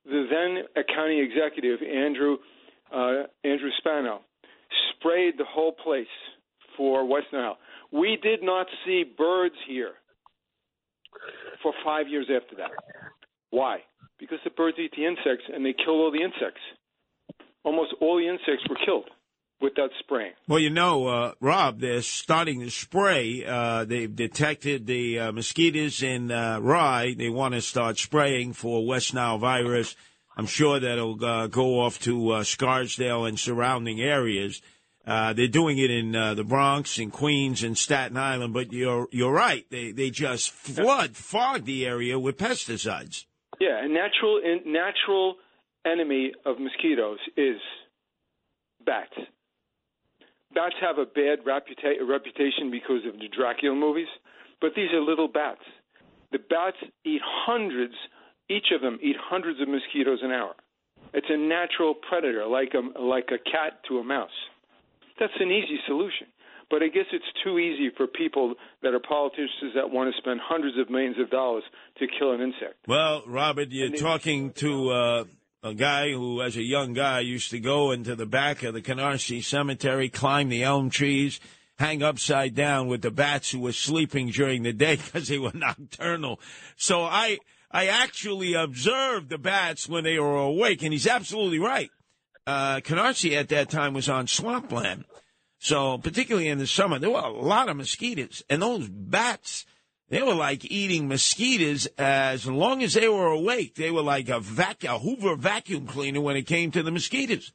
the 0.05 0.27
then 0.29 0.63
uh, 0.75 0.81
county 0.93 1.21
executive 1.21 1.79
Andrew 1.81 2.37
uh, 2.93 3.23
Andrew 3.43 3.69
Spano 3.77 4.21
sprayed 4.91 5.35
the 5.37 5.45
whole 5.45 5.71
place 5.71 6.07
for 6.75 7.07
West 7.07 7.27
Nile. 7.31 7.57
We 7.91 8.17
did 8.21 8.43
not 8.43 8.67
see 8.85 9.03
birds 9.17 9.55
here 9.67 9.93
for 11.61 11.73
five 11.83 12.07
years 12.07 12.27
after 12.29 12.55
that. 12.57 12.71
Why? 13.49 13.79
Because 14.19 14.39
the 14.43 14.49
birds 14.51 14.77
eat 14.79 14.91
the 14.95 15.05
insects 15.05 15.45
and 15.53 15.65
they 15.65 15.73
kill 15.73 15.95
all 15.95 16.11
the 16.11 16.21
insects. 16.21 16.61
Almost 17.63 17.95
all 18.01 18.17
the 18.17 18.27
insects 18.27 18.67
were 18.69 18.77
killed 18.85 19.09
with 19.61 19.75
that 19.75 19.89
spraying. 19.99 20.33
Well, 20.47 20.59
you 20.59 20.69
know, 20.69 21.07
uh, 21.07 21.33
Rob, 21.41 21.79
they're 21.79 22.01
starting 22.01 22.61
to 22.61 22.69
spray. 22.69 23.45
Uh, 23.45 23.85
they've 23.85 24.13
detected 24.13 24.87
the 24.87 25.19
uh, 25.19 25.31
mosquitoes 25.31 26.01
in 26.01 26.31
uh, 26.31 26.59
Rye. 26.59 27.15
They 27.17 27.29
want 27.29 27.55
to 27.55 27.61
start 27.61 27.97
spraying 27.97 28.53
for 28.53 28.85
West 28.85 29.13
Nile 29.13 29.37
virus. 29.37 29.95
I'm 30.37 30.45
sure 30.45 30.79
that'll 30.79 31.23
uh, 31.23 31.47
go 31.47 31.81
off 31.81 31.99
to 32.01 32.31
uh, 32.31 32.43
Scarsdale 32.43 33.25
and 33.25 33.37
surrounding 33.37 33.99
areas. 34.01 34.61
Uh, 35.05 35.33
they're 35.33 35.47
doing 35.47 35.77
it 35.77 35.89
in 35.89 36.15
uh, 36.15 36.33
the 36.33 36.43
Bronx 36.43 36.99
and 36.99 37.11
Queens 37.11 37.63
and 37.63 37.77
Staten 37.77 38.17
Island, 38.17 38.53
but 38.53 38.71
you're 38.71 39.07
you're 39.11 39.33
right. 39.33 39.65
They 39.71 39.91
they 39.91 40.09
just 40.09 40.51
flood 40.51 41.15
fog 41.15 41.65
the 41.65 41.85
area 41.85 42.19
with 42.19 42.37
pesticides. 42.37 43.25
Yeah, 43.59 43.83
a 43.83 43.87
natural 43.87 44.37
in, 44.43 44.71
natural 44.71 45.35
enemy 45.85 46.33
of 46.45 46.59
mosquitoes 46.59 47.19
is 47.37 47.59
bats. 48.85 49.13
Bats 50.53 50.75
have 50.81 50.97
a 50.97 51.05
bad 51.05 51.45
reputa- 51.45 52.07
reputation 52.07 52.71
because 52.71 53.05
of 53.07 53.19
the 53.19 53.27
Dracula 53.35 53.75
movies, 53.75 54.07
but 54.61 54.71
these 54.75 54.91
are 54.93 55.01
little 55.01 55.27
bats. 55.27 55.61
The 56.31 56.39
bats 56.39 56.77
eat 57.05 57.21
hundreds, 57.23 57.93
each 58.49 58.67
of 58.73 58.81
them 58.81 58.99
eat 59.01 59.15
hundreds 59.19 59.61
of 59.61 59.67
mosquitoes 59.67 60.19
an 60.21 60.31
hour. 60.31 60.55
It's 61.13 61.27
a 61.29 61.37
natural 61.37 61.95
predator, 61.95 62.45
like 62.45 62.73
a 62.73 62.99
like 62.99 63.29
a 63.29 63.37
cat 63.37 63.81
to 63.87 63.99
a 63.99 64.03
mouse. 64.03 64.29
That's 65.19 65.33
an 65.39 65.51
easy 65.51 65.79
solution. 65.87 66.27
But 66.69 66.83
I 66.83 66.87
guess 66.87 67.05
it's 67.11 67.25
too 67.43 67.57
easy 67.57 67.89
for 67.97 68.05
people 68.05 68.53
that 68.83 68.93
are 68.93 68.99
politicians 68.99 69.73
that 69.73 69.89
want 69.89 70.13
to 70.13 70.21
spend 70.21 70.39
hundreds 70.43 70.77
of 70.77 70.89
millions 70.89 71.17
of 71.19 71.29
dollars 71.31 71.63
to 71.97 72.05
kill 72.07 72.33
an 72.33 72.41
insect. 72.41 72.75
Well, 72.87 73.23
Robert, 73.25 73.69
you're 73.71 73.89
talking 73.89 74.51
to 74.53 74.89
uh, 74.91 75.23
a 75.63 75.73
guy 75.73 76.11
who, 76.11 76.43
as 76.43 76.55
a 76.57 76.61
young 76.61 76.93
guy, 76.93 77.21
used 77.21 77.49
to 77.51 77.59
go 77.59 77.91
into 77.91 78.15
the 78.15 78.27
back 78.27 78.61
of 78.61 78.75
the 78.75 78.81
Canarsie 78.81 79.43
Cemetery, 79.43 80.09
climb 80.09 80.49
the 80.49 80.63
elm 80.63 80.91
trees, 80.91 81.39
hang 81.79 82.03
upside 82.03 82.53
down 82.53 82.87
with 82.87 83.01
the 83.01 83.11
bats 83.11 83.51
who 83.51 83.59
were 83.59 83.71
sleeping 83.71 84.29
during 84.29 84.61
the 84.61 84.73
day 84.73 84.95
because 85.03 85.27
they 85.27 85.39
were 85.39 85.51
nocturnal. 85.55 86.39
So 86.77 87.01
I, 87.01 87.39
I 87.71 87.87
actually 87.87 88.53
observed 88.53 89.29
the 89.29 89.39
bats 89.39 89.89
when 89.89 90.03
they 90.03 90.19
were 90.19 90.37
awake, 90.37 90.83
and 90.83 90.93
he's 90.93 91.07
absolutely 91.07 91.59
right. 91.59 91.89
Uh, 92.47 92.77
Canarsie 92.77 93.37
at 93.37 93.49
that 93.49 93.69
time 93.69 93.93
was 93.93 94.09
on 94.09 94.27
swampland. 94.27 95.05
So, 95.59 95.97
particularly 95.97 96.47
in 96.47 96.57
the 96.57 96.67
summer, 96.67 96.99
there 96.99 97.09
were 97.09 97.19
a 97.19 97.29
lot 97.29 97.67
of 97.67 97.75
mosquitoes, 97.75 98.43
and 98.49 98.61
those 98.61 98.87
bats, 98.87 99.65
they 100.07 100.21
were 100.21 100.33
like 100.33 100.63
eating 100.63 101.07
mosquitoes 101.09 101.85
as 101.97 102.47
long 102.47 102.81
as 102.81 102.93
they 102.93 103.09
were 103.09 103.27
awake. 103.27 103.75
They 103.75 103.91
were 103.91 104.01
like 104.01 104.29
a 104.29 104.39
vac, 104.39 104.85
a 104.85 104.97
Hoover 104.97 105.35
vacuum 105.35 105.85
cleaner 105.85 106.21
when 106.21 106.37
it 106.37 106.47
came 106.47 106.71
to 106.71 106.81
the 106.81 106.91
mosquitoes. 106.91 107.51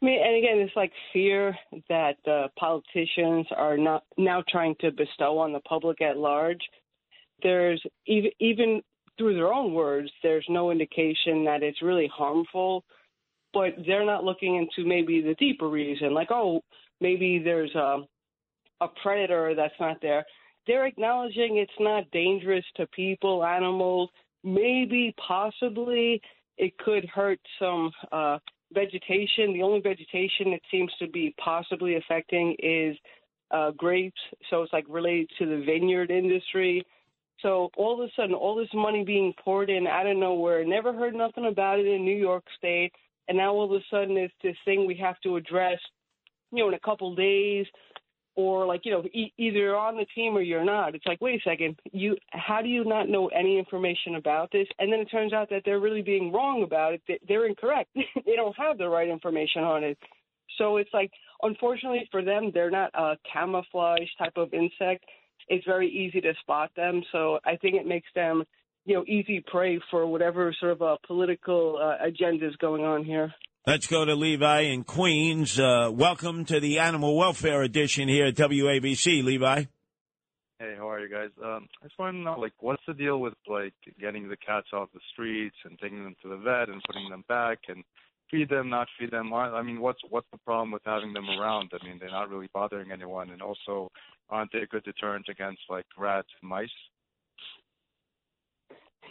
I 0.00 0.04
mean, 0.06 0.20
and 0.22 0.36
again, 0.36 0.58
it's 0.58 0.76
like 0.76 0.92
fear 1.12 1.56
that 1.88 2.16
uh, 2.26 2.48
politicians 2.58 3.46
are 3.56 3.76
not 3.76 4.04
now 4.16 4.44
trying 4.48 4.76
to 4.80 4.92
bestow 4.92 5.38
on 5.38 5.52
the 5.52 5.60
public 5.60 6.00
at 6.02 6.16
large. 6.16 6.60
There's 7.42 7.82
even 8.06 8.30
even 8.38 8.82
through 9.18 9.34
their 9.34 9.52
own 9.52 9.72
words, 9.72 10.10
there's 10.22 10.46
no 10.48 10.70
indication 10.70 11.44
that 11.44 11.62
it's 11.62 11.82
really 11.82 12.10
harmful, 12.14 12.84
but 13.54 13.74
they're 13.86 14.04
not 14.04 14.24
looking 14.24 14.56
into 14.56 14.88
maybe 14.88 15.22
the 15.22 15.34
deeper 15.34 15.68
reason, 15.68 16.12
like 16.12 16.30
oh, 16.30 16.60
maybe 17.00 17.38
there's 17.38 17.74
a 17.74 17.98
a 18.80 18.88
predator 19.02 19.54
that's 19.54 19.74
not 19.80 19.96
there. 20.02 20.24
They're 20.66 20.86
acknowledging 20.86 21.56
it's 21.56 21.72
not 21.78 22.10
dangerous 22.10 22.64
to 22.76 22.86
people, 22.88 23.44
animals. 23.44 24.10
Maybe, 24.42 25.14
possibly, 25.26 26.20
it 26.58 26.76
could 26.78 27.04
hurt 27.06 27.40
some 27.58 27.90
uh, 28.12 28.38
vegetation. 28.72 29.52
The 29.52 29.62
only 29.62 29.80
vegetation 29.80 30.48
it 30.48 30.62
seems 30.70 30.92
to 30.98 31.08
be 31.08 31.34
possibly 31.42 31.96
affecting 31.96 32.56
is 32.58 32.96
uh, 33.50 33.70
grapes. 33.72 34.20
So 34.50 34.62
it's 34.62 34.72
like 34.72 34.86
related 34.88 35.30
to 35.38 35.46
the 35.46 35.64
vineyard 35.64 36.10
industry. 36.10 36.84
So 37.40 37.70
all 37.76 38.00
of 38.00 38.08
a 38.08 38.12
sudden, 38.16 38.34
all 38.34 38.54
this 38.54 38.68
money 38.74 39.04
being 39.04 39.34
poured 39.42 39.68
in 39.68 39.86
out 39.86 40.06
of 40.06 40.16
nowhere, 40.16 40.64
never 40.64 40.92
heard 40.92 41.14
nothing 41.14 41.46
about 41.46 41.78
it 41.78 41.86
in 41.86 42.04
New 42.04 42.16
York 42.16 42.44
State, 42.56 42.92
and 43.28 43.36
now 43.38 43.52
all 43.52 43.64
of 43.64 43.72
a 43.72 43.84
sudden 43.90 44.16
it's 44.16 44.34
this 44.42 44.56
thing 44.64 44.86
we 44.86 44.94
have 44.96 45.18
to 45.22 45.36
address, 45.36 45.78
you 46.52 46.58
know, 46.58 46.68
in 46.68 46.74
a 46.74 46.80
couple 46.80 47.14
days, 47.14 47.66
or 48.36 48.66
like 48.66 48.80
you 48.84 48.90
know, 48.92 49.04
e- 49.12 49.32
either 49.38 49.58
you're 49.58 49.76
on 49.76 49.96
the 49.96 50.06
team 50.14 50.36
or 50.36 50.40
you're 50.42 50.64
not. 50.64 50.94
It's 50.94 51.06
like, 51.06 51.20
wait 51.20 51.40
a 51.40 51.48
second, 51.48 51.78
you 51.92 52.16
how 52.30 52.62
do 52.62 52.68
you 52.68 52.84
not 52.84 53.08
know 53.08 53.28
any 53.28 53.58
information 53.58 54.16
about 54.16 54.50
this? 54.52 54.66
And 54.78 54.92
then 54.92 55.00
it 55.00 55.06
turns 55.06 55.32
out 55.32 55.48
that 55.50 55.62
they're 55.64 55.80
really 55.80 56.02
being 56.02 56.32
wrong 56.32 56.62
about 56.62 56.94
it. 56.94 57.02
They- 57.06 57.20
They're 57.28 57.46
incorrect. 57.46 57.90
they 58.26 58.36
don't 58.36 58.56
have 58.56 58.78
the 58.78 58.88
right 58.88 59.08
information 59.08 59.62
on 59.62 59.84
it. 59.84 59.98
So 60.58 60.76
it's 60.76 60.90
like, 60.92 61.10
unfortunately 61.42 62.08
for 62.12 62.22
them, 62.22 62.50
they're 62.52 62.70
not 62.70 62.90
a 62.94 63.16
camouflage 63.32 64.08
type 64.18 64.36
of 64.36 64.52
insect. 64.54 65.04
It's 65.48 65.64
very 65.64 65.88
easy 65.90 66.20
to 66.20 66.32
spot 66.40 66.70
them. 66.76 67.02
So 67.12 67.38
I 67.44 67.56
think 67.56 67.74
it 67.74 67.86
makes 67.86 68.08
them, 68.14 68.44
you 68.84 68.94
know, 68.94 69.04
easy 69.06 69.42
prey 69.46 69.80
for 69.90 70.06
whatever 70.06 70.54
sort 70.60 70.72
of 70.72 70.82
uh, 70.82 70.96
political 71.06 71.78
uh, 71.82 72.04
agenda 72.06 72.46
is 72.46 72.56
going 72.56 72.84
on 72.84 73.04
here. 73.04 73.32
Let's 73.66 73.86
go 73.86 74.04
to 74.04 74.14
Levi 74.14 74.60
in 74.60 74.84
Queens. 74.84 75.58
Uh, 75.58 75.90
welcome 75.90 76.44
to 76.46 76.60
the 76.60 76.78
Animal 76.78 77.16
Welfare 77.16 77.62
Edition 77.62 78.08
here 78.08 78.26
at 78.26 78.34
WABC, 78.34 79.24
Levi. 79.24 79.64
Hey, 80.58 80.74
how 80.76 80.90
are 80.90 81.00
you 81.00 81.08
guys? 81.08 81.30
Um, 81.42 81.66
I 81.82 81.86
just 81.86 81.98
want 81.98 82.14
to 82.14 82.20
know, 82.20 82.38
like, 82.38 82.52
what's 82.60 82.82
the 82.86 82.92
deal 82.94 83.20
with 83.20 83.34
like 83.48 83.72
getting 83.98 84.28
the 84.28 84.36
cats 84.36 84.68
off 84.74 84.90
the 84.92 85.00
streets 85.12 85.56
and 85.64 85.78
taking 85.78 86.04
them 86.04 86.14
to 86.22 86.28
the 86.28 86.36
vet 86.36 86.68
and 86.68 86.82
putting 86.86 87.08
them 87.08 87.24
back 87.26 87.60
and 87.68 87.82
feed 88.30 88.50
them, 88.50 88.68
not 88.68 88.86
feed 88.98 89.10
them? 89.10 89.30
Why- 89.30 89.48
I 89.48 89.62
mean, 89.62 89.80
what's 89.80 90.00
what's 90.10 90.28
the 90.30 90.38
problem 90.38 90.70
with 90.70 90.82
having 90.84 91.14
them 91.14 91.28
around? 91.30 91.72
I 91.72 91.84
mean, 91.84 91.96
they're 91.98 92.10
not 92.10 92.28
really 92.28 92.50
bothering 92.52 92.92
anyone, 92.92 93.30
and 93.30 93.40
also, 93.40 93.90
aren't 94.28 94.52
they 94.52 94.60
a 94.60 94.66
good 94.66 94.84
deterrent 94.84 95.26
against 95.30 95.62
like 95.70 95.86
rats 95.98 96.28
and 96.40 96.50
mice? 96.50 96.68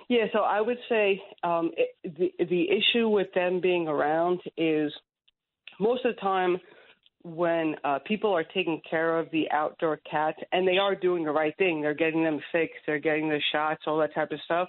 Yeah, 0.09 0.25
so 0.33 0.39
I 0.39 0.61
would 0.61 0.77
say 0.89 1.21
um, 1.43 1.71
it, 1.77 1.89
the 2.17 2.45
the 2.45 2.67
issue 2.69 3.07
with 3.07 3.27
them 3.33 3.61
being 3.61 3.87
around 3.87 4.41
is 4.57 4.91
most 5.79 6.05
of 6.05 6.15
the 6.15 6.21
time 6.21 6.57
when 7.23 7.75
uh, 7.85 7.99
people 8.05 8.33
are 8.33 8.43
taking 8.43 8.81
care 8.89 9.17
of 9.17 9.29
the 9.31 9.49
outdoor 9.51 9.97
cats 10.09 10.37
and 10.51 10.67
they 10.67 10.77
are 10.77 10.93
doing 10.93 11.23
the 11.23 11.31
right 11.31 11.55
thing, 11.57 11.81
they're 11.81 11.93
getting 11.93 12.23
them 12.23 12.39
fixed, 12.51 12.81
they're 12.85 12.99
getting 12.99 13.29
the 13.29 13.39
shots, 13.51 13.83
all 13.87 13.97
that 13.97 14.13
type 14.13 14.31
of 14.31 14.39
stuff. 14.43 14.67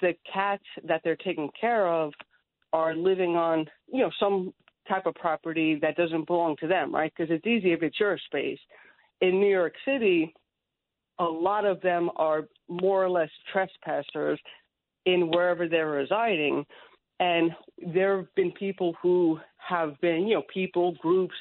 The 0.00 0.14
cats 0.32 0.62
that 0.84 1.00
they're 1.02 1.16
taking 1.16 1.50
care 1.60 1.88
of 1.88 2.12
are 2.72 2.94
living 2.94 3.36
on, 3.36 3.66
you 3.92 4.00
know, 4.00 4.10
some 4.20 4.54
type 4.88 5.06
of 5.06 5.14
property 5.16 5.78
that 5.82 5.96
doesn't 5.96 6.26
belong 6.26 6.56
to 6.60 6.68
them, 6.68 6.94
right? 6.94 7.12
Because 7.16 7.34
it's 7.34 7.46
easy 7.46 7.72
if 7.72 7.82
it's 7.82 7.98
your 7.98 8.16
space. 8.26 8.58
In 9.20 9.40
New 9.40 9.50
York 9.50 9.74
City, 9.84 10.32
a 11.18 11.24
lot 11.24 11.64
of 11.64 11.80
them 11.80 12.10
are 12.16 12.48
more 12.68 13.04
or 13.04 13.10
less 13.10 13.30
trespassers 13.52 14.38
in 15.06 15.30
wherever 15.30 15.68
they're 15.68 15.90
residing. 15.90 16.64
And 17.20 17.52
there 17.92 18.18
have 18.18 18.34
been 18.34 18.52
people 18.52 18.94
who 19.00 19.38
have 19.56 19.98
been, 20.00 20.26
you 20.26 20.34
know, 20.34 20.42
people, 20.52 20.96
groups, 21.00 21.34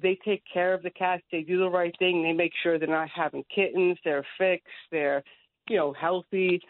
they 0.00 0.18
take 0.24 0.42
care 0.52 0.72
of 0.72 0.82
the 0.82 0.90
cats, 0.90 1.22
they 1.30 1.42
do 1.42 1.58
the 1.58 1.68
right 1.68 1.94
thing, 1.98 2.22
they 2.22 2.32
make 2.32 2.52
sure 2.62 2.78
they're 2.78 2.88
not 2.88 3.10
having 3.14 3.44
kittens, 3.54 3.98
they're 4.04 4.26
fixed, 4.38 4.68
they're, 4.90 5.22
you 5.68 5.76
know, 5.76 5.92
healthy, 5.92 6.60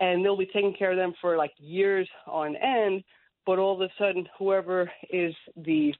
and 0.00 0.24
they'll 0.24 0.36
be 0.36 0.46
taking 0.46 0.74
care 0.78 0.92
of 0.92 0.96
them 0.96 1.12
for 1.20 1.36
like 1.36 1.52
years 1.58 2.08
on 2.26 2.54
end. 2.56 3.02
But 3.46 3.58
all 3.58 3.74
of 3.74 3.80
a 3.80 3.92
sudden, 3.98 4.28
whoever 4.38 4.90
is 5.10 5.34
the 5.56 5.92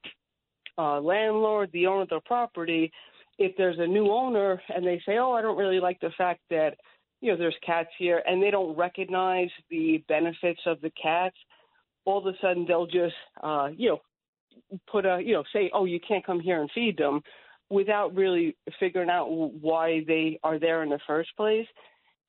uh, 0.77 1.01
landlord, 1.01 1.71
the 1.73 1.87
owner 1.87 2.03
of 2.03 2.09
the 2.11 2.21
property, 2.25 2.93
if 3.39 3.57
there's 3.57 3.79
a 3.79 3.87
new 3.87 4.11
owner 4.11 4.61
and 4.75 4.87
they 4.87 5.01
say, 5.07 5.19
"Oh, 5.19 5.33
I 5.33 5.43
don't 5.43 5.57
really 5.57 5.81
like 5.81 6.01
the 6.01 6.11
fact 6.19 6.41
that 6.51 6.77
you 7.21 7.31
know 7.31 7.39
there's 7.39 7.57
cats 7.65 7.91
here," 7.99 8.23
and 8.27 8.43
they 8.43 8.51
don't 8.51 8.77
recognize 8.77 9.51
the 9.71 10.05
benefits 10.09 10.61
of 10.67 10.81
the 10.81 10.91
cats, 10.91 11.37
all 12.05 12.19
of 12.19 12.27
a 12.27 12.37
sudden 12.41 12.67
they'll 12.67 12.87
just 12.87 13.15
uh, 13.43 13.69
you 13.75 13.91
know 13.91 14.01
put 14.91 15.07
a 15.07 15.21
you 15.25 15.35
know 15.35 15.45
say, 15.53 15.71
"Oh, 15.73 15.85
you 15.85 16.01
can't 16.01 16.27
come 16.27 16.41
here 16.41 16.61
and 16.61 16.71
feed 16.73 16.97
them," 16.97 17.23
without 17.71 18.15
really 18.15 18.57
figuring 18.81 19.11
out 19.11 19.31
why 19.31 20.05
they 20.07 20.39
are 20.43 20.59
there 20.59 20.83
in 20.83 20.91
the 20.91 21.01
first 21.07 21.31
place. 21.37 21.67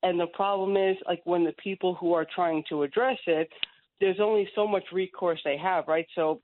And 0.02 0.18
the 0.18 0.28
problem 0.28 0.76
is, 0.76 0.96
like 1.06 1.20
when 1.24 1.44
the 1.44 1.54
people 1.62 1.94
who 1.94 2.14
are 2.14 2.26
trying 2.34 2.64
to 2.70 2.84
address 2.84 3.18
it, 3.26 3.48
there's 4.00 4.20
only 4.20 4.48
so 4.54 4.66
much 4.66 4.84
recourse 4.92 5.40
they 5.44 5.58
have, 5.58 5.88
right? 5.88 6.06
So 6.14 6.40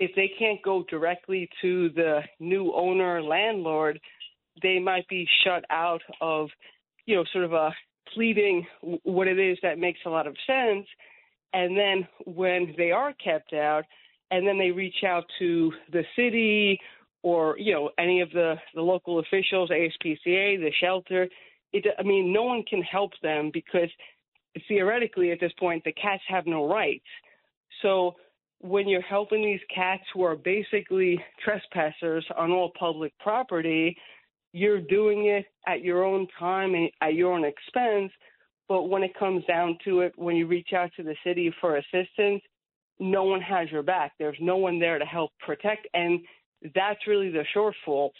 if 0.00 0.10
they 0.16 0.32
can't 0.38 0.60
go 0.62 0.84
directly 0.88 1.48
to 1.60 1.90
the 1.90 2.20
new 2.40 2.72
owner 2.74 3.22
landlord, 3.22 4.00
they 4.62 4.78
might 4.78 5.06
be 5.08 5.28
shut 5.44 5.64
out 5.70 6.00
of, 6.20 6.48
you 7.06 7.14
know, 7.14 7.24
sort 7.32 7.44
of 7.44 7.52
a 7.52 7.72
pleading 8.14 8.66
what 9.04 9.28
it 9.28 9.38
is 9.38 9.58
that 9.62 9.78
makes 9.78 10.00
a 10.06 10.10
lot 10.10 10.26
of 10.26 10.34
sense. 10.46 10.86
And 11.52 11.76
then 11.76 12.08
when 12.24 12.74
they 12.76 12.90
are 12.90 13.12
kept 13.12 13.52
out, 13.52 13.84
and 14.30 14.46
then 14.46 14.58
they 14.58 14.70
reach 14.70 15.02
out 15.06 15.24
to 15.38 15.72
the 15.92 16.04
city 16.16 16.78
or 17.22 17.58
you 17.58 17.74
know 17.74 17.90
any 17.98 18.20
of 18.20 18.30
the 18.30 18.54
the 18.74 18.80
local 18.80 19.18
officials, 19.18 19.70
ASPCA, 19.70 20.58
the 20.58 20.70
shelter. 20.80 21.28
It, 21.72 21.84
I 21.98 22.02
mean, 22.02 22.32
no 22.32 22.44
one 22.44 22.64
can 22.68 22.82
help 22.82 23.12
them 23.22 23.50
because 23.52 23.90
theoretically 24.66 25.30
at 25.30 25.40
this 25.40 25.52
point 25.58 25.84
the 25.84 25.92
cats 25.92 26.22
have 26.28 26.46
no 26.46 26.68
rights. 26.68 27.04
So 27.82 28.14
when 28.60 28.88
you're 28.88 29.00
helping 29.00 29.42
these 29.42 29.60
cats 29.74 30.02
who 30.12 30.22
are 30.22 30.36
basically 30.36 31.18
trespassers 31.44 32.24
on 32.36 32.50
all 32.50 32.72
public 32.78 33.12
property, 33.18 33.96
you're 34.52 34.80
doing 34.80 35.26
it 35.26 35.46
at 35.66 35.82
your 35.82 36.04
own 36.04 36.26
time 36.38 36.74
and 36.74 36.90
at 37.00 37.14
your 37.14 37.32
own 37.32 37.44
expense. 37.44 38.12
But 38.68 38.84
when 38.84 39.02
it 39.02 39.18
comes 39.18 39.44
down 39.46 39.78
to 39.84 40.00
it, 40.00 40.12
when 40.16 40.36
you 40.36 40.46
reach 40.46 40.72
out 40.74 40.90
to 40.96 41.02
the 41.02 41.16
city 41.24 41.52
for 41.60 41.76
assistance, 41.76 42.42
no 42.98 43.24
one 43.24 43.40
has 43.40 43.70
your 43.70 43.82
back. 43.82 44.12
There's 44.18 44.36
no 44.40 44.58
one 44.58 44.78
there 44.78 44.98
to 44.98 45.06
help 45.06 45.30
protect, 45.44 45.88
and 45.94 46.20
that's 46.74 47.06
really 47.06 47.30
the 47.30 47.44
shortfall. 47.56 48.10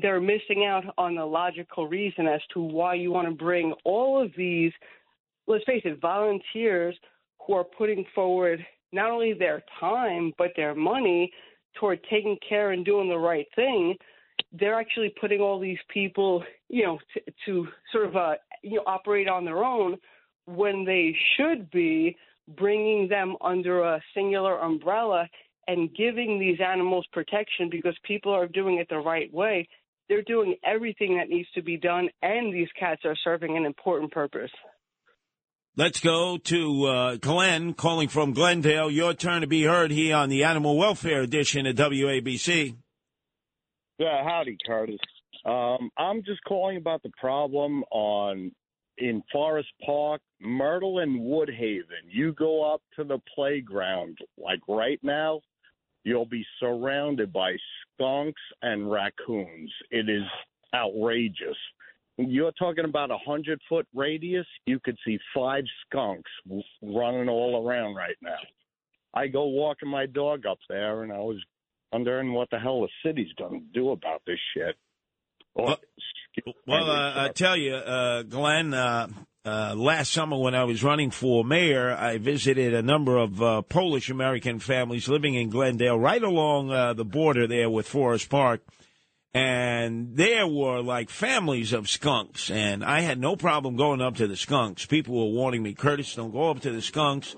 They're 0.00 0.20
missing 0.20 0.66
out 0.66 0.84
on 0.98 1.14
the 1.14 1.24
logical 1.24 1.88
reason 1.88 2.26
as 2.26 2.40
to 2.52 2.60
why 2.60 2.94
you 2.94 3.10
want 3.10 3.28
to 3.28 3.34
bring 3.34 3.72
all 3.84 4.22
of 4.22 4.30
these, 4.36 4.72
let's 5.46 5.64
face 5.64 5.82
it, 5.84 6.00
volunteers 6.00 6.94
who 7.46 7.54
are 7.54 7.64
putting 7.64 8.04
forward 8.14 8.64
not 8.92 9.10
only 9.10 9.32
their 9.32 9.62
time 9.80 10.32
but 10.38 10.50
their 10.56 10.74
money 10.74 11.32
toward 11.78 12.00
taking 12.10 12.36
care 12.46 12.72
and 12.72 12.84
doing 12.84 13.08
the 13.08 13.18
right 13.18 13.46
thing. 13.56 13.94
They're 14.52 14.78
actually 14.78 15.14
putting 15.20 15.40
all 15.40 15.58
these 15.58 15.78
people, 15.88 16.44
you 16.68 16.84
know, 16.84 16.98
to, 17.14 17.20
to 17.46 17.68
sort 17.90 18.06
of 18.06 18.16
uh, 18.16 18.34
you 18.62 18.76
know 18.76 18.82
operate 18.86 19.28
on 19.28 19.44
their 19.44 19.64
own 19.64 19.96
when 20.46 20.84
they 20.84 21.16
should 21.36 21.70
be 21.70 22.16
bringing 22.56 23.08
them 23.08 23.36
under 23.40 23.82
a 23.82 24.02
singular 24.14 24.60
umbrella 24.60 25.28
and 25.68 25.94
giving 25.94 26.40
these 26.40 26.58
animals 26.60 27.06
protection 27.12 27.68
because 27.70 27.96
people 28.02 28.32
are 28.32 28.48
doing 28.48 28.78
it 28.78 28.88
the 28.90 28.98
right 28.98 29.32
way. 29.32 29.68
They're 30.08 30.22
doing 30.22 30.56
everything 30.64 31.16
that 31.16 31.28
needs 31.28 31.48
to 31.54 31.62
be 31.62 31.76
done, 31.76 32.08
and 32.22 32.52
these 32.52 32.68
cats 32.78 33.02
are 33.04 33.16
serving 33.22 33.56
an 33.56 33.64
important 33.64 34.10
purpose. 34.10 34.50
Let's 35.74 36.00
go 36.00 36.36
to 36.36 36.84
uh, 36.84 37.16
Glenn 37.16 37.72
calling 37.72 38.08
from 38.08 38.34
Glendale. 38.34 38.90
Your 38.90 39.14
turn 39.14 39.40
to 39.40 39.46
be 39.46 39.62
heard 39.62 39.90
here 39.90 40.14
on 40.14 40.28
the 40.28 40.44
Animal 40.44 40.76
Welfare 40.76 41.22
Edition 41.22 41.66
of 41.66 41.76
WABC. 41.76 42.76
Yeah, 43.98 44.22
howdy, 44.22 44.58
Curtis. 44.66 44.98
Um, 45.46 45.88
I'm 45.96 46.22
just 46.24 46.44
calling 46.44 46.76
about 46.76 47.02
the 47.02 47.10
problem 47.18 47.84
on 47.90 48.52
in 48.98 49.22
Forest 49.32 49.70
Park, 49.82 50.20
Myrtle 50.42 50.98
and 50.98 51.18
Woodhaven. 51.18 52.04
You 52.06 52.34
go 52.34 52.70
up 52.70 52.82
to 52.96 53.04
the 53.04 53.20
playground, 53.34 54.18
like 54.36 54.60
right 54.68 55.00
now, 55.02 55.40
you'll 56.04 56.26
be 56.26 56.44
surrounded 56.60 57.32
by 57.32 57.56
skunks 57.94 58.42
and 58.60 58.90
raccoons. 58.90 59.72
It 59.90 60.10
is 60.10 60.28
outrageous. 60.74 61.56
You're 62.18 62.52
talking 62.52 62.84
about 62.84 63.10
a 63.10 63.18
hundred 63.18 63.60
foot 63.68 63.86
radius. 63.94 64.46
You 64.66 64.78
could 64.80 64.98
see 65.04 65.18
five 65.34 65.64
skunks 65.86 66.30
running 66.82 67.28
all 67.28 67.66
around 67.66 67.94
right 67.94 68.16
now. 68.20 68.36
I 69.14 69.28
go 69.28 69.46
walking 69.46 69.88
my 69.88 70.06
dog 70.06 70.46
up 70.46 70.58
there, 70.68 71.02
and 71.02 71.12
I 71.12 71.18
was 71.18 71.42
wondering 71.92 72.32
what 72.32 72.48
the 72.50 72.58
hell 72.58 72.82
the 72.82 72.88
city's 73.08 73.32
going 73.38 73.60
to 73.60 73.66
do 73.72 73.90
about 73.90 74.22
this 74.26 74.38
shit. 74.54 74.76
Or, 75.54 75.76
Well, 76.66 76.90
uh, 76.90 77.24
I 77.24 77.28
tell 77.28 77.56
you, 77.56 77.74
uh, 77.74 78.22
Glenn, 78.22 78.72
uh, 78.72 79.08
uh, 79.44 79.74
last 79.76 80.12
summer 80.12 80.38
when 80.38 80.54
I 80.54 80.64
was 80.64 80.82
running 80.82 81.10
for 81.10 81.44
mayor, 81.44 81.92
I 81.92 82.18
visited 82.18 82.72
a 82.74 82.82
number 82.82 83.18
of 83.18 83.42
uh, 83.42 83.62
Polish 83.62 84.08
American 84.08 84.58
families 84.58 85.08
living 85.08 85.34
in 85.34 85.50
Glendale, 85.50 85.98
right 85.98 86.22
along 86.22 86.70
uh, 86.70 86.94
the 86.94 87.04
border 87.04 87.46
there 87.46 87.68
with 87.68 87.86
Forest 87.86 88.30
Park. 88.30 88.62
And 89.34 90.14
there 90.14 90.46
were 90.46 90.82
like 90.82 91.08
families 91.08 91.72
of 91.72 91.88
skunks, 91.88 92.50
and 92.50 92.84
I 92.84 93.00
had 93.00 93.18
no 93.18 93.34
problem 93.34 93.76
going 93.76 94.02
up 94.02 94.16
to 94.16 94.26
the 94.26 94.36
skunks. 94.36 94.84
People 94.84 95.14
were 95.14 95.32
warning 95.32 95.62
me, 95.62 95.72
Curtis, 95.72 96.14
don't 96.14 96.32
go 96.32 96.50
up 96.50 96.60
to 96.60 96.70
the 96.70 96.82
skunks. 96.82 97.34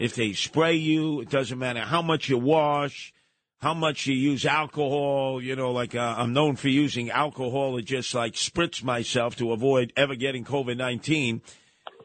If 0.00 0.16
they 0.16 0.32
spray 0.32 0.74
you, 0.74 1.20
it 1.20 1.30
doesn't 1.30 1.58
matter 1.58 1.80
how 1.80 2.02
much 2.02 2.28
you 2.28 2.36
wash, 2.36 3.14
how 3.58 3.74
much 3.74 4.06
you 4.06 4.14
use 4.14 4.44
alcohol. 4.44 5.40
You 5.40 5.54
know, 5.54 5.70
like 5.70 5.94
uh, 5.94 6.16
I'm 6.18 6.32
known 6.32 6.56
for 6.56 6.68
using 6.68 7.10
alcohol 7.10 7.76
to 7.76 7.82
just 7.82 8.12
like 8.12 8.34
spritz 8.34 8.82
myself 8.82 9.36
to 9.36 9.52
avoid 9.52 9.92
ever 9.96 10.16
getting 10.16 10.44
COVID 10.44 10.76
19. 10.76 11.42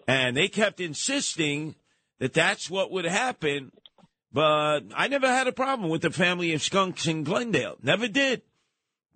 And 0.08 0.38
they 0.38 0.50
kept 0.50 0.80
insisting 0.80 1.76
that 2.20 2.34
that's 2.34 2.70
what 2.70 2.92
would 2.92 3.06
happen. 3.06 3.72
But 4.32 4.82
I 4.96 5.08
never 5.08 5.28
had 5.28 5.48
a 5.48 5.52
problem 5.52 5.90
with 5.90 6.04
the 6.04 6.12
family 6.12 6.54
of 6.54 6.62
skunks 6.62 7.08
in 7.08 7.24
Glendale. 7.24 7.78
Never 7.82 8.08
did. 8.08 8.44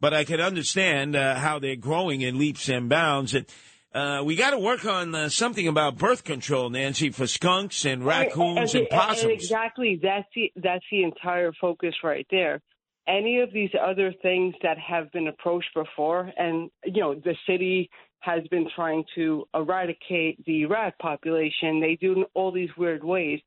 But 0.06 0.14
I 0.14 0.24
can 0.24 0.40
understand 0.40 1.16
uh, 1.16 1.34
how 1.34 1.58
they're 1.58 1.76
growing 1.76 2.22
in 2.22 2.38
leaps 2.38 2.70
and 2.70 2.88
bounds. 2.88 3.34
And 3.34 3.48
uh, 3.92 4.22
we 4.24 4.36
got 4.36 4.52
to 4.52 4.60
work 4.60 4.86
on 4.86 5.16
uh, 5.16 5.30
something 5.30 5.68
about 5.68 5.98
birth 5.98 6.24
control, 6.24 6.70
Nancy, 6.70 7.10
for 7.10 7.26
skunks 7.26 7.86
and 7.86 8.06
raccoons 8.06 8.76
and, 8.76 8.82
and, 8.82 8.90
possums. 8.92 9.24
and 9.24 9.32
exactly, 9.32 10.00
that's 10.00 10.28
the 10.36 10.52
that's 10.58 10.86
the 10.92 11.02
entire 11.02 11.52
focus 11.60 11.96
right 12.04 12.28
there. 12.30 12.62
Any 13.08 13.40
of 13.40 13.52
these 13.52 13.72
other 13.84 14.14
things 14.22 14.54
that 14.62 14.78
have 14.78 15.12
been 15.12 15.28
approached 15.28 15.74
before, 15.74 16.32
and 16.38 16.70
you 16.86 17.02
know, 17.02 17.16
the 17.16 17.36
city 17.50 17.90
has 18.20 18.44
been 18.52 18.70
trying 18.76 19.06
to 19.16 19.48
eradicate 19.56 20.46
the 20.46 20.68
rat 20.68 21.00
population. 21.00 21.82
They 21.82 21.98
do 22.00 22.14
in 22.14 22.26
all 22.36 22.52
these 22.52 22.70
weird 22.78 23.04
ways. 23.04 23.40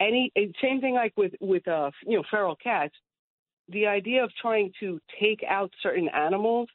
Any 0.00 0.32
same 0.60 0.80
thing 0.80 0.94
like 0.94 1.12
with 1.16 1.34
with 1.40 1.68
uh 1.68 1.92
you 2.04 2.16
know 2.16 2.24
feral 2.28 2.56
cats. 2.56 2.96
The 3.68 3.86
idea 3.86 4.24
of 4.24 4.30
trying 4.40 4.72
to 4.80 5.00
take 5.20 5.42
out 5.48 5.70
certain 5.82 6.08
animals, 6.08 6.68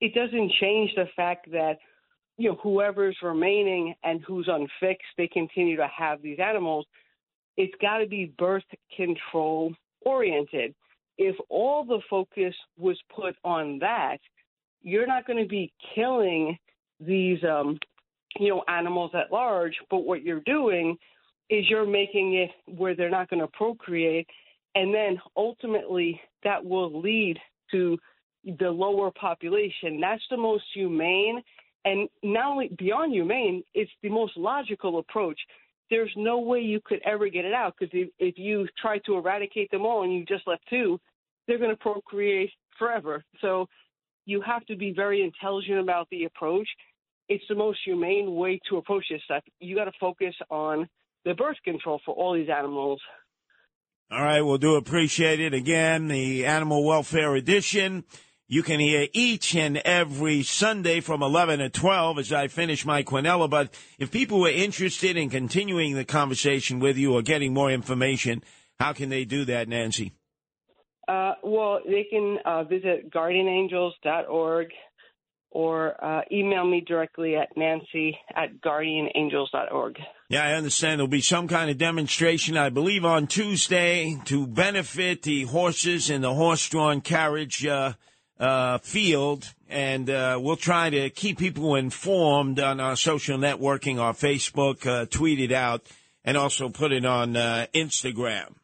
it 0.00 0.14
doesn't 0.14 0.52
change 0.60 0.90
the 0.94 1.06
fact 1.16 1.50
that 1.52 1.78
you 2.36 2.50
know 2.50 2.58
whoever's 2.62 3.16
remaining 3.22 3.94
and 4.02 4.20
who's 4.26 4.48
unfixed, 4.48 5.06
they 5.16 5.28
continue 5.28 5.76
to 5.76 5.88
have 5.96 6.22
these 6.22 6.38
animals. 6.38 6.86
It's 7.56 7.74
got 7.80 7.98
to 7.98 8.06
be 8.06 8.32
birth 8.38 8.64
control 8.96 9.72
oriented. 10.04 10.74
If 11.16 11.36
all 11.48 11.84
the 11.84 12.00
focus 12.10 12.54
was 12.76 12.98
put 13.14 13.36
on 13.44 13.78
that, 13.80 14.18
you're 14.82 15.06
not 15.06 15.26
going 15.26 15.42
to 15.42 15.48
be 15.48 15.72
killing 15.94 16.58
these 17.00 17.38
um, 17.44 17.78
you 18.38 18.48
know 18.48 18.64
animals 18.68 19.12
at 19.14 19.32
large. 19.32 19.74
But 19.90 19.98
what 19.98 20.22
you're 20.22 20.40
doing 20.40 20.96
is 21.50 21.64
you're 21.68 21.86
making 21.86 22.34
it 22.34 22.50
where 22.76 22.94
they're 22.94 23.10
not 23.10 23.28
going 23.28 23.40
to 23.40 23.48
procreate, 23.48 24.28
and 24.74 24.94
then 24.94 25.20
ultimately 25.36 26.20
that 26.42 26.64
will 26.64 27.00
lead 27.00 27.38
to 27.70 27.98
the 28.58 28.70
lower 28.70 29.10
population. 29.10 30.00
That's 30.00 30.22
the 30.30 30.36
most 30.36 30.64
humane 30.74 31.42
and 31.84 32.08
not 32.22 32.52
only 32.52 32.68
beyond 32.78 33.12
humane, 33.12 33.62
it's 33.74 33.90
the 34.02 34.08
most 34.08 34.36
logical 34.36 34.98
approach. 34.98 35.38
There's 35.90 36.12
no 36.16 36.38
way 36.38 36.60
you 36.60 36.80
could 36.84 37.00
ever 37.04 37.28
get 37.28 37.44
it 37.44 37.52
out 37.52 37.74
because 37.78 37.92
if, 37.92 38.08
if 38.18 38.38
you 38.38 38.66
try 38.80 38.98
to 38.98 39.16
eradicate 39.16 39.70
them 39.70 39.84
all 39.84 40.02
and 40.02 40.12
you 40.12 40.24
just 40.24 40.46
left 40.46 40.62
two, 40.70 40.98
they're 41.46 41.58
going 41.58 41.70
to 41.70 41.76
procreate 41.76 42.50
forever. 42.78 43.22
So 43.40 43.66
you 44.24 44.40
have 44.40 44.64
to 44.66 44.76
be 44.76 44.92
very 44.92 45.22
intelligent 45.22 45.78
about 45.78 46.08
the 46.10 46.24
approach. 46.24 46.68
It's 47.28 47.44
the 47.48 47.54
most 47.54 47.80
humane 47.84 48.34
way 48.34 48.60
to 48.70 48.78
approach 48.78 49.04
this 49.10 49.20
stuff. 49.24 49.42
You 49.60 49.76
got 49.76 49.84
to 49.84 49.92
focus 50.00 50.34
on 50.50 50.88
the 51.26 51.34
birth 51.34 51.56
control 51.64 52.00
for 52.04 52.14
all 52.14 52.34
these 52.34 52.48
animals. 52.48 53.00
All 54.14 54.22
right, 54.22 54.42
we'll 54.42 54.58
do 54.58 54.76
appreciate 54.76 55.40
it 55.40 55.54
again. 55.54 56.06
The 56.06 56.46
Animal 56.46 56.84
Welfare 56.84 57.34
Edition. 57.34 58.04
You 58.46 58.62
can 58.62 58.78
hear 58.78 59.08
each 59.12 59.56
and 59.56 59.78
every 59.78 60.44
Sunday 60.44 61.00
from 61.00 61.20
11 61.20 61.58
to 61.58 61.68
12 61.68 62.20
as 62.20 62.32
I 62.32 62.46
finish 62.46 62.86
my 62.86 63.02
Quinella. 63.02 63.50
But 63.50 63.74
if 63.98 64.12
people 64.12 64.38
were 64.38 64.50
interested 64.50 65.16
in 65.16 65.30
continuing 65.30 65.94
the 65.94 66.04
conversation 66.04 66.78
with 66.78 66.96
you 66.96 67.12
or 67.12 67.22
getting 67.22 67.52
more 67.52 67.72
information, 67.72 68.44
how 68.78 68.92
can 68.92 69.08
they 69.08 69.24
do 69.24 69.44
that, 69.46 69.66
Nancy? 69.66 70.12
Uh, 71.08 71.32
well, 71.42 71.80
they 71.84 72.04
can 72.04 72.38
uh, 72.44 72.62
visit 72.62 73.12
guardianangels.org 73.12 74.68
or 75.54 75.94
uh, 76.04 76.22
email 76.30 76.66
me 76.66 76.80
directly 76.80 77.36
at 77.36 77.56
nancy 77.56 78.18
at 78.34 78.60
guardianangels.org. 78.60 79.96
Yeah, 80.28 80.44
I 80.44 80.52
understand 80.54 80.98
there'll 80.98 81.08
be 81.08 81.20
some 81.20 81.48
kind 81.48 81.70
of 81.70 81.78
demonstration, 81.78 82.56
I 82.56 82.70
believe, 82.70 83.04
on 83.04 83.28
Tuesday 83.28 84.18
to 84.24 84.46
benefit 84.46 85.22
the 85.22 85.44
horses 85.44 86.10
in 86.10 86.22
the 86.22 86.34
horse-drawn 86.34 87.02
carriage 87.02 87.64
uh, 87.64 87.92
uh, 88.38 88.78
field, 88.78 89.54
and 89.68 90.10
uh, 90.10 90.38
we'll 90.42 90.56
try 90.56 90.90
to 90.90 91.08
keep 91.10 91.38
people 91.38 91.76
informed 91.76 92.58
on 92.58 92.80
our 92.80 92.96
social 92.96 93.38
networking, 93.38 94.00
our 94.00 94.12
Facebook, 94.12 94.86
uh, 94.86 95.06
tweet 95.06 95.38
it 95.38 95.52
out, 95.52 95.86
and 96.24 96.36
also 96.36 96.68
put 96.68 96.90
it 96.90 97.04
on 97.04 97.36
uh, 97.36 97.66
Instagram. 97.72 98.54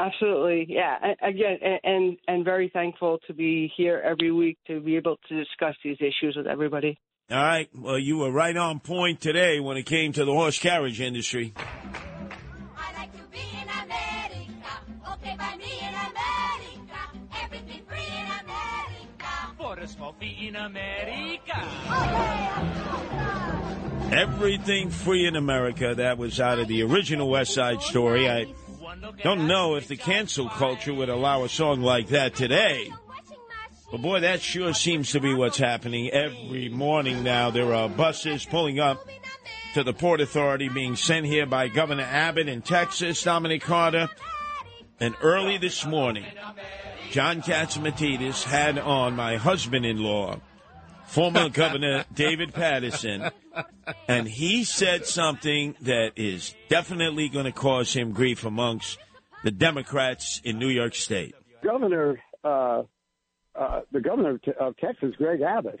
Absolutely, 0.00 0.66
yeah. 0.68 0.96
Again, 1.20 1.58
and 1.84 2.16
and 2.26 2.42
very 2.44 2.70
thankful 2.72 3.18
to 3.26 3.34
be 3.34 3.70
here 3.76 4.00
every 4.02 4.32
week 4.32 4.56
to 4.66 4.80
be 4.80 4.96
able 4.96 5.18
to 5.28 5.36
discuss 5.36 5.74
these 5.84 5.98
issues 6.00 6.36
with 6.36 6.46
everybody. 6.46 6.98
All 7.30 7.36
right. 7.36 7.68
Well, 7.74 7.98
you 7.98 8.16
were 8.18 8.32
right 8.32 8.56
on 8.56 8.80
point 8.80 9.20
today 9.20 9.60
when 9.60 9.76
it 9.76 9.84
came 9.84 10.12
to 10.14 10.24
the 10.24 10.32
horse 10.32 10.58
carriage 10.58 11.02
industry. 11.02 11.52
I 11.56 12.92
like 12.96 13.12
to 13.12 13.22
be 13.30 13.38
in 13.38 13.68
America. 13.68 14.80
Okay, 15.12 15.36
by 15.36 15.56
me 15.58 15.80
in 15.80 15.94
America, 15.94 16.96
everything 17.44 17.82
free 17.86 18.08
in 18.08 18.26
America. 18.42 19.28
For 19.58 19.78
a 19.78 19.86
in 20.48 20.56
America. 20.56 21.62
Oh, 21.88 22.30
everything 24.12 24.88
free 24.90 25.26
in 25.26 25.36
America. 25.36 25.94
That 25.94 26.16
was 26.16 26.40
out 26.40 26.58
of 26.58 26.68
the 26.68 26.82
original 26.84 27.28
West 27.28 27.52
Side 27.52 27.82
Story. 27.82 28.28
I 28.28 28.46
don't 29.22 29.46
know 29.46 29.76
if 29.76 29.88
the 29.88 29.96
cancel 29.96 30.48
culture 30.48 30.94
would 30.94 31.08
allow 31.08 31.44
a 31.44 31.48
song 31.48 31.80
like 31.80 32.08
that 32.08 32.34
today. 32.34 32.90
But 33.90 34.02
boy, 34.02 34.20
that 34.20 34.40
sure 34.40 34.72
seems 34.72 35.10
to 35.12 35.20
be 35.20 35.34
what's 35.34 35.58
happening 35.58 36.10
every 36.10 36.68
morning 36.68 37.24
now. 37.24 37.50
There 37.50 37.74
are 37.74 37.88
buses 37.88 38.44
pulling 38.44 38.78
up 38.78 39.04
to 39.74 39.82
the 39.82 39.92
Port 39.92 40.20
Authority 40.20 40.68
being 40.68 40.96
sent 40.96 41.26
here 41.26 41.46
by 41.46 41.68
Governor 41.68 42.06
Abbott 42.08 42.48
in 42.48 42.62
Texas, 42.62 43.22
Dominic 43.22 43.62
Carter. 43.62 44.08
And 45.00 45.14
early 45.22 45.58
this 45.58 45.84
morning, 45.86 46.26
John 47.10 47.42
Catsimatidis 47.42 48.44
had 48.44 48.78
on 48.78 49.16
my 49.16 49.36
husband-in-law, 49.36 50.40
former 51.10 51.48
Governor 51.48 52.04
David 52.14 52.54
Paterson, 52.54 53.30
and 54.08 54.28
he 54.28 54.64
said 54.64 55.06
something 55.06 55.74
that 55.82 56.12
is 56.16 56.54
definitely 56.68 57.28
going 57.28 57.46
to 57.46 57.52
cause 57.52 57.92
him 57.92 58.12
grief 58.12 58.44
amongst 58.44 58.98
the 59.42 59.50
Democrats 59.50 60.40
in 60.44 60.58
New 60.58 60.68
York 60.68 60.94
State. 60.94 61.34
Governor, 61.62 62.20
uh, 62.44 62.82
uh, 63.54 63.80
the 63.90 64.00
governor 64.00 64.30
of, 64.30 64.40
of 64.58 64.76
Texas, 64.76 65.14
Greg 65.16 65.40
Abbott, 65.40 65.80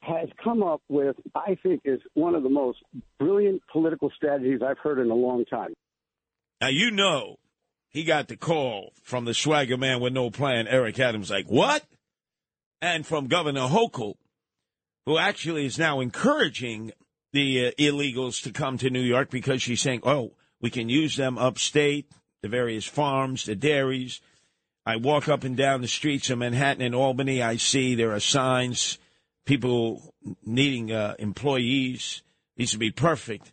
has 0.00 0.28
come 0.42 0.62
up 0.62 0.82
with, 0.88 1.16
I 1.34 1.56
think, 1.62 1.82
is 1.84 2.00
one 2.14 2.34
of 2.34 2.42
the 2.42 2.50
most 2.50 2.78
brilliant 3.18 3.62
political 3.72 4.10
strategies 4.14 4.60
I've 4.66 4.78
heard 4.78 4.98
in 4.98 5.10
a 5.10 5.14
long 5.14 5.44
time. 5.44 5.72
Now 6.60 6.68
you 6.68 6.90
know 6.90 7.36
he 7.88 8.04
got 8.04 8.28
the 8.28 8.36
call 8.36 8.92
from 9.02 9.24
the 9.24 9.34
swagger 9.34 9.76
man 9.76 10.00
with 10.00 10.12
no 10.12 10.30
plan, 10.30 10.66
Eric 10.68 10.98
Adams, 10.98 11.30
like, 11.30 11.46
what? 11.46 11.84
And 12.80 13.06
from 13.06 13.28
Governor 13.28 13.68
Hochul, 13.68 14.14
who 15.06 15.18
actually 15.18 15.66
is 15.66 15.78
now 15.78 16.00
encouraging 16.00 16.92
the 17.32 17.66
uh, 17.66 17.70
illegals 17.78 18.42
to 18.42 18.52
come 18.52 18.78
to 18.78 18.90
New 18.90 19.00
York 19.00 19.30
because 19.30 19.62
she's 19.62 19.80
saying, 19.80 20.00
oh, 20.04 20.32
we 20.60 20.70
can 20.70 20.88
use 20.88 21.16
them 21.16 21.38
upstate, 21.38 22.06
the 22.42 22.48
various 22.48 22.84
farms, 22.84 23.44
the 23.44 23.56
dairies. 23.56 24.20
I 24.84 24.96
walk 24.96 25.28
up 25.28 25.44
and 25.44 25.56
down 25.56 25.80
the 25.80 25.88
streets 25.88 26.30
of 26.30 26.38
Manhattan 26.38 26.82
and 26.82 26.94
Albany. 26.94 27.42
I 27.42 27.56
see 27.56 27.94
there 27.94 28.12
are 28.12 28.20
signs, 28.20 28.98
people 29.46 30.14
needing 30.44 30.92
uh, 30.92 31.14
employees. 31.18 32.22
These 32.56 32.74
would 32.74 32.80
be 32.80 32.90
perfect. 32.90 33.52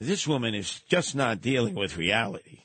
This 0.00 0.26
woman 0.26 0.54
is 0.54 0.80
just 0.88 1.14
not 1.14 1.40
dealing 1.40 1.74
with 1.74 1.96
reality. 1.96 2.62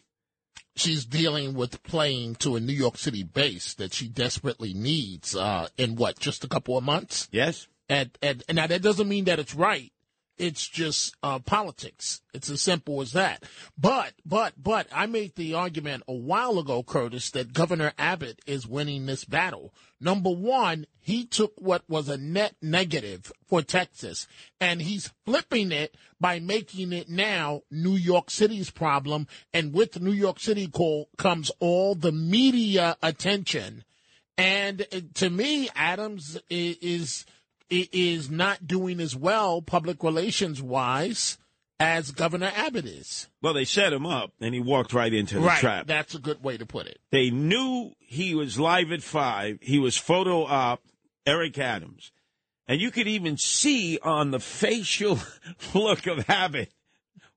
She's 0.77 1.05
dealing 1.05 1.53
with 1.53 1.81
playing 1.83 2.35
to 2.35 2.55
a 2.55 2.59
New 2.59 2.73
York 2.73 2.97
City 2.97 3.23
base 3.23 3.73
that 3.75 3.93
she 3.93 4.07
desperately 4.07 4.73
needs 4.73 5.35
uh, 5.35 5.67
in 5.77 5.95
what, 5.95 6.19
just 6.19 6.43
a 6.43 6.47
couple 6.47 6.77
of 6.77 6.83
months? 6.83 7.27
Yes. 7.31 7.67
And, 7.89 8.11
and, 8.21 8.43
and 8.47 8.55
now 8.55 8.67
that 8.67 8.81
doesn't 8.81 9.07
mean 9.07 9.25
that 9.25 9.39
it's 9.39 9.55
right. 9.55 9.91
It's 10.37 10.67
just 10.67 11.15
uh, 11.23 11.39
politics. 11.39 12.21
It's 12.33 12.49
as 12.49 12.61
simple 12.61 13.01
as 13.01 13.13
that. 13.13 13.43
But, 13.77 14.13
but, 14.25 14.53
but 14.61 14.87
I 14.91 15.05
made 15.07 15.35
the 15.35 15.55
argument 15.55 16.03
a 16.07 16.13
while 16.13 16.59
ago, 16.59 16.83
Curtis, 16.83 17.31
that 17.31 17.53
Governor 17.53 17.93
Abbott 17.97 18.39
is 18.45 18.67
winning 18.67 19.05
this 19.05 19.25
battle. 19.25 19.73
Number 19.99 20.29
one, 20.29 20.85
he 20.99 21.25
took 21.25 21.53
what 21.57 21.83
was 21.89 22.07
a 22.07 22.17
net 22.17 22.55
negative 22.61 23.31
for 23.47 23.63
Texas 23.63 24.27
and 24.61 24.81
he's 24.81 25.11
flipping 25.25 25.71
it 25.71 25.95
by 26.19 26.39
making 26.39 26.93
it 26.93 27.09
now 27.09 27.61
New 27.71 27.95
York 27.95 28.29
City's 28.29 28.69
problem. 28.69 29.27
And 29.53 29.73
with 29.73 29.99
New 29.99 30.11
York 30.11 30.39
City 30.39 30.67
call 30.67 31.09
comes 31.17 31.49
all 31.59 31.95
the 31.95 32.11
media 32.11 32.95
attention. 33.01 33.83
And 34.37 34.85
uh, 34.93 34.99
to 35.15 35.31
me, 35.31 35.69
Adams 35.75 36.37
is 36.49 37.25
i- 37.27 37.31
is 37.69 38.29
not 38.29 38.67
doing 38.67 38.99
as 38.99 39.15
well 39.15 39.61
public 39.61 40.03
relations 40.03 40.61
wise 40.61 41.37
as 41.79 42.11
Governor 42.11 42.51
Abbott 42.55 42.85
is. 42.85 43.27
Well, 43.41 43.53
they 43.53 43.65
set 43.65 43.93
him 43.93 44.05
up, 44.05 44.31
and 44.41 44.53
he 44.53 44.59
walked 44.59 44.93
right 44.93 45.13
into 45.13 45.35
the 45.35 45.41
right. 45.41 45.59
trap. 45.59 45.87
That's 45.87 46.15
a 46.15 46.19
good 46.19 46.43
way 46.43 46.57
to 46.57 46.65
put 46.65 46.87
it. 46.87 46.99
They 47.11 47.29
knew 47.29 47.91
he 47.99 48.33
was 48.35 48.59
live 48.59 48.91
at 48.91 49.03
five. 49.03 49.59
He 49.61 49.79
was 49.79 49.97
photo 49.97 50.43
op, 50.43 50.81
Eric 51.25 51.57
Adams. 51.57 52.11
And 52.67 52.81
you 52.81 52.91
could 52.91 53.07
even 53.07 53.37
see 53.37 53.99
on 54.01 54.31
the 54.31 54.39
facial 54.39 55.19
look 55.73 56.07
of 56.07 56.29
Abbott, 56.29 56.71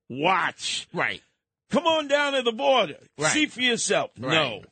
watch. 0.08 0.88
Right. 0.92 1.22
Come 1.70 1.86
on 1.86 2.08
down 2.08 2.32
to 2.32 2.42
the 2.42 2.52
border. 2.52 2.96
Right. 3.18 3.32
See 3.32 3.46
for 3.46 3.60
yourself. 3.60 4.10
Right. 4.18 4.32
No. 4.32 4.62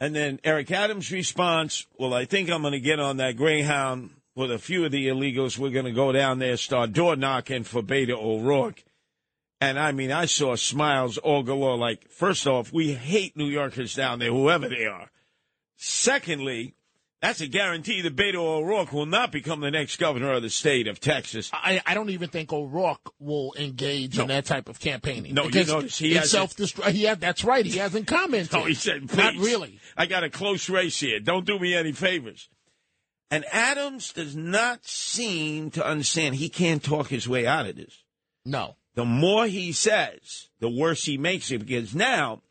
And 0.00 0.14
then 0.14 0.40
Eric 0.42 0.70
Adams' 0.70 1.12
response, 1.12 1.86
well, 1.98 2.14
I 2.14 2.24
think 2.24 2.50
I'm 2.50 2.62
going 2.62 2.72
to 2.72 2.80
get 2.80 2.98
on 2.98 3.18
that 3.18 3.36
Greyhound 3.36 4.10
with 4.34 4.50
a 4.50 4.58
few 4.58 4.84
of 4.84 4.92
the 4.92 5.08
illegals. 5.08 5.58
We're 5.58 5.70
going 5.70 5.84
to 5.86 5.92
go 5.92 6.12
down 6.12 6.38
there, 6.38 6.56
start 6.56 6.92
door 6.92 7.16
knocking 7.16 7.64
for 7.64 7.82
Beto 7.82 8.16
O'Rourke. 8.16 8.82
And 9.60 9.78
I 9.78 9.92
mean, 9.92 10.12
I 10.12 10.26
saw 10.26 10.56
smiles 10.56 11.16
all 11.18 11.42
galore. 11.42 11.76
Like, 11.78 12.10
first 12.10 12.46
off, 12.46 12.72
we 12.72 12.92
hate 12.92 13.36
New 13.36 13.46
Yorkers 13.46 13.94
down 13.94 14.18
there, 14.18 14.30
whoever 14.30 14.68
they 14.68 14.84
are. 14.86 15.10
Secondly, 15.76 16.74
that's 17.22 17.40
a 17.40 17.46
guarantee 17.46 18.02
that 18.02 18.14
Beto 18.16 18.36
O'Rourke 18.36 18.92
will 18.92 19.06
not 19.06 19.32
become 19.32 19.60
the 19.60 19.70
next 19.70 19.96
governor 19.96 20.32
of 20.32 20.42
the 20.42 20.50
state 20.50 20.86
of 20.86 21.00
Texas. 21.00 21.50
I, 21.54 21.80
I 21.86 21.94
don't 21.94 22.10
even 22.10 22.28
think 22.28 22.52
O'Rourke 22.52 23.12
will 23.18 23.54
engage 23.58 24.18
in 24.18 24.26
that 24.28 24.44
type 24.44 24.68
of 24.68 24.78
campaigning. 24.78 25.32
No, 25.34 25.44
you 25.44 25.64
notice 25.64 25.96
he 25.98 26.14
hasn't- 26.14 26.30
self 26.30 26.56
destruct. 26.56 26.90
He 26.90 27.04
had, 27.04 27.20
that's 27.20 27.42
right. 27.44 27.64
He 27.64 27.78
hasn't 27.78 28.06
commented. 28.06 28.52
No, 28.58 28.64
he 28.64 28.74
said, 28.74 29.08
Please. 29.08 29.16
not 29.16 29.36
really. 29.36 29.80
I 29.96 30.04
got 30.06 30.24
a 30.24 30.28
close 30.30 30.68
race 30.68 31.00
here. 31.00 31.18
Don't 31.20 31.46
do 31.46 31.58
me 31.58 31.74
any 31.74 31.92
favors. 31.92 32.48
And 33.30 33.44
Adams 33.50 34.12
does 34.12 34.36
not 34.36 34.84
seem 34.84 35.70
to 35.72 35.84
understand 35.84 36.34
he 36.34 36.48
can't 36.48 36.82
talk 36.82 37.08
his 37.08 37.28
way 37.28 37.46
out 37.46 37.66
of 37.66 37.76
this. 37.76 38.04
No. 38.44 38.76
The 38.94 39.04
more 39.04 39.46
he 39.46 39.72
says, 39.72 40.48
the 40.60 40.68
worse 40.68 41.04
he 41.04 41.18
makes 41.18 41.50
it 41.50 41.58
because 41.58 41.94
now, 41.94 42.42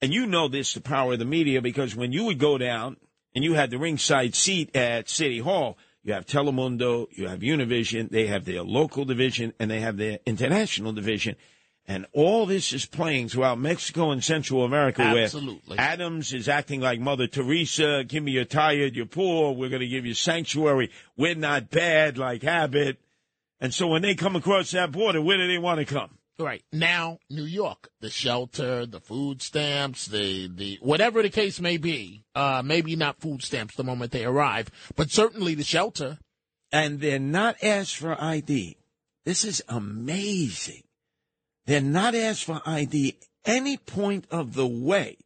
and 0.00 0.12
you 0.12 0.26
know 0.26 0.48
this, 0.48 0.74
the 0.74 0.80
power 0.80 1.14
of 1.14 1.18
the 1.18 1.24
media, 1.24 1.60
because 1.60 1.96
when 1.96 2.12
you 2.12 2.24
would 2.24 2.38
go 2.38 2.56
down 2.58 2.96
and 3.34 3.42
you 3.42 3.54
had 3.54 3.70
the 3.70 3.78
ringside 3.78 4.34
seat 4.34 4.74
at 4.76 5.08
City 5.08 5.38
Hall, 5.38 5.76
you 6.04 6.12
have 6.12 6.26
Telemundo, 6.26 7.06
you 7.10 7.28
have 7.28 7.40
Univision, 7.40 8.10
they 8.10 8.26
have 8.26 8.44
their 8.44 8.62
local 8.62 9.04
division, 9.04 9.52
and 9.58 9.70
they 9.70 9.80
have 9.80 9.96
their 9.96 10.18
international 10.26 10.92
division. 10.92 11.36
And 11.86 12.06
all 12.12 12.46
this 12.46 12.72
is 12.72 12.86
playing 12.86 13.28
throughout 13.28 13.58
Mexico 13.58 14.12
and 14.12 14.22
Central 14.22 14.64
America, 14.64 15.02
Absolutely. 15.02 15.76
where 15.76 15.80
Adams 15.80 16.32
is 16.32 16.48
acting 16.48 16.80
like 16.80 17.00
Mother 17.00 17.26
Teresa. 17.26 18.04
Give 18.06 18.22
me 18.22 18.32
you're 18.32 18.44
tired, 18.44 18.94
you're 18.94 19.06
poor. 19.06 19.52
We're 19.52 19.68
going 19.68 19.80
to 19.80 19.88
give 19.88 20.06
you 20.06 20.14
sanctuary. 20.14 20.90
We're 21.16 21.34
not 21.34 21.70
bad 21.70 22.18
like 22.18 22.44
Abbott. 22.44 22.98
And 23.60 23.74
so 23.74 23.88
when 23.88 24.02
they 24.02 24.14
come 24.14 24.36
across 24.36 24.70
that 24.70 24.92
border, 24.92 25.20
where 25.20 25.38
do 25.38 25.48
they 25.48 25.58
want 25.58 25.80
to 25.80 25.84
come? 25.84 26.18
Right. 26.38 26.64
Now, 26.72 27.18
New 27.28 27.44
York, 27.44 27.90
the 28.00 28.10
shelter, 28.10 28.86
the 28.86 29.00
food 29.00 29.42
stamps, 29.42 30.06
the, 30.06 30.48
the 30.48 30.78
whatever 30.80 31.22
the 31.22 31.30
case 31.30 31.60
may 31.60 31.76
be, 31.76 32.24
uh, 32.34 32.62
maybe 32.64 32.96
not 32.96 33.20
food 33.20 33.42
stamps 33.42 33.76
the 33.76 33.84
moment 33.84 34.12
they 34.12 34.24
arrive, 34.24 34.70
but 34.96 35.10
certainly 35.10 35.54
the 35.54 35.64
shelter. 35.64 36.18
And 36.72 37.00
they're 37.00 37.18
not 37.18 37.56
asked 37.62 37.96
for 37.96 38.18
ID. 38.20 38.78
This 39.24 39.44
is 39.44 39.62
amazing. 39.68 40.82
They're 41.66 41.80
not 41.80 42.14
asked 42.14 42.44
for 42.44 42.60
ID 42.66 43.18
any 43.44 43.76
point 43.76 44.26
of 44.30 44.54
the 44.54 44.66
way. 44.66 45.18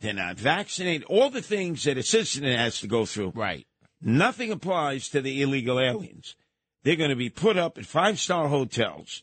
They're 0.00 0.12
not 0.14 0.38
vaccinated. 0.38 1.04
All 1.04 1.30
the 1.30 1.42
things 1.42 1.84
that 1.84 1.98
a 1.98 2.02
citizen 2.02 2.44
has 2.44 2.80
to 2.80 2.86
go 2.86 3.04
through. 3.04 3.32
Right. 3.34 3.66
Nothing 4.00 4.50
applies 4.50 5.08
to 5.10 5.20
the 5.20 5.42
illegal 5.42 5.78
aliens. 5.78 6.36
They're 6.82 6.96
going 6.96 7.10
to 7.10 7.16
be 7.16 7.28
put 7.28 7.58
up 7.58 7.76
at 7.76 7.84
five 7.84 8.18
star 8.18 8.48
hotels, 8.48 9.22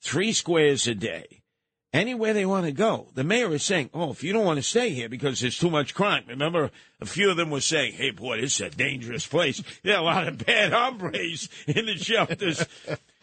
three 0.00 0.32
squares 0.32 0.86
a 0.86 0.94
day, 0.94 1.42
anywhere 1.94 2.34
they 2.34 2.44
want 2.44 2.66
to 2.66 2.72
go. 2.72 3.06
The 3.14 3.24
mayor 3.24 3.54
is 3.54 3.62
saying, 3.62 3.90
oh, 3.94 4.10
if 4.10 4.22
you 4.22 4.32
don't 4.32 4.44
want 4.44 4.58
to 4.58 4.62
stay 4.62 4.90
here 4.90 5.08
because 5.08 5.40
there's 5.40 5.56
too 5.56 5.70
much 5.70 5.94
crime. 5.94 6.24
Remember, 6.28 6.70
a 7.00 7.06
few 7.06 7.30
of 7.30 7.36
them 7.36 7.50
were 7.50 7.60
saying, 7.60 7.94
hey, 7.94 8.10
boy, 8.10 8.40
this 8.40 8.60
is 8.60 8.66
a 8.66 8.70
dangerous 8.70 9.26
place. 9.26 9.62
There 9.82 9.94
are 9.94 10.00
a 10.00 10.04
lot 10.04 10.28
of 10.28 10.44
bad 10.44 10.72
hombres 10.74 11.48
in 11.66 11.86
the 11.86 11.96
shelters. 11.96 12.66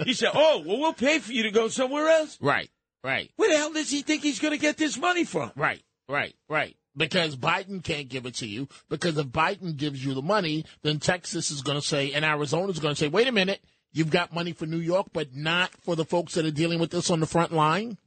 he 0.03 0.13
said, 0.13 0.31
oh, 0.33 0.63
well, 0.65 0.79
we'll 0.79 0.93
pay 0.93 1.19
for 1.19 1.33
you 1.33 1.43
to 1.43 1.51
go 1.51 1.67
somewhere 1.67 2.07
else. 2.07 2.37
Right. 2.41 2.71
Right. 3.03 3.29
Where 3.35 3.49
the 3.49 3.57
hell 3.57 3.73
does 3.73 3.91
he 3.91 4.01
think 4.03 4.23
he's 4.23 4.39
going 4.39 4.53
to 4.53 4.59
get 4.59 4.77
this 4.77 4.97
money 4.97 5.25
from? 5.25 5.51
Right. 5.55 5.83
Right. 6.07 6.33
Right. 6.47 6.75
Because 6.95 7.35
Biden 7.35 7.83
can't 7.83 8.09
give 8.09 8.25
it 8.25 8.35
to 8.35 8.47
you. 8.47 8.67
Because 8.89 9.17
if 9.17 9.27
Biden 9.27 9.75
gives 9.75 10.03
you 10.03 10.13
the 10.13 10.21
money, 10.21 10.65
then 10.83 10.99
Texas 10.99 11.51
is 11.51 11.61
going 11.61 11.79
to 11.79 11.85
say, 11.85 12.13
and 12.13 12.23
Arizona 12.23 12.71
is 12.71 12.79
going 12.79 12.93
to 12.95 12.99
say, 12.99 13.07
wait 13.07 13.27
a 13.27 13.31
minute, 13.31 13.61
you've 13.91 14.11
got 14.11 14.33
money 14.33 14.51
for 14.51 14.65
New 14.65 14.77
York, 14.77 15.07
but 15.13 15.35
not 15.35 15.71
for 15.81 15.95
the 15.95 16.05
folks 16.05 16.35
that 16.35 16.45
are 16.45 16.51
dealing 16.51 16.79
with 16.79 16.91
this 16.91 17.09
on 17.09 17.19
the 17.19 17.27
front 17.27 17.51
line? 17.51 17.97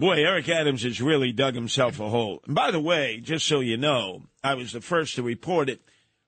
Boy, 0.00 0.24
Eric 0.24 0.48
Adams 0.48 0.84
has 0.84 1.02
really 1.02 1.30
dug 1.30 1.54
himself 1.54 2.00
a 2.00 2.08
hole. 2.08 2.40
And 2.46 2.54
by 2.54 2.70
the 2.70 2.80
way, 2.80 3.20
just 3.22 3.46
so 3.46 3.60
you 3.60 3.76
know, 3.76 4.22
I 4.42 4.54
was 4.54 4.72
the 4.72 4.80
first 4.80 5.14
to 5.16 5.22
report 5.22 5.68
it 5.68 5.82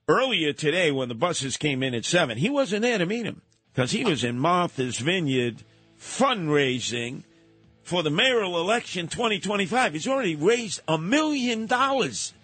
earlier 0.07 0.53
today 0.53 0.91
when 0.91 1.09
the 1.09 1.15
buses 1.15 1.57
came 1.57 1.83
in 1.83 1.95
at 1.95 2.05
7. 2.05 2.37
He 2.37 2.51
wasn't 2.51 2.83
there 2.83 2.99
to 2.99 3.07
meet 3.07 3.25
him 3.25 3.41
because 3.73 3.91
he 3.91 4.05
was 4.05 4.25
in 4.25 4.39
Martha's 4.39 4.99
Vineyard 4.99 5.63
fundraising 5.99 7.23
for 7.83 8.03
the 8.03 8.11
mayoral 8.11 8.61
election 8.61 9.09
2025. 9.09 9.95
He's 9.95 10.07
already 10.07 10.37
raised 10.37 10.83
a 10.87 10.99
million 10.99 11.65
dollars. 11.65 12.35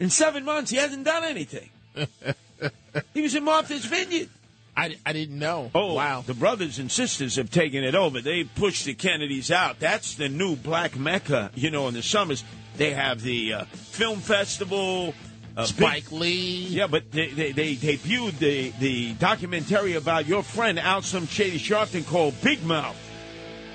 In 0.00 0.08
seven 0.08 0.42
months, 0.42 0.70
he 0.70 0.78
hasn't 0.78 1.04
done 1.04 1.22
anything. 1.22 1.68
he 3.12 3.20
was 3.20 3.34
in 3.34 3.44
Martha's 3.44 3.84
Vineyard. 3.84 4.30
I, 4.76 4.96
I 5.04 5.12
didn't 5.12 5.38
know. 5.38 5.70
Oh, 5.74 5.94
wow. 5.94 6.22
The 6.26 6.34
brothers 6.34 6.78
and 6.78 6.90
sisters 6.90 7.36
have 7.36 7.50
taken 7.50 7.84
it 7.84 7.94
over. 7.94 8.20
They 8.20 8.44
pushed 8.44 8.86
the 8.86 8.94
Kennedys 8.94 9.50
out. 9.50 9.78
That's 9.78 10.14
the 10.14 10.28
new 10.30 10.56
black 10.56 10.96
mecca, 10.96 11.50
you 11.54 11.70
know, 11.70 11.88
in 11.88 11.94
the 11.94 12.02
summers. 12.02 12.42
They 12.76 12.92
have 12.92 13.20
the 13.20 13.52
uh, 13.52 13.64
film 13.64 14.20
festival. 14.20 15.14
Uh, 15.54 15.66
Spike 15.66 16.04
big, 16.04 16.12
Lee. 16.12 16.66
Yeah, 16.68 16.86
but 16.86 17.12
they, 17.12 17.28
they, 17.28 17.52
they 17.52 17.74
debuted 17.76 18.38
the, 18.38 18.70
the 18.78 19.12
documentary 19.14 19.94
about 19.94 20.26
your 20.26 20.42
friend, 20.42 20.78
out 20.78 21.04
Some 21.04 21.26
Shady 21.26 21.58
Sharpton, 21.58 22.06
called 22.06 22.34
Big 22.42 22.64
Mouth. 22.64 22.96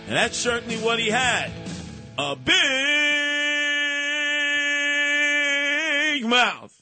And 0.08 0.16
that's 0.16 0.35
certainly 0.38 0.77
what 0.77 0.98
he 0.98 1.09
had. 1.11 1.51
A 2.17 2.35
big 2.35 2.56
mouth. 6.26 6.77